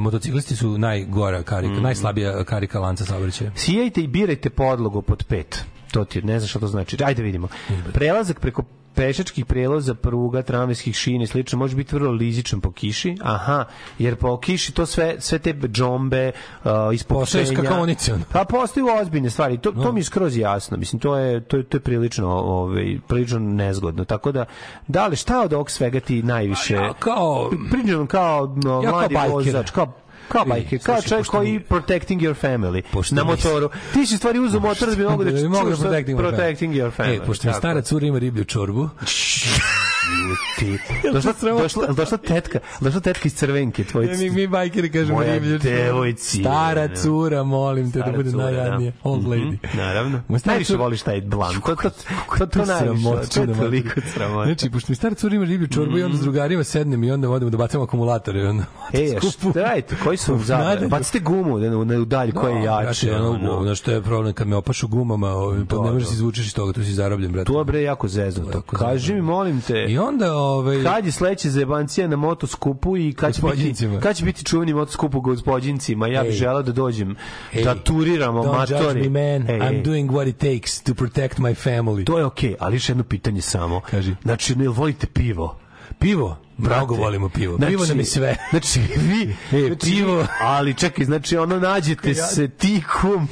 motociklisti 0.00 0.56
su 0.56 0.78
najgora 0.78 1.42
karika, 1.42 1.74
najslabija 1.74 2.44
karika 2.44 2.80
lanca 2.80 3.04
saobraćaja. 3.04 3.50
Sijajte 3.54 4.00
i 4.00 4.06
birajte 4.06 4.50
podlogu 4.50 5.02
pod 5.02 5.24
pet. 5.24 5.64
To 5.92 6.04
ti 6.04 6.22
ne 6.22 6.38
znaš 6.38 6.50
šta 6.50 6.58
to 6.58 6.66
znači. 6.66 6.96
Ajde 7.04 7.22
vidimo. 7.22 7.48
Prelazak 7.92 8.40
preko 8.40 8.62
pešačkih 8.94 9.46
prelaza, 9.46 9.94
pruga, 9.94 10.42
tramvajskih 10.42 10.94
šina 10.94 11.24
i 11.24 11.26
slično 11.26 11.58
može 11.58 11.76
biti 11.76 11.94
vrlo 11.94 12.10
lizičan 12.10 12.60
po 12.60 12.72
kiši. 12.72 13.16
Aha, 13.22 13.64
jer 13.98 14.16
po 14.16 14.36
kiši 14.36 14.72
to 14.72 14.86
sve 14.86 15.16
sve 15.18 15.38
te 15.38 15.52
džombe, 15.52 16.26
uh, 16.28 16.62
Postoje 16.64 16.94
ispoštenja. 16.94 17.46
skakonice, 17.46 18.14
ono. 18.14 18.22
Pa 18.32 18.44
postoje 18.44 18.92
ozbiljne 18.92 19.30
stvari. 19.30 19.58
To, 19.58 19.72
to 19.72 19.92
mi 19.92 20.00
je 20.00 20.04
skroz 20.04 20.36
jasno. 20.36 20.76
Mislim 20.76 21.00
to 21.00 21.16
je 21.16 21.40
to 21.40 21.56
je 21.56 21.62
to 21.62 21.76
je 21.76 21.80
prilično 21.80 22.28
ovaj 22.30 22.98
prilično 23.08 23.38
nezgodno. 23.38 24.04
Tako 24.04 24.32
da 24.32 24.44
da 24.88 25.06
li 25.06 25.16
šta 25.16 25.40
od 25.40 25.52
ovog 25.52 25.70
svega 25.70 26.00
ti 26.00 26.22
najviše 26.22 26.74
Ja 26.74 26.92
kao 26.94 27.50
pričam 27.70 28.06
kao 28.06 28.56
no, 28.56 28.74
Ja 28.74 28.82
kao 28.82 28.92
mladi 28.92 29.14
bajker. 29.14 29.32
vozač, 29.32 29.70
kao 29.70 29.92
kao 30.30 30.44
Vidi, 30.44 30.50
bajker, 30.52 30.78
kao 30.80 30.94
čovjek 30.96 31.20
pošto 31.20 31.30
koji 31.32 31.52
mi- 31.52 31.60
protecting 31.60 32.20
your 32.20 32.34
family 32.36 32.82
Pošto 32.92 33.14
na 33.14 33.24
mi- 33.24 33.30
motoru. 33.30 33.70
Ti 33.92 34.06
si 34.06 34.16
stvari 34.16 34.38
uzeo 34.38 34.60
motor 34.60 34.88
da 34.88 34.96
bi 34.96 35.02
mogo 35.04 35.24
da 35.24 35.30
bi 35.30 35.40
da 35.40 35.48
protecting, 35.48 35.82
my 36.10 36.22
family. 36.22 36.28
protecting 36.28 36.74
your 36.74 36.90
family. 36.92 37.16
E, 37.16 37.20
pošto 37.20 37.48
mi 37.48 37.54
stara 37.54 37.82
cura 37.82 38.06
ima 38.06 38.18
riblju 38.18 38.44
čorbu, 38.44 38.88
ti. 40.58 40.78
Došla, 41.04 41.32
došla, 41.52 41.86
došla 41.88 42.18
tetka, 42.18 42.58
došla 42.80 43.00
tetka 43.00 43.22
iz 43.24 43.34
crvenke, 43.34 43.84
tvoj. 43.84 44.06
Ja, 44.06 44.16
mi, 44.18 44.30
mi 44.30 44.46
bajkeri 44.46 44.90
kažemo 44.90 45.22
čorbu. 45.22 45.58
devojci, 45.58 46.40
Stara 46.40 46.86
ne. 46.86 46.96
cura, 46.96 47.42
molim 47.42 47.92
te 47.92 47.98
da 48.00 48.12
bude 48.12 48.30
cura, 48.30 48.44
najjadnije. 48.44 48.90
da. 48.92 48.96
Old 49.02 49.24
lady. 49.24 49.52
Mhm, 49.54 49.76
Naravno. 49.76 50.22
Ma 50.28 50.38
stara 50.38 50.52
Najviše 50.52 50.68
cura- 50.68 50.78
voliš 50.78 51.02
taj 51.02 51.20
blan. 51.20 51.54
To, 51.56 51.76
to, 51.76 51.90
to, 52.38 52.46
to, 52.48 52.64
najviše. 52.64 53.04
To 53.04 53.40
je 53.40 53.54
toliko 53.54 54.00
sramota. 54.14 54.44
Znači, 54.44 54.70
pošto 54.70 54.92
mi 54.92 54.96
stara 54.96 55.14
cura 55.14 55.34
ima 55.34 55.44
riblju 55.44 55.68
čorbu 55.68 55.98
i 55.98 56.02
onda 56.02 56.16
s 56.16 56.20
drugarima 56.20 56.64
sednem 56.64 57.04
i 57.04 57.10
onda 57.10 57.30
odemo 57.30 57.50
da 57.50 57.56
bacamo 57.56 57.84
akumulatore. 57.84 58.40
i 58.40 58.42
Onda, 58.42 58.64
E, 58.92 59.06
šta 59.22 59.60
radite? 59.62 59.96
Koji 60.04 60.16
su 60.16 60.38
zabrane? 60.38 60.70
Nadalje. 60.70 60.88
Bacite 60.88 61.18
gumu 61.20 61.58
da 61.58 61.84
ne 61.84 61.98
u 61.98 62.04
dalj 62.04 62.32
koje 62.32 62.54
je 62.54 62.62
jače. 62.64 62.84
Znači, 63.06 63.10
ono, 63.10 63.74
što 63.74 63.90
je 63.90 64.02
problem 64.02 64.32
kad 64.32 64.46
me 64.46 64.56
opašu 64.56 64.88
gumama, 64.88 65.28
ovaj, 65.28 65.60
pa 65.68 65.76
ne 65.76 65.90
možeš 65.90 66.08
se 66.08 66.14
izvučeš 66.14 66.46
iz 66.46 66.54
toga, 66.54 66.72
tu 66.72 66.84
si 66.84 66.92
zarobljen, 66.92 67.32
brate. 67.32 67.44
To 67.44 67.58
je 67.58 67.64
bre 67.64 67.82
jako 67.82 68.08
zeznuto. 68.08 68.60
Kaži 68.62 69.14
mi, 69.14 69.22
molim 69.22 69.60
te. 69.60 69.84
I 69.84 69.98
onda, 69.98 70.19
ovaj, 70.22 70.82
Kad 70.82 71.06
je 71.06 71.12
sledeće 71.12 71.50
zebancija 71.50 72.08
na 72.08 72.16
motoskupu 72.16 72.96
i 72.96 73.12
kad 73.12 73.34
će 73.34 73.42
biti, 73.56 73.88
kad 74.02 74.16
će 74.16 74.24
biti 74.24 74.44
čuveni 74.44 74.74
motoskup 74.74 75.14
u 75.14 75.20
gospodincima? 75.20 76.06
Ja 76.08 76.22
bih 76.22 76.32
želeo 76.32 76.62
da 76.62 76.72
dođem, 76.72 77.16
Ej, 77.52 77.64
da 77.64 77.74
turiramo 77.74 78.42
Don't 78.42 78.56
matori. 78.58 78.84
judge 78.84 79.10
me, 79.10 79.38
man. 79.38 79.50
Ej, 79.50 79.60
I'm 79.60 79.82
doing 79.84 80.10
what 80.10 80.28
it 80.28 80.36
takes 80.36 80.82
to 80.82 80.94
protect 80.94 81.38
my 81.38 81.54
family. 81.54 82.04
To 82.04 82.18
je 82.18 82.24
okej, 82.24 82.54
ali 82.58 82.76
još 82.76 82.88
jedno 82.88 83.04
pitanje 83.04 83.40
samo. 83.40 83.80
Kaži. 83.80 84.14
Znači, 84.22 84.54
ne 84.56 84.68
volite 84.68 85.06
pivo? 85.06 85.56
Pivo? 85.98 86.36
Mnogo 86.60 86.94
volimo 86.96 87.28
pivo. 87.28 87.56
znači- 87.56 87.70
pivo 87.70 87.86
nam 87.86 87.98
je 87.98 88.04
sve. 88.04 88.36
Znači, 88.50 88.80
vi, 88.80 89.36
E, 89.54 89.66
znači, 89.66 89.76
pivo. 89.86 90.26
ali 90.40 90.74
čekaj, 90.74 91.04
znači, 91.04 91.36
ono, 91.36 91.58
nađete 91.58 92.14
se 92.14 92.48
tikom, 92.48 93.28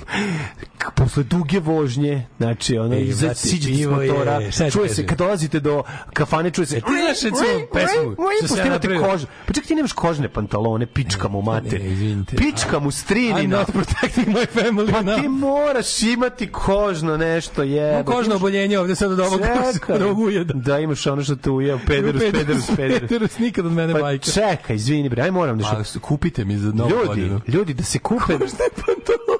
posle 0.95 1.23
duge 1.23 1.61
vožnje, 1.61 2.27
znači, 2.39 2.79
ono, 2.79 2.97
iza, 2.97 3.27
brate, 3.27 3.41
siđete 3.41 3.75
s 3.75 3.81
je- 3.81 3.89
motora, 3.89 4.51
šta 4.51 4.65
ti 4.65 4.71
čuje 4.71 4.89
se, 4.89 5.07
kad 5.07 5.19
dolazite 5.19 5.61
do 5.61 5.83
kafane, 6.13 6.51
čuje 6.51 6.67
se, 6.67 6.77
E, 6.77 6.81
ti 6.81 6.87
znaš, 6.93 7.23
recimo, 7.23 7.67
pesmu, 7.73 8.13
što 8.13 8.17
pošto 8.17 8.47
sam 8.49 8.59
ja 8.59 8.67
imate 8.67 8.89
napravio? 8.89 9.11
kož, 9.11 9.25
pa 9.47 9.53
čekaj, 9.53 9.69
ti 9.69 9.75
nemaš 9.75 9.93
kožne 9.93 10.29
pantalone, 10.29 10.87
pička 10.87 11.29
mu 11.29 11.43
mater, 11.43 11.81
ne, 11.81 11.89
izvinite. 11.89 12.37
pička 12.37 12.79
mu 12.79 12.89
I'm 12.89 12.93
strinina, 12.93 13.59
not 13.59 13.71
protecting 13.73 14.29
my 14.29 14.47
family. 14.55 14.91
pa 14.93 15.17
ti 15.17 15.29
moraš 15.29 16.03
imati 16.03 16.47
kožno 16.49 17.17
nešto, 17.17 17.63
je. 17.63 18.05
Kožno 18.05 18.35
oboljenje 18.35 18.79
ovde 18.79 18.95
sad 18.95 19.13
od 19.13 19.21
ovog, 19.21 19.41
od 19.89 20.03
ovog 20.03 20.19
ujeda. 20.19 20.55
Da, 20.55 20.79
imaš 20.79 21.07
ono 21.07 21.23
što 21.23 21.37
te 21.37 21.51
ujeo, 21.51 21.79
pederus, 21.87 22.23
pederus, 22.23 22.67
pederus. 22.77 23.09
Pederus, 23.21 23.39
nikad 23.39 23.67
od 23.67 23.73
mene 23.73 23.93
Pa 23.93 23.99
majka. 24.01 24.31
čekaj, 24.33 24.77
izvini 24.77 25.09
bre, 25.09 25.23
aj 25.23 25.31
moram 25.33 25.57
nešto. 25.59 25.77
A, 25.77 25.85
s- 25.85 25.97
kupite 25.99 26.45
mi 26.45 26.57
za 26.57 26.73
novu 26.73 26.91
Ljudi, 26.91 27.07
godinu. 27.07 27.41
ljudi 27.49 27.75
da 27.75 27.83
se 27.85 27.99
kupe 28.01 28.39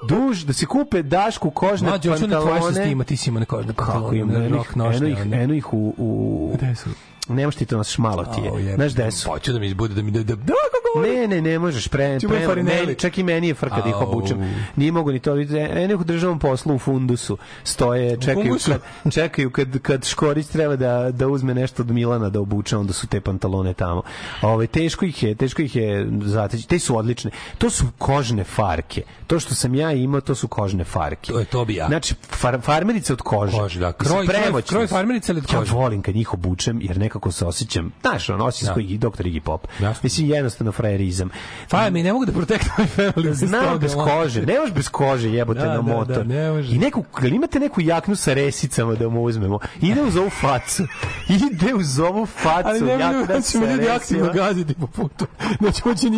duž, 0.03 0.43
da 0.43 0.53
se 0.53 0.65
kupe 0.65 1.01
dašku 1.03 1.51
kožne 1.51 1.89
Mlađe, 1.89 2.09
hoću 2.09 2.27
na 2.27 2.39
tvoje 2.39 2.45
sa 2.47 2.51
pantalone. 2.55 2.85
stima, 2.85 3.03
ti 3.03 3.17
si 3.17 3.29
ima 3.29 3.39
ne 3.39 3.45
kožne 3.45 3.73
Kako 3.73 3.91
pantalone, 3.91 4.17
im, 4.17 4.29
eno 4.31 4.45
ih, 4.45 4.53
rok 4.53 4.75
nošnje, 4.75 4.97
eno 4.99 5.07
ih, 5.09 5.33
eno 5.33 5.53
ih 5.53 5.73
u, 5.73 5.93
u... 5.97 6.51
Gde 6.55 6.75
su? 6.75 6.89
Nemaš 7.29 7.55
ti 7.55 7.65
to 7.65 7.77
nas 7.77 7.89
šmalo 7.89 8.25
ti 8.25 8.41
je. 8.41 8.63
jebe. 8.63 8.75
Znaš 8.75 8.93
gde 8.93 9.11
su? 9.11 9.29
Hoću 9.29 9.53
da 9.53 9.59
mi 9.59 9.67
izbude 9.67 9.93
da 9.93 10.01
mi 10.01 10.11
da 10.11 10.19
da 10.19 10.35
da 10.35 10.43
kako 10.45 10.93
govori. 10.95 11.15
Ne, 11.15 11.27
ne, 11.27 11.41
ne 11.41 11.59
možeš 11.59 11.87
pre, 11.87 12.17
pre 12.45 12.63
meni, 12.63 12.95
čak 12.95 13.17
i 13.17 13.23
meni 13.23 13.47
je 13.47 13.53
frka 13.53 13.81
da 13.81 13.89
ih 13.89 13.95
obučem. 13.97 14.55
Nije 14.75 14.91
mogu 14.91 15.11
ni 15.11 15.19
to, 15.19 15.35
ene 15.73 15.95
u 15.95 16.03
državnom 16.03 16.39
poslu 16.39 16.75
u 16.75 16.79
fundusu 16.79 17.37
stoje, 17.63 18.21
čekaju 18.21 18.57
kad, 18.65 18.81
čekaju 19.13 19.49
kad, 19.51 19.79
kad 19.79 20.05
Škorić 20.05 20.47
treba 20.47 20.75
da, 20.75 21.11
da 21.11 21.27
uzme 21.27 21.53
nešto 21.53 21.83
od 21.83 21.91
Milana 21.91 22.29
da 22.29 22.39
obuče, 22.39 22.77
onda 22.77 22.93
su 22.93 23.07
te 23.07 23.21
pantalone 23.21 23.73
tamo. 23.73 24.01
Ove, 24.41 24.67
teško 24.67 25.05
ih 25.05 25.23
je, 25.23 25.35
teško 25.35 25.61
ih 25.61 25.75
je 25.75 26.07
zateći. 26.23 26.67
Te 26.67 26.79
su 26.79 26.97
odlične. 26.97 27.31
To 27.57 27.69
su 27.69 27.85
kožne 27.97 28.43
farke. 28.43 29.01
To 29.27 29.39
što 29.39 29.55
sam 29.55 29.75
ja 29.75 29.91
imao, 29.91 30.21
to 30.21 30.35
su 30.35 30.47
kožne 30.47 30.83
farke. 30.83 31.31
To 31.31 31.39
je 31.39 31.45
to 31.45 31.65
bi 31.65 31.75
ja. 31.75 31.87
Znači, 31.87 32.15
far, 32.31 32.61
farmerice 32.61 33.13
od 33.13 33.21
kože. 33.21 33.57
Kože, 33.57 33.79
da. 33.79 33.93
Kroj- 33.93 34.27
kroj- 34.27 34.61
kroj 34.69 34.87
farmerice 34.87 35.31
od 35.31 35.37
Ja 35.37 35.59
kože? 35.59 35.73
volim 35.73 36.01
kad 36.01 36.15
njih 36.15 36.33
obučem, 36.33 36.79
jer 36.81 36.97
nekako 36.97 37.18
nekako 37.19 37.31
se 37.31 37.45
osjećam, 37.45 37.91
znaš, 38.01 38.29
on 38.29 38.41
osjećam 38.41 38.67
Da. 38.67 38.73
koji 38.73 38.97
doktor 38.97 39.25
Iggy 39.25 39.39
Pop. 39.39 39.67
Jasno. 39.79 39.99
Mislim, 40.03 40.29
jednostavno 40.29 40.71
frajerizam. 40.71 41.29
Pa 41.69 41.89
mi 41.89 42.03
ne 42.03 42.13
mogu 42.13 42.25
da 42.25 42.31
protect 42.31 42.65
my 42.77 42.85
family. 42.97 43.23
bez 43.23 43.37
Znam 43.39 43.79
bez 43.79 43.93
kože, 43.95 44.41
ne 44.41 44.59
možeš 44.59 44.75
bez 44.75 44.89
kože 44.89 45.29
jebote 45.29 45.59
Da, 45.59 45.65
na 45.67 45.73
da, 45.73 45.81
motor. 45.81 46.17
da, 46.17 46.23
ne 46.23 46.51
može. 46.51 46.75
I 46.75 46.77
neku, 46.77 47.03
imate 47.23 47.59
neku 47.59 47.81
jaknu 47.81 48.15
sa 48.15 48.33
resicama 48.33 48.95
da 48.95 49.09
mu 49.09 49.23
uzmemo? 49.23 49.59
Ide 49.81 50.01
uz 50.01 50.15
ovu 50.15 50.29
facu. 50.29 50.83
Ide 51.51 51.73
uz 51.75 51.99
ovu 51.99 52.25
facu. 52.25 52.67
Ali 52.69 52.81
ne 52.81 52.97
mogu 52.97 53.25
da 53.27 53.41
će 53.41 53.57
me 53.59 53.65
sa 53.67 53.71
ljudi 53.73 53.89
aktivno 53.89 54.33
gaziti 54.33 54.73
po 54.73 54.87
putu. 54.87 55.25
Neće 55.59 55.81
moći 55.85 56.09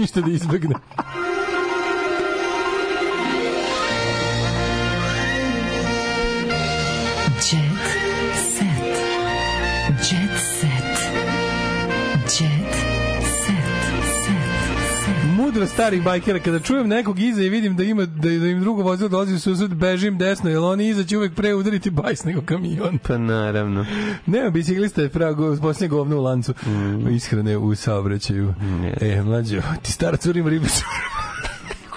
Mudro 15.52 15.68
starih 15.68 16.04
bajkera, 16.04 16.40
kada 16.40 16.60
čujem 16.60 16.88
nekog 16.88 17.20
iza 17.20 17.44
i 17.44 17.50
vidim 17.50 17.76
da 17.76 17.84
ima 17.84 18.06
da, 18.06 18.30
da 18.30 18.48
im 18.48 18.60
drugo 18.62 18.84
vozilo 18.84 19.10
dolazi 19.10 19.34
u 19.34 19.40
susret, 19.40 19.74
bežim 19.74 20.18
desno, 20.18 20.50
jer 20.50 20.60
oni 20.60 20.88
iza 20.88 21.04
će 21.04 21.18
uvek 21.18 21.34
pre 21.34 21.54
udariti 21.54 21.90
bajs 21.90 22.24
nego 22.24 22.42
kamion. 22.42 23.00
Pa 23.08 23.18
naravno. 23.18 23.86
Nema 24.26 24.50
biciklista 24.50 25.02
je 25.02 25.10
pravo 25.10 25.58
posljednje 25.62 25.88
govno 25.88 26.18
u 26.18 26.22
lancu 26.24 26.54
Mm. 26.66 27.08
ishrane 27.16 27.58
u 27.58 27.76
saobraćaju. 27.76 28.54
E, 29.02 29.22
mlađo, 29.22 29.62
ti 29.82 29.92
stara 29.92 30.18
curim 30.18 30.48
ribu 30.48 30.66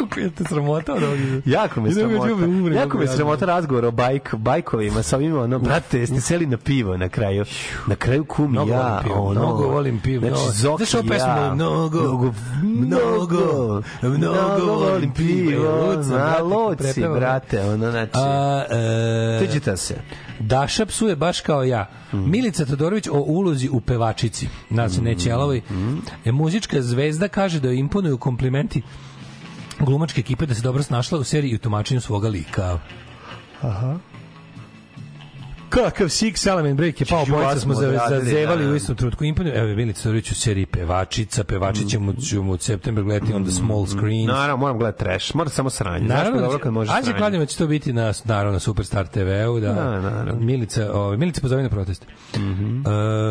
Kako 0.09 0.21
je 0.21 0.31
te 0.31 0.45
sramota 0.45 0.95
od 0.95 1.03
ovog? 1.03 1.19
Jako 1.45 1.81
me 1.81 1.93
sramota. 1.93 2.35
umrem 2.35 2.77
Jako 2.77 2.99
me 2.99 3.07
sramota 3.07 3.47
razgovor 3.47 3.85
o 3.85 3.91
bajk, 3.91 4.35
bajkovima 4.35 5.03
sa 5.03 5.17
ovim, 5.17 5.39
ono, 5.39 5.59
brate, 5.59 5.99
jeste 5.99 6.21
seli 6.21 6.47
na 6.47 6.57
pivo 6.57 6.97
na 6.97 7.09
kraju. 7.09 7.45
Na 7.87 7.97
kraju 7.97 8.25
kumi 8.25 8.49
Mnogo 8.49 8.73
ja, 8.73 8.79
volim 8.83 9.05
pivo, 9.05 9.25
ono, 9.25 9.41
mnogo 9.41 9.69
volim 9.69 10.01
pivo. 10.01 10.29
Znači. 10.29 10.59
Zoki 10.59 10.85
Znaš 10.85 10.95
ovu 10.95 11.09
pesmu, 11.09 11.29
ja, 11.29 11.55
mnogo, 11.55 12.01
mnogo, 12.01 12.33
mnogo, 12.63 13.83
mnogo 14.03 14.75
volim 14.75 15.13
pivo. 15.13 15.95
Luci, 16.43 16.79
prepevam. 16.79 17.19
brate, 17.19 17.61
ono, 17.61 17.91
znači, 17.91 18.11
A, 18.15 18.65
e, 18.71 19.47
tuđite 19.47 19.77
se. 19.77 19.95
Daša 20.41 20.87
psuje 20.87 21.17
baš 21.17 21.41
kao 21.41 21.65
ja. 21.65 21.91
Mm. 22.13 22.31
Milica 22.31 22.65
Todorović 22.65 23.09
o 23.09 23.21
ulozi 23.21 23.69
u 23.69 23.81
pevačici. 23.81 24.49
Nadam 24.71 24.91
se 24.91 25.03
neće. 25.03 25.31
Mm. 25.71 25.99
E, 26.25 26.33
muzička 26.33 26.83
zvezda 26.83 27.29
kaže 27.29 27.61
da 27.61 27.73
imponuju 27.73 28.19
komplimenti 28.19 28.83
glumačke 29.85 30.21
ekipe 30.21 30.47
da 30.47 30.55
se 30.55 30.63
dobro 30.63 30.83
snašla 30.83 31.19
u 31.19 31.25
seriji 31.25 31.51
i 31.51 31.55
u 31.55 31.59
tumačenju 31.59 32.01
svoga 32.01 32.29
lika. 32.29 32.79
Aha. 33.63 33.99
Kakav 35.75 36.07
Six 36.09 36.49
Element 36.51 36.77
Break 36.77 37.01
je 37.01 37.07
pao, 37.07 37.27
Čuva 37.27 37.39
bojica 37.39 37.61
smo 37.61 37.75
za, 37.75 38.01
zazevali 38.09 38.65
da. 38.65 38.71
u 38.71 38.75
istom 38.75 38.97
trenutku 38.97 39.25
imponuju. 39.25 39.55
Evo, 39.55 39.77
Milica 39.77 40.03
Todorović 40.03 40.31
u 40.31 40.35
seriji 40.35 40.67
pevačica, 40.67 41.45
pevačića 41.45 41.99
mu 41.99 42.13
ćemo 42.15 42.53
od 42.53 42.63
septembra 42.63 43.03
gledati 43.05 43.33
on 43.33 43.45
the 43.45 43.53
small 43.53 43.87
screen. 43.87 44.27
Naravno, 44.27 44.57
moram 44.57 44.79
gledati 44.79 44.99
trash, 44.99 45.35
moram 45.37 45.51
samo 45.51 45.71
sranje. 45.71 46.07
Naravno, 46.07 46.31
kako 46.31 46.43
dobro 46.43 46.59
kad 46.59 46.73
može 46.73 46.93
sranje? 46.93 47.19
Kladnjeva 47.19 47.47
će 47.47 47.59
to 47.59 47.67
biti 47.67 47.93
na, 47.93 48.13
naravno, 48.25 48.53
na 48.53 48.59
Superstar 48.59 49.07
TV-u, 49.07 49.61
da, 49.61 49.73
Da, 49.73 50.01
naravno. 50.01 50.35
Milica, 50.37 50.93
ovaj, 50.93 51.17
Milica 51.17 51.41
pozove 51.41 51.63
na 51.63 51.69
protest. 51.69 52.07
Uh, 52.35 52.41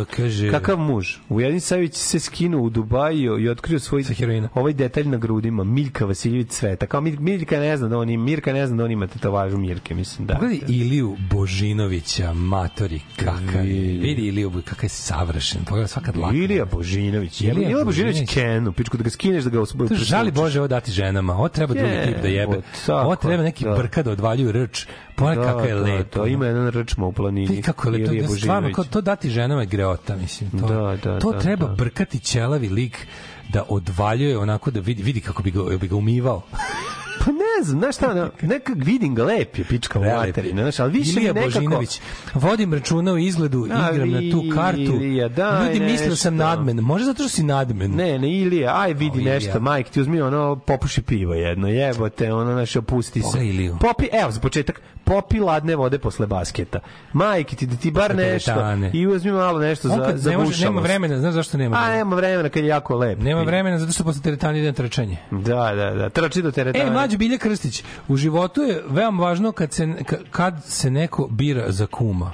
kaže... 0.07 0.51
Kakav 0.51 0.77
muž? 0.77 1.15
Ujedin 1.29 1.61
Savić 1.61 1.95
se 1.95 2.19
skinuo 2.19 2.61
u 2.61 2.69
Dubaju 2.69 3.39
i 3.39 3.49
otkrio 3.49 3.79
svoj 3.79 4.03
heroina. 4.03 4.49
ovaj 4.55 4.73
detalj 4.73 5.07
na 5.07 5.17
grudima. 5.17 5.63
Miljka 5.63 6.05
Vasiljević 6.05 6.47
Cveta. 6.49 6.85
Kao 6.85 7.01
Mil- 7.01 7.19
Miljka 7.19 7.59
ne 7.59 7.77
zna 7.77 7.87
da 7.87 7.97
on 7.97 8.09
ima, 8.09 8.23
Mirka 8.23 8.53
ne 8.53 8.67
zna 8.67 8.77
da 8.77 8.83
on 8.83 8.91
ima 8.91 9.07
tetovažu 9.07 9.57
Mirke, 9.57 9.95
mislim, 9.95 10.27
da. 10.27 10.33
Pogledaj 10.33 10.59
Iliju 10.67 11.15
Božinovića, 11.29 12.32
matori, 12.33 13.01
kakav 13.15 13.65
je. 13.65 13.97
Vidi 13.99 14.21
Iliju, 14.21 14.51
kakav 14.65 14.85
je 14.85 14.89
savršen. 14.89 15.65
Pogledaj 15.65 15.87
svaka 15.87 16.11
dlaka. 16.11 16.35
Ilija 16.35 16.65
Božinović. 16.65 17.41
Ilija 17.41 17.53
Ilija, 17.53 17.69
Ilija 17.69 17.85
Božinović 17.85 18.15
Božinović. 18.15 18.33
Kenu, 18.33 18.71
pičku 18.71 18.97
da 18.97 19.03
ga 19.03 19.09
skineš 19.09 19.43
da 19.43 19.49
ga 19.49 19.61
osvoji. 19.61 19.89
To 19.89 19.95
žali 19.95 20.31
Bože 20.31 20.59
ovo 20.59 20.67
dati 20.67 20.91
ženama. 20.91 21.33
Ovo 21.33 21.49
treba 21.49 21.73
drugi 21.73 21.95
tip 22.05 22.21
da 22.21 22.27
jebe. 22.27 22.61
Ovo 22.87 23.15
treba 23.15 23.43
neki 23.43 23.63
da. 23.63 23.75
brka 23.75 24.03
da 24.03 24.11
odvaljuju 24.11 24.51
rč. 24.51 24.85
Pogledaj 25.15 25.45
kako 25.45 25.59
je 25.61 25.75
da, 25.75 25.81
lepo. 25.81 26.19
To 26.19 26.27
ima 26.27 26.45
jedan 26.45 26.69
rčma 26.71 27.05
u 27.05 27.11
planini. 27.11 27.47
Vidi 27.47 27.61
kako 27.61 27.87
je 27.87 27.91
lepo. 27.91 28.11
Ilija 28.11 28.27
To, 28.27 28.35
stvarno, 28.35 28.53
Božinović. 28.61 28.75
kao, 28.75 28.83
to 28.83 29.01
dati 29.01 29.29
ženama 29.29 29.61
je 29.61 29.67
greota, 29.67 30.15
mislim. 30.15 30.49
To, 30.51 30.67
Da, 30.67 30.97
da, 31.03 31.19
to 31.19 31.31
da, 31.31 31.39
treba 31.39 31.67
da. 31.67 31.73
brkati 31.75 32.19
ćelavi 32.19 32.69
lik 32.69 33.07
da 33.49 33.63
odvaljuje 33.69 34.37
onako 34.37 34.71
da 34.71 34.79
vidi, 34.79 35.03
vidi 35.03 35.21
kako 35.21 35.43
bi 35.43 35.51
ga, 35.51 35.61
bi 35.81 35.87
ga 35.87 35.95
umivao. 35.95 36.41
Pa 37.19 37.31
ne 37.31 37.63
znam, 37.63 37.79
znaš 37.79 37.95
šta, 37.95 38.29
nekak 38.41 38.75
vidim 38.77 39.15
ga 39.15 39.23
lep 39.23 39.57
je 39.57 39.63
pička 39.63 39.99
u 39.99 40.03
materinu, 40.03 40.61
znaš, 40.61 40.79
ali 40.79 40.91
više 40.91 41.19
Ilija 41.19 41.33
mi 41.33 41.39
nekako... 41.39 41.59
Božinović. 41.59 42.01
Vodim 42.33 42.73
računa 42.73 43.13
o 43.13 43.17
izgledu, 43.17 43.67
A, 43.71 43.91
igram 43.93 44.09
na 44.11 44.19
tu 44.31 44.43
kartu. 44.55 44.81
Ilija, 44.81 45.27
daj 45.27 45.65
Ljudi 45.67 45.79
misle 45.79 46.07
da 46.07 46.15
sam 46.15 46.35
nadmen. 46.35 46.77
Može 46.77 47.05
zato 47.05 47.23
što 47.23 47.29
si 47.29 47.43
nadmen. 47.43 47.91
Ne, 47.91 48.19
ne, 48.19 48.31
Ilija, 48.31 48.81
aj 48.81 48.93
vidi 48.93 49.17
O, 49.17 49.21
Ilija. 49.21 49.33
nešto, 49.33 49.59
majk, 49.59 49.89
ti 49.89 50.01
uzmi 50.01 50.21
ono, 50.21 50.55
popuši 50.55 51.01
pivo 51.01 51.33
jedno, 51.33 51.67
jebote, 51.67 52.33
ono, 52.33 52.51
znaš, 52.53 52.75
opusti 52.75 53.21
se. 53.21 53.37
Popi, 53.79 54.05
evo, 54.11 54.31
za 54.31 54.39
početak, 54.39 54.81
popi 55.03 55.39
ladne 55.39 55.75
vode 55.75 55.99
posle 55.99 56.27
basketa. 56.27 56.79
Majke 57.13 57.55
ti, 57.55 57.65
da 57.65 57.75
ti 57.75 57.91
bar 57.91 58.15
nešto, 58.15 58.51
i 58.93 59.07
uzmi 59.07 59.31
malo 59.31 59.59
nešto 59.59 59.87
za, 59.87 60.13
za 60.15 60.29
ne 60.29 60.37
može, 60.37 60.65
nema 60.65 60.81
vremena, 60.81 61.19
znaš 61.19 61.33
zašto 61.33 61.57
nema 61.57 61.75
A, 61.75 61.79
vremena? 61.79 61.97
nema 61.97 62.15
vremena 62.15 62.49
kad 62.49 62.63
je 62.63 62.69
jako 62.69 62.95
lep. 62.95 63.19
Nema 63.19 63.41
vremena 63.41 63.79
zato 63.79 63.91
što 63.91 64.03
posle 64.03 64.21
teretane 64.21 64.59
ide 64.59 64.71
trčanje. 64.73 65.17
Da, 65.31 65.71
da, 65.75 65.91
da, 65.91 66.09
trči 66.09 66.41
do 66.41 66.51
teretane. 66.51 66.85
E, 66.85 66.91
mlađi 66.91 67.17
Bilja 67.17 67.37
Krstić, 67.37 67.83
u 68.07 68.15
životu 68.17 68.61
je 68.61 68.83
veoma 68.87 69.23
važno 69.23 69.51
kad 69.51 69.73
se, 69.73 69.85
ka- 69.85 70.23
kad 70.31 70.63
se 70.63 70.91
neko 70.91 71.27
bira 71.27 71.71
za 71.71 71.85
kuma. 71.85 72.31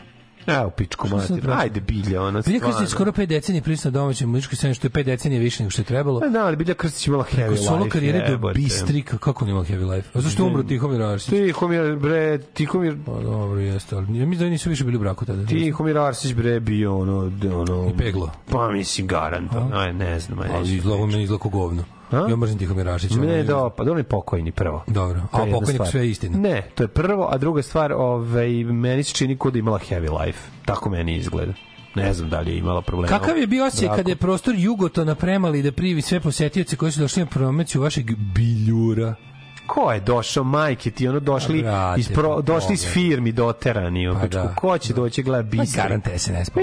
Evo, 0.50 0.70
pičku 0.70 1.08
Što 1.08 1.20
sad 1.20 1.36
mater, 1.36 1.52
ajde, 1.52 1.82
bilja, 1.82 2.22
ona 2.22 2.42
Bilja 2.46 2.60
stvarno. 2.60 2.78
Krstić 2.78 2.90
skoro 2.96 3.12
5 3.12 3.26
decenija 3.26 3.64
prisutna 3.64 3.92
na 3.92 4.00
domaćem 4.00 4.30
muzičkoj 4.30 4.56
sceni, 4.56 4.74
što 4.74 4.88
je 4.88 4.92
5 4.92 5.04
decenija 5.04 5.42
više 5.42 5.64
nego 5.64 5.70
što 5.72 5.82
je 5.82 5.86
trebalo. 5.86 6.20
Pa 6.20 6.28
Da, 6.28 6.46
ali 6.46 6.56
Bilja 6.56 6.74
Krstić 6.74 7.08
imala 7.08 7.24
heavy 7.24 7.36
Preko 7.36 7.52
life. 7.52 7.64
solo 7.64 7.86
karijere 7.90 8.38
do. 8.38 8.52
Bistrik, 8.54 9.16
kako 9.20 9.46
on 9.46 9.50
imao 9.52 9.64
heavy 9.64 9.96
life? 9.96 10.10
A 10.14 10.22
zašto 10.22 10.44
je 10.44 10.48
umro 10.48 10.64
Tihomir 10.64 11.02
Arsić? 11.02 11.30
Tihomir, 11.30 11.96
bre, 11.96 12.38
Tihomir, 12.38 12.98
Pa 13.06 13.12
dobro, 13.12 13.60
jeste, 13.60 13.96
ali 13.96 14.20
ja 14.20 14.26
mislim 14.26 14.48
da 14.48 14.50
nisu 14.50 14.70
više 14.70 14.84
bili 14.84 14.98
u 14.98 15.00
braku 15.00 15.26
tada. 15.26 15.46
Tihomir 15.46 15.98
Arsić 15.98 16.34
bre 16.34 16.60
bio 16.60 16.98
ono, 16.98 17.32
ono... 17.54 17.90
I 17.94 17.98
peglo. 17.98 18.32
Pa 18.52 18.72
mislim 18.72 19.08
garanto. 19.08 19.70
Aj, 19.74 19.94
ne 19.94 20.20
znam, 20.20 20.40
aj. 20.40 20.50
Ali 20.54 20.76
izgleda 20.76 21.06
meni 21.06 21.24
izgleda 21.24 21.50
govno. 21.50 21.84
A? 22.12 22.26
Ja 22.30 22.36
mrzim 22.36 22.58
Tihomir 22.58 22.90
Arsić. 22.90 23.12
ono 23.12 23.22
Ne, 23.22 23.34
je- 23.34 23.44
da, 23.44 23.70
pa 23.70 23.84
da 23.84 23.92
on 23.92 23.98
je 23.98 24.04
pokojni 24.04 24.52
prvo. 24.52 24.84
Dobro, 24.88 25.20
a 25.22 25.38
pokojnik 25.38 25.70
stvar. 25.70 25.88
sve 25.88 26.02
je 26.02 26.10
istina. 26.10 26.38
Ne, 26.40 26.70
to 26.76 26.84
je 26.84 26.88
prvo, 26.88 27.28
a 27.32 27.38
druga 27.38 27.62
stvar, 27.62 27.92
ovaj, 27.94 28.50
meni 28.64 29.04
se 29.04 29.14
čini 29.14 29.38
kod 29.38 29.54
da 29.54 29.60
imala 29.60 29.80
heavy 29.82 30.20
life. 30.20 30.40
Tako 30.66 30.90
meni 30.90 31.16
izgleda. 31.16 31.54
Ne 31.96 32.14
znam 32.14 32.30
da 32.30 32.40
li 32.40 32.52
je 32.52 32.58
imala 32.58 32.82
problema. 32.82 33.20
Kakav 33.20 33.38
je 33.38 33.48
bio 33.48 33.66
osjećaj 33.66 33.96
kada 33.96 34.10
je 34.10 34.16
prostor 34.16 34.54
Jugotona 34.58 35.16
premali 35.16 35.62
da 35.62 35.72
privi 35.72 36.02
sve 36.02 36.20
posetioce 36.20 36.76
koji 36.76 36.92
su 36.92 37.00
došli 37.00 37.20
na 37.20 37.26
promociju 37.28 37.82
vašeg 37.82 38.06
biljura? 38.16 39.16
Ko 39.68 39.92
je 39.92 40.00
došao, 40.00 40.44
majke 40.44 40.92
ti, 40.92 41.08
ono 41.08 41.20
došli, 41.20 41.60
A, 41.60 41.64
brate, 41.64 42.00
iz 42.00 42.08
pro, 42.10 42.36
pa 42.36 42.42
došli 42.44 42.74
iz 42.74 42.86
firmi 42.86 43.32
doterani, 43.32 44.08
Pa 44.14 44.20
pa 44.20 44.28
da. 44.28 44.56
ko 44.56 44.78
će 44.78 44.94
doći 44.94 45.24
gleda 45.24 45.44
Pa 45.44 45.50
bistra? 45.52 45.84
garant 45.84 46.08
SNS 46.18 46.50
pa. 46.50 46.60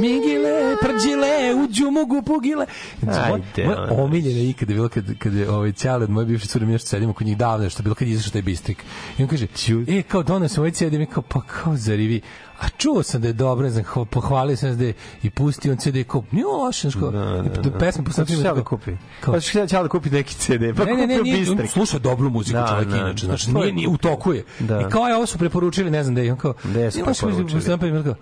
Migile, 0.00 0.76
prđile, 0.82 1.28
uđu 1.64 1.90
mogu 1.90 2.22
pugile. 2.22 2.66
Ajde, 3.08 3.64
Moja 3.66 3.88
omiljena 3.92 4.40
ikada 4.40 4.72
je 4.72 4.76
bilo 4.76 4.88
kad, 4.88 5.18
kad 5.18 5.34
je 5.34 5.50
ovaj 5.50 5.72
Ćale 5.72 6.04
od 6.04 6.10
moje 6.10 6.26
bivše 6.26 6.46
cure 6.46 6.66
mi 6.66 6.72
još 6.72 6.82
sedimo 6.82 7.12
kod 7.12 7.26
njih 7.26 7.36
davno, 7.36 7.70
što 7.70 7.80
je 7.80 7.84
bilo 7.84 7.94
kad 7.94 8.08
je 8.08 8.14
izašao 8.14 8.32
taj 8.32 8.42
bistrik. 8.42 8.84
I 9.18 9.22
on 9.22 9.28
kaže, 9.28 9.46
e, 9.88 10.02
kao 10.02 10.22
donos 10.22 10.58
ovaj 10.58 10.70
CD, 10.70 10.92
mi 10.92 11.06
kao, 11.06 11.22
pa 11.22 11.40
kao, 11.40 11.76
zar 11.76 11.98
i 11.98 12.06
vi? 12.06 12.20
A 12.60 12.68
čuo 12.68 13.02
sam 13.02 13.20
da 13.20 13.26
je 13.28 13.32
dobro, 13.32 13.64
ne 13.64 13.70
znam, 13.70 13.84
kao, 13.84 14.04
pohvalio 14.04 14.56
sam 14.56 14.76
da 14.78 14.84
je 14.84 14.92
i 15.22 15.30
pustio 15.30 15.72
on 15.72 15.78
CD, 15.78 15.96
kao, 16.06 16.24
nije 16.30 16.44
loše, 16.46 16.90
znaš, 16.90 16.94
kao, 16.94 17.10
Da, 17.10 17.42
da, 17.62 17.78
pesmu 17.78 18.04
Sad 18.04 18.28
ću 18.28 18.34
poslatio. 18.34 18.54
da 18.54 18.64
kupi. 18.64 18.90
Pa 19.26 19.40
ću 19.40 19.58
da 19.68 19.88
kupi 19.88 20.10
neki 20.10 20.34
CD, 20.34 20.62
pa 20.76 20.84
ne, 20.84 20.94
ne, 20.94 21.06
ne, 21.06 21.18
kupio 21.18 21.32
nije, 21.32 21.50
on 21.50 21.66
sluša 21.68 21.98
dobru 21.98 22.30
muziku 22.30 22.58
Da, 22.58 22.66
čovjek 22.68 22.88
da, 22.88 22.96
inače, 22.96 23.26
da, 23.26 23.36
znači 23.36 23.50
je- 23.50 23.54
nije, 23.54 23.72
nije 23.72 23.88
u 23.88 23.96
toku 23.96 24.32
je. 24.32 24.44
Da. 24.58 24.80
I 24.80 24.90
kao 24.90 25.06
je 25.08 25.16
ovo 25.16 25.26
su 25.26 25.38
preporučili, 25.38 25.90
ne 25.90 26.02
znam 26.02 26.14
da 26.14 26.20
je, 26.20 26.32
on 26.32 26.38
kao, 26.38 26.54
Gde 26.64 26.90
su 26.90 26.96
nije 26.98 27.08
loše, 27.08 27.20
preporučili? 27.20 27.54
mislim, 27.54 27.70
napravim, 27.70 28.04
kao, 28.04 28.14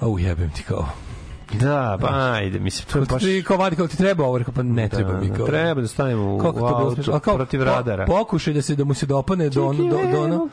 au 0.00 0.18
jebem 0.18 0.50
ti 0.50 0.62
kao. 0.62 0.88
Da, 1.60 1.98
pa 2.00 2.08
ajde, 2.32 2.58
mislim, 2.58 2.86
to 2.92 2.98
je 2.98 3.04
baš... 3.04 3.22
Ti 3.22 3.44
kao 3.46 3.56
vadi, 3.56 3.76
kao 3.76 3.88
ti 3.88 3.96
treba 3.96 4.24
ovo, 4.24 4.38
rekao, 4.38 4.54
pa 4.54 4.62
ne 4.62 4.88
treba 4.88 5.20
mi 5.20 5.30
kao. 5.36 5.46
Treba 5.46 5.80
da 5.80 5.88
stavimo 5.88 6.22
u, 6.22 6.36
u 6.36 6.66
auto 6.66 7.20
kao, 7.20 7.36
protiv 7.36 7.60
po- 7.60 7.64
radara. 7.64 8.06
Pokušaj 8.06 8.54
da 8.54 8.62
se 8.62 8.74
da 8.76 8.84
mu 8.84 8.94
se 8.94 9.06
dopane 9.06 9.48
do 9.48 9.66
ono, 9.66 9.84
do, 9.84 9.98
do, 10.12 10.22
ono, 10.22 10.48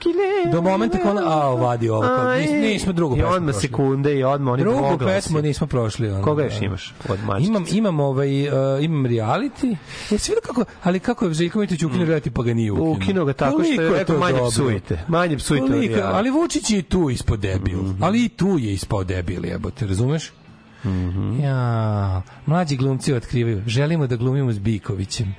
do 0.52 0.62
momenta 0.62 0.98
kao 0.98 1.12
ono, 1.12 1.22
a 1.22 1.54
vadi 1.54 1.90
ovo, 1.90 2.02
kao, 2.02 2.34
nis, 2.34 2.50
nismo 2.52 2.94
drugu 2.94 3.16
I 3.16 3.20
pesmu 3.20 3.36
odmah 3.36 3.54
prošli. 3.54 3.70
sekunde 3.70 4.16
i 4.16 4.24
odmah 4.24 4.54
oni 4.54 4.64
Drugu 4.64 4.98
pesmu 4.98 5.42
nismo 5.42 5.68
prošli. 5.68 6.10
Ono, 6.12 6.24
Koga 6.24 6.42
da. 6.44 6.48
još 6.48 6.62
imaš 6.62 6.94
od 7.10 7.24
mačica? 7.26 7.50
Imam, 7.50 7.66
imam, 7.72 8.00
ovaj, 8.00 8.48
uh, 8.48 8.84
imam 8.84 9.06
reality. 9.06 9.76
Jesi 10.10 10.32
vidio 10.32 10.42
kako, 10.46 10.66
ali 10.84 11.00
kako 11.00 11.26
je 11.26 11.34
Željko 11.34 11.60
Mitrović 11.60 11.84
ukinuo 11.84 12.06
reality 12.08 12.30
pa 12.30 12.44
ga 12.44 12.54
nije 12.54 12.72
ukinuo. 12.72 12.92
Ukinuo 12.92 13.26
ga 13.26 13.34
tako 13.34 13.64
što 13.64 13.82
je 13.82 13.90
rekao 13.90 14.16
to 14.16 14.20
manje 14.20 14.40
psujte. 14.52 15.00
Manje 15.08 15.38
psujte. 15.38 16.02
ali 16.04 16.30
Vučić 16.30 16.72
je 16.72 16.80
i 16.80 16.84
tu 16.84 17.10
ispod 17.10 17.40
debil. 17.40 17.80
Ali 18.02 18.26
i 18.26 18.30
tu 18.30 18.58
je 18.60 18.74
ispao 18.74 19.04
debil, 19.04 19.46
jebote, 19.46 19.88
razumeš? 19.88 20.32
Mhm. 20.86 21.40
Ja, 21.40 22.22
mlađi 22.46 22.76
glumci 22.76 23.14
otkrivaju. 23.14 23.64
Želimo 23.68 24.08
da 24.08 24.16
glumimo 24.16 24.54
s 24.54 24.60
Bikovićem. 24.60 25.36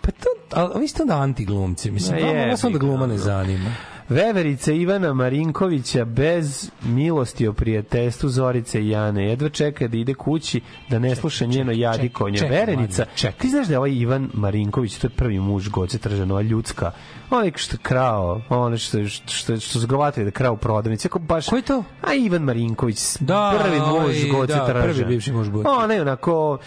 Pa 0.00 0.10
to, 0.10 0.28
ali 0.54 0.80
vi 0.80 0.88
ste 0.88 1.02
onda 1.02 1.14
anti-glumci, 1.14 1.90
mislim, 1.90 2.18
vama 2.24 2.38
jebi 2.38 2.50
vas 2.50 2.64
onda 2.64 2.78
gluma 2.78 3.06
ne 3.06 3.18
zanima. 3.18 3.70
Veverica 4.12 4.72
Ivana 4.72 5.12
Marinkovića 5.14 6.04
bez 6.04 6.70
milosti 6.82 7.48
o 7.48 7.52
prijateljstvu 7.52 8.28
Zorice 8.28 8.80
i 8.82 8.88
Jane. 8.88 9.24
Jedva 9.24 9.48
čeka 9.48 9.88
da 9.88 9.96
ide 9.96 10.14
kući 10.14 10.60
da 10.88 10.98
ne 10.98 11.16
sluša 11.16 11.44
njeno 11.46 11.72
jadikovnje. 11.72 12.38
čekaj, 12.38 12.56
Verenica, 12.56 13.04
čekaj. 13.14 13.38
ti 13.38 13.48
znaš 13.48 13.66
da 13.66 13.74
je 13.74 13.78
ovaj 13.78 13.92
Ivan 13.92 14.30
Marinković, 14.34 14.96
to 14.96 15.06
je 15.06 15.10
prvi 15.10 15.38
muž 15.40 15.68
Goce 15.68 15.98
Tržana, 15.98 16.34
ova 16.34 16.42
ljudska, 16.42 16.90
onaj 17.30 17.52
što 17.56 17.76
krao, 17.82 18.40
ono 18.48 18.78
što, 18.78 19.06
što, 19.06 19.28
što, 19.28 19.56
što 19.56 19.78
zgovatuje 19.78 20.24
da 20.24 20.30
krao 20.30 20.52
u 20.52 20.56
prodavnici. 20.56 21.08
Ako 21.08 21.18
baš, 21.18 21.46
Ko 21.48 21.56
je 21.56 21.62
to? 21.62 21.84
A 22.02 22.14
Ivan 22.14 22.42
Marinković, 22.42 23.16
Da, 23.20 23.58
prvi 23.62 23.78
muž 23.78 23.88
ovaj, 23.90 24.28
Goce 24.32 24.54
da, 24.54 24.66
Tržana. 24.66 24.82
prvi 24.82 25.04
bivši 25.04 25.32
muž 25.32 25.48
Goce. 25.48 25.68
Onaj 25.68 26.00
onako, 26.00 26.58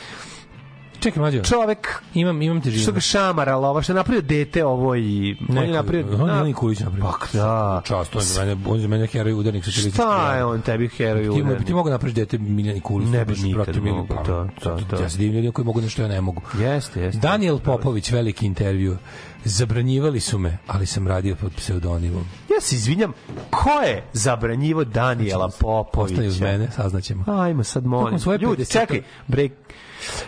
Čekaj, 1.06 1.22
mlađo. 1.22 1.43
čovek 1.43 2.01
Imam, 2.14 2.42
imam 2.42 2.61
težinu. 2.61 2.84
što 2.84 2.92
ga 2.92 3.00
šamarala, 3.00 3.69
ovo 3.69 3.82
što 3.82 3.92
je 3.92 3.95
napravio 3.95 4.22
dete 4.22 4.66
ovo 4.66 4.95
i... 4.95 5.38
on 5.50 5.58
je 5.58 5.74
napravio... 5.74 6.06
On 6.42 6.48
je 6.48 6.53
Kulić 6.53 6.80
napravio. 6.80 7.06
Pa 7.06 7.38
da. 7.38 7.82
Čast, 7.85 8.16
on 8.16 8.22
je 8.22 8.25
za 8.25 8.45
mene, 8.45 8.58
on 8.67 8.75
je 8.75 8.82
za 8.82 8.88
mene 8.88 9.08
heroj 9.08 9.34
udarnik. 9.34 9.64
Šta 9.93 10.35
je 10.35 10.45
on 10.45 10.61
tebi 10.61 10.88
heroj 10.88 11.24
Ti, 11.24 11.30
udarnik? 11.30 11.67
ti 11.67 11.74
mogu 11.74 11.90
napraviš 11.90 12.16
dete 12.16 12.38
Miljani 12.38 12.80
Kulić. 12.82 13.09
Ne 13.09 13.25
bi 13.25 13.34
baš 13.34 13.42
nikad 13.42 13.66
pa, 14.08 14.24
da, 14.24 14.48
da, 14.64 14.77
da. 14.92 15.03
Ja 15.03 15.09
se 15.09 15.17
divim 15.17 15.34
ljudima 15.34 15.53
koji 15.53 15.66
mogu 15.66 15.82
nešto 15.82 16.01
ja 16.01 16.08
ne 16.08 16.22
mogu. 16.22 16.42
Jeste, 16.59 17.01
jeste. 17.01 17.19
Daniel 17.19 17.59
Popović, 17.59 18.11
veliki 18.11 18.45
intervju. 18.45 18.98
Zabranjivali 19.45 20.19
su 20.19 20.38
me, 20.38 20.57
ali 20.67 20.85
sam 20.85 21.07
radio 21.07 21.35
pod 21.35 21.51
pseudonimom. 21.57 22.24
Ja 22.56 22.61
se 22.61 22.75
izvinjam, 22.75 23.14
ko 23.49 23.69
je 23.82 24.03
zabranjivo 24.14 24.83
Daniela 24.83 25.49
Popovića? 25.59 26.14
Ostaju 26.14 26.30
uz 26.30 26.40
mene, 26.40 26.67
saznaćemo. 26.75 27.24
Ajmo 27.27 27.64
sad 27.64 27.85
molim. 27.85 28.19
Ljudi, 28.41 28.64
50 28.64 28.72
čekaj, 28.72 29.01
break. 29.27 29.51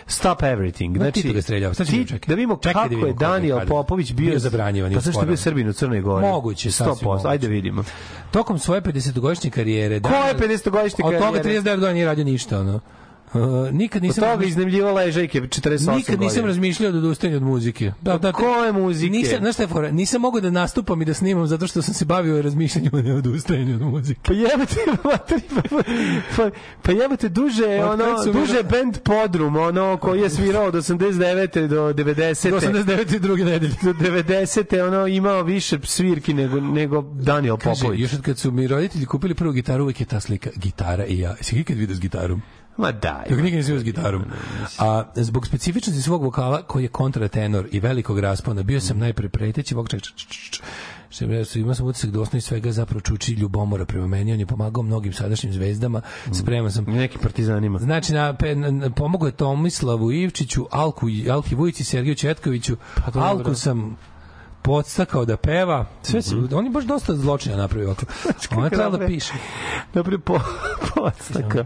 Stop 0.06 0.40
everything. 0.40 0.96
Znači, 0.96 1.22
Tito 1.22 1.34
ga 1.34 1.42
streljava. 1.42 1.74
Sad 1.74 1.86
ćemo 1.86 2.02
ti- 2.02 2.08
čekaj. 2.08 2.28
da 2.28 2.34
vidimo 2.34 2.56
Čekaj 2.56 2.72
da 2.72 2.78
kako 2.78 2.88
vidimo 2.88 3.06
je 3.06 3.14
Daniel. 3.14 3.60
Popović 3.68 4.12
bio, 4.12 4.30
Bio 4.30 4.38
zabranjivan 4.38 4.94
Pa 4.94 5.00
zašto 5.00 5.20
je 5.20 5.26
bio. 5.26 5.36
Srbin 5.36 5.68
u 5.68 5.72
Crnoj 5.72 6.00
Gori? 6.00 6.26
Moguće, 6.26 6.70
sasvim 6.70 6.94
100%. 6.94 7.04
moguće. 7.04 7.28
Ajde 7.28 7.48
vidimo. 7.48 7.84
Tokom 8.30 8.58
svoje 8.58 8.80
50-godišnje 8.82 9.50
karijere... 9.50 10.00
Ko 10.00 10.08
je 10.08 10.34
50-godišnje 10.38 11.04
Od 11.04 11.18
toga 11.18 11.36
karijere? 11.36 11.60
39 11.60 11.64
godina 11.64 11.92
nije 11.92 12.06
radio 12.06 12.24
ništa, 12.24 12.60
ono. 12.60 12.80
Uh, 13.34 13.40
nikad 13.72 13.98
Od 13.98 14.02
nisam 14.02 14.24
toga 14.24 14.44
iznemljivo 14.44 14.92
ležajke 14.92 15.40
48 15.40 15.96
Nikad 15.96 16.20
nisam 16.20 16.44
razmišljao 16.44 16.92
da 16.92 16.98
odustajem 16.98 17.36
od 17.36 17.42
muzike. 17.42 17.92
Da, 18.02 18.18
da, 18.18 18.32
Koje 18.32 18.72
muzike? 18.72 19.10
Nisam, 19.10 19.38
znaš 19.38 19.54
šta 19.54 19.62
je 19.62 19.68
fora? 19.68 19.90
Nisam 19.90 20.20
mogao 20.20 20.40
da 20.40 20.50
nastupam 20.50 21.02
i 21.02 21.04
da 21.04 21.14
snimam 21.14 21.46
zato 21.46 21.66
što 21.66 21.82
sam 21.82 21.94
se 21.94 22.04
bavio 22.04 22.42
razmišljanjem 22.42 22.90
o 22.94 23.02
neodustajanju 23.02 23.74
od 23.74 23.82
muzike. 23.82 24.20
Pa 24.24 24.32
jebate, 24.32 24.74
materi, 25.04 25.40
pa, 25.70 25.82
pa, 26.36 26.50
pa 26.82 26.92
jebate 26.92 27.28
duže, 27.28 27.64
Od 27.82 27.98
kad 27.98 28.00
ono, 28.00 28.24
duže 28.24 28.52
bile- 28.54 28.62
band 28.64 28.98
Podrum, 28.98 29.56
ono, 29.56 29.96
koji 29.96 30.20
je 30.20 30.30
svirao 30.30 30.64
od 30.64 30.74
89. 30.74 31.66
do 31.66 31.92
90. 31.94 32.50
Do 32.50 32.56
89. 32.58 33.16
i 33.16 33.20
druge 33.20 33.44
nedelje. 33.44 33.74
do 33.82 33.92
90. 33.92 34.48
ono 34.82 35.06
imao 35.06 35.42
više 35.42 35.78
svirki 35.84 36.34
nego 36.34 36.60
nego 36.60 37.02
Daniel 37.02 37.56
Kaže, 37.56 37.80
Popović. 37.80 38.00
još 38.00 38.12
od 38.12 38.22
kad 38.22 38.38
su 38.38 38.50
mi 38.50 38.66
roditelji 38.66 39.06
kupili 39.06 39.34
prvu 39.34 39.52
gitaru, 39.52 39.82
uvijek 39.84 40.00
je 40.00 40.06
ta 40.06 40.20
slika 40.20 40.50
gitara 40.56 41.06
i 41.06 41.18
ja. 41.18 41.36
Si 41.40 41.60
ikad 41.60 41.76
vidio 41.76 41.96
s 41.96 42.00
gitarom? 42.00 42.42
Ma 42.78 42.92
daj. 42.92 43.24
Dok 43.30 43.38
nikad 43.38 43.60
vidio 43.60 43.80
s 43.80 43.84
gitarom. 43.84 44.24
A 44.78 45.04
zbog 45.14 45.46
specifičnosti 45.46 46.02
svog 46.02 46.22
vokala, 46.22 46.62
koji 46.62 46.82
je 46.82 46.88
kontratenor 46.88 47.68
i 47.70 47.80
velikog 47.80 48.18
raspona, 48.18 48.62
bio 48.62 48.80
sam 48.80 48.98
najpre 48.98 49.28
preteći 49.28 49.74
vok, 49.74 49.88
ček, 49.88 50.02
ček, 50.02 50.28
ček, 50.28 50.62
što 51.10 51.24
je, 51.24 51.44
imao 51.54 51.74
sam 51.74 51.86
utisak 51.86 52.10
da 52.10 52.20
osnovi 52.20 52.40
svega 52.40 52.72
zapravo 52.72 53.00
čuči 53.00 53.32
ljubomora 53.32 53.84
prema 53.84 54.06
meni, 54.06 54.32
on 54.32 54.40
je 54.40 54.46
pomagao 54.46 54.82
mnogim 54.82 55.12
sadašnjim 55.12 55.52
zvezdama, 55.52 56.00
spreman 56.32 56.72
sam 56.72 56.84
Neki 56.84 57.18
partizanima. 57.18 57.78
Znači, 57.78 58.12
na, 58.12 58.34
pe, 58.34 58.54
na, 58.54 58.90
pomogao 58.90 59.26
je 59.26 59.32
Tomislavu 59.32 60.12
Ivčiću, 60.12 60.66
Alku, 60.70 61.06
Alki 61.30 61.54
Vujici, 61.54 61.84
Sergiju 61.84 62.14
Četkoviću, 62.14 62.76
Pa 62.94 63.10
dobro. 63.10 63.28
Alku 63.28 63.54
sam 63.54 63.96
podstakao 64.62 65.24
da 65.24 65.36
peva. 65.36 65.86
Sve 66.02 66.22
su, 66.22 66.48
on 66.52 66.64
je 66.64 66.70
baš 66.70 66.84
dosta 66.84 67.16
zločina 67.16 67.56
napravio 67.56 67.88
ovako. 67.88 68.06
On 68.56 68.64
je 68.64 68.70
trebalo 68.70 68.98
da 68.98 69.06
piše. 69.06 69.32
Naprijed 69.94 70.22
po, 70.22 70.38
podstaka. 70.94 71.64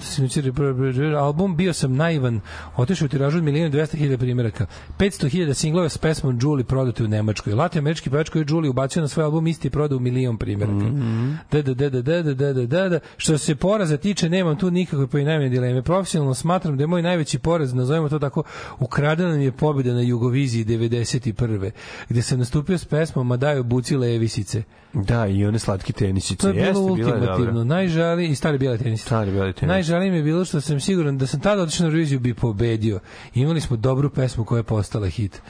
Se 0.00 1.16
album 1.16 1.56
Bio 1.56 1.72
sam 1.72 1.96
naivan, 1.96 2.40
otišao 2.76 3.06
u 3.06 3.08
tiražu 3.08 3.38
od 3.38 3.44
1.200.000 3.44 4.16
primjeraka. 4.16 4.66
500.000 4.98 5.54
singlova 5.54 5.88
s 5.88 5.98
pesmom 5.98 6.38
Julie 6.42 6.64
prodate 6.64 7.04
u 7.04 7.08
Nemačkoj. 7.08 7.52
Lati 7.52 7.78
američki 7.78 8.10
pevač 8.10 8.28
koji 8.28 8.42
je 8.42 8.46
Julie 8.48 8.70
ubacio 8.70 9.02
na 9.02 9.08
svoj 9.08 9.24
album 9.24 9.46
isti 9.46 9.70
prodao 9.70 9.96
u 9.96 10.00
milion 10.00 10.36
primjeraka. 10.36 10.84
Mhm. 10.84 11.32
Da, 11.50 11.62
da, 11.62 11.74
da, 11.74 11.90
da, 11.90 12.02
da, 12.02 12.22
da, 12.22 12.34
da, 12.34 12.66
da, 12.66 12.88
da. 12.88 13.00
Što 13.16 13.38
se 13.38 13.54
poraza 13.54 13.96
tiče, 13.96 14.28
nemam 14.28 14.56
tu 14.56 14.70
nikakve 14.70 15.06
pa 15.06 15.18
i 15.18 15.24
najmanje 15.24 15.50
dileme. 15.50 15.82
Profesionalno 15.82 16.34
smatram 16.34 16.76
da 16.76 16.82
je 16.82 16.86
moj 16.86 17.02
najveći 17.02 17.38
poraz, 17.38 17.74
nazovemo 17.74 18.08
to 18.08 18.18
tako, 18.18 18.42
ukradena 18.78 19.36
mi 19.36 19.44
je 19.44 19.52
pobjeda 19.52 19.92
na 19.92 20.00
Jugoviziji 20.00 20.64
91. 20.64 21.70
gde 22.08 22.22
sam 22.22 22.38
nastupio 22.38 22.78
s 22.78 22.84
pesmom 22.84 23.26
Madajo 23.26 23.62
Buci 23.62 23.96
Levisice. 23.96 24.62
Da, 24.92 25.26
i 25.26 25.46
one 25.46 25.58
slatki 25.58 25.92
tenisice. 25.92 26.40
To 26.40 26.48
je 26.48 26.54
bilo 26.54 26.66
Jeste, 26.66 26.94
bila 26.94 27.08
je 27.08 27.14
ultimativno. 27.14 27.64
Najžali 27.64 28.26
i 28.26 28.34
stari 28.34 28.58
bijeli 28.58 28.78
tenis. 28.78 29.02
Stari 29.02 29.30
bijeli 29.30 29.52
tenis. 29.52 29.68
Najžalije 29.68 30.10
mi 30.10 30.16
je 30.16 30.22
bilo 30.22 30.44
što 30.44 30.60
sam 30.60 30.80
siguran 30.80 31.18
da 31.18 31.26
sam 31.26 31.40
tada 31.40 31.62
otišao 31.62 31.86
na 31.86 31.92
reviziju 31.92 32.20
bi 32.20 32.34
pobedio. 32.34 33.00
Imali 33.34 33.60
smo 33.60 33.76
dobru 33.76 34.10
pesmu 34.10 34.44
koja 34.44 34.58
je 34.58 34.62
postala 34.62 35.06
hit. 35.06 35.42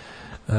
E, 0.48 0.52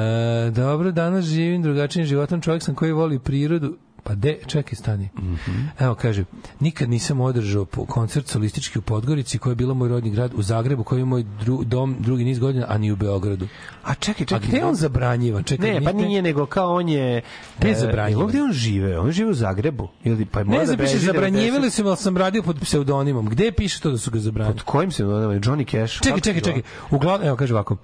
dobro, 0.52 0.92
danas 0.92 1.26
živim 1.26 1.62
drugačijim 1.62 2.06
životom. 2.06 2.42
Čovjek 2.42 2.64
sam 2.64 2.76
koji 2.76 2.92
voli 2.92 3.20
prirodu. 3.20 3.78
Pa 4.04 4.16
de, 4.16 4.38
čekaj, 4.48 4.76
stani. 4.76 5.10
Mhm. 5.18 5.52
Evo, 5.80 5.96
kaže, 5.96 6.24
nikad 6.60 6.90
nisam 6.90 7.22
održao 7.22 7.66
koncert 7.66 8.28
solistički 8.28 8.80
u 8.80 8.82
Podgorici, 8.82 9.38
koji 9.38 9.52
je 9.52 9.56
bila 9.56 9.74
moj 9.74 9.90
rodni 9.90 10.10
grad, 10.12 10.32
u 10.36 10.42
Zagrebu, 10.42 10.84
koji 10.84 11.00
je 11.00 11.06
moj 11.06 11.26
dru, 11.40 11.64
dom 11.64 11.96
drugi 12.00 12.24
niz 12.24 12.40
godina, 12.40 12.66
a 12.70 12.78
ni 12.78 12.92
u 12.92 12.96
Beogradu. 12.96 13.48
A 13.84 13.94
čekaj, 13.94 14.24
A 14.24 14.26
čekaj. 14.26 14.48
gde 14.48 14.58
je 14.58 14.66
on 14.66 14.76
zabranjivan? 14.76 15.44
Čekaj, 15.44 15.72
Ne, 15.72 15.82
pa 15.82 15.92
nije- 15.92 16.22
nego 16.22 16.46
kao 16.46 16.74
on 16.74 16.90
je... 16.90 17.22
Gde 17.60 17.70
je 17.70 17.76
zabranjivan? 17.76 18.28
Gde 18.28 18.42
on 18.42 18.52
žive? 18.54 19.00
On 19.00 19.12
žive 19.12 19.30
u 19.30 19.34
Zagrebu. 19.34 19.88
Ili, 20.04 20.26
pa 20.26 20.44
Ne 20.44 20.60
da 20.60 20.66
znam, 20.66 20.78
piše, 20.78 20.94
beži 20.94 21.06
zabranjivali 21.06 21.62
90. 21.62 21.70
su 21.70 21.84
me, 21.84 21.90
ali 21.90 21.98
sam 21.98 22.18
radio 22.18 22.44
pod 22.44 22.60
pseudonimom. 22.60 23.30
Gde 23.30 23.52
piše 23.52 23.80
to 23.82 23.92
da 23.92 23.98
su 23.98 24.12
ga 24.12 24.20
zabranili? 24.20 24.56
Pod 24.56 24.64
kojim 24.64 24.92
se? 24.92 25.04
Johnny 25.04 25.72
Cash? 25.72 26.02
Čekaj, 26.02 26.20
čekaj, 26.20 26.40
se 26.40 26.46
čekaj. 26.46 26.62
Uglavnom, 26.92 27.28
evo 27.28 27.38
kaže 27.38 27.54
ovako. 27.54 27.78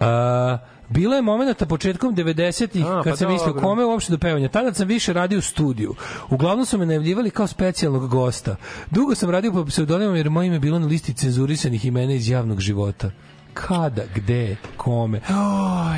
A, 0.00 0.58
bilo 0.88 1.16
je 1.16 1.22
momenata 1.22 1.66
početkom 1.66 2.16
90-ih 2.16 2.86
A, 2.86 3.02
kad 3.04 3.12
pa 3.12 3.16
sam 3.16 3.32
mislio 3.32 3.52
dobro. 3.52 3.62
kome 3.62 3.84
uopšte 3.84 4.12
do 4.12 4.18
pevanja. 4.18 4.48
Tada 4.48 4.72
sam 4.74 4.88
više 4.88 5.12
radio 5.12 5.38
u 5.38 5.42
studiju. 5.42 5.94
Uglavnom 6.30 6.66
su 6.66 6.78
me 6.78 6.86
najavljivali 6.86 7.30
kao 7.30 7.46
specijalnog 7.46 8.08
gosta. 8.08 8.56
Dugo 8.90 9.14
sam 9.14 9.30
radio 9.30 9.52
pod 9.52 9.66
pseudonimom 9.66 10.16
jer 10.16 10.30
moje 10.30 10.46
ime 10.46 10.58
bilo 10.58 10.78
na 10.78 10.86
listi 10.86 11.14
cenzurisanih 11.14 11.84
imena 11.84 12.12
iz 12.12 12.28
javnog 12.28 12.60
života. 12.60 13.10
Kada, 13.58 14.02
gde, 14.14 14.56
kome. 14.76 15.20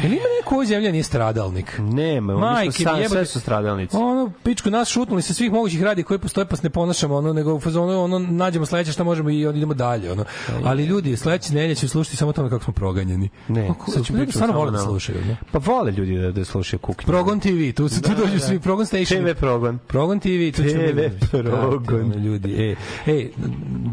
Jel 0.02 0.12
ima 0.12 0.22
neko 0.40 0.54
ovo 0.54 0.64
zemlja 0.64 0.92
nije 0.92 1.02
stradalnik? 1.02 1.78
Nema, 1.78 2.32
oni 2.32 2.40
Majke 2.40 2.72
su 2.72 2.80
mi 2.80 2.84
sa, 2.84 2.90
jebote. 2.90 3.08
sve 3.08 3.26
su 3.26 3.40
stradalnici. 3.40 3.96
Ono, 3.96 4.32
pičku, 4.42 4.70
nas 4.70 4.88
šutnuli 4.88 5.22
sa 5.22 5.34
svih 5.34 5.52
mogućih 5.52 5.82
radi 5.82 6.02
koji 6.02 6.18
postoje, 6.18 6.44
pa 6.44 6.56
se 6.56 6.62
ne 6.62 6.70
ponašamo, 6.70 7.16
ono, 7.16 7.32
nego 7.32 7.54
u 7.54 7.60
fazonu, 7.60 8.02
ono, 8.04 8.18
nađemo 8.18 8.66
sledeće 8.66 8.92
šta 8.92 9.04
možemo 9.04 9.30
i 9.30 9.46
onda 9.46 9.56
idemo 9.56 9.74
dalje, 9.74 10.12
ono. 10.12 10.24
Ali 10.64 10.84
ljudi, 10.84 11.16
sledeće 11.16 11.54
nedelje 11.54 11.74
će 11.74 11.88
slušati 11.88 12.16
samo 12.16 12.28
o 12.28 12.32
tome 12.32 12.50
kako 12.50 12.64
smo 12.64 12.72
proganjani. 12.72 13.28
Ne, 13.48 13.66
Kako- 13.68 13.90
sad 13.90 14.04
ću 14.04 14.12
pričati 14.12 14.38
samo 14.38 14.52
vole 14.52 14.70
da 14.70 14.78
slušaju, 14.78 15.18
ne? 15.24 15.36
Pa 15.52 15.58
vole 15.58 15.92
ljudi 15.92 16.18
da, 16.18 16.32
da 16.32 16.44
slušaju 16.44 16.80
kuknje. 16.80 17.06
Progon 17.06 17.40
TV, 17.40 17.48
tu, 17.76 17.88
tu 17.88 17.94
Da, 18.00 18.14
dođu 18.14 18.32
da. 18.32 18.38
svi, 18.38 18.60
Progon 18.60 18.86
Station. 18.86 19.24
TV 19.24 19.38
Progon. 19.38 19.78
Progon 19.78 20.20
TV, 20.20 20.28
tu 20.56 20.62
ćemo... 20.62 20.82
TV 20.82 21.26
Progon. 21.30 22.12
Ljudi, 22.16 22.52
e, 22.54 22.76
e, 23.06 23.28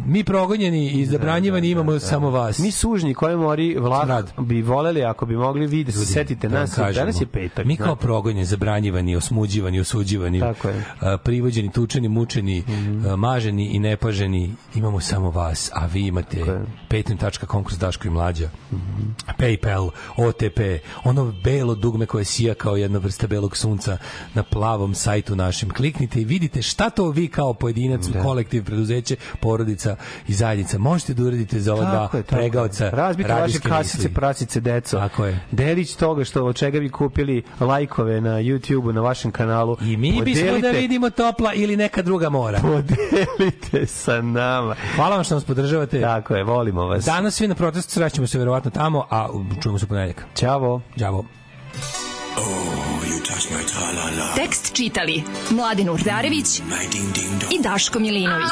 mi 0.07 0.23
progonjeni 0.23 0.91
i 0.91 1.05
zabranjivani 1.05 1.69
imamo 1.69 1.99
samo 1.99 2.29
vas. 2.29 2.59
Mi 2.59 2.71
sužnji 2.71 3.13
koji 3.13 3.35
mori 3.57 3.75
vlah 3.79 4.07
Rad. 4.07 4.31
bi 4.39 4.61
voleli 4.61 5.03
ako 5.03 5.25
bi 5.25 5.35
mogli 5.35 5.67
vi 5.67 5.83
da 5.83 5.91
se 5.91 6.05
setite 6.05 6.47
da 6.47 6.59
nas. 6.59 6.75
kažemo. 6.75 7.05
Danas 7.05 7.21
je 7.21 7.25
petak. 7.25 7.65
Mi 7.65 7.77
kao 7.77 7.85
znate. 7.85 8.01
progonjeni, 8.01 8.45
zabranjivani, 8.45 9.15
osmuđivani, 9.15 9.79
osuđivani, 9.79 10.41
privođeni, 11.23 11.71
tučeni, 11.71 12.07
mučeni, 12.07 12.63
a, 13.07 13.15
maženi 13.15 13.65
i 13.65 13.79
nepaženi, 13.79 14.53
imamo 14.75 14.99
samo 14.99 15.31
vas, 15.31 15.71
a 15.73 15.85
vi 15.85 16.07
imate 16.07 16.37
patreon.com 16.87 17.63
kroz 17.63 17.79
Daško 17.79 18.07
i 18.07 18.11
Mlađa, 18.11 18.49
Paypal, 19.39 19.89
OTP, 20.17 20.59
ono 21.03 21.33
belo 21.43 21.75
dugme 21.75 22.05
koje 22.05 22.25
sija 22.25 22.53
kao 22.53 22.75
jedna 22.75 22.99
vrsta 22.99 23.27
belog 23.27 23.57
sunca 23.57 23.97
na 24.33 24.43
plavom 24.43 24.95
sajtu 24.95 25.35
našem. 25.35 25.69
Kliknite 25.69 26.21
i 26.21 26.25
vidite 26.25 26.61
šta 26.61 26.89
to 26.89 27.09
vi 27.09 27.27
kao 27.27 27.53
pojedinac, 27.53 28.01
kolektiv, 28.23 28.65
preduzeće, 28.65 29.15
porodica 29.41 29.95
i 30.27 30.33
zajednica 30.33 30.77
možete 30.77 31.13
da 31.13 31.23
uradite 31.23 31.59
za 31.59 31.73
ova 31.73 31.83
dva 31.85 32.05
Tako 32.05 32.17
je. 32.17 32.23
pregaoca 32.23 32.89
Razbite 32.89 33.29
radijske 33.47 33.69
kasice, 33.69 33.97
misli. 33.97 34.13
prasice, 34.13 34.59
deco. 34.59 34.97
Tako 34.97 35.25
je. 35.25 35.39
Delić 35.51 35.95
toga 35.95 36.23
što 36.23 36.43
od 36.43 36.55
čega 36.55 36.79
bi 36.79 36.89
kupili 36.89 37.43
lajkove 37.59 38.21
na 38.21 38.29
YouTube-u, 38.31 38.93
na 38.93 39.01
vašem 39.01 39.31
kanalu. 39.31 39.77
I 39.81 39.97
mi 39.97 40.21
bismo 40.23 40.45
da 40.45 40.51
Podelite- 40.51 40.79
vidimo 40.79 41.09
topla 41.09 41.53
ili 41.53 41.77
neka 41.77 42.01
druga 42.01 42.29
mora. 42.29 42.59
Podelite 42.59 43.85
sa 43.85 44.21
nama. 44.21 44.75
Hvala 44.95 45.15
vam 45.15 45.23
što 45.23 45.35
nas 45.35 45.43
podržavate. 45.43 46.01
Tako 46.01 46.35
je, 46.35 46.43
volimo 46.43 46.81
vas. 46.83 47.05
Danas 47.05 47.35
svi 47.35 47.47
na 47.47 47.55
protestu 47.55 47.91
srećemo 47.91 48.27
se 48.27 48.37
verovatno 48.39 48.71
tamo, 48.71 49.05
a 49.09 49.27
čujemo 49.61 49.79
se 49.79 49.85
u 49.85 49.87
ponedeljak. 49.87 50.25
Ćavo. 50.35 50.81
Ćavo. 50.99 51.25
Tekst 54.35 54.73
čitali 54.73 55.23
Mladin 55.49 55.89
Urdarević 55.89 56.59
i 57.51 57.61
Daško 57.63 57.99
Milinović. 57.99 58.51